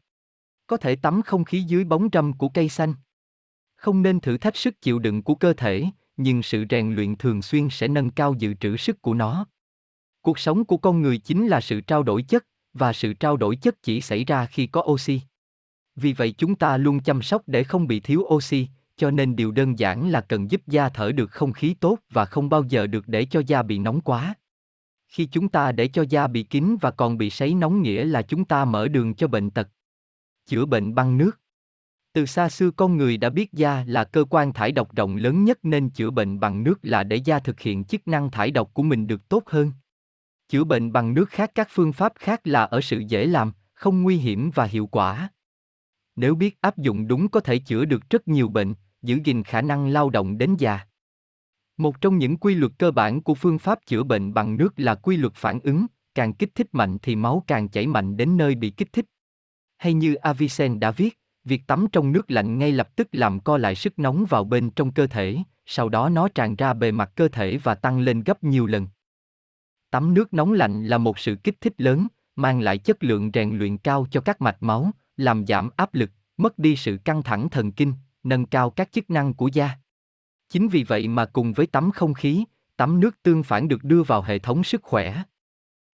Có 0.66 0.76
thể 0.76 0.96
tắm 0.96 1.22
không 1.22 1.44
khí 1.44 1.62
dưới 1.62 1.84
bóng 1.84 2.08
râm 2.12 2.32
của 2.32 2.48
cây 2.48 2.68
xanh. 2.68 2.94
Không 3.78 4.02
nên 4.02 4.20
thử 4.20 4.38
thách 4.38 4.56
sức 4.56 4.82
chịu 4.82 4.98
đựng 4.98 5.22
của 5.22 5.34
cơ 5.34 5.52
thể, 5.52 5.84
nhưng 6.16 6.42
sự 6.42 6.64
rèn 6.70 6.94
luyện 6.94 7.16
thường 7.16 7.42
xuyên 7.42 7.68
sẽ 7.70 7.88
nâng 7.88 8.10
cao 8.10 8.34
dự 8.38 8.54
trữ 8.54 8.76
sức 8.76 9.02
của 9.02 9.14
nó. 9.14 9.46
Cuộc 10.22 10.38
sống 10.38 10.64
của 10.64 10.76
con 10.76 11.02
người 11.02 11.18
chính 11.18 11.46
là 11.46 11.60
sự 11.60 11.80
trao 11.80 12.02
đổi 12.02 12.22
chất, 12.22 12.46
và 12.72 12.92
sự 12.92 13.12
trao 13.12 13.36
đổi 13.36 13.56
chất 13.56 13.82
chỉ 13.82 14.00
xảy 14.00 14.24
ra 14.24 14.46
khi 14.46 14.66
có 14.66 14.82
oxy. 14.82 15.20
Vì 15.96 16.12
vậy 16.12 16.34
chúng 16.38 16.54
ta 16.54 16.76
luôn 16.76 17.00
chăm 17.00 17.22
sóc 17.22 17.42
để 17.46 17.64
không 17.64 17.86
bị 17.86 18.00
thiếu 18.00 18.20
oxy, 18.20 18.68
cho 18.96 19.10
nên 19.10 19.36
điều 19.36 19.50
đơn 19.50 19.78
giản 19.78 20.10
là 20.10 20.20
cần 20.20 20.50
giúp 20.50 20.62
da 20.66 20.88
thở 20.88 21.12
được 21.12 21.30
không 21.30 21.52
khí 21.52 21.74
tốt 21.80 21.98
và 22.10 22.24
không 22.24 22.48
bao 22.48 22.64
giờ 22.64 22.86
được 22.86 23.08
để 23.08 23.24
cho 23.24 23.42
da 23.46 23.62
bị 23.62 23.78
nóng 23.78 24.00
quá. 24.00 24.34
Khi 25.08 25.26
chúng 25.26 25.48
ta 25.48 25.72
để 25.72 25.88
cho 25.88 26.04
da 26.08 26.26
bị 26.26 26.42
kín 26.42 26.76
và 26.80 26.90
còn 26.90 27.18
bị 27.18 27.30
sấy 27.30 27.54
nóng 27.54 27.82
nghĩa 27.82 28.04
là 28.04 28.22
chúng 28.22 28.44
ta 28.44 28.64
mở 28.64 28.88
đường 28.88 29.14
cho 29.14 29.28
bệnh 29.28 29.50
tật. 29.50 29.68
Chữa 30.46 30.64
bệnh 30.64 30.94
bằng 30.94 31.18
nước 31.18 31.40
từ 32.12 32.26
xa 32.26 32.48
xưa 32.48 32.70
con 32.70 32.96
người 32.96 33.16
đã 33.16 33.30
biết 33.30 33.52
da 33.52 33.84
là 33.86 34.04
cơ 34.04 34.24
quan 34.30 34.52
thải 34.52 34.72
độc 34.72 34.96
rộng 34.96 35.16
lớn 35.16 35.44
nhất 35.44 35.58
nên 35.62 35.90
chữa 35.90 36.10
bệnh 36.10 36.40
bằng 36.40 36.62
nước 36.62 36.78
là 36.82 37.04
để 37.04 37.16
da 37.16 37.38
thực 37.38 37.60
hiện 37.60 37.84
chức 37.84 38.08
năng 38.08 38.30
thải 38.30 38.50
độc 38.50 38.74
của 38.74 38.82
mình 38.82 39.06
được 39.06 39.28
tốt 39.28 39.42
hơn. 39.46 39.72
Chữa 40.48 40.64
bệnh 40.64 40.92
bằng 40.92 41.14
nước 41.14 41.30
khác 41.30 41.50
các 41.54 41.68
phương 41.70 41.92
pháp 41.92 42.12
khác 42.18 42.46
là 42.46 42.64
ở 42.64 42.80
sự 42.80 42.98
dễ 43.08 43.26
làm, 43.26 43.52
không 43.74 44.02
nguy 44.02 44.16
hiểm 44.16 44.50
và 44.54 44.64
hiệu 44.64 44.86
quả. 44.86 45.30
Nếu 46.16 46.34
biết 46.34 46.60
áp 46.60 46.78
dụng 46.78 47.08
đúng 47.08 47.28
có 47.28 47.40
thể 47.40 47.58
chữa 47.58 47.84
được 47.84 48.10
rất 48.10 48.28
nhiều 48.28 48.48
bệnh, 48.48 48.74
giữ 49.02 49.18
gìn 49.24 49.42
khả 49.42 49.62
năng 49.62 49.88
lao 49.88 50.10
động 50.10 50.38
đến 50.38 50.56
già. 50.58 50.80
Một 51.76 52.00
trong 52.00 52.18
những 52.18 52.36
quy 52.36 52.54
luật 52.54 52.72
cơ 52.78 52.90
bản 52.90 53.22
của 53.22 53.34
phương 53.34 53.58
pháp 53.58 53.78
chữa 53.86 54.02
bệnh 54.02 54.34
bằng 54.34 54.56
nước 54.56 54.74
là 54.76 54.94
quy 54.94 55.16
luật 55.16 55.34
phản 55.34 55.60
ứng, 55.60 55.86
càng 56.14 56.32
kích 56.32 56.54
thích 56.54 56.68
mạnh 56.72 56.98
thì 57.02 57.16
máu 57.16 57.44
càng 57.46 57.68
chảy 57.68 57.86
mạnh 57.86 58.16
đến 58.16 58.36
nơi 58.36 58.54
bị 58.54 58.70
kích 58.70 58.92
thích. 58.92 59.06
Hay 59.76 59.94
như 59.94 60.14
Avicen 60.14 60.80
đã 60.80 60.90
viết, 60.90 61.18
Việc 61.48 61.66
tắm 61.66 61.86
trong 61.92 62.12
nước 62.12 62.30
lạnh 62.30 62.58
ngay 62.58 62.72
lập 62.72 62.96
tức 62.96 63.08
làm 63.12 63.40
co 63.40 63.58
lại 63.58 63.74
sức 63.74 63.98
nóng 63.98 64.24
vào 64.28 64.44
bên 64.44 64.70
trong 64.70 64.92
cơ 64.92 65.06
thể, 65.06 65.38
sau 65.66 65.88
đó 65.88 66.08
nó 66.08 66.28
tràn 66.28 66.56
ra 66.56 66.74
bề 66.74 66.92
mặt 66.92 67.12
cơ 67.16 67.28
thể 67.28 67.56
và 67.56 67.74
tăng 67.74 68.00
lên 68.00 68.22
gấp 68.22 68.44
nhiều 68.44 68.66
lần. 68.66 68.88
Tắm 69.90 70.14
nước 70.14 70.34
nóng 70.34 70.52
lạnh 70.52 70.86
là 70.86 70.98
một 70.98 71.18
sự 71.18 71.36
kích 71.44 71.60
thích 71.60 71.74
lớn, 71.78 72.06
mang 72.36 72.60
lại 72.60 72.78
chất 72.78 73.04
lượng 73.04 73.30
rèn 73.34 73.58
luyện 73.58 73.78
cao 73.78 74.06
cho 74.10 74.20
các 74.20 74.40
mạch 74.40 74.56
máu, 74.60 74.90
làm 75.16 75.46
giảm 75.46 75.70
áp 75.76 75.94
lực, 75.94 76.10
mất 76.36 76.58
đi 76.58 76.76
sự 76.76 76.98
căng 77.04 77.22
thẳng 77.22 77.50
thần 77.50 77.72
kinh, 77.72 77.92
nâng 78.22 78.46
cao 78.46 78.70
các 78.70 78.92
chức 78.92 79.10
năng 79.10 79.34
của 79.34 79.48
da. 79.52 79.70
Chính 80.48 80.68
vì 80.68 80.84
vậy 80.84 81.08
mà 81.08 81.24
cùng 81.24 81.52
với 81.52 81.66
tắm 81.66 81.90
không 81.90 82.14
khí, 82.14 82.44
tắm 82.76 83.00
nước 83.00 83.22
tương 83.22 83.42
phản 83.42 83.68
được 83.68 83.84
đưa 83.84 84.02
vào 84.02 84.22
hệ 84.22 84.38
thống 84.38 84.64
sức 84.64 84.82
khỏe. 84.82 85.22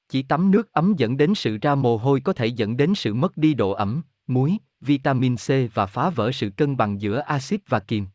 Chỉ 0.09 0.23
tắm 0.23 0.51
nước 0.51 0.73
ấm 0.73 0.95
dẫn 0.97 1.17
đến 1.17 1.35
sự 1.35 1.59
ra 1.63 1.75
mồ 1.75 1.97
hôi 1.97 2.21
có 2.21 2.33
thể 2.33 2.47
dẫn 2.47 2.77
đến 2.77 2.95
sự 2.95 3.15
mất 3.15 3.37
đi 3.37 3.55
độ 3.55 3.71
ẩm, 3.71 4.03
muối, 4.27 4.59
vitamin 4.85 5.37
C 5.37 5.75
và 5.75 5.87
phá 5.87 6.11
vỡ 6.11 6.33
sự 6.33 6.51
cân 6.51 6.77
bằng 6.77 7.01
giữa 7.01 7.19
axit 7.19 7.61
và 7.69 7.81
kiềm. 7.81 8.07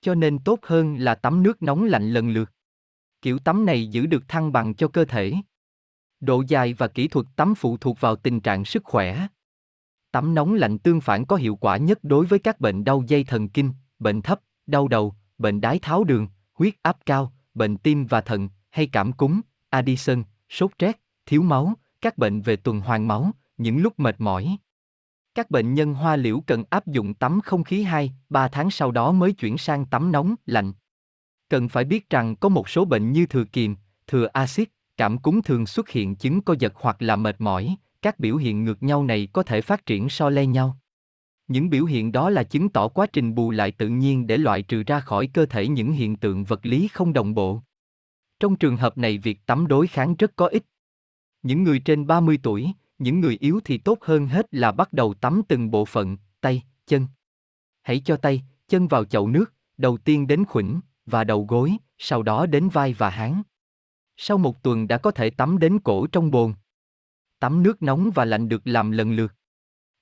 Cho 0.00 0.14
nên 0.14 0.38
tốt 0.38 0.58
hơn 0.62 0.96
là 0.96 1.14
tắm 1.14 1.42
nước 1.42 1.62
nóng 1.62 1.84
lạnh 1.84 2.10
lần 2.10 2.30
lượt. 2.30 2.50
Kiểu 3.22 3.38
tắm 3.38 3.66
này 3.66 3.86
giữ 3.86 4.06
được 4.06 4.28
thăng 4.28 4.52
bằng 4.52 4.74
cho 4.74 4.88
cơ 4.88 5.04
thể. 5.04 5.32
Độ 6.20 6.42
dài 6.48 6.74
và 6.74 6.88
kỹ 6.88 7.08
thuật 7.08 7.26
tắm 7.36 7.54
phụ 7.54 7.76
thuộc 7.76 8.00
vào 8.00 8.16
tình 8.16 8.40
trạng 8.40 8.64
sức 8.64 8.84
khỏe. 8.84 9.26
Tắm 10.10 10.34
nóng 10.34 10.54
lạnh 10.54 10.78
tương 10.78 11.00
phản 11.00 11.24
có 11.24 11.36
hiệu 11.36 11.56
quả 11.56 11.76
nhất 11.76 11.98
đối 12.02 12.26
với 12.26 12.38
các 12.38 12.60
bệnh 12.60 12.84
đau 12.84 13.02
dây 13.06 13.24
thần 13.24 13.48
kinh, 13.48 13.72
bệnh 13.98 14.22
thấp, 14.22 14.40
đau 14.66 14.88
đầu, 14.88 15.14
bệnh 15.38 15.60
đái 15.60 15.78
tháo 15.78 16.04
đường, 16.04 16.28
huyết 16.54 16.74
áp 16.82 16.96
cao, 17.06 17.32
bệnh 17.54 17.76
tim 17.76 18.06
và 18.06 18.20
thận, 18.20 18.48
hay 18.70 18.86
cảm 18.86 19.12
cúm, 19.12 19.40
Addison, 19.70 20.22
sốt 20.48 20.70
rét, 20.78 21.00
thiếu 21.26 21.42
máu, 21.42 21.74
các 22.00 22.18
bệnh 22.18 22.40
về 22.40 22.56
tuần 22.56 22.80
hoàn 22.80 23.08
máu, 23.08 23.30
những 23.56 23.78
lúc 23.78 24.00
mệt 24.00 24.14
mỏi. 24.18 24.56
Các 25.34 25.50
bệnh 25.50 25.74
nhân 25.74 25.94
hoa 25.94 26.16
liễu 26.16 26.40
cần 26.46 26.64
áp 26.70 26.86
dụng 26.86 27.14
tắm 27.14 27.40
không 27.40 27.64
khí 27.64 27.82
2, 27.82 28.12
3 28.28 28.48
tháng 28.48 28.70
sau 28.70 28.90
đó 28.90 29.12
mới 29.12 29.32
chuyển 29.32 29.58
sang 29.58 29.86
tắm 29.86 30.12
nóng, 30.12 30.34
lạnh. 30.46 30.72
Cần 31.48 31.68
phải 31.68 31.84
biết 31.84 32.10
rằng 32.10 32.36
có 32.36 32.48
một 32.48 32.68
số 32.68 32.84
bệnh 32.84 33.12
như 33.12 33.26
thừa 33.26 33.44
kiềm, 33.44 33.76
thừa 34.06 34.26
axit, 34.32 34.68
cảm 34.96 35.18
cúm 35.18 35.40
thường 35.40 35.66
xuất 35.66 35.88
hiện 35.88 36.16
chứng 36.16 36.40
co 36.40 36.54
giật 36.58 36.72
hoặc 36.76 37.02
là 37.02 37.16
mệt 37.16 37.36
mỏi, 37.38 37.76
các 38.02 38.20
biểu 38.20 38.36
hiện 38.36 38.64
ngược 38.64 38.82
nhau 38.82 39.04
này 39.04 39.28
có 39.32 39.42
thể 39.42 39.60
phát 39.60 39.86
triển 39.86 40.08
so 40.08 40.30
le 40.30 40.46
nhau. 40.46 40.78
Những 41.48 41.70
biểu 41.70 41.84
hiện 41.84 42.12
đó 42.12 42.30
là 42.30 42.42
chứng 42.42 42.68
tỏ 42.68 42.88
quá 42.88 43.06
trình 43.06 43.34
bù 43.34 43.50
lại 43.50 43.72
tự 43.72 43.88
nhiên 43.88 44.26
để 44.26 44.36
loại 44.36 44.62
trừ 44.62 44.82
ra 44.86 45.00
khỏi 45.00 45.26
cơ 45.26 45.46
thể 45.46 45.68
những 45.68 45.92
hiện 45.92 46.16
tượng 46.16 46.44
vật 46.44 46.66
lý 46.66 46.88
không 46.88 47.12
đồng 47.12 47.34
bộ. 47.34 47.60
Trong 48.40 48.56
trường 48.56 48.76
hợp 48.76 48.98
này 48.98 49.18
việc 49.18 49.46
tắm 49.46 49.66
đối 49.66 49.86
kháng 49.86 50.14
rất 50.16 50.36
có 50.36 50.46
ích. 50.46 50.64
Những 51.42 51.62
người 51.62 51.78
trên 51.78 52.06
30 52.06 52.38
tuổi, 52.42 52.72
những 53.04 53.20
người 53.20 53.36
yếu 53.40 53.60
thì 53.64 53.78
tốt 53.78 53.98
hơn 54.00 54.26
hết 54.26 54.54
là 54.54 54.72
bắt 54.72 54.92
đầu 54.92 55.14
tắm 55.14 55.42
từng 55.48 55.70
bộ 55.70 55.84
phận, 55.84 56.16
tay, 56.40 56.62
chân. 56.86 57.06
Hãy 57.82 58.02
cho 58.04 58.16
tay, 58.16 58.42
chân 58.68 58.88
vào 58.88 59.04
chậu 59.04 59.28
nước, 59.28 59.52
đầu 59.76 59.96
tiên 59.96 60.26
đến 60.26 60.44
khuỷu 60.44 60.66
và 61.06 61.24
đầu 61.24 61.46
gối, 61.48 61.76
sau 61.98 62.22
đó 62.22 62.46
đến 62.46 62.68
vai 62.68 62.92
và 62.92 63.10
háng. 63.10 63.42
Sau 64.16 64.38
một 64.38 64.62
tuần 64.62 64.88
đã 64.88 64.98
có 64.98 65.10
thể 65.10 65.30
tắm 65.30 65.58
đến 65.58 65.78
cổ 65.78 66.06
trong 66.06 66.30
bồn. 66.30 66.54
Tắm 67.38 67.62
nước 67.62 67.82
nóng 67.82 68.10
và 68.14 68.24
lạnh 68.24 68.48
được 68.48 68.66
làm 68.66 68.90
lần 68.90 69.12
lượt. 69.12 69.34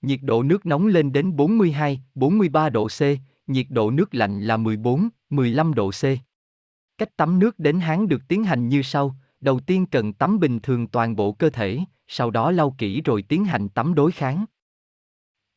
Nhiệt 0.03 0.21
độ 0.23 0.43
nước 0.43 0.67
nóng 0.67 0.87
lên 0.87 1.13
đến 1.13 1.37
42, 1.37 2.03
43 2.15 2.69
độ 2.69 2.89
C, 2.89 3.01
nhiệt 3.47 3.67
độ 3.71 3.91
nước 3.91 4.15
lạnh 4.15 4.41
là 4.41 4.57
14, 4.57 5.09
15 5.31 5.75
độ 5.75 5.91
C. 5.91 6.03
Cách 6.99 7.17
tắm 7.17 7.39
nước 7.39 7.59
đến 7.59 7.81
háng 7.81 8.09
được 8.09 8.23
tiến 8.29 8.45
hành 8.45 8.69
như 8.69 8.83
sau, 8.83 9.17
đầu 9.43 9.61
tiên 9.61 9.87
cần 9.87 10.13
tắm 10.13 10.41
bình 10.41 10.61
thường 10.63 10.89
toàn 10.89 11.17
bộ 11.17 11.33
cơ 11.33 11.51
thể, 11.51 11.79
sau 12.07 12.31
đó 12.31 12.51
lau 12.51 12.75
kỹ 12.79 13.03
rồi 13.05 13.23
tiến 13.29 13.45
hành 13.45 13.69
tắm 13.69 13.95
đối 13.95 14.13
kháng. 14.13 14.45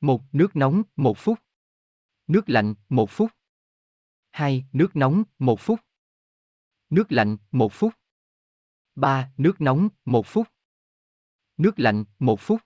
1. 0.01 0.21
Nước 0.31 0.55
nóng, 0.55 0.83
1 0.95 1.17
phút. 1.17 1.39
Nước 2.27 2.49
lạnh, 2.49 2.73
1 2.89 3.09
phút. 3.09 3.31
2. 4.31 4.65
Nước 4.71 4.95
nóng, 4.95 5.23
1 5.39 5.59
phút. 5.59 5.79
Nước 6.89 7.11
lạnh, 7.11 7.37
1 7.51 7.73
phút. 7.73 7.93
3. 8.95 9.31
Nước 9.37 9.61
nóng, 9.61 9.89
1 10.05 10.25
phút. 10.25 10.47
Nước 11.57 11.79
lạnh, 11.79 12.03
1 12.19 12.39
phút. 12.39 12.61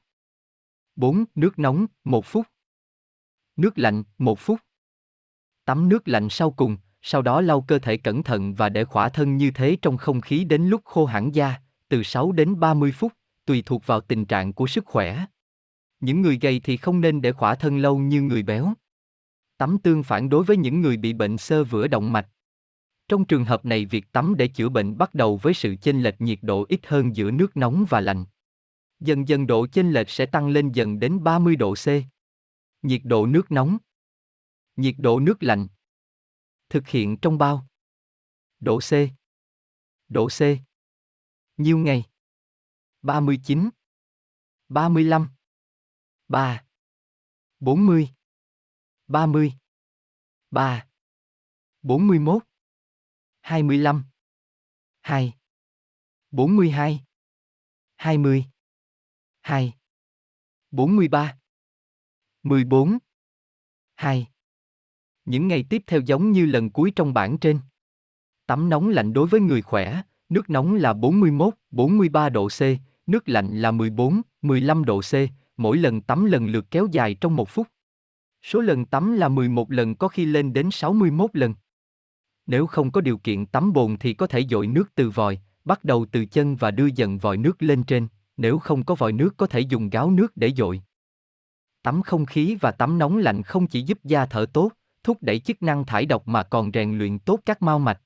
4. 0.95 1.25
Nước 1.35 1.59
nóng, 1.59 1.87
1 2.03 2.25
phút. 2.25 2.47
Nước 3.55 3.77
lạnh, 3.77 4.03
1 4.17 4.39
phút. 4.39 4.59
Tắm 5.65 5.89
nước 5.89 6.07
lạnh 6.07 6.27
sau 6.29 6.51
cùng, 6.51 6.77
sau 7.01 7.21
đó 7.21 7.41
lau 7.41 7.61
cơ 7.61 7.79
thể 7.79 7.97
cẩn 7.97 8.23
thận 8.23 8.53
và 8.53 8.69
để 8.69 8.85
khỏa 8.85 9.09
thân 9.09 9.37
như 9.37 9.51
thế 9.51 9.77
trong 9.81 9.97
không 9.97 10.21
khí 10.21 10.43
đến 10.43 10.67
lúc 10.67 10.81
khô 10.85 11.05
hẳn 11.05 11.35
da, 11.35 11.55
từ 11.89 12.03
6 12.03 12.31
đến 12.31 12.59
30 12.59 12.91
phút, 12.91 13.13
tùy 13.45 13.63
thuộc 13.65 13.85
vào 13.85 14.01
tình 14.01 14.25
trạng 14.25 14.53
của 14.53 14.67
sức 14.67 14.85
khỏe. 14.85 15.25
Những 15.99 16.21
người 16.21 16.37
gầy 16.41 16.61
thì 16.63 16.77
không 16.77 17.01
nên 17.01 17.21
để 17.21 17.31
khỏa 17.31 17.55
thân 17.55 17.77
lâu 17.77 17.97
như 17.97 18.21
người 18.21 18.43
béo. 18.43 18.73
Tắm 19.57 19.77
tương 19.83 20.03
phản 20.03 20.29
đối 20.29 20.43
với 20.43 20.57
những 20.57 20.81
người 20.81 20.97
bị 20.97 21.13
bệnh 21.13 21.37
sơ 21.37 21.63
vữa 21.63 21.87
động 21.87 22.11
mạch. 22.11 22.27
Trong 23.07 23.25
trường 23.25 23.45
hợp 23.45 23.65
này 23.65 23.85
việc 23.85 24.11
tắm 24.11 24.35
để 24.37 24.47
chữa 24.47 24.69
bệnh 24.69 24.97
bắt 24.97 25.13
đầu 25.13 25.37
với 25.37 25.53
sự 25.53 25.75
chênh 25.75 26.01
lệch 26.01 26.21
nhiệt 26.21 26.39
độ 26.41 26.65
ít 26.69 26.79
hơn 26.87 27.15
giữa 27.15 27.31
nước 27.31 27.57
nóng 27.57 27.85
và 27.89 28.01
lạnh. 28.01 28.25
Dần 28.99 29.27
dần 29.27 29.47
độ 29.47 29.67
chênh 29.67 29.91
lệch 29.91 30.09
sẽ 30.09 30.25
tăng 30.25 30.49
lên 30.49 30.71
dần 30.71 30.99
đến 30.99 31.23
30 31.23 31.55
độ 31.55 31.73
C. 31.73 31.87
Nhiệt 32.81 33.01
độ 33.03 33.25
nước 33.25 33.51
nóng. 33.51 33.77
Nhiệt 34.75 34.95
độ 34.97 35.19
nước 35.19 35.43
lạnh. 35.43 35.67
Thực 36.69 36.87
hiện 36.87 37.17
trong 37.21 37.37
bao. 37.37 37.67
Độ 38.59 38.79
C. 38.79 38.91
Độ 40.09 40.27
C. 40.27 40.41
Nhiêu 41.57 41.77
ngày? 41.77 42.03
39. 43.01 43.69
35. 44.69 45.29
3. 46.27 46.63
40. 47.59 48.09
30. 49.07 49.53
3. 50.51 50.87
41. 51.81 52.43
25. 53.41 54.05
2. 55.01 55.33
42. 56.31 57.03
20. 57.95 58.45
2. 59.41 59.73
43. 60.71 61.37
14. 62.43 62.97
2. 63.95 64.27
Những 65.29 65.47
ngày 65.47 65.63
tiếp 65.69 65.83
theo 65.87 65.99
giống 65.99 66.31
như 66.31 66.45
lần 66.45 66.69
cuối 66.69 66.91
trong 66.95 67.13
bảng 67.13 67.37
trên. 67.37 67.59
Tắm 68.45 68.69
nóng 68.69 68.89
lạnh 68.89 69.13
đối 69.13 69.27
với 69.27 69.41
người 69.41 69.61
khỏe, 69.61 70.01
nước 70.29 70.49
nóng 70.49 70.75
là 70.75 70.93
41, 70.93 71.53
43 71.71 72.29
độ 72.29 72.47
C, 72.47 72.61
nước 73.07 73.29
lạnh 73.29 73.61
là 73.61 73.71
14, 73.71 74.21
15 74.41 74.85
độ 74.85 75.01
C, 75.01 75.13
mỗi 75.57 75.77
lần 75.77 76.01
tắm 76.01 76.25
lần 76.25 76.47
lượt 76.47 76.65
kéo 76.71 76.87
dài 76.91 77.13
trong 77.13 77.35
một 77.35 77.49
phút. 77.49 77.67
Số 78.43 78.59
lần 78.59 78.85
tắm 78.85 79.13
là 79.13 79.29
11 79.29 79.71
lần 79.71 79.95
có 79.95 80.07
khi 80.07 80.25
lên 80.25 80.53
đến 80.53 80.71
61 80.71 81.29
lần. 81.33 81.53
Nếu 82.45 82.67
không 82.67 82.91
có 82.91 83.01
điều 83.01 83.17
kiện 83.17 83.45
tắm 83.45 83.73
bồn 83.73 83.97
thì 83.99 84.13
có 84.13 84.27
thể 84.27 84.45
dội 84.49 84.67
nước 84.67 84.95
từ 84.95 85.09
vòi, 85.09 85.39
bắt 85.65 85.83
đầu 85.83 86.05
từ 86.11 86.25
chân 86.25 86.55
và 86.55 86.71
đưa 86.71 86.87
dần 86.95 87.17
vòi 87.17 87.37
nước 87.37 87.63
lên 87.63 87.83
trên, 87.83 88.07
nếu 88.37 88.59
không 88.59 88.83
có 88.83 88.95
vòi 88.95 89.11
nước 89.11 89.37
có 89.37 89.47
thể 89.47 89.59
dùng 89.59 89.89
gáo 89.89 90.11
nước 90.11 90.37
để 90.37 90.53
dội. 90.57 90.81
Tắm 91.83 92.01
không 92.01 92.25
khí 92.25 92.57
và 92.61 92.71
tắm 92.71 92.97
nóng 92.97 93.17
lạnh 93.17 93.43
không 93.43 93.67
chỉ 93.67 93.81
giúp 93.81 94.03
da 94.03 94.25
thở 94.25 94.45
tốt, 94.53 94.71
thúc 95.03 95.17
đẩy 95.21 95.39
chức 95.39 95.63
năng 95.63 95.85
thải 95.85 96.05
độc 96.05 96.27
mà 96.27 96.43
còn 96.43 96.71
rèn 96.73 96.97
luyện 96.97 97.19
tốt 97.19 97.39
các 97.45 97.61
mao 97.61 97.79
mạch. 97.79 98.01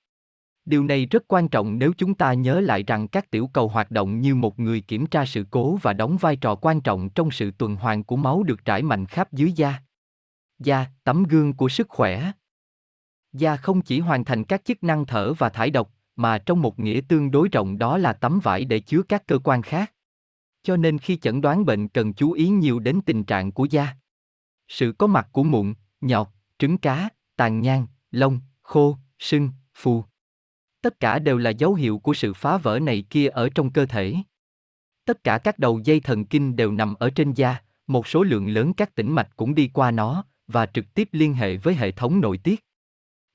Điều 0.66 0.84
này 0.84 1.06
rất 1.06 1.24
quan 1.28 1.48
trọng 1.48 1.80
nếu 1.80 1.94
chúng 1.98 2.14
ta 2.14 2.34
nhớ 2.34 2.60
lại 2.60 2.84
rằng 2.84 3.08
các 3.08 3.32
tiểu 3.32 3.50
cầu 3.54 3.68
hoạt 3.68 3.92
động 3.92 4.22
như 4.22 4.36
một 4.36 4.60
người 4.60 4.82
kiểm 4.82 5.06
tra 5.06 5.26
sự 5.26 5.46
cố 5.52 5.78
và 5.82 5.94
đóng 5.94 6.18
vai 6.18 6.36
trò 6.36 6.56
quan 6.56 6.82
trọng 6.82 7.10
trong 7.10 7.32
sự 7.32 7.52
tuần 7.52 7.76
hoàn 7.76 8.04
của 8.04 8.16
máu 8.16 8.44
được 8.44 8.66
trải 8.66 8.84
mạnh 8.84 9.06
khắp 9.06 9.34
dưới 9.34 9.52
da. 9.52 9.80
Da, 10.60 10.86
tấm 11.04 11.24
gương 11.24 11.54
của 11.54 11.70
sức 11.70 11.90
khỏe. 11.90 12.32
Da 13.34 13.56
không 13.56 13.82
chỉ 13.82 14.00
hoàn 14.00 14.26
thành 14.26 14.44
các 14.44 14.66
chức 14.66 14.84
năng 14.84 15.06
thở 15.06 15.34
và 15.34 15.50
thải 15.50 15.70
độc, 15.70 15.92
mà 16.16 16.38
trong 16.38 16.62
một 16.62 16.80
nghĩa 16.80 17.02
tương 17.08 17.32
đối 17.32 17.50
rộng 17.50 17.78
đó 17.78 17.98
là 17.98 18.14
tấm 18.14 18.40
vải 18.44 18.66
để 18.66 18.80
chứa 18.80 19.02
các 19.02 19.28
cơ 19.28 19.40
quan 19.44 19.62
khác. 19.62 19.94
Cho 20.64 20.78
nên 20.78 20.98
khi 20.98 21.18
chẩn 21.18 21.42
đoán 21.42 21.66
bệnh 21.66 21.88
cần 21.88 22.14
chú 22.14 22.32
ý 22.32 22.50
nhiều 22.50 22.80
đến 22.80 23.00
tình 23.06 23.24
trạng 23.24 23.52
của 23.52 23.66
da. 23.66 23.96
Sự 24.68 24.94
có 24.98 25.08
mặt 25.08 25.28
của 25.32 25.44
mụn, 25.44 25.74
nhọt, 26.02 26.28
trứng 26.60 26.78
cá, 26.78 27.10
tàn 27.36 27.62
nhang, 27.62 27.88
lông, 28.12 28.40
khô, 28.62 28.98
sưng, 29.20 29.50
phù. 29.76 30.04
Tất 30.82 31.00
cả 31.00 31.20
đều 31.20 31.38
là 31.38 31.50
dấu 31.50 31.74
hiệu 31.74 32.00
của 32.00 32.14
sự 32.14 32.34
phá 32.34 32.58
vỡ 32.58 32.80
này 32.80 33.04
kia 33.10 33.28
ở 33.28 33.50
trong 33.50 33.72
cơ 33.72 33.86
thể. 33.86 34.16
Tất 35.06 35.24
cả 35.24 35.38
các 35.38 35.60
đầu 35.60 35.80
dây 35.84 36.00
thần 36.00 36.26
kinh 36.26 36.56
đều 36.56 36.72
nằm 36.72 36.94
ở 36.94 37.10
trên 37.10 37.34
da, 37.34 37.62
một 37.88 38.08
số 38.08 38.24
lượng 38.24 38.48
lớn 38.48 38.74
các 38.74 38.96
tĩnh 38.96 39.12
mạch 39.12 39.30
cũng 39.36 39.56
đi 39.56 39.70
qua 39.74 39.92
nó 39.92 40.24
và 40.48 40.66
trực 40.66 40.94
tiếp 40.94 41.10
liên 41.12 41.34
hệ 41.34 41.58
với 41.58 41.76
hệ 41.76 41.92
thống 41.92 42.22
nội 42.22 42.38
tiết. 42.38 42.66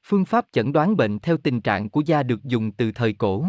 Phương 0.07 0.25
pháp 0.25 0.47
chẩn 0.53 0.73
đoán 0.73 0.97
bệnh 0.97 1.19
theo 1.19 1.37
tình 1.37 1.61
trạng 1.61 1.91
của 1.91 2.01
da 2.01 2.23
được 2.23 2.45
dùng 2.45 2.73
từ 2.73 2.93
thời 2.93 3.13
cổ. 3.13 3.47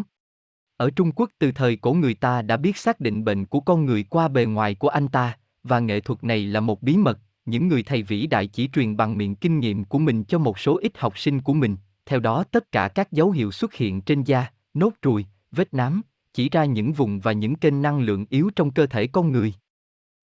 Ở 0.77 0.89
Trung 0.89 1.11
Quốc 1.11 1.29
từ 1.39 1.51
thời 1.51 1.75
cổ 1.75 1.93
người 1.93 2.13
ta 2.13 2.41
đã 2.41 2.57
biết 2.57 2.77
xác 2.77 2.99
định 2.99 3.23
bệnh 3.23 3.45
của 3.45 3.59
con 3.59 3.85
người 3.85 4.03
qua 4.03 4.27
bề 4.27 4.45
ngoài 4.45 4.75
của 4.75 4.89
anh 4.89 5.07
ta, 5.07 5.37
và 5.63 5.79
nghệ 5.79 5.99
thuật 5.99 6.23
này 6.23 6.45
là 6.45 6.59
một 6.59 6.81
bí 6.81 6.97
mật, 6.97 7.19
những 7.49 7.67
người 7.67 7.83
thầy 7.83 8.03
vĩ 8.03 8.27
đại 8.27 8.47
chỉ 8.47 8.67
truyền 8.67 8.97
bằng 8.97 9.17
miệng 9.17 9.35
kinh 9.35 9.59
nghiệm 9.59 9.85
của 9.85 9.99
mình 9.99 10.23
cho 10.23 10.39
một 10.39 10.59
số 10.59 10.77
ít 10.77 10.91
học 10.97 11.17
sinh 11.17 11.41
của 11.41 11.53
mình, 11.53 11.75
theo 12.05 12.19
đó 12.19 12.43
tất 12.51 12.71
cả 12.71 12.87
các 12.87 13.11
dấu 13.11 13.31
hiệu 13.31 13.51
xuất 13.51 13.73
hiện 13.73 14.01
trên 14.01 14.23
da, 14.23 14.47
nốt 14.73 14.93
ruồi, 15.01 15.25
vết 15.51 15.73
nám, 15.73 16.01
chỉ 16.33 16.49
ra 16.49 16.65
những 16.65 16.93
vùng 16.93 17.19
và 17.19 17.31
những 17.31 17.55
kênh 17.55 17.81
năng 17.81 17.99
lượng 17.99 18.25
yếu 18.29 18.49
trong 18.55 18.71
cơ 18.71 18.85
thể 18.85 19.07
con 19.07 19.31
người. 19.31 19.53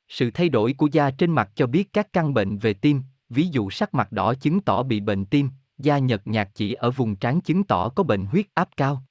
Sự 0.08 0.32
thay 0.34 0.50
đổi 0.50 0.74
của 0.74 0.88
da 0.92 1.12
trên 1.12 1.32
mặt 1.32 1.52
cho 1.56 1.68
biết 1.68 1.94
các 1.94 2.14
căn 2.14 2.34
bệnh 2.34 2.58
về 2.58 2.74
tim, 2.74 3.02
ví 3.30 3.48
dụ 3.48 3.70
sắc 3.70 3.94
mặt 3.94 4.12
đỏ 4.12 4.34
chứng 4.34 4.62
tỏ 4.62 4.84
bị 4.84 5.00
bệnh 5.00 5.26
tim, 5.26 5.50
da 5.78 5.98
nhợt 5.98 6.28
nhạt 6.28 6.50
chỉ 6.54 6.74
ở 6.74 6.92
vùng 6.92 7.16
trán 7.16 7.42
chứng 7.42 7.64
tỏ 7.64 7.90
có 7.90 8.04
bệnh 8.04 8.26
huyết 8.26 8.46
áp 8.54 8.70
cao. 8.78 9.04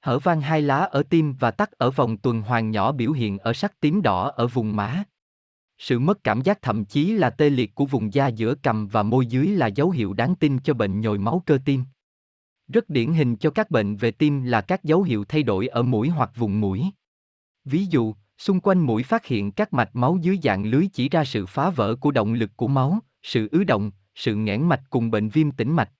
Hở 0.00 0.18
van 0.18 0.40
hai 0.40 0.62
lá 0.62 0.78
ở 0.78 1.02
tim 1.02 1.34
và 1.38 1.50
tắc 1.50 1.72
ở 1.72 1.90
vòng 1.90 2.16
tuần 2.16 2.42
hoàn 2.42 2.70
nhỏ 2.70 2.92
biểu 2.92 3.12
hiện 3.12 3.38
ở 3.38 3.52
sắc 3.52 3.80
tím 3.80 4.02
đỏ 4.02 4.30
ở 4.36 4.46
vùng 4.46 4.76
má. 4.76 5.04
Sự 5.82 5.98
mất 5.98 6.24
cảm 6.24 6.40
giác 6.40 6.62
thậm 6.62 6.84
chí 6.84 7.12
là 7.12 7.30
tê 7.30 7.50
liệt 7.50 7.74
của 7.74 7.86
vùng 7.86 8.14
da 8.14 8.28
giữa 8.28 8.54
cằm 8.54 8.88
và 8.88 9.02
môi 9.02 9.26
dưới 9.26 9.46
là 9.46 9.66
dấu 9.66 9.90
hiệu 9.90 10.12
đáng 10.12 10.34
tin 10.34 10.58
cho 10.58 10.74
bệnh 10.74 11.00
nhồi 11.00 11.18
máu 11.18 11.42
cơ 11.46 11.58
tim. 11.64 11.84
Rất 12.68 12.90
điển 12.90 13.12
hình 13.12 13.36
cho 13.36 13.50
các 13.50 13.70
bệnh 13.70 13.96
về 13.96 14.10
tim 14.10 14.42
là 14.42 14.60
các 14.60 14.84
dấu 14.84 15.02
hiệu 15.02 15.24
thay 15.24 15.42
đổi 15.42 15.68
ở 15.68 15.82
mũi 15.82 16.08
hoặc 16.08 16.30
vùng 16.36 16.60
mũi. 16.60 16.84
Ví 17.64 17.86
dụ, 17.86 18.14
xung 18.38 18.60
quanh 18.60 18.80
mũi 18.80 19.02
phát 19.02 19.26
hiện 19.26 19.52
các 19.52 19.72
mạch 19.72 19.96
máu 19.96 20.18
dưới 20.20 20.38
dạng 20.42 20.64
lưới 20.64 20.86
chỉ 20.92 21.08
ra 21.08 21.24
sự 21.24 21.46
phá 21.46 21.70
vỡ 21.70 21.96
của 21.96 22.10
động 22.10 22.32
lực 22.32 22.50
của 22.56 22.68
máu, 22.68 22.98
sự 23.22 23.48
ứ 23.52 23.64
động, 23.64 23.90
sự 24.14 24.34
nghẽn 24.34 24.62
mạch 24.62 24.82
cùng 24.90 25.10
bệnh 25.10 25.28
viêm 25.28 25.50
tĩnh 25.50 25.72
mạch. 25.72 25.90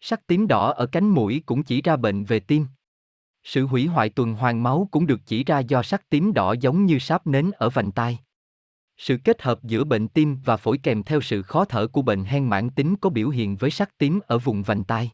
Sắc 0.00 0.26
tím 0.26 0.46
đỏ 0.46 0.72
ở 0.72 0.86
cánh 0.86 1.08
mũi 1.08 1.42
cũng 1.46 1.62
chỉ 1.62 1.82
ra 1.82 1.96
bệnh 1.96 2.24
về 2.24 2.40
tim. 2.40 2.66
Sự 3.44 3.66
hủy 3.66 3.86
hoại 3.86 4.08
tuần 4.08 4.34
hoàn 4.34 4.62
máu 4.62 4.88
cũng 4.90 5.06
được 5.06 5.20
chỉ 5.26 5.44
ra 5.44 5.58
do 5.58 5.82
sắc 5.82 6.10
tím 6.10 6.32
đỏ 6.32 6.54
giống 6.60 6.86
như 6.86 6.98
sáp 6.98 7.26
nến 7.26 7.50
ở 7.50 7.70
vành 7.70 7.92
tai. 7.92 8.18
Sự 9.02 9.16
kết 9.24 9.42
hợp 9.42 9.64
giữa 9.64 9.84
bệnh 9.84 10.08
tim 10.08 10.38
và 10.44 10.56
phổi 10.56 10.78
kèm 10.78 11.02
theo 11.02 11.20
sự 11.20 11.42
khó 11.42 11.64
thở 11.64 11.86
của 11.86 12.02
bệnh 12.02 12.24
hen 12.24 12.44
mãn 12.44 12.70
tính 12.70 12.96
có 13.00 13.10
biểu 13.10 13.28
hiện 13.28 13.56
với 13.56 13.70
sắc 13.70 13.98
tím 13.98 14.20
ở 14.26 14.38
vùng 14.38 14.62
vành 14.62 14.84
tai. 14.84 15.10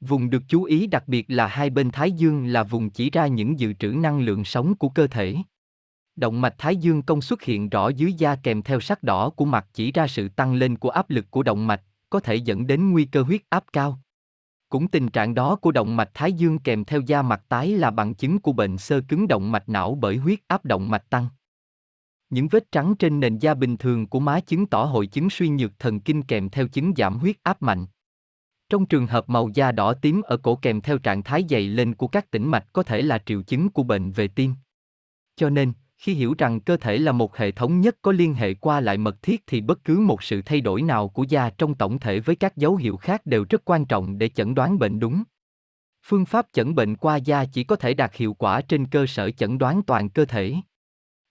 Vùng 0.00 0.30
được 0.30 0.42
chú 0.48 0.64
ý 0.64 0.86
đặc 0.86 1.08
biệt 1.08 1.24
là 1.28 1.46
hai 1.46 1.70
bên 1.70 1.90
thái 1.90 2.12
dương 2.12 2.46
là 2.46 2.62
vùng 2.62 2.90
chỉ 2.90 3.10
ra 3.10 3.26
những 3.26 3.60
dự 3.60 3.72
trữ 3.72 3.88
năng 3.88 4.20
lượng 4.20 4.44
sống 4.44 4.74
của 4.74 4.88
cơ 4.88 5.06
thể. 5.06 5.36
Động 6.16 6.40
mạch 6.40 6.54
thái 6.58 6.76
dương 6.76 7.02
công 7.02 7.22
xuất 7.22 7.42
hiện 7.42 7.68
rõ 7.68 7.88
dưới 7.88 8.12
da 8.12 8.36
kèm 8.36 8.62
theo 8.62 8.80
sắc 8.80 9.02
đỏ 9.02 9.30
của 9.30 9.44
mặt 9.44 9.66
chỉ 9.72 9.92
ra 9.92 10.06
sự 10.06 10.28
tăng 10.28 10.54
lên 10.54 10.76
của 10.76 10.90
áp 10.90 11.10
lực 11.10 11.30
của 11.30 11.42
động 11.42 11.66
mạch, 11.66 11.82
có 12.10 12.20
thể 12.20 12.34
dẫn 12.34 12.66
đến 12.66 12.90
nguy 12.90 13.04
cơ 13.04 13.22
huyết 13.22 13.40
áp 13.48 13.64
cao. 13.72 13.98
Cũng 14.68 14.88
tình 14.88 15.08
trạng 15.08 15.34
đó 15.34 15.56
của 15.56 15.72
động 15.72 15.96
mạch 15.96 16.10
thái 16.14 16.32
dương 16.32 16.58
kèm 16.58 16.84
theo 16.84 17.00
da 17.00 17.22
mặt 17.22 17.42
tái 17.48 17.68
là 17.68 17.90
bằng 17.90 18.14
chứng 18.14 18.38
của 18.38 18.52
bệnh 18.52 18.78
sơ 18.78 19.00
cứng 19.08 19.28
động 19.28 19.52
mạch 19.52 19.68
não 19.68 19.94
bởi 20.00 20.16
huyết 20.16 20.38
áp 20.48 20.64
động 20.64 20.90
mạch 20.90 21.10
tăng. 21.10 21.26
Những 22.30 22.48
vết 22.48 22.72
trắng 22.72 22.94
trên 22.98 23.20
nền 23.20 23.38
da 23.38 23.54
bình 23.54 23.76
thường 23.76 24.06
của 24.06 24.20
má 24.20 24.40
chứng 24.40 24.66
tỏ 24.66 24.84
hội 24.84 25.06
chứng 25.06 25.30
suy 25.30 25.48
nhược 25.48 25.78
thần 25.78 26.00
kinh 26.00 26.22
kèm 26.22 26.50
theo 26.50 26.68
chứng 26.68 26.92
giảm 26.96 27.18
huyết 27.18 27.36
áp 27.42 27.62
mạnh. 27.62 27.86
Trong 28.68 28.86
trường 28.86 29.06
hợp 29.06 29.28
màu 29.28 29.50
da 29.54 29.72
đỏ 29.72 29.94
tím 29.94 30.22
ở 30.22 30.36
cổ 30.36 30.56
kèm 30.56 30.80
theo 30.80 30.98
trạng 30.98 31.22
thái 31.22 31.44
dày 31.50 31.62
lên 31.62 31.94
của 31.94 32.06
các 32.06 32.30
tĩnh 32.30 32.48
mạch 32.48 32.72
có 32.72 32.82
thể 32.82 33.02
là 33.02 33.18
triệu 33.26 33.42
chứng 33.42 33.70
của 33.70 33.82
bệnh 33.82 34.12
về 34.12 34.28
tim. 34.28 34.54
Cho 35.36 35.50
nên, 35.50 35.72
khi 35.98 36.14
hiểu 36.14 36.34
rằng 36.38 36.60
cơ 36.60 36.76
thể 36.76 36.98
là 36.98 37.12
một 37.12 37.36
hệ 37.36 37.50
thống 37.50 37.80
nhất 37.80 37.96
có 38.02 38.12
liên 38.12 38.34
hệ 38.34 38.54
qua 38.54 38.80
lại 38.80 38.98
mật 38.98 39.22
thiết 39.22 39.42
thì 39.46 39.60
bất 39.60 39.84
cứ 39.84 39.98
một 39.98 40.22
sự 40.22 40.42
thay 40.42 40.60
đổi 40.60 40.82
nào 40.82 41.08
của 41.08 41.22
da 41.22 41.50
trong 41.50 41.74
tổng 41.74 41.98
thể 41.98 42.20
với 42.20 42.36
các 42.36 42.56
dấu 42.56 42.76
hiệu 42.76 42.96
khác 42.96 43.26
đều 43.26 43.44
rất 43.50 43.62
quan 43.64 43.84
trọng 43.84 44.18
để 44.18 44.28
chẩn 44.28 44.54
đoán 44.54 44.78
bệnh 44.78 45.00
đúng. 45.00 45.22
Phương 46.02 46.26
pháp 46.26 46.46
chẩn 46.52 46.74
bệnh 46.74 46.96
qua 46.96 47.16
da 47.16 47.44
chỉ 47.44 47.64
có 47.64 47.76
thể 47.76 47.94
đạt 47.94 48.14
hiệu 48.14 48.34
quả 48.34 48.60
trên 48.60 48.86
cơ 48.86 49.06
sở 49.06 49.30
chẩn 49.30 49.58
đoán 49.58 49.82
toàn 49.82 50.10
cơ 50.10 50.24
thể. 50.24 50.54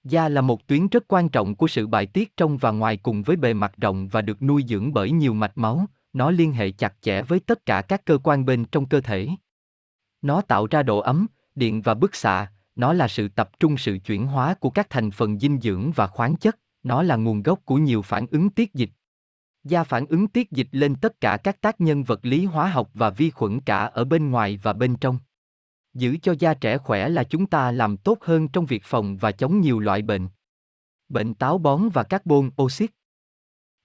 Da 0.03 0.29
là 0.29 0.41
một 0.41 0.67
tuyến 0.67 0.87
rất 0.87 1.03
quan 1.07 1.29
trọng 1.29 1.55
của 1.55 1.67
sự 1.67 1.87
bài 1.87 2.05
tiết 2.05 2.37
trong 2.37 2.57
và 2.57 2.71
ngoài 2.71 2.97
cùng 2.97 3.23
với 3.23 3.35
bề 3.35 3.53
mặt 3.53 3.73
rộng 3.77 4.07
và 4.07 4.21
được 4.21 4.41
nuôi 4.41 4.63
dưỡng 4.67 4.93
bởi 4.93 5.11
nhiều 5.11 5.33
mạch 5.33 5.57
máu, 5.57 5.85
nó 6.13 6.31
liên 6.31 6.53
hệ 6.53 6.71
chặt 6.71 6.93
chẽ 7.01 7.21
với 7.21 7.39
tất 7.39 7.65
cả 7.65 7.81
các 7.81 8.05
cơ 8.05 8.17
quan 8.23 8.45
bên 8.45 8.65
trong 8.65 8.85
cơ 8.85 9.01
thể. 9.01 9.27
Nó 10.21 10.41
tạo 10.41 10.67
ra 10.67 10.83
độ 10.83 10.99
ấm, 10.99 11.27
điện 11.55 11.81
và 11.81 11.93
bức 11.93 12.15
xạ, 12.15 12.51
nó 12.75 12.93
là 12.93 13.07
sự 13.07 13.27
tập 13.27 13.49
trung 13.59 13.77
sự 13.77 13.97
chuyển 14.05 14.27
hóa 14.27 14.53
của 14.53 14.69
các 14.69 14.89
thành 14.89 15.11
phần 15.11 15.39
dinh 15.39 15.59
dưỡng 15.61 15.91
và 15.91 16.07
khoáng 16.07 16.35
chất, 16.35 16.59
nó 16.83 17.03
là 17.03 17.15
nguồn 17.15 17.43
gốc 17.43 17.59
của 17.65 17.77
nhiều 17.77 18.01
phản 18.01 18.25
ứng 18.31 18.49
tiết 18.49 18.73
dịch. 18.73 18.89
Da 19.63 19.83
phản 19.83 20.05
ứng 20.05 20.27
tiết 20.27 20.51
dịch 20.51 20.67
lên 20.71 20.95
tất 20.95 21.21
cả 21.21 21.37
các 21.37 21.61
tác 21.61 21.81
nhân 21.81 22.03
vật 22.03 22.19
lý 22.23 22.45
hóa 22.45 22.67
học 22.67 22.89
và 22.93 23.09
vi 23.09 23.29
khuẩn 23.29 23.59
cả 23.59 23.85
ở 23.85 24.03
bên 24.03 24.31
ngoài 24.31 24.59
và 24.63 24.73
bên 24.73 24.95
trong. 24.95 25.19
Giữ 25.93 26.17
cho 26.21 26.35
da 26.39 26.53
trẻ 26.53 26.77
khỏe 26.77 27.09
là 27.09 27.23
chúng 27.23 27.47
ta 27.47 27.71
làm 27.71 27.97
tốt 27.97 28.17
hơn 28.21 28.47
trong 28.47 28.65
việc 28.65 28.83
phòng 28.85 29.17
và 29.17 29.31
chống 29.31 29.61
nhiều 29.61 29.79
loại 29.79 30.01
bệnh. 30.01 30.27
Bệnh 31.09 31.33
táo 31.33 31.57
bón 31.57 31.89
và 31.89 32.03
carbon 32.03 32.49
oxit. 32.61 32.91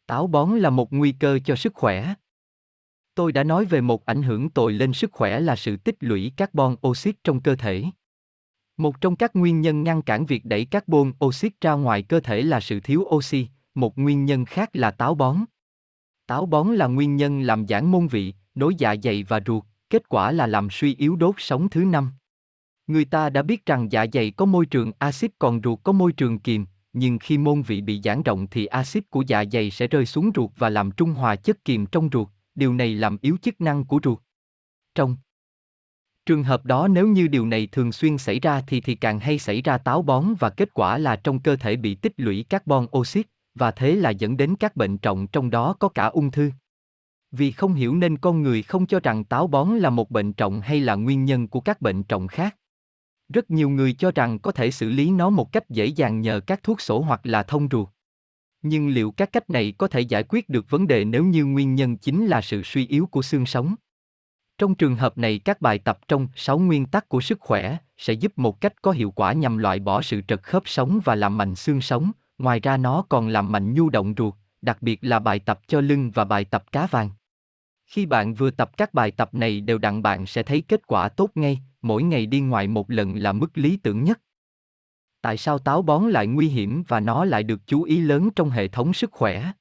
Táo 0.06 0.26
bón 0.26 0.58
là 0.58 0.70
một 0.70 0.92
nguy 0.92 1.12
cơ 1.12 1.38
cho 1.44 1.56
sức 1.56 1.74
khỏe. 1.74 2.14
Tôi 3.14 3.32
đã 3.32 3.44
nói 3.44 3.64
về 3.64 3.80
một 3.80 4.04
ảnh 4.04 4.22
hưởng 4.22 4.50
tồi 4.50 4.72
lên 4.72 4.92
sức 4.92 5.12
khỏe 5.12 5.40
là 5.40 5.56
sự 5.56 5.76
tích 5.76 5.96
lũy 6.00 6.32
carbon 6.36 6.76
oxit 6.86 7.16
trong 7.24 7.40
cơ 7.40 7.56
thể. 7.56 7.84
Một 8.76 9.00
trong 9.00 9.16
các 9.16 9.36
nguyên 9.36 9.60
nhân 9.60 9.82
ngăn 9.82 10.02
cản 10.02 10.26
việc 10.26 10.44
đẩy 10.44 10.64
carbon 10.64 11.12
oxit 11.24 11.60
ra 11.60 11.72
ngoài 11.72 12.02
cơ 12.02 12.20
thể 12.20 12.42
là 12.42 12.60
sự 12.60 12.80
thiếu 12.80 13.00
oxy, 13.00 13.48
một 13.74 13.98
nguyên 13.98 14.24
nhân 14.24 14.44
khác 14.44 14.70
là 14.72 14.90
táo 14.90 15.14
bón. 15.14 15.36
Táo 16.26 16.46
bón 16.46 16.68
là 16.68 16.86
nguyên 16.86 17.16
nhân 17.16 17.40
làm 17.40 17.66
giãn 17.68 17.86
môn 17.86 18.06
vị, 18.06 18.34
nối 18.54 18.74
dạ 18.78 18.94
dày 19.02 19.22
và 19.22 19.40
ruột, 19.46 19.64
kết 19.94 20.08
quả 20.08 20.32
là 20.32 20.46
làm 20.46 20.70
suy 20.70 20.94
yếu 20.94 21.16
đốt 21.16 21.34
sống 21.38 21.68
thứ 21.68 21.84
năm. 21.84 22.12
Người 22.86 23.04
ta 23.04 23.30
đã 23.30 23.42
biết 23.42 23.66
rằng 23.66 23.92
dạ 23.92 24.06
dày 24.12 24.30
có 24.30 24.44
môi 24.44 24.66
trường 24.66 24.92
axit 24.98 25.30
còn 25.38 25.60
ruột 25.64 25.78
có 25.82 25.92
môi 25.92 26.12
trường 26.12 26.38
kiềm, 26.38 26.66
nhưng 26.92 27.18
khi 27.18 27.38
môn 27.38 27.62
vị 27.62 27.80
bị 27.80 28.00
giãn 28.04 28.22
rộng 28.22 28.46
thì 28.46 28.66
axit 28.66 29.10
của 29.10 29.22
dạ 29.26 29.44
dày 29.52 29.70
sẽ 29.70 29.86
rơi 29.86 30.06
xuống 30.06 30.30
ruột 30.34 30.50
và 30.56 30.70
làm 30.70 30.90
trung 30.90 31.10
hòa 31.10 31.36
chất 31.36 31.64
kiềm 31.64 31.86
trong 31.86 32.08
ruột, 32.12 32.28
điều 32.54 32.74
này 32.74 32.94
làm 32.94 33.18
yếu 33.20 33.36
chức 33.42 33.60
năng 33.60 33.84
của 33.84 34.00
ruột. 34.04 34.18
Trong 34.94 35.16
Trường 36.26 36.44
hợp 36.44 36.64
đó 36.64 36.88
nếu 36.88 37.08
như 37.08 37.28
điều 37.28 37.46
này 37.46 37.68
thường 37.72 37.92
xuyên 37.92 38.18
xảy 38.18 38.40
ra 38.40 38.62
thì 38.66 38.80
thì 38.80 38.94
càng 38.94 39.20
hay 39.20 39.38
xảy 39.38 39.62
ra 39.62 39.78
táo 39.78 40.02
bón 40.02 40.34
và 40.38 40.50
kết 40.50 40.74
quả 40.74 40.98
là 40.98 41.16
trong 41.16 41.40
cơ 41.40 41.56
thể 41.56 41.76
bị 41.76 41.94
tích 41.94 42.12
lũy 42.16 42.44
carbon 42.48 42.86
oxit, 42.98 43.26
và 43.54 43.70
thế 43.70 43.94
là 43.94 44.10
dẫn 44.10 44.36
đến 44.36 44.56
các 44.56 44.76
bệnh 44.76 44.98
trọng 44.98 45.26
trong 45.26 45.50
đó 45.50 45.76
có 45.78 45.88
cả 45.88 46.06
ung 46.06 46.30
thư. 46.30 46.50
Vì 47.36 47.52
không 47.52 47.74
hiểu 47.74 47.94
nên 47.94 48.16
con 48.16 48.42
người 48.42 48.62
không 48.62 48.86
cho 48.86 49.00
rằng 49.00 49.24
táo 49.24 49.46
bón 49.46 49.68
là 49.68 49.90
một 49.90 50.10
bệnh 50.10 50.32
trọng 50.32 50.60
hay 50.60 50.80
là 50.80 50.94
nguyên 50.94 51.24
nhân 51.24 51.48
của 51.48 51.60
các 51.60 51.80
bệnh 51.80 52.02
trọng 52.02 52.28
khác. 52.28 52.56
Rất 53.28 53.50
nhiều 53.50 53.70
người 53.70 53.92
cho 53.92 54.10
rằng 54.10 54.38
có 54.38 54.52
thể 54.52 54.70
xử 54.70 54.88
lý 54.88 55.10
nó 55.10 55.30
một 55.30 55.52
cách 55.52 55.70
dễ 55.70 55.86
dàng 55.86 56.20
nhờ 56.20 56.40
các 56.40 56.62
thuốc 56.62 56.80
sổ 56.80 57.00
hoặc 57.00 57.20
là 57.24 57.42
thông 57.42 57.68
ruột. 57.70 57.88
Nhưng 58.62 58.88
liệu 58.88 59.10
các 59.10 59.32
cách 59.32 59.50
này 59.50 59.74
có 59.78 59.88
thể 59.88 60.00
giải 60.00 60.24
quyết 60.28 60.48
được 60.48 60.70
vấn 60.70 60.86
đề 60.86 61.04
nếu 61.04 61.24
như 61.24 61.44
nguyên 61.44 61.74
nhân 61.74 61.96
chính 61.96 62.26
là 62.26 62.40
sự 62.40 62.62
suy 62.62 62.86
yếu 62.86 63.06
của 63.06 63.22
xương 63.22 63.46
sống? 63.46 63.74
Trong 64.58 64.74
trường 64.74 64.96
hợp 64.96 65.18
này 65.18 65.38
các 65.38 65.60
bài 65.60 65.78
tập 65.78 65.98
trong 66.08 66.28
6 66.36 66.58
nguyên 66.58 66.86
tắc 66.86 67.08
của 67.08 67.20
sức 67.20 67.40
khỏe 67.40 67.78
sẽ 67.96 68.12
giúp 68.12 68.32
một 68.38 68.60
cách 68.60 68.82
có 68.82 68.90
hiệu 68.90 69.10
quả 69.10 69.32
nhằm 69.32 69.58
loại 69.58 69.78
bỏ 69.78 70.02
sự 70.02 70.20
trật 70.28 70.42
khớp 70.42 70.62
sống 70.66 71.00
và 71.04 71.14
làm 71.14 71.38
mạnh 71.38 71.54
xương 71.54 71.80
sống, 71.80 72.10
ngoài 72.38 72.60
ra 72.60 72.76
nó 72.76 73.04
còn 73.08 73.28
làm 73.28 73.52
mạnh 73.52 73.74
nhu 73.74 73.90
động 73.90 74.14
ruột, 74.16 74.34
đặc 74.62 74.82
biệt 74.82 74.98
là 75.02 75.18
bài 75.18 75.38
tập 75.38 75.60
cho 75.66 75.80
lưng 75.80 76.10
và 76.14 76.24
bài 76.24 76.44
tập 76.44 76.64
cá 76.72 76.86
vàng. 76.86 77.10
Khi 77.94 78.06
bạn 78.06 78.34
vừa 78.34 78.50
tập 78.50 78.76
các 78.76 78.94
bài 78.94 79.10
tập 79.10 79.34
này 79.34 79.60
đều 79.60 79.78
đặn 79.78 80.02
bạn 80.02 80.26
sẽ 80.26 80.42
thấy 80.42 80.60
kết 80.60 80.86
quả 80.86 81.08
tốt 81.08 81.30
ngay, 81.34 81.60
mỗi 81.82 82.02
ngày 82.02 82.26
đi 82.26 82.40
ngoài 82.40 82.68
một 82.68 82.90
lần 82.90 83.16
là 83.16 83.32
mức 83.32 83.58
lý 83.58 83.76
tưởng 83.76 84.04
nhất. 84.04 84.20
Tại 85.22 85.36
sao 85.36 85.58
táo 85.58 85.82
bón 85.82 86.10
lại 86.10 86.26
nguy 86.26 86.48
hiểm 86.48 86.82
và 86.88 87.00
nó 87.00 87.24
lại 87.24 87.42
được 87.42 87.66
chú 87.66 87.82
ý 87.82 88.00
lớn 88.00 88.30
trong 88.36 88.50
hệ 88.50 88.68
thống 88.68 88.92
sức 88.92 89.12
khỏe? 89.12 89.52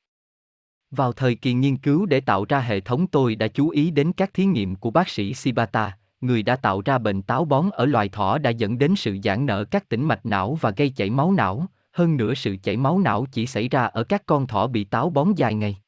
Vào 0.91 1.14
thời 1.14 1.35
kỳ 1.35 1.53
nghiên 1.53 1.77
cứu 1.77 2.05
để 2.05 2.19
tạo 2.19 2.45
ra 2.49 2.60
hệ 2.60 2.80
thống 2.80 3.07
tôi 3.07 3.35
đã 3.35 3.47
chú 3.47 3.69
ý 3.69 3.91
đến 3.91 4.14
các 4.14 4.34
thí 4.34 4.45
nghiệm 4.45 4.76
của 4.76 4.91
bác 4.91 5.10
sĩ 5.10 5.34
Sibata, 5.34 5.97
người 6.22 6.43
đã 6.43 6.55
tạo 6.55 6.81
ra 6.85 6.97
bệnh 6.97 7.22
táo 7.22 7.45
bón 7.45 7.69
ở 7.72 7.85
loài 7.85 8.10
thỏ 8.10 8.38
đã 8.38 8.49
dẫn 8.49 8.77
đến 8.77 8.95
sự 8.95 9.18
giãn 9.23 9.45
nở 9.45 9.65
các 9.72 9.89
tĩnh 9.89 10.05
mạch 10.05 10.26
não 10.26 10.57
và 10.61 10.72
gây 10.77 10.89
chảy 10.89 11.10
máu 11.10 11.31
não, 11.31 11.68
hơn 11.91 12.18
nữa 12.18 12.34
sự 12.34 12.57
chảy 12.64 12.77
máu 12.77 12.99
não 12.99 13.26
chỉ 13.31 13.45
xảy 13.45 13.69
ra 13.69 13.84
ở 13.84 14.03
các 14.03 14.26
con 14.26 14.47
thỏ 14.47 14.68
bị 14.68 14.84
táo 14.84 15.10
bón 15.10 15.34
dài 15.35 15.53
ngày. 15.53 15.82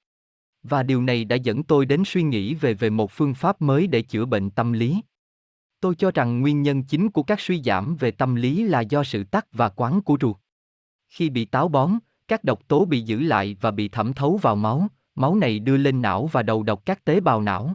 Và 0.70 0.84
điều 0.84 1.02
này 1.02 1.26
đã 1.26 1.36
dẫn 1.36 1.64
tôi 1.64 1.86
đến 1.86 2.04
suy 2.06 2.24
nghĩ 2.24 2.54
về 2.54 2.74
về 2.74 2.90
một 2.90 3.12
phương 3.12 3.34
pháp 3.34 3.62
mới 3.62 3.88
để 3.88 4.02
chữa 4.02 4.26
bệnh 4.26 4.50
tâm 4.50 4.74
lý. 4.74 5.02
Tôi 5.80 5.96
cho 5.96 6.12
rằng 6.12 6.42
nguyên 6.42 6.62
nhân 6.62 6.84
chính 6.84 7.10
của 7.10 7.24
các 7.24 7.40
suy 7.40 7.62
giảm 7.62 7.96
về 7.96 8.12
tâm 8.12 8.36
lý 8.36 8.64
là 8.64 8.82
do 8.82 9.04
sự 9.04 9.24
tắc 9.24 9.54
và 9.54 9.70
quán 9.70 10.02
của 10.02 10.18
ruột. 10.22 10.36
Khi 11.10 11.30
bị 11.30 11.46
táo 11.46 11.68
bón, 11.68 11.92
các 12.28 12.44
độc 12.44 12.68
tố 12.68 12.86
bị 12.86 13.02
giữ 13.02 13.20
lại 13.20 13.58
và 13.62 13.72
bị 13.72 13.90
thẩm 13.90 14.14
thấu 14.14 14.38
vào 14.42 14.56
máu, 14.56 14.88
máu 15.16 15.36
này 15.36 15.60
đưa 15.60 15.78
lên 15.78 16.02
não 16.02 16.30
và 16.32 16.44
đầu 16.44 16.64
độc 16.64 16.86
các 16.86 17.06
tế 17.06 17.20
bào 17.20 17.42
não. 17.42 17.74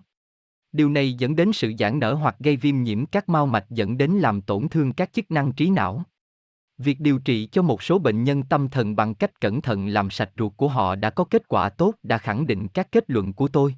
Điều 0.72 0.90
này 0.90 1.12
dẫn 1.12 1.36
đến 1.36 1.52
sự 1.52 1.72
giãn 1.78 1.98
nở 1.98 2.14
hoặc 2.14 2.36
gây 2.38 2.56
viêm 2.56 2.82
nhiễm 2.82 3.06
các 3.06 3.28
mao 3.28 3.46
mạch 3.46 3.70
dẫn 3.70 3.98
đến 3.98 4.10
làm 4.10 4.40
tổn 4.40 4.68
thương 4.68 4.92
các 4.92 5.12
chức 5.12 5.30
năng 5.30 5.52
trí 5.52 5.70
não. 5.70 6.04
Việc 6.82 7.00
điều 7.00 7.18
trị 7.18 7.48
cho 7.52 7.62
một 7.62 7.82
số 7.82 7.98
bệnh 7.98 8.24
nhân 8.24 8.42
tâm 8.42 8.68
thần 8.68 8.96
bằng 8.96 9.14
cách 9.14 9.40
cẩn 9.40 9.62
thận 9.62 9.88
làm 9.88 10.10
sạch 10.10 10.30
ruột 10.38 10.52
của 10.56 10.68
họ 10.68 10.94
đã 10.94 11.10
có 11.10 11.24
kết 11.24 11.48
quả 11.48 11.68
tốt 11.68 11.94
đã 12.02 12.18
khẳng 12.18 12.46
định 12.46 12.68
các 12.68 12.92
kết 12.92 13.04
luận 13.10 13.32
của 13.32 13.48
tôi. 13.48 13.74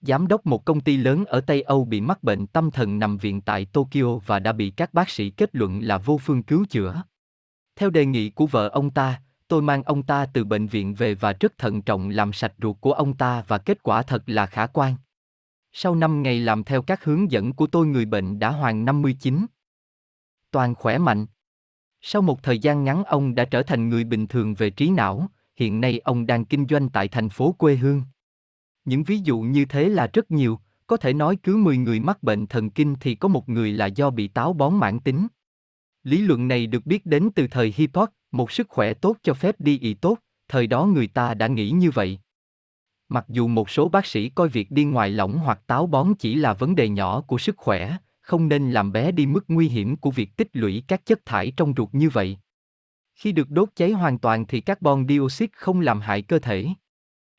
Giám 0.00 0.26
đốc 0.26 0.46
một 0.46 0.64
công 0.64 0.80
ty 0.80 0.96
lớn 0.96 1.24
ở 1.24 1.40
Tây 1.40 1.62
Âu 1.62 1.84
bị 1.84 2.00
mắc 2.00 2.22
bệnh 2.22 2.46
tâm 2.46 2.70
thần 2.70 2.98
nằm 2.98 3.18
viện 3.18 3.40
tại 3.40 3.64
Tokyo 3.64 4.16
và 4.26 4.38
đã 4.38 4.52
bị 4.52 4.70
các 4.70 4.94
bác 4.94 5.10
sĩ 5.10 5.30
kết 5.30 5.50
luận 5.52 5.80
là 5.82 5.98
vô 5.98 6.18
phương 6.18 6.42
cứu 6.42 6.64
chữa. 6.70 7.02
Theo 7.76 7.90
đề 7.90 8.06
nghị 8.06 8.30
của 8.30 8.46
vợ 8.46 8.68
ông 8.68 8.90
ta, 8.90 9.22
tôi 9.48 9.62
mang 9.62 9.82
ông 9.82 10.02
ta 10.02 10.26
từ 10.26 10.44
bệnh 10.44 10.66
viện 10.66 10.94
về 10.94 11.14
và 11.14 11.32
rất 11.40 11.58
thận 11.58 11.82
trọng 11.82 12.08
làm 12.08 12.32
sạch 12.32 12.52
ruột 12.62 12.76
của 12.80 12.92
ông 12.92 13.16
ta 13.16 13.44
và 13.48 13.58
kết 13.58 13.82
quả 13.82 14.02
thật 14.02 14.22
là 14.26 14.46
khả 14.46 14.66
quan. 14.66 14.94
Sau 15.72 15.94
5 15.94 16.22
ngày 16.22 16.40
làm 16.40 16.64
theo 16.64 16.82
các 16.82 17.04
hướng 17.04 17.30
dẫn 17.30 17.52
của 17.52 17.66
tôi 17.66 17.86
người 17.86 18.04
bệnh 18.04 18.38
đã 18.38 18.50
hoàn 18.50 18.84
59. 18.84 19.46
Toàn 20.50 20.74
khỏe 20.74 20.98
mạnh. 20.98 21.26
Sau 22.00 22.22
một 22.22 22.42
thời 22.42 22.58
gian 22.58 22.84
ngắn 22.84 23.04
ông 23.04 23.34
đã 23.34 23.44
trở 23.44 23.62
thành 23.62 23.88
người 23.88 24.04
bình 24.04 24.26
thường 24.26 24.54
về 24.54 24.70
trí 24.70 24.90
não, 24.90 25.28
hiện 25.56 25.80
nay 25.80 25.98
ông 25.98 26.26
đang 26.26 26.44
kinh 26.44 26.66
doanh 26.70 26.88
tại 26.88 27.08
thành 27.08 27.28
phố 27.28 27.52
quê 27.52 27.76
hương. 27.76 28.02
Những 28.84 29.02
ví 29.02 29.18
dụ 29.18 29.40
như 29.40 29.64
thế 29.64 29.88
là 29.88 30.10
rất 30.12 30.30
nhiều, 30.30 30.60
có 30.86 30.96
thể 30.96 31.12
nói 31.12 31.36
cứ 31.42 31.56
10 31.56 31.76
người 31.76 32.00
mắc 32.00 32.22
bệnh 32.22 32.46
thần 32.46 32.70
kinh 32.70 32.94
thì 33.00 33.14
có 33.14 33.28
một 33.28 33.48
người 33.48 33.72
là 33.72 33.86
do 33.86 34.10
bị 34.10 34.28
táo 34.28 34.52
bón 34.52 34.76
mãn 34.76 35.00
tính. 35.00 35.26
Lý 36.04 36.20
luận 36.20 36.48
này 36.48 36.66
được 36.66 36.86
biết 36.86 37.06
đến 37.06 37.30
từ 37.34 37.46
thời 37.50 37.74
Hippocrates, 37.76 38.14
một 38.32 38.50
sức 38.52 38.68
khỏe 38.68 38.94
tốt 38.94 39.16
cho 39.22 39.34
phép 39.34 39.54
đi 39.58 39.78
y 39.78 39.94
tốt, 39.94 40.18
thời 40.48 40.66
đó 40.66 40.84
người 40.86 41.06
ta 41.06 41.34
đã 41.34 41.46
nghĩ 41.46 41.70
như 41.70 41.90
vậy. 41.90 42.18
Mặc 43.08 43.24
dù 43.28 43.48
một 43.48 43.70
số 43.70 43.88
bác 43.88 44.06
sĩ 44.06 44.28
coi 44.28 44.48
việc 44.48 44.70
đi 44.70 44.84
ngoài 44.84 45.10
lỏng 45.10 45.38
hoặc 45.38 45.60
táo 45.66 45.86
bón 45.86 46.14
chỉ 46.18 46.34
là 46.34 46.52
vấn 46.52 46.74
đề 46.74 46.88
nhỏ 46.88 47.20
của 47.20 47.38
sức 47.38 47.56
khỏe, 47.56 47.96
không 48.20 48.48
nên 48.48 48.70
làm 48.70 48.92
bé 48.92 49.12
đi 49.12 49.26
mức 49.26 49.44
nguy 49.48 49.68
hiểm 49.68 49.96
của 49.96 50.10
việc 50.10 50.36
tích 50.36 50.48
lũy 50.52 50.84
các 50.88 51.06
chất 51.06 51.24
thải 51.24 51.52
trong 51.56 51.74
ruột 51.76 51.88
như 51.92 52.08
vậy. 52.08 52.38
Khi 53.14 53.32
được 53.32 53.50
đốt 53.50 53.68
cháy 53.76 53.90
hoàn 53.90 54.18
toàn 54.18 54.46
thì 54.46 54.60
carbon 54.60 55.08
dioxide 55.08 55.52
không 55.56 55.80
làm 55.80 56.00
hại 56.00 56.22
cơ 56.22 56.38
thể. 56.38 56.66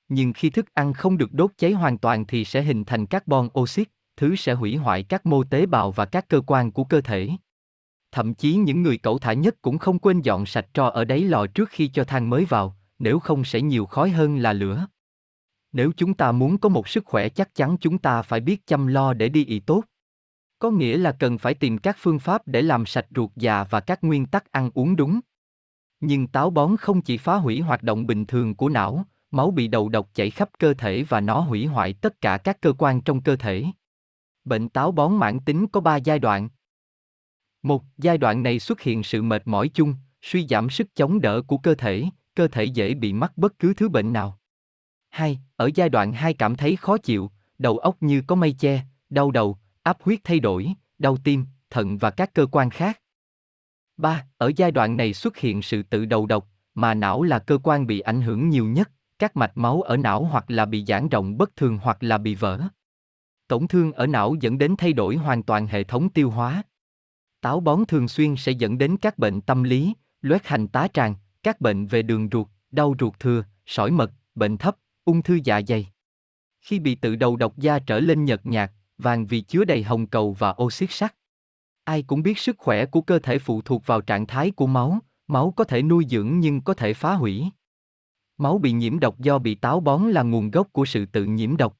Nhưng 0.09 0.33
khi 0.33 0.49
thức 0.49 0.73
ăn 0.73 0.93
không 0.93 1.17
được 1.17 1.33
đốt 1.33 1.51
cháy 1.57 1.71
hoàn 1.71 1.97
toàn 1.97 2.25
thì 2.25 2.45
sẽ 2.45 2.61
hình 2.61 2.83
thành 2.85 3.05
carbon 3.05 3.49
oxide, 3.59 3.91
thứ 4.17 4.35
sẽ 4.35 4.53
hủy 4.53 4.75
hoại 4.75 5.03
các 5.03 5.25
mô 5.25 5.43
tế 5.43 5.65
bào 5.65 5.91
và 5.91 6.05
các 6.05 6.29
cơ 6.29 6.41
quan 6.47 6.71
của 6.71 6.83
cơ 6.83 7.01
thể. 7.01 7.29
Thậm 8.11 8.33
chí 8.33 8.55
những 8.55 8.83
người 8.83 8.97
cẩu 8.97 9.19
thả 9.19 9.33
nhất 9.33 9.55
cũng 9.61 9.77
không 9.77 9.99
quên 9.99 10.21
dọn 10.21 10.45
sạch 10.45 10.67
tro 10.73 10.87
ở 10.87 11.05
đáy 11.05 11.19
lò 11.19 11.47
trước 11.47 11.69
khi 11.69 11.87
cho 11.87 12.03
than 12.03 12.29
mới 12.29 12.45
vào, 12.45 12.77
nếu 12.99 13.19
không 13.19 13.43
sẽ 13.43 13.61
nhiều 13.61 13.85
khói 13.85 14.09
hơn 14.09 14.37
là 14.37 14.53
lửa. 14.53 14.87
Nếu 15.71 15.91
chúng 15.97 16.13
ta 16.13 16.31
muốn 16.31 16.57
có 16.57 16.69
một 16.69 16.87
sức 16.87 17.05
khỏe 17.05 17.29
chắc 17.29 17.55
chắn 17.55 17.77
chúng 17.81 17.97
ta 17.97 18.21
phải 18.21 18.39
biết 18.39 18.67
chăm 18.67 18.87
lo 18.87 19.13
để 19.13 19.29
đi 19.29 19.45
ị 19.45 19.59
tốt. 19.59 19.83
Có 20.61 20.71
nghĩa 20.71 20.97
là 20.97 21.11
cần 21.11 21.37
phải 21.37 21.53
tìm 21.53 21.77
các 21.77 21.95
phương 21.99 22.19
pháp 22.19 22.41
để 22.45 22.61
làm 22.61 22.85
sạch 22.85 23.05
ruột 23.15 23.31
già 23.35 23.63
và 23.63 23.79
các 23.79 24.03
nguyên 24.03 24.25
tắc 24.25 24.51
ăn 24.51 24.69
uống 24.73 24.95
đúng. 24.95 25.19
Nhưng 25.99 26.27
táo 26.27 26.49
bón 26.49 26.77
không 26.77 27.01
chỉ 27.01 27.17
phá 27.17 27.35
hủy 27.35 27.59
hoạt 27.59 27.83
động 27.83 28.07
bình 28.07 28.25
thường 28.25 28.55
của 28.55 28.69
não, 28.69 29.05
máu 29.31 29.51
bị 29.51 29.67
đầu 29.67 29.89
độc 29.89 30.09
chảy 30.13 30.29
khắp 30.29 30.49
cơ 30.59 30.73
thể 30.73 31.03
và 31.03 31.21
nó 31.21 31.39
hủy 31.39 31.65
hoại 31.65 31.93
tất 31.93 32.21
cả 32.21 32.37
các 32.37 32.61
cơ 32.61 32.73
quan 32.77 33.01
trong 33.01 33.21
cơ 33.21 33.35
thể. 33.35 33.65
Bệnh 34.45 34.69
táo 34.69 34.91
bón 34.91 35.17
mãn 35.17 35.39
tính 35.39 35.67
có 35.67 35.81
3 35.81 35.95
giai 35.95 36.19
đoạn. 36.19 36.49
Một, 37.63 37.83
giai 37.97 38.17
đoạn 38.17 38.43
này 38.43 38.59
xuất 38.59 38.81
hiện 38.81 39.03
sự 39.03 39.21
mệt 39.21 39.41
mỏi 39.45 39.69
chung, 39.73 39.95
suy 40.21 40.47
giảm 40.47 40.69
sức 40.69 40.95
chống 40.95 41.21
đỡ 41.21 41.41
của 41.41 41.57
cơ 41.57 41.75
thể, 41.75 42.05
cơ 42.35 42.47
thể 42.47 42.63
dễ 42.63 42.93
bị 42.93 43.13
mắc 43.13 43.37
bất 43.37 43.59
cứ 43.59 43.73
thứ 43.73 43.89
bệnh 43.89 44.13
nào. 44.13 44.39
2. 45.09 45.39
Ở 45.55 45.69
giai 45.75 45.89
đoạn 45.89 46.13
2 46.13 46.33
cảm 46.33 46.55
thấy 46.55 46.75
khó 46.75 46.97
chịu, 46.97 47.31
đầu 47.57 47.77
óc 47.77 47.95
như 47.99 48.23
có 48.27 48.35
mây 48.35 48.55
che, 48.59 48.81
đau 49.09 49.31
đầu, 49.31 49.57
áp 49.83 49.97
huyết 50.01 50.19
thay 50.23 50.39
đổi, 50.39 50.73
đau 50.99 51.17
tim, 51.23 51.45
thận 51.69 51.97
và 51.97 52.09
các 52.09 52.33
cơ 52.33 52.45
quan 52.45 52.69
khác. 52.69 53.01
3. 53.97 54.25
Ở 54.37 54.51
giai 54.55 54.71
đoạn 54.71 54.97
này 54.97 55.13
xuất 55.13 55.37
hiện 55.37 55.61
sự 55.61 55.83
tự 55.83 56.05
đầu 56.05 56.25
độc, 56.25 56.47
mà 56.73 56.93
não 56.93 57.23
là 57.23 57.39
cơ 57.39 57.57
quan 57.63 57.87
bị 57.87 57.99
ảnh 57.99 58.21
hưởng 58.21 58.49
nhiều 58.49 58.65
nhất, 58.65 58.91
các 59.19 59.35
mạch 59.35 59.57
máu 59.57 59.81
ở 59.81 59.97
não 59.97 60.23
hoặc 60.23 60.51
là 60.51 60.65
bị 60.65 60.85
giãn 60.87 61.09
rộng 61.09 61.37
bất 61.37 61.55
thường 61.55 61.79
hoặc 61.81 61.97
là 62.03 62.17
bị 62.17 62.35
vỡ. 62.35 62.61
Tổn 63.47 63.67
thương 63.67 63.91
ở 63.91 64.07
não 64.07 64.35
dẫn 64.39 64.57
đến 64.57 64.75
thay 64.77 64.93
đổi 64.93 65.15
hoàn 65.15 65.43
toàn 65.43 65.67
hệ 65.67 65.83
thống 65.83 66.09
tiêu 66.09 66.29
hóa. 66.29 66.63
Táo 67.41 67.59
bón 67.59 67.85
thường 67.87 68.07
xuyên 68.07 68.35
sẽ 68.35 68.51
dẫn 68.51 68.77
đến 68.77 68.97
các 68.97 69.17
bệnh 69.17 69.41
tâm 69.41 69.63
lý, 69.63 69.93
loét 70.21 70.47
hành 70.47 70.67
tá 70.67 70.87
tràng, 70.93 71.15
các 71.43 71.61
bệnh 71.61 71.87
về 71.87 72.01
đường 72.01 72.29
ruột, 72.31 72.47
đau 72.71 72.95
ruột 72.99 73.19
thừa, 73.19 73.43
sỏi 73.65 73.91
mật, 73.91 74.11
bệnh 74.35 74.57
thấp, 74.57 74.75
ung 75.05 75.21
thư 75.21 75.39
dạ 75.43 75.61
dày. 75.67 75.87
Khi 76.61 76.79
bị 76.79 76.95
tự 76.95 77.15
đầu 77.15 77.35
độc 77.35 77.57
da 77.57 77.79
trở 77.79 77.99
lên 77.99 78.25
nhợt 78.25 78.45
nhạt, 78.45 78.71
vàng 79.01 79.27
vì 79.27 79.41
chứa 79.41 79.65
đầy 79.65 79.83
hồng 79.83 80.07
cầu 80.07 80.33
và 80.39 80.55
oxit 80.63 80.91
sắt. 80.91 81.15
Ai 81.83 82.03
cũng 82.03 82.23
biết 82.23 82.37
sức 82.37 82.55
khỏe 82.57 82.85
của 82.85 83.01
cơ 83.01 83.19
thể 83.19 83.39
phụ 83.39 83.61
thuộc 83.61 83.85
vào 83.85 84.01
trạng 84.01 84.27
thái 84.27 84.51
của 84.51 84.67
máu, 84.67 84.99
máu 85.27 85.53
có 85.55 85.63
thể 85.63 85.81
nuôi 85.81 86.05
dưỡng 86.09 86.39
nhưng 86.39 86.61
có 86.61 86.73
thể 86.73 86.93
phá 86.93 87.13
hủy. 87.13 87.45
Máu 88.37 88.57
bị 88.57 88.71
nhiễm 88.71 88.99
độc 88.99 89.19
do 89.19 89.39
bị 89.39 89.55
táo 89.55 89.79
bón 89.79 90.01
là 90.03 90.23
nguồn 90.23 90.51
gốc 90.51 90.67
của 90.71 90.85
sự 90.85 91.05
tự 91.05 91.25
nhiễm 91.25 91.57
độc. 91.57 91.77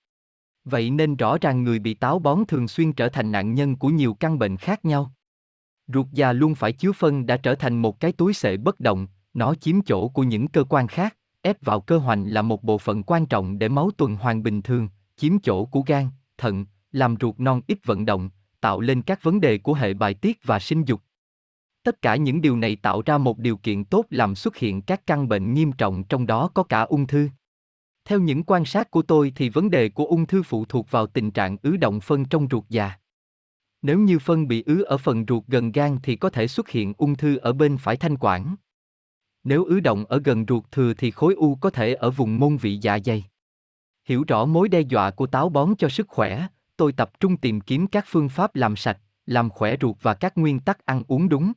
Vậy 0.66 0.90
nên 0.90 1.16
rõ 1.16 1.38
ràng 1.42 1.64
người 1.64 1.80
bị 1.80 1.94
táo 1.94 2.20
bón 2.20 2.44
thường 2.48 2.68
xuyên 2.68 2.94
trở 2.94 3.10
thành 3.10 3.32
nạn 3.32 3.54
nhân 3.54 3.76
của 3.76 3.90
nhiều 3.90 4.14
căn 4.14 4.40
bệnh 4.40 4.58
khác 4.58 4.86
nhau. 4.86 5.12
Ruột 5.88 6.08
già 6.12 6.34
luôn 6.34 6.56
phải 6.56 6.72
chứa 6.74 6.92
phân 6.92 7.26
đã 7.26 7.38
trở 7.38 7.56
thành 7.56 7.82
một 7.82 8.00
cái 8.00 8.12
túi 8.12 8.34
sệ 8.34 8.58
bất 8.58 8.80
động, 8.80 9.08
nó 9.34 9.56
chiếm 9.56 9.82
chỗ 9.82 10.08
của 10.08 10.24
những 10.24 10.48
cơ 10.48 10.64
quan 10.64 10.88
khác, 10.88 11.18
ép 11.42 11.62
vào 11.62 11.82
cơ 11.82 11.98
hoành 11.98 12.26
là 12.28 12.42
một 12.42 12.64
bộ 12.64 12.78
phận 12.78 13.04
quan 13.04 13.26
trọng 13.26 13.60
để 13.60 13.70
máu 13.70 13.92
tuần 13.98 14.16
hoàn 14.16 14.44
bình 14.44 14.62
thường, 14.62 14.90
chiếm 15.16 15.40
chỗ 15.40 15.66
của 15.66 15.84
gan, 15.88 16.08
thận, 16.38 16.66
làm 16.92 17.16
ruột 17.22 17.40
non 17.40 17.62
ít 17.68 17.78
vận 17.86 18.06
động, 18.06 18.30
tạo 18.62 18.80
lên 18.80 19.02
các 19.02 19.24
vấn 19.24 19.42
đề 19.42 19.58
của 19.58 19.74
hệ 19.74 19.94
bài 19.94 20.14
tiết 20.14 20.40
và 20.44 20.60
sinh 20.60 20.84
dục. 20.84 21.02
Tất 21.84 22.02
cả 22.02 22.16
những 22.16 22.42
điều 22.42 22.58
này 22.58 22.76
tạo 22.76 23.02
ra 23.06 23.18
một 23.18 23.38
điều 23.38 23.58
kiện 23.58 23.86
tốt 23.86 24.06
làm 24.10 24.36
xuất 24.36 24.58
hiện 24.58 24.82
các 24.82 25.08
căn 25.08 25.28
bệnh 25.28 25.54
nghiêm 25.54 25.72
trọng 25.72 26.04
trong 26.04 26.28
đó 26.28 26.50
có 26.54 26.64
cả 26.64 26.82
ung 26.82 27.08
thư. 27.08 27.30
Theo 28.06 28.20
những 28.20 28.44
quan 28.44 28.66
sát 28.66 28.92
của 28.92 29.02
tôi 29.02 29.34
thì 29.36 29.50
vấn 29.50 29.70
đề 29.70 29.90
của 29.90 30.06
ung 30.06 30.26
thư 30.26 30.44
phụ 30.44 30.66
thuộc 30.66 30.92
vào 30.92 31.08
tình 31.08 31.32
trạng 31.32 31.58
ứ 31.62 31.78
động 31.78 32.00
phân 32.00 32.26
trong 32.26 32.48
ruột 32.52 32.64
già. 32.70 32.92
Nếu 33.82 34.00
như 34.00 34.20
phân 34.20 34.48
bị 34.48 34.64
ứ 34.66 34.82
ở 34.82 34.98
phần 34.98 35.26
ruột 35.28 35.44
gần 35.48 35.72
gan 35.72 35.98
thì 36.04 36.16
có 36.16 36.30
thể 36.30 36.48
xuất 36.48 36.70
hiện 36.70 36.94
ung 36.98 37.16
thư 37.16 37.38
ở 37.38 37.54
bên 37.54 37.78
phải 37.78 37.98
thanh 37.98 38.18
quản. 38.20 38.56
Nếu 39.44 39.66
ứ 39.66 39.80
động 39.80 40.06
ở 40.06 40.22
gần 40.26 40.46
ruột 40.48 40.64
thừa 40.72 40.94
thì 40.94 41.12
khối 41.12 41.34
u 41.34 41.56
có 41.56 41.70
thể 41.70 41.94
ở 41.94 42.12
vùng 42.12 42.40
môn 42.40 42.58
vị 42.58 42.80
dạ 42.82 43.00
dày. 43.06 43.26
Hiểu 44.06 44.24
rõ 44.28 44.46
mối 44.46 44.70
đe 44.70 44.82
dọa 44.82 45.12
của 45.12 45.28
táo 45.28 45.50
bón 45.50 45.76
cho 45.78 45.90
sức 45.90 46.08
khỏe, 46.08 46.48
tôi 46.82 46.92
tập 46.92 47.20
trung 47.20 47.38
tìm 47.38 47.62
kiếm 47.62 47.88
các 47.88 48.06
phương 48.08 48.30
pháp 48.30 48.56
làm 48.56 48.76
sạch, 48.76 48.98
làm 49.26 49.50
khỏe 49.50 49.76
ruột 49.82 49.96
và 50.02 50.14
các 50.14 50.38
nguyên 50.38 50.60
tắc 50.60 50.86
ăn 50.86 51.04
uống 51.08 51.30
đúng. 51.30 51.52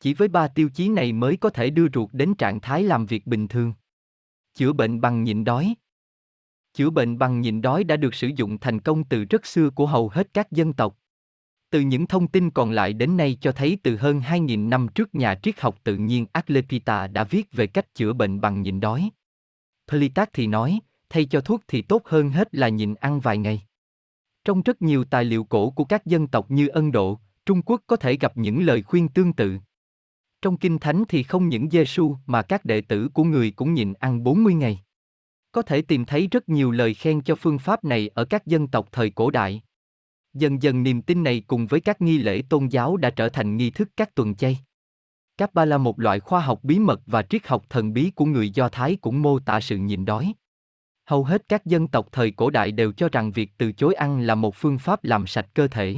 Chỉ 0.00 0.14
với 0.14 0.28
ba 0.28 0.48
tiêu 0.48 0.68
chí 0.74 0.88
này 0.88 1.12
mới 1.12 1.36
có 1.36 1.50
thể 1.50 1.70
đưa 1.70 1.86
ruột 1.94 2.10
đến 2.12 2.34
trạng 2.34 2.60
thái 2.60 2.82
làm 2.82 3.06
việc 3.06 3.26
bình 3.26 3.48
thường. 3.48 3.72
Chữa 4.54 4.72
bệnh 4.72 5.00
bằng 5.00 5.22
nhịn 5.22 5.44
đói. 5.44 5.74
Chữa 6.74 6.90
bệnh 6.90 7.18
bằng 7.18 7.40
nhịn 7.40 7.62
đói 7.62 7.84
đã 7.84 7.96
được 7.96 8.14
sử 8.14 8.30
dụng 8.36 8.58
thành 8.58 8.80
công 8.80 9.04
từ 9.04 9.24
rất 9.24 9.46
xưa 9.46 9.70
của 9.70 9.86
hầu 9.86 10.08
hết 10.08 10.34
các 10.34 10.52
dân 10.52 10.72
tộc. 10.72 10.98
Từ 11.70 11.80
những 11.80 12.06
thông 12.06 12.28
tin 12.28 12.50
còn 12.50 12.70
lại 12.70 12.92
đến 12.92 13.16
nay 13.16 13.38
cho 13.40 13.52
thấy 13.52 13.78
từ 13.82 13.96
hơn 13.96 14.20
2.000 14.20 14.68
năm 14.68 14.88
trước 14.94 15.14
nhà 15.14 15.34
triết 15.42 15.60
học 15.60 15.78
tự 15.84 15.96
nhiên 15.96 16.26
Aklepita 16.32 17.06
đã 17.06 17.24
viết 17.24 17.52
về 17.52 17.66
cách 17.66 17.94
chữa 17.94 18.12
bệnh 18.12 18.40
bằng 18.40 18.62
nhịn 18.62 18.80
đói. 18.80 19.10
Politak 19.88 20.30
thì 20.32 20.46
nói, 20.46 20.80
thay 21.08 21.24
cho 21.24 21.40
thuốc 21.40 21.62
thì 21.68 21.82
tốt 21.82 22.02
hơn 22.04 22.30
hết 22.30 22.54
là 22.54 22.68
nhịn 22.68 22.94
ăn 22.94 23.20
vài 23.20 23.38
ngày. 23.38 23.66
Trong 24.44 24.62
rất 24.62 24.82
nhiều 24.82 25.04
tài 25.04 25.24
liệu 25.24 25.44
cổ 25.44 25.70
của 25.70 25.84
các 25.84 26.06
dân 26.06 26.26
tộc 26.26 26.50
như 26.50 26.68
Ấn 26.68 26.92
Độ, 26.92 27.20
Trung 27.46 27.62
Quốc 27.62 27.80
có 27.86 27.96
thể 27.96 28.16
gặp 28.16 28.36
những 28.36 28.62
lời 28.62 28.82
khuyên 28.82 29.08
tương 29.08 29.32
tự. 29.32 29.58
Trong 30.42 30.56
Kinh 30.56 30.78
Thánh 30.78 31.04
thì 31.08 31.22
không 31.22 31.48
những 31.48 31.70
Giêsu 31.70 32.16
mà 32.26 32.42
các 32.42 32.64
đệ 32.64 32.80
tử 32.80 33.08
của 33.14 33.24
người 33.24 33.50
cũng 33.50 33.74
nhịn 33.74 33.92
ăn 33.92 34.24
40 34.24 34.54
ngày. 34.54 34.80
Có 35.52 35.62
thể 35.62 35.82
tìm 35.82 36.04
thấy 36.04 36.28
rất 36.30 36.48
nhiều 36.48 36.70
lời 36.70 36.94
khen 36.94 37.20
cho 37.20 37.34
phương 37.34 37.58
pháp 37.58 37.84
này 37.84 38.10
ở 38.14 38.24
các 38.24 38.46
dân 38.46 38.68
tộc 38.68 38.88
thời 38.92 39.10
cổ 39.10 39.30
đại. 39.30 39.62
Dần 40.34 40.62
dần 40.62 40.82
niềm 40.82 41.02
tin 41.02 41.22
này 41.22 41.42
cùng 41.46 41.66
với 41.66 41.80
các 41.80 42.00
nghi 42.00 42.18
lễ 42.18 42.42
tôn 42.48 42.66
giáo 42.66 42.96
đã 42.96 43.10
trở 43.10 43.28
thành 43.28 43.56
nghi 43.56 43.70
thức 43.70 43.88
các 43.96 44.14
tuần 44.14 44.34
chay. 44.34 44.58
các 45.36 45.54
ba 45.54 45.64
là 45.64 45.78
một 45.78 46.00
loại 46.00 46.20
khoa 46.20 46.40
học 46.40 46.60
bí 46.62 46.78
mật 46.78 47.00
và 47.06 47.22
triết 47.22 47.46
học 47.46 47.64
thần 47.68 47.92
bí 47.92 48.10
của 48.10 48.24
người 48.24 48.50
Do 48.50 48.68
Thái 48.68 48.96
cũng 48.96 49.22
mô 49.22 49.38
tả 49.38 49.60
sự 49.60 49.76
nhịn 49.76 50.04
đói. 50.04 50.34
Hầu 51.04 51.24
hết 51.24 51.48
các 51.48 51.66
dân 51.66 51.88
tộc 51.88 52.08
thời 52.12 52.30
cổ 52.30 52.50
đại 52.50 52.72
đều 52.72 52.92
cho 52.92 53.08
rằng 53.12 53.32
việc 53.32 53.50
từ 53.58 53.72
chối 53.72 53.94
ăn 53.94 54.20
là 54.20 54.34
một 54.34 54.54
phương 54.56 54.78
pháp 54.78 55.04
làm 55.04 55.26
sạch 55.26 55.46
cơ 55.54 55.68
thể. 55.68 55.96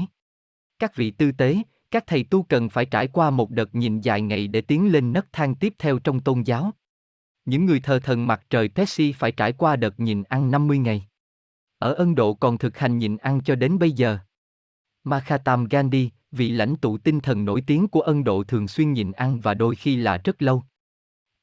Các 0.79 0.97
vị 0.97 1.11
tư 1.11 1.33
tế, 1.33 1.57
các 1.91 2.05
thầy 2.07 2.25
tu 2.25 2.43
cần 2.43 2.69
phải 2.69 2.87
trải 2.87 3.09
qua 3.09 3.31
một 3.31 3.51
đợt 3.51 3.75
nhìn 3.75 4.01
dài 4.01 4.21
ngày 4.21 4.49
để 4.49 4.61
tiến 4.61 4.93
lên 4.93 5.13
nấc 5.13 5.27
thang 5.33 5.55
tiếp 5.55 5.75
theo 5.79 5.99
trong 5.99 6.21
tôn 6.21 6.43
giáo. 6.43 6.71
Những 7.45 7.67
người 7.67 7.81
thờ 7.81 8.01
thần 8.03 8.27
mặt 8.27 8.47
trời 8.51 8.69
Pesci 8.69 9.13
phải 9.13 9.33
trải 9.33 9.53
qua 9.53 9.77
đợt 9.77 10.01
nhìn 10.01 10.23
ăn 10.23 10.51
50 10.51 10.79
ngày. 10.79 11.07
Ở 11.79 11.93
Ấn 11.93 12.15
Độ 12.15 12.35
còn 12.35 12.59
thực 12.59 12.79
hành 12.79 12.99
nhịn 12.99 13.17
ăn 13.17 13.41
cho 13.45 13.55
đến 13.55 13.79
bây 13.79 13.93
giờ. 13.93 14.19
Mahatma 15.05 15.67
Gandhi, 15.71 16.11
vị 16.31 16.51
lãnh 16.51 16.77
tụ 16.77 16.99
tinh 16.99 17.21
thần 17.21 17.45
nổi 17.45 17.63
tiếng 17.67 17.89
của 17.89 18.01
Ấn 18.01 18.25
Độ 18.25 18.45
thường 18.45 18.69
xuyên 18.69 18.93
nhịn 18.93 19.13
ăn 19.13 19.41
và 19.41 19.55
đôi 19.55 19.75
khi 19.75 19.97
là 19.97 20.19
rất 20.25 20.43
lâu. 20.43 20.63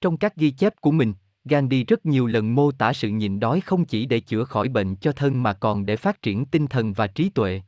Trong 0.01 0.17
các 0.17 0.35
ghi 0.35 0.51
chép 0.51 0.81
của 0.81 0.91
mình, 0.91 1.13
Gandhi 1.45 1.83
rất 1.83 2.05
nhiều 2.05 2.27
lần 2.27 2.55
mô 2.55 2.71
tả 2.71 2.93
sự 2.93 3.09
nhịn 3.09 3.39
đói 3.39 3.61
không 3.61 3.85
chỉ 3.85 4.05
để 4.05 4.19
chữa 4.19 4.43
khỏi 4.43 4.69
bệnh 4.69 4.95
cho 4.95 5.11
thân 5.11 5.43
mà 5.43 5.53
còn 5.53 5.85
để 5.85 5.95
phát 5.95 6.21
triển 6.21 6.45
tinh 6.45 6.67
thần 6.67 6.93
và 6.93 7.07
trí 7.07 7.29
tuệ. 7.29 7.61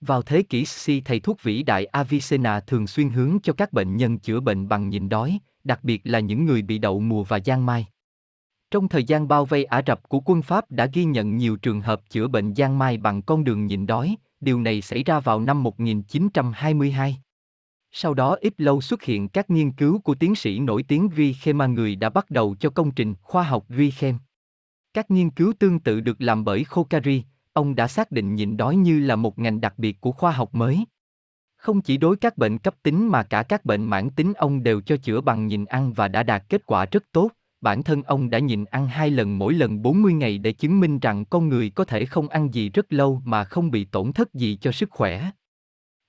Vào 0.00 0.22
thế 0.22 0.42
kỷ 0.42 0.64
si 0.64 1.00
thầy 1.00 1.20
thuốc 1.20 1.42
vĩ 1.42 1.62
đại 1.62 1.86
Avicenna 1.86 2.60
thường 2.60 2.86
xuyên 2.86 3.10
hướng 3.10 3.38
cho 3.42 3.52
các 3.52 3.72
bệnh 3.72 3.96
nhân 3.96 4.18
chữa 4.18 4.40
bệnh 4.40 4.68
bằng 4.68 4.88
nhịn 4.88 5.08
đói, 5.08 5.38
đặc 5.64 5.84
biệt 5.84 6.00
là 6.04 6.20
những 6.20 6.44
người 6.44 6.62
bị 6.62 6.78
đậu 6.78 7.00
mùa 7.00 7.24
và 7.24 7.40
giang 7.40 7.66
mai. 7.66 7.86
Trong 8.70 8.88
thời 8.88 9.04
gian 9.04 9.28
bao 9.28 9.44
vây 9.44 9.64
Ả 9.64 9.82
Rập 9.86 10.08
của 10.08 10.20
quân 10.20 10.42
Pháp 10.42 10.70
đã 10.70 10.86
ghi 10.86 11.04
nhận 11.04 11.36
nhiều 11.36 11.56
trường 11.56 11.80
hợp 11.80 12.10
chữa 12.10 12.28
bệnh 12.28 12.54
giang 12.54 12.78
mai 12.78 12.96
bằng 12.96 13.22
con 13.22 13.44
đường 13.44 13.66
nhịn 13.66 13.86
đói, 13.86 14.16
điều 14.40 14.60
này 14.60 14.82
xảy 14.82 15.04
ra 15.04 15.20
vào 15.20 15.40
năm 15.40 15.62
1922. 15.62 17.18
Sau 17.96 18.14
đó 18.14 18.36
ít 18.40 18.54
lâu 18.60 18.80
xuất 18.80 19.02
hiện 19.02 19.28
các 19.28 19.50
nghiên 19.50 19.72
cứu 19.72 19.98
của 19.98 20.14
tiến 20.14 20.34
sĩ 20.34 20.58
nổi 20.58 20.82
tiếng 20.82 21.08
Vi 21.08 21.32
Khema 21.32 21.66
người 21.66 21.96
đã 21.96 22.08
bắt 22.08 22.30
đầu 22.30 22.56
cho 22.60 22.70
công 22.70 22.90
trình 22.90 23.14
khoa 23.22 23.42
học 23.42 23.64
Vi 23.68 23.90
Khem. 23.90 24.18
Các 24.94 25.10
nghiên 25.10 25.30
cứu 25.30 25.52
tương 25.58 25.80
tự 25.80 26.00
được 26.00 26.16
làm 26.18 26.44
bởi 26.44 26.64
Khokari, 26.64 27.24
ông 27.52 27.74
đã 27.74 27.88
xác 27.88 28.10
định 28.10 28.34
nhịn 28.34 28.56
đói 28.56 28.76
như 28.76 29.00
là 29.00 29.16
một 29.16 29.38
ngành 29.38 29.60
đặc 29.60 29.74
biệt 29.78 30.00
của 30.00 30.12
khoa 30.12 30.32
học 30.32 30.54
mới. 30.54 30.84
Không 31.56 31.80
chỉ 31.80 31.96
đối 31.96 32.16
các 32.16 32.38
bệnh 32.38 32.58
cấp 32.58 32.74
tính 32.82 33.08
mà 33.08 33.22
cả 33.22 33.42
các 33.42 33.64
bệnh 33.64 33.84
mãn 33.84 34.10
tính 34.10 34.32
ông 34.34 34.62
đều 34.62 34.80
cho 34.80 34.96
chữa 34.96 35.20
bằng 35.20 35.46
nhịn 35.46 35.64
ăn 35.64 35.92
và 35.92 36.08
đã 36.08 36.22
đạt 36.22 36.44
kết 36.48 36.66
quả 36.66 36.86
rất 36.86 37.04
tốt. 37.12 37.30
Bản 37.60 37.82
thân 37.82 38.02
ông 38.02 38.30
đã 38.30 38.38
nhịn 38.38 38.64
ăn 38.64 38.86
hai 38.88 39.10
lần 39.10 39.38
mỗi 39.38 39.54
lần 39.54 39.82
40 39.82 40.12
ngày 40.12 40.38
để 40.38 40.52
chứng 40.52 40.80
minh 40.80 40.98
rằng 40.98 41.24
con 41.24 41.48
người 41.48 41.70
có 41.70 41.84
thể 41.84 42.06
không 42.06 42.28
ăn 42.28 42.54
gì 42.54 42.70
rất 42.70 42.92
lâu 42.92 43.22
mà 43.24 43.44
không 43.44 43.70
bị 43.70 43.84
tổn 43.84 44.12
thất 44.12 44.34
gì 44.34 44.58
cho 44.60 44.72
sức 44.72 44.90
khỏe. 44.90 45.30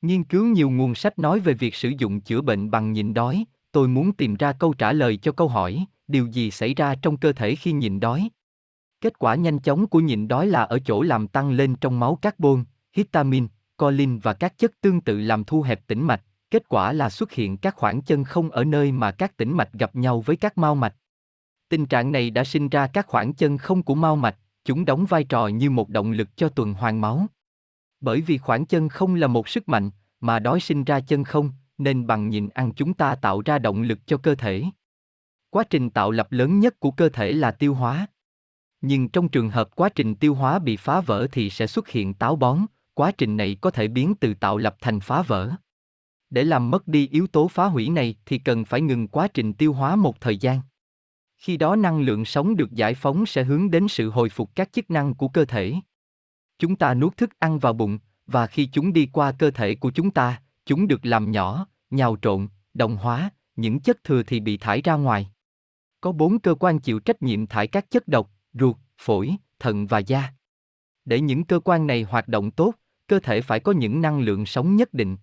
Nghiên 0.05 0.23
cứu 0.23 0.45
nhiều 0.45 0.69
nguồn 0.69 0.95
sách 0.95 1.19
nói 1.19 1.39
về 1.39 1.53
việc 1.53 1.75
sử 1.75 1.89
dụng 1.97 2.21
chữa 2.21 2.41
bệnh 2.41 2.71
bằng 2.71 2.93
nhịn 2.93 3.13
đói, 3.13 3.45
tôi 3.71 3.87
muốn 3.87 4.13
tìm 4.13 4.35
ra 4.35 4.53
câu 4.53 4.73
trả 4.73 4.93
lời 4.93 5.17
cho 5.17 5.31
câu 5.31 5.47
hỏi, 5.47 5.85
điều 6.07 6.27
gì 6.27 6.51
xảy 6.51 6.73
ra 6.73 6.95
trong 6.95 7.17
cơ 7.17 7.33
thể 7.33 7.55
khi 7.55 7.71
nhịn 7.71 7.99
đói? 7.99 8.29
Kết 9.01 9.19
quả 9.19 9.35
nhanh 9.35 9.59
chóng 9.59 9.87
của 9.87 9.99
nhịn 9.99 10.27
đói 10.27 10.47
là 10.47 10.63
ở 10.63 10.79
chỗ 10.79 11.01
làm 11.01 11.27
tăng 11.27 11.51
lên 11.51 11.75
trong 11.75 11.99
máu 11.99 12.15
carbon, 12.15 12.63
histamine, 12.93 13.47
colin 13.77 14.17
và 14.17 14.33
các 14.33 14.57
chất 14.57 14.71
tương 14.81 15.01
tự 15.01 15.19
làm 15.19 15.43
thu 15.43 15.61
hẹp 15.61 15.87
tĩnh 15.87 16.03
mạch, 16.03 16.21
kết 16.51 16.69
quả 16.69 16.93
là 16.93 17.09
xuất 17.09 17.31
hiện 17.31 17.57
các 17.57 17.75
khoảng 17.75 18.01
chân 18.01 18.23
không 18.23 18.51
ở 18.51 18.63
nơi 18.63 18.91
mà 18.91 19.11
các 19.11 19.37
tĩnh 19.37 19.57
mạch 19.57 19.73
gặp 19.73 19.95
nhau 19.95 20.21
với 20.21 20.35
các 20.35 20.57
mao 20.57 20.75
mạch. 20.75 20.95
Tình 21.69 21.85
trạng 21.85 22.11
này 22.11 22.29
đã 22.29 22.43
sinh 22.43 22.69
ra 22.69 22.87
các 22.87 23.07
khoảng 23.07 23.33
chân 23.33 23.57
không 23.57 23.83
của 23.83 23.95
mao 23.95 24.15
mạch, 24.15 24.35
chúng 24.65 24.85
đóng 24.85 25.05
vai 25.05 25.23
trò 25.23 25.47
như 25.47 25.69
một 25.69 25.89
động 25.89 26.11
lực 26.11 26.37
cho 26.37 26.49
tuần 26.49 26.73
hoàn 26.73 27.01
máu. 27.01 27.27
Bởi 28.05 28.21
vì 28.21 28.37
khoảng 28.37 28.65
chân 28.65 28.89
không 28.89 29.15
là 29.15 29.27
một 29.27 29.49
sức 29.49 29.69
mạnh, 29.69 29.89
mà 30.19 30.39
đói 30.39 30.59
sinh 30.59 30.83
ra 30.83 30.99
chân 30.99 31.23
không, 31.23 31.51
nên 31.77 32.07
bằng 32.07 32.29
nhịn 32.29 32.49
ăn 32.49 32.71
chúng 32.75 32.93
ta 32.93 33.15
tạo 33.15 33.41
ra 33.45 33.59
động 33.59 33.81
lực 33.81 33.99
cho 34.05 34.17
cơ 34.17 34.35
thể. 34.35 34.63
Quá 35.49 35.63
trình 35.69 35.89
tạo 35.89 36.11
lập 36.11 36.31
lớn 36.31 36.59
nhất 36.59 36.79
của 36.79 36.91
cơ 36.91 37.09
thể 37.09 37.31
là 37.31 37.51
tiêu 37.51 37.73
hóa. 37.73 38.07
Nhưng 38.81 39.09
trong 39.09 39.29
trường 39.29 39.49
hợp 39.49 39.75
quá 39.75 39.89
trình 39.89 40.15
tiêu 40.15 40.35
hóa 40.35 40.59
bị 40.59 40.77
phá 40.77 41.01
vỡ 41.01 41.27
thì 41.31 41.49
sẽ 41.49 41.67
xuất 41.67 41.89
hiện 41.89 42.13
táo 42.13 42.35
bón, 42.35 42.59
quá 42.93 43.11
trình 43.11 43.37
này 43.37 43.57
có 43.61 43.71
thể 43.71 43.87
biến 43.87 44.15
từ 44.15 44.33
tạo 44.33 44.57
lập 44.57 44.75
thành 44.81 44.99
phá 44.99 45.21
vỡ. 45.21 45.51
Để 46.29 46.43
làm 46.43 46.71
mất 46.71 46.87
đi 46.87 47.07
yếu 47.07 47.27
tố 47.27 47.47
phá 47.47 47.65
hủy 47.65 47.89
này 47.89 48.15
thì 48.25 48.37
cần 48.37 48.65
phải 48.65 48.81
ngừng 48.81 49.07
quá 49.07 49.27
trình 49.27 49.53
tiêu 49.53 49.73
hóa 49.73 49.95
một 49.95 50.21
thời 50.21 50.37
gian. 50.37 50.61
Khi 51.37 51.57
đó 51.57 51.75
năng 51.75 52.01
lượng 52.01 52.25
sống 52.25 52.55
được 52.55 52.71
giải 52.71 52.93
phóng 52.93 53.25
sẽ 53.25 53.43
hướng 53.43 53.71
đến 53.71 53.87
sự 53.87 54.09
hồi 54.09 54.29
phục 54.29 54.55
các 54.55 54.73
chức 54.73 54.91
năng 54.91 55.13
của 55.13 55.27
cơ 55.27 55.45
thể. 55.45 55.73
Chúng 56.59 56.75
ta 56.75 56.93
nuốt 56.93 57.17
thức 57.17 57.29
ăn 57.39 57.59
vào 57.59 57.73
bụng, 57.73 57.99
và 58.27 58.47
khi 58.47 58.65
chúng 58.65 58.93
đi 58.93 59.09
qua 59.13 59.31
cơ 59.31 59.51
thể 59.51 59.75
của 59.75 59.91
chúng 59.91 60.11
ta, 60.11 60.41
chúng 60.65 60.87
được 60.87 61.05
làm 61.05 61.31
nhỏ, 61.31 61.67
nhào 61.89 62.17
trộn, 62.21 62.47
đồng 62.73 62.97
hóa, 62.97 63.29
những 63.55 63.79
chất 63.79 64.03
thừa 64.03 64.23
thì 64.23 64.39
bị 64.39 64.57
thải 64.57 64.81
ra 64.81 64.93
ngoài. 64.93 65.31
Có 66.01 66.11
bốn 66.11 66.39
cơ 66.39 66.55
quan 66.55 66.79
chịu 66.79 66.99
trách 66.99 67.21
nhiệm 67.21 67.47
thải 67.47 67.67
các 67.67 67.91
chất 67.91 68.07
độc, 68.07 68.31
ruột, 68.53 68.75
phổi, 68.97 69.35
thận 69.59 69.87
và 69.87 69.99
da. 69.99 70.33
Để 71.05 71.19
những 71.19 71.43
cơ 71.43 71.59
quan 71.59 71.87
này 71.87 72.03
hoạt 72.03 72.27
động 72.27 72.51
tốt, 72.51 72.73
cơ 73.07 73.19
thể 73.19 73.41
phải 73.41 73.59
có 73.59 73.71
những 73.71 74.01
năng 74.01 74.19
lượng 74.19 74.45
sống 74.45 74.75
nhất 74.75 74.93
định. 74.93 75.17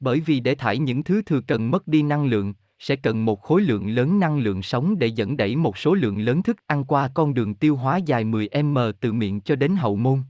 Bởi 0.00 0.20
vì 0.20 0.40
để 0.40 0.54
thải 0.54 0.78
những 0.78 1.04
thứ 1.04 1.22
thừa 1.22 1.40
cần 1.40 1.70
mất 1.70 1.88
đi 1.88 2.02
năng 2.02 2.26
lượng, 2.26 2.54
sẽ 2.78 2.96
cần 2.96 3.24
một 3.24 3.42
khối 3.42 3.62
lượng 3.62 3.88
lớn 3.88 4.20
năng 4.20 4.38
lượng 4.38 4.62
sống 4.62 4.98
để 4.98 5.06
dẫn 5.06 5.36
đẩy 5.36 5.56
một 5.56 5.78
số 5.78 5.94
lượng 5.94 6.18
lớn 6.18 6.42
thức 6.42 6.56
ăn 6.66 6.84
qua 6.84 7.10
con 7.14 7.34
đường 7.34 7.54
tiêu 7.54 7.76
hóa 7.76 7.96
dài 7.96 8.24
10m 8.24 8.92
từ 9.00 9.12
miệng 9.12 9.40
cho 9.40 9.56
đến 9.56 9.76
hậu 9.76 9.96
môn. 9.96 10.22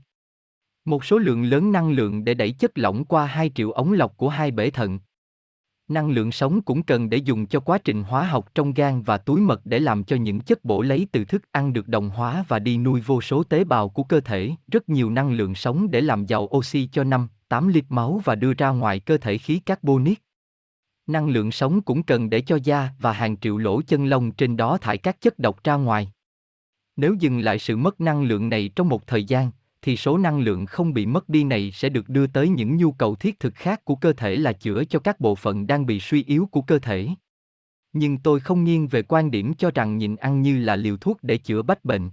Một 0.85 1.05
số 1.05 1.17
lượng 1.17 1.43
lớn 1.43 1.71
năng 1.71 1.91
lượng 1.91 2.25
để 2.25 2.33
đẩy 2.33 2.51
chất 2.51 2.71
lỏng 2.75 3.05
qua 3.05 3.25
hai 3.25 3.51
triệu 3.55 3.71
ống 3.71 3.93
lọc 3.93 4.17
của 4.17 4.29
hai 4.29 4.51
bể 4.51 4.69
thận. 4.69 4.99
Năng 5.87 6.09
lượng 6.09 6.31
sống 6.31 6.61
cũng 6.61 6.83
cần 6.83 7.09
để 7.09 7.17
dùng 7.17 7.45
cho 7.45 7.59
quá 7.59 7.77
trình 7.77 8.03
hóa 8.03 8.23
học 8.23 8.55
trong 8.55 8.73
gan 8.73 9.01
và 9.01 9.17
túi 9.17 9.41
mật 9.41 9.61
để 9.65 9.79
làm 9.79 10.03
cho 10.03 10.15
những 10.15 10.39
chất 10.39 10.65
bổ 10.65 10.81
lấy 10.81 11.07
từ 11.11 11.25
thức 11.25 11.43
ăn 11.51 11.73
được 11.73 11.87
đồng 11.87 12.09
hóa 12.09 12.45
và 12.47 12.59
đi 12.59 12.77
nuôi 12.77 13.01
vô 13.01 13.21
số 13.21 13.43
tế 13.43 13.63
bào 13.63 13.89
của 13.89 14.03
cơ 14.03 14.19
thể, 14.19 14.51
rất 14.71 14.89
nhiều 14.89 15.09
năng 15.09 15.31
lượng 15.31 15.55
sống 15.55 15.91
để 15.91 16.01
làm 16.01 16.25
giàu 16.25 16.43
oxy 16.57 16.89
cho 16.91 17.03
5, 17.03 17.27
8 17.47 17.67
lít 17.67 17.85
máu 17.89 18.21
và 18.23 18.35
đưa 18.35 18.53
ra 18.53 18.69
ngoài 18.69 18.99
cơ 18.99 19.17
thể 19.17 19.37
khí 19.37 19.59
carbonic. 19.59 20.23
Năng 21.07 21.29
lượng 21.29 21.51
sống 21.51 21.81
cũng 21.81 22.03
cần 22.03 22.29
để 22.29 22.41
cho 22.41 22.59
da 22.63 22.89
và 22.99 23.11
hàng 23.11 23.37
triệu 23.37 23.57
lỗ 23.57 23.81
chân 23.81 24.05
lông 24.05 24.31
trên 24.31 24.57
đó 24.57 24.77
thải 24.77 24.97
các 24.97 25.21
chất 25.21 25.39
độc 25.39 25.63
ra 25.63 25.75
ngoài. 25.75 26.11
Nếu 26.95 27.13
dừng 27.19 27.39
lại 27.39 27.59
sự 27.59 27.77
mất 27.77 28.01
năng 28.01 28.23
lượng 28.23 28.49
này 28.49 28.71
trong 28.75 28.89
một 28.89 29.07
thời 29.07 29.23
gian, 29.23 29.51
thì 29.81 29.97
số 29.97 30.17
năng 30.17 30.39
lượng 30.39 30.65
không 30.65 30.93
bị 30.93 31.05
mất 31.05 31.29
đi 31.29 31.43
này 31.43 31.71
sẽ 31.71 31.89
được 31.89 32.09
đưa 32.09 32.27
tới 32.27 32.49
những 32.49 32.77
nhu 32.77 32.91
cầu 32.91 33.15
thiết 33.15 33.39
thực 33.39 33.55
khác 33.55 33.85
của 33.85 33.95
cơ 33.95 34.13
thể 34.13 34.35
là 34.35 34.53
chữa 34.53 34.83
cho 34.83 34.99
các 34.99 35.19
bộ 35.19 35.35
phận 35.35 35.67
đang 35.67 35.85
bị 35.85 35.99
suy 35.99 36.23
yếu 36.23 36.45
của 36.51 36.61
cơ 36.61 36.79
thể. 36.79 37.07
Nhưng 37.93 38.17
tôi 38.17 38.39
không 38.39 38.63
nghiêng 38.63 38.87
về 38.87 39.01
quan 39.01 39.31
điểm 39.31 39.53
cho 39.53 39.71
rằng 39.75 39.97
nhịn 39.97 40.15
ăn 40.15 40.41
như 40.41 40.59
là 40.59 40.75
liều 40.75 40.97
thuốc 40.97 41.17
để 41.21 41.37
chữa 41.37 41.61
bách 41.61 41.85
bệnh. 41.85 42.09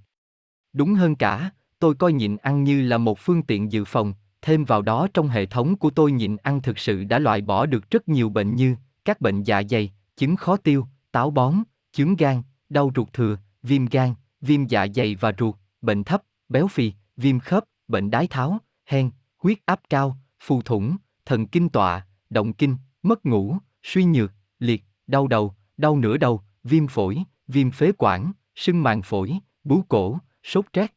Đúng 0.72 0.94
hơn 0.94 1.16
cả, 1.16 1.50
tôi 1.78 1.94
coi 1.94 2.12
nhịn 2.12 2.36
ăn 2.36 2.64
như 2.64 2.82
là 2.82 2.98
một 2.98 3.18
phương 3.18 3.42
tiện 3.42 3.72
dự 3.72 3.84
phòng, 3.84 4.14
thêm 4.42 4.64
vào 4.64 4.82
đó 4.82 5.08
trong 5.14 5.28
hệ 5.28 5.46
thống 5.46 5.76
của 5.76 5.90
tôi 5.90 6.12
nhịn 6.12 6.36
ăn 6.36 6.62
thực 6.62 6.78
sự 6.78 7.04
đã 7.04 7.18
loại 7.18 7.40
bỏ 7.40 7.66
được 7.66 7.90
rất 7.90 8.08
nhiều 8.08 8.28
bệnh 8.28 8.56
như 8.56 8.76
các 9.04 9.20
bệnh 9.20 9.42
dạ 9.42 9.62
dày, 9.70 9.92
chứng 10.16 10.36
khó 10.36 10.56
tiêu, 10.56 10.86
táo 11.12 11.30
bón, 11.30 11.54
chứng 11.92 12.16
gan, 12.16 12.42
đau 12.68 12.92
ruột 12.96 13.12
thừa, 13.12 13.38
viêm 13.62 13.86
gan, 13.86 14.14
viêm 14.40 14.66
dạ 14.66 14.86
dày 14.94 15.14
và 15.14 15.32
ruột, 15.38 15.54
bệnh 15.82 16.04
thấp, 16.04 16.22
béo 16.48 16.68
phì, 16.68 16.92
viêm 17.16 17.40
khớp, 17.40 17.64
bệnh 17.88 18.10
đái 18.10 18.26
tháo, 18.26 18.58
hen, 18.84 19.10
huyết 19.38 19.58
áp 19.64 19.80
cao, 19.90 20.16
phù 20.40 20.62
thủng, 20.62 20.96
thần 21.24 21.46
kinh 21.46 21.68
tọa, 21.68 22.06
động 22.30 22.52
kinh, 22.52 22.76
mất 23.02 23.26
ngủ, 23.26 23.56
suy 23.82 24.04
nhược, 24.04 24.32
liệt, 24.58 24.84
đau 25.06 25.26
đầu, 25.26 25.54
đau 25.76 25.96
nửa 25.96 26.16
đầu, 26.16 26.42
viêm 26.64 26.86
phổi, 26.86 27.22
viêm 27.48 27.70
phế 27.70 27.92
quản, 27.98 28.32
sưng 28.54 28.82
màng 28.82 29.02
phổi, 29.02 29.38
bú 29.64 29.82
cổ, 29.88 30.18
sốt 30.42 30.64
rét, 30.72 30.94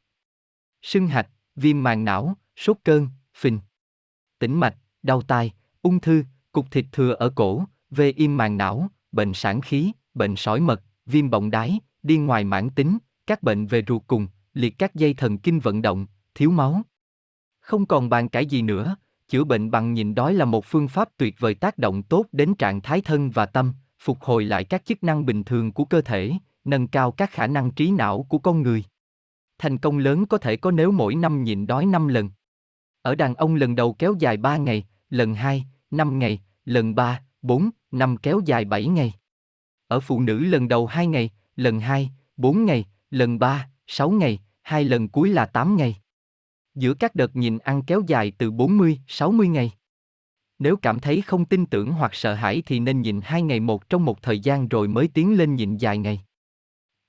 sưng 0.81 1.07
hạch, 1.07 1.27
viêm 1.55 1.83
màng 1.83 2.05
não, 2.05 2.37
sốt 2.55 2.77
cơn, 2.83 3.07
phình, 3.35 3.59
tĩnh 4.39 4.59
mạch, 4.59 4.75
đau 5.03 5.21
tai, 5.21 5.53
ung 5.81 5.99
thư, 5.99 6.23
cục 6.51 6.71
thịt 6.71 6.85
thừa 6.91 7.13
ở 7.13 7.29
cổ, 7.29 7.63
về 7.89 8.11
im 8.11 8.37
màng 8.37 8.57
não, 8.57 8.89
bệnh 9.11 9.33
sản 9.33 9.61
khí, 9.61 9.91
bệnh 10.13 10.35
sỏi 10.35 10.59
mật, 10.59 10.81
viêm 11.05 11.29
bọng 11.29 11.51
đái, 11.51 11.79
điên 12.03 12.25
ngoài 12.25 12.43
mãn 12.43 12.69
tính, 12.69 12.97
các 13.27 13.43
bệnh 13.43 13.65
về 13.65 13.83
ruột 13.87 14.01
cùng, 14.07 14.27
liệt 14.59 14.77
các 14.77 14.95
dây 14.95 15.13
thần 15.13 15.37
kinh 15.37 15.59
vận 15.59 15.81
động, 15.81 16.05
thiếu 16.35 16.51
máu. 16.51 16.81
Không 17.59 17.85
còn 17.85 18.09
bàn 18.09 18.29
cãi 18.29 18.45
gì 18.45 18.61
nữa, 18.61 18.95
chữa 19.27 19.43
bệnh 19.43 19.71
bằng 19.71 19.93
nhịn 19.93 20.15
đói 20.15 20.33
là 20.33 20.45
một 20.45 20.65
phương 20.65 20.87
pháp 20.87 21.09
tuyệt 21.17 21.35
vời 21.39 21.55
tác 21.55 21.77
động 21.77 22.03
tốt 22.03 22.25
đến 22.31 22.53
trạng 22.55 22.81
thái 22.81 23.01
thân 23.01 23.29
và 23.29 23.45
tâm, 23.45 23.73
phục 23.99 24.21
hồi 24.21 24.45
lại 24.45 24.63
các 24.63 24.85
chức 24.85 25.03
năng 25.03 25.25
bình 25.25 25.43
thường 25.43 25.71
của 25.71 25.85
cơ 25.85 26.01
thể, 26.01 26.33
nâng 26.63 26.87
cao 26.87 27.11
các 27.11 27.31
khả 27.31 27.47
năng 27.47 27.71
trí 27.71 27.91
não 27.91 28.25
của 28.29 28.37
con 28.37 28.61
người. 28.61 28.83
Thành 29.57 29.77
công 29.77 29.97
lớn 29.97 30.25
có 30.25 30.37
thể 30.37 30.55
có 30.55 30.71
nếu 30.71 30.91
mỗi 30.91 31.15
năm 31.15 31.43
nhịn 31.43 31.67
đói 31.67 31.85
5 31.85 32.07
lần. 32.07 32.29
Ở 33.01 33.15
đàn 33.15 33.35
ông 33.35 33.55
lần 33.55 33.75
đầu 33.75 33.93
kéo 33.93 34.15
dài 34.19 34.37
3 34.37 34.57
ngày, 34.57 34.87
lần 35.09 35.35
2, 35.35 35.65
5 35.91 36.19
ngày, 36.19 36.41
lần 36.65 36.95
3, 36.95 37.21
4, 37.41 37.69
5 37.91 38.17
kéo 38.17 38.39
dài 38.45 38.65
7 38.65 38.87
ngày. 38.87 39.13
Ở 39.87 39.99
phụ 39.99 40.21
nữ 40.21 40.39
lần 40.39 40.67
đầu 40.67 40.87
2 40.87 41.07
ngày, 41.07 41.29
lần 41.55 41.79
2, 41.79 42.11
4 42.37 42.65
ngày, 42.65 42.85
lần 43.09 43.39
3, 43.39 43.69
6 43.87 44.09
ngày, 44.09 44.39
hai 44.69 44.83
lần 44.83 45.07
cuối 45.07 45.29
là 45.29 45.45
8 45.45 45.75
ngày. 45.75 45.95
Giữa 46.75 46.93
các 46.93 47.15
đợt 47.15 47.35
nhìn 47.35 47.57
ăn 47.57 47.81
kéo 47.81 48.01
dài 48.07 48.31
từ 48.37 48.51
40, 48.51 48.99
60 49.07 49.47
ngày. 49.47 49.71
Nếu 50.59 50.75
cảm 50.75 50.99
thấy 50.99 51.21
không 51.21 51.45
tin 51.45 51.65
tưởng 51.65 51.91
hoặc 51.91 52.15
sợ 52.15 52.33
hãi 52.33 52.63
thì 52.65 52.79
nên 52.79 53.01
nhịn 53.01 53.19
hai 53.23 53.41
ngày 53.41 53.59
một 53.59 53.89
trong 53.89 54.05
một 54.05 54.21
thời 54.21 54.39
gian 54.39 54.67
rồi 54.67 54.87
mới 54.87 55.07
tiến 55.07 55.37
lên 55.37 55.55
nhịn 55.55 55.77
dài 55.77 55.97
ngày. 55.97 56.21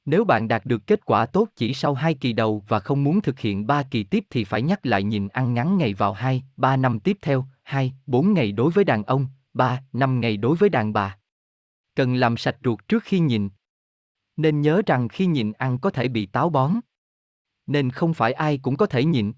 Nếu 0.04 0.24
bạn 0.24 0.48
đạt 0.48 0.66
được 0.66 0.86
kết 0.86 1.04
quả 1.04 1.26
tốt 1.26 1.48
chỉ 1.56 1.74
sau 1.74 1.94
2 1.94 2.14
kỳ 2.14 2.32
đầu 2.32 2.64
và 2.68 2.80
không 2.80 3.04
muốn 3.04 3.20
thực 3.20 3.38
hiện 3.38 3.66
3 3.66 3.82
kỳ 3.82 4.04
tiếp 4.04 4.24
thì 4.30 4.44
phải 4.44 4.62
nhắc 4.62 4.86
lại 4.86 5.02
nhịn 5.02 5.28
ăn 5.28 5.54
ngắn 5.54 5.78
ngày 5.78 5.94
vào 5.94 6.12
2, 6.12 6.42
3 6.56 6.76
năm 6.76 7.00
tiếp 7.00 7.18
theo, 7.22 7.44
2, 7.62 7.92
4 8.06 8.32
ngày 8.32 8.52
đối 8.52 8.70
với 8.70 8.84
đàn 8.84 9.04
ông, 9.04 9.26
3, 9.54 9.82
5 9.92 10.20
ngày 10.20 10.36
đối 10.36 10.56
với 10.56 10.68
đàn 10.68 10.92
bà. 10.92 11.18
Cần 11.94 12.14
làm 12.14 12.36
sạch 12.36 12.56
ruột 12.64 12.88
trước 12.88 13.02
khi 13.04 13.18
nhịn. 13.18 13.48
Nên 14.36 14.60
nhớ 14.60 14.82
rằng 14.86 15.08
khi 15.08 15.26
nhịn 15.26 15.52
ăn 15.52 15.78
có 15.78 15.90
thể 15.90 16.08
bị 16.08 16.26
táo 16.26 16.50
bón 16.50 16.80
nên 17.66 17.90
không 17.90 18.14
phải 18.14 18.32
ai 18.32 18.58
cũng 18.58 18.76
có 18.76 18.86
thể 18.86 19.04
nhịn. 19.04 19.32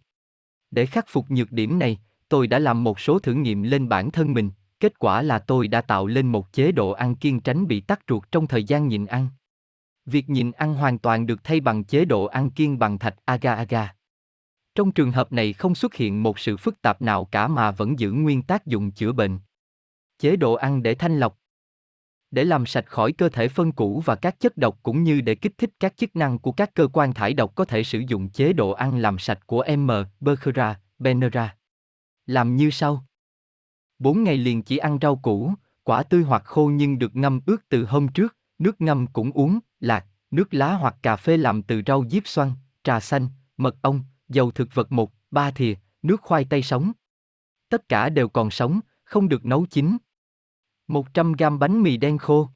Để 0.70 0.86
khắc 0.86 1.04
phục 1.08 1.30
nhược 1.30 1.52
điểm 1.52 1.78
này, 1.78 2.00
tôi 2.28 2.46
đã 2.46 2.58
làm 2.58 2.84
một 2.84 3.00
số 3.00 3.18
thử 3.18 3.34
nghiệm 3.34 3.62
lên 3.62 3.88
bản 3.88 4.10
thân 4.10 4.32
mình, 4.32 4.50
kết 4.80 4.98
quả 4.98 5.22
là 5.22 5.38
tôi 5.38 5.68
đã 5.68 5.80
tạo 5.80 6.06
lên 6.06 6.26
một 6.26 6.52
chế 6.52 6.72
độ 6.72 6.90
ăn 6.90 7.14
kiêng 7.14 7.40
tránh 7.40 7.66
bị 7.66 7.80
tắc 7.80 8.00
ruột 8.08 8.32
trong 8.32 8.46
thời 8.46 8.64
gian 8.64 8.88
nhịn 8.88 9.06
ăn. 9.06 9.28
Việc 10.06 10.30
nhịn 10.30 10.52
ăn 10.52 10.74
hoàn 10.74 10.98
toàn 10.98 11.26
được 11.26 11.44
thay 11.44 11.60
bằng 11.60 11.84
chế 11.84 12.04
độ 12.04 12.24
ăn 12.24 12.50
kiêng 12.50 12.78
bằng 12.78 12.98
thạch 12.98 13.16
agar-agar. 13.26 13.86
Trong 14.74 14.92
trường 14.92 15.12
hợp 15.12 15.32
này 15.32 15.52
không 15.52 15.74
xuất 15.74 15.94
hiện 15.94 16.22
một 16.22 16.38
sự 16.38 16.56
phức 16.56 16.82
tạp 16.82 17.02
nào 17.02 17.24
cả 17.24 17.48
mà 17.48 17.70
vẫn 17.70 17.98
giữ 17.98 18.12
nguyên 18.12 18.42
tác 18.42 18.66
dụng 18.66 18.90
chữa 18.90 19.12
bệnh. 19.12 19.38
Chế 20.18 20.36
độ 20.36 20.54
ăn 20.54 20.82
để 20.82 20.94
thanh 20.94 21.18
lọc 21.18 21.38
để 22.32 22.44
làm 22.44 22.66
sạch 22.66 22.86
khỏi 22.86 23.12
cơ 23.12 23.28
thể 23.28 23.48
phân 23.48 23.72
cũ 23.72 24.02
và 24.04 24.14
các 24.14 24.40
chất 24.40 24.56
độc 24.56 24.78
cũng 24.82 25.02
như 25.02 25.20
để 25.20 25.34
kích 25.34 25.58
thích 25.58 25.70
các 25.80 25.96
chức 25.96 26.16
năng 26.16 26.38
của 26.38 26.52
các 26.52 26.74
cơ 26.74 26.88
quan 26.92 27.14
thải 27.14 27.34
độc 27.34 27.54
có 27.54 27.64
thể 27.64 27.84
sử 27.84 27.98
dụng 28.08 28.28
chế 28.28 28.52
độ 28.52 28.70
ăn 28.70 28.98
làm 28.98 29.18
sạch 29.18 29.46
của 29.46 29.64
M. 29.76 29.90
Bergera, 30.20 30.80
Benera. 30.98 31.56
Làm 32.26 32.56
như 32.56 32.70
sau. 32.70 33.04
4 33.98 34.24
ngày 34.24 34.36
liền 34.36 34.62
chỉ 34.62 34.76
ăn 34.76 34.98
rau 35.02 35.16
củ, 35.16 35.54
quả 35.82 36.02
tươi 36.02 36.22
hoặc 36.22 36.44
khô 36.44 36.70
nhưng 36.74 36.98
được 36.98 37.16
ngâm 37.16 37.40
ướt 37.46 37.68
từ 37.68 37.84
hôm 37.84 38.08
trước, 38.08 38.36
nước 38.58 38.80
ngâm 38.80 39.06
cũng 39.06 39.32
uống, 39.32 39.58
lạc, 39.80 40.06
nước 40.30 40.54
lá 40.54 40.72
hoặc 40.74 40.96
cà 41.02 41.16
phê 41.16 41.36
làm 41.36 41.62
từ 41.62 41.82
rau 41.86 42.04
diếp 42.10 42.26
xoăn, 42.26 42.52
trà 42.84 43.00
xanh, 43.00 43.28
mật 43.56 43.76
ong, 43.82 44.02
dầu 44.28 44.50
thực 44.50 44.74
vật 44.74 44.92
một, 44.92 45.12
ba 45.30 45.50
thìa, 45.50 45.74
nước 46.02 46.20
khoai 46.20 46.44
tây 46.44 46.62
sống. 46.62 46.92
Tất 47.68 47.88
cả 47.88 48.08
đều 48.08 48.28
còn 48.28 48.50
sống, 48.50 48.80
không 49.04 49.28
được 49.28 49.44
nấu 49.44 49.66
chín. 49.66 49.96
100 50.92 51.32
gram 51.32 51.58
bánh 51.58 51.82
mì 51.82 51.96
đen 51.96 52.18
khô. 52.18 52.48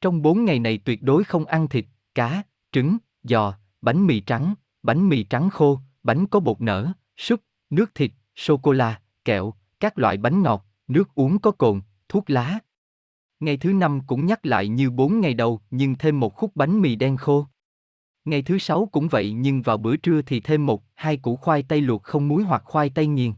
Trong 0.00 0.22
4 0.22 0.44
ngày 0.44 0.58
này 0.58 0.78
tuyệt 0.78 1.02
đối 1.02 1.24
không 1.24 1.44
ăn 1.44 1.68
thịt, 1.68 1.84
cá, 2.14 2.42
trứng, 2.72 2.96
giò, 3.22 3.54
bánh 3.80 4.06
mì 4.06 4.20
trắng, 4.20 4.54
bánh 4.82 5.08
mì 5.08 5.22
trắng 5.24 5.50
khô, 5.50 5.78
bánh 6.02 6.26
có 6.26 6.40
bột 6.40 6.60
nở, 6.60 6.92
súp, 7.16 7.40
nước 7.70 7.94
thịt, 7.94 8.12
sô-cô-la, 8.36 9.00
kẹo, 9.24 9.54
các 9.80 9.98
loại 9.98 10.16
bánh 10.16 10.42
ngọt, 10.42 10.66
nước 10.88 11.14
uống 11.14 11.38
có 11.38 11.50
cồn, 11.50 11.80
thuốc 12.08 12.30
lá. 12.30 12.58
Ngày 13.40 13.56
thứ 13.56 13.72
năm 13.72 14.00
cũng 14.06 14.26
nhắc 14.26 14.46
lại 14.46 14.68
như 14.68 14.90
4 14.90 15.20
ngày 15.20 15.34
đầu 15.34 15.60
nhưng 15.70 15.94
thêm 15.98 16.20
một 16.20 16.34
khúc 16.34 16.56
bánh 16.56 16.80
mì 16.80 16.96
đen 16.96 17.16
khô. 17.16 17.46
Ngày 18.24 18.42
thứ 18.42 18.58
sáu 18.58 18.88
cũng 18.92 19.08
vậy 19.08 19.32
nhưng 19.32 19.62
vào 19.62 19.78
bữa 19.78 19.96
trưa 19.96 20.22
thì 20.22 20.40
thêm 20.40 20.66
một, 20.66 20.82
hai 20.94 21.16
củ 21.16 21.36
khoai 21.36 21.62
tây 21.62 21.80
luộc 21.80 22.02
không 22.02 22.28
muối 22.28 22.42
hoặc 22.42 22.62
khoai 22.64 22.90
tây 22.90 23.06
nghiền. 23.06 23.32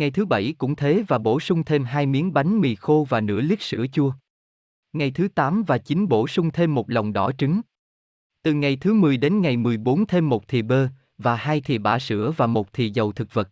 Ngày 0.00 0.10
thứ 0.10 0.24
bảy 0.26 0.54
cũng 0.58 0.76
thế 0.76 1.04
và 1.08 1.18
bổ 1.18 1.40
sung 1.40 1.64
thêm 1.64 1.84
hai 1.84 2.06
miếng 2.06 2.32
bánh 2.32 2.60
mì 2.60 2.74
khô 2.74 3.06
và 3.08 3.20
nửa 3.20 3.40
lít 3.40 3.62
sữa 3.62 3.86
chua. 3.92 4.12
Ngày 4.92 5.10
thứ 5.10 5.28
8 5.28 5.62
và 5.62 5.78
9 5.78 6.08
bổ 6.08 6.28
sung 6.28 6.50
thêm 6.50 6.74
một 6.74 6.90
lòng 6.90 7.12
đỏ 7.12 7.32
trứng. 7.38 7.60
Từ 8.42 8.52
ngày 8.52 8.76
thứ 8.76 8.94
10 8.94 9.16
đến 9.16 9.40
ngày 9.40 9.56
14 9.56 10.06
thêm 10.06 10.28
một 10.28 10.48
thìa 10.48 10.62
bơ 10.62 10.88
và 11.18 11.36
hai 11.36 11.60
thìa 11.60 11.78
bã 11.78 11.98
sữa 11.98 12.32
và 12.36 12.46
một 12.46 12.72
thìa 12.72 12.86
dầu 12.86 13.12
thực 13.12 13.34
vật. 13.34 13.50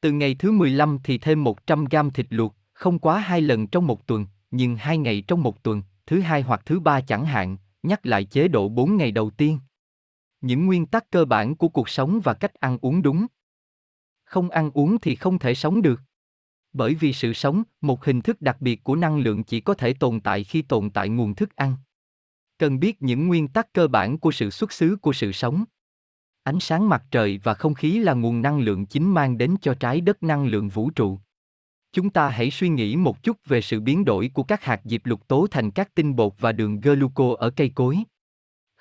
Từ 0.00 0.12
ngày 0.12 0.34
thứ 0.34 0.52
15 0.52 0.98
thì 1.04 1.18
thêm 1.18 1.44
100 1.44 1.84
gram 1.84 2.10
thịt 2.10 2.26
luộc, 2.30 2.56
không 2.72 2.98
quá 2.98 3.18
hai 3.18 3.40
lần 3.40 3.66
trong 3.66 3.86
một 3.86 4.06
tuần, 4.06 4.26
nhưng 4.50 4.76
hai 4.76 4.98
ngày 4.98 5.24
trong 5.26 5.42
một 5.42 5.62
tuần, 5.62 5.82
thứ 6.06 6.20
hai 6.20 6.42
hoặc 6.42 6.62
thứ 6.66 6.80
ba 6.80 7.00
chẳng 7.00 7.24
hạn, 7.24 7.56
nhắc 7.82 8.06
lại 8.06 8.24
chế 8.24 8.48
độ 8.48 8.68
4 8.68 8.96
ngày 8.96 9.10
đầu 9.10 9.30
tiên. 9.30 9.58
Những 10.40 10.66
nguyên 10.66 10.86
tắc 10.86 11.10
cơ 11.10 11.24
bản 11.24 11.56
của 11.56 11.68
cuộc 11.68 11.88
sống 11.88 12.20
và 12.24 12.34
cách 12.34 12.54
ăn 12.54 12.78
uống 12.80 13.02
đúng. 13.02 13.26
Không 14.32 14.50
ăn 14.50 14.70
uống 14.74 14.98
thì 14.98 15.14
không 15.14 15.38
thể 15.38 15.54
sống 15.54 15.82
được. 15.82 16.00
Bởi 16.72 16.94
vì 16.94 17.12
sự 17.12 17.32
sống, 17.32 17.62
một 17.80 18.04
hình 18.04 18.22
thức 18.22 18.40
đặc 18.40 18.60
biệt 18.60 18.84
của 18.84 18.96
năng 18.96 19.18
lượng 19.18 19.44
chỉ 19.44 19.60
có 19.60 19.74
thể 19.74 19.94
tồn 19.94 20.20
tại 20.20 20.44
khi 20.44 20.62
tồn 20.62 20.90
tại 20.90 21.08
nguồn 21.08 21.34
thức 21.34 21.56
ăn. 21.56 21.76
Cần 22.58 22.80
biết 22.80 23.02
những 23.02 23.28
nguyên 23.28 23.48
tắc 23.48 23.72
cơ 23.72 23.88
bản 23.88 24.18
của 24.18 24.32
sự 24.32 24.50
xuất 24.50 24.72
xứ 24.72 24.96
của 24.96 25.12
sự 25.12 25.32
sống. 25.32 25.64
Ánh 26.42 26.60
sáng 26.60 26.88
mặt 26.88 27.02
trời 27.10 27.40
và 27.42 27.54
không 27.54 27.74
khí 27.74 27.98
là 27.98 28.14
nguồn 28.14 28.42
năng 28.42 28.60
lượng 28.60 28.86
chính 28.86 29.14
mang 29.14 29.38
đến 29.38 29.56
cho 29.60 29.74
trái 29.74 30.00
đất 30.00 30.22
năng 30.22 30.46
lượng 30.46 30.68
vũ 30.68 30.90
trụ. 30.90 31.18
Chúng 31.92 32.10
ta 32.10 32.28
hãy 32.28 32.50
suy 32.50 32.68
nghĩ 32.68 32.96
một 32.96 33.22
chút 33.22 33.36
về 33.46 33.60
sự 33.60 33.80
biến 33.80 34.04
đổi 34.04 34.30
của 34.34 34.42
các 34.42 34.64
hạt 34.64 34.80
diệp 34.84 35.06
lục 35.06 35.28
tố 35.28 35.46
thành 35.50 35.70
các 35.70 35.94
tinh 35.94 36.16
bột 36.16 36.32
và 36.38 36.52
đường 36.52 36.80
gluco 36.80 37.34
ở 37.38 37.50
cây 37.50 37.72
cối. 37.74 37.98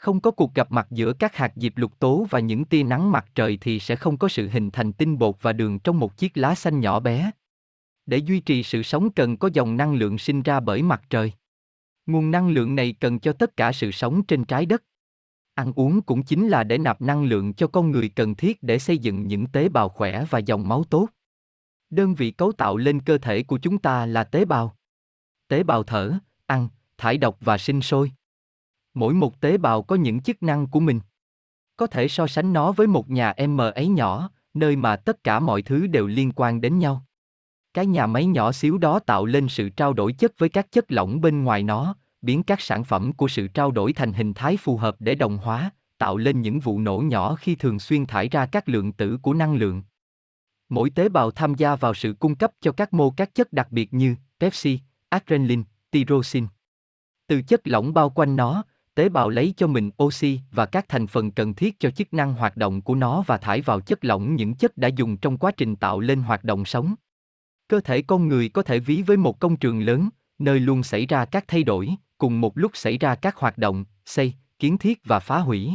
Không 0.01 0.19
có 0.19 0.31
cuộc 0.31 0.53
gặp 0.53 0.71
mặt 0.71 0.87
giữa 0.91 1.13
các 1.13 1.35
hạt 1.35 1.53
diệp 1.55 1.77
lục 1.77 1.99
tố 1.99 2.25
và 2.29 2.39
những 2.39 2.65
tia 2.65 2.83
nắng 2.83 3.11
mặt 3.11 3.25
trời 3.35 3.57
thì 3.61 3.79
sẽ 3.79 3.95
không 3.95 4.17
có 4.17 4.27
sự 4.27 4.49
hình 4.49 4.71
thành 4.71 4.93
tinh 4.93 5.17
bột 5.17 5.35
và 5.41 5.53
đường 5.53 5.79
trong 5.79 5.99
một 5.99 6.17
chiếc 6.17 6.37
lá 6.37 6.55
xanh 6.55 6.79
nhỏ 6.79 6.99
bé. 6.99 7.31
Để 8.05 8.17
duy 8.17 8.39
trì 8.39 8.63
sự 8.63 8.83
sống 8.83 9.11
cần 9.11 9.37
có 9.37 9.49
dòng 9.53 9.77
năng 9.77 9.93
lượng 9.93 10.17
sinh 10.17 10.41
ra 10.41 10.59
bởi 10.59 10.81
mặt 10.81 11.01
trời. 11.09 11.31
Nguồn 12.05 12.31
năng 12.31 12.49
lượng 12.49 12.75
này 12.75 12.95
cần 12.99 13.19
cho 13.19 13.33
tất 13.33 13.57
cả 13.57 13.71
sự 13.71 13.91
sống 13.91 14.23
trên 14.23 14.45
trái 14.45 14.65
đất. 14.65 14.83
Ăn 15.53 15.73
uống 15.75 16.01
cũng 16.01 16.23
chính 16.23 16.47
là 16.47 16.63
để 16.63 16.77
nạp 16.77 17.01
năng 17.01 17.23
lượng 17.23 17.53
cho 17.53 17.67
con 17.67 17.91
người 17.91 18.09
cần 18.09 18.35
thiết 18.35 18.63
để 18.63 18.79
xây 18.79 18.97
dựng 18.97 19.27
những 19.27 19.47
tế 19.47 19.69
bào 19.69 19.89
khỏe 19.89 20.25
và 20.29 20.39
dòng 20.39 20.67
máu 20.67 20.83
tốt. 20.83 21.09
Đơn 21.89 22.15
vị 22.15 22.31
cấu 22.31 22.51
tạo 22.51 22.77
lên 22.77 22.99
cơ 22.99 23.17
thể 23.17 23.43
của 23.43 23.57
chúng 23.57 23.77
ta 23.77 24.05
là 24.05 24.23
tế 24.23 24.45
bào. 24.45 24.75
Tế 25.47 25.63
bào 25.63 25.83
thở, 25.83 26.13
ăn, 26.45 26.67
thải 26.97 27.17
độc 27.17 27.37
và 27.41 27.57
sinh 27.57 27.81
sôi. 27.81 28.11
Mỗi 28.93 29.13
một 29.13 29.41
tế 29.41 29.57
bào 29.57 29.81
có 29.81 29.95
những 29.95 30.21
chức 30.21 30.43
năng 30.43 30.67
của 30.67 30.79
mình. 30.79 30.99
Có 31.77 31.87
thể 31.87 32.07
so 32.07 32.27
sánh 32.27 32.53
nó 32.53 32.71
với 32.71 32.87
một 32.87 33.09
nhà 33.09 33.33
M 33.47 33.61
ấy 33.61 33.87
nhỏ, 33.87 34.29
nơi 34.53 34.75
mà 34.75 34.95
tất 34.95 35.23
cả 35.23 35.39
mọi 35.39 35.61
thứ 35.61 35.87
đều 35.87 36.07
liên 36.07 36.31
quan 36.35 36.61
đến 36.61 36.79
nhau. 36.79 37.05
Cái 37.73 37.85
nhà 37.85 38.07
máy 38.07 38.25
nhỏ 38.25 38.51
xíu 38.51 38.77
đó 38.77 38.99
tạo 38.99 39.25
lên 39.25 39.47
sự 39.47 39.69
trao 39.69 39.93
đổi 39.93 40.13
chất 40.13 40.31
với 40.37 40.49
các 40.49 40.71
chất 40.71 40.91
lỏng 40.91 41.21
bên 41.21 41.43
ngoài 41.43 41.63
nó, 41.63 41.95
biến 42.21 42.43
các 42.43 42.61
sản 42.61 42.83
phẩm 42.83 43.13
của 43.13 43.27
sự 43.27 43.47
trao 43.47 43.71
đổi 43.71 43.93
thành 43.93 44.13
hình 44.13 44.33
thái 44.33 44.57
phù 44.57 44.77
hợp 44.77 44.95
để 44.99 45.15
đồng 45.15 45.37
hóa, 45.37 45.71
tạo 45.97 46.17
lên 46.17 46.41
những 46.41 46.59
vụ 46.59 46.79
nổ 46.79 46.97
nhỏ 46.99 47.35
khi 47.35 47.55
thường 47.55 47.79
xuyên 47.79 48.05
thải 48.05 48.29
ra 48.29 48.45
các 48.45 48.69
lượng 48.69 48.93
tử 48.93 49.17
của 49.21 49.33
năng 49.33 49.55
lượng. 49.55 49.83
Mỗi 50.69 50.89
tế 50.89 51.09
bào 51.09 51.31
tham 51.31 51.55
gia 51.55 51.75
vào 51.75 51.93
sự 51.93 52.15
cung 52.19 52.35
cấp 52.35 52.51
cho 52.61 52.71
các 52.71 52.93
mô 52.93 53.09
các 53.09 53.35
chất 53.35 53.53
đặc 53.53 53.67
biệt 53.71 53.93
như 53.93 54.15
Pepsi, 54.39 54.79
adrenaline, 55.09 55.63
tyrosine. 55.91 56.47
Từ 57.27 57.41
chất 57.41 57.61
lỏng 57.67 57.93
bao 57.93 58.09
quanh 58.09 58.35
nó, 58.35 58.63
tế 58.95 59.09
bào 59.09 59.29
lấy 59.29 59.53
cho 59.57 59.67
mình 59.67 59.91
oxy 60.03 60.39
và 60.51 60.65
các 60.65 60.85
thành 60.89 61.07
phần 61.07 61.31
cần 61.31 61.53
thiết 61.53 61.79
cho 61.79 61.91
chức 61.91 62.13
năng 62.13 62.33
hoạt 62.33 62.57
động 62.57 62.81
của 62.81 62.95
nó 62.95 63.23
và 63.27 63.37
thải 63.37 63.61
vào 63.61 63.79
chất 63.79 64.05
lỏng 64.05 64.35
những 64.35 64.55
chất 64.55 64.77
đã 64.77 64.87
dùng 64.87 65.17
trong 65.17 65.37
quá 65.37 65.51
trình 65.51 65.75
tạo 65.75 65.99
lên 65.99 66.21
hoạt 66.21 66.43
động 66.43 66.65
sống. 66.65 66.95
Cơ 67.67 67.79
thể 67.79 68.01
con 68.01 68.27
người 68.27 68.49
có 68.49 68.63
thể 68.63 68.79
ví 68.79 69.01
với 69.01 69.17
một 69.17 69.39
công 69.39 69.57
trường 69.57 69.81
lớn, 69.81 70.09
nơi 70.39 70.59
luôn 70.59 70.83
xảy 70.83 71.05
ra 71.05 71.25
các 71.25 71.45
thay 71.47 71.63
đổi, 71.63 71.89
cùng 72.17 72.41
một 72.41 72.57
lúc 72.57 72.71
xảy 72.73 72.97
ra 72.97 73.15
các 73.15 73.35
hoạt 73.35 73.57
động, 73.57 73.85
xây, 74.05 74.33
kiến 74.59 74.77
thiết 74.77 74.99
và 75.05 75.19
phá 75.19 75.39
hủy. 75.39 75.71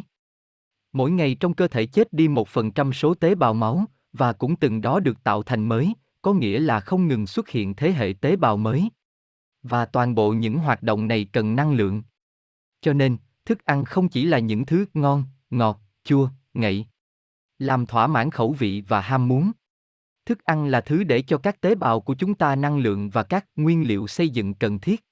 Mỗi 0.92 1.10
ngày 1.10 1.34
trong 1.34 1.54
cơ 1.54 1.68
thể 1.68 1.86
chết 1.86 2.12
đi 2.12 2.28
một 2.28 2.48
phần 2.48 2.70
trăm 2.70 2.92
số 2.92 3.14
tế 3.14 3.34
bào 3.34 3.54
máu, 3.54 3.84
và 4.12 4.32
cũng 4.32 4.56
từng 4.56 4.80
đó 4.80 5.00
được 5.00 5.24
tạo 5.24 5.42
thành 5.42 5.68
mới, 5.68 5.94
có 6.22 6.32
nghĩa 6.32 6.60
là 6.60 6.80
không 6.80 7.08
ngừng 7.08 7.26
xuất 7.26 7.48
hiện 7.48 7.74
thế 7.74 7.92
hệ 7.92 8.14
tế 8.20 8.36
bào 8.36 8.56
mới. 8.56 8.88
Và 9.62 9.86
toàn 9.86 10.14
bộ 10.14 10.32
những 10.32 10.58
hoạt 10.58 10.82
động 10.82 11.08
này 11.08 11.24
cần 11.32 11.56
năng 11.56 11.72
lượng. 11.72 12.02
Cho 12.80 12.92
nên, 12.92 13.16
thức 13.44 13.64
ăn 13.64 13.84
không 13.84 14.08
chỉ 14.08 14.24
là 14.24 14.38
những 14.38 14.66
thứ 14.66 14.86
ngon, 14.94 15.24
ngọt, 15.50 15.80
chua, 16.04 16.28
ngậy. 16.54 16.86
Làm 17.58 17.86
thỏa 17.86 18.06
mãn 18.06 18.30
khẩu 18.30 18.52
vị 18.52 18.82
và 18.88 19.00
ham 19.00 19.28
muốn. 19.28 19.52
Thức 20.26 20.44
ăn 20.44 20.66
là 20.66 20.80
thứ 20.80 21.04
để 21.04 21.22
cho 21.22 21.38
các 21.38 21.60
tế 21.60 21.74
bào 21.74 22.00
của 22.00 22.14
chúng 22.14 22.34
ta 22.34 22.56
năng 22.56 22.78
lượng 22.78 23.10
và 23.10 23.22
các 23.22 23.46
nguyên 23.56 23.88
liệu 23.88 24.06
xây 24.06 24.28
dựng 24.28 24.54
cần 24.54 24.78
thiết. 24.78 25.04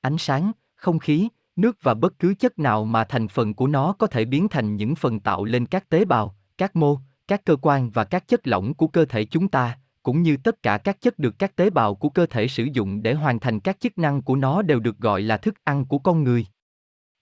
Ánh 0.00 0.18
sáng, 0.18 0.52
không 0.74 0.98
khí, 0.98 1.28
nước 1.56 1.76
và 1.82 1.94
bất 1.94 2.18
cứ 2.18 2.34
chất 2.34 2.58
nào 2.58 2.84
mà 2.84 3.04
thành 3.04 3.28
phần 3.28 3.54
của 3.54 3.66
nó 3.66 3.92
có 3.92 4.06
thể 4.06 4.24
biến 4.24 4.48
thành 4.48 4.76
những 4.76 4.94
phần 4.94 5.20
tạo 5.20 5.44
lên 5.44 5.66
các 5.66 5.88
tế 5.88 6.04
bào, 6.04 6.36
các 6.58 6.76
mô, 6.76 6.98
các 7.28 7.44
cơ 7.44 7.56
quan 7.56 7.90
và 7.90 8.04
các 8.04 8.28
chất 8.28 8.46
lỏng 8.46 8.74
của 8.74 8.86
cơ 8.86 9.04
thể 9.04 9.24
chúng 9.24 9.48
ta, 9.48 9.78
cũng 10.02 10.22
như 10.22 10.36
tất 10.36 10.62
cả 10.62 10.78
các 10.78 11.00
chất 11.00 11.18
được 11.18 11.38
các 11.38 11.56
tế 11.56 11.70
bào 11.70 11.94
của 11.94 12.08
cơ 12.08 12.26
thể 12.26 12.48
sử 12.48 12.64
dụng 12.64 13.02
để 13.02 13.14
hoàn 13.14 13.40
thành 13.40 13.60
các 13.60 13.80
chức 13.80 13.98
năng 13.98 14.22
của 14.22 14.36
nó 14.36 14.62
đều 14.62 14.80
được 14.80 14.98
gọi 14.98 15.22
là 15.22 15.36
thức 15.36 15.64
ăn 15.64 15.84
của 15.84 15.98
con 15.98 16.24
người. 16.24 16.46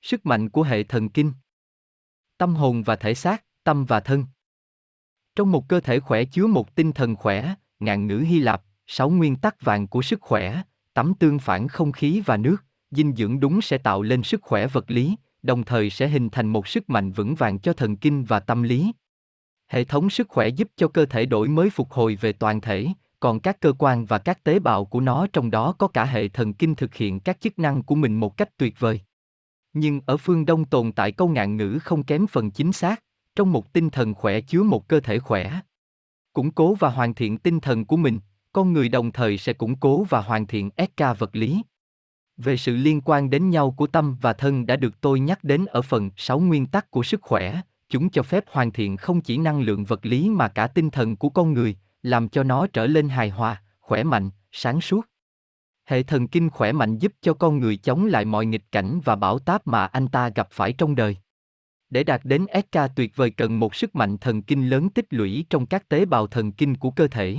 Sức 0.05 0.27
mạnh 0.27 0.49
của 0.49 0.63
hệ 0.63 0.83
thần 0.83 1.09
kinh 1.09 1.33
Tâm 2.39 2.55
hồn 2.55 2.83
và 2.83 2.97
thể 2.97 3.15
xác, 3.15 3.45
tâm 3.63 3.85
và 3.85 4.01
thân 4.01 4.25
Trong 5.37 5.53
một 5.53 5.69
cơ 5.69 5.81
thể 5.81 6.01
khỏe 6.01 6.25
chứa 6.25 6.47
một 6.47 6.75
tinh 6.75 6.93
thần 6.93 7.17
khỏe, 7.17 7.55
ngạn 7.81 8.07
ngữ 8.07 8.19
Hy 8.19 8.39
Lạp, 8.39 8.63
sáu 8.87 9.11
nguyên 9.11 9.37
tắc 9.37 9.61
vàng 9.61 9.87
của 9.87 10.03
sức 10.03 10.21
khỏe, 10.21 10.63
tắm 10.95 11.13
tương 11.19 11.39
phản 11.39 11.69
không 11.69 11.93
khí 11.93 12.23
và 12.27 12.37
nước, 12.37 12.57
dinh 12.91 13.15
dưỡng 13.17 13.41
đúng 13.41 13.61
sẽ 13.61 13.79
tạo 13.79 14.03
lên 14.03 14.23
sức 14.23 14.43
khỏe 14.43 14.67
vật 14.67 14.91
lý, 14.91 15.17
đồng 15.43 15.65
thời 15.65 15.91
sẽ 15.91 16.09
hình 16.09 16.31
thành 16.31 16.47
một 16.47 16.69
sức 16.69 16.91
mạnh 16.91 17.13
vững 17.13 17.35
vàng 17.35 17.59
cho 17.59 17.73
thần 17.73 17.97
kinh 17.97 18.25
và 18.25 18.41
tâm 18.41 18.63
lý. 18.63 18.93
Hệ 19.67 19.85
thống 19.85 20.11
sức 20.11 20.29
khỏe 20.29 20.49
giúp 20.49 20.69
cho 20.77 20.89
cơ 20.89 21.07
thể 21.07 21.27
đổi 21.27 21.49
mới 21.49 21.71
phục 21.71 21.93
hồi 21.93 22.17
về 22.21 22.33
toàn 22.33 22.61
thể, 22.61 22.87
còn 23.21 23.41
các 23.41 23.61
cơ 23.61 23.73
quan 23.79 24.07
và 24.07 24.19
các 24.19 24.45
tế 24.45 24.59
bào 24.59 24.85
của 24.85 25.01
nó 25.01 25.27
trong 25.33 25.51
đó 25.51 25.75
có 25.79 25.89
cả 25.89 26.05
hệ 26.05 26.29
thần 26.29 26.55
kinh 26.55 26.75
thực 26.75 26.95
hiện 26.95 27.21
các 27.21 27.41
chức 27.41 27.59
năng 27.59 27.83
của 27.83 27.95
mình 27.95 28.21
một 28.21 28.37
cách 28.37 28.57
tuyệt 28.57 28.81
vời. 28.81 29.01
Nhưng 29.75 30.01
ở 30.07 30.17
phương 30.17 30.47
Đông 30.47 30.65
tồn 30.65 30.93
tại 30.93 31.13
câu 31.13 31.29
ngạn 31.29 31.57
ngữ 31.57 31.79
không 31.83 32.03
kém 32.03 32.27
phần 32.27 32.51
chính 32.51 32.73
xác, 32.73 33.01
trong 33.37 33.53
một 33.53 33.73
tinh 33.73 33.91
thần 33.91 34.15
khỏe 34.15 34.41
chứa 34.41 34.63
một 34.63 34.89
cơ 34.89 35.01
thể 35.01 35.19
khỏe. 35.19 35.61
Củng 36.33 36.51
cố 36.51 36.75
và 36.75 36.89
hoàn 36.91 37.15
thiện 37.15 37.39
tinh 37.39 37.61
thần 37.61 37.85
của 37.85 37.97
mình, 37.97 38.19
con 38.53 38.73
người 38.73 38.89
đồng 38.89 39.13
thời 39.13 39.39
sẽ 39.39 39.53
củng 39.53 39.77
cố 39.77 40.05
và 40.05 40.21
hoàn 40.21 40.47
thiện 40.47 40.71
SK 40.79 41.19
vật 41.19 41.37
lý. 41.37 41.63
Về 42.37 42.57
sự 42.57 42.77
liên 42.77 43.01
quan 43.01 43.31
đến 43.31 43.51
nhau 43.51 43.71
của 43.71 43.87
tâm 43.87 44.17
và 44.21 44.33
thân 44.33 44.67
đã 44.67 44.77
được 44.77 45.01
tôi 45.01 45.21
nhắc 45.21 45.45
đến 45.45 45.65
ở 45.65 45.83
phần 45.83 46.11
6 46.17 46.41
nguyên 46.41 46.67
tắc 46.67 46.91
của 46.91 47.03
sức 47.03 47.23
khỏe, 47.23 47.61
chúng 47.89 48.11
cho 48.11 48.23
phép 48.23 48.45
hoàn 48.51 48.73
thiện 48.73 48.97
không 48.97 49.21
chỉ 49.21 49.39
năng 49.39 49.61
lượng 49.61 49.85
vật 49.85 50.07
lý 50.07 50.31
mà 50.31 50.49
cả 50.49 50.67
tinh 50.67 50.91
thần 50.91 51.17
của 51.17 51.29
con 51.29 51.53
người, 51.53 51.77
làm 52.03 52.29
cho 52.29 52.43
nó 52.43 52.67
trở 52.67 52.87
lên 52.87 53.09
hài 53.09 53.31
hòa, 53.31 53.63
khỏe 53.81 54.03
mạnh, 54.03 54.31
sáng 54.53 54.81
suốt. 54.81 55.07
Hệ 55.85 56.03
thần 56.03 56.29
kinh 56.29 56.51
khỏe 56.51 56.73
mạnh 56.73 56.99
giúp 56.99 57.13
cho 57.21 57.35
con 57.35 57.59
người 57.59 57.77
chống 57.77 58.07
lại 58.07 58.25
mọi 58.25 58.47
nghịch 58.47 58.73
cảnh 58.73 59.01
và 59.05 59.17
bão 59.17 59.39
táp 59.39 59.67
mà 59.67 59.87
anh 59.87 60.09
ta 60.09 60.29
gặp 60.29 60.49
phải 60.51 60.73
trong 60.73 60.95
đời. 60.95 61.17
Để 61.91 62.05
đạt 62.05 62.21
đến 62.25 62.47
SK 62.55 62.79
tuyệt 62.97 63.17
vời 63.17 63.31
cần 63.31 63.61
một 63.61 63.75
sức 63.75 63.97
mạnh 63.97 64.19
thần 64.19 64.43
kinh 64.43 64.69
lớn 64.69 64.91
tích 64.91 65.07
lũy 65.11 65.47
trong 65.51 65.67
các 65.67 65.89
tế 65.89 66.05
bào 66.05 66.27
thần 66.27 66.53
kinh 66.53 66.77
của 66.77 66.91
cơ 66.91 67.09
thể. 67.09 67.37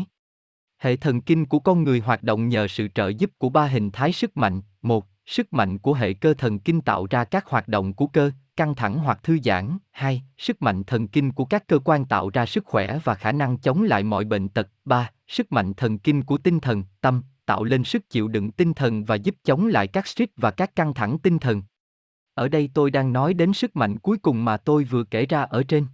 Hệ 0.78 0.96
thần 0.96 1.22
kinh 1.22 1.46
của 1.46 1.60
con 1.60 1.84
người 1.84 2.00
hoạt 2.00 2.24
động 2.24 2.50
nhờ 2.50 2.68
sự 2.68 2.88
trợ 2.96 3.08
giúp 3.08 3.32
của 3.38 3.50
ba 3.50 3.68
hình 3.68 3.92
thái 3.92 4.12
sức 4.12 4.38
mạnh. 4.38 4.62
Một, 4.82 5.06
sức 5.26 5.54
mạnh 5.54 5.78
của 5.78 5.94
hệ 5.94 6.14
cơ 6.14 6.34
thần 6.34 6.60
kinh 6.60 6.82
tạo 6.82 7.08
ra 7.10 7.24
các 7.24 7.46
hoạt 7.48 7.68
động 7.68 7.94
của 7.94 8.08
cơ, 8.08 8.32
căng 8.56 8.76
thẳng 8.76 8.98
hoặc 8.98 9.24
thư 9.24 9.38
giãn. 9.44 9.78
2. 9.92 10.24
Sức 10.38 10.62
mạnh 10.62 10.84
thần 10.84 11.08
kinh 11.08 11.32
của 11.32 11.46
các 11.46 11.68
cơ 11.68 11.80
quan 11.80 12.06
tạo 12.06 12.30
ra 12.30 12.46
sức 12.46 12.66
khỏe 12.66 13.00
và 13.04 13.16
khả 13.16 13.32
năng 13.32 13.58
chống 13.58 13.84
lại 13.84 14.04
mọi 14.04 14.26
bệnh 14.26 14.50
tật. 14.50 14.68
3. 14.86 15.10
Sức 15.28 15.52
mạnh 15.52 15.74
thần 15.74 16.00
kinh 16.00 16.24
của 16.24 16.38
tinh 16.38 16.60
thần, 16.60 16.84
tâm, 17.02 17.24
tạo 17.46 17.64
lên 17.64 17.84
sức 17.84 18.10
chịu 18.10 18.28
đựng 18.28 18.52
tinh 18.52 18.74
thần 18.74 19.06
và 19.06 19.16
giúp 19.16 19.36
chống 19.44 19.68
lại 19.68 19.88
các 19.88 20.08
stress 20.08 20.34
và 20.36 20.52
các 20.52 20.76
căng 20.76 20.94
thẳng 20.94 21.20
tinh 21.20 21.40
thần. 21.40 21.64
Ở 22.34 22.48
đây 22.48 22.70
tôi 22.74 22.92
đang 22.92 23.14
nói 23.14 23.34
đến 23.34 23.54
sức 23.54 23.76
mạnh 23.76 24.00
cuối 24.00 24.18
cùng 24.18 24.46
mà 24.46 24.58
tôi 24.58 24.84
vừa 24.84 25.04
kể 25.04 25.26
ra 25.26 25.42
ở 25.42 25.64
trên. 25.64 25.86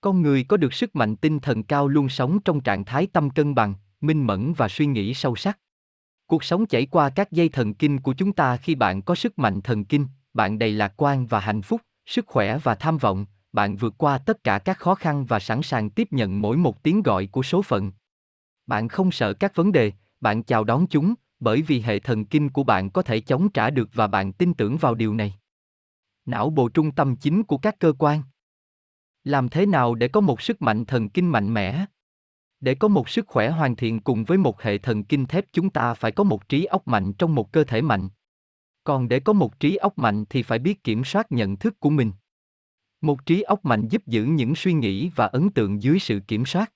Con 0.00 0.22
người 0.22 0.44
có 0.44 0.56
được 0.56 0.74
sức 0.74 0.96
mạnh 0.96 1.16
tinh 1.16 1.38
thần 1.38 1.62
cao 1.62 1.88
luôn 1.88 2.08
sống 2.08 2.38
trong 2.44 2.60
trạng 2.60 2.84
thái 2.84 3.06
tâm 3.06 3.30
cân 3.30 3.54
bằng, 3.54 3.74
minh 4.00 4.26
mẫn 4.26 4.52
và 4.52 4.68
suy 4.68 4.86
nghĩ 4.86 5.14
sâu 5.14 5.36
sắc. 5.36 5.58
Cuộc 6.26 6.44
sống 6.44 6.66
chảy 6.66 6.86
qua 6.86 7.10
các 7.10 7.32
dây 7.32 7.48
thần 7.48 7.74
kinh 7.74 8.00
của 8.00 8.14
chúng 8.14 8.32
ta 8.32 8.56
khi 8.56 8.74
bạn 8.74 9.02
có 9.02 9.14
sức 9.14 9.38
mạnh 9.38 9.60
thần 9.60 9.84
kinh, 9.84 10.06
bạn 10.34 10.58
đầy 10.58 10.72
lạc 10.72 10.92
quan 10.96 11.26
và 11.26 11.40
hạnh 11.40 11.62
phúc, 11.62 11.80
sức 12.06 12.26
khỏe 12.26 12.58
và 12.58 12.74
tham 12.74 12.98
vọng, 12.98 13.26
bạn 13.52 13.76
vượt 13.76 13.94
qua 13.98 14.18
tất 14.18 14.44
cả 14.44 14.58
các 14.58 14.78
khó 14.78 14.94
khăn 14.94 15.24
và 15.24 15.38
sẵn 15.38 15.62
sàng 15.62 15.90
tiếp 15.90 16.08
nhận 16.10 16.40
mỗi 16.40 16.56
một 16.56 16.82
tiếng 16.82 17.02
gọi 17.02 17.26
của 17.26 17.42
số 17.42 17.62
phận. 17.62 17.92
Bạn 18.66 18.88
không 18.88 19.10
sợ 19.10 19.32
các 19.32 19.54
vấn 19.54 19.72
đề, 19.72 19.92
bạn 20.20 20.42
chào 20.42 20.64
đón 20.64 20.86
chúng, 20.86 21.14
bởi 21.40 21.62
vì 21.62 21.80
hệ 21.80 21.98
thần 21.98 22.24
kinh 22.24 22.50
của 22.50 22.62
bạn 22.62 22.90
có 22.90 23.02
thể 23.02 23.20
chống 23.20 23.48
trả 23.48 23.70
được 23.70 23.88
và 23.92 24.06
bạn 24.06 24.32
tin 24.32 24.54
tưởng 24.54 24.76
vào 24.76 24.94
điều 24.94 25.14
này. 25.14 25.34
Não 26.26 26.50
bộ 26.50 26.68
trung 26.68 26.92
tâm 26.92 27.16
chính 27.16 27.42
của 27.42 27.58
các 27.58 27.78
cơ 27.78 27.92
quan. 27.98 28.22
Làm 29.24 29.48
thế 29.48 29.66
nào 29.66 29.94
để 29.94 30.08
có 30.08 30.20
một 30.20 30.42
sức 30.42 30.62
mạnh 30.62 30.84
thần 30.84 31.08
kinh 31.08 31.32
mạnh 31.32 31.54
mẽ? 31.54 31.84
Để 32.60 32.74
có 32.74 32.88
một 32.88 33.08
sức 33.08 33.26
khỏe 33.26 33.50
hoàn 33.50 33.76
thiện 33.76 34.00
cùng 34.00 34.24
với 34.24 34.38
một 34.38 34.62
hệ 34.62 34.78
thần 34.78 35.04
kinh 35.04 35.26
thép 35.26 35.44
chúng 35.52 35.70
ta 35.70 35.94
phải 35.94 36.12
có 36.12 36.24
một 36.24 36.48
trí 36.48 36.64
óc 36.64 36.88
mạnh 36.88 37.12
trong 37.12 37.34
một 37.34 37.52
cơ 37.52 37.64
thể 37.64 37.82
mạnh. 37.82 38.08
Còn 38.84 39.08
để 39.08 39.20
có 39.20 39.32
một 39.32 39.60
trí 39.60 39.76
óc 39.76 39.98
mạnh 39.98 40.24
thì 40.30 40.42
phải 40.42 40.58
biết 40.58 40.84
kiểm 40.84 41.04
soát 41.04 41.32
nhận 41.32 41.56
thức 41.56 41.80
của 41.80 41.90
mình. 41.90 42.12
Một 43.00 43.26
trí 43.26 43.42
óc 43.42 43.64
mạnh 43.64 43.88
giúp 43.88 44.06
giữ 44.06 44.24
những 44.24 44.54
suy 44.54 44.72
nghĩ 44.72 45.10
và 45.14 45.26
ấn 45.26 45.50
tượng 45.50 45.82
dưới 45.82 45.98
sự 45.98 46.20
kiểm 46.28 46.46
soát. 46.46 46.72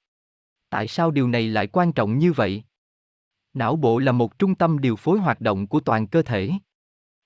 Tại 0.71 0.89
sao 0.89 1.11
điều 1.11 1.29
này 1.29 1.49
lại 1.49 1.67
quan 1.67 1.93
trọng 1.93 2.19
như 2.19 2.33
vậy? 2.33 2.63
Não 3.55 3.77
bộ 3.77 3.99
là 3.99 4.13
một 4.13 4.39
trung 4.39 4.55
tâm 4.55 4.79
điều 4.79 4.97
phối 4.97 5.19
hoạt 5.19 5.41
động 5.41 5.67
của 5.67 5.81
toàn 5.81 6.07
cơ 6.07 6.23
thể. 6.23 6.51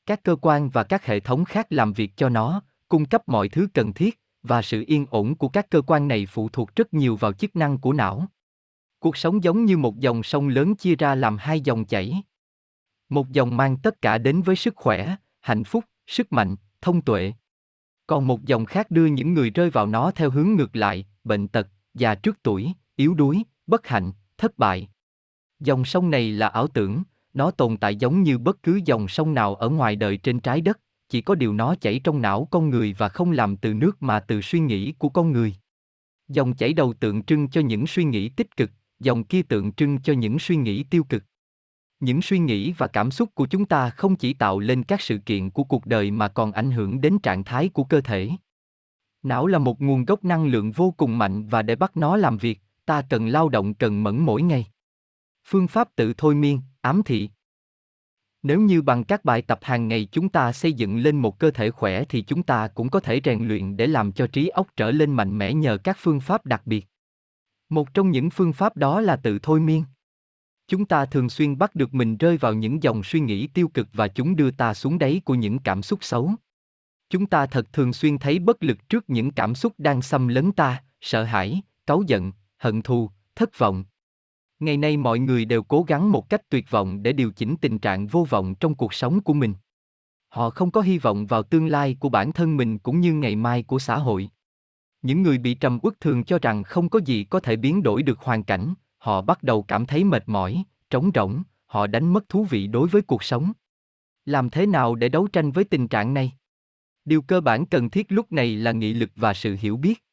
Các 0.06 0.22
cơ 0.22 0.36
quan 0.36 0.70
và 0.70 0.84
các 0.84 1.06
hệ 1.06 1.20
thống 1.20 1.44
khác 1.44 1.66
làm 1.70 1.92
việc 1.92 2.12
cho 2.16 2.28
nó, 2.28 2.62
cung 2.88 3.04
cấp 3.04 3.28
mọi 3.28 3.48
thứ 3.48 3.68
cần 3.74 3.92
thiết, 3.92 4.20
và 4.42 4.62
sự 4.62 4.84
yên 4.86 5.06
ổn 5.10 5.34
của 5.34 5.48
các 5.48 5.70
cơ 5.70 5.80
quan 5.80 6.08
này 6.08 6.26
phụ 6.26 6.48
thuộc 6.48 6.76
rất 6.76 6.94
nhiều 6.94 7.16
vào 7.16 7.32
chức 7.32 7.56
năng 7.56 7.78
của 7.78 7.92
não. 7.92 8.26
Cuộc 8.98 9.16
sống 9.16 9.44
giống 9.44 9.64
như 9.64 9.76
một 9.76 9.98
dòng 9.98 10.22
sông 10.22 10.48
lớn 10.48 10.74
chia 10.74 10.96
ra 10.96 11.14
làm 11.14 11.36
hai 11.36 11.60
dòng 11.60 11.84
chảy. 11.84 12.22
Một 13.08 13.30
dòng 13.30 13.56
mang 13.56 13.76
tất 13.76 14.02
cả 14.02 14.18
đến 14.18 14.42
với 14.42 14.56
sức 14.56 14.76
khỏe, 14.76 15.16
hạnh 15.40 15.64
phúc, 15.64 15.84
sức 16.06 16.32
mạnh, 16.32 16.56
thông 16.80 17.02
tuệ. 17.02 17.32
Còn 18.06 18.26
một 18.26 18.44
dòng 18.44 18.64
khác 18.64 18.90
đưa 18.90 19.06
những 19.06 19.34
người 19.34 19.50
rơi 19.50 19.70
vào 19.70 19.86
nó 19.86 20.10
theo 20.10 20.30
hướng 20.30 20.48
ngược 20.48 20.76
lại, 20.76 21.06
bệnh 21.24 21.48
tật, 21.48 21.68
già 21.94 22.14
trước 22.14 22.42
tuổi, 22.42 22.72
yếu 22.96 23.14
đuối, 23.14 23.42
bất 23.66 23.86
hạnh, 23.86 24.12
thất 24.38 24.58
bại. 24.58 24.88
Dòng 25.60 25.84
sông 25.84 26.10
này 26.10 26.32
là 26.32 26.48
ảo 26.48 26.66
tưởng, 26.66 27.02
nó 27.34 27.50
tồn 27.50 27.76
tại 27.76 27.96
giống 27.96 28.22
như 28.22 28.38
bất 28.38 28.62
cứ 28.62 28.80
dòng 28.84 29.08
sông 29.08 29.34
nào 29.34 29.54
ở 29.54 29.68
ngoài 29.68 29.96
đời 29.96 30.16
trên 30.16 30.40
trái 30.40 30.60
đất, 30.60 30.80
chỉ 31.08 31.20
có 31.20 31.34
điều 31.34 31.52
nó 31.52 31.74
chảy 31.80 32.00
trong 32.04 32.22
não 32.22 32.48
con 32.50 32.70
người 32.70 32.94
và 32.98 33.08
không 33.08 33.32
làm 33.32 33.56
từ 33.56 33.74
nước 33.74 34.02
mà 34.02 34.20
từ 34.20 34.40
suy 34.40 34.60
nghĩ 34.60 34.92
của 34.92 35.08
con 35.08 35.32
người. 35.32 35.54
Dòng 36.28 36.54
chảy 36.54 36.72
đầu 36.72 36.92
tượng 36.92 37.22
trưng 37.22 37.48
cho 37.48 37.60
những 37.60 37.86
suy 37.86 38.04
nghĩ 38.04 38.28
tích 38.28 38.56
cực, 38.56 38.70
dòng 39.00 39.24
kia 39.24 39.42
tượng 39.42 39.72
trưng 39.72 40.00
cho 40.00 40.12
những 40.12 40.38
suy 40.38 40.56
nghĩ 40.56 40.82
tiêu 40.82 41.04
cực. 41.04 41.24
Những 42.00 42.22
suy 42.22 42.38
nghĩ 42.38 42.72
và 42.72 42.86
cảm 42.86 43.10
xúc 43.10 43.34
của 43.34 43.46
chúng 43.46 43.64
ta 43.64 43.90
không 43.90 44.16
chỉ 44.16 44.34
tạo 44.34 44.58
lên 44.58 44.82
các 44.82 45.00
sự 45.00 45.18
kiện 45.18 45.50
của 45.50 45.64
cuộc 45.64 45.86
đời 45.86 46.10
mà 46.10 46.28
còn 46.28 46.52
ảnh 46.52 46.70
hưởng 46.70 47.00
đến 47.00 47.18
trạng 47.18 47.44
thái 47.44 47.68
của 47.68 47.84
cơ 47.84 48.00
thể. 48.00 48.30
Não 49.22 49.46
là 49.46 49.58
một 49.58 49.80
nguồn 49.80 50.04
gốc 50.04 50.24
năng 50.24 50.46
lượng 50.46 50.72
vô 50.72 50.94
cùng 50.96 51.18
mạnh 51.18 51.46
và 51.46 51.62
để 51.62 51.76
bắt 51.76 51.96
nó 51.96 52.16
làm 52.16 52.38
việc, 52.38 52.60
ta 52.86 53.02
cần 53.02 53.26
lao 53.26 53.48
động 53.48 53.74
cần 53.74 54.02
mẫn 54.02 54.18
mỗi 54.18 54.42
ngày. 54.42 54.66
Phương 55.48 55.68
pháp 55.68 55.88
tự 55.96 56.12
thôi 56.16 56.34
miên, 56.34 56.60
ám 56.80 57.02
thị. 57.04 57.30
Nếu 58.42 58.60
như 58.60 58.82
bằng 58.82 59.04
các 59.04 59.24
bài 59.24 59.42
tập 59.42 59.58
hàng 59.62 59.88
ngày 59.88 60.08
chúng 60.12 60.28
ta 60.28 60.52
xây 60.52 60.72
dựng 60.72 60.96
lên 60.96 61.16
một 61.16 61.38
cơ 61.38 61.50
thể 61.50 61.70
khỏe 61.70 62.04
thì 62.04 62.22
chúng 62.22 62.42
ta 62.42 62.68
cũng 62.68 62.90
có 62.90 63.00
thể 63.00 63.20
rèn 63.24 63.48
luyện 63.48 63.76
để 63.76 63.86
làm 63.86 64.12
cho 64.12 64.26
trí 64.26 64.48
óc 64.48 64.66
trở 64.76 64.90
lên 64.90 65.12
mạnh 65.12 65.38
mẽ 65.38 65.52
nhờ 65.52 65.78
các 65.84 65.96
phương 66.00 66.20
pháp 66.20 66.46
đặc 66.46 66.62
biệt. 66.64 66.86
Một 67.68 67.94
trong 67.94 68.10
những 68.10 68.30
phương 68.30 68.52
pháp 68.52 68.76
đó 68.76 69.00
là 69.00 69.16
tự 69.16 69.38
thôi 69.42 69.60
miên. 69.60 69.84
Chúng 70.68 70.86
ta 70.86 71.06
thường 71.06 71.30
xuyên 71.30 71.58
bắt 71.58 71.74
được 71.74 71.94
mình 71.94 72.16
rơi 72.16 72.36
vào 72.36 72.54
những 72.54 72.82
dòng 72.82 73.02
suy 73.02 73.20
nghĩ 73.20 73.46
tiêu 73.46 73.68
cực 73.68 73.88
và 73.92 74.08
chúng 74.08 74.36
đưa 74.36 74.50
ta 74.50 74.74
xuống 74.74 74.98
đáy 74.98 75.20
của 75.24 75.34
những 75.34 75.58
cảm 75.58 75.82
xúc 75.82 75.98
xấu. 76.02 76.30
Chúng 77.10 77.26
ta 77.26 77.46
thật 77.46 77.72
thường 77.72 77.92
xuyên 77.92 78.18
thấy 78.18 78.38
bất 78.38 78.62
lực 78.62 78.88
trước 78.88 79.10
những 79.10 79.30
cảm 79.30 79.54
xúc 79.54 79.72
đang 79.78 80.02
xâm 80.02 80.28
lấn 80.28 80.52
ta, 80.52 80.82
sợ 81.00 81.24
hãi, 81.24 81.62
cáu 81.86 82.02
giận, 82.06 82.32
hận 82.58 82.82
thù, 82.82 83.10
thất 83.34 83.58
vọng. 83.58 83.84
Ngày 84.60 84.76
nay 84.76 84.96
mọi 84.96 85.18
người 85.18 85.44
đều 85.44 85.62
cố 85.62 85.82
gắng 85.82 86.12
một 86.12 86.28
cách 86.28 86.48
tuyệt 86.48 86.70
vọng 86.70 87.02
để 87.02 87.12
điều 87.12 87.32
chỉnh 87.32 87.56
tình 87.60 87.78
trạng 87.78 88.06
vô 88.06 88.26
vọng 88.30 88.54
trong 88.54 88.74
cuộc 88.74 88.94
sống 88.94 89.20
của 89.20 89.34
mình. 89.34 89.54
Họ 90.28 90.50
không 90.50 90.70
có 90.70 90.80
hy 90.80 90.98
vọng 90.98 91.26
vào 91.26 91.42
tương 91.42 91.66
lai 91.66 91.96
của 92.00 92.08
bản 92.08 92.32
thân 92.32 92.56
mình 92.56 92.78
cũng 92.78 93.00
như 93.00 93.14
ngày 93.14 93.36
mai 93.36 93.62
của 93.62 93.78
xã 93.78 93.98
hội. 93.98 94.28
Những 95.02 95.22
người 95.22 95.38
bị 95.38 95.54
trầm 95.54 95.78
uất 95.82 96.00
thường 96.00 96.24
cho 96.24 96.38
rằng 96.42 96.62
không 96.62 96.88
có 96.88 97.00
gì 97.04 97.24
có 97.24 97.40
thể 97.40 97.56
biến 97.56 97.82
đổi 97.82 98.02
được 98.02 98.18
hoàn 98.18 98.42
cảnh, 98.42 98.74
họ 98.98 99.22
bắt 99.22 99.42
đầu 99.42 99.62
cảm 99.62 99.86
thấy 99.86 100.04
mệt 100.04 100.22
mỏi, 100.26 100.64
trống 100.90 101.10
rỗng, 101.14 101.42
họ 101.66 101.86
đánh 101.86 102.12
mất 102.12 102.28
thú 102.28 102.44
vị 102.44 102.66
đối 102.66 102.88
với 102.88 103.02
cuộc 103.02 103.24
sống. 103.24 103.52
Làm 104.24 104.50
thế 104.50 104.66
nào 104.66 104.94
để 104.94 105.08
đấu 105.08 105.26
tranh 105.26 105.52
với 105.52 105.64
tình 105.64 105.88
trạng 105.88 106.14
này? 106.14 106.32
Điều 107.04 107.22
cơ 107.22 107.40
bản 107.40 107.66
cần 107.66 107.90
thiết 107.90 108.12
lúc 108.12 108.32
này 108.32 108.56
là 108.56 108.72
nghị 108.72 108.92
lực 108.92 109.10
và 109.16 109.34
sự 109.34 109.56
hiểu 109.60 109.76
biết. 109.76 110.05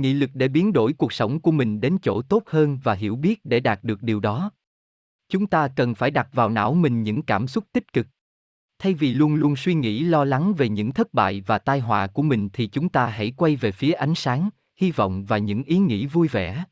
Nghị 0.00 0.12
lực 0.12 0.30
để 0.34 0.48
biến 0.48 0.72
đổi 0.72 0.92
cuộc 0.92 1.12
sống 1.12 1.40
của 1.40 1.50
mình 1.50 1.80
đến 1.80 1.98
chỗ 2.02 2.22
tốt 2.22 2.42
hơn 2.46 2.78
và 2.82 2.94
hiểu 2.94 3.16
biết 3.16 3.40
để 3.44 3.60
đạt 3.60 3.84
được 3.84 4.02
điều 4.02 4.20
đó. 4.20 4.50
Chúng 5.28 5.46
ta 5.46 5.68
cần 5.68 5.94
phải 5.94 6.10
đặt 6.10 6.28
vào 6.32 6.48
não 6.48 6.74
mình 6.74 7.02
những 7.02 7.22
cảm 7.22 7.46
xúc 7.46 7.64
tích 7.72 7.92
cực. 7.92 8.06
Thay 8.78 8.94
vì 8.94 9.14
luôn 9.14 9.34
luôn 9.34 9.56
suy 9.56 9.74
nghĩ 9.74 10.04
lo 10.04 10.24
lắng 10.24 10.54
về 10.54 10.68
những 10.68 10.92
thất 10.92 11.14
bại 11.14 11.42
và 11.46 11.58
tai 11.58 11.80
họa 11.80 12.06
của 12.06 12.22
mình 12.22 12.48
thì 12.52 12.66
chúng 12.66 12.88
ta 12.88 13.06
hãy 13.06 13.32
quay 13.36 13.56
về 13.56 13.72
phía 13.72 13.92
ánh 13.92 14.14
sáng, 14.14 14.48
hy 14.76 14.90
vọng 14.90 15.24
và 15.24 15.38
những 15.38 15.62
ý 15.62 15.78
nghĩ 15.78 16.06
vui 16.06 16.28
vẻ. 16.28 16.64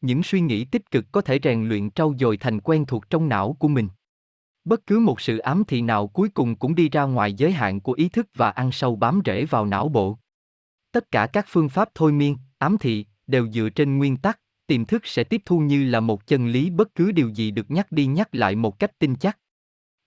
Những 0.00 0.22
suy 0.22 0.40
nghĩ 0.40 0.64
tích 0.64 0.90
cực 0.90 1.04
có 1.12 1.20
thể 1.20 1.38
rèn 1.42 1.68
luyện 1.68 1.90
trau 1.90 2.14
dồi 2.18 2.36
thành 2.36 2.60
quen 2.60 2.84
thuộc 2.86 3.10
trong 3.10 3.28
não 3.28 3.56
của 3.58 3.68
mình. 3.68 3.88
Bất 4.64 4.86
cứ 4.86 4.98
một 4.98 5.20
sự 5.20 5.38
ám 5.38 5.64
thị 5.64 5.82
nào 5.82 6.08
cuối 6.08 6.28
cùng 6.28 6.56
cũng 6.56 6.74
đi 6.74 6.88
ra 6.88 7.02
ngoài 7.02 7.32
giới 7.32 7.52
hạn 7.52 7.80
của 7.80 7.92
ý 7.92 8.08
thức 8.08 8.26
và 8.34 8.50
ăn 8.50 8.72
sâu 8.72 8.96
bám 8.96 9.20
rễ 9.24 9.44
vào 9.44 9.66
não 9.66 9.88
bộ. 9.88 10.18
Tất 10.92 11.10
cả 11.10 11.26
các 11.26 11.46
phương 11.48 11.68
pháp 11.68 11.88
thôi 11.94 12.12
miên, 12.12 12.36
ám 12.62 12.78
thị, 12.78 13.06
đều 13.26 13.48
dựa 13.48 13.68
trên 13.68 13.98
nguyên 13.98 14.16
tắc, 14.16 14.40
tiềm 14.66 14.84
thức 14.84 15.06
sẽ 15.06 15.24
tiếp 15.24 15.42
thu 15.44 15.58
như 15.58 15.84
là 15.84 16.00
một 16.00 16.26
chân 16.26 16.46
lý 16.46 16.70
bất 16.70 16.94
cứ 16.94 17.12
điều 17.12 17.28
gì 17.28 17.50
được 17.50 17.70
nhắc 17.70 17.92
đi 17.92 18.06
nhắc 18.06 18.28
lại 18.32 18.56
một 18.56 18.78
cách 18.78 18.98
tin 18.98 19.16
chắc. 19.16 19.38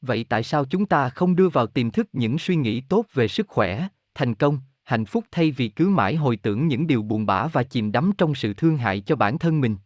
Vậy 0.01 0.25
tại 0.29 0.43
sao 0.43 0.65
chúng 0.65 0.85
ta 0.85 1.09
không 1.09 1.35
đưa 1.35 1.49
vào 1.49 1.67
tiềm 1.67 1.91
thức 1.91 2.07
những 2.13 2.39
suy 2.39 2.55
nghĩ 2.55 2.81
tốt 2.81 3.05
về 3.13 3.27
sức 3.27 3.47
khỏe, 3.47 3.87
thành 4.15 4.35
công, 4.35 4.59
hạnh 4.83 5.05
phúc 5.05 5.25
thay 5.31 5.51
vì 5.51 5.67
cứ 5.67 5.89
mãi 5.89 6.15
hồi 6.15 6.37
tưởng 6.37 6.67
những 6.67 6.87
điều 6.87 7.01
buồn 7.01 7.25
bã 7.25 7.47
và 7.47 7.63
chìm 7.63 7.91
đắm 7.91 8.11
trong 8.17 8.35
sự 8.35 8.53
thương 8.53 8.77
hại 8.77 9.01
cho 9.01 9.15
bản 9.15 9.37
thân 9.37 9.61
mình? 9.61 9.77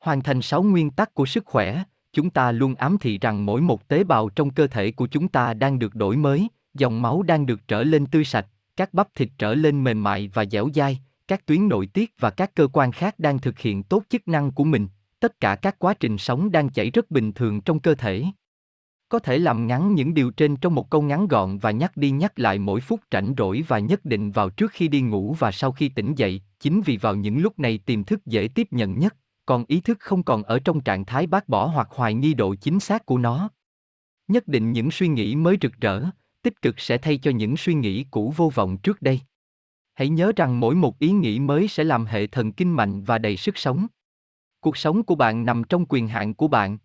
Hoàn 0.00 0.22
thành 0.22 0.42
sáu 0.42 0.62
nguyên 0.62 0.90
tắc 0.90 1.14
của 1.14 1.26
sức 1.26 1.44
khỏe, 1.46 1.82
chúng 2.12 2.30
ta 2.30 2.52
luôn 2.52 2.74
ám 2.74 2.98
thị 3.00 3.18
rằng 3.18 3.46
mỗi 3.46 3.60
một 3.60 3.88
tế 3.88 4.04
bào 4.04 4.28
trong 4.28 4.50
cơ 4.50 4.66
thể 4.66 4.90
của 4.90 5.06
chúng 5.06 5.28
ta 5.28 5.54
đang 5.54 5.78
được 5.78 5.94
đổi 5.94 6.16
mới, 6.16 6.48
dòng 6.74 7.02
máu 7.02 7.22
đang 7.22 7.46
được 7.46 7.68
trở 7.68 7.82
lên 7.82 8.06
tươi 8.06 8.24
sạch, 8.24 8.46
các 8.76 8.94
bắp 8.94 9.08
thịt 9.14 9.28
trở 9.38 9.54
lên 9.54 9.84
mềm 9.84 10.02
mại 10.02 10.30
và 10.34 10.44
dẻo 10.44 10.68
dai, 10.74 10.98
các 11.28 11.46
tuyến 11.46 11.68
nội 11.68 11.86
tiết 11.86 12.14
và 12.18 12.30
các 12.30 12.54
cơ 12.54 12.68
quan 12.72 12.92
khác 12.92 13.18
đang 13.18 13.38
thực 13.38 13.58
hiện 13.58 13.82
tốt 13.82 14.02
chức 14.08 14.28
năng 14.28 14.50
của 14.50 14.64
mình, 14.64 14.88
tất 15.20 15.40
cả 15.40 15.56
các 15.56 15.78
quá 15.78 15.94
trình 15.94 16.18
sống 16.18 16.50
đang 16.52 16.68
chảy 16.68 16.90
rất 16.90 17.10
bình 17.10 17.32
thường 17.32 17.60
trong 17.60 17.80
cơ 17.80 17.94
thể. 17.94 18.24
Có 19.08 19.18
thể 19.18 19.38
làm 19.38 19.66
ngắn 19.66 19.94
những 19.94 20.14
điều 20.14 20.30
trên 20.30 20.56
trong 20.56 20.74
một 20.74 20.90
câu 20.90 21.02
ngắn 21.02 21.28
gọn 21.28 21.58
và 21.58 21.70
nhắc 21.70 21.96
đi 21.96 22.10
nhắc 22.10 22.38
lại 22.38 22.58
mỗi 22.58 22.80
phút 22.80 23.00
rảnh 23.12 23.34
rỗi 23.38 23.64
và 23.68 23.78
nhất 23.78 24.04
định 24.04 24.30
vào 24.30 24.50
trước 24.50 24.70
khi 24.72 24.88
đi 24.88 25.00
ngủ 25.00 25.36
và 25.38 25.52
sau 25.52 25.72
khi 25.72 25.88
tỉnh 25.88 26.14
dậy, 26.14 26.42
chính 26.60 26.80
vì 26.80 26.96
vào 26.96 27.14
những 27.14 27.38
lúc 27.38 27.58
này 27.58 27.78
tiềm 27.78 28.04
thức 28.04 28.26
dễ 28.26 28.48
tiếp 28.54 28.68
nhận 28.70 28.98
nhất, 28.98 29.16
còn 29.46 29.64
ý 29.68 29.80
thức 29.80 30.00
không 30.00 30.22
còn 30.22 30.42
ở 30.42 30.58
trong 30.58 30.80
trạng 30.80 31.04
thái 31.04 31.26
bác 31.26 31.48
bỏ 31.48 31.66
hoặc 31.66 31.88
hoài 31.90 32.14
nghi 32.14 32.34
độ 32.34 32.54
chính 32.54 32.80
xác 32.80 33.06
của 33.06 33.18
nó. 33.18 33.50
Nhất 34.28 34.48
định 34.48 34.72
những 34.72 34.90
suy 34.90 35.08
nghĩ 35.08 35.36
mới 35.36 35.56
rực 35.62 35.72
rỡ, 35.80 36.04
tích 36.42 36.62
cực 36.62 36.80
sẽ 36.80 36.98
thay 36.98 37.18
cho 37.18 37.30
những 37.30 37.56
suy 37.56 37.74
nghĩ 37.74 38.04
cũ 38.10 38.32
vô 38.36 38.50
vọng 38.54 38.78
trước 38.78 39.02
đây. 39.02 39.20
Hãy 39.96 40.08
nhớ 40.08 40.32
rằng 40.36 40.60
mỗi 40.60 40.74
một 40.74 40.98
ý 40.98 41.10
nghĩ 41.10 41.38
mới 41.38 41.68
sẽ 41.68 41.84
làm 41.84 42.06
hệ 42.06 42.26
thần 42.26 42.52
kinh 42.52 42.76
mạnh 42.76 43.02
và 43.02 43.18
đầy 43.18 43.36
sức 43.36 43.58
sống. 43.58 43.86
Cuộc 44.60 44.76
sống 44.76 45.02
của 45.02 45.14
bạn 45.14 45.44
nằm 45.44 45.64
trong 45.64 45.86
quyền 45.88 46.08
hạn 46.08 46.34
của 46.34 46.48
bạn. 46.48 46.78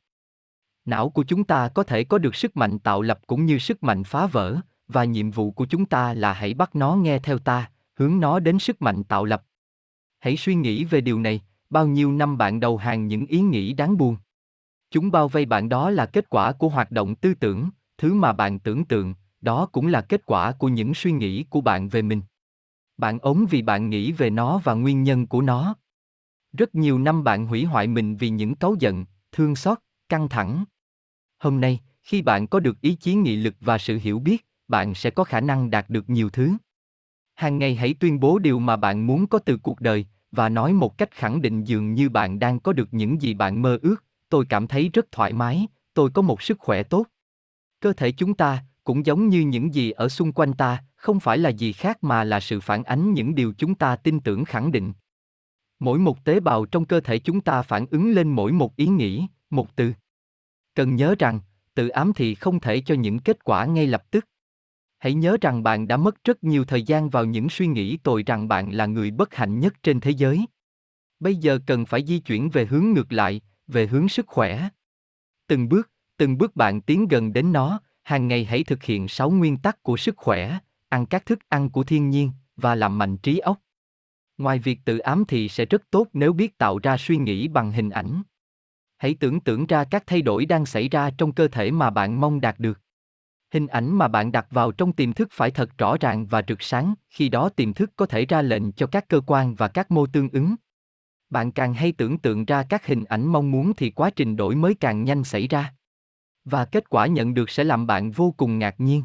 Não 0.85 1.09
của 1.09 1.23
chúng 1.23 1.43
ta 1.43 1.69
có 1.69 1.83
thể 1.83 2.03
có 2.03 2.17
được 2.17 2.35
sức 2.35 2.57
mạnh 2.57 2.79
tạo 2.79 3.01
lập 3.01 3.19
cũng 3.27 3.45
như 3.45 3.57
sức 3.57 3.83
mạnh 3.83 4.03
phá 4.03 4.27
vỡ, 4.27 4.57
và 4.87 5.03
nhiệm 5.03 5.31
vụ 5.31 5.51
của 5.51 5.65
chúng 5.65 5.85
ta 5.85 6.13
là 6.13 6.33
hãy 6.33 6.53
bắt 6.53 6.75
nó 6.75 6.95
nghe 6.95 7.19
theo 7.19 7.37
ta, 7.37 7.71
hướng 7.95 8.19
nó 8.19 8.39
đến 8.39 8.59
sức 8.59 8.81
mạnh 8.81 9.03
tạo 9.03 9.25
lập. 9.25 9.43
Hãy 10.19 10.37
suy 10.37 10.55
nghĩ 10.55 10.83
về 10.83 11.01
điều 11.01 11.19
này, 11.19 11.41
bao 11.69 11.87
nhiêu 11.87 12.11
năm 12.11 12.37
bạn 12.37 12.59
đầu 12.59 12.77
hàng 12.77 13.07
những 13.07 13.25
ý 13.25 13.39
nghĩ 13.39 13.73
đáng 13.73 13.97
buồn. 13.97 14.17
Chúng 14.91 15.11
bao 15.11 15.27
vây 15.27 15.45
bạn 15.45 15.69
đó 15.69 15.89
là 15.89 16.05
kết 16.05 16.29
quả 16.29 16.51
của 16.51 16.69
hoạt 16.69 16.91
động 16.91 17.15
tư 17.15 17.33
tưởng, 17.33 17.69
thứ 17.97 18.13
mà 18.13 18.33
bạn 18.33 18.59
tưởng 18.59 18.85
tượng, 18.85 19.13
đó 19.41 19.65
cũng 19.65 19.87
là 19.87 20.01
kết 20.01 20.25
quả 20.25 20.51
của 20.51 20.67
những 20.67 20.93
suy 20.93 21.11
nghĩ 21.11 21.43
của 21.43 21.61
bạn 21.61 21.89
về 21.89 22.01
mình. 22.01 22.21
Bạn 23.01 23.19
ốm 23.19 23.45
vì 23.49 23.61
bạn 23.61 23.89
nghĩ 23.89 24.11
về 24.11 24.29
nó 24.29 24.57
và 24.63 24.73
nguyên 24.73 25.03
nhân 25.03 25.27
của 25.27 25.41
nó. 25.41 25.75
Rất 26.53 26.75
nhiều 26.75 26.99
năm 26.99 27.23
bạn 27.23 27.45
hủy 27.45 27.63
hoại 27.63 27.87
mình 27.87 28.15
vì 28.15 28.29
những 28.29 28.55
cáu 28.55 28.75
giận, 28.79 29.05
thương 29.31 29.55
xót, 29.55 29.77
căng 30.09 30.29
thẳng. 30.29 30.63
Hôm 31.39 31.61
nay, 31.61 31.79
khi 32.01 32.21
bạn 32.21 32.47
có 32.47 32.59
được 32.59 32.81
ý 32.81 32.95
chí 32.95 33.13
nghị 33.13 33.35
lực 33.35 33.55
và 33.61 33.77
sự 33.77 33.99
hiểu 34.01 34.19
biết, 34.19 34.45
bạn 34.67 34.95
sẽ 34.95 35.09
có 35.09 35.23
khả 35.23 35.41
năng 35.41 35.69
đạt 35.69 35.89
được 35.89 36.09
nhiều 36.09 36.29
thứ. 36.29 36.53
Hàng 37.35 37.57
ngày 37.57 37.75
hãy 37.75 37.93
tuyên 37.99 38.19
bố 38.19 38.39
điều 38.39 38.59
mà 38.59 38.75
bạn 38.75 39.07
muốn 39.07 39.27
có 39.27 39.39
từ 39.39 39.57
cuộc 39.57 39.81
đời 39.81 40.05
và 40.31 40.49
nói 40.49 40.73
một 40.73 40.97
cách 40.97 41.11
khẳng 41.11 41.41
định 41.41 41.63
dường 41.63 41.93
như 41.93 42.09
bạn 42.09 42.39
đang 42.39 42.59
có 42.59 42.73
được 42.73 42.93
những 42.93 43.21
gì 43.21 43.33
bạn 43.33 43.61
mơ 43.61 43.79
ước, 43.81 44.03
tôi 44.29 44.45
cảm 44.49 44.67
thấy 44.67 44.89
rất 44.93 45.11
thoải 45.11 45.33
mái, 45.33 45.67
tôi 45.93 46.09
có 46.09 46.21
một 46.21 46.41
sức 46.41 46.59
khỏe 46.59 46.83
tốt. 46.83 47.05
Cơ 47.79 47.93
thể 47.93 48.11
chúng 48.11 48.33
ta 48.33 48.63
cũng 48.83 49.05
giống 49.05 49.29
như 49.29 49.41
những 49.41 49.73
gì 49.73 49.91
ở 49.91 50.09
xung 50.09 50.31
quanh 50.31 50.53
ta, 50.53 50.83
không 51.01 51.19
phải 51.19 51.37
là 51.37 51.49
gì 51.49 51.73
khác 51.73 52.03
mà 52.03 52.23
là 52.23 52.39
sự 52.39 52.59
phản 52.59 52.83
ánh 52.83 53.13
những 53.13 53.35
điều 53.35 53.53
chúng 53.57 53.75
ta 53.75 53.95
tin 53.95 54.19
tưởng 54.19 54.45
khẳng 54.45 54.71
định. 54.71 54.93
Mỗi 55.79 55.99
một 55.99 56.25
tế 56.25 56.39
bào 56.39 56.65
trong 56.65 56.85
cơ 56.85 56.99
thể 56.99 57.19
chúng 57.19 57.41
ta 57.41 57.61
phản 57.61 57.85
ứng 57.91 58.11
lên 58.11 58.31
mỗi 58.31 58.51
một 58.51 58.75
ý 58.75 58.87
nghĩ, 58.87 59.27
một 59.49 59.75
từ. 59.75 59.93
Cần 60.75 60.95
nhớ 60.95 61.15
rằng, 61.19 61.39
tự 61.73 61.87
ám 61.87 62.13
thị 62.13 62.35
không 62.35 62.59
thể 62.59 62.81
cho 62.81 62.95
những 62.95 63.19
kết 63.19 63.43
quả 63.43 63.65
ngay 63.65 63.87
lập 63.87 64.11
tức. 64.11 64.25
Hãy 64.99 65.13
nhớ 65.13 65.37
rằng 65.41 65.63
bạn 65.63 65.87
đã 65.87 65.97
mất 65.97 66.23
rất 66.23 66.43
nhiều 66.43 66.65
thời 66.65 66.83
gian 66.83 67.09
vào 67.09 67.25
những 67.25 67.49
suy 67.49 67.67
nghĩ 67.67 67.97
tồi 67.97 68.23
rằng 68.23 68.47
bạn 68.47 68.71
là 68.71 68.85
người 68.85 69.11
bất 69.11 69.35
hạnh 69.35 69.59
nhất 69.59 69.73
trên 69.83 69.99
thế 69.99 70.11
giới. 70.11 70.45
Bây 71.19 71.35
giờ 71.35 71.59
cần 71.67 71.85
phải 71.85 72.05
di 72.05 72.19
chuyển 72.19 72.49
về 72.49 72.65
hướng 72.65 72.85
ngược 72.93 73.11
lại, 73.11 73.41
về 73.67 73.87
hướng 73.87 74.09
sức 74.09 74.27
khỏe. 74.27 74.69
Từng 75.47 75.69
bước, 75.69 75.89
từng 76.17 76.37
bước 76.37 76.55
bạn 76.55 76.81
tiến 76.81 77.07
gần 77.07 77.33
đến 77.33 77.51
nó, 77.51 77.79
hàng 78.03 78.27
ngày 78.27 78.45
hãy 78.45 78.63
thực 78.63 78.83
hiện 78.83 79.07
6 79.07 79.31
nguyên 79.31 79.57
tắc 79.57 79.83
của 79.83 79.97
sức 79.97 80.17
khỏe, 80.17 80.59
ăn 80.91 81.05
các 81.05 81.25
thức 81.25 81.39
ăn 81.49 81.69
của 81.69 81.83
thiên 81.83 82.09
nhiên 82.09 82.31
và 82.55 82.75
làm 82.75 82.97
mạnh 82.97 83.17
trí 83.17 83.39
óc. 83.39 83.57
Ngoài 84.37 84.59
việc 84.59 84.79
tự 84.85 84.97
ám 84.97 85.23
thì 85.27 85.49
sẽ 85.49 85.65
rất 85.65 85.81
tốt 85.91 86.07
nếu 86.13 86.33
biết 86.33 86.57
tạo 86.57 86.79
ra 86.79 86.97
suy 86.97 87.17
nghĩ 87.17 87.47
bằng 87.47 87.71
hình 87.71 87.89
ảnh. 87.89 88.21
Hãy 88.97 89.15
tưởng 89.19 89.39
tượng 89.39 89.67
ra 89.67 89.83
các 89.83 90.03
thay 90.07 90.21
đổi 90.21 90.45
đang 90.45 90.65
xảy 90.65 90.89
ra 90.89 91.09
trong 91.17 91.31
cơ 91.31 91.47
thể 91.47 91.71
mà 91.71 91.89
bạn 91.89 92.21
mong 92.21 92.41
đạt 92.41 92.59
được. 92.59 92.79
Hình 93.53 93.67
ảnh 93.67 93.95
mà 93.97 94.07
bạn 94.07 94.31
đặt 94.31 94.47
vào 94.49 94.71
trong 94.71 94.93
tiềm 94.93 95.13
thức 95.13 95.29
phải 95.31 95.51
thật 95.51 95.77
rõ 95.77 95.97
ràng 95.99 96.25
và 96.25 96.41
rực 96.47 96.61
sáng, 96.61 96.93
khi 97.09 97.29
đó 97.29 97.49
tiềm 97.49 97.73
thức 97.73 97.91
có 97.95 98.05
thể 98.05 98.25
ra 98.25 98.41
lệnh 98.41 98.71
cho 98.71 98.87
các 98.87 99.07
cơ 99.07 99.21
quan 99.27 99.55
và 99.55 99.67
các 99.67 99.91
mô 99.91 100.05
tương 100.05 100.29
ứng. 100.29 100.55
Bạn 101.29 101.51
càng 101.51 101.73
hay 101.73 101.91
tưởng 101.91 102.17
tượng 102.17 102.45
ra 102.45 102.63
các 102.63 102.85
hình 102.85 103.03
ảnh 103.03 103.27
mong 103.27 103.51
muốn 103.51 103.73
thì 103.77 103.89
quá 103.89 104.09
trình 104.09 104.35
đổi 104.35 104.55
mới 104.55 104.75
càng 104.75 105.03
nhanh 105.03 105.23
xảy 105.23 105.47
ra. 105.47 105.73
Và 106.45 106.65
kết 106.65 106.89
quả 106.89 107.07
nhận 107.07 107.33
được 107.33 107.49
sẽ 107.49 107.63
làm 107.63 107.87
bạn 107.87 108.11
vô 108.11 108.33
cùng 108.37 108.59
ngạc 108.59 108.75
nhiên. 108.79 109.03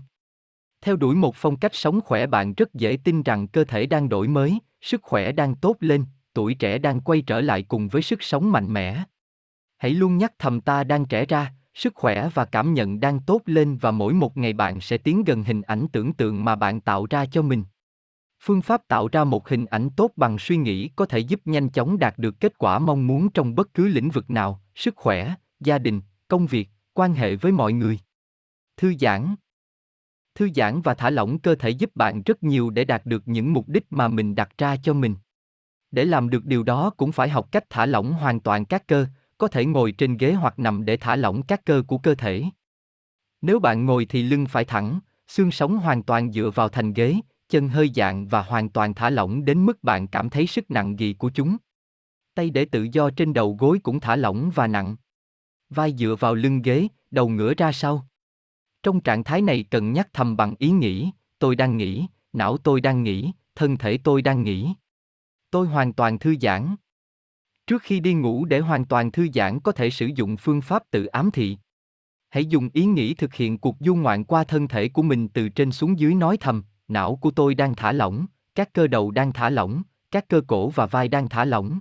Theo 0.80 0.96
đuổi 0.96 1.14
một 1.14 1.36
phong 1.36 1.56
cách 1.56 1.74
sống 1.74 2.00
khỏe 2.00 2.26
bạn 2.26 2.54
rất 2.54 2.74
dễ 2.74 2.98
tin 3.04 3.22
rằng 3.22 3.48
cơ 3.48 3.64
thể 3.64 3.86
đang 3.86 4.08
đổi 4.08 4.28
mới, 4.28 4.58
sức 4.80 5.02
khỏe 5.02 5.32
đang 5.32 5.54
tốt 5.54 5.76
lên, 5.80 6.04
tuổi 6.34 6.54
trẻ 6.54 6.78
đang 6.78 7.00
quay 7.00 7.22
trở 7.22 7.40
lại 7.40 7.62
cùng 7.62 7.88
với 7.88 8.02
sức 8.02 8.22
sống 8.22 8.52
mạnh 8.52 8.72
mẽ. 8.72 9.04
Hãy 9.76 9.90
luôn 9.90 10.18
nhắc 10.18 10.32
thầm 10.38 10.60
ta 10.60 10.84
đang 10.84 11.04
trẻ 11.04 11.26
ra, 11.26 11.52
sức 11.74 11.94
khỏe 11.94 12.28
và 12.34 12.44
cảm 12.44 12.74
nhận 12.74 13.00
đang 13.00 13.20
tốt 13.20 13.40
lên 13.46 13.76
và 13.76 13.90
mỗi 13.90 14.14
một 14.14 14.36
ngày 14.36 14.52
bạn 14.52 14.80
sẽ 14.80 14.98
tiến 14.98 15.24
gần 15.24 15.44
hình 15.44 15.62
ảnh 15.62 15.86
tưởng 15.92 16.12
tượng 16.12 16.44
mà 16.44 16.56
bạn 16.56 16.80
tạo 16.80 17.06
ra 17.10 17.26
cho 17.26 17.42
mình. 17.42 17.64
Phương 18.40 18.62
pháp 18.62 18.88
tạo 18.88 19.08
ra 19.12 19.24
một 19.24 19.48
hình 19.48 19.66
ảnh 19.66 19.90
tốt 19.96 20.10
bằng 20.16 20.38
suy 20.38 20.56
nghĩ 20.56 20.88
có 20.88 21.06
thể 21.06 21.18
giúp 21.18 21.40
nhanh 21.44 21.68
chóng 21.70 21.98
đạt 21.98 22.18
được 22.18 22.40
kết 22.40 22.58
quả 22.58 22.78
mong 22.78 23.06
muốn 23.06 23.30
trong 23.30 23.54
bất 23.54 23.74
cứ 23.74 23.88
lĩnh 23.88 24.10
vực 24.10 24.30
nào, 24.30 24.60
sức 24.74 24.96
khỏe, 24.96 25.34
gia 25.60 25.78
đình, 25.78 26.00
công 26.28 26.46
việc, 26.46 26.68
quan 26.94 27.14
hệ 27.14 27.36
với 27.36 27.52
mọi 27.52 27.72
người. 27.72 27.98
Thư 28.76 28.94
giãn 29.00 29.34
Thư 30.36 30.48
giãn 30.54 30.82
và 30.82 30.94
thả 30.94 31.10
lỏng 31.10 31.38
cơ 31.38 31.54
thể 31.54 31.70
giúp 31.70 31.90
bạn 31.94 32.22
rất 32.22 32.42
nhiều 32.42 32.70
để 32.70 32.84
đạt 32.84 33.06
được 33.06 33.28
những 33.28 33.52
mục 33.52 33.68
đích 33.68 33.86
mà 33.90 34.08
mình 34.08 34.34
đặt 34.34 34.58
ra 34.58 34.76
cho 34.76 34.94
mình. 34.94 35.14
Để 35.90 36.04
làm 36.04 36.30
được 36.30 36.44
điều 36.44 36.62
đó 36.62 36.90
cũng 36.96 37.12
phải 37.12 37.28
học 37.28 37.48
cách 37.52 37.64
thả 37.70 37.86
lỏng 37.86 38.12
hoàn 38.12 38.40
toàn 38.40 38.64
các 38.64 38.86
cơ, 38.86 39.06
có 39.38 39.48
thể 39.48 39.64
ngồi 39.64 39.92
trên 39.92 40.16
ghế 40.16 40.32
hoặc 40.32 40.58
nằm 40.58 40.84
để 40.84 40.96
thả 40.96 41.16
lỏng 41.16 41.42
các 41.42 41.64
cơ 41.64 41.82
của 41.86 41.98
cơ 41.98 42.14
thể. 42.14 42.44
Nếu 43.42 43.58
bạn 43.58 43.84
ngồi 43.84 44.06
thì 44.06 44.22
lưng 44.22 44.46
phải 44.46 44.64
thẳng, 44.64 45.00
xương 45.28 45.50
sống 45.50 45.78
hoàn 45.78 46.02
toàn 46.02 46.32
dựa 46.32 46.50
vào 46.54 46.68
thành 46.68 46.92
ghế, 46.92 47.16
chân 47.48 47.68
hơi 47.68 47.90
dạng 47.94 48.26
và 48.26 48.42
hoàn 48.42 48.68
toàn 48.68 48.94
thả 48.94 49.10
lỏng 49.10 49.44
đến 49.44 49.66
mức 49.66 49.84
bạn 49.84 50.06
cảm 50.06 50.30
thấy 50.30 50.46
sức 50.46 50.70
nặng 50.70 50.98
gì 50.98 51.14
của 51.14 51.30
chúng. 51.34 51.56
Tay 52.34 52.50
để 52.50 52.64
tự 52.64 52.88
do 52.92 53.10
trên 53.10 53.32
đầu 53.32 53.56
gối 53.60 53.78
cũng 53.82 54.00
thả 54.00 54.16
lỏng 54.16 54.50
và 54.54 54.66
nặng. 54.66 54.96
Vai 55.70 55.94
dựa 55.98 56.16
vào 56.20 56.34
lưng 56.34 56.62
ghế, 56.62 56.88
đầu 57.10 57.28
ngửa 57.28 57.54
ra 57.54 57.72
sau. 57.72 58.06
Trong 58.86 59.00
trạng 59.00 59.24
thái 59.24 59.42
này 59.42 59.64
cần 59.70 59.92
nhắc 59.92 60.08
thầm 60.12 60.36
bằng 60.36 60.54
ý 60.58 60.70
nghĩ, 60.70 61.10
tôi 61.38 61.56
đang 61.56 61.76
nghĩ, 61.76 62.06
não 62.32 62.56
tôi 62.56 62.80
đang 62.80 63.02
nghĩ, 63.02 63.32
thân 63.54 63.76
thể 63.76 63.98
tôi 64.04 64.22
đang 64.22 64.42
nghĩ. 64.42 64.74
Tôi 65.50 65.66
hoàn 65.66 65.92
toàn 65.92 66.18
thư 66.18 66.34
giãn. 66.40 66.76
Trước 67.66 67.82
khi 67.82 68.00
đi 68.00 68.14
ngủ 68.14 68.44
để 68.44 68.60
hoàn 68.60 68.84
toàn 68.84 69.12
thư 69.12 69.28
giãn 69.34 69.60
có 69.60 69.72
thể 69.72 69.90
sử 69.90 70.06
dụng 70.06 70.36
phương 70.36 70.60
pháp 70.60 70.82
tự 70.90 71.06
ám 71.06 71.30
thị. 71.30 71.58
Hãy 72.28 72.46
dùng 72.46 72.68
ý 72.72 72.84
nghĩ 72.84 73.14
thực 73.14 73.34
hiện 73.34 73.58
cuộc 73.58 73.76
du 73.80 73.94
ngoạn 73.94 74.24
qua 74.24 74.44
thân 74.44 74.68
thể 74.68 74.88
của 74.88 75.02
mình 75.02 75.28
từ 75.28 75.48
trên 75.48 75.72
xuống 75.72 75.98
dưới 75.98 76.14
nói 76.14 76.36
thầm, 76.36 76.64
não 76.88 77.16
của 77.16 77.30
tôi 77.30 77.54
đang 77.54 77.74
thả 77.74 77.92
lỏng, 77.92 78.26
các 78.54 78.72
cơ 78.72 78.86
đầu 78.86 79.10
đang 79.10 79.32
thả 79.32 79.50
lỏng, 79.50 79.82
các 80.10 80.28
cơ 80.28 80.40
cổ 80.46 80.68
và 80.68 80.86
vai 80.86 81.08
đang 81.08 81.28
thả 81.28 81.44
lỏng. 81.44 81.80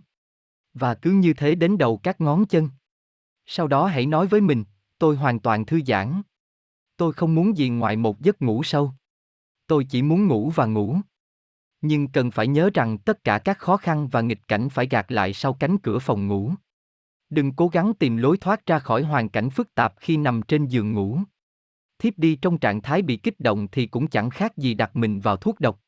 Và 0.73 0.95
cứ 0.95 1.11
như 1.11 1.34
thế 1.34 1.56
đến 1.56 1.77
đầu 1.77 1.98
các 1.98 2.22
ngón 2.22 2.45
chân. 2.45 2.69
Sau 3.45 3.68
đó 3.68 3.88
hãy 3.88 4.06
nói 4.06 4.27
với 4.27 4.41
mình, 4.41 4.64
tôi 4.99 5.15
hoàn 5.15 5.40
toàn 5.40 5.65
thư 5.65 5.82
giãn. 5.88 6.22
Tôi 6.97 7.13
không 7.13 7.35
muốn 7.35 7.57
gì 7.57 7.69
ngoài 7.69 7.95
một 7.95 8.22
giấc 8.22 8.41
ngủ 8.41 8.63
sâu. 8.63 8.91
Tôi 9.67 9.85
chỉ 9.89 10.01
muốn 10.01 10.27
ngủ 10.27 10.51
và 10.55 10.65
ngủ. 10.65 10.97
Nhưng 11.81 12.07
cần 12.07 12.31
phải 12.31 12.47
nhớ 12.47 12.69
rằng 12.73 12.97
tất 12.97 13.23
cả 13.23 13.39
các 13.39 13.59
khó 13.59 13.77
khăn 13.77 14.07
và 14.07 14.22
nghịch 14.22 14.47
cảnh 14.47 14.69
phải 14.69 14.88
gạt 14.88 15.11
lại 15.11 15.34
sau 15.34 15.53
cánh 15.53 15.77
cửa 15.77 15.99
phòng 15.99 16.27
ngủ. 16.27 16.53
Đừng 17.30 17.53
cố 17.53 17.67
gắng 17.67 17.93
tìm 17.93 18.17
lối 18.17 18.38
thoát 18.38 18.65
ra 18.65 18.80
khỏi 18.80 19.03
hoàn 19.03 19.30
cảnh 19.30 19.49
phức 19.49 19.76
tạp 19.76 19.93
khi 19.99 20.17
nằm 20.17 20.41
trên 20.41 20.65
giường 20.65 20.91
ngủ. 20.91 21.19
Thiếp 21.99 22.17
đi 22.17 22.35
trong 22.35 22.57
trạng 22.57 22.81
thái 22.81 23.01
bị 23.01 23.17
kích 23.17 23.39
động 23.39 23.67
thì 23.72 23.85
cũng 23.88 24.07
chẳng 24.07 24.30
khác 24.30 24.57
gì 24.57 24.73
đặt 24.73 24.95
mình 24.95 25.19
vào 25.19 25.38
thuốc 25.38 25.59
độc. 25.59 25.81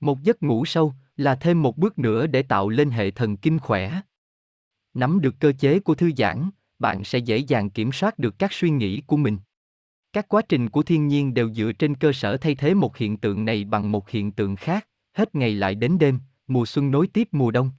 Một 0.00 0.22
giấc 0.22 0.42
ngủ 0.42 0.64
sâu 0.64 0.94
là 1.16 1.34
thêm 1.34 1.62
một 1.62 1.78
bước 1.78 1.98
nữa 1.98 2.26
để 2.26 2.42
tạo 2.42 2.68
lên 2.68 2.90
hệ 2.90 3.10
thần 3.10 3.36
kinh 3.36 3.58
khỏe. 3.58 4.00
Nắm 4.94 5.20
được 5.20 5.34
cơ 5.40 5.52
chế 5.52 5.80
của 5.80 5.94
thư 5.94 6.10
giãn, 6.16 6.50
bạn 6.78 7.04
sẽ 7.04 7.18
dễ 7.18 7.36
dàng 7.36 7.70
kiểm 7.70 7.92
soát 7.92 8.18
được 8.18 8.38
các 8.38 8.52
suy 8.52 8.70
nghĩ 8.70 9.00
của 9.06 9.16
mình. 9.16 9.38
Các 10.12 10.28
quá 10.28 10.42
trình 10.48 10.68
của 10.70 10.82
thiên 10.82 11.08
nhiên 11.08 11.34
đều 11.34 11.54
dựa 11.54 11.72
trên 11.72 11.94
cơ 11.94 12.12
sở 12.12 12.36
thay 12.36 12.54
thế 12.54 12.74
một 12.74 12.96
hiện 12.96 13.16
tượng 13.16 13.44
này 13.44 13.64
bằng 13.64 13.92
một 13.92 14.10
hiện 14.10 14.32
tượng 14.32 14.56
khác, 14.56 14.88
hết 15.12 15.34
ngày 15.34 15.54
lại 15.54 15.74
đến 15.74 15.98
đêm, 15.98 16.18
mùa 16.46 16.66
xuân 16.66 16.90
nối 16.90 17.06
tiếp 17.06 17.28
mùa 17.32 17.50
đông. 17.50 17.70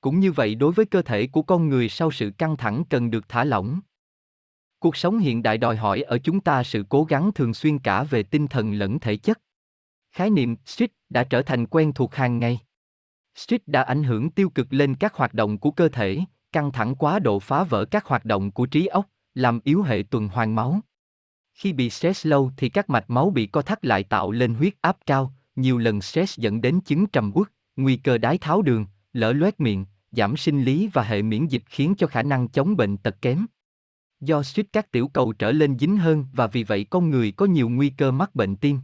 Cũng 0.00 0.20
như 0.20 0.32
vậy 0.32 0.54
đối 0.54 0.72
với 0.72 0.86
cơ 0.86 1.02
thể 1.02 1.26
của 1.26 1.42
con 1.42 1.68
người 1.68 1.88
sau 1.88 2.10
sự 2.10 2.30
căng 2.38 2.56
thẳng 2.56 2.84
cần 2.90 3.10
được 3.10 3.28
thả 3.28 3.44
lỏng. 3.44 3.80
Cuộc 4.78 4.96
sống 4.96 5.18
hiện 5.18 5.42
đại 5.42 5.58
đòi 5.58 5.76
hỏi 5.76 6.02
ở 6.02 6.18
chúng 6.18 6.40
ta 6.40 6.62
sự 6.62 6.84
cố 6.88 7.04
gắng 7.04 7.30
thường 7.34 7.54
xuyên 7.54 7.78
cả 7.78 8.04
về 8.04 8.22
tinh 8.22 8.48
thần 8.48 8.72
lẫn 8.72 8.98
thể 8.98 9.16
chất. 9.16 9.40
Khái 10.12 10.30
niệm 10.30 10.56
stress 10.66 10.92
đã 11.08 11.24
trở 11.24 11.42
thành 11.42 11.66
quen 11.66 11.92
thuộc 11.92 12.14
hàng 12.14 12.38
ngày. 12.38 12.58
Stress 13.34 13.64
đã 13.66 13.82
ảnh 13.82 14.04
hưởng 14.04 14.30
tiêu 14.30 14.50
cực 14.50 14.66
lên 14.70 14.94
các 14.94 15.14
hoạt 15.14 15.34
động 15.34 15.58
của 15.58 15.70
cơ 15.70 15.88
thể, 15.88 16.18
căng 16.52 16.72
thẳng 16.72 16.94
quá 16.94 17.18
độ 17.18 17.38
phá 17.38 17.64
vỡ 17.64 17.84
các 17.84 18.06
hoạt 18.06 18.24
động 18.24 18.50
của 18.50 18.66
trí 18.66 18.86
óc, 18.86 19.06
làm 19.34 19.60
yếu 19.64 19.82
hệ 19.82 20.02
tuần 20.10 20.28
hoàn 20.28 20.54
máu. 20.54 20.80
Khi 21.58 21.72
bị 21.72 21.90
stress 21.90 22.26
lâu 22.26 22.50
thì 22.56 22.68
các 22.68 22.90
mạch 22.90 23.10
máu 23.10 23.30
bị 23.30 23.46
co 23.46 23.62
thắt 23.62 23.84
lại 23.84 24.04
tạo 24.04 24.30
lên 24.30 24.54
huyết 24.54 24.74
áp 24.80 24.96
cao, 25.06 25.34
nhiều 25.56 25.78
lần 25.78 26.00
stress 26.00 26.38
dẫn 26.38 26.60
đến 26.60 26.80
chứng 26.80 27.06
trầm 27.06 27.32
uất, 27.34 27.48
nguy 27.76 27.96
cơ 27.96 28.18
đái 28.18 28.38
tháo 28.38 28.62
đường, 28.62 28.86
lỡ 29.12 29.32
loét 29.32 29.60
miệng, 29.60 29.86
giảm 30.12 30.36
sinh 30.36 30.64
lý 30.64 30.90
và 30.92 31.02
hệ 31.02 31.22
miễn 31.22 31.46
dịch 31.46 31.62
khiến 31.66 31.94
cho 31.98 32.06
khả 32.06 32.22
năng 32.22 32.48
chống 32.48 32.76
bệnh 32.76 32.96
tật 32.96 33.22
kém. 33.22 33.46
Do 34.20 34.42
suýt 34.42 34.66
các 34.72 34.90
tiểu 34.90 35.08
cầu 35.08 35.32
trở 35.32 35.52
lên 35.52 35.78
dính 35.78 35.96
hơn 35.96 36.26
và 36.32 36.46
vì 36.46 36.64
vậy 36.64 36.86
con 36.90 37.10
người 37.10 37.32
có 37.32 37.46
nhiều 37.46 37.68
nguy 37.68 37.90
cơ 37.90 38.10
mắc 38.10 38.34
bệnh 38.34 38.56
tim. 38.56 38.78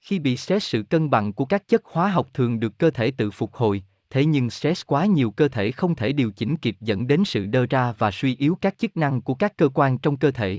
Khi 0.00 0.18
bị 0.18 0.36
stress 0.36 0.68
sự 0.68 0.82
cân 0.82 1.10
bằng 1.10 1.32
của 1.32 1.44
các 1.44 1.68
chất 1.68 1.82
hóa 1.84 2.08
học 2.08 2.28
thường 2.34 2.60
được 2.60 2.78
cơ 2.78 2.90
thể 2.90 3.10
tự 3.10 3.30
phục 3.30 3.54
hồi, 3.54 3.82
thế 4.10 4.24
nhưng 4.24 4.50
stress 4.50 4.82
quá 4.86 5.06
nhiều 5.06 5.30
cơ 5.30 5.48
thể 5.48 5.72
không 5.72 5.94
thể 5.94 6.12
điều 6.12 6.30
chỉnh 6.30 6.56
kịp 6.56 6.76
dẫn 6.80 7.06
đến 7.06 7.24
sự 7.24 7.46
đơ 7.46 7.66
ra 7.70 7.92
và 7.92 8.10
suy 8.10 8.36
yếu 8.36 8.58
các 8.60 8.78
chức 8.78 8.96
năng 8.96 9.20
của 9.20 9.34
các 9.34 9.56
cơ 9.56 9.68
quan 9.74 9.98
trong 9.98 10.16
cơ 10.16 10.30
thể. 10.30 10.58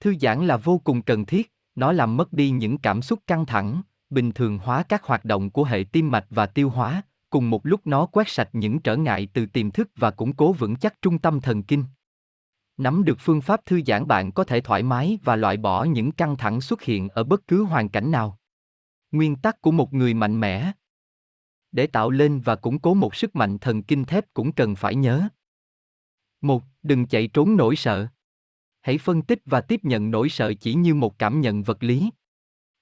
Thư 0.00 0.14
giãn 0.20 0.46
là 0.46 0.56
vô 0.56 0.78
cùng 0.78 1.02
cần 1.02 1.26
thiết, 1.26 1.52
nó 1.74 1.92
làm 1.92 2.16
mất 2.16 2.32
đi 2.32 2.50
những 2.50 2.78
cảm 2.78 3.02
xúc 3.02 3.18
căng 3.26 3.46
thẳng, 3.46 3.82
bình 4.10 4.32
thường 4.32 4.58
hóa 4.58 4.82
các 4.82 5.04
hoạt 5.04 5.24
động 5.24 5.50
của 5.50 5.64
hệ 5.64 5.84
tim 5.92 6.10
mạch 6.10 6.26
và 6.30 6.46
tiêu 6.46 6.70
hóa, 6.70 7.02
cùng 7.30 7.50
một 7.50 7.66
lúc 7.66 7.86
nó 7.86 8.06
quét 8.06 8.28
sạch 8.28 8.48
những 8.52 8.78
trở 8.78 8.96
ngại 8.96 9.28
từ 9.32 9.46
tiềm 9.46 9.70
thức 9.70 9.90
và 9.96 10.10
củng 10.10 10.36
cố 10.36 10.52
vững 10.52 10.76
chắc 10.76 11.02
trung 11.02 11.18
tâm 11.18 11.40
thần 11.40 11.62
kinh. 11.62 11.84
Nắm 12.76 13.04
được 13.04 13.18
phương 13.20 13.40
pháp 13.40 13.64
thư 13.66 13.80
giãn 13.86 14.06
bạn 14.06 14.32
có 14.32 14.44
thể 14.44 14.60
thoải 14.60 14.82
mái 14.82 15.18
và 15.24 15.36
loại 15.36 15.56
bỏ 15.56 15.84
những 15.84 16.12
căng 16.12 16.36
thẳng 16.36 16.60
xuất 16.60 16.82
hiện 16.82 17.08
ở 17.08 17.24
bất 17.24 17.46
cứ 17.46 17.64
hoàn 17.64 17.88
cảnh 17.88 18.10
nào. 18.10 18.38
Nguyên 19.10 19.36
tắc 19.36 19.62
của 19.62 19.70
một 19.70 19.94
người 19.94 20.14
mạnh 20.14 20.40
mẽ 20.40 20.72
Để 21.72 21.86
tạo 21.86 22.10
lên 22.10 22.40
và 22.40 22.56
củng 22.56 22.78
cố 22.78 22.94
một 22.94 23.14
sức 23.14 23.36
mạnh 23.36 23.58
thần 23.58 23.82
kinh 23.82 24.04
thép 24.04 24.34
cũng 24.34 24.52
cần 24.52 24.76
phải 24.76 24.94
nhớ. 24.94 25.28
một 26.40 26.62
Đừng 26.82 27.06
chạy 27.06 27.28
trốn 27.28 27.56
nỗi 27.56 27.76
sợ. 27.76 28.08
Hãy 28.88 28.98
phân 28.98 29.22
tích 29.22 29.42
và 29.46 29.60
tiếp 29.60 29.84
nhận 29.84 30.10
nỗi 30.10 30.28
sợ 30.28 30.54
chỉ 30.60 30.74
như 30.74 30.94
một 30.94 31.18
cảm 31.18 31.40
nhận 31.40 31.62
vật 31.62 31.82
lý. 31.82 32.10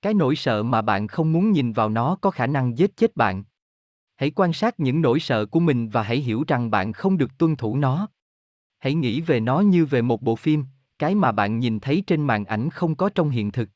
Cái 0.02 0.14
nỗi 0.14 0.36
sợ 0.36 0.62
mà 0.62 0.82
bạn 0.82 1.06
không 1.06 1.32
muốn 1.32 1.52
nhìn 1.52 1.72
vào 1.72 1.88
nó 1.88 2.16
có 2.20 2.30
khả 2.30 2.46
năng 2.46 2.78
giết 2.78 2.96
chết 2.96 3.16
bạn. 3.16 3.44
Hãy 4.16 4.30
quan 4.30 4.52
sát 4.52 4.80
những 4.80 5.02
nỗi 5.02 5.20
sợ 5.20 5.46
của 5.46 5.60
mình 5.60 5.88
và 5.88 6.02
hãy 6.02 6.16
hiểu 6.16 6.44
rằng 6.48 6.70
bạn 6.70 6.92
không 6.92 7.18
được 7.18 7.38
tuân 7.38 7.56
thủ 7.56 7.76
nó. 7.76 8.08
Hãy 8.78 8.94
nghĩ 8.94 9.20
về 9.20 9.40
nó 9.40 9.60
như 9.60 9.86
về 9.86 10.02
một 10.02 10.22
bộ 10.22 10.36
phim, 10.36 10.64
cái 10.98 11.14
mà 11.14 11.32
bạn 11.32 11.58
nhìn 11.58 11.80
thấy 11.80 12.02
trên 12.06 12.26
màn 12.26 12.44
ảnh 12.44 12.70
không 12.70 12.94
có 12.94 13.08
trong 13.14 13.30
hiện 13.30 13.52
thực. 13.52 13.68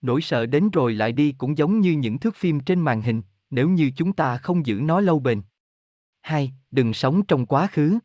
Nỗi 0.00 0.20
sợ 0.20 0.46
đến 0.46 0.70
rồi 0.70 0.94
lại 0.94 1.12
đi 1.12 1.32
cũng 1.32 1.58
giống 1.58 1.80
như 1.80 1.92
những 1.92 2.18
thước 2.18 2.36
phim 2.36 2.60
trên 2.60 2.80
màn 2.80 3.02
hình, 3.02 3.22
nếu 3.50 3.68
như 3.68 3.90
chúng 3.96 4.12
ta 4.12 4.36
không 4.36 4.66
giữ 4.66 4.80
nó 4.82 5.00
lâu 5.00 5.18
bền. 5.18 5.42
hai, 6.20 6.52
Đừng 6.70 6.92
sống 6.92 7.22
trong 7.26 7.46
quá 7.46 7.66
khứ. 7.66 7.98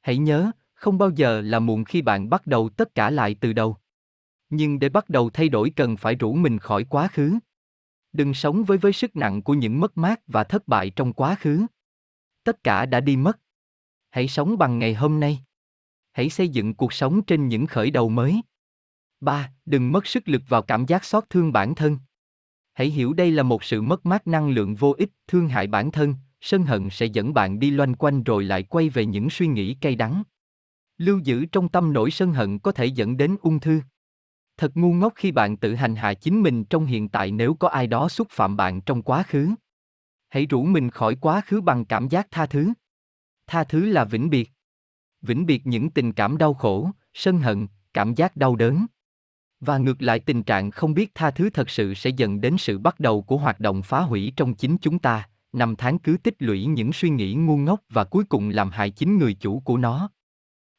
Hãy 0.00 0.18
nhớ, 0.18 0.50
không 0.78 0.98
bao 0.98 1.10
giờ 1.10 1.40
là 1.40 1.58
muộn 1.58 1.84
khi 1.84 2.02
bạn 2.02 2.30
bắt 2.30 2.46
đầu 2.46 2.68
tất 2.68 2.94
cả 2.94 3.10
lại 3.10 3.36
từ 3.40 3.52
đầu. 3.52 3.76
Nhưng 4.50 4.78
để 4.78 4.88
bắt 4.88 5.08
đầu 5.08 5.30
thay 5.30 5.48
đổi 5.48 5.70
cần 5.76 5.96
phải 5.96 6.14
rũ 6.14 6.34
mình 6.34 6.58
khỏi 6.58 6.84
quá 6.84 7.08
khứ. 7.08 7.38
Đừng 8.12 8.34
sống 8.34 8.64
với 8.64 8.78
với 8.78 8.92
sức 8.92 9.16
nặng 9.16 9.42
của 9.42 9.54
những 9.54 9.80
mất 9.80 9.96
mát 9.96 10.20
và 10.26 10.44
thất 10.44 10.68
bại 10.68 10.90
trong 10.90 11.12
quá 11.12 11.36
khứ. 11.40 11.66
Tất 12.44 12.64
cả 12.64 12.86
đã 12.86 13.00
đi 13.00 13.16
mất. 13.16 13.38
Hãy 14.10 14.28
sống 14.28 14.58
bằng 14.58 14.78
ngày 14.78 14.94
hôm 14.94 15.20
nay. 15.20 15.38
Hãy 16.12 16.30
xây 16.30 16.48
dựng 16.48 16.74
cuộc 16.74 16.92
sống 16.92 17.22
trên 17.22 17.48
những 17.48 17.66
khởi 17.66 17.90
đầu 17.90 18.08
mới. 18.08 18.42
3. 19.20 19.52
Đừng 19.66 19.92
mất 19.92 20.06
sức 20.06 20.28
lực 20.28 20.42
vào 20.48 20.62
cảm 20.62 20.86
giác 20.86 21.04
xót 21.04 21.24
thương 21.30 21.52
bản 21.52 21.74
thân. 21.74 21.98
Hãy 22.72 22.86
hiểu 22.86 23.12
đây 23.12 23.30
là 23.30 23.42
một 23.42 23.64
sự 23.64 23.82
mất 23.82 24.06
mát 24.06 24.26
năng 24.26 24.50
lượng 24.50 24.74
vô 24.74 24.94
ích, 24.98 25.10
thương 25.26 25.48
hại 25.48 25.66
bản 25.66 25.90
thân, 25.90 26.14
sân 26.40 26.62
hận 26.62 26.90
sẽ 26.90 27.06
dẫn 27.06 27.34
bạn 27.34 27.58
đi 27.58 27.70
loanh 27.70 27.94
quanh 27.94 28.22
rồi 28.22 28.44
lại 28.44 28.62
quay 28.62 28.88
về 28.88 29.06
những 29.06 29.30
suy 29.30 29.46
nghĩ 29.46 29.74
cay 29.74 29.94
đắng. 29.94 30.22
Lưu 30.98 31.18
giữ 31.18 31.44
trong 31.44 31.68
tâm 31.68 31.92
nỗi 31.92 32.10
sân 32.10 32.32
hận 32.32 32.58
có 32.58 32.72
thể 32.72 32.86
dẫn 32.86 33.16
đến 33.16 33.36
ung 33.42 33.60
thư. 33.60 33.80
Thật 34.56 34.76
ngu 34.76 34.92
ngốc 34.92 35.12
khi 35.16 35.32
bạn 35.32 35.56
tự 35.56 35.74
hành 35.74 35.96
hạ 35.96 36.14
chính 36.14 36.42
mình 36.42 36.64
trong 36.64 36.86
hiện 36.86 37.08
tại 37.08 37.30
nếu 37.30 37.54
có 37.54 37.68
ai 37.68 37.86
đó 37.86 38.08
xúc 38.08 38.28
phạm 38.30 38.56
bạn 38.56 38.80
trong 38.80 39.02
quá 39.02 39.22
khứ. 39.22 39.50
Hãy 40.28 40.46
rủ 40.46 40.64
mình 40.64 40.90
khỏi 40.90 41.14
quá 41.14 41.40
khứ 41.46 41.60
bằng 41.60 41.84
cảm 41.84 42.08
giác 42.08 42.26
tha 42.30 42.46
thứ. 42.46 42.72
Tha 43.46 43.64
thứ 43.64 43.84
là 43.84 44.04
vĩnh 44.04 44.30
biệt. 44.30 44.50
Vĩnh 45.22 45.46
biệt 45.46 45.66
những 45.66 45.90
tình 45.90 46.12
cảm 46.12 46.38
đau 46.38 46.54
khổ, 46.54 46.90
sân 47.14 47.38
hận, 47.38 47.66
cảm 47.94 48.14
giác 48.14 48.36
đau 48.36 48.56
đớn. 48.56 48.86
Và 49.60 49.78
ngược 49.78 50.02
lại 50.02 50.20
tình 50.20 50.42
trạng 50.42 50.70
không 50.70 50.94
biết 50.94 51.14
tha 51.14 51.30
thứ 51.30 51.50
thật 51.50 51.70
sự 51.70 51.94
sẽ 51.94 52.10
dẫn 52.10 52.40
đến 52.40 52.58
sự 52.58 52.78
bắt 52.78 53.00
đầu 53.00 53.22
của 53.22 53.36
hoạt 53.36 53.60
động 53.60 53.82
phá 53.82 54.00
hủy 54.00 54.32
trong 54.36 54.54
chính 54.54 54.76
chúng 54.80 54.98
ta, 54.98 55.28
năm 55.52 55.74
tháng 55.78 55.98
cứ 55.98 56.16
tích 56.22 56.34
lũy 56.38 56.66
những 56.66 56.92
suy 56.92 57.10
nghĩ 57.10 57.34
ngu 57.34 57.56
ngốc 57.56 57.80
và 57.88 58.04
cuối 58.04 58.24
cùng 58.24 58.48
làm 58.48 58.70
hại 58.70 58.90
chính 58.90 59.18
người 59.18 59.34
chủ 59.34 59.60
của 59.60 59.76
nó. 59.76 60.10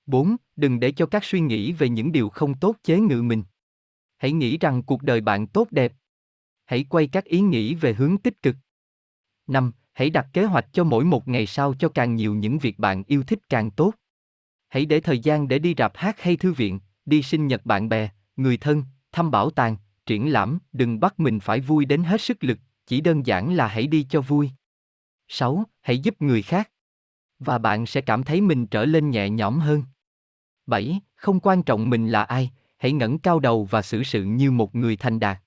4. 0.10 0.36
Đừng 0.56 0.80
để 0.80 0.91
cho 0.91 1.06
các 1.06 1.23
suy 1.23 1.40
nghĩ 1.40 1.73
về 1.73 1.90
những 1.90 2.11
điều 2.11 2.30
không 2.30 2.53
tốt 2.53 2.76
chế 2.84 2.99
ngự 2.99 3.22
mình. 3.22 3.44
Hãy 4.18 4.31
nghĩ 4.31 4.57
rằng 4.57 4.84
cuộc 4.84 5.03
đời 5.03 5.22
bạn 5.22 5.48
tốt 5.48 5.68
đẹp. 5.72 5.94
Hãy 6.65 6.86
quay 6.90 7.07
các 7.07 7.26
ý 7.26 7.41
nghĩ 7.41 7.76
về 7.76 7.94
hướng 7.94 8.18
tích 8.18 8.41
cực. 8.41 8.56
5. 9.48 9.72
Hãy 9.94 10.10
đặt 10.10 10.27
kế 10.34 10.45
hoạch 10.45 10.65
cho 10.73 10.84
mỗi 10.84 11.06
một 11.06 11.27
ngày 11.27 11.45
sau 11.45 11.73
cho 11.73 11.90
càng 11.90 12.15
nhiều 12.15 12.36
những 12.36 12.57
việc 12.57 12.80
bạn 12.80 13.03
yêu 13.07 13.23
thích 13.23 13.40
càng 13.49 13.72
tốt. 13.72 13.94
Hãy 14.69 14.86
để 14.86 14.99
thời 14.99 15.19
gian 15.19 15.48
để 15.48 15.60
đi 15.60 15.73
rạp 15.77 15.91
hát 15.95 16.22
hay 16.22 16.38
thư 16.38 16.53
viện, 16.53 16.80
đi 17.06 17.23
sinh 17.23 17.48
nhật 17.48 17.65
bạn 17.65 17.90
bè, 17.90 18.10
người 18.36 18.57
thân, 18.57 18.84
thăm 19.11 19.31
bảo 19.31 19.49
tàng, 19.49 19.77
triển 20.06 20.31
lãm, 20.31 20.60
đừng 20.73 20.99
bắt 20.99 21.19
mình 21.19 21.40
phải 21.40 21.60
vui 21.60 21.86
đến 21.86 22.03
hết 22.03 22.22
sức 22.22 22.44
lực, 22.44 22.60
chỉ 22.88 23.02
đơn 23.02 23.26
giản 23.26 23.53
là 23.53 23.68
hãy 23.68 23.88
đi 23.88 24.07
cho 24.10 24.22
vui. 24.22 24.52
6. 25.27 25.64
Hãy 25.81 25.99
giúp 25.99 26.22
người 26.22 26.41
khác. 26.41 26.72
Và 27.40 27.57
bạn 27.57 27.86
sẽ 27.86 28.02
cảm 28.02 28.23
thấy 28.23 28.41
mình 28.41 28.68
trở 28.68 28.86
lên 28.86 29.10
nhẹ 29.10 29.30
nhõm 29.30 29.60
hơn. 29.60 29.84
7. 30.70 31.00
Không 31.16 31.40
quan 31.40 31.64
trọng 31.64 31.90
mình 31.90 32.08
là 32.08 32.24
ai, 32.24 32.52
hãy 32.78 32.91
ngẩng 32.91 33.20
cao 33.20 33.40
đầu 33.40 33.66
và 33.66 33.82
xử 33.82 34.04
sự 34.04 34.24
như 34.24 34.52
một 34.52 34.76
người 34.76 34.96
thành 34.96 35.20
đạt. 35.20 35.40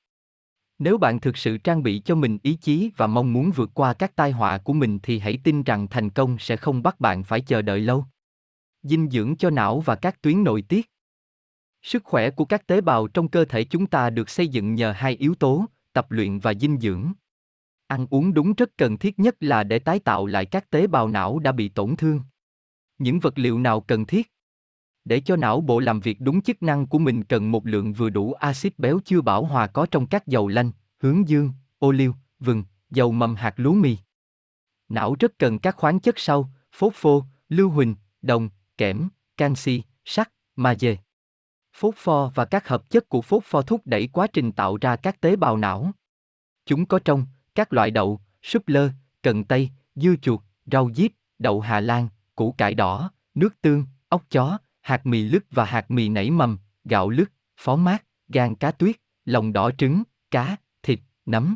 Nếu 0.79 0.99
bạn 0.99 1.21
thực 1.21 1.37
sự 1.37 1.59
trang 1.59 1.83
bị 1.83 2.03
cho 2.05 2.15
mình 2.15 2.39
ý 2.43 2.55
chí 2.55 2.91
và 2.97 3.07
mong 3.07 3.33
muốn 3.33 3.51
vượt 3.51 3.71
qua 3.75 3.95
các 3.95 4.17
tai 4.17 4.31
họa 4.31 4.59
của 4.59 4.73
mình 4.73 4.99
thì 5.03 5.19
hãy 5.19 5.39
tin 5.45 5.63
rằng 5.63 5.89
thành 5.89 6.11
công 6.11 6.39
sẽ 6.39 6.57
không 6.57 6.83
bắt 6.83 7.01
bạn 7.01 7.25
phải 7.25 7.41
chờ 7.41 7.63
đợi 7.63 7.81
lâu. 7.81 8.05
Dinh 8.83 9.11
dưỡng 9.11 9.37
cho 9.37 9.51
não 9.51 9.81
và 9.81 9.95
các 9.95 10.23
tuyến 10.23 10.45
nội 10.45 10.63
tiết. 10.63 10.91
Sức 11.83 12.05
khỏe 12.05 12.31
của 12.31 12.45
các 12.45 12.67
tế 12.67 12.81
bào 12.81 13.07
trong 13.09 13.29
cơ 13.29 13.45
thể 13.45 13.65
chúng 13.65 13.87
ta 13.87 14.11
được 14.11 14.31
xây 14.31 14.49
dựng 14.49 14.75
nhờ 14.75 14.93
hai 14.93 15.17
yếu 15.17 15.35
tố, 15.35 15.67
tập 15.93 16.11
luyện 16.11 16.39
và 16.39 16.55
dinh 16.55 16.81
dưỡng. 16.81 17.13
Ăn 17.87 18.07
uống 18.11 18.35
đúng 18.35 18.53
rất 18.53 18.71
cần 18.77 18.99
thiết 18.99 19.19
nhất 19.19 19.37
là 19.41 19.65
để 19.65 19.79
tái 19.79 19.99
tạo 19.99 20.27
lại 20.27 20.47
các 20.47 20.71
tế 20.71 20.87
bào 20.87 21.09
não 21.09 21.39
đã 21.39 21.53
bị 21.53 21.69
tổn 21.69 21.97
thương. 21.97 22.21
Những 22.99 23.21
vật 23.21 23.39
liệu 23.39 23.59
nào 23.59 23.81
cần 23.81 24.07
thiết? 24.07 24.33
Để 25.05 25.21
cho 25.21 25.37
não 25.37 25.61
bộ 25.61 25.79
làm 25.79 26.01
việc 26.01 26.21
đúng 26.21 26.43
chức 26.43 26.63
năng 26.63 26.87
của 26.87 26.99
mình 26.99 27.25
cần 27.25 27.51
một 27.51 27.67
lượng 27.67 27.93
vừa 27.93 28.11
đủ 28.11 28.33
axit 28.33 28.79
béo 28.79 28.99
chưa 29.05 29.21
bão 29.21 29.45
hòa 29.45 29.67
có 29.67 29.87
trong 29.91 30.07
các 30.07 30.27
dầu 30.27 30.49
lanh, 30.49 30.71
hướng 30.99 31.29
dương, 31.29 31.53
ô 31.79 31.91
liu, 31.91 32.15
vừng, 32.41 32.65
dầu 32.91 33.13
mầm 33.13 33.35
hạt 33.35 33.55
lúa 33.57 33.73
mì. 33.73 33.97
Não 34.89 35.17
rất 35.19 35.39
cần 35.39 35.59
các 35.59 35.77
khoáng 35.77 36.01
chất 36.01 36.19
sau, 36.19 36.51
phốt 36.73 36.93
phô, 36.95 37.25
lưu 37.49 37.71
huỳnh, 37.71 37.95
đồng, 38.23 38.49
kẽm, 38.79 39.09
canxi, 39.37 39.83
sắt, 40.05 40.33
magie. 40.57 40.97
Phốt 41.73 41.95
pho 41.97 42.33
và 42.35 42.45
các 42.45 42.69
hợp 42.69 42.91
chất 42.91 43.09
của 43.09 43.23
phốt 43.23 43.45
pho 43.45 43.63
thúc 43.63 43.81
đẩy 43.85 44.07
quá 44.07 44.27
trình 44.27 44.53
tạo 44.53 44.79
ra 44.81 44.97
các 44.97 45.21
tế 45.21 45.37
bào 45.37 45.57
não. 45.57 45.93
Chúng 46.67 46.87
có 46.87 46.99
trong 47.05 47.27
các 47.55 47.73
loại 47.73 47.91
đậu, 47.91 48.21
súp 48.43 48.69
lơ, 48.69 48.91
cần 49.23 49.45
tây, 49.45 49.71
dưa 49.95 50.15
chuột, 50.23 50.41
rau 50.67 50.91
diếp, 50.95 51.11
đậu 51.39 51.61
Hà 51.61 51.81
Lan, 51.81 52.09
củ 52.35 52.53
cải 52.53 52.75
đỏ, 52.75 53.11
nước 53.35 53.61
tương, 53.63 53.87
ốc 54.09 54.23
chó, 54.31 54.59
hạt 54.83 55.07
mì 55.07 55.23
lứt 55.23 55.45
và 55.51 55.65
hạt 55.65 55.91
mì 55.91 56.09
nảy 56.09 56.31
mầm, 56.31 56.59
gạo 56.85 57.09
lứt, 57.09 57.33
phó 57.57 57.77
mát, 57.77 58.05
gan 58.29 58.55
cá 58.55 58.71
tuyết, 58.71 58.97
lòng 59.25 59.53
đỏ 59.53 59.71
trứng, 59.79 60.03
cá, 60.31 60.57
thịt, 60.83 61.01
nấm. 61.27 61.55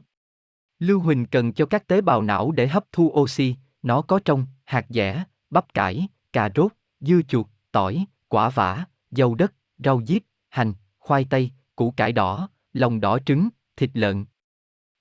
Lưu 0.79 1.01
huỳnh 1.01 1.27
cần 1.27 1.53
cho 1.53 1.67
các 1.67 1.87
tế 1.87 2.01
bào 2.01 2.23
não 2.23 2.51
để 2.51 2.69
hấp 2.69 2.85
thu 2.93 3.13
oxy, 3.21 3.55
nó 3.83 4.03
có 4.03 4.21
trong 4.25 4.47
hạt 4.65 4.87
dẻ, 4.89 5.25
bắp 5.51 5.75
cải, 5.75 6.09
cà 6.33 6.51
rốt, 6.55 6.73
dưa 7.01 7.21
chuột, 7.29 7.47
tỏi, 7.73 8.07
quả 8.29 8.51
vả, 8.51 8.85
dầu 9.11 9.35
đất, 9.35 9.53
rau 9.85 10.03
diếp, 10.07 10.23
hành, 10.49 10.75
khoai 10.99 11.27
tây, 11.31 11.51
củ 11.77 11.91
cải 11.91 12.13
đỏ, 12.13 12.49
lòng 12.73 13.01
đỏ 13.01 13.19
trứng, 13.19 13.49
thịt 13.77 13.91
lợn. 13.95 14.25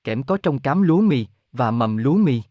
Kẽm 0.03 0.23
có 0.23 0.37
trong 0.43 0.59
cám 0.59 0.81
lúa 0.81 1.01
mì 1.01 1.27
và 1.51 1.71
mầm 1.71 1.97
lúa 1.97 2.17
mì. 2.17 2.41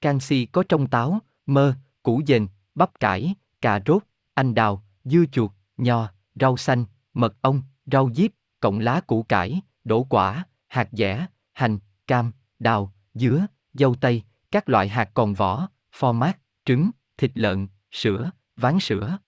Canxi 0.00 0.46
có 0.46 0.64
trong 0.68 0.86
táo, 0.86 1.18
mơ, 1.46 1.74
củ 2.02 2.22
dền, 2.26 2.46
bắp 2.74 3.00
cải, 3.00 3.34
cà 3.60 3.80
rốt, 3.86 4.02
anh 4.34 4.54
đào, 4.54 4.84
dưa 5.04 5.24
chuột, 5.32 5.50
nho, 5.76 6.08
rau 6.34 6.56
xanh, 6.56 6.84
mật 7.14 7.34
ong, 7.40 7.62
rau 7.86 8.10
diếp, 8.14 8.30
cộng 8.60 8.78
lá 8.78 9.00
củ 9.00 9.22
cải, 9.22 9.60
đỗ 9.84 10.04
quả, 10.04 10.44
hạt 10.68 10.88
dẻ, 10.92 11.26
hành, 11.52 11.78
cam, 12.06 12.32
đào, 12.58 12.92
dứa, 13.14 13.46
dâu 13.72 13.94
tây, 13.94 14.22
các 14.50 14.68
loại 14.68 14.88
hạt 14.88 15.10
còn 15.14 15.34
vỏ, 15.34 15.68
format, 15.98 16.32
trứng, 16.64 16.90
thịt 17.16 17.30
lợn, 17.34 17.68
sữa, 17.90 18.30
ván 18.56 18.80
sữa. 18.80 19.18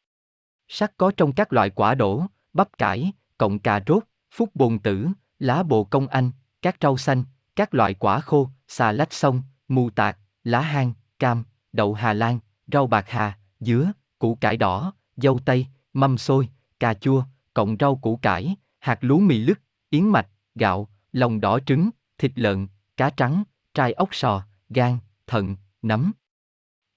Sắt 0.68 0.92
có 0.96 1.12
trong 1.16 1.32
các 1.32 1.52
loại 1.52 1.70
quả 1.70 1.94
đỗ, 1.94 2.26
bắp 2.52 2.78
cải, 2.78 3.12
cộng 3.38 3.58
cà 3.58 3.80
rốt, 3.86 4.02
phúc 4.30 4.50
bồn 4.54 4.78
tử, 4.78 5.08
lá 5.38 5.62
bồ 5.62 5.84
công 5.84 6.08
anh, 6.08 6.30
các 6.62 6.76
rau 6.80 6.96
xanh, 6.96 7.24
các 7.56 7.74
loại 7.74 7.94
quả 7.94 8.20
khô, 8.20 8.50
xà 8.68 8.92
lách 8.92 9.12
sông, 9.12 9.42
mù 9.68 9.90
tạt, 9.90 10.18
lá 10.44 10.60
hang, 10.60 10.92
cam, 11.18 11.44
đậu 11.72 11.94
Hà 11.94 12.12
Lan, 12.12 12.38
rau 12.72 12.86
bạc 12.86 13.04
hà, 13.08 13.38
dứa, 13.60 13.92
củ 14.18 14.34
cải 14.34 14.56
đỏ, 14.56 14.92
dâu 15.16 15.38
tây, 15.44 15.66
mâm 15.92 16.18
xôi, 16.18 16.48
cà 16.80 16.94
chua, 16.94 17.24
cộng 17.54 17.76
rau 17.80 17.96
củ 17.96 18.16
cải, 18.16 18.56
hạt 18.78 18.98
lúa 19.00 19.18
mì 19.18 19.38
lứt, 19.38 19.60
yến 19.90 20.08
mạch, 20.08 20.28
gạo, 20.54 20.88
lòng 21.12 21.40
đỏ 21.40 21.58
trứng, 21.66 21.90
thịt 22.18 22.32
lợn, 22.34 22.66
cá 22.96 23.10
trắng, 23.10 23.44
trai 23.74 23.92
ốc 23.92 24.08
sò, 24.12 24.46
gan, 24.68 24.98
thận, 25.26 25.56
nấm. 25.82 26.12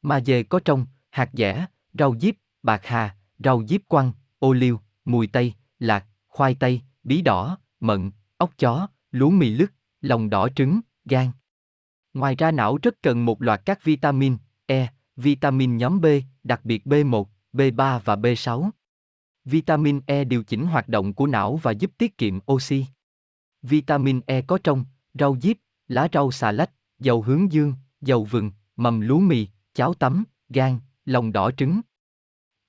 Mà 0.01 0.19
dề 0.19 0.43
có 0.43 0.59
trong, 0.65 0.85
hạt 1.09 1.29
dẻ, 1.33 1.65
rau 1.93 2.15
diếp, 2.19 2.35
bạc 2.63 2.81
hà, 2.83 3.15
rau 3.39 3.63
diếp 3.67 3.81
quăng, 3.87 4.11
ô 4.39 4.53
liu, 4.53 4.79
mùi 5.05 5.27
tây, 5.27 5.53
lạc, 5.79 6.05
khoai 6.27 6.55
tây, 6.55 6.81
bí 7.03 7.21
đỏ, 7.21 7.57
mận, 7.79 8.11
ốc 8.37 8.51
chó, 8.57 8.87
lúa 9.11 9.29
mì 9.29 9.49
lứt, 9.49 9.73
lòng 10.01 10.29
đỏ 10.29 10.49
trứng, 10.55 10.79
gan. 11.05 11.31
Ngoài 12.13 12.35
ra 12.35 12.51
não 12.51 12.77
rất 12.81 13.01
cần 13.01 13.25
một 13.25 13.41
loạt 13.41 13.61
các 13.65 13.83
vitamin, 13.83 14.37
E, 14.65 14.87
vitamin 15.15 15.77
nhóm 15.77 16.01
B, 16.01 16.05
đặc 16.43 16.65
biệt 16.65 16.85
B1, 16.85 17.25
B3 17.58 18.00
và 18.00 18.16
B6. 18.16 18.69
Vitamin 19.45 20.02
E 20.06 20.24
điều 20.24 20.44
chỉnh 20.44 20.66
hoạt 20.66 20.90
động 20.90 21.14
của 21.14 21.27
não 21.27 21.56
và 21.56 21.72
giúp 21.72 21.92
tiết 21.98 22.18
kiệm 22.18 22.40
oxy. 22.52 22.86
Vitamin 23.61 24.22
E 24.26 24.42
có 24.42 24.60
trong 24.64 24.86
rau 25.14 25.38
diếp, 25.42 25.56
lá 25.88 26.08
rau 26.14 26.32
xà 26.32 26.52
lách, 26.52 26.72
dầu 27.00 27.22
hướng 27.22 27.52
dương, 27.52 27.74
dầu 28.02 28.24
vừng, 28.24 28.52
mầm 28.76 29.02
lúa 29.02 29.19
mì, 29.19 29.48
cháo 29.74 29.94
tắm, 29.94 30.24
gan, 30.50 30.80
lòng 31.06 31.32
đỏ 31.32 31.52
trứng. 31.52 31.82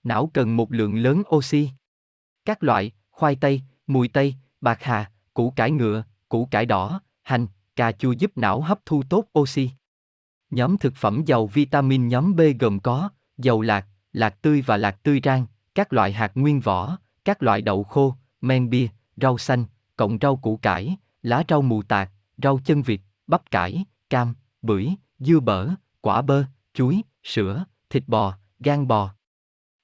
Não 0.02 0.30
cần 0.34 0.56
một 0.56 0.72
lượng 0.72 0.96
lớn 0.96 1.22
oxy. 1.36 1.70
Các 2.44 2.62
loại, 2.62 2.92
khoai 3.10 3.36
tây, 3.36 3.62
mùi 3.86 4.08
tây, 4.08 4.34
bạc 4.60 4.82
hà, 4.82 5.12
củ 5.34 5.50
cải 5.50 5.70
ngựa, 5.70 6.04
củ 6.28 6.48
cải 6.50 6.66
đỏ, 6.66 7.00
hành, 7.22 7.46
cà 7.76 7.92
chua 7.92 8.12
giúp 8.12 8.32
não 8.36 8.60
hấp 8.60 8.86
thu 8.86 9.02
tốt 9.02 9.24
oxy. 9.38 9.70
Nhóm 10.50 10.78
thực 10.78 10.94
phẩm 10.96 11.22
giàu 11.26 11.46
vitamin 11.46 12.08
nhóm 12.08 12.36
B 12.36 12.40
gồm 12.60 12.80
có 12.80 13.10
dầu 13.36 13.60
lạc, 13.62 13.86
lạc 14.18 14.42
tươi 14.42 14.62
và 14.62 14.76
lạc 14.76 15.02
tươi 15.02 15.20
rang, 15.24 15.46
các 15.74 15.92
loại 15.92 16.12
hạt 16.12 16.32
nguyên 16.34 16.60
vỏ, 16.60 16.98
các 17.24 17.42
loại 17.42 17.62
đậu 17.62 17.84
khô, 17.84 18.14
men 18.40 18.70
bia, 18.70 18.88
rau 19.16 19.38
xanh, 19.38 19.64
cộng 19.96 20.18
rau 20.20 20.36
củ 20.36 20.56
cải, 20.56 20.96
lá 21.22 21.42
rau 21.48 21.62
mù 21.62 21.82
tạt, 21.82 22.10
rau 22.42 22.60
chân 22.64 22.82
vịt, 22.82 23.00
bắp 23.26 23.50
cải, 23.50 23.84
cam, 24.10 24.34
bưởi, 24.62 24.88
dưa 25.18 25.40
bở, 25.40 25.68
quả 26.00 26.22
bơ, 26.22 26.44
chuối, 26.74 27.02
sữa, 27.22 27.64
thịt 27.90 28.04
bò, 28.06 28.34
gan 28.60 28.88
bò. 28.88 29.14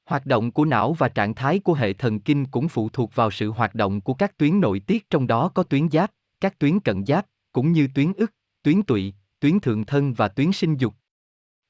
Hoạt 0.05 0.27
động 0.27 0.51
của 0.51 0.65
não 0.65 0.93
và 0.93 1.09
trạng 1.09 1.35
thái 1.35 1.59
của 1.59 1.75
hệ 1.75 1.93
thần 1.93 2.21
kinh 2.21 2.47
cũng 2.47 2.69
phụ 2.69 2.89
thuộc 2.89 3.15
vào 3.15 3.31
sự 3.31 3.51
hoạt 3.51 3.75
động 3.75 4.01
của 4.01 4.15
các 4.15 4.39
tuyến 4.39 4.61
nội 4.61 4.81
tiết 4.81 5.11
trong 5.11 5.27
đó 5.27 5.49
có 5.49 5.63
tuyến 5.63 5.91
giáp, 5.91 6.11
các 6.41 6.59
tuyến 6.59 6.81
cận 6.81 7.07
giáp, 7.07 7.27
cũng 7.53 7.73
như 7.73 7.89
tuyến 7.95 8.13
ức, 8.13 8.33
tuyến 8.63 8.83
tụy, 8.83 9.15
tuyến 9.41 9.61
thượng 9.61 9.85
thân 9.85 10.15
và 10.15 10.29
tuyến 10.29 10.53
sinh 10.53 10.77
dục. 10.77 10.95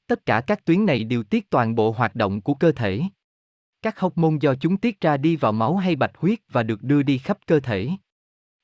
Tất 0.07 0.25
cả 0.25 0.41
các 0.41 0.65
tuyến 0.65 0.85
này 0.85 1.03
điều 1.03 1.23
tiết 1.23 1.49
toàn 1.49 1.75
bộ 1.75 1.91
hoạt 1.91 2.15
động 2.15 2.41
của 2.41 2.53
cơ 2.53 2.71
thể. 2.71 3.01
Các 3.81 3.99
hormone 3.99 4.37
do 4.41 4.55
chúng 4.55 4.77
tiết 4.77 5.01
ra 5.01 5.17
đi 5.17 5.35
vào 5.35 5.51
máu 5.51 5.77
hay 5.77 5.95
bạch 5.95 6.17
huyết 6.17 6.39
và 6.51 6.63
được 6.63 6.83
đưa 6.83 7.03
đi 7.03 7.17
khắp 7.17 7.37
cơ 7.47 7.59
thể. 7.59 7.89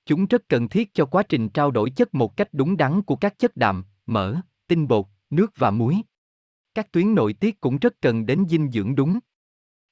Chúng 0.06 0.26
rất 0.26 0.50
cần 0.50 0.70
thiết 0.70 0.94
cho 0.94 1.06
quá 1.06 1.24
trình 1.24 1.50
trao 1.50 1.72
đổi 1.72 1.90
chất 1.90 2.14
một 2.14 2.38
cách 2.38 2.50
đúng 2.52 2.78
đắn 2.78 3.02
của 3.02 3.16
các 3.16 3.40
chất 3.40 3.58
đạm, 3.58 3.84
mỡ, 4.06 4.36
tinh 4.68 4.88
bột, 4.88 5.06
nước 5.30 5.52
và 5.56 5.72
muối. 5.72 6.02
Các 6.74 6.92
tuyến 6.92 7.16
nội 7.16 7.34
tiết 7.34 7.62
cũng 7.62 7.78
rất 7.78 8.02
cần 8.02 8.26
đến 8.26 8.46
dinh 8.50 8.72
dưỡng 8.72 8.96
đúng. 8.96 9.20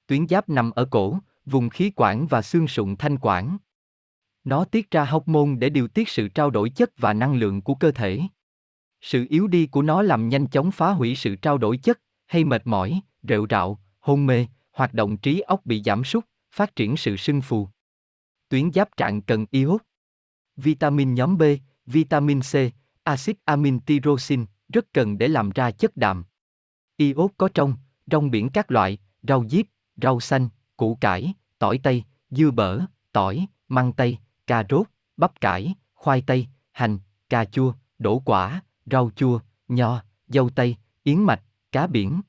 Tuyến 0.07 0.27
giáp 0.27 0.49
nằm 0.49 0.71
ở 0.71 0.85
cổ, 0.85 1.19
vùng 1.45 1.69
khí 1.69 1.91
quản 1.95 2.27
và 2.27 2.41
xương 2.41 2.67
sụn 2.67 2.95
thanh 2.95 3.17
quản. 3.21 3.57
Nó 4.43 4.65
tiết 4.65 4.91
ra 4.91 5.05
hormone 5.05 5.55
để 5.59 5.69
điều 5.69 5.87
tiết 5.87 6.09
sự 6.09 6.27
trao 6.27 6.49
đổi 6.49 6.69
chất 6.69 6.91
và 6.97 7.13
năng 7.13 7.35
lượng 7.35 7.61
của 7.61 7.75
cơ 7.75 7.91
thể. 7.91 8.21
Sự 9.01 9.25
yếu 9.29 9.47
đi 9.47 9.67
của 9.67 9.81
nó 9.81 10.01
làm 10.01 10.29
nhanh 10.29 10.47
chóng 10.47 10.71
phá 10.71 10.91
hủy 10.91 11.15
sự 11.15 11.35
trao 11.35 11.57
đổi 11.57 11.77
chất, 11.77 11.99
hay 12.25 12.43
mệt 12.43 12.67
mỏi, 12.67 13.01
rệu 13.23 13.45
rạo, 13.49 13.79
hôn 13.99 14.25
mê, 14.25 14.47
hoạt 14.71 14.93
động 14.93 15.17
trí 15.17 15.39
óc 15.39 15.65
bị 15.65 15.81
giảm 15.85 16.03
sút, 16.03 16.25
phát 16.51 16.75
triển 16.75 16.97
sự 16.97 17.17
sưng 17.17 17.41
phù. 17.41 17.67
Tuyến 18.49 18.71
giáp 18.73 18.97
trạng 18.97 19.21
cần 19.21 19.45
iốt. 19.51 19.81
Vitamin 20.55 21.13
nhóm 21.13 21.37
B, 21.37 21.43
vitamin 21.85 22.41
C, 22.41 22.55
axit 23.03 23.37
amin 23.45 23.79
tyrosin, 23.79 24.45
rất 24.73 24.93
cần 24.93 25.17
để 25.17 25.27
làm 25.27 25.49
ra 25.49 25.71
chất 25.71 25.97
đạm. 25.97 26.25
Iốt 26.97 27.31
có 27.37 27.49
trong, 27.53 27.73
rong 28.11 28.31
biển 28.31 28.49
các 28.49 28.71
loại, 28.71 28.97
rau 29.23 29.45
diếp, 29.49 29.65
rau 30.01 30.19
xanh, 30.19 30.49
củ 30.77 30.97
cải, 31.01 31.33
tỏi 31.59 31.79
tây, 31.83 32.03
dưa 32.29 32.51
bở, 32.51 32.79
tỏi, 33.11 33.47
măng 33.67 33.93
tây, 33.93 34.17
cà 34.47 34.63
rốt, 34.69 34.87
bắp 35.17 35.41
cải, 35.41 35.75
khoai 35.93 36.21
tây, 36.21 36.47
hành, 36.71 36.99
cà 37.29 37.45
chua, 37.45 37.73
đổ 37.99 38.19
quả, 38.19 38.61
rau 38.91 39.11
chua, 39.15 39.39
nho, 39.67 40.03
dâu 40.27 40.49
tây, 40.49 40.75
yến 41.03 41.19
mạch, 41.19 41.41
cá 41.71 41.87
biển. 41.87 42.21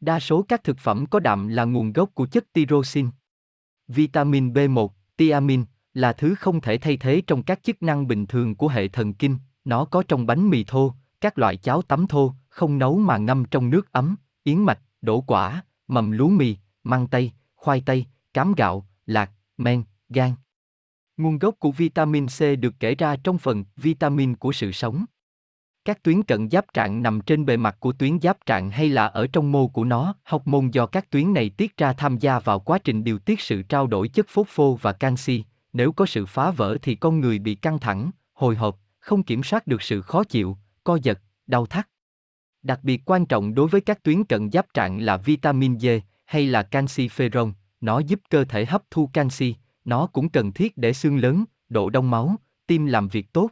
Đa 0.00 0.20
số 0.20 0.42
các 0.42 0.64
thực 0.64 0.78
phẩm 0.78 1.06
có 1.06 1.20
đạm 1.20 1.48
là 1.48 1.64
nguồn 1.64 1.92
gốc 1.92 2.10
của 2.14 2.26
chất 2.26 2.52
tyrosin. 2.52 3.08
Vitamin 3.88 4.52
B1, 4.52 4.88
tiamin 5.16 5.64
là 5.94 6.12
thứ 6.12 6.34
không 6.34 6.60
thể 6.60 6.78
thay 6.78 6.96
thế 6.96 7.22
trong 7.26 7.42
các 7.42 7.62
chức 7.62 7.82
năng 7.82 8.08
bình 8.08 8.26
thường 8.26 8.54
của 8.54 8.68
hệ 8.68 8.88
thần 8.88 9.14
kinh, 9.14 9.36
nó 9.64 9.84
có 9.84 10.02
trong 10.08 10.26
bánh 10.26 10.50
mì 10.50 10.64
thô, 10.64 10.94
các 11.20 11.38
loại 11.38 11.56
cháo 11.56 11.82
tắm 11.82 12.06
thô, 12.06 12.34
không 12.48 12.78
nấu 12.78 12.98
mà 12.98 13.18
ngâm 13.18 13.44
trong 13.44 13.70
nước 13.70 13.92
ấm, 13.92 14.16
yến 14.44 14.58
mạch, 14.58 14.78
đổ 15.02 15.20
quả, 15.20 15.64
mầm 15.88 16.10
lúa 16.10 16.28
mì, 16.28 16.56
măng 16.84 17.06
tây, 17.06 17.32
khoai 17.56 17.82
tây, 17.86 18.06
cám 18.34 18.54
gạo, 18.54 18.86
lạc, 19.06 19.30
men, 19.56 19.82
gan. 20.08 20.32
Nguồn 21.16 21.38
gốc 21.38 21.54
của 21.58 21.70
vitamin 21.70 22.26
C 22.26 22.60
được 22.60 22.74
kể 22.80 22.94
ra 22.94 23.16
trong 23.16 23.38
phần 23.38 23.64
vitamin 23.76 24.36
của 24.36 24.52
sự 24.52 24.72
sống. 24.72 25.04
Các 25.88 26.02
tuyến 26.02 26.22
cận 26.22 26.50
giáp 26.50 26.74
trạng 26.74 27.02
nằm 27.02 27.20
trên 27.20 27.46
bề 27.46 27.56
mặt 27.56 27.76
của 27.80 27.92
tuyến 27.92 28.20
giáp 28.20 28.46
trạng 28.46 28.70
hay 28.70 28.88
là 28.88 29.06
ở 29.06 29.26
trong 29.26 29.52
mô 29.52 29.68
của 29.68 29.84
nó, 29.84 30.14
học 30.22 30.46
môn 30.46 30.70
do 30.70 30.86
các 30.86 31.10
tuyến 31.10 31.34
này 31.34 31.50
tiết 31.50 31.76
ra 31.76 31.92
tham 31.92 32.18
gia 32.18 32.38
vào 32.38 32.60
quá 32.60 32.78
trình 32.78 33.04
điều 33.04 33.18
tiết 33.18 33.40
sự 33.40 33.62
trao 33.62 33.86
đổi 33.86 34.08
chất 34.08 34.26
phốt 34.28 34.46
phô 34.48 34.78
và 34.82 34.92
canxi. 34.92 35.44
Nếu 35.72 35.92
có 35.92 36.06
sự 36.06 36.26
phá 36.26 36.50
vỡ 36.50 36.78
thì 36.82 36.94
con 36.94 37.20
người 37.20 37.38
bị 37.38 37.54
căng 37.54 37.78
thẳng, 37.78 38.10
hồi 38.32 38.56
hộp, 38.56 38.78
không 38.98 39.22
kiểm 39.22 39.42
soát 39.42 39.66
được 39.66 39.82
sự 39.82 40.02
khó 40.02 40.24
chịu, 40.24 40.56
co 40.84 40.98
giật, 41.02 41.20
đau 41.46 41.66
thắt. 41.66 41.88
Đặc 42.62 42.80
biệt 42.82 43.02
quan 43.04 43.26
trọng 43.26 43.54
đối 43.54 43.68
với 43.68 43.80
các 43.80 44.02
tuyến 44.02 44.24
cận 44.24 44.50
giáp 44.50 44.74
trạng 44.74 45.00
là 45.00 45.16
vitamin 45.16 45.78
D 45.78 45.86
hay 46.24 46.46
là 46.46 46.62
canxi 46.62 47.08
ferron, 47.08 47.52
nó 47.80 47.98
giúp 47.98 48.20
cơ 48.30 48.44
thể 48.44 48.64
hấp 48.64 48.82
thu 48.90 49.10
canxi, 49.12 49.54
nó 49.84 50.06
cũng 50.06 50.28
cần 50.28 50.52
thiết 50.52 50.76
để 50.76 50.92
xương 50.92 51.18
lớn, 51.18 51.44
độ 51.68 51.90
đông 51.90 52.10
máu, 52.10 52.36
tim 52.66 52.86
làm 52.86 53.08
việc 53.08 53.32
tốt. 53.32 53.50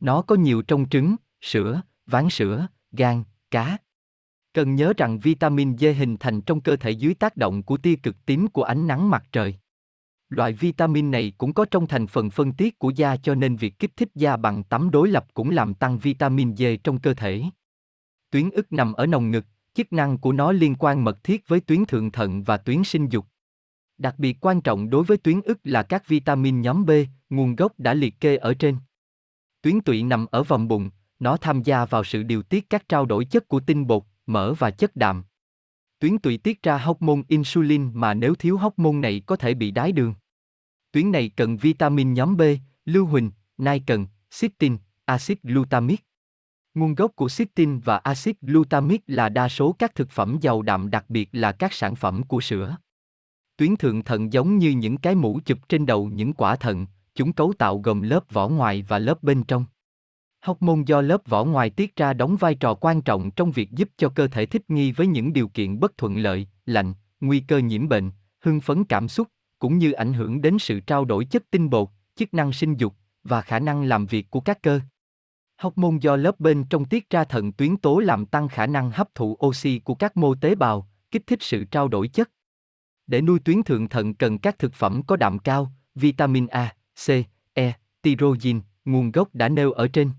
Nó 0.00 0.22
có 0.22 0.34
nhiều 0.34 0.62
trong 0.62 0.88
trứng, 0.88 1.16
sữa, 1.42 1.82
ván 2.06 2.30
sữa, 2.30 2.66
gan, 2.92 3.24
cá. 3.50 3.76
Cần 4.52 4.74
nhớ 4.74 4.92
rằng 4.96 5.18
vitamin 5.18 5.78
D 5.78 5.84
hình 5.84 6.16
thành 6.20 6.40
trong 6.40 6.60
cơ 6.60 6.76
thể 6.76 6.90
dưới 6.90 7.14
tác 7.14 7.36
động 7.36 7.62
của 7.62 7.76
tia 7.76 7.96
cực 7.96 8.16
tím 8.26 8.48
của 8.48 8.62
ánh 8.62 8.86
nắng 8.86 9.10
mặt 9.10 9.24
trời. 9.32 9.54
Loại 10.28 10.52
vitamin 10.52 11.10
này 11.10 11.32
cũng 11.38 11.52
có 11.52 11.64
trong 11.64 11.86
thành 11.86 12.06
phần 12.06 12.30
phân 12.30 12.52
tiết 12.52 12.78
của 12.78 12.90
da 12.90 13.16
cho 13.16 13.34
nên 13.34 13.56
việc 13.56 13.78
kích 13.78 13.96
thích 13.96 14.08
da 14.14 14.36
bằng 14.36 14.64
tắm 14.64 14.90
đối 14.90 15.08
lập 15.08 15.26
cũng 15.34 15.50
làm 15.50 15.74
tăng 15.74 15.98
vitamin 15.98 16.56
D 16.56 16.62
trong 16.84 17.00
cơ 17.00 17.14
thể. 17.14 17.42
Tuyến 18.30 18.50
ức 18.50 18.72
nằm 18.72 18.92
ở 18.92 19.06
nồng 19.06 19.30
ngực, 19.30 19.44
chức 19.74 19.92
năng 19.92 20.18
của 20.18 20.32
nó 20.32 20.52
liên 20.52 20.74
quan 20.78 21.04
mật 21.04 21.24
thiết 21.24 21.48
với 21.48 21.60
tuyến 21.60 21.84
thượng 21.84 22.10
thận 22.10 22.42
và 22.42 22.56
tuyến 22.56 22.84
sinh 22.84 23.08
dục. 23.08 23.26
Đặc 23.98 24.14
biệt 24.18 24.36
quan 24.40 24.60
trọng 24.60 24.90
đối 24.90 25.04
với 25.04 25.16
tuyến 25.16 25.40
ức 25.40 25.58
là 25.64 25.82
các 25.82 26.08
vitamin 26.08 26.60
nhóm 26.60 26.86
B, 26.86 26.90
nguồn 27.30 27.56
gốc 27.56 27.72
đã 27.78 27.94
liệt 27.94 28.20
kê 28.20 28.36
ở 28.36 28.54
trên. 28.54 28.76
Tuyến 29.62 29.80
tụy 29.80 30.02
nằm 30.02 30.26
ở 30.26 30.42
vòng 30.42 30.68
bụng, 30.68 30.90
nó 31.22 31.36
tham 31.36 31.62
gia 31.62 31.84
vào 31.84 32.04
sự 32.04 32.22
điều 32.22 32.42
tiết 32.42 32.70
các 32.70 32.88
trao 32.88 33.06
đổi 33.06 33.24
chất 33.24 33.48
của 33.48 33.60
tinh 33.60 33.86
bột, 33.86 34.02
mỡ 34.26 34.54
và 34.54 34.70
chất 34.70 34.96
đạm. 34.96 35.24
Tuyến 35.98 36.18
tụy 36.18 36.38
tiết 36.38 36.62
ra 36.62 36.78
hormone 36.78 37.22
insulin 37.28 37.90
mà 37.94 38.14
nếu 38.14 38.34
thiếu 38.34 38.58
hormone 38.58 38.92
này 38.92 39.22
có 39.26 39.36
thể 39.36 39.54
bị 39.54 39.70
đái 39.70 39.92
đường. 39.92 40.14
Tuyến 40.92 41.12
này 41.12 41.30
cần 41.36 41.56
vitamin 41.56 42.14
nhóm 42.14 42.36
B, 42.36 42.42
lưu 42.84 43.06
huỳnh, 43.06 43.30
nai 43.58 43.82
cần, 43.86 44.06
cysteine, 44.40 44.76
axit 45.04 45.42
glutamic. 45.42 46.04
Nguồn 46.74 46.94
gốc 46.94 47.12
của 47.16 47.28
cysteine 47.28 47.80
và 47.84 47.96
axit 47.96 48.40
glutamic 48.40 49.02
là 49.06 49.28
đa 49.28 49.48
số 49.48 49.72
các 49.72 49.94
thực 49.94 50.10
phẩm 50.10 50.38
giàu 50.40 50.62
đạm 50.62 50.90
đặc 50.90 51.04
biệt 51.08 51.28
là 51.32 51.52
các 51.52 51.72
sản 51.72 51.94
phẩm 51.94 52.22
của 52.22 52.40
sữa. 52.40 52.76
Tuyến 53.56 53.76
thượng 53.76 54.04
thận 54.04 54.32
giống 54.32 54.58
như 54.58 54.70
những 54.70 54.96
cái 54.96 55.14
mũ 55.14 55.40
chụp 55.44 55.58
trên 55.68 55.86
đầu 55.86 56.06
những 56.06 56.32
quả 56.32 56.56
thận, 56.56 56.86
chúng 57.14 57.32
cấu 57.32 57.52
tạo 57.58 57.78
gồm 57.78 58.02
lớp 58.02 58.32
vỏ 58.32 58.48
ngoài 58.48 58.84
và 58.88 58.98
lớp 58.98 59.22
bên 59.22 59.44
trong. 59.44 59.64
Hormone 60.42 60.82
do 60.86 61.00
lớp 61.00 61.20
vỏ 61.26 61.44
ngoài 61.44 61.70
tiết 61.70 61.96
ra 61.96 62.12
đóng 62.12 62.36
vai 62.36 62.54
trò 62.54 62.74
quan 62.74 63.02
trọng 63.02 63.30
trong 63.30 63.52
việc 63.52 63.70
giúp 63.70 63.88
cho 63.96 64.08
cơ 64.08 64.28
thể 64.28 64.46
thích 64.46 64.70
nghi 64.70 64.92
với 64.92 65.06
những 65.06 65.32
điều 65.32 65.48
kiện 65.48 65.80
bất 65.80 65.98
thuận 65.98 66.16
lợi, 66.16 66.48
lạnh, 66.66 66.94
nguy 67.20 67.40
cơ 67.40 67.58
nhiễm 67.58 67.88
bệnh, 67.88 68.10
hưng 68.40 68.60
phấn 68.60 68.84
cảm 68.84 69.08
xúc, 69.08 69.28
cũng 69.58 69.78
như 69.78 69.92
ảnh 69.92 70.12
hưởng 70.12 70.40
đến 70.40 70.58
sự 70.58 70.80
trao 70.80 71.04
đổi 71.04 71.24
chất 71.24 71.42
tinh 71.50 71.70
bột, 71.70 71.88
chức 72.16 72.34
năng 72.34 72.52
sinh 72.52 72.74
dục 72.74 72.94
và 73.24 73.42
khả 73.42 73.58
năng 73.58 73.82
làm 73.82 74.06
việc 74.06 74.30
của 74.30 74.40
các 74.40 74.62
cơ. 74.62 74.80
Hormone 75.58 75.98
do 76.00 76.16
lớp 76.16 76.40
bên 76.40 76.64
trong 76.64 76.84
tiết 76.84 77.10
ra 77.10 77.24
thận 77.24 77.52
tuyến 77.52 77.76
tố 77.76 77.98
làm 77.98 78.26
tăng 78.26 78.48
khả 78.48 78.66
năng 78.66 78.90
hấp 78.90 79.14
thụ 79.14 79.36
oxy 79.46 79.78
của 79.78 79.94
các 79.94 80.16
mô 80.16 80.34
tế 80.34 80.54
bào, 80.54 80.88
kích 81.10 81.26
thích 81.26 81.42
sự 81.42 81.64
trao 81.64 81.88
đổi 81.88 82.08
chất. 82.08 82.30
Để 83.06 83.20
nuôi 83.20 83.38
tuyến 83.38 83.62
thượng 83.62 83.88
thận 83.88 84.14
cần 84.14 84.38
các 84.38 84.58
thực 84.58 84.74
phẩm 84.74 85.02
có 85.06 85.16
đạm 85.16 85.38
cao, 85.38 85.72
vitamin 85.94 86.46
A, 86.46 86.74
C, 87.06 87.10
E, 87.52 87.72
tyrosine, 88.02 88.60
nguồn 88.84 89.12
gốc 89.12 89.34
đã 89.34 89.48
nêu 89.48 89.72
ở 89.72 89.88
trên. 89.88 90.10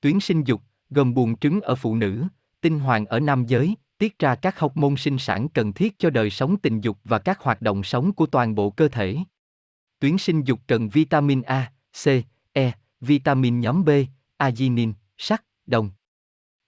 Tuyến 0.00 0.20
sinh 0.20 0.44
dục, 0.44 0.62
gồm 0.90 1.14
buồng 1.14 1.38
trứng 1.38 1.60
ở 1.60 1.74
phụ 1.74 1.96
nữ, 1.96 2.24
tinh 2.60 2.78
hoàng 2.78 3.06
ở 3.06 3.20
nam 3.20 3.46
giới, 3.46 3.74
tiết 3.98 4.18
ra 4.18 4.34
các 4.34 4.58
học 4.58 4.76
môn 4.76 4.96
sinh 4.96 5.18
sản 5.18 5.48
cần 5.48 5.72
thiết 5.72 5.98
cho 5.98 6.10
đời 6.10 6.30
sống 6.30 6.56
tình 6.56 6.80
dục 6.80 6.98
và 7.04 7.18
các 7.18 7.40
hoạt 7.40 7.62
động 7.62 7.82
sống 7.82 8.12
của 8.12 8.26
toàn 8.26 8.54
bộ 8.54 8.70
cơ 8.70 8.88
thể. 8.88 9.16
Tuyến 9.98 10.18
sinh 10.18 10.42
dục 10.42 10.60
cần 10.66 10.88
vitamin 10.88 11.42
A, 11.42 11.72
C, 12.04 12.08
E, 12.52 12.72
vitamin 13.00 13.60
nhóm 13.60 13.84
B, 13.84 13.90
arginin, 14.36 14.92
sắt, 15.18 15.44
đồng. 15.66 15.90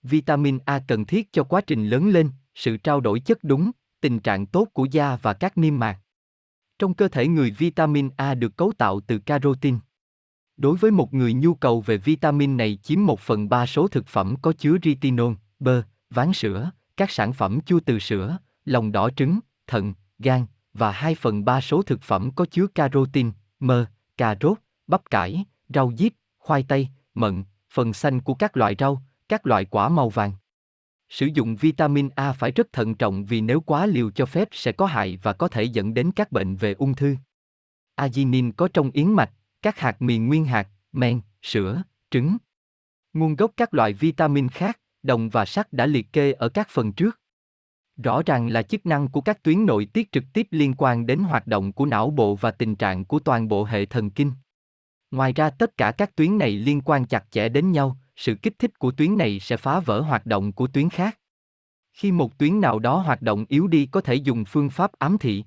Vitamin 0.03 0.59
A 0.65 0.83
cần 0.89 1.05
thiết 1.05 1.33
cho 1.33 1.45
quá 1.45 1.61
trình 1.61 1.89
lớn 1.89 2.09
lên, 2.09 2.31
sự 2.55 2.77
trao 2.77 3.01
đổi 3.01 3.21
chất 3.21 3.45
đúng, 3.45 3.71
tình 4.01 4.21
trạng 4.21 4.47
tốt 4.47 4.69
của 4.73 4.85
da 4.85 5.17
và 5.17 5.33
các 5.33 5.59
niêm 5.59 5.79
mạc. 5.79 5.99
Trong 6.79 6.95
cơ 6.95 7.09
thể 7.09 7.29
người 7.29 7.51
vitamin 7.51 8.11
A 8.17 8.35
được 8.35 8.57
cấu 8.57 8.73
tạo 8.79 9.01
từ 9.01 9.19
carotin. 9.19 9.79
Đối 10.59 10.77
với 10.77 10.91
một 10.91 11.15
người 11.15 11.35
nhu 11.35 11.55
cầu 11.55 11.81
về 11.81 11.97
vitamin 11.97 12.57
này 12.57 12.79
chiếm 12.83 13.07
1 13.07 13.21
phần 13.21 13.49
3 13.49 13.67
số 13.67 13.89
thực 13.89 14.07
phẩm 14.07 14.35
có 14.43 14.53
chứa 14.53 14.77
retinol, 14.83 15.35
bơ, 15.59 15.83
ván 16.11 16.33
sữa, 16.33 16.71
các 16.97 17.11
sản 17.11 17.33
phẩm 17.33 17.61
chua 17.61 17.81
từ 17.81 17.99
sữa, 17.99 18.39
lòng 18.65 18.93
đỏ 18.93 19.11
trứng, 19.11 19.39
thận, 19.67 19.95
gan, 20.19 20.47
và 20.75 20.91
2 20.91 21.15
phần 21.15 21.45
3 21.45 21.61
số 21.61 21.83
thực 21.83 22.03
phẩm 22.03 22.31
có 22.35 22.47
chứa 22.51 22.67
carotin, 22.67 23.31
mơ, 23.61 23.87
cà 24.17 24.37
rốt, 24.41 24.59
bắp 24.87 25.11
cải, 25.11 25.45
rau 25.69 25.93
diếp, 25.99 26.13
khoai 26.39 26.63
tây, 26.69 26.89
mận, 27.15 27.45
phần 27.71 27.93
xanh 27.93 28.21
của 28.21 28.35
các 28.35 28.57
loại 28.57 28.77
rau, 28.79 29.03
các 29.29 29.47
loại 29.47 29.65
quả 29.65 29.89
màu 29.89 30.09
vàng. 30.09 30.33
Sử 31.09 31.27
dụng 31.27 31.57
vitamin 31.57 32.09
A 32.15 32.33
phải 32.33 32.51
rất 32.51 32.73
thận 32.73 32.95
trọng 32.95 33.25
vì 33.25 33.41
nếu 33.41 33.61
quá 33.61 33.87
liều 33.87 34.11
cho 34.11 34.27
phép 34.27 34.49
sẽ 34.53 34.73
có 34.73 34.87
hại 34.87 35.19
và 35.23 35.33
có 35.33 35.49
thể 35.49 35.63
dẫn 35.63 35.95
đến 35.95 36.11
các 36.17 36.33
bệnh 36.33 36.57
về 36.57 36.73
ung 36.73 36.95
thư. 36.95 37.17
Arginin 37.95 38.53
có 38.53 38.69
trong 38.73 38.91
yến 38.91 39.13
mạch, 39.13 39.31
các 39.63 39.79
hạt 39.79 40.03
mì 40.03 40.19
nguyên 40.19 40.45
hạt, 40.45 40.69
men, 40.93 41.21
sữa, 41.43 41.83
trứng. 42.11 42.37
Nguồn 43.13 43.37
gốc 43.37 43.53
các 43.57 43.75
loại 43.75 43.93
vitamin 43.93 44.49
khác, 44.49 44.81
đồng 45.03 45.29
và 45.29 45.45
sắt 45.45 45.73
đã 45.73 45.87
liệt 45.87 46.13
kê 46.13 46.33
ở 46.33 46.49
các 46.49 46.69
phần 46.71 46.93
trước. 46.93 47.21
Rõ 47.97 48.23
ràng 48.27 48.49
là 48.49 48.63
chức 48.63 48.87
năng 48.87 49.09
của 49.09 49.21
các 49.21 49.43
tuyến 49.43 49.67
nội 49.67 49.87
tiết 49.93 50.13
trực 50.13 50.25
tiếp 50.33 50.47
liên 50.51 50.75
quan 50.79 51.07
đến 51.07 51.19
hoạt 51.19 51.47
động 51.47 51.73
của 51.73 51.87
não 51.87 52.11
bộ 52.11 52.35
và 52.35 52.51
tình 52.51 52.77
trạng 52.77 53.05
của 53.05 53.19
toàn 53.19 53.49
bộ 53.49 53.65
hệ 53.65 53.87
thần 53.87 54.11
kinh. 54.11 54.33
Ngoài 55.11 55.33
ra 55.33 55.51
tất 55.51 55.77
cả 55.77 55.93
các 55.93 56.17
tuyến 56.17 56.39
này 56.39 56.51
liên 56.51 56.81
quan 56.81 57.07
chặt 57.07 57.25
chẽ 57.31 57.49
đến 57.49 57.73
nhau, 57.73 57.97
sự 58.17 58.35
kích 58.35 58.59
thích 58.59 58.79
của 58.79 58.91
tuyến 58.91 59.17
này 59.19 59.41
sẽ 59.41 59.57
phá 59.57 59.81
vỡ 59.81 60.01
hoạt 60.01 60.27
động 60.27 60.53
của 60.53 60.67
tuyến 60.67 60.91
khác. 60.91 61.19
Khi 61.93 62.13
một 62.13 62.39
tuyến 62.39 62.61
nào 62.61 62.79
đó 62.79 62.99
hoạt 62.99 63.23
động 63.23 63.45
yếu 63.49 63.67
đi 63.67 63.87
có 63.87 64.01
thể 64.01 64.15
dùng 64.15 64.45
phương 64.45 64.71
pháp 64.71 64.93
ám 64.99 65.19
thị. 65.19 65.45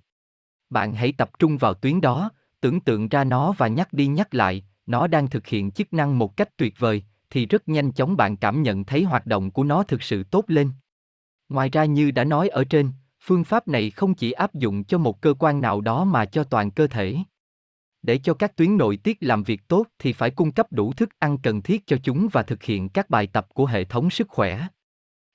Bạn 0.70 0.94
hãy 0.94 1.12
tập 1.18 1.40
trung 1.40 1.58
vào 1.58 1.74
tuyến 1.74 2.02
đó, 2.02 2.32
tưởng 2.62 2.80
tượng 2.80 3.10
ra 3.10 3.24
nó 3.24 3.52
và 3.58 3.68
nhắc 3.68 3.94
đi 3.94 4.08
nhắc 4.08 4.34
lại, 4.34 4.64
nó 4.86 5.08
đang 5.08 5.30
thực 5.30 5.48
hiện 5.48 5.72
chức 5.72 5.94
năng 5.94 6.20
một 6.20 6.38
cách 6.38 6.58
tuyệt 6.58 6.74
vời, 6.78 7.04
thì 7.30 7.46
rất 7.46 7.70
nhanh 7.70 7.92
chóng 7.92 8.18
bạn 8.18 8.38
cảm 8.38 8.64
nhận 8.64 8.84
thấy 8.84 9.04
hoạt 9.04 9.26
động 9.26 9.52
của 9.52 9.64
nó 9.64 9.84
thực 9.84 10.04
sự 10.04 10.24
tốt 10.24 10.46
lên. 10.48 10.72
Ngoài 11.50 11.70
ra 11.70 11.86
như 11.86 12.12
đã 12.12 12.24
nói 12.24 12.50
ở 12.50 12.64
trên, 12.64 12.92
phương 13.22 13.44
pháp 13.44 13.68
này 13.68 13.92
không 13.92 14.14
chỉ 14.14 14.32
áp 14.32 14.54
dụng 14.54 14.84
cho 14.84 14.98
một 14.98 15.22
cơ 15.22 15.34
quan 15.40 15.62
nào 15.62 15.82
đó 15.82 16.04
mà 16.04 16.26
cho 16.26 16.44
toàn 16.44 16.72
cơ 16.72 16.88
thể. 16.88 17.18
Để 18.02 18.18
cho 18.18 18.34
các 18.34 18.56
tuyến 18.56 18.78
nội 18.78 18.98
tiết 18.98 19.18
làm 19.22 19.44
việc 19.44 19.68
tốt 19.68 19.88
thì 20.00 20.14
phải 20.14 20.32
cung 20.32 20.52
cấp 20.52 20.68
đủ 20.72 20.94
thức 20.94 21.10
ăn 21.20 21.38
cần 21.38 21.62
thiết 21.62 21.88
cho 21.88 21.98
chúng 22.04 22.28
và 22.32 22.44
thực 22.44 22.64
hiện 22.64 22.90
các 22.90 23.10
bài 23.10 23.28
tập 23.28 23.48
của 23.54 23.66
hệ 23.66 23.84
thống 23.84 24.10
sức 24.10 24.30
khỏe. 24.30 24.68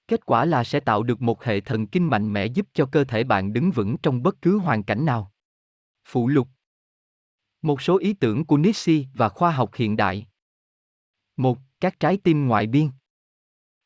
Kết 0.09 0.27
quả 0.27 0.45
là 0.45 0.65
sẽ 0.65 0.81
tạo 0.81 1.03
được 1.03 1.23
một 1.23 1.45
hệ 1.45 1.61
thần 1.61 1.87
kinh 1.87 2.11
mạnh 2.11 2.33
mẽ 2.33 2.47
giúp 2.47 2.67
cho 2.75 2.87
cơ 2.87 3.05
thể 3.05 3.25
bạn 3.25 3.53
đứng 3.53 3.71
vững 3.71 3.97
trong 3.97 4.23
bất 4.23 4.43
cứ 4.43 4.59
hoàn 4.59 4.83
cảnh 4.83 5.05
nào. 5.05 5.33
Phụ 6.09 6.29
lục 6.29 6.49
một 7.63 7.83
số 7.83 7.99
ý 7.99 8.13
tưởng 8.13 8.45
của 8.45 8.57
Nietzsche 8.57 9.05
và 9.15 9.29
khoa 9.29 9.51
học 9.51 9.75
hiện 9.75 9.97
đại. 9.97 10.27
1. 11.37 11.59
Các 11.81 12.01
trái 12.01 12.17
tim 12.17 12.49
ngoại 12.49 12.67
biên 12.67 12.89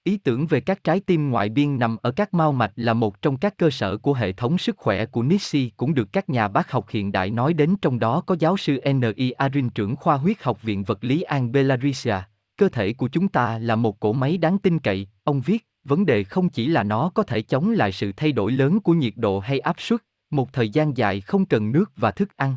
Ý 0.05 0.17
tưởng 0.17 0.47
về 0.47 0.61
các 0.61 0.85
trái 0.85 1.01
tim 1.01 1.31
ngoại 1.31 1.49
biên 1.49 1.79
nằm 1.79 1.97
ở 2.03 2.11
các 2.11 2.35
mao 2.35 2.53
mạch 2.53 2.73
là 2.77 2.95
một 2.95 3.23
trong 3.23 3.37
các 3.37 3.57
cơ 3.57 3.71
sở 3.71 3.97
của 3.97 4.15
hệ 4.15 4.33
thống 4.33 4.59
sức 4.59 4.77
khỏe 4.77 5.07
của 5.07 5.23
Nietzsche 5.23 5.69
cũng 5.77 5.95
được 5.95 6.13
các 6.13 6.29
nhà 6.29 6.49
bác 6.49 6.71
học 6.71 6.87
hiện 6.91 7.13
đại 7.13 7.31
nói 7.31 7.55
đến 7.55 7.75
trong 7.83 7.99
đó 7.99 8.21
có 8.21 8.37
giáo 8.39 8.57
sư 8.57 8.81
N.I. 8.93 9.31
Arin 9.31 9.71
trưởng 9.71 9.97
khoa 9.97 10.17
huyết 10.17 10.43
học 10.43 10.63
Viện 10.63 10.85
Vật 10.85 11.05
lý 11.05 11.23
An 11.23 11.53
Belarisia. 11.53 12.17
cơ 12.57 12.69
thể 12.69 12.93
của 12.93 13.09
chúng 13.09 13.29
ta 13.29 13.59
là 13.59 13.77
một 13.77 14.01
cỗ 14.01 14.13
máy 14.13 14.39
đáng 14.39 14.59
tin 14.59 14.79
cậy, 14.79 15.09
ông 15.25 15.41
viết, 15.41 15.67
vấn 15.85 16.07
đề 16.07 16.25
không 16.25 16.49
chỉ 16.49 16.67
là 16.67 16.83
nó 16.83 17.11
có 17.15 17.23
thể 17.23 17.43
chống 17.43 17.71
lại 17.71 17.93
sự 17.93 18.13
thay 18.17 18.33
đổi 18.33 18.53
lớn 18.53 18.81
của 18.81 18.93
nhiệt 18.93 19.15
độ 19.17 19.41
hay 19.41 19.59
áp 19.59 19.81
suất, 19.81 20.01
một 20.31 20.53
thời 20.53 20.69
gian 20.69 20.97
dài 20.97 21.21
không 21.21 21.47
cần 21.47 21.73
nước 21.73 21.93
và 21.97 22.11
thức 22.11 22.37
ăn. 22.37 22.57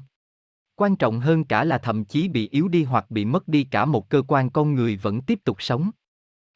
Quan 0.75 0.95
trọng 0.95 1.19
hơn 1.19 1.43
cả 1.43 1.63
là 1.63 1.77
thậm 1.77 2.05
chí 2.05 2.27
bị 2.27 2.49
yếu 2.49 2.67
đi 2.67 2.83
hoặc 2.83 3.11
bị 3.11 3.25
mất 3.25 3.47
đi 3.47 3.63
cả 3.63 3.85
một 3.85 4.09
cơ 4.09 4.21
quan 4.27 4.49
con 4.49 4.75
người 4.75 4.95
vẫn 4.95 5.21
tiếp 5.21 5.39
tục 5.43 5.61
sống. 5.61 5.91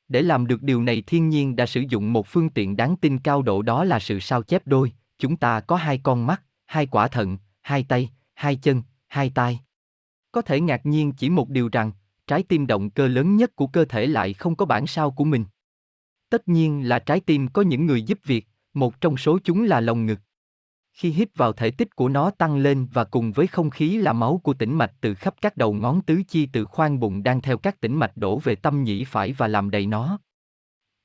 Để 0.07 0.21
làm 0.21 0.47
được 0.47 0.63
điều 0.63 0.83
này 0.83 1.03
thiên 1.07 1.29
nhiên 1.29 1.55
đã 1.55 1.65
sử 1.65 1.83
dụng 1.89 2.13
một 2.13 2.27
phương 2.27 2.49
tiện 2.49 2.77
đáng 2.77 2.95
tin 2.97 3.19
cao 3.19 3.41
độ 3.41 3.61
đó 3.61 3.83
là 3.83 3.99
sự 3.99 4.19
sao 4.19 4.43
chép 4.43 4.67
đôi, 4.67 4.91
chúng 5.17 5.37
ta 5.37 5.59
có 5.59 5.75
hai 5.75 5.97
con 5.97 6.27
mắt, 6.27 6.43
hai 6.65 6.87
quả 6.87 7.07
thận, 7.07 7.37
hai 7.61 7.83
tay, 7.83 8.09
hai 8.33 8.55
chân, 8.55 8.83
hai 9.07 9.29
tai. 9.29 9.59
Có 10.31 10.41
thể 10.41 10.61
ngạc 10.61 10.85
nhiên 10.85 11.11
chỉ 11.11 11.29
một 11.29 11.49
điều 11.49 11.69
rằng, 11.71 11.91
trái 12.27 12.43
tim 12.43 12.67
động 12.67 12.89
cơ 12.89 13.07
lớn 13.07 13.37
nhất 13.37 13.55
của 13.55 13.67
cơ 13.67 13.85
thể 13.85 14.07
lại 14.07 14.33
không 14.33 14.55
có 14.55 14.65
bản 14.65 14.87
sao 14.87 15.11
của 15.11 15.23
mình. 15.23 15.45
Tất 16.29 16.47
nhiên 16.47 16.87
là 16.87 16.99
trái 16.99 17.19
tim 17.19 17.47
có 17.47 17.61
những 17.61 17.85
người 17.85 18.01
giúp 18.01 18.19
việc, 18.23 18.47
một 18.73 19.01
trong 19.01 19.17
số 19.17 19.39
chúng 19.43 19.63
là 19.63 19.81
lồng 19.81 20.05
ngực. 20.05 20.19
Khi 20.97 21.11
hít 21.11 21.37
vào 21.37 21.53
thể 21.53 21.71
tích 21.71 21.95
của 21.95 22.09
nó 22.09 22.31
tăng 22.31 22.57
lên 22.57 22.87
và 22.93 23.03
cùng 23.03 23.31
với 23.31 23.47
không 23.47 23.69
khí 23.69 23.97
là 23.97 24.13
máu 24.13 24.41
của 24.43 24.53
tĩnh 24.53 24.73
mạch 24.73 24.91
từ 25.01 25.13
khắp 25.13 25.35
các 25.41 25.57
đầu 25.57 25.73
ngón 25.73 26.01
tứ 26.01 26.21
chi 26.27 26.45
từ 26.53 26.65
khoang 26.65 26.99
bụng 26.99 27.23
đang 27.23 27.41
theo 27.41 27.57
các 27.57 27.81
tĩnh 27.81 27.95
mạch 27.95 28.17
đổ 28.17 28.39
về 28.39 28.55
tâm 28.55 28.83
nhĩ 28.83 29.03
phải 29.03 29.33
và 29.33 29.47
làm 29.47 29.69
đầy 29.69 29.85
nó. 29.85 30.19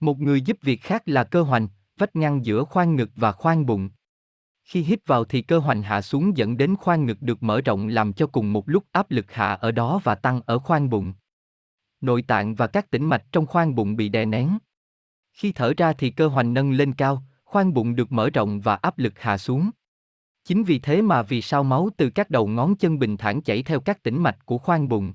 Một 0.01 0.19
người 0.19 0.41
giúp 0.41 0.57
việc 0.63 0.83
khác 0.83 1.03
là 1.07 1.25
cơ 1.25 1.43
hoành, 1.43 1.69
vách 1.99 2.17
ngăn 2.17 2.45
giữa 2.45 2.65
khoang 2.65 2.97
ngực 2.97 3.11
và 3.17 3.33
khoang 3.33 3.67
bụng. 3.67 3.91
Khi 4.65 4.83
hít 4.83 5.07
vào 5.07 5.25
thì 5.25 5.43
cơ 5.43 5.59
hoành 5.59 5.83
hạ 5.83 6.03
xuống 6.03 6.37
dẫn 6.37 6.57
đến 6.57 6.77
khoang 6.77 7.07
ngực 7.07 7.23
được 7.23 7.43
mở 7.43 7.61
rộng 7.61 7.89
làm 7.89 8.13
cho 8.13 8.27
cùng 8.27 8.53
một 8.53 8.69
lúc 8.69 8.85
áp 8.93 9.11
lực 9.11 9.33
hạ 9.33 9.55
ở 9.55 9.71
đó 9.71 10.01
và 10.05 10.15
tăng 10.15 10.41
ở 10.47 10.59
khoang 10.59 10.91
bụng. 10.91 11.13
Nội 12.01 12.23
tạng 12.23 12.55
và 12.55 12.67
các 12.67 12.91
tĩnh 12.91 13.05
mạch 13.05 13.25
trong 13.33 13.47
khoang 13.47 13.75
bụng 13.75 13.97
bị 13.97 14.09
đè 14.09 14.25
nén. 14.25 14.59
Khi 15.33 15.53
thở 15.53 15.73
ra 15.77 15.93
thì 15.93 16.11
cơ 16.11 16.29
hoành 16.29 16.55
nâng 16.55 16.73
lên 16.73 16.95
cao, 16.95 17.23
khoang 17.45 17.75
bụng 17.75 17.97
được 17.97 18.13
mở 18.13 18.31
rộng 18.31 18.61
và 18.61 18.75
áp 18.75 18.99
lực 18.99 19.19
hạ 19.19 19.39
xuống. 19.39 19.71
Chính 20.45 20.65
vì 20.65 20.79
thế 20.79 21.03
mà 21.03 21.23
vì 21.23 21.43
sao 21.43 21.65
máu 21.65 21.89
từ 21.97 22.11
các 22.11 22.31
đầu 22.31 22.47
ngón 22.47 22.77
chân 22.77 22.99
bình 22.99 23.17
thản 23.17 23.43
chảy 23.43 23.63
theo 23.63 23.81
các 23.81 24.03
tĩnh 24.03 24.23
mạch 24.23 24.47
của 24.47 24.59
khoang 24.59 24.89
bụng. 24.89 25.13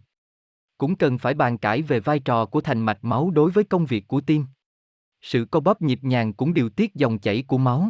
Cũng 0.78 0.96
cần 0.96 1.18
phải 1.18 1.34
bàn 1.34 1.58
cãi 1.58 1.82
về 1.82 2.00
vai 2.00 2.20
trò 2.20 2.46
của 2.46 2.62
thành 2.62 2.82
mạch 2.82 3.00
máu 3.02 3.32
đối 3.32 3.52
với 3.52 3.64
công 3.64 3.86
việc 3.86 4.08
của 4.08 4.22
tim. 4.22 4.46
Sự 5.22 5.46
co 5.46 5.60
bóp 5.60 5.82
nhịp 5.82 6.00
nhàng 6.04 6.34
cũng 6.34 6.54
điều 6.54 6.70
tiết 6.70 6.96
dòng 6.96 7.20
chảy 7.20 7.44
của 7.48 7.58
máu. 7.58 7.90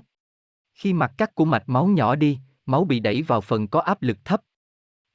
Khi 0.74 0.93
mặt 0.93 1.11
cắt 1.17 1.35
của 1.35 1.45
mạch 1.45 1.69
máu 1.69 1.88
nhỏ 1.88 2.16
đi, 2.16 2.40
máu 2.66 2.85
bị 2.85 2.99
đẩy 2.99 3.22
vào 3.22 3.41
phần 3.41 3.67
có 3.67 3.80
áp 3.80 4.01
lực 4.01 4.17
thấp. 4.25 4.41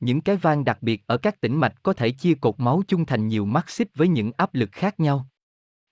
Những 0.00 0.20
cái 0.20 0.36
van 0.36 0.64
đặc 0.64 0.78
biệt 0.82 1.02
ở 1.06 1.16
các 1.16 1.40
tĩnh 1.40 1.56
mạch 1.56 1.82
có 1.82 1.92
thể 1.92 2.10
chia 2.10 2.34
cột 2.34 2.54
máu 2.60 2.82
chung 2.88 3.06
thành 3.06 3.28
nhiều 3.28 3.44
mắt 3.44 3.70
xích 3.70 3.88
với 3.94 4.08
những 4.08 4.32
áp 4.36 4.54
lực 4.54 4.72
khác 4.72 5.00
nhau. 5.00 5.26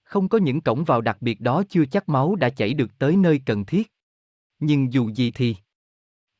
Không 0.02 0.28
có 0.28 0.38
những 0.38 0.60
cổng 0.60 0.84
vào 0.84 1.00
đặc 1.00 1.16
biệt 1.20 1.40
đó 1.40 1.62
chưa 1.68 1.86
chắc 1.86 2.08
máu 2.08 2.34
đã 2.34 2.50
chảy 2.50 2.74
được 2.74 2.98
tới 2.98 3.16
nơi 3.16 3.42
cần 3.46 3.64
thiết. 3.64 3.92
Nhưng 4.58 4.92
dù 4.92 5.10
gì 5.10 5.30
thì, 5.30 5.56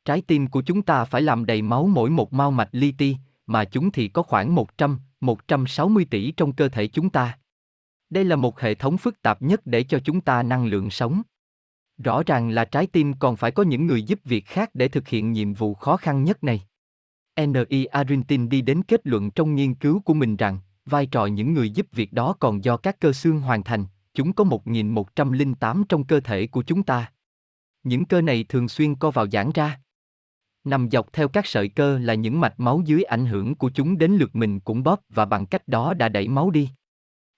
trái 0.05 0.21
tim 0.21 0.47
của 0.47 0.61
chúng 0.61 0.81
ta 0.81 1.05
phải 1.05 1.21
làm 1.21 1.45
đầy 1.45 1.61
máu 1.61 1.87
mỗi 1.87 2.09
một 2.09 2.33
mao 2.33 2.51
mạch 2.51 2.69
li 2.71 2.91
ti, 2.91 3.15
mà 3.47 3.65
chúng 3.65 3.91
thì 3.91 4.07
có 4.07 4.23
khoảng 4.23 4.55
100, 4.55 4.99
160 5.21 6.05
tỷ 6.09 6.31
trong 6.31 6.53
cơ 6.53 6.69
thể 6.69 6.87
chúng 6.87 7.09
ta. 7.09 7.37
Đây 8.09 8.25
là 8.25 8.35
một 8.35 8.59
hệ 8.59 8.75
thống 8.75 8.97
phức 8.97 9.21
tạp 9.21 9.41
nhất 9.41 9.61
để 9.65 9.83
cho 9.83 9.99
chúng 9.99 10.21
ta 10.21 10.43
năng 10.43 10.65
lượng 10.65 10.89
sống. 10.89 11.21
Rõ 11.97 12.23
ràng 12.25 12.49
là 12.49 12.65
trái 12.65 12.87
tim 12.87 13.13
còn 13.13 13.35
phải 13.35 13.51
có 13.51 13.63
những 13.63 13.87
người 13.87 14.03
giúp 14.03 14.19
việc 14.23 14.45
khác 14.45 14.69
để 14.73 14.87
thực 14.87 15.07
hiện 15.07 15.31
nhiệm 15.31 15.53
vụ 15.53 15.73
khó 15.73 15.97
khăn 15.97 16.23
nhất 16.23 16.43
này. 16.43 16.61
N.I. 17.41 17.85
Arintin 17.85 18.49
đi 18.49 18.61
đến 18.61 18.83
kết 18.83 19.07
luận 19.07 19.31
trong 19.31 19.55
nghiên 19.55 19.73
cứu 19.73 19.99
của 19.99 20.13
mình 20.13 20.35
rằng, 20.35 20.59
vai 20.85 21.05
trò 21.05 21.25
những 21.25 21.53
người 21.53 21.69
giúp 21.69 21.87
việc 21.91 22.13
đó 22.13 22.35
còn 22.39 22.63
do 22.63 22.77
các 22.77 22.99
cơ 22.99 23.13
xương 23.13 23.41
hoàn 23.41 23.63
thành, 23.63 23.85
chúng 24.13 24.33
có 24.33 24.43
1.108 24.43 25.83
trong 25.89 26.03
cơ 26.03 26.19
thể 26.19 26.47
của 26.47 26.63
chúng 26.63 26.83
ta. 26.83 27.11
Những 27.83 28.05
cơ 28.05 28.21
này 28.21 28.45
thường 28.49 28.69
xuyên 28.69 28.95
co 28.95 29.11
vào 29.11 29.27
giãn 29.29 29.51
ra. 29.53 29.79
Nằm 30.63 30.89
dọc 30.91 31.13
theo 31.13 31.27
các 31.27 31.47
sợi 31.47 31.69
cơ 31.69 31.99
là 31.99 32.13
những 32.13 32.39
mạch 32.39 32.59
máu 32.59 32.81
dưới 32.85 33.03
ảnh 33.03 33.25
hưởng 33.25 33.55
của 33.55 33.71
chúng 33.73 33.97
đến 33.97 34.11
lượt 34.11 34.35
mình 34.35 34.59
cũng 34.59 34.83
bóp 34.83 35.01
và 35.09 35.25
bằng 35.25 35.45
cách 35.45 35.67
đó 35.67 35.93
đã 35.93 36.09
đẩy 36.09 36.27
máu 36.27 36.51
đi. 36.51 36.69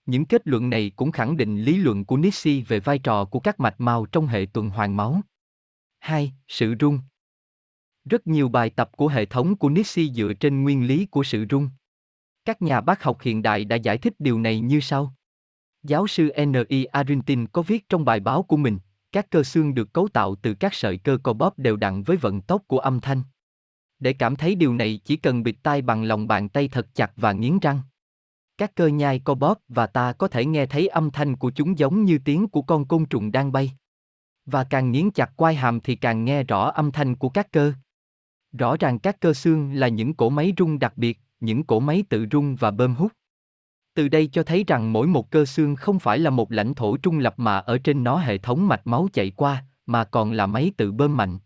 Những 0.06 0.26
kết 0.26 0.42
luận 0.48 0.69
này 0.69 0.92
cũng 0.95 1.11
khẳng 1.11 1.38
định 1.38 1.61
lý 1.61 1.77
luận 1.77 2.06
của 2.06 2.18
Nietzsche 2.18 2.64
về 2.68 2.80
vai 2.80 3.00
trò 3.00 3.26
của 3.26 3.40
các 3.40 3.60
mạch 3.60 3.76
máu 3.77 4.06
trong 4.06 4.27
hệ 4.27 4.48
tuần 4.53 4.69
hoàn 4.69 4.98
máu. 4.98 5.22
2. 6.00 6.34
Sự 6.48 6.76
rung 6.80 7.00
Rất 8.06 8.27
nhiều 8.27 8.50
bài 8.50 8.69
tập 8.69 8.90
của 8.98 9.08
hệ 9.08 9.26
thống 9.26 9.56
của 9.56 9.69
Nietzsche 9.69 10.14
dựa 10.14 10.34
trên 10.34 10.64
nguyên 10.64 10.88
lý 10.88 11.06
của 11.06 11.24
sự 11.24 11.45
rung. 11.50 11.69
Các 12.45 12.61
nhà 12.61 12.82
bác 12.82 13.03
học 13.03 13.22
hiện 13.22 13.42
đại 13.42 13.66
đã 13.66 13.76
giải 13.76 13.98
thích 13.98 14.14
điều 14.19 14.40
này 14.40 14.60
như 14.60 14.80
sau. 14.80 15.14
Giáo 15.84 16.08
sư 16.08 16.32
N.I. 16.45 16.85
E. 16.85 16.90
Arintin 16.92 17.48
có 17.48 17.61
viết 17.61 17.90
trong 17.90 18.06
bài 18.06 18.19
báo 18.19 18.43
của 18.43 18.58
mình, 18.58 18.80
các 19.14 19.30
cơ 19.30 19.43
xương 19.43 19.74
được 19.74 19.93
cấu 19.93 20.08
tạo 20.08 20.35
từ 20.35 20.53
các 20.53 20.74
sợi 20.74 20.98
cơ 20.98 21.17
co 21.24 21.33
bóp 21.33 21.59
đều 21.59 21.75
đặn 21.75 22.03
với 22.03 22.17
vận 22.17 22.42
tốc 22.42 22.61
của 22.67 22.80
âm 22.80 23.00
thanh. 23.00 23.22
Để 24.00 24.14
cảm 24.14 24.35
thấy 24.35 24.56
điều 24.56 24.74
này 24.74 25.00
chỉ 25.06 25.16
cần 25.16 25.43
bịt 25.43 25.56
tai 25.64 25.82
bằng 25.82 26.03
lòng 26.03 26.27
bàn 26.27 26.50
tay 26.50 26.67
thật 26.67 26.88
chặt 26.95 27.11
và 27.16 27.32
nghiến 27.32 27.59
răng. 27.59 27.82
Các 28.58 28.75
cơ 28.75 28.88
nhai 28.88 29.19
co 29.19 29.35
bóp 29.35 29.59
và 29.67 29.88
ta 29.88 30.14
có 30.14 30.27
thể 30.27 30.45
nghe 30.45 30.66
thấy 30.66 30.88
âm 30.88 31.11
thanh 31.11 31.35
của 31.35 31.51
chúng 31.51 31.80
giống 31.80 32.06
như 32.06 32.19
tiếng 32.25 32.48
của 32.48 32.61
con 32.61 32.88
côn 32.88 33.06
trùng 33.06 33.32
đang 33.32 33.51
bay. 33.51 33.72
Và 34.45 34.64
càng 34.64 34.92
nghiến 34.92 35.11
chặt 35.11 35.32
quai 35.35 35.56
hàm 35.56 35.80
thì 35.80 35.95
càng 35.95 36.25
nghe 36.25 36.43
rõ 36.43 36.72
âm 36.72 36.92
thanh 36.92 37.16
của 37.16 37.30
các 37.30 37.51
cơ. 37.51 37.74
Rõ 38.51 38.77
ràng 38.80 39.00
các 39.00 39.19
cơ 39.19 39.33
xương 39.33 39.74
là 39.74 39.88
những 39.88 40.14
cỗ 40.14 40.30
máy 40.30 40.53
rung 40.58 40.80
đặc 40.80 40.93
biệt, 40.95 41.19
những 41.40 41.64
cỗ 41.64 41.80
máy 41.80 42.03
tự 42.09 42.25
rung 42.32 42.56
và 42.56 42.72
bơm 42.72 42.95
hút. 42.95 43.11
Từ 43.93 44.07
đây 44.07 44.27
cho 44.27 44.43
thấy 44.43 44.63
rằng 44.67 44.93
mỗi 44.93 45.07
một 45.07 45.31
cơ 45.31 45.45
xương 45.45 45.75
không 45.75 45.99
phải 45.99 46.19
là 46.19 46.30
một 46.30 46.51
lãnh 46.51 46.73
thổ 46.73 46.97
trung 46.97 47.19
lập 47.19 47.33
mà 47.38 47.57
ở 47.57 47.77
trên 47.77 48.03
nó 48.03 48.17
hệ 48.17 48.38
thống 48.38 48.67
mạch 48.67 48.88
máu 48.88 49.07
chạy 49.13 49.31
qua, 49.31 49.65
mà 49.85 50.03
còn 50.03 50.31
là 50.31 50.45
máy 50.45 50.72
tự 50.77 50.91
bơm 50.91 51.17
mạnh. 51.17 51.39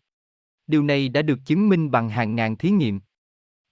Điều 0.67 0.83
này 0.83 1.09
đã 1.09 1.21
được 1.21 1.39
chứng 1.45 1.69
minh 1.69 1.91
bằng 1.91 2.09
hàng 2.09 2.35
ngàn 2.35 2.57
thí 2.57 2.69
nghiệm. 2.69 2.99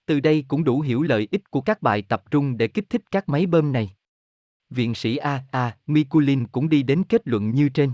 Từ 0.06 0.20
đây 0.20 0.44
cũng 0.48 0.64
đủ 0.64 0.80
hiểu 0.80 1.02
lợi 1.02 1.28
ích 1.30 1.50
của 1.50 1.60
các 1.60 1.82
bài 1.82 2.02
tập 2.02 2.30
trung 2.30 2.56
để 2.56 2.68
kích 2.68 2.90
thích 2.90 3.02
các 3.10 3.28
máy 3.28 3.46
bơm 3.46 3.72
này. 3.72 3.90
Viện 4.70 4.94
sĩ 4.94 5.16
A. 5.16 5.44
A. 5.50 5.76
Mikulin 5.86 6.46
cũng 6.46 6.68
đi 6.68 6.82
đến 6.82 7.02
kết 7.08 7.22
luận 7.24 7.50
như 7.50 7.68
trên. 7.68 7.92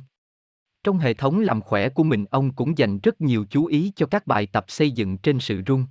Trong 0.84 0.98
hệ 0.98 1.14
thống 1.14 1.40
làm 1.40 1.60
khỏe 1.60 1.88
của 1.88 2.04
mình 2.04 2.24
ông 2.30 2.52
cũng 2.54 2.78
dành 2.78 2.98
rất 2.98 3.20
nhiều 3.20 3.46
chú 3.50 3.66
ý 3.66 3.92
cho 3.96 4.06
các 4.06 4.26
bài 4.26 4.46
tập 4.46 4.64
xây 4.68 4.90
dựng 4.90 5.18
trên 5.18 5.40
sự 5.40 5.62
rung. 5.66 5.86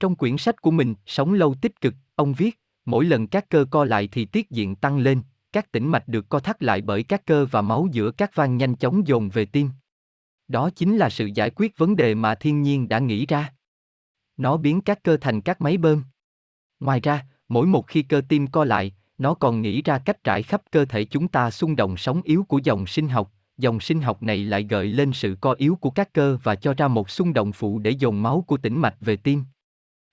Trong 0.00 0.16
quyển 0.16 0.38
sách 0.38 0.62
của 0.62 0.70
mình, 0.70 0.94
Sống 1.06 1.34
lâu 1.34 1.54
tích 1.54 1.80
cực, 1.80 1.94
ông 2.14 2.32
viết, 2.32 2.60
mỗi 2.84 3.04
lần 3.04 3.26
các 3.26 3.48
cơ 3.48 3.64
co 3.70 3.84
lại 3.84 4.08
thì 4.12 4.24
tiết 4.24 4.50
diện 4.50 4.76
tăng 4.76 4.98
lên, 4.98 5.22
các 5.52 5.72
tĩnh 5.72 5.88
mạch 5.88 6.08
được 6.08 6.28
co 6.28 6.38
thắt 6.38 6.62
lại 6.62 6.80
bởi 6.80 7.02
các 7.02 7.26
cơ 7.26 7.46
và 7.50 7.62
máu 7.62 7.88
giữa 7.92 8.10
các 8.10 8.34
van 8.34 8.56
nhanh 8.56 8.74
chóng 8.74 9.06
dồn 9.06 9.28
về 9.28 9.44
tim. 9.44 9.70
Đó 10.48 10.70
chính 10.70 10.96
là 10.96 11.10
sự 11.10 11.26
giải 11.34 11.50
quyết 11.50 11.78
vấn 11.78 11.96
đề 11.96 12.14
mà 12.14 12.34
thiên 12.34 12.62
nhiên 12.62 12.88
đã 12.88 12.98
nghĩ 12.98 13.26
ra. 13.26 13.52
Nó 14.36 14.56
biến 14.56 14.80
các 14.80 15.02
cơ 15.02 15.16
thành 15.20 15.40
các 15.40 15.60
máy 15.60 15.76
bơm. 15.76 16.02
Ngoài 16.80 17.00
ra, 17.00 17.26
mỗi 17.48 17.66
một 17.66 17.86
khi 17.86 18.02
cơ 18.02 18.22
tim 18.28 18.46
co 18.46 18.64
lại, 18.64 18.94
nó 19.18 19.34
còn 19.34 19.62
nghĩ 19.62 19.82
ra 19.82 19.98
cách 19.98 20.24
trải 20.24 20.42
khắp 20.42 20.62
cơ 20.70 20.84
thể 20.84 21.04
chúng 21.04 21.28
ta 21.28 21.50
xung 21.50 21.76
động 21.76 21.96
sóng 21.96 22.22
yếu 22.24 22.44
của 22.48 22.60
dòng 22.64 22.86
sinh 22.86 23.08
học, 23.08 23.32
dòng 23.58 23.80
sinh 23.80 24.00
học 24.00 24.22
này 24.22 24.44
lại 24.44 24.62
gợi 24.62 24.86
lên 24.86 25.12
sự 25.12 25.36
co 25.40 25.52
yếu 25.52 25.76
của 25.76 25.90
các 25.90 26.12
cơ 26.12 26.38
và 26.42 26.54
cho 26.54 26.74
ra 26.74 26.88
một 26.88 27.10
xung 27.10 27.32
động 27.32 27.52
phụ 27.52 27.78
để 27.78 27.90
dồn 27.90 28.22
máu 28.22 28.44
của 28.46 28.56
tĩnh 28.56 28.80
mạch 28.80 28.96
về 29.00 29.16
tim. 29.16 29.44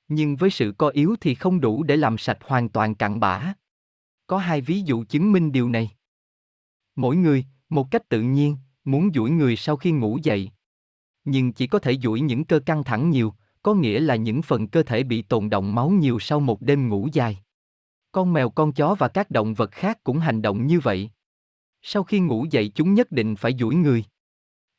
Nhưng 0.09 0.35
với 0.35 0.49
sự 0.49 0.73
co 0.77 0.89
yếu 0.89 1.15
thì 1.21 1.35
không 1.35 1.61
đủ 1.61 1.83
để 1.83 1.97
làm 1.97 2.17
sạch 2.17 2.37
hoàn 2.41 2.69
toàn 2.69 2.95
cặn 2.95 3.19
bã. 3.19 3.53
Có 4.27 4.37
hai 4.37 4.61
ví 4.61 4.81
dụ 4.81 5.03
chứng 5.03 5.31
minh 5.31 5.51
điều 5.51 5.69
này. 5.69 5.89
Mỗi 6.95 7.15
người, 7.15 7.45
một 7.69 7.91
cách 7.91 8.09
tự 8.09 8.21
nhiên, 8.21 8.57
muốn 8.83 9.09
duỗi 9.13 9.29
người 9.29 9.55
sau 9.55 9.77
khi 9.77 9.91
ngủ 9.91 10.19
dậy. 10.23 10.51
Nhưng 11.25 11.53
chỉ 11.53 11.67
có 11.67 11.79
thể 11.79 11.97
duỗi 11.97 12.21
những 12.21 12.45
cơ 12.45 12.59
căng 12.59 12.83
thẳng 12.83 13.09
nhiều, 13.09 13.33
có 13.63 13.73
nghĩa 13.73 13.99
là 13.99 14.15
những 14.15 14.41
phần 14.41 14.67
cơ 14.67 14.83
thể 14.83 15.03
bị 15.03 15.21
tồn 15.21 15.49
động 15.49 15.75
máu 15.75 15.89
nhiều 15.89 16.19
sau 16.19 16.39
một 16.39 16.61
đêm 16.61 16.89
ngủ 16.89 17.07
dài. 17.13 17.39
Con 18.11 18.33
mèo 18.33 18.49
con 18.49 18.71
chó 18.73 18.95
và 18.99 19.07
các 19.07 19.31
động 19.31 19.53
vật 19.53 19.71
khác 19.71 20.03
cũng 20.03 20.19
hành 20.19 20.41
động 20.41 20.67
như 20.67 20.79
vậy. 20.79 21.09
Sau 21.81 22.03
khi 22.03 22.19
ngủ 22.19 22.45
dậy 22.51 22.71
chúng 22.75 22.93
nhất 22.93 23.11
định 23.11 23.35
phải 23.35 23.55
duỗi 23.59 23.75
người. 23.75 24.03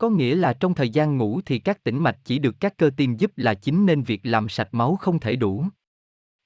Có 0.01 0.11
nghĩa 0.11 0.35
là 0.35 0.53
trong 0.53 0.75
thời 0.75 0.91
gian 0.91 1.17
ngủ 1.17 1.41
thì 1.47 1.59
các 1.59 1.85
tĩnh 1.85 1.99
mạch 1.99 2.19
chỉ 2.25 2.39
được 2.39 2.61
các 2.61 2.77
cơ 2.77 2.91
tim 2.97 3.17
giúp 3.17 3.33
là 3.37 3.55
chính 3.55 3.87
nên 3.87 4.03
việc 4.03 4.20
làm 4.23 4.49
sạch 4.49 4.69
máu 4.73 4.97
không 4.97 5.19
thể 5.19 5.37
đủ. 5.37 5.65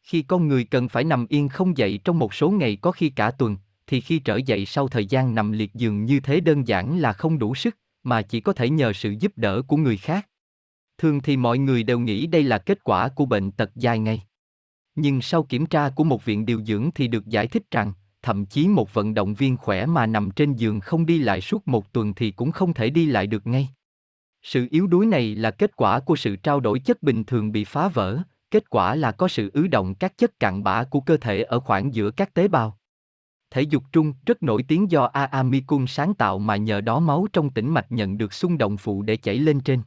Khi 0.02 0.22
con 0.22 0.48
người 0.48 0.64
cần 0.64 0.88
phải 0.88 1.04
nằm 1.04 1.26
yên 1.28 1.48
không 1.48 1.76
dậy 1.76 2.00
trong 2.04 2.18
một 2.18 2.34
số 2.34 2.50
ngày 2.50 2.76
có 2.76 2.92
khi 2.92 3.10
cả 3.10 3.30
tuần, 3.30 3.56
thì 3.86 4.00
khi 4.00 4.18
trở 4.18 4.36
dậy 4.36 4.66
sau 4.66 4.88
thời 4.88 5.06
gian 5.06 5.34
nằm 5.34 5.52
liệt 5.52 5.74
giường 5.74 6.04
như 6.04 6.20
thế 6.20 6.40
đơn 6.40 6.68
giản 6.68 6.98
là 6.98 7.12
không 7.12 7.38
đủ 7.38 7.54
sức, 7.54 7.78
mà 8.02 8.22
chỉ 8.22 8.40
có 8.40 8.52
thể 8.52 8.70
nhờ 8.70 8.92
sự 8.92 9.14
giúp 9.20 9.32
đỡ 9.36 9.62
của 9.62 9.76
người 9.76 9.96
khác. 9.96 10.28
Thường 10.98 11.20
thì 11.20 11.36
mọi 11.36 11.58
người 11.58 11.82
đều 11.82 11.98
nghĩ 11.98 12.26
đây 12.26 12.42
là 12.42 12.58
kết 12.58 12.84
quả 12.84 13.08
của 13.08 13.26
bệnh 13.26 13.50
tật 13.50 13.70
dài 13.74 13.98
ngày. 13.98 14.22
Nhưng 14.94 15.22
sau 15.22 15.42
kiểm 15.42 15.66
tra 15.66 15.90
của 15.90 16.04
một 16.04 16.24
viện 16.24 16.46
điều 16.46 16.64
dưỡng 16.64 16.90
thì 16.94 17.08
được 17.08 17.26
giải 17.26 17.46
thích 17.46 17.70
rằng, 17.70 17.92
thậm 18.24 18.46
chí 18.46 18.68
một 18.68 18.94
vận 18.94 19.14
động 19.14 19.34
viên 19.34 19.56
khỏe 19.56 19.86
mà 19.86 20.06
nằm 20.06 20.30
trên 20.30 20.54
giường 20.54 20.80
không 20.80 21.06
đi 21.06 21.18
lại 21.18 21.40
suốt 21.40 21.68
một 21.68 21.92
tuần 21.92 22.14
thì 22.14 22.30
cũng 22.30 22.52
không 22.52 22.74
thể 22.74 22.90
đi 22.90 23.06
lại 23.06 23.26
được 23.26 23.46
ngay. 23.46 23.68
Sự 24.42 24.66
yếu 24.70 24.86
đuối 24.86 25.06
này 25.06 25.34
là 25.34 25.50
kết 25.50 25.76
quả 25.76 26.00
của 26.00 26.16
sự 26.16 26.36
trao 26.36 26.60
đổi 26.60 26.78
chất 26.78 27.02
bình 27.02 27.24
thường 27.24 27.52
bị 27.52 27.64
phá 27.64 27.88
vỡ, 27.88 28.18
kết 28.50 28.70
quả 28.70 28.94
là 28.94 29.12
có 29.12 29.28
sự 29.28 29.50
ứ 29.54 29.66
động 29.66 29.94
các 29.94 30.18
chất 30.18 30.40
cặn 30.40 30.62
bã 30.62 30.84
của 30.84 31.00
cơ 31.00 31.16
thể 31.16 31.42
ở 31.42 31.60
khoảng 31.60 31.94
giữa 31.94 32.10
các 32.10 32.34
tế 32.34 32.48
bào. 32.48 32.78
thể 33.50 33.62
dục 33.62 33.82
trung 33.92 34.14
rất 34.26 34.42
nổi 34.42 34.64
tiếng 34.68 34.90
do 34.90 35.04
Aamikun 35.04 35.86
sáng 35.86 36.14
tạo 36.14 36.38
mà 36.38 36.56
nhờ 36.56 36.80
đó 36.80 37.00
máu 37.00 37.26
trong 37.32 37.50
tĩnh 37.50 37.70
mạch 37.70 37.92
nhận 37.92 38.18
được 38.18 38.32
xung 38.32 38.58
động 38.58 38.76
phụ 38.76 39.02
để 39.02 39.16
chảy 39.16 39.38
lên 39.38 39.60
trên. 39.60 39.82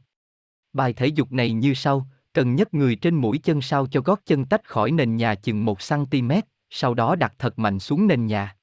Bài 0.72 0.92
thể 0.92 1.06
dục 1.06 1.32
này 1.32 1.52
như 1.52 1.74
sau, 1.74 2.06
cần 2.32 2.54
nhấc 2.54 2.74
người 2.74 2.96
trên 2.96 3.14
mũi 3.14 3.38
chân 3.38 3.62
sau 3.62 3.86
cho 3.86 4.00
gót 4.00 4.20
chân 4.26 4.44
tách 4.44 4.68
khỏi 4.68 4.90
nền 4.90 5.16
nhà 5.16 5.34
chừng 5.34 5.64
1cm, 5.66 6.42
sau 6.70 6.94
đó 6.94 7.16
đặt 7.16 7.34
thật 7.38 7.58
mạnh 7.58 7.78
xuống 7.78 8.06
nền 8.06 8.26
nhà. 8.26 8.56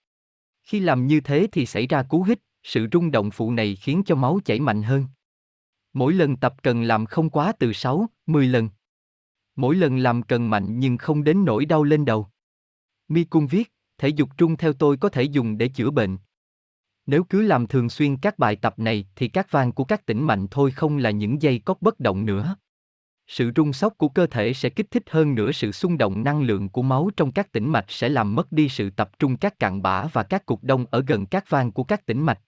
Khi 0.63 0.79
làm 0.79 1.07
như 1.07 1.21
thế 1.21 1.47
thì 1.51 1.65
xảy 1.65 1.87
ra 1.87 2.03
cú 2.03 2.23
hít, 2.23 2.39
sự 2.63 2.87
rung 2.91 3.11
động 3.11 3.31
phụ 3.31 3.51
này 3.51 3.75
khiến 3.75 4.03
cho 4.05 4.15
máu 4.15 4.39
chảy 4.45 4.59
mạnh 4.59 4.83
hơn. 4.83 5.05
Mỗi 5.93 6.13
lần 6.13 6.37
tập 6.37 6.55
cần 6.63 6.83
làm 6.83 7.05
không 7.05 7.29
quá 7.29 7.53
từ 7.59 7.73
6, 7.73 8.09
10 8.25 8.47
lần. 8.47 8.69
Mỗi 9.55 9.75
lần 9.75 9.97
làm 9.97 10.23
cần 10.23 10.49
mạnh 10.49 10.79
nhưng 10.79 10.97
không 10.97 11.23
đến 11.23 11.45
nỗi 11.45 11.65
đau 11.65 11.83
lên 11.83 12.05
đầu. 12.05 12.27
Mi 13.07 13.23
Cung 13.23 13.47
viết, 13.47 13.73
thể 13.97 14.07
dục 14.07 14.29
trung 14.37 14.57
theo 14.57 14.73
tôi 14.73 14.97
có 14.97 15.09
thể 15.09 15.23
dùng 15.23 15.57
để 15.57 15.67
chữa 15.67 15.91
bệnh. 15.91 16.17
Nếu 17.05 17.23
cứ 17.23 17.41
làm 17.41 17.67
thường 17.67 17.89
xuyên 17.89 18.17
các 18.17 18.39
bài 18.39 18.55
tập 18.55 18.79
này 18.79 19.07
thì 19.15 19.27
các 19.27 19.51
van 19.51 19.71
của 19.71 19.83
các 19.83 20.05
tĩnh 20.05 20.23
mạnh 20.23 20.47
thôi 20.51 20.71
không 20.71 20.97
là 20.97 21.11
những 21.11 21.41
dây 21.41 21.59
cót 21.59 21.77
bất 21.81 21.99
động 21.99 22.25
nữa. 22.25 22.55
Sự 23.27 23.51
rung 23.55 23.73
sốc 23.73 23.93
của 23.97 24.07
cơ 24.07 24.27
thể 24.27 24.53
sẽ 24.53 24.69
kích 24.69 24.91
thích 24.91 25.03
hơn 25.09 25.35
nữa 25.35 25.51
sự 25.51 25.71
xung 25.71 25.97
động 25.97 26.23
năng 26.23 26.41
lượng 26.41 26.69
của 26.69 26.81
máu 26.81 27.09
trong 27.17 27.31
các 27.31 27.51
tĩnh 27.51 27.69
mạch 27.69 27.85
sẽ 27.87 28.09
làm 28.09 28.35
mất 28.35 28.51
đi 28.51 28.69
sự 28.69 28.89
tập 28.89 29.19
trung 29.19 29.37
các 29.37 29.59
cặn 29.59 29.81
bã 29.81 30.05
và 30.05 30.23
các 30.23 30.45
cục 30.45 30.63
đông 30.63 30.85
ở 30.91 31.03
gần 31.07 31.25
các 31.25 31.49
van 31.49 31.71
của 31.71 31.83
các 31.83 32.05
tĩnh 32.05 32.21
mạch. 32.21 32.39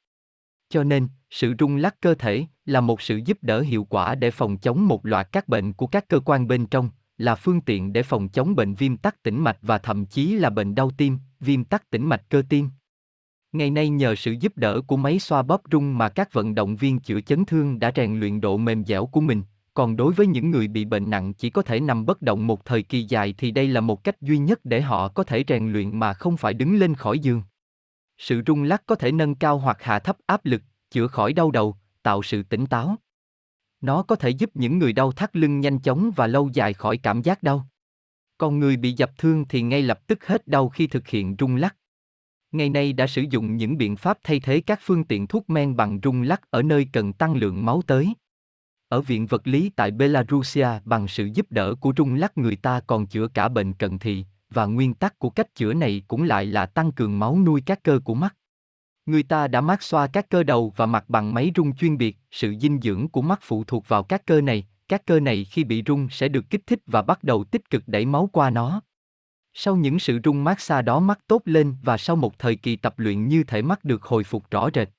Cho 0.69 0.83
nên, 0.83 1.07
sự 1.29 1.53
rung 1.59 1.75
lắc 1.75 2.01
cơ 2.01 2.15
thể 2.15 2.45
là 2.65 2.81
một 2.81 3.01
sự 3.01 3.19
giúp 3.25 3.37
đỡ 3.41 3.61
hiệu 3.61 3.83
quả 3.83 4.15
để 4.15 4.31
phòng 4.31 4.57
chống 4.57 4.87
một 4.87 5.05
loạt 5.05 5.31
các 5.31 5.47
bệnh 5.47 5.73
của 5.73 5.87
các 5.87 6.07
cơ 6.07 6.19
quan 6.19 6.47
bên 6.47 6.65
trong, 6.65 6.89
là 7.17 7.35
phương 7.35 7.61
tiện 7.61 7.93
để 7.93 8.03
phòng 8.03 8.29
chống 8.29 8.55
bệnh 8.55 8.73
viêm 8.73 8.97
tắc 8.97 9.23
tĩnh 9.23 9.43
mạch 9.43 9.57
và 9.61 9.77
thậm 9.77 10.05
chí 10.05 10.35
là 10.35 10.49
bệnh 10.49 10.75
đau 10.75 10.91
tim, 10.97 11.17
viêm 11.39 11.63
tắc 11.63 11.89
tĩnh 11.89 12.05
mạch 12.05 12.29
cơ 12.29 12.43
tim. 12.49 12.69
Ngày 13.51 13.69
nay 13.69 13.89
nhờ 13.89 14.15
sự 14.15 14.31
giúp 14.31 14.57
đỡ 14.57 14.81
của 14.87 14.97
máy 14.97 15.19
xoa 15.19 15.41
bóp 15.41 15.61
rung 15.71 15.97
mà 15.97 16.09
các 16.09 16.33
vận 16.33 16.55
động 16.55 16.75
viên 16.75 16.99
chữa 16.99 17.21
chấn 17.21 17.45
thương 17.45 17.79
đã 17.79 17.91
rèn 17.95 18.19
luyện 18.19 18.41
độ 18.41 18.57
mềm 18.57 18.85
dẻo 18.85 19.05
của 19.05 19.21
mình, 19.21 19.43
còn 19.77 19.95
đối 19.95 20.13
với 20.13 20.27
những 20.27 20.51
người 20.51 20.67
bị 20.67 20.85
bệnh 20.85 21.09
nặng 21.09 21.33
chỉ 21.33 21.49
có 21.49 21.61
thể 21.61 21.79
nằm 21.79 22.05
bất 22.05 22.21
động 22.21 22.47
một 22.47 22.65
thời 22.65 22.83
kỳ 22.83 23.03
dài 23.03 23.33
thì 23.37 23.51
đây 23.51 23.67
là 23.67 23.81
một 23.81 24.03
cách 24.03 24.21
duy 24.21 24.37
nhất 24.37 24.59
để 24.63 24.81
họ 24.81 25.07
có 25.07 25.23
thể 25.23 25.43
rèn 25.47 25.73
luyện 25.73 25.99
mà 25.99 26.13
không 26.13 26.37
phải 26.37 26.53
đứng 26.53 26.79
lên 26.79 26.95
khỏi 26.95 27.19
giường. 27.19 27.41
Sự 28.17 28.41
rung 28.47 28.63
lắc 28.63 28.83
có 28.85 28.95
thể 28.95 29.11
nâng 29.11 29.35
cao 29.35 29.57
hoặc 29.57 29.77
hạ 29.81 29.99
thấp 29.99 30.17
áp 30.25 30.45
lực, 30.45 30.61
chữa 30.91 31.07
khỏi 31.07 31.33
đau 31.33 31.51
đầu, 31.51 31.75
tạo 32.03 32.23
sự 32.23 32.43
tỉnh 32.43 32.65
táo. 32.65 32.95
Nó 33.81 34.03
có 34.03 34.15
thể 34.15 34.29
giúp 34.29 34.49
những 34.53 34.79
người 34.79 34.93
đau 34.93 35.11
thắt 35.11 35.35
lưng 35.35 35.59
nhanh 35.59 35.79
chóng 35.79 36.11
và 36.15 36.27
lâu 36.27 36.49
dài 36.53 36.73
khỏi 36.73 36.97
cảm 36.97 37.21
giác 37.21 37.43
đau. 37.43 37.67
Còn 38.37 38.59
người 38.59 38.77
bị 38.77 38.93
dập 38.93 39.11
thương 39.17 39.45
thì 39.49 39.61
ngay 39.61 39.81
lập 39.81 40.07
tức 40.07 40.25
hết 40.25 40.47
đau 40.47 40.69
khi 40.69 40.87
thực 40.87 41.07
hiện 41.07 41.35
rung 41.39 41.55
lắc. 41.55 41.75
Ngày 42.51 42.69
nay 42.69 42.93
đã 42.93 43.07
sử 43.07 43.21
dụng 43.29 43.57
những 43.57 43.77
biện 43.77 43.95
pháp 43.95 44.17
thay 44.23 44.39
thế 44.39 44.61
các 44.61 44.79
phương 44.81 45.03
tiện 45.03 45.27
thuốc 45.27 45.49
men 45.49 45.75
bằng 45.75 45.99
rung 46.03 46.21
lắc 46.21 46.51
ở 46.51 46.61
nơi 46.61 46.87
cần 46.93 47.13
tăng 47.13 47.35
lượng 47.35 47.65
máu 47.65 47.81
tới. 47.87 48.13
Ở 48.89 49.01
viện 49.01 49.25
vật 49.25 49.47
lý 49.47 49.71
tại 49.75 49.91
Belarusia 49.91 50.67
bằng 50.85 51.07
sự 51.07 51.29
giúp 51.33 51.45
đỡ 51.49 51.75
của 51.75 51.93
rung 51.97 52.15
lắc 52.15 52.37
người 52.37 52.55
ta 52.55 52.79
còn 52.87 53.07
chữa 53.07 53.27
cả 53.27 53.49
bệnh 53.49 53.73
cận 53.73 53.99
thị, 53.99 54.25
và 54.49 54.65
nguyên 54.65 54.93
tắc 54.93 55.19
của 55.19 55.29
cách 55.29 55.55
chữa 55.55 55.73
này 55.73 56.01
cũng 56.07 56.23
lại 56.23 56.45
là 56.45 56.65
tăng 56.65 56.91
cường 56.91 57.19
máu 57.19 57.39
nuôi 57.45 57.61
các 57.65 57.83
cơ 57.83 57.99
của 58.03 58.13
mắt. 58.13 58.35
Người 59.05 59.23
ta 59.23 59.47
đã 59.47 59.61
mát 59.61 59.83
xoa 59.83 60.07
các 60.07 60.29
cơ 60.29 60.43
đầu 60.43 60.73
và 60.75 60.85
mặt 60.85 61.05
bằng 61.07 61.33
máy 61.33 61.51
rung 61.55 61.75
chuyên 61.75 61.97
biệt, 61.97 62.17
sự 62.31 62.55
dinh 62.61 62.79
dưỡng 62.81 63.07
của 63.07 63.21
mắt 63.21 63.39
phụ 63.41 63.63
thuộc 63.63 63.87
vào 63.87 64.03
các 64.03 64.25
cơ 64.25 64.41
này, 64.41 64.67
các 64.87 65.05
cơ 65.05 65.19
này 65.19 65.45
khi 65.45 65.63
bị 65.63 65.83
rung 65.87 66.09
sẽ 66.09 66.27
được 66.27 66.49
kích 66.49 66.67
thích 66.67 66.79
và 66.85 67.01
bắt 67.01 67.23
đầu 67.23 67.43
tích 67.43 67.69
cực 67.69 67.83
đẩy 67.87 68.05
máu 68.05 68.29
qua 68.33 68.49
nó. 68.49 68.81
Sau 69.53 69.75
những 69.75 69.99
sự 69.99 70.19
rung 70.23 70.43
mát 70.43 70.61
xa 70.61 70.81
đó 70.81 70.99
mắt 70.99 71.19
tốt 71.27 71.41
lên 71.45 71.75
và 71.83 71.97
sau 71.97 72.15
một 72.15 72.39
thời 72.39 72.55
kỳ 72.55 72.75
tập 72.75 72.93
luyện 72.97 73.27
như 73.27 73.43
thể 73.43 73.61
mắt 73.61 73.83
được 73.83 74.03
hồi 74.03 74.23
phục 74.23 74.51
rõ 74.51 74.69
rệt. 74.73 74.89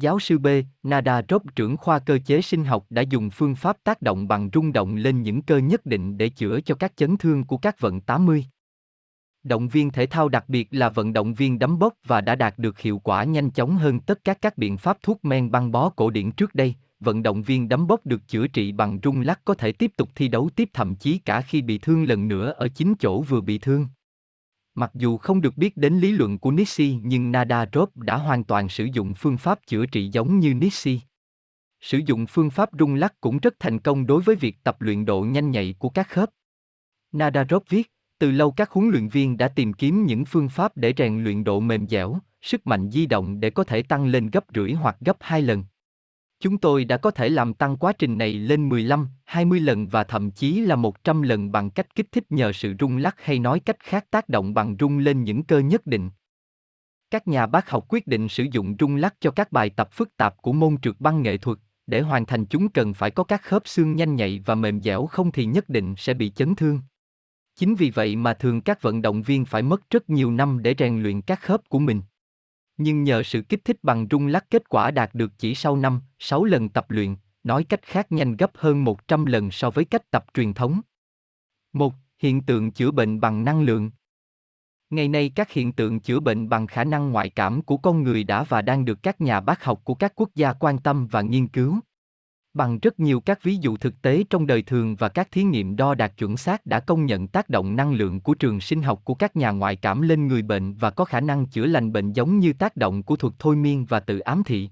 Giáo 0.00 0.18
sư 0.18 0.38
B, 0.38 0.46
Nada 0.82 1.22
Rob 1.28 1.42
trưởng 1.54 1.76
khoa 1.76 1.98
cơ 1.98 2.18
chế 2.18 2.40
sinh 2.40 2.64
học 2.64 2.86
đã 2.90 3.02
dùng 3.02 3.30
phương 3.30 3.54
pháp 3.54 3.76
tác 3.84 4.02
động 4.02 4.28
bằng 4.28 4.50
rung 4.52 4.72
động 4.72 4.96
lên 4.96 5.22
những 5.22 5.42
cơ 5.42 5.58
nhất 5.58 5.86
định 5.86 6.18
để 6.18 6.28
chữa 6.28 6.60
cho 6.60 6.74
các 6.74 6.92
chấn 6.96 7.16
thương 7.16 7.44
của 7.44 7.56
các 7.56 7.80
vận 7.80 8.00
80. 8.00 8.44
Động 9.42 9.68
viên 9.68 9.90
thể 9.90 10.06
thao 10.06 10.28
đặc 10.28 10.44
biệt 10.48 10.68
là 10.70 10.88
vận 10.88 11.12
động 11.12 11.34
viên 11.34 11.58
đấm 11.58 11.78
bốc 11.78 11.94
và 12.06 12.20
đã 12.20 12.34
đạt 12.34 12.58
được 12.58 12.78
hiệu 12.78 12.98
quả 12.98 13.24
nhanh 13.24 13.50
chóng 13.50 13.76
hơn 13.76 14.00
tất 14.00 14.24
cả 14.24 14.34
các 14.34 14.58
biện 14.58 14.76
pháp 14.76 14.98
thuốc 15.02 15.24
men 15.24 15.50
băng 15.50 15.72
bó 15.72 15.88
cổ 15.88 16.10
điển 16.10 16.32
trước 16.32 16.54
đây. 16.54 16.74
Vận 17.00 17.22
động 17.22 17.42
viên 17.42 17.68
đấm 17.68 17.86
bốc 17.86 18.06
được 18.06 18.28
chữa 18.28 18.46
trị 18.46 18.72
bằng 18.72 18.98
rung 19.02 19.20
lắc 19.20 19.40
có 19.44 19.54
thể 19.54 19.72
tiếp 19.72 19.92
tục 19.96 20.08
thi 20.14 20.28
đấu 20.28 20.50
tiếp 20.56 20.70
thậm 20.72 20.94
chí 20.94 21.18
cả 21.18 21.40
khi 21.40 21.62
bị 21.62 21.78
thương 21.78 22.04
lần 22.04 22.28
nữa 22.28 22.54
ở 22.56 22.68
chính 22.68 22.94
chỗ 22.94 23.22
vừa 23.22 23.40
bị 23.40 23.58
thương. 23.58 23.86
Mặc 24.78 24.90
dù 24.94 25.16
không 25.16 25.40
được 25.40 25.56
biết 25.56 25.76
đến 25.76 25.98
lý 25.98 26.12
luận 26.12 26.38
của 26.38 26.50
Nietzsche 26.50 27.00
nhưng 27.02 27.32
Nadarov 27.32 27.88
đã 27.94 28.16
hoàn 28.16 28.44
toàn 28.44 28.68
sử 28.68 28.84
dụng 28.84 29.14
phương 29.14 29.38
pháp 29.38 29.58
chữa 29.66 29.86
trị 29.86 30.08
giống 30.12 30.38
như 30.38 30.54
Nietzsche. 30.54 30.98
Sử 31.80 31.98
dụng 32.06 32.26
phương 32.26 32.50
pháp 32.50 32.68
rung 32.78 32.94
lắc 32.94 33.20
cũng 33.20 33.38
rất 33.38 33.54
thành 33.58 33.78
công 33.78 34.06
đối 34.06 34.22
với 34.22 34.36
việc 34.36 34.56
tập 34.64 34.80
luyện 34.80 35.04
độ 35.04 35.20
nhanh 35.20 35.50
nhạy 35.50 35.74
của 35.78 35.88
các 35.88 36.08
khớp. 36.08 36.30
Nadarov 37.12 37.62
viết, 37.68 37.92
từ 38.18 38.30
lâu 38.30 38.50
các 38.50 38.70
huấn 38.70 38.88
luyện 38.88 39.08
viên 39.08 39.36
đã 39.36 39.48
tìm 39.48 39.72
kiếm 39.72 40.06
những 40.06 40.24
phương 40.24 40.48
pháp 40.48 40.76
để 40.76 40.94
rèn 40.96 41.24
luyện 41.24 41.44
độ 41.44 41.60
mềm 41.60 41.88
dẻo, 41.88 42.18
sức 42.42 42.66
mạnh 42.66 42.90
di 42.90 43.06
động 43.06 43.40
để 43.40 43.50
có 43.50 43.64
thể 43.64 43.82
tăng 43.82 44.06
lên 44.06 44.30
gấp 44.30 44.44
rưỡi 44.54 44.72
hoặc 44.72 44.96
gấp 45.00 45.16
hai 45.20 45.42
lần. 45.42 45.64
Chúng 46.40 46.58
tôi 46.58 46.84
đã 46.84 46.96
có 46.96 47.10
thể 47.10 47.28
làm 47.28 47.54
tăng 47.54 47.76
quá 47.76 47.92
trình 47.92 48.18
này 48.18 48.32
lên 48.32 48.68
15, 48.68 49.08
20 49.24 49.60
lần 49.60 49.86
và 49.86 50.04
thậm 50.04 50.30
chí 50.30 50.60
là 50.60 50.76
100 50.76 51.22
lần 51.22 51.52
bằng 51.52 51.70
cách 51.70 51.94
kích 51.94 52.12
thích 52.12 52.24
nhờ 52.30 52.52
sự 52.52 52.74
rung 52.80 52.96
lắc 52.96 53.16
hay 53.22 53.38
nói 53.38 53.60
cách 53.60 53.78
khác 53.80 54.10
tác 54.10 54.28
động 54.28 54.54
bằng 54.54 54.76
rung 54.80 54.98
lên 54.98 55.24
những 55.24 55.42
cơ 55.42 55.58
nhất 55.58 55.86
định. 55.86 56.10
Các 57.10 57.28
nhà 57.28 57.46
bác 57.46 57.70
học 57.70 57.84
quyết 57.88 58.06
định 58.06 58.28
sử 58.28 58.46
dụng 58.52 58.76
rung 58.78 58.96
lắc 58.96 59.14
cho 59.20 59.30
các 59.30 59.52
bài 59.52 59.70
tập 59.70 59.88
phức 59.92 60.16
tạp 60.16 60.42
của 60.42 60.52
môn 60.52 60.76
trượt 60.82 60.94
băng 60.98 61.22
nghệ 61.22 61.36
thuật, 61.36 61.58
để 61.86 62.00
hoàn 62.00 62.26
thành 62.26 62.46
chúng 62.46 62.68
cần 62.68 62.94
phải 62.94 63.10
có 63.10 63.24
các 63.24 63.42
khớp 63.42 63.62
xương 63.68 63.96
nhanh 63.96 64.16
nhạy 64.16 64.42
và 64.46 64.54
mềm 64.54 64.80
dẻo 64.80 65.06
không 65.06 65.32
thì 65.32 65.44
nhất 65.44 65.68
định 65.68 65.94
sẽ 65.98 66.14
bị 66.14 66.30
chấn 66.30 66.54
thương. 66.54 66.80
Chính 67.56 67.74
vì 67.74 67.90
vậy 67.90 68.16
mà 68.16 68.34
thường 68.34 68.60
các 68.60 68.82
vận 68.82 69.02
động 69.02 69.22
viên 69.22 69.44
phải 69.44 69.62
mất 69.62 69.90
rất 69.90 70.10
nhiều 70.10 70.30
năm 70.30 70.62
để 70.62 70.74
rèn 70.78 71.02
luyện 71.02 71.22
các 71.22 71.40
khớp 71.40 71.68
của 71.68 71.78
mình. 71.78 72.02
Nhưng 72.76 73.04
nhờ 73.04 73.22
sự 73.22 73.42
kích 73.42 73.64
thích 73.64 73.78
bằng 73.82 74.06
rung 74.10 74.26
lắc 74.26 74.50
kết 74.50 74.68
quả 74.68 74.90
đạt 74.90 75.14
được 75.14 75.32
chỉ 75.38 75.54
sau 75.54 75.76
5, 75.76 76.00
6 76.18 76.44
lần 76.44 76.68
tập 76.68 76.90
luyện, 76.90 77.16
nói 77.44 77.64
cách 77.64 77.82
khác 77.82 78.12
nhanh 78.12 78.36
gấp 78.36 78.50
hơn 78.54 78.84
100 78.84 79.26
lần 79.26 79.50
so 79.50 79.70
với 79.70 79.84
cách 79.84 80.10
tập 80.10 80.24
truyền 80.34 80.54
thống. 80.54 80.80
Một 81.72 81.94
Hiện 82.18 82.42
tượng 82.42 82.70
chữa 82.70 82.90
bệnh 82.90 83.20
bằng 83.20 83.44
năng 83.44 83.62
lượng 83.62 83.90
Ngày 84.90 85.08
nay 85.08 85.32
các 85.34 85.52
hiện 85.52 85.72
tượng 85.72 86.00
chữa 86.00 86.20
bệnh 86.20 86.48
bằng 86.48 86.66
khả 86.66 86.84
năng 86.84 87.10
ngoại 87.10 87.30
cảm 87.30 87.62
của 87.62 87.76
con 87.76 88.02
người 88.02 88.24
đã 88.24 88.44
và 88.44 88.62
đang 88.62 88.84
được 88.84 89.02
các 89.02 89.20
nhà 89.20 89.40
bác 89.40 89.64
học 89.64 89.80
của 89.84 89.94
các 89.94 90.12
quốc 90.16 90.30
gia 90.34 90.52
quan 90.52 90.78
tâm 90.78 91.06
và 91.06 91.20
nghiên 91.20 91.48
cứu. 91.48 91.78
Bằng 92.56 92.78
rất 92.78 93.00
nhiều 93.00 93.20
các 93.20 93.42
ví 93.42 93.56
dụ 93.56 93.76
thực 93.76 94.02
tế 94.02 94.24
trong 94.30 94.46
đời 94.46 94.62
thường 94.62 94.96
và 94.96 95.08
các 95.08 95.30
thí 95.30 95.42
nghiệm 95.42 95.76
đo 95.76 95.94
đạt 95.94 96.12
chuẩn 96.16 96.36
xác 96.36 96.66
đã 96.66 96.80
công 96.80 97.06
nhận 97.06 97.28
tác 97.28 97.48
động 97.48 97.76
năng 97.76 97.92
lượng 97.92 98.20
của 98.20 98.34
trường 98.34 98.60
sinh 98.60 98.82
học 98.82 99.00
của 99.04 99.14
các 99.14 99.36
nhà 99.36 99.50
ngoại 99.50 99.76
cảm 99.76 100.02
lên 100.02 100.28
người 100.28 100.42
bệnh 100.42 100.74
và 100.74 100.90
có 100.90 101.04
khả 101.04 101.20
năng 101.20 101.46
chữa 101.46 101.66
lành 101.66 101.92
bệnh 101.92 102.12
giống 102.12 102.38
như 102.38 102.52
tác 102.52 102.76
động 102.76 103.02
của 103.02 103.16
thuật 103.16 103.34
thôi 103.38 103.56
miên 103.56 103.84
và 103.84 104.00
tự 104.00 104.18
ám 104.18 104.42
thị. 104.44 104.70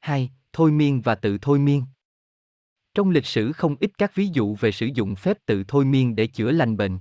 2. 0.00 0.30
Thôi 0.52 0.72
miên 0.72 1.00
và 1.00 1.14
tự 1.14 1.38
thôi 1.38 1.58
miên. 1.58 1.84
Trong 2.94 3.10
lịch 3.10 3.26
sử 3.26 3.52
không 3.52 3.76
ít 3.80 3.90
các 3.98 4.14
ví 4.14 4.26
dụ 4.26 4.54
về 4.54 4.72
sử 4.72 4.86
dụng 4.86 5.14
phép 5.14 5.38
tự 5.46 5.64
thôi 5.68 5.84
miên 5.84 6.16
để 6.16 6.26
chữa 6.26 6.52
lành 6.52 6.76
bệnh. 6.76 6.98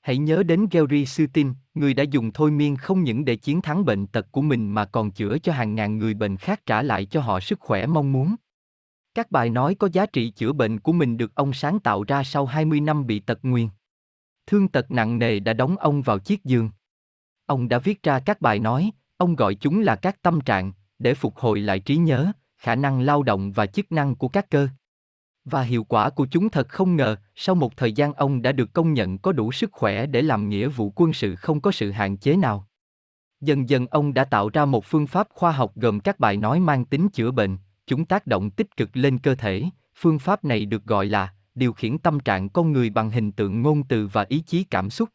Hãy 0.00 0.18
nhớ 0.18 0.42
đến 0.42 0.66
Gary 0.70 1.06
Sutin, 1.06 1.52
người 1.74 1.94
đã 1.94 2.02
dùng 2.02 2.32
thôi 2.32 2.50
miên 2.50 2.76
không 2.76 3.02
những 3.02 3.24
để 3.24 3.36
chiến 3.36 3.62
thắng 3.62 3.84
bệnh 3.84 4.06
tật 4.06 4.32
của 4.32 4.42
mình 4.42 4.70
mà 4.70 4.84
còn 4.84 5.10
chữa 5.10 5.38
cho 5.38 5.52
hàng 5.52 5.74
ngàn 5.74 5.98
người 5.98 6.14
bệnh 6.14 6.36
khác 6.36 6.66
trả 6.66 6.82
lại 6.82 7.06
cho 7.06 7.20
họ 7.20 7.40
sức 7.40 7.60
khỏe 7.60 7.86
mong 7.86 8.12
muốn. 8.12 8.36
Các 9.16 9.30
bài 9.30 9.50
nói 9.50 9.74
có 9.74 9.88
giá 9.92 10.06
trị 10.06 10.30
chữa 10.30 10.52
bệnh 10.52 10.80
của 10.80 10.92
mình 10.92 11.16
được 11.16 11.34
ông 11.34 11.52
sáng 11.52 11.80
tạo 11.80 12.04
ra 12.04 12.24
sau 12.24 12.46
20 12.46 12.80
năm 12.80 13.06
bị 13.06 13.20
tật 13.20 13.38
nguyền. 13.42 13.68
Thương 14.46 14.68
tật 14.68 14.90
nặng 14.90 15.18
nề 15.18 15.40
đã 15.40 15.52
đóng 15.52 15.76
ông 15.76 16.02
vào 16.02 16.18
chiếc 16.18 16.44
giường. 16.44 16.70
Ông 17.46 17.68
đã 17.68 17.78
viết 17.78 18.02
ra 18.02 18.20
các 18.20 18.40
bài 18.40 18.58
nói, 18.58 18.90
ông 19.16 19.36
gọi 19.36 19.54
chúng 19.54 19.80
là 19.80 19.96
các 19.96 20.22
tâm 20.22 20.40
trạng, 20.40 20.72
để 20.98 21.14
phục 21.14 21.36
hồi 21.36 21.60
lại 21.60 21.80
trí 21.80 21.96
nhớ, 21.96 22.32
khả 22.58 22.74
năng 22.74 23.00
lao 23.00 23.22
động 23.22 23.52
và 23.52 23.66
chức 23.66 23.92
năng 23.92 24.14
của 24.14 24.28
các 24.28 24.50
cơ. 24.50 24.68
Và 25.44 25.62
hiệu 25.62 25.84
quả 25.84 26.10
của 26.10 26.26
chúng 26.30 26.48
thật 26.48 26.68
không 26.68 26.96
ngờ, 26.96 27.16
sau 27.34 27.54
một 27.54 27.76
thời 27.76 27.92
gian 27.92 28.12
ông 28.12 28.42
đã 28.42 28.52
được 28.52 28.72
công 28.72 28.94
nhận 28.94 29.18
có 29.18 29.32
đủ 29.32 29.52
sức 29.52 29.72
khỏe 29.72 30.06
để 30.06 30.22
làm 30.22 30.48
nghĩa 30.48 30.68
vụ 30.68 30.92
quân 30.96 31.12
sự 31.12 31.36
không 31.36 31.60
có 31.60 31.72
sự 31.72 31.90
hạn 31.90 32.16
chế 32.16 32.36
nào. 32.36 32.68
Dần 33.40 33.68
dần 33.68 33.86
ông 33.86 34.14
đã 34.14 34.24
tạo 34.24 34.48
ra 34.48 34.64
một 34.64 34.84
phương 34.84 35.06
pháp 35.06 35.28
khoa 35.30 35.52
học 35.52 35.72
gồm 35.74 36.00
các 36.00 36.20
bài 36.20 36.36
nói 36.36 36.60
mang 36.60 36.84
tính 36.84 37.08
chữa 37.08 37.30
bệnh, 37.30 37.58
chúng 37.86 38.04
tác 38.04 38.26
động 38.26 38.50
tích 38.50 38.76
cực 38.76 38.96
lên 38.96 39.18
cơ 39.18 39.34
thể, 39.34 39.62
phương 39.96 40.18
pháp 40.18 40.44
này 40.44 40.66
được 40.66 40.84
gọi 40.84 41.06
là 41.06 41.32
điều 41.54 41.72
khiển 41.72 41.98
tâm 41.98 42.20
trạng 42.20 42.48
con 42.48 42.72
người 42.72 42.90
bằng 42.90 43.10
hình 43.10 43.32
tượng 43.32 43.62
ngôn 43.62 43.82
từ 43.88 44.06
và 44.06 44.26
ý 44.28 44.40
chí 44.40 44.64
cảm 44.64 44.90
xúc. 44.90 45.08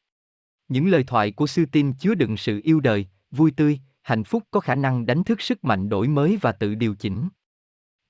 Những 0.68 0.88
lời 0.88 1.04
thoại 1.04 1.32
của 1.32 1.48
sư 1.48 1.66
tin 1.72 1.94
chứa 1.94 2.16
đựng 2.16 2.38
sự 2.38 2.62
yêu 2.64 2.80
đời, 2.80 3.08
vui 3.32 3.52
tươi, 3.52 3.80
hạnh 4.02 4.24
phúc 4.24 4.44
có 4.52 4.60
khả 4.60 4.76
năng 4.76 5.06
đánh 5.06 5.24
thức 5.24 5.42
sức 5.42 5.64
mạnh 5.64 5.90
đổi 5.90 6.08
mới 6.08 6.38
và 6.42 6.52
tự 6.52 6.76
điều 6.76 6.96
chỉnh. 6.96 7.30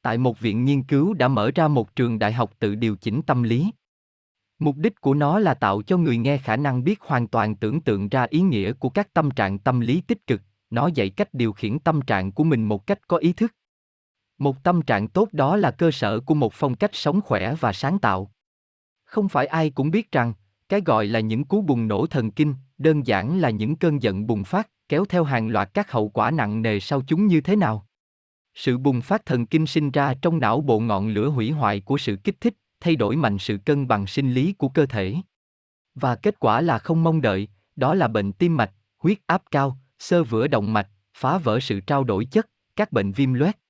Tại 0.02 0.18
một 0.18 0.40
viện 0.40 0.66
nghiên 0.66 0.84
cứu 0.84 1.14
đã 1.14 1.28
mở 1.28 1.52
ra 1.56 1.68
một 1.68 1.96
trường 1.96 2.20
đại 2.20 2.34
học 2.34 2.52
tự 2.60 2.76
điều 2.76 2.96
chỉnh 2.96 3.22
tâm 3.22 3.44
lý. 3.44 3.72
Mục 4.60 4.78
đích 4.78 5.02
của 5.02 5.14
nó 5.14 5.40
là 5.40 5.54
tạo 5.54 5.82
cho 5.82 5.98
người 5.98 6.18
nghe 6.18 6.38
khả 6.38 6.56
năng 6.56 6.84
biết 6.84 7.02
hoàn 7.02 7.28
toàn 7.28 7.56
tưởng 7.56 7.82
tượng 7.82 8.10
ra 8.10 8.28
ý 8.30 8.42
nghĩa 8.42 8.74
của 8.74 8.90
các 8.90 9.14
tâm 9.14 9.32
trạng 9.32 9.60
tâm 9.60 9.80
lý 9.80 10.02
tích 10.02 10.28
cực, 10.28 10.42
nó 10.70 10.88
dạy 10.88 11.10
cách 11.10 11.34
điều 11.34 11.54
khiển 11.54 11.80
tâm 11.80 12.02
trạng 12.02 12.32
của 12.32 12.44
mình 12.44 12.64
một 12.64 12.88
cách 12.88 13.08
có 13.08 13.18
ý 13.18 13.34
thức. 13.34 13.54
Một 14.42 14.64
tâm 14.64 14.82
trạng 14.82 15.08
tốt 15.08 15.30
đó 15.32 15.58
là 15.58 15.72
cơ 15.72 15.92
sở 15.92 16.20
của 16.20 16.34
một 16.34 16.54
phong 16.54 16.76
cách 16.76 16.90
sống 16.94 17.22
khỏe 17.22 17.56
và 17.60 17.74
sáng 17.74 18.00
tạo. 18.00 18.32
Không 19.04 19.30
phải 19.30 19.46
ai 19.46 19.70
cũng 19.70 19.92
biết 19.92 20.12
rằng, 20.12 20.34
cái 20.70 20.82
gọi 20.82 21.08
là 21.08 21.20
những 21.20 21.44
cú 21.44 21.62
bùng 21.62 21.88
nổ 21.88 22.08
thần 22.08 22.32
kinh, 22.32 22.56
đơn 22.78 23.08
giản 23.08 23.40
là 23.40 23.50
những 23.50 23.76
cơn 23.76 24.02
giận 24.02 24.28
bùng 24.28 24.44
phát, 24.44 24.70
kéo 24.90 25.06
theo 25.06 25.24
hàng 25.24 25.50
loạt 25.50 25.74
các 25.74 25.92
hậu 25.92 26.10
quả 26.10 26.32
nặng 26.32 26.62
nề 26.62 26.80
sau 26.80 27.02
chúng 27.08 27.28
như 27.28 27.42
thế 27.42 27.56
nào. 27.56 27.88
Sự 28.54 28.78
bùng 28.78 29.02
phát 29.02 29.26
thần 29.26 29.46
kinh 29.46 29.68
sinh 29.68 29.92
ra 29.92 30.14
trong 30.22 30.40
não 30.40 30.62
bộ 30.62 30.80
ngọn 30.80 31.08
lửa 31.08 31.28
hủy 31.28 31.52
hoại 31.52 31.82
của 31.82 31.98
sự 31.98 32.16
kích 32.16 32.42
thích, 32.42 32.54
thay 32.80 32.96
đổi 32.96 33.16
mạnh 33.16 33.38
sự 33.38 33.58
cân 33.66 33.88
bằng 33.88 34.08
sinh 34.08 34.34
lý 34.34 34.54
của 34.54 34.70
cơ 34.70 34.86
thể. 34.86 35.16
Và 35.96 36.16
kết 36.16 36.40
quả 36.40 36.62
là 36.62 36.80
không 36.80 37.04
mong 37.04 37.22
đợi, 37.22 37.48
đó 37.76 37.94
là 37.94 38.08
bệnh 38.08 38.32
tim 38.32 38.58
mạch, 38.58 38.72
huyết 38.98 39.18
áp 39.28 39.44
cao, 39.52 39.78
xơ 40.00 40.24
vữa 40.24 40.48
động 40.48 40.74
mạch, 40.74 40.88
phá 41.14 41.38
vỡ 41.38 41.60
sự 41.60 41.80
trao 41.80 42.04
đổi 42.04 42.26
chất, 42.26 42.50
các 42.76 42.92
bệnh 42.92 43.12
viêm 43.12 43.34
loét. 43.34 43.61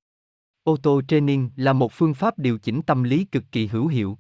Auto 0.65 1.01
training 1.07 1.49
là 1.55 1.73
một 1.73 1.91
phương 1.93 2.13
pháp 2.13 2.39
điều 2.39 2.57
chỉnh 2.57 2.81
tâm 2.81 3.03
lý 3.03 3.25
cực 3.25 3.43
kỳ 3.51 3.67
hữu 3.67 3.87
hiệu. 3.87 4.17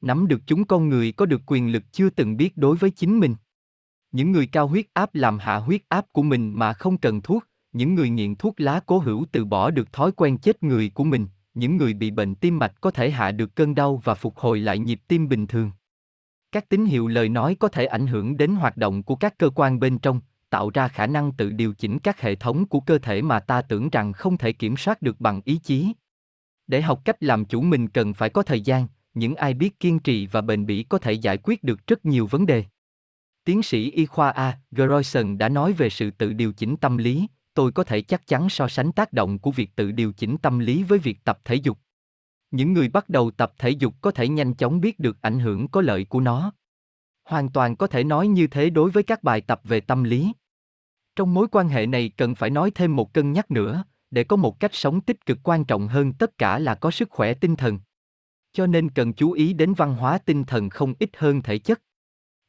Nắm 0.00 0.28
được 0.28 0.40
chúng 0.46 0.64
con 0.64 0.88
người 0.88 1.12
có 1.12 1.26
được 1.26 1.42
quyền 1.46 1.72
lực 1.72 1.82
chưa 1.92 2.10
từng 2.10 2.36
biết 2.36 2.56
đối 2.56 2.76
với 2.76 2.90
chính 2.90 3.18
mình. 3.18 3.34
Những 4.12 4.32
người 4.32 4.46
cao 4.46 4.66
huyết 4.66 4.86
áp 4.94 5.14
làm 5.14 5.38
hạ 5.38 5.56
huyết 5.56 5.82
áp 5.88 6.06
của 6.12 6.22
mình 6.22 6.52
mà 6.56 6.72
không 6.72 6.98
cần 6.98 7.20
thuốc, 7.20 7.44
những 7.72 7.94
người 7.94 8.10
nghiện 8.10 8.36
thuốc 8.36 8.60
lá 8.60 8.80
cố 8.86 8.98
hữu 8.98 9.26
từ 9.32 9.44
bỏ 9.44 9.70
được 9.70 9.92
thói 9.92 10.12
quen 10.12 10.38
chết 10.38 10.62
người 10.62 10.90
của 10.94 11.04
mình, 11.04 11.26
những 11.54 11.76
người 11.76 11.94
bị 11.94 12.10
bệnh 12.10 12.34
tim 12.34 12.58
mạch 12.58 12.80
có 12.80 12.90
thể 12.90 13.10
hạ 13.10 13.32
được 13.32 13.56
cơn 13.56 13.74
đau 13.74 14.00
và 14.04 14.14
phục 14.14 14.36
hồi 14.36 14.58
lại 14.60 14.78
nhịp 14.78 15.00
tim 15.08 15.28
bình 15.28 15.46
thường. 15.46 15.70
Các 16.52 16.68
tín 16.68 16.84
hiệu 16.84 17.08
lời 17.08 17.28
nói 17.28 17.54
có 17.54 17.68
thể 17.68 17.86
ảnh 17.86 18.06
hưởng 18.06 18.36
đến 18.36 18.54
hoạt 18.54 18.76
động 18.76 19.02
của 19.02 19.16
các 19.16 19.38
cơ 19.38 19.50
quan 19.54 19.80
bên 19.80 19.98
trong, 19.98 20.20
tạo 20.50 20.70
ra 20.74 20.88
khả 20.88 21.06
năng 21.06 21.32
tự 21.32 21.50
điều 21.50 21.74
chỉnh 21.74 21.98
các 21.98 22.20
hệ 22.20 22.34
thống 22.34 22.66
của 22.66 22.80
cơ 22.80 22.98
thể 22.98 23.22
mà 23.22 23.40
ta 23.40 23.62
tưởng 23.62 23.90
rằng 23.90 24.12
không 24.12 24.38
thể 24.38 24.52
kiểm 24.52 24.76
soát 24.76 25.02
được 25.02 25.20
bằng 25.20 25.40
ý 25.44 25.58
chí. 25.58 25.92
Để 26.66 26.82
học 26.82 27.00
cách 27.04 27.22
làm 27.22 27.44
chủ 27.44 27.60
mình 27.60 27.88
cần 27.88 28.14
phải 28.14 28.30
có 28.30 28.42
thời 28.42 28.60
gian, 28.60 28.86
những 29.14 29.34
ai 29.34 29.54
biết 29.54 29.80
kiên 29.80 29.98
trì 29.98 30.26
và 30.26 30.40
bền 30.40 30.66
bỉ 30.66 30.82
có 30.82 30.98
thể 30.98 31.12
giải 31.12 31.38
quyết 31.42 31.64
được 31.64 31.86
rất 31.86 32.06
nhiều 32.06 32.26
vấn 32.26 32.46
đề. 32.46 32.64
Tiến 33.44 33.62
sĩ 33.62 33.90
y 33.90 34.06
khoa 34.06 34.30
A. 34.30 34.58
Groyson 34.70 35.38
đã 35.38 35.48
nói 35.48 35.72
về 35.72 35.90
sự 35.90 36.10
tự 36.10 36.32
điều 36.32 36.52
chỉnh 36.52 36.76
tâm 36.76 36.96
lý, 36.96 37.26
tôi 37.54 37.72
có 37.72 37.84
thể 37.84 38.00
chắc 38.00 38.26
chắn 38.26 38.48
so 38.48 38.68
sánh 38.68 38.92
tác 38.92 39.12
động 39.12 39.38
của 39.38 39.50
việc 39.50 39.76
tự 39.76 39.92
điều 39.92 40.12
chỉnh 40.12 40.36
tâm 40.38 40.58
lý 40.58 40.82
với 40.82 40.98
việc 40.98 41.24
tập 41.24 41.38
thể 41.44 41.54
dục. 41.54 41.78
Những 42.50 42.72
người 42.72 42.88
bắt 42.88 43.08
đầu 43.08 43.30
tập 43.30 43.52
thể 43.58 43.70
dục 43.70 43.94
có 44.00 44.10
thể 44.10 44.28
nhanh 44.28 44.54
chóng 44.54 44.80
biết 44.80 44.98
được 44.98 45.22
ảnh 45.22 45.38
hưởng 45.38 45.68
có 45.68 45.80
lợi 45.80 46.04
của 46.04 46.20
nó. 46.20 46.52
Hoàn 47.28 47.48
toàn 47.48 47.76
có 47.76 47.86
thể 47.86 48.04
nói 48.04 48.28
như 48.28 48.46
thế 48.46 48.70
đối 48.70 48.90
với 48.90 49.02
các 49.02 49.22
bài 49.22 49.40
tập 49.40 49.60
về 49.64 49.80
tâm 49.80 50.04
lý. 50.04 50.32
Trong 51.16 51.34
mối 51.34 51.46
quan 51.52 51.68
hệ 51.68 51.86
này 51.86 52.12
cần 52.16 52.34
phải 52.34 52.50
nói 52.50 52.70
thêm 52.74 52.96
một 52.96 53.12
cân 53.12 53.32
nhắc 53.32 53.50
nữa, 53.50 53.84
để 54.10 54.24
có 54.24 54.36
một 54.36 54.60
cách 54.60 54.74
sống 54.74 55.00
tích 55.00 55.26
cực 55.26 55.38
quan 55.42 55.64
trọng 55.64 55.88
hơn 55.88 56.12
tất 56.12 56.38
cả 56.38 56.58
là 56.58 56.74
có 56.74 56.90
sức 56.90 57.10
khỏe 57.10 57.34
tinh 57.34 57.56
thần. 57.56 57.78
Cho 58.52 58.66
nên 58.66 58.90
cần 58.90 59.12
chú 59.12 59.32
ý 59.32 59.52
đến 59.52 59.74
văn 59.74 59.94
hóa 59.94 60.18
tinh 60.18 60.44
thần 60.44 60.68
không 60.68 60.94
ít 60.98 61.10
hơn 61.16 61.42
thể 61.42 61.58
chất. 61.58 61.82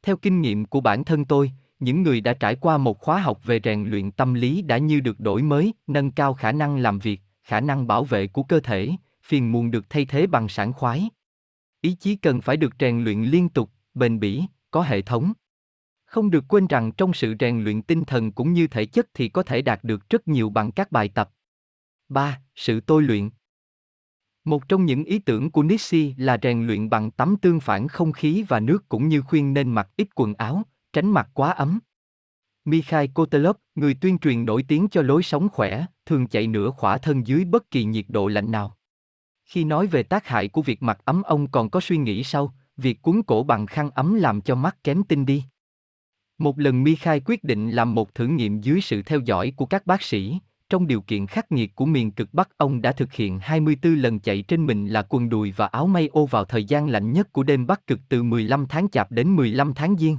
Theo 0.01 0.17
kinh 0.17 0.41
nghiệm 0.41 0.65
của 0.65 0.81
bản 0.81 1.03
thân 1.03 1.25
tôi, 1.25 1.51
những 1.79 2.03
người 2.03 2.21
đã 2.21 2.33
trải 2.33 2.55
qua 2.55 2.77
một 2.77 2.99
khóa 2.99 3.19
học 3.19 3.39
về 3.43 3.59
rèn 3.63 3.89
luyện 3.89 4.11
tâm 4.11 4.33
lý 4.33 4.61
đã 4.61 4.77
như 4.77 4.99
được 4.99 5.19
đổi 5.19 5.41
mới, 5.41 5.73
nâng 5.87 6.11
cao 6.11 6.33
khả 6.33 6.51
năng 6.51 6.77
làm 6.77 6.99
việc, 6.99 7.21
khả 7.43 7.59
năng 7.59 7.87
bảo 7.87 8.03
vệ 8.03 8.27
của 8.27 8.43
cơ 8.43 8.59
thể, 8.59 8.91
phiền 9.23 9.51
muộn 9.51 9.71
được 9.71 9.89
thay 9.89 10.05
thế 10.05 10.27
bằng 10.27 10.49
sảng 10.49 10.73
khoái. 10.73 11.09
Ý 11.81 11.93
chí 11.93 12.15
cần 12.15 12.41
phải 12.41 12.57
được 12.57 12.73
rèn 12.79 13.03
luyện 13.03 13.23
liên 13.23 13.49
tục, 13.49 13.69
bền 13.93 14.19
bỉ, 14.19 14.43
có 14.71 14.81
hệ 14.81 15.01
thống. 15.01 15.33
Không 16.05 16.29
được 16.29 16.45
quên 16.47 16.67
rằng 16.67 16.91
trong 16.91 17.13
sự 17.13 17.35
rèn 17.39 17.63
luyện 17.63 17.81
tinh 17.81 18.05
thần 18.05 18.31
cũng 18.31 18.53
như 18.53 18.67
thể 18.67 18.85
chất 18.85 19.07
thì 19.13 19.29
có 19.29 19.43
thể 19.43 19.61
đạt 19.61 19.83
được 19.83 20.09
rất 20.09 20.27
nhiều 20.27 20.49
bằng 20.49 20.71
các 20.71 20.91
bài 20.91 21.09
tập. 21.09 21.31
3. 22.09 22.41
Sự 22.55 22.79
tôi 22.79 23.01
luyện 23.01 23.29
Một 24.43 24.69
trong 24.69 24.85
những 24.85 25.03
ý 25.03 25.19
tưởng 25.19 25.51
của 25.51 25.63
Nietzsche 25.63 26.13
là 26.17 26.37
rèn 26.41 26.67
luyện 26.67 26.89
bằng 26.89 27.11
tắm 27.11 27.35
tương 27.41 27.59
phản 27.59 27.87
không 27.87 28.11
khí 28.11 28.45
và 28.47 28.59
nước 28.59 28.89
cũng 28.89 29.07
như 29.07 29.21
khuyên 29.21 29.53
nên 29.53 29.71
mặc 29.71 29.89
ít 29.97 30.07
quần 30.15 30.33
áo, 30.33 30.63
tránh 30.93 31.11
mặc 31.11 31.29
quá 31.33 31.51
ấm. 31.51 31.79
Mikhail 32.65 33.09
Kotelov, 33.13 33.55
người 33.75 33.93
tuyên 34.01 34.19
truyền 34.19 34.45
nổi 34.45 34.63
tiếng 34.67 34.87
cho 34.91 35.01
lối 35.01 35.23
sống 35.23 35.49
khỏe, 35.49 35.85
thường 36.05 36.27
chạy 36.27 36.47
nửa 36.47 36.69
khỏa 36.69 36.97
thân 36.97 37.27
dưới 37.27 37.45
bất 37.45 37.71
kỳ 37.71 37.83
nhiệt 37.83 38.05
độ 38.07 38.27
lạnh 38.27 38.51
nào. 38.51 38.77
Khi 39.45 39.63
nói 39.63 39.87
về 39.87 40.03
tác 40.03 40.27
hại 40.27 40.47
của 40.47 40.61
việc 40.61 40.83
mặc 40.83 40.99
ấm 41.05 41.23
ông 41.23 41.51
còn 41.51 41.69
có 41.69 41.79
suy 41.79 41.97
nghĩ 41.97 42.23
sau, 42.23 42.53
việc 42.79 43.01
cuốn 43.01 43.21
cổ 43.23 43.43
bằng 43.43 43.65
khăn 43.65 43.89
ấm 43.89 44.15
làm 44.15 44.41
cho 44.41 44.55
mắt 44.55 44.83
kém 44.83 45.03
tin 45.03 45.25
đi. 45.25 45.43
Một 46.37 46.59
lần 46.59 46.83
Mikhail 46.83 47.21
quyết 47.25 47.43
định 47.43 47.71
làm 47.71 47.95
một 47.95 48.15
thử 48.15 48.27
nghiệm 48.27 48.61
dưới 48.61 48.81
sự 48.81 49.01
theo 49.01 49.19
dõi 49.19 49.53
của 49.55 49.65
các 49.65 49.85
bác 49.85 50.01
sĩ, 50.01 50.39
trong 50.69 50.87
điều 50.87 51.01
kiện 51.01 51.27
khắc 51.27 51.51
nghiệt 51.51 51.75
của 51.75 51.85
miền 51.85 52.11
cực 52.11 52.33
Bắc 52.33 52.57
ông 52.57 52.81
đã 52.81 52.91
thực 52.91 53.13
hiện 53.13 53.39
24 53.39 53.95
lần 53.95 54.19
chạy 54.19 54.41
trên 54.41 54.65
mình 54.65 54.87
là 54.87 55.05
quần 55.09 55.29
đùi 55.29 55.51
và 55.51 55.67
áo 55.67 55.87
may 55.87 56.07
ô 56.07 56.25
vào 56.25 56.45
thời 56.45 56.63
gian 56.63 56.89
lạnh 56.89 57.11
nhất 57.11 57.33
của 57.33 57.43
đêm 57.43 57.67
Bắc 57.67 57.87
cực 57.87 57.99
từ 58.09 58.23
15 58.23 58.65
tháng 58.69 58.89
chạp 58.89 59.11
đến 59.11 59.35
15 59.35 59.73
tháng 59.73 59.97
giêng. 59.97 60.17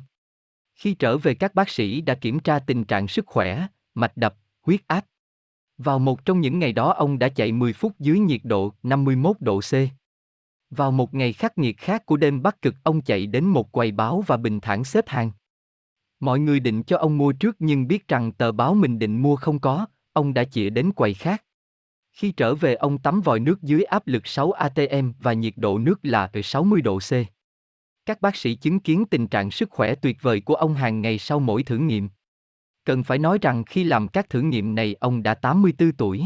Khi 0.74 0.94
trở 0.94 1.18
về 1.18 1.34
các 1.34 1.54
bác 1.54 1.68
sĩ 1.68 2.00
đã 2.00 2.14
kiểm 2.14 2.40
tra 2.40 2.58
tình 2.58 2.84
trạng 2.84 3.08
sức 3.08 3.26
khỏe, 3.26 3.66
mạch 3.94 4.16
đập, 4.16 4.34
huyết 4.62 4.80
áp. 4.86 5.04
Vào 5.78 5.98
một 5.98 6.24
trong 6.24 6.40
những 6.40 6.58
ngày 6.58 6.72
đó 6.72 6.92
ông 6.92 7.18
đã 7.18 7.28
chạy 7.28 7.52
10 7.52 7.72
phút 7.72 7.92
dưới 7.98 8.18
nhiệt 8.18 8.40
độ 8.44 8.74
51 8.82 9.36
độ 9.40 9.60
C. 9.60 9.72
Vào 10.70 10.90
một 10.90 11.14
ngày 11.14 11.32
khắc 11.32 11.58
nghiệt 11.58 11.78
khác 11.78 12.06
của 12.06 12.16
đêm 12.16 12.42
Bắc 12.42 12.62
Cực 12.62 12.74
ông 12.82 13.02
chạy 13.02 13.26
đến 13.26 13.44
một 13.44 13.72
quầy 13.72 13.92
báo 13.92 14.24
và 14.26 14.36
bình 14.36 14.60
thản 14.60 14.84
xếp 14.84 15.08
hàng. 15.08 15.30
Mọi 16.20 16.40
người 16.40 16.60
định 16.60 16.82
cho 16.82 16.96
ông 16.96 17.18
mua 17.18 17.32
trước 17.32 17.56
nhưng 17.58 17.88
biết 17.88 18.08
rằng 18.08 18.32
tờ 18.32 18.52
báo 18.52 18.74
mình 18.74 18.98
định 18.98 19.22
mua 19.22 19.36
không 19.36 19.58
có, 19.58 19.86
ông 20.12 20.34
đã 20.34 20.44
chĩa 20.44 20.70
đến 20.70 20.92
quầy 20.92 21.14
khác. 21.14 21.44
Khi 22.12 22.32
trở 22.32 22.54
về 22.54 22.74
ông 22.74 22.98
tắm 22.98 23.20
vòi 23.20 23.40
nước 23.40 23.62
dưới 23.62 23.82
áp 23.82 24.06
lực 24.06 24.26
6 24.26 24.52
atm 24.52 25.12
và 25.18 25.32
nhiệt 25.32 25.54
độ 25.56 25.78
nước 25.78 26.00
là 26.02 26.30
60 26.44 26.80
độ 26.82 26.98
C. 26.98 27.12
Các 28.06 28.20
bác 28.20 28.36
sĩ 28.36 28.54
chứng 28.54 28.80
kiến 28.80 29.04
tình 29.10 29.26
trạng 29.26 29.50
sức 29.50 29.70
khỏe 29.70 29.94
tuyệt 29.94 30.16
vời 30.22 30.40
của 30.40 30.54
ông 30.54 30.74
hàng 30.74 31.02
ngày 31.02 31.18
sau 31.18 31.40
mỗi 31.40 31.62
thử 31.62 31.78
nghiệm. 31.78 32.08
Cần 32.84 33.04
phải 33.04 33.18
nói 33.18 33.38
rằng 33.42 33.64
khi 33.64 33.84
làm 33.84 34.08
các 34.08 34.30
thử 34.30 34.40
nghiệm 34.40 34.74
này 34.74 34.96
ông 35.00 35.22
đã 35.22 35.34
84 35.34 35.92
tuổi. 35.92 36.24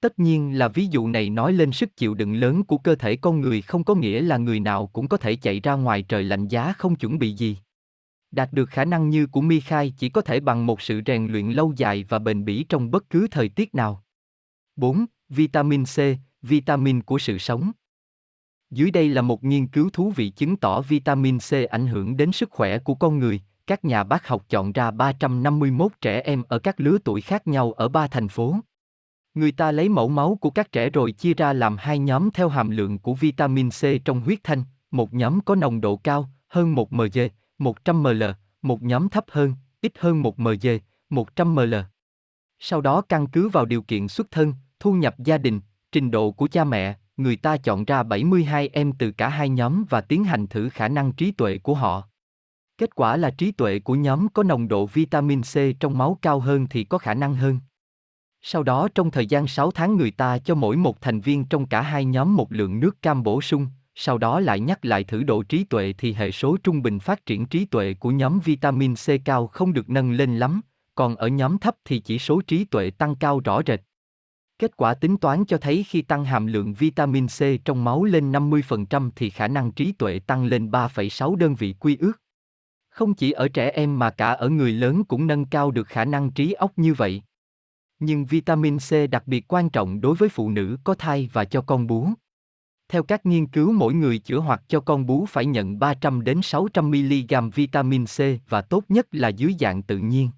Tất 0.00 0.18
nhiên 0.18 0.58
là 0.58 0.68
ví 0.68 0.86
dụ 0.86 1.08
này 1.08 1.30
nói 1.30 1.52
lên 1.52 1.72
sức 1.72 1.96
chịu 1.96 2.14
đựng 2.14 2.34
lớn 2.34 2.64
của 2.64 2.78
cơ 2.78 2.94
thể 2.94 3.16
con 3.16 3.40
người 3.40 3.62
không 3.62 3.84
có 3.84 3.94
nghĩa 3.94 4.20
là 4.20 4.36
người 4.36 4.60
nào 4.60 4.86
cũng 4.86 5.08
có 5.08 5.16
thể 5.16 5.36
chạy 5.36 5.60
ra 5.60 5.72
ngoài 5.74 6.02
trời 6.02 6.24
lạnh 6.24 6.48
giá 6.48 6.72
không 6.72 6.96
chuẩn 6.96 7.18
bị 7.18 7.32
gì. 7.32 7.56
Đạt 8.30 8.52
được 8.52 8.70
khả 8.70 8.84
năng 8.84 9.10
như 9.10 9.26
của 9.26 9.40
Mikhai 9.40 9.92
chỉ 9.98 10.08
có 10.08 10.20
thể 10.20 10.40
bằng 10.40 10.66
một 10.66 10.80
sự 10.80 11.00
rèn 11.06 11.26
luyện 11.26 11.50
lâu 11.50 11.72
dài 11.76 12.04
và 12.08 12.18
bền 12.18 12.44
bỉ 12.44 12.64
trong 12.64 12.90
bất 12.90 13.10
cứ 13.10 13.26
thời 13.30 13.48
tiết 13.48 13.74
nào. 13.74 14.04
4. 14.76 15.06
Vitamin 15.28 15.84
C, 15.84 15.98
vitamin 16.42 17.02
của 17.02 17.18
sự 17.18 17.38
sống. 17.38 17.72
Dưới 18.70 18.90
đây 18.90 19.08
là 19.08 19.22
một 19.22 19.44
nghiên 19.44 19.66
cứu 19.66 19.90
thú 19.92 20.12
vị 20.16 20.28
chứng 20.28 20.56
tỏ 20.56 20.80
vitamin 20.80 21.38
C 21.38 21.52
ảnh 21.70 21.86
hưởng 21.86 22.16
đến 22.16 22.32
sức 22.32 22.50
khỏe 22.50 22.78
của 22.78 22.94
con 22.94 23.18
người. 23.18 23.40
Các 23.66 23.84
nhà 23.84 24.04
bác 24.04 24.28
học 24.28 24.44
chọn 24.48 24.72
ra 24.72 24.90
351 24.90 25.92
trẻ 26.00 26.20
em 26.20 26.42
ở 26.48 26.58
các 26.58 26.80
lứa 26.80 26.98
tuổi 27.04 27.20
khác 27.20 27.46
nhau 27.46 27.72
ở 27.72 27.88
ba 27.88 28.06
thành 28.06 28.28
phố. 28.28 28.56
Người 29.34 29.52
ta 29.52 29.72
lấy 29.72 29.88
mẫu 29.88 30.08
máu 30.08 30.38
của 30.40 30.50
các 30.50 30.72
trẻ 30.72 30.90
rồi 30.90 31.12
chia 31.12 31.34
ra 31.34 31.52
làm 31.52 31.76
hai 31.76 31.98
nhóm 31.98 32.30
theo 32.30 32.48
hàm 32.48 32.70
lượng 32.70 32.98
của 32.98 33.14
vitamin 33.14 33.70
C 33.70 34.04
trong 34.04 34.20
huyết 34.20 34.38
thanh, 34.44 34.64
một 34.90 35.14
nhóm 35.14 35.40
có 35.40 35.54
nồng 35.54 35.80
độ 35.80 35.96
cao, 35.96 36.30
hơn 36.48 36.74
1 36.74 36.92
mg, 36.92 37.18
100 37.58 38.02
ml, 38.02 38.24
một 38.62 38.82
nhóm 38.82 39.08
thấp 39.08 39.24
hơn, 39.30 39.54
ít 39.80 39.92
hơn 39.98 40.22
1 40.22 40.38
mg, 40.38 40.66
100 41.10 41.54
ml. 41.54 41.74
Sau 42.58 42.80
đó 42.80 43.00
căn 43.00 43.26
cứ 43.26 43.48
vào 43.48 43.64
điều 43.64 43.82
kiện 43.82 44.08
xuất 44.08 44.30
thân, 44.30 44.54
thu 44.80 44.92
nhập 44.92 45.14
gia 45.18 45.38
đình, 45.38 45.60
trình 45.92 46.10
độ 46.10 46.30
của 46.30 46.48
cha 46.48 46.64
mẹ, 46.64 46.96
người 47.16 47.36
ta 47.36 47.56
chọn 47.56 47.84
ra 47.84 48.02
72 48.02 48.68
em 48.68 48.92
từ 48.92 49.10
cả 49.10 49.28
hai 49.28 49.48
nhóm 49.48 49.84
và 49.90 50.00
tiến 50.00 50.24
hành 50.24 50.46
thử 50.46 50.68
khả 50.68 50.88
năng 50.88 51.12
trí 51.12 51.32
tuệ 51.32 51.58
của 51.58 51.74
họ. 51.74 52.08
Kết 52.78 52.94
quả 52.94 53.16
là 53.16 53.30
trí 53.30 53.52
tuệ 53.52 53.78
của 53.78 53.94
nhóm 53.94 54.28
có 54.28 54.42
nồng 54.42 54.68
độ 54.68 54.86
vitamin 54.86 55.42
C 55.42 55.54
trong 55.80 55.98
máu 55.98 56.18
cao 56.22 56.40
hơn 56.40 56.66
thì 56.70 56.84
có 56.84 56.98
khả 56.98 57.14
năng 57.14 57.34
hơn. 57.34 57.58
Sau 58.42 58.62
đó 58.62 58.88
trong 58.94 59.10
thời 59.10 59.26
gian 59.26 59.46
6 59.46 59.70
tháng 59.70 59.96
người 59.96 60.10
ta 60.10 60.38
cho 60.38 60.54
mỗi 60.54 60.76
một 60.76 61.00
thành 61.00 61.20
viên 61.20 61.44
trong 61.44 61.66
cả 61.66 61.82
hai 61.82 62.04
nhóm 62.04 62.36
một 62.36 62.52
lượng 62.52 62.80
nước 62.80 63.02
cam 63.02 63.22
bổ 63.22 63.40
sung, 63.40 63.66
sau 63.94 64.18
đó 64.18 64.40
lại 64.40 64.60
nhắc 64.60 64.84
lại 64.84 65.04
thử 65.04 65.22
độ 65.22 65.42
trí 65.42 65.64
tuệ 65.64 65.94
thì 65.98 66.12
hệ 66.12 66.30
số 66.30 66.56
trung 66.62 66.82
bình 66.82 66.98
phát 66.98 67.26
triển 67.26 67.46
trí 67.46 67.64
tuệ 67.64 67.94
của 67.94 68.10
nhóm 68.10 68.40
vitamin 68.44 68.94
C 68.94 69.24
cao 69.24 69.46
không 69.46 69.72
được 69.72 69.90
nâng 69.90 70.12
lên 70.12 70.38
lắm, 70.38 70.60
còn 70.94 71.16
ở 71.16 71.28
nhóm 71.28 71.58
thấp 71.58 71.76
thì 71.84 71.98
chỉ 71.98 72.18
số 72.18 72.40
trí 72.46 72.64
tuệ 72.64 72.90
tăng 72.90 73.16
cao 73.16 73.40
rõ 73.44 73.60
rệt. 73.66 73.80
Kết 74.58 74.76
quả 74.76 74.94
tính 74.94 75.16
toán 75.16 75.44
cho 75.44 75.58
thấy 75.58 75.84
khi 75.88 76.02
tăng 76.02 76.24
hàm 76.24 76.46
lượng 76.46 76.74
vitamin 76.74 77.26
C 77.26 77.64
trong 77.64 77.84
máu 77.84 78.04
lên 78.04 78.32
50% 78.32 79.10
thì 79.16 79.30
khả 79.30 79.48
năng 79.48 79.72
trí 79.72 79.92
tuệ 79.92 80.18
tăng 80.18 80.44
lên 80.44 80.70
3,6 80.70 81.36
đơn 81.36 81.54
vị 81.54 81.74
quy 81.80 81.96
ước. 82.00 82.12
Không 82.90 83.14
chỉ 83.14 83.30
ở 83.30 83.48
trẻ 83.48 83.70
em 83.70 83.98
mà 83.98 84.10
cả 84.10 84.28
ở 84.28 84.48
người 84.48 84.72
lớn 84.72 85.04
cũng 85.04 85.26
nâng 85.26 85.44
cao 85.44 85.70
được 85.70 85.88
khả 85.88 86.04
năng 86.04 86.30
trí 86.30 86.52
óc 86.52 86.72
như 86.76 86.94
vậy. 86.94 87.22
Nhưng 88.00 88.26
vitamin 88.26 88.78
C 88.78 89.10
đặc 89.10 89.26
biệt 89.26 89.52
quan 89.52 89.70
trọng 89.70 90.00
đối 90.00 90.14
với 90.14 90.28
phụ 90.28 90.50
nữ 90.50 90.78
có 90.84 90.94
thai 90.94 91.28
và 91.32 91.44
cho 91.44 91.60
con 91.60 91.86
bú. 91.86 92.08
Theo 92.88 93.02
các 93.02 93.26
nghiên 93.26 93.46
cứu 93.46 93.72
mỗi 93.72 93.94
người 93.94 94.18
chữa 94.18 94.38
hoặc 94.38 94.62
cho 94.68 94.80
con 94.80 95.06
bú 95.06 95.26
phải 95.26 95.46
nhận 95.46 95.78
300 95.78 96.24
đến 96.24 96.42
600 96.42 96.90
mg 96.90 97.50
vitamin 97.54 98.04
C 98.04 98.18
và 98.48 98.62
tốt 98.62 98.84
nhất 98.88 99.06
là 99.12 99.28
dưới 99.28 99.54
dạng 99.60 99.82
tự 99.82 99.98
nhiên. 99.98 100.30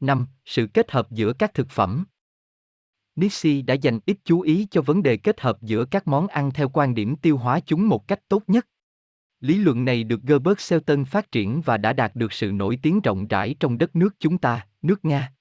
5. 0.00 0.26
Sự 0.44 0.66
kết 0.66 0.90
hợp 0.90 1.10
giữa 1.10 1.32
các 1.32 1.54
thực 1.54 1.70
phẩm. 1.70 2.04
Nixie 3.16 3.62
đã 3.62 3.74
dành 3.74 3.98
ít 4.06 4.16
chú 4.24 4.40
ý 4.40 4.66
cho 4.70 4.82
vấn 4.82 5.02
đề 5.02 5.16
kết 5.16 5.40
hợp 5.40 5.62
giữa 5.62 5.84
các 5.84 6.08
món 6.08 6.28
ăn 6.28 6.50
theo 6.50 6.68
quan 6.68 6.94
điểm 6.94 7.16
tiêu 7.16 7.36
hóa 7.36 7.60
chúng 7.60 7.88
một 7.88 8.08
cách 8.08 8.28
tốt 8.28 8.42
nhất. 8.46 8.66
Lý 9.40 9.58
luận 9.58 9.84
này 9.84 10.04
được 10.04 10.22
Gerbert 10.22 10.60
Selton 10.60 11.04
phát 11.04 11.32
triển 11.32 11.60
và 11.60 11.76
đã 11.76 11.92
đạt 11.92 12.16
được 12.16 12.32
sự 12.32 12.52
nổi 12.52 12.78
tiếng 12.82 13.00
rộng 13.00 13.26
rãi 13.26 13.54
trong 13.60 13.78
đất 13.78 13.96
nước 13.96 14.14
chúng 14.18 14.38
ta, 14.38 14.66
nước 14.82 15.04
Nga. 15.04 15.32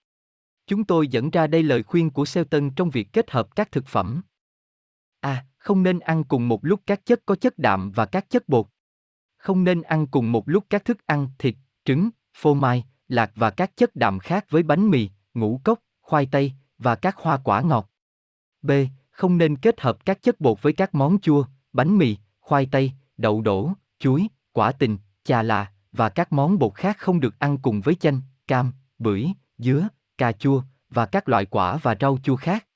Chúng 0.67 0.83
tôi 0.83 1.07
dẫn 1.07 1.30
ra 1.30 1.48
đây 1.48 1.64
lời 1.64 1.83
khuyên 1.83 2.09
của 2.09 2.25
Selton 2.25 2.69
trong 2.75 2.90
việc 2.90 3.14
kết 3.14 3.31
hợp 3.31 3.56
các 3.56 3.72
thực 3.72 3.88
phẩm. 3.88 4.22
A. 5.19 5.45
không 5.57 5.83
nên 5.83 5.99
ăn 5.99 6.23
cùng 6.23 6.48
một 6.48 6.65
lúc 6.65 6.81
các 6.85 7.06
chất 7.06 7.22
có 7.25 7.35
chất 7.35 7.57
đạm 7.57 7.91
và 7.91 8.06
các 8.06 8.30
chất 8.30 8.49
bột. 8.49 8.67
Không 9.38 9.64
nên 9.64 9.81
ăn 9.81 10.07
cùng 10.07 10.31
một 10.31 10.49
lúc 10.49 10.65
các 10.69 10.85
thức 10.85 11.06
ăn 11.06 11.27
thịt, 11.38 11.56
trứng, 11.85 12.09
phô 12.33 12.53
mai, 12.53 12.85
lạc 13.07 13.31
và 13.35 13.49
các 13.49 13.77
chất 13.77 13.95
đạm 13.95 14.19
khác 14.19 14.45
với 14.49 14.64
bánh 14.64 14.90
mì, 14.90 15.09
ngũ 15.33 15.61
cốc, 15.64 15.80
khoai 16.01 16.25
tây 16.31 16.53
và 16.77 16.95
các 16.95 17.17
hoa 17.17 17.38
quả 17.38 17.61
ngọt. 17.61 17.90
B. 18.61 18.72
Không 19.11 19.38
nên 19.38 19.56
kết 19.56 19.81
hợp 19.81 20.06
các 20.06 20.22
chất 20.22 20.40
bột 20.41 20.61
với 20.61 20.73
các 20.73 20.95
món 20.95 21.19
chua, 21.19 21.45
bánh 21.73 21.98
mì, 21.98 22.17
khoai 22.40 22.67
tây, 22.72 22.91
đậu 23.17 23.41
đổ, 23.41 23.73
chuối, 23.99 24.27
quả 24.51 24.72
tình, 24.72 24.98
chà 25.23 25.43
là 25.43 25.72
và 25.91 26.09
các 26.09 26.33
món 26.33 26.59
bột 26.59 26.75
khác 26.75 26.98
không 26.98 27.19
được 27.19 27.40
ăn 27.40 27.57
cùng 27.57 27.81
với 27.81 27.95
chanh, 27.95 28.22
cam, 28.48 28.72
bưởi, 28.99 29.27
dứa, 29.57 29.88
cà 30.17 30.31
chua 30.31 30.64
và 30.90 31.06
các 31.06 31.30
loại 31.30 31.45
quả 31.45 31.77
và 31.77 31.95
rau 31.99 32.17
chua 32.23 32.35
khác. 32.35 32.67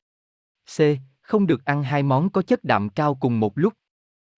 C. 0.78 0.82
Không 1.22 1.48
được 1.48 1.66
ăn 1.66 1.84
hai 1.84 2.04
món 2.04 2.30
có 2.30 2.42
chất 2.42 2.64
đạm 2.64 2.90
cao 2.90 3.16
cùng 3.16 3.40
một 3.40 3.58
lúc. 3.58 3.74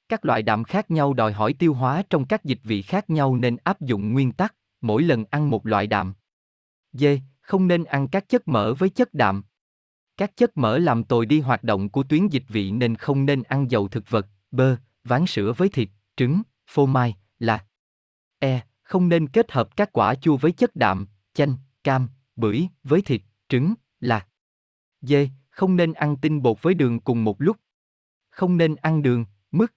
Các 0.09 0.25
loại 0.25 0.41
đạm 0.41 0.63
khác 0.63 0.91
nhau 0.91 1.13
đòi 1.13 1.33
hỏi 1.33 1.53
tiêu 1.53 1.73
hóa 1.73 2.03
trong 2.09 2.25
các 2.25 2.43
dịch 2.43 2.59
vị 2.63 2.81
khác 2.81 3.09
nhau 3.09 3.35
nên 3.35 3.57
áp 3.63 3.81
dụng 3.81 4.13
nguyên 4.13 4.31
tắc, 4.31 4.55
mỗi 4.81 5.03
lần 5.03 5.25
ăn 5.29 5.49
một 5.49 5.65
loại 5.65 5.87
đạm. 5.87 6.13
D. 6.93 7.05
Không 7.41 7.67
nên 7.67 7.83
ăn 7.83 8.07
các 8.07 8.29
chất 8.29 8.47
mỡ 8.47 8.73
với 8.73 8.89
chất 8.89 9.13
đạm. 9.13 9.43
Các 10.17 10.37
chất 10.37 10.57
mỡ 10.57 10.77
làm 10.77 11.03
tồi 11.03 11.25
đi 11.25 11.39
hoạt 11.39 11.63
động 11.63 11.89
của 11.89 12.03
tuyến 12.03 12.27
dịch 12.27 12.43
vị 12.47 12.71
nên 12.71 12.95
không 12.95 13.25
nên 13.25 13.43
ăn 13.43 13.71
dầu 13.71 13.87
thực 13.87 14.09
vật, 14.09 14.27
bơ, 14.51 14.75
ván 15.03 15.25
sữa 15.25 15.53
với 15.57 15.69
thịt, 15.69 15.89
trứng, 16.15 16.41
phô 16.67 16.85
mai, 16.85 17.15
lạc. 17.39 17.65
E. 18.39 18.61
Không 18.83 19.09
nên 19.09 19.27
kết 19.27 19.51
hợp 19.51 19.75
các 19.75 19.93
quả 19.93 20.15
chua 20.15 20.37
với 20.37 20.51
chất 20.51 20.75
đạm, 20.75 21.07
chanh, 21.33 21.55
cam, 21.83 22.07
bưởi 22.37 22.67
với 22.83 23.01
thịt, 23.01 23.21
trứng, 23.49 23.73
lạc. 23.99 24.27
dê 25.01 25.29
Không 25.49 25.75
nên 25.75 25.93
ăn 25.93 26.17
tinh 26.17 26.41
bột 26.41 26.61
với 26.61 26.73
đường 26.73 26.99
cùng 26.99 27.23
một 27.23 27.41
lúc. 27.41 27.57
Không 28.29 28.57
nên 28.57 28.75
ăn 28.75 29.01
đường, 29.01 29.25
mứt. 29.51 29.71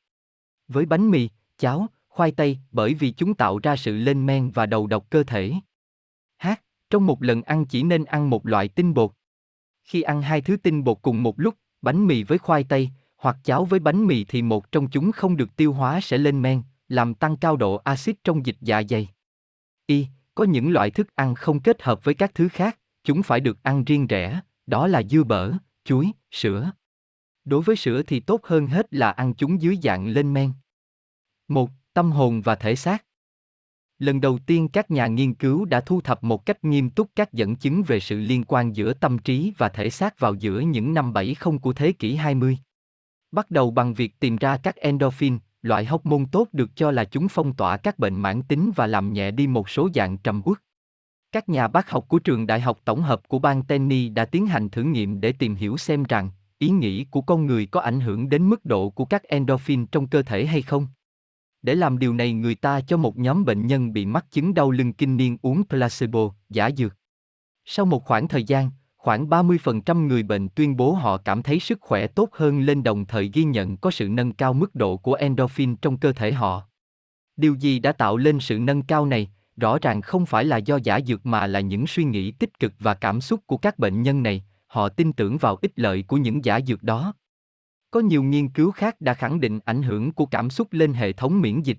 Với 0.69 0.87
bánh 0.87 1.11
mì, 1.11 1.29
cháo, 1.59 1.87
khoai 2.09 2.33
tây 2.33 2.59
bởi 2.73 2.95
vì 2.95 3.11
chúng 3.11 3.35
tạo 3.35 3.59
ra 3.59 3.77
sự 3.77 3.97
lên 3.97 4.27
men 4.27 4.51
và 4.51 4.67
đầu 4.67 4.87
độc 4.87 5.11
cơ 5.11 5.23
thể. 5.23 5.53
H. 6.39 6.49
Trong 6.91 7.07
một 7.07 7.23
lần 7.23 7.43
ăn 7.43 7.67
chỉ 7.67 7.83
nên 7.83 8.05
ăn 8.05 8.31
một 8.31 8.47
loại 8.47 8.69
tinh 8.69 8.95
bột. 8.95 9.13
Khi 9.85 10.03
ăn 10.03 10.23
hai 10.23 10.41
thứ 10.41 10.57
tinh 10.57 10.85
bột 10.85 10.99
cùng 11.03 11.23
một 11.23 11.41
lúc, 11.41 11.55
bánh 11.83 12.07
mì 12.07 12.23
với 12.23 12.39
khoai 12.39 12.65
tây, 12.65 12.91
hoặc 13.17 13.37
cháo 13.45 13.65
với 13.65 13.81
bánh 13.81 14.07
mì 14.07 14.25
thì 14.25 14.43
một 14.43 14.73
trong 14.73 14.91
chúng 14.91 15.13
không 15.13 15.37
được 15.37 15.57
tiêu 15.57 15.73
hóa 15.73 16.01
sẽ 16.01 16.19
lên 16.19 16.43
men, 16.43 16.63
làm 16.89 17.15
tăng 17.15 17.37
cao 17.37 17.57
độ 17.57 17.77
axit 17.77 18.25
trong 18.25 18.47
dịch 18.47 18.57
dạ 18.61 18.83
dày. 18.89 19.09
Y, 19.87 20.07
có 20.35 20.45
những 20.45 20.73
loại 20.73 20.91
thức 20.91 21.15
ăn 21.15 21.35
không 21.35 21.61
kết 21.61 21.83
hợp 21.83 22.05
với 22.05 22.15
các 22.15 22.35
thứ 22.35 22.49
khác, 22.49 22.79
chúng 23.05 23.23
phải 23.23 23.41
được 23.41 23.63
ăn 23.63 23.85
riêng 23.85 24.07
rẽ, 24.07 24.41
đó 24.67 24.87
là 24.87 25.03
dưa 25.03 25.25
bở, 25.25 25.53
chuối, 25.85 26.13
sữa. 26.31 26.73
Đối 27.45 27.63
với 27.63 27.77
sữa 27.77 28.03
thì 28.07 28.21
tốt 28.21 28.41
hơn 28.45 28.67
hết 28.67 28.95
là 28.95 29.11
ăn 29.11 29.35
chúng 29.35 29.63
dưới 29.63 29.79
dạng 29.83 30.09
lên 30.09 30.35
men. 30.35 30.53
Một, 31.49 31.71
Tâm 31.95 32.13
hồn 32.13 32.41
và 32.41 32.55
thể 32.55 32.77
xác. 32.77 33.05
Lần 33.99 34.21
đầu 34.21 34.39
tiên 34.47 34.69
các 34.69 34.91
nhà 34.91 35.07
nghiên 35.07 35.35
cứu 35.35 35.65
đã 35.65 35.81
thu 35.81 36.01
thập 36.01 36.25
một 36.25 36.47
cách 36.47 36.65
nghiêm 36.65 36.91
túc 36.91 37.11
các 37.17 37.33
dẫn 37.33 37.57
chứng 37.57 37.83
về 37.83 38.01
sự 38.01 38.21
liên 38.21 38.45
quan 38.45 38.77
giữa 38.77 38.93
tâm 38.93 39.19
trí 39.19 39.53
và 39.59 39.69
thể 39.69 39.91
xác 39.91 40.21
vào 40.21 40.35
giữa 40.35 40.61
những 40.61 40.95
năm 40.95 41.13
70 41.13 41.59
của 41.63 41.73
thế 41.73 41.93
kỷ 41.93 42.15
20. 42.15 42.59
Bắt 43.33 43.51
đầu 43.51 43.71
bằng 43.71 43.95
việc 43.95 44.21
tìm 44.21 44.37
ra 44.37 44.57
các 44.57 44.77
endorphin, 44.77 45.39
loại 45.63 45.85
hóc 45.85 46.07
môn 46.07 46.27
tốt 46.27 46.49
được 46.53 46.71
cho 46.77 46.91
là 46.91 47.05
chúng 47.05 47.29
phong 47.29 47.55
tỏa 47.55 47.77
các 47.77 47.99
bệnh 47.99 48.15
mãn 48.15 48.43
tính 48.43 48.71
và 48.77 48.87
làm 48.87 49.13
nhẹ 49.13 49.31
đi 49.31 49.47
một 49.47 49.69
số 49.69 49.89
dạng 49.95 50.19
trầm 50.19 50.43
uất. 50.45 50.59
Các 51.33 51.49
nhà 51.49 51.69
bác 51.69 51.91
học 51.91 52.05
của 52.09 52.19
trường 52.19 52.47
đại 52.47 52.61
học 52.61 52.79
tổng 52.85 53.03
hợp 53.03 53.29
của 53.29 53.39
bang 53.39 53.63
Tennessee 53.63 54.09
đã 54.09 54.25
tiến 54.25 54.47
hành 54.47 54.69
thử 54.69 54.83
nghiệm 54.83 55.21
để 55.21 55.33
tìm 55.33 55.55
hiểu 55.55 55.77
xem 55.77 56.05
rằng 56.05 56.31
ý 56.59 56.69
nghĩ 56.69 57.05
của 57.05 57.21
con 57.21 57.47
người 57.47 57.67
có 57.67 57.81
ảnh 57.81 58.01
hưởng 58.01 58.29
đến 58.29 58.49
mức 58.49 58.65
độ 58.65 58.91
của 58.91 59.05
các 59.05 59.23
endorphin 59.23 59.87
trong 59.87 60.07
cơ 60.07 60.23
thể 60.23 60.47
hay 60.47 60.63
không. 60.63 60.87
Để 61.63 61.75
làm 61.75 61.99
điều 61.99 62.15
này 62.15 62.33
người 62.33 62.55
ta 62.55 62.81
cho 62.81 62.97
một 62.97 63.19
nhóm 63.19 63.45
bệnh 63.45 63.67
nhân 63.67 63.93
bị 63.93 64.07
mắc 64.07 64.27
chứng 64.31 64.55
đau 64.55 64.71
lưng 64.71 64.93
kinh 64.93 65.17
niên 65.17 65.37
uống 65.43 65.65
placebo, 65.69 66.31
giả 66.49 66.71
dược. 66.77 66.97
Sau 67.65 67.87
một 67.87 68.05
khoảng 68.05 68.29
thời 68.29 68.45
gian, 68.45 68.71
khoảng 69.03 69.29
30% 69.29 70.07
người 70.07 70.23
bệnh 70.23 70.49
tuyên 70.49 70.77
bố 70.77 70.93
họ 70.93 71.17
cảm 71.17 71.43
thấy 71.43 71.61
sức 71.61 71.79
khỏe 71.81 72.07
tốt 72.07 72.29
hơn 72.33 72.61
lên 72.61 72.83
đồng 72.83 73.07
thời 73.07 73.31
ghi 73.35 73.45
nhận 73.45 73.77
có 73.77 73.91
sự 73.91 74.09
nâng 74.09 74.33
cao 74.33 74.53
mức 74.53 74.75
độ 74.75 74.97
của 74.97 75.15
endorphin 75.15 75.77
trong 75.77 75.99
cơ 75.99 76.13
thể 76.13 76.33
họ. 76.33 76.63
Điều 77.37 77.55
gì 77.55 77.79
đã 77.79 77.93
tạo 77.93 78.17
lên 78.17 78.41
sự 78.41 78.59
nâng 78.59 78.83
cao 78.83 79.07
này, 79.07 79.31
rõ 79.57 79.79
ràng 79.83 80.01
không 80.01 80.27
phải 80.27 80.45
là 80.45 80.57
do 80.57 80.77
giả 80.77 81.01
dược 81.07 81.27
mà 81.27 81.47
là 81.47 81.61
những 81.61 81.87
suy 81.87 82.05
nghĩ 82.05 82.31
tích 82.31 82.61
cực 82.61 82.73
và 82.79 82.95
cảm 82.95 83.21
xúc 83.21 83.41
của 83.47 83.57
các 83.57 83.79
bệnh 83.79 84.03
nhân 84.03 84.23
này, 84.23 84.45
họ 84.67 84.89
tin 84.89 85.13
tưởng 85.13 85.39
vào 85.39 85.59
ích 85.63 85.73
lợi 85.77 86.05
của 86.09 86.17
những 86.17 86.45
giả 86.45 86.61
dược 86.67 86.83
đó. 86.83 87.15
Có 87.91 88.01
nhiều 88.01 88.23
nghiên 88.23 88.49
cứu 88.49 88.71
khác 88.71 89.01
đã 89.01 89.15
khẳng 89.15 89.41
định 89.41 89.61
ảnh 89.65 89.83
hưởng 89.83 90.13
của 90.13 90.27
cảm 90.27 90.51
xúc 90.51 90.69
lên 90.71 90.93
hệ 90.93 91.13
thống 91.13 91.41
miễn 91.41 91.63
dịch. 91.63 91.79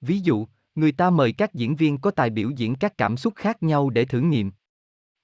Ví 0.00 0.18
dụ, 0.18 0.46
người 0.74 0.92
ta 0.92 1.10
mời 1.10 1.32
các 1.32 1.54
diễn 1.54 1.76
viên 1.76 1.98
có 1.98 2.10
tài 2.10 2.30
biểu 2.30 2.50
diễn 2.50 2.74
các 2.74 2.98
cảm 2.98 3.16
xúc 3.16 3.32
khác 3.36 3.62
nhau 3.62 3.90
để 3.90 4.04
thử 4.04 4.20
nghiệm. 4.20 4.50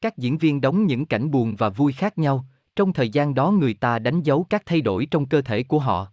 Các 0.05 0.19
diễn 0.19 0.39
viên 0.39 0.61
đóng 0.61 0.87
những 0.87 1.07
cảnh 1.07 1.31
buồn 1.31 1.55
và 1.59 1.69
vui 1.69 1.93
khác 1.93 2.19
nhau, 2.19 2.45
trong 2.77 2.93
thời 2.93 3.09
gian 3.09 3.35
đó 3.35 3.51
người 3.51 3.75
ta 3.75 3.99
đánh 3.99 4.23
dấu 4.23 4.47
các 4.51 4.63
thay 4.67 4.81
đổi 4.81 5.07
trong 5.07 5.27
cơ 5.27 5.43
thể 5.43 5.63
của 5.63 5.79
họ. 5.79 6.09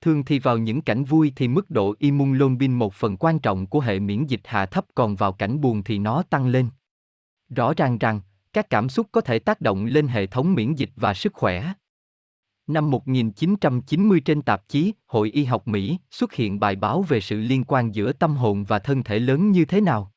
Thường 0.00 0.24
thì 0.24 0.38
vào 0.38 0.58
những 0.58 0.82
cảnh 0.82 1.04
vui 1.04 1.32
thì 1.36 1.48
mức 1.48 1.70
độ 1.70 1.94
immunoglobulin 1.98 2.72
một 2.72 2.94
phần 2.94 3.16
quan 3.16 3.38
trọng 3.38 3.66
của 3.66 3.80
hệ 3.80 3.98
miễn 3.98 4.26
dịch 4.26 4.40
hạ 4.44 4.66
thấp 4.66 4.84
còn 4.94 5.16
vào 5.16 5.32
cảnh 5.32 5.60
buồn 5.60 5.82
thì 5.82 5.98
nó 5.98 6.22
tăng 6.22 6.46
lên. 6.46 6.68
Rõ 7.48 7.74
ràng 7.76 7.98
rằng, 7.98 8.20
các 8.52 8.70
cảm 8.70 8.88
xúc 8.88 9.06
có 9.12 9.20
thể 9.20 9.38
tác 9.38 9.60
động 9.60 9.84
lên 9.84 10.08
hệ 10.08 10.26
thống 10.26 10.54
miễn 10.54 10.74
dịch 10.74 10.90
và 10.96 11.14
sức 11.14 11.32
khỏe. 11.34 11.72
Năm 12.66 12.90
1990 12.90 14.20
trên 14.20 14.42
tạp 14.42 14.68
chí 14.68 14.92
Hội 15.06 15.30
Y 15.30 15.44
học 15.44 15.68
Mỹ 15.68 15.98
xuất 16.10 16.32
hiện 16.32 16.60
bài 16.60 16.76
báo 16.76 17.02
về 17.02 17.20
sự 17.20 17.40
liên 17.40 17.64
quan 17.64 17.94
giữa 17.94 18.12
tâm 18.12 18.36
hồn 18.36 18.64
và 18.64 18.78
thân 18.78 19.02
thể 19.02 19.18
lớn 19.18 19.50
như 19.50 19.64
thế 19.64 19.80
nào. 19.80 20.13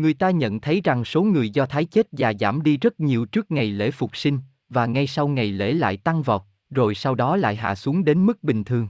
Người 0.00 0.14
ta 0.14 0.30
nhận 0.30 0.60
thấy 0.60 0.80
rằng 0.84 1.04
số 1.04 1.22
người 1.22 1.50
Do 1.50 1.66
Thái 1.66 1.84
chết 1.84 2.06
già 2.12 2.32
giảm 2.40 2.62
đi 2.62 2.76
rất 2.76 3.00
nhiều 3.00 3.24
trước 3.24 3.50
ngày 3.50 3.70
lễ 3.70 3.90
phục 3.90 4.16
sinh, 4.16 4.38
và 4.68 4.86
ngay 4.86 5.06
sau 5.06 5.28
ngày 5.28 5.52
lễ 5.52 5.72
lại 5.72 5.96
tăng 5.96 6.22
vọt, 6.22 6.42
rồi 6.70 6.94
sau 6.94 7.14
đó 7.14 7.36
lại 7.36 7.56
hạ 7.56 7.74
xuống 7.74 8.04
đến 8.04 8.26
mức 8.26 8.42
bình 8.44 8.64
thường. 8.64 8.88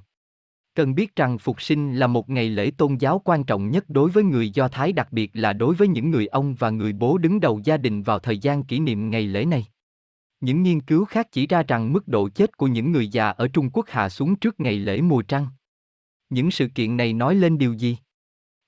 Cần 0.75 0.95
biết 0.95 1.17
rằng 1.17 1.39
phục 1.39 1.63
sinh 1.63 1.95
là 1.95 2.07
một 2.07 2.31
ngày 2.31 2.49
lễ 2.49 2.71
tôn 2.79 2.97
giáo 2.97 3.23
quan 3.25 3.45
trọng 3.45 3.71
nhất 3.71 3.85
đối 3.89 4.11
với 4.11 4.25
người 4.25 4.51
Do 4.51 4.69
Thái 4.69 4.93
đặc 4.93 5.13
biệt 5.13 5.31
là 5.35 5.53
đối 5.53 5.75
với 5.75 5.89
những 5.89 6.11
người 6.11 6.27
ông 6.27 6.55
và 6.55 6.71
người 6.71 6.93
bố 6.93 7.19
đứng 7.19 7.41
đầu 7.41 7.61
gia 7.65 7.77
đình 7.77 8.03
vào 8.03 8.19
thời 8.19 8.39
gian 8.39 8.63
kỷ 8.63 8.79
niệm 8.81 9.11
ngày 9.11 9.23
lễ 9.27 9.45
này. 9.45 9.67
Những 10.41 10.63
nghiên 10.63 10.81
cứu 10.81 11.05
khác 11.05 11.29
chỉ 11.33 11.47
ra 11.47 11.63
rằng 11.69 11.93
mức 11.93 12.09
độ 12.09 12.29
chết 12.29 12.57
của 12.57 12.67
những 12.67 12.93
người 12.93 13.09
già 13.09 13.29
ở 13.29 13.49
Trung 13.49 13.71
Quốc 13.71 13.87
hạ 13.89 14.09
xuống 14.09 14.37
trước 14.37 14.61
ngày 14.61 14.79
lễ 14.79 15.01
mùa 15.01 15.23
trăng. 15.23 15.47
Những 16.31 16.51
sự 16.51 16.69
kiện 16.75 16.97
này 16.97 17.13
nói 17.13 17.35
lên 17.35 17.59
điều 17.59 17.73
gì? 17.73 17.97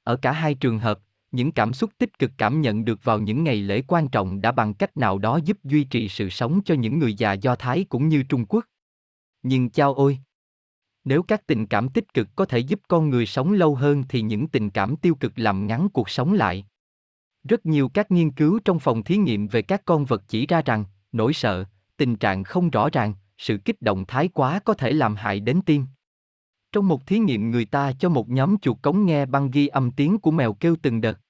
Ở 0.05 0.17
cả 0.17 0.33
hai 0.33 0.55
trường 0.55 0.79
hợp, 0.79 0.99
những 1.33 1.52
cảm 1.52 1.73
xúc 1.73 1.91
tích 1.99 2.19
cực 2.19 2.31
cảm 2.39 2.61
nhận 2.61 2.85
được 2.85 3.05
vào 3.05 3.19
những 3.19 3.44
ngày 3.44 3.57
lễ 3.57 3.83
quan 3.86 4.09
trọng 4.09 4.41
đã 4.41 4.52
bằng 4.52 4.75
cách 4.75 4.97
nào 4.97 5.19
đó 5.19 5.39
giúp 5.44 5.59
duy 5.65 5.85
trì 5.85 6.09
sự 6.09 6.28
sống 6.28 6.61
cho 6.65 6.75
những 6.75 6.99
người 6.99 7.15
già 7.15 7.33
Do 7.33 7.57
Thái 7.57 7.85
cũng 7.89 8.09
như 8.09 8.23
Trung 8.23 8.44
Quốc. 8.49 8.65
Nhưng 9.43 9.70
chao 9.70 9.94
ôi! 9.94 10.19
Nếu 11.05 11.23
các 11.23 11.47
tình 11.47 11.67
cảm 11.67 11.89
tích 11.89 12.15
cực 12.15 12.28
có 12.36 12.44
thể 12.44 12.59
giúp 12.59 12.81
con 12.89 13.11
người 13.11 13.27
sống 13.27 13.52
lâu 13.52 13.75
hơn 13.75 14.05
thì 14.09 14.23
những 14.23 14.49
tình 14.49 14.70
cảm 14.70 14.97
tiêu 14.97 15.15
cực 15.15 15.33
làm 15.36 15.67
ngắn 15.67 15.89
cuộc 15.89 16.11
sống 16.11 16.33
lại. 16.33 16.67
Rất 17.44 17.67
nhiều 17.67 17.89
các 17.89 18.11
nghiên 18.11 18.31
cứu 18.31 18.61
trong 18.65 18.78
phòng 18.78 19.02
thí 19.02 19.17
nghiệm 19.17 19.49
về 19.49 19.62
các 19.62 19.83
con 19.85 20.05
vật 20.05 20.23
chỉ 20.28 20.47
ra 20.47 20.62
rằng, 20.65 20.85
nỗi 21.12 21.33
sợ, 21.33 21.65
tình 21.97 22.17
trạng 22.17 22.44
không 22.44 22.70
rõ 22.70 22.89
ràng, 22.93 23.15
sự 23.39 23.59
kích 23.65 23.83
động 23.83 24.05
thái 24.09 24.28
quá 24.28 24.61
có 24.65 24.75
thể 24.75 24.93
làm 24.93 25.17
hại 25.17 25.41
đến 25.41 25.61
tim. 25.67 25.86
Trong 26.73 26.89
một 26.89 27.07
thí 27.07 27.19
nghiệm 27.19 27.51
người 27.51 27.65
ta 27.65 27.93
cho 27.93 28.09
một 28.09 28.28
nhóm 28.28 28.59
chuột 28.59 28.77
cống 28.83 29.07
nghe 29.07 29.27
băng 29.27 29.51
ghi 29.51 29.67
âm 29.67 29.91
tiếng 29.91 30.19
của 30.19 30.31
mèo 30.31 30.52
kêu 30.52 30.77
từng 30.83 31.01
đợt. 31.01 31.20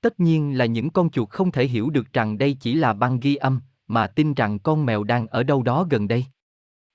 Tất 0.00 0.20
nhiên 0.20 0.58
là 0.58 0.66
những 0.66 0.90
con 0.90 1.10
chuột 1.10 1.30
không 1.30 1.52
thể 1.52 1.66
hiểu 1.66 1.90
được 1.90 2.12
rằng 2.12 2.38
đây 2.38 2.56
chỉ 2.60 2.74
là 2.74 2.92
băng 2.92 3.20
ghi 3.20 3.36
âm, 3.36 3.60
mà 3.86 4.06
tin 4.06 4.34
rằng 4.34 4.58
con 4.58 4.86
mèo 4.86 5.04
đang 5.04 5.26
ở 5.26 5.42
đâu 5.42 5.62
đó 5.62 5.86
gần 5.90 6.08
đây. 6.08 6.24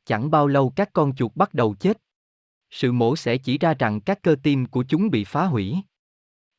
Chẳng 0.06 0.32
bao 0.32 0.48
lâu 0.48 0.74
các 0.75 0.90
con 0.93 1.16
chuột 1.16 1.32
bắt 1.35 1.53
đầu 1.53 1.75
chết. 1.80 1.98
Sự 2.72 2.92
mổ 2.92 3.16
sẽ 3.16 3.38
chỉ 3.38 3.58
ra 3.58 3.74
rằng 3.74 4.01
các 4.01 4.22
cơ 4.24 4.35
tim 4.43 4.66
của 4.66 4.84
chúng 4.84 5.09
bị 5.09 5.24
phá 5.24 5.45
hủy. 5.45 5.75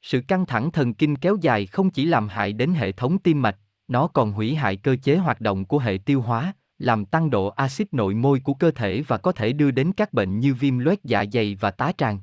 Sự 0.02 0.20
căng 0.28 0.46
thẳng 0.46 0.70
thần 0.70 0.94
kinh 0.94 1.16
kéo 1.16 1.36
dài 1.40 1.66
không 1.66 1.90
chỉ 1.90 2.04
làm 2.04 2.28
hại 2.28 2.52
đến 2.52 2.74
hệ 2.74 2.92
thống 2.92 3.18
tim 3.18 3.42
mạch, 3.42 3.58
nó 3.88 4.06
còn 4.06 4.32
hủy 4.32 4.54
hại 4.54 4.76
cơ 4.76 4.96
chế 4.96 5.16
hoạt 5.16 5.40
động 5.40 5.64
của 5.64 5.78
hệ 5.78 5.98
tiêu 6.04 6.20
hóa, 6.20 6.52
làm 6.78 7.04
tăng 7.04 7.30
độ 7.30 7.46
axit 7.46 7.94
nội 7.94 8.14
môi 8.14 8.40
của 8.40 8.54
cơ 8.54 8.70
thể 8.70 9.02
và 9.02 9.18
có 9.18 9.32
thể 9.32 9.52
đưa 9.52 9.70
đến 9.70 9.92
các 9.92 10.12
bệnh 10.12 10.40
như 10.40 10.54
viêm 10.54 10.78
loét 10.78 11.04
dạ 11.04 11.24
dày 11.32 11.54
và 11.54 11.70
tá 11.70 11.92
tràng. 11.98 12.18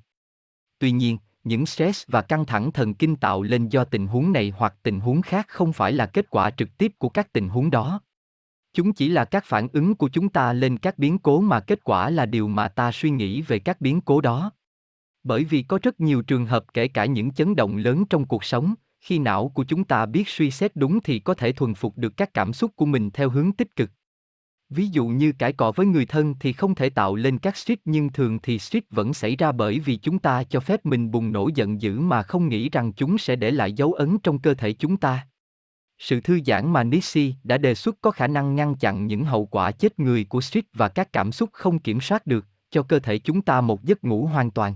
Tuy 0.79 0.91
nhiên, 0.91 1.17
những 1.43 1.65
stress 1.65 2.03
và 2.07 2.21
căng 2.21 2.45
thẳng 2.45 2.71
thần 2.71 2.93
kinh 2.93 3.15
tạo 3.15 3.41
lên 3.41 3.69
do 3.69 3.83
tình 3.83 4.07
huống 4.07 4.31
này 4.31 4.53
hoặc 4.57 4.75
tình 4.83 4.99
huống 4.99 5.21
khác 5.21 5.45
không 5.47 5.73
phải 5.73 5.93
là 5.93 6.05
kết 6.05 6.29
quả 6.29 6.49
trực 6.49 6.77
tiếp 6.77 6.91
của 6.97 7.09
các 7.09 7.33
tình 7.33 7.49
huống 7.49 7.71
đó. 7.71 8.01
Chúng 8.73 8.93
chỉ 8.93 9.09
là 9.09 9.25
các 9.25 9.45
phản 9.45 9.67
ứng 9.73 9.95
của 9.95 10.09
chúng 10.09 10.29
ta 10.29 10.53
lên 10.53 10.77
các 10.77 10.97
biến 10.97 11.19
cố 11.19 11.41
mà 11.41 11.59
kết 11.59 11.83
quả 11.83 12.09
là 12.09 12.25
điều 12.25 12.47
mà 12.47 12.67
ta 12.67 12.91
suy 12.91 13.09
nghĩ 13.09 13.41
về 13.41 13.59
các 13.59 13.81
biến 13.81 14.01
cố 14.01 14.21
đó. 14.21 14.51
Bởi 15.23 15.43
vì 15.43 15.63
có 15.63 15.79
rất 15.83 15.99
nhiều 15.99 16.21
trường 16.21 16.45
hợp 16.45 16.65
kể 16.73 16.87
cả 16.87 17.05
những 17.05 17.31
chấn 17.31 17.55
động 17.55 17.77
lớn 17.77 18.05
trong 18.09 18.25
cuộc 18.25 18.43
sống, 18.43 18.73
khi 19.01 19.19
não 19.19 19.49
của 19.49 19.63
chúng 19.63 19.83
ta 19.83 20.05
biết 20.05 20.27
suy 20.27 20.51
xét 20.51 20.75
đúng 20.75 20.99
thì 21.01 21.19
có 21.19 21.33
thể 21.33 21.51
thuần 21.51 21.73
phục 21.73 21.97
được 21.97 22.17
các 22.17 22.33
cảm 22.33 22.53
xúc 22.53 22.71
của 22.75 22.85
mình 22.85 23.11
theo 23.11 23.29
hướng 23.29 23.51
tích 23.51 23.75
cực. 23.75 23.91
Ví 24.69 24.87
dụ 24.87 25.07
như 25.07 25.31
cãi 25.31 25.53
cọ 25.53 25.71
với 25.71 25.85
người 25.85 26.05
thân 26.05 26.35
thì 26.39 26.53
không 26.53 26.75
thể 26.75 26.89
tạo 26.89 27.15
lên 27.15 27.37
các 27.37 27.57
stress 27.57 27.81
nhưng 27.85 28.09
thường 28.09 28.39
thì 28.43 28.59
stress 28.59 28.87
vẫn 28.89 29.13
xảy 29.13 29.35
ra 29.35 29.51
bởi 29.51 29.79
vì 29.79 29.95
chúng 29.95 30.19
ta 30.19 30.43
cho 30.43 30.59
phép 30.59 30.85
mình 30.85 31.11
bùng 31.11 31.31
nổ 31.31 31.49
giận 31.55 31.81
dữ 31.81 31.99
mà 31.99 32.23
không 32.23 32.49
nghĩ 32.49 32.69
rằng 32.69 32.93
chúng 32.93 33.17
sẽ 33.17 33.35
để 33.35 33.51
lại 33.51 33.73
dấu 33.73 33.93
ấn 33.93 34.17
trong 34.19 34.39
cơ 34.39 34.53
thể 34.53 34.73
chúng 34.73 34.97
ta. 34.97 35.27
Sự 35.97 36.21
thư 36.21 36.39
giãn 36.45 36.73
mà 36.73 36.83
Nisi 36.83 37.35
đã 37.43 37.57
đề 37.57 37.75
xuất 37.75 37.97
có 38.01 38.11
khả 38.11 38.27
năng 38.27 38.55
ngăn 38.55 38.75
chặn 38.75 39.07
những 39.07 39.25
hậu 39.25 39.45
quả 39.45 39.71
chết 39.71 39.99
người 39.99 40.23
của 40.23 40.41
stress 40.41 40.67
và 40.73 40.87
các 40.87 41.13
cảm 41.13 41.31
xúc 41.31 41.49
không 41.53 41.79
kiểm 41.79 42.01
soát 42.01 42.27
được, 42.27 42.45
cho 42.71 42.83
cơ 42.83 42.99
thể 42.99 43.17
chúng 43.17 43.41
ta 43.41 43.61
một 43.61 43.83
giấc 43.83 44.03
ngủ 44.03 44.25
hoàn 44.25 44.51
toàn. 44.51 44.73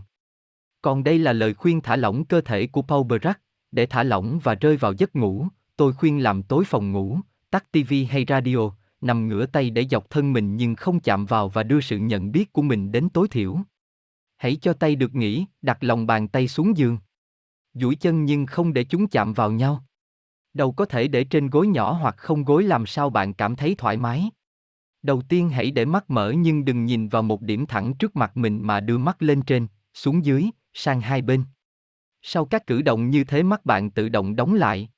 Còn 0.82 1.04
đây 1.04 1.20
là 1.20 1.34
lời 1.34 1.54
khuyên 1.54 1.82
thả 1.82 1.96
lỏng 1.96 2.26
cơ 2.26 2.42
thể 2.42 2.68
của 2.68 2.82
Paul 2.82 3.06
Brack, 3.06 3.42
để 3.72 3.86
thả 3.86 4.04
lỏng 4.04 4.40
và 4.44 4.56
rơi 4.56 4.78
vào 4.78 4.94
giấc 4.94 5.16
ngủ, 5.16 5.48
tôi 5.78 5.94
khuyên 5.94 6.24
làm 6.24 6.44
tối 6.44 6.64
phòng 6.66 6.92
ngủ, 6.92 7.20
tắt 7.50 7.72
TV 7.72 7.94
hay 8.10 8.26
radio, 8.28 8.70
nằm 9.02 9.28
ngửa 9.28 9.46
tay 9.46 9.70
để 9.70 9.86
dọc 9.92 10.10
thân 10.10 10.34
mình 10.34 10.58
nhưng 10.58 10.76
không 10.76 11.00
chạm 11.00 11.26
vào 11.26 11.50
và 11.50 11.64
đưa 11.64 11.82
sự 11.82 11.98
nhận 11.98 12.32
biết 12.32 12.54
của 12.54 12.62
mình 12.62 12.92
đến 12.92 13.10
tối 13.10 13.28
thiểu. 13.28 13.58
Hãy 14.38 14.56
cho 14.56 14.74
tay 14.74 14.96
được 14.96 15.16
nghỉ, 15.16 15.46
đặt 15.62 15.84
lòng 15.84 16.08
bàn 16.08 16.28
tay 16.28 16.48
xuống 16.48 16.78
giường. 16.78 16.98
duỗi 17.74 17.96
chân 17.96 18.26
nhưng 18.26 18.46
không 18.46 18.74
để 18.74 18.84
chúng 18.84 19.08
chạm 19.08 19.34
vào 19.34 19.52
nhau. 19.52 19.84
Đầu 20.54 20.72
có 20.72 20.86
thể 20.86 21.08
để 21.08 21.24
trên 21.24 21.50
gối 21.50 21.68
nhỏ 21.68 21.92
hoặc 21.92 22.18
không 22.18 22.44
gối 22.44 22.64
làm 22.64 22.86
sao 22.86 23.10
bạn 23.10 23.34
cảm 23.34 23.56
thấy 23.56 23.76
thoải 23.76 23.98
mái. 23.98 24.30
Đầu 25.02 25.22
tiên 25.22 25.50
hãy 25.50 25.72
để 25.72 25.86
mắt 25.86 26.10
mở 26.10 26.32
nhưng 26.38 26.66
đừng 26.66 26.86
nhìn 26.86 27.08
vào 27.08 27.22
một 27.22 27.42
điểm 27.42 27.66
thẳng 27.66 27.94
trước 27.94 28.16
mặt 28.16 28.38
mình 28.38 28.60
mà 28.64 28.80
đưa 28.80 28.98
mắt 28.98 29.22
lên 29.22 29.42
trên, 29.42 29.68
xuống 29.94 30.26
dưới, 30.26 30.46
sang 30.74 31.02
hai 31.02 31.22
bên. 31.22 31.44
Sau 32.22 32.46
các 32.46 32.68
cử 32.68 32.82
động 32.82 33.10
như 33.10 33.24
thế 33.24 33.44
mắt 33.44 33.66
bạn 33.66 33.92
tự 33.92 34.10
động 34.10 34.36
đóng 34.36 34.54
lại. 34.54 34.90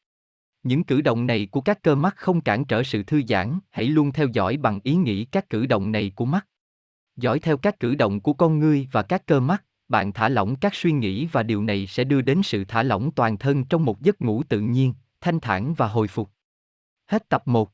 Những 0.64 0.84
cử 0.84 1.02
động 1.02 1.28
này 1.28 1.48
của 1.52 1.62
các 1.62 1.84
cơ 1.84 1.96
mắt 1.96 2.16
không 2.18 2.42
cản 2.42 2.66
trở 2.66 2.84
sự 2.84 3.04
thư 3.04 3.22
giãn, 3.28 3.60
hãy 3.70 3.86
luôn 3.86 4.12
theo 4.12 4.28
dõi 4.28 4.58
bằng 4.58 4.80
ý 4.84 4.96
nghĩ 4.96 5.26
các 5.26 5.50
cử 5.50 5.66
động 5.66 5.92
này 5.92 6.12
của 6.16 6.26
mắt. 6.26 6.48
Dõi 7.16 7.40
theo 7.40 7.58
các 7.58 7.80
cử 7.80 7.96
động 7.96 8.20
của 8.20 8.34
con 8.34 8.60
ngươi 8.60 8.88
và 8.92 9.04
các 9.04 9.26
cơ 9.26 9.40
mắt, 9.40 9.64
bạn 9.88 10.14
thả 10.14 10.30
lỏng 10.30 10.56
các 10.56 10.76
suy 10.76 10.92
nghĩ 10.92 11.26
và 11.26 11.44
điều 11.44 11.64
này 11.64 11.88
sẽ 11.88 12.04
đưa 12.04 12.22
đến 12.22 12.42
sự 12.44 12.66
thả 12.68 12.84
lỏng 12.84 13.12
toàn 13.12 13.38
thân 13.38 13.66
trong 13.66 13.86
một 13.86 14.02
giấc 14.02 14.22
ngủ 14.22 14.44
tự 14.44 14.60
nhiên, 14.60 14.94
thanh 15.22 15.40
thản 15.40 15.74
và 15.74 15.88
hồi 15.88 16.08
phục. 16.08 16.30
Hết 17.08 17.30
tập 17.30 17.48
1 17.48 17.72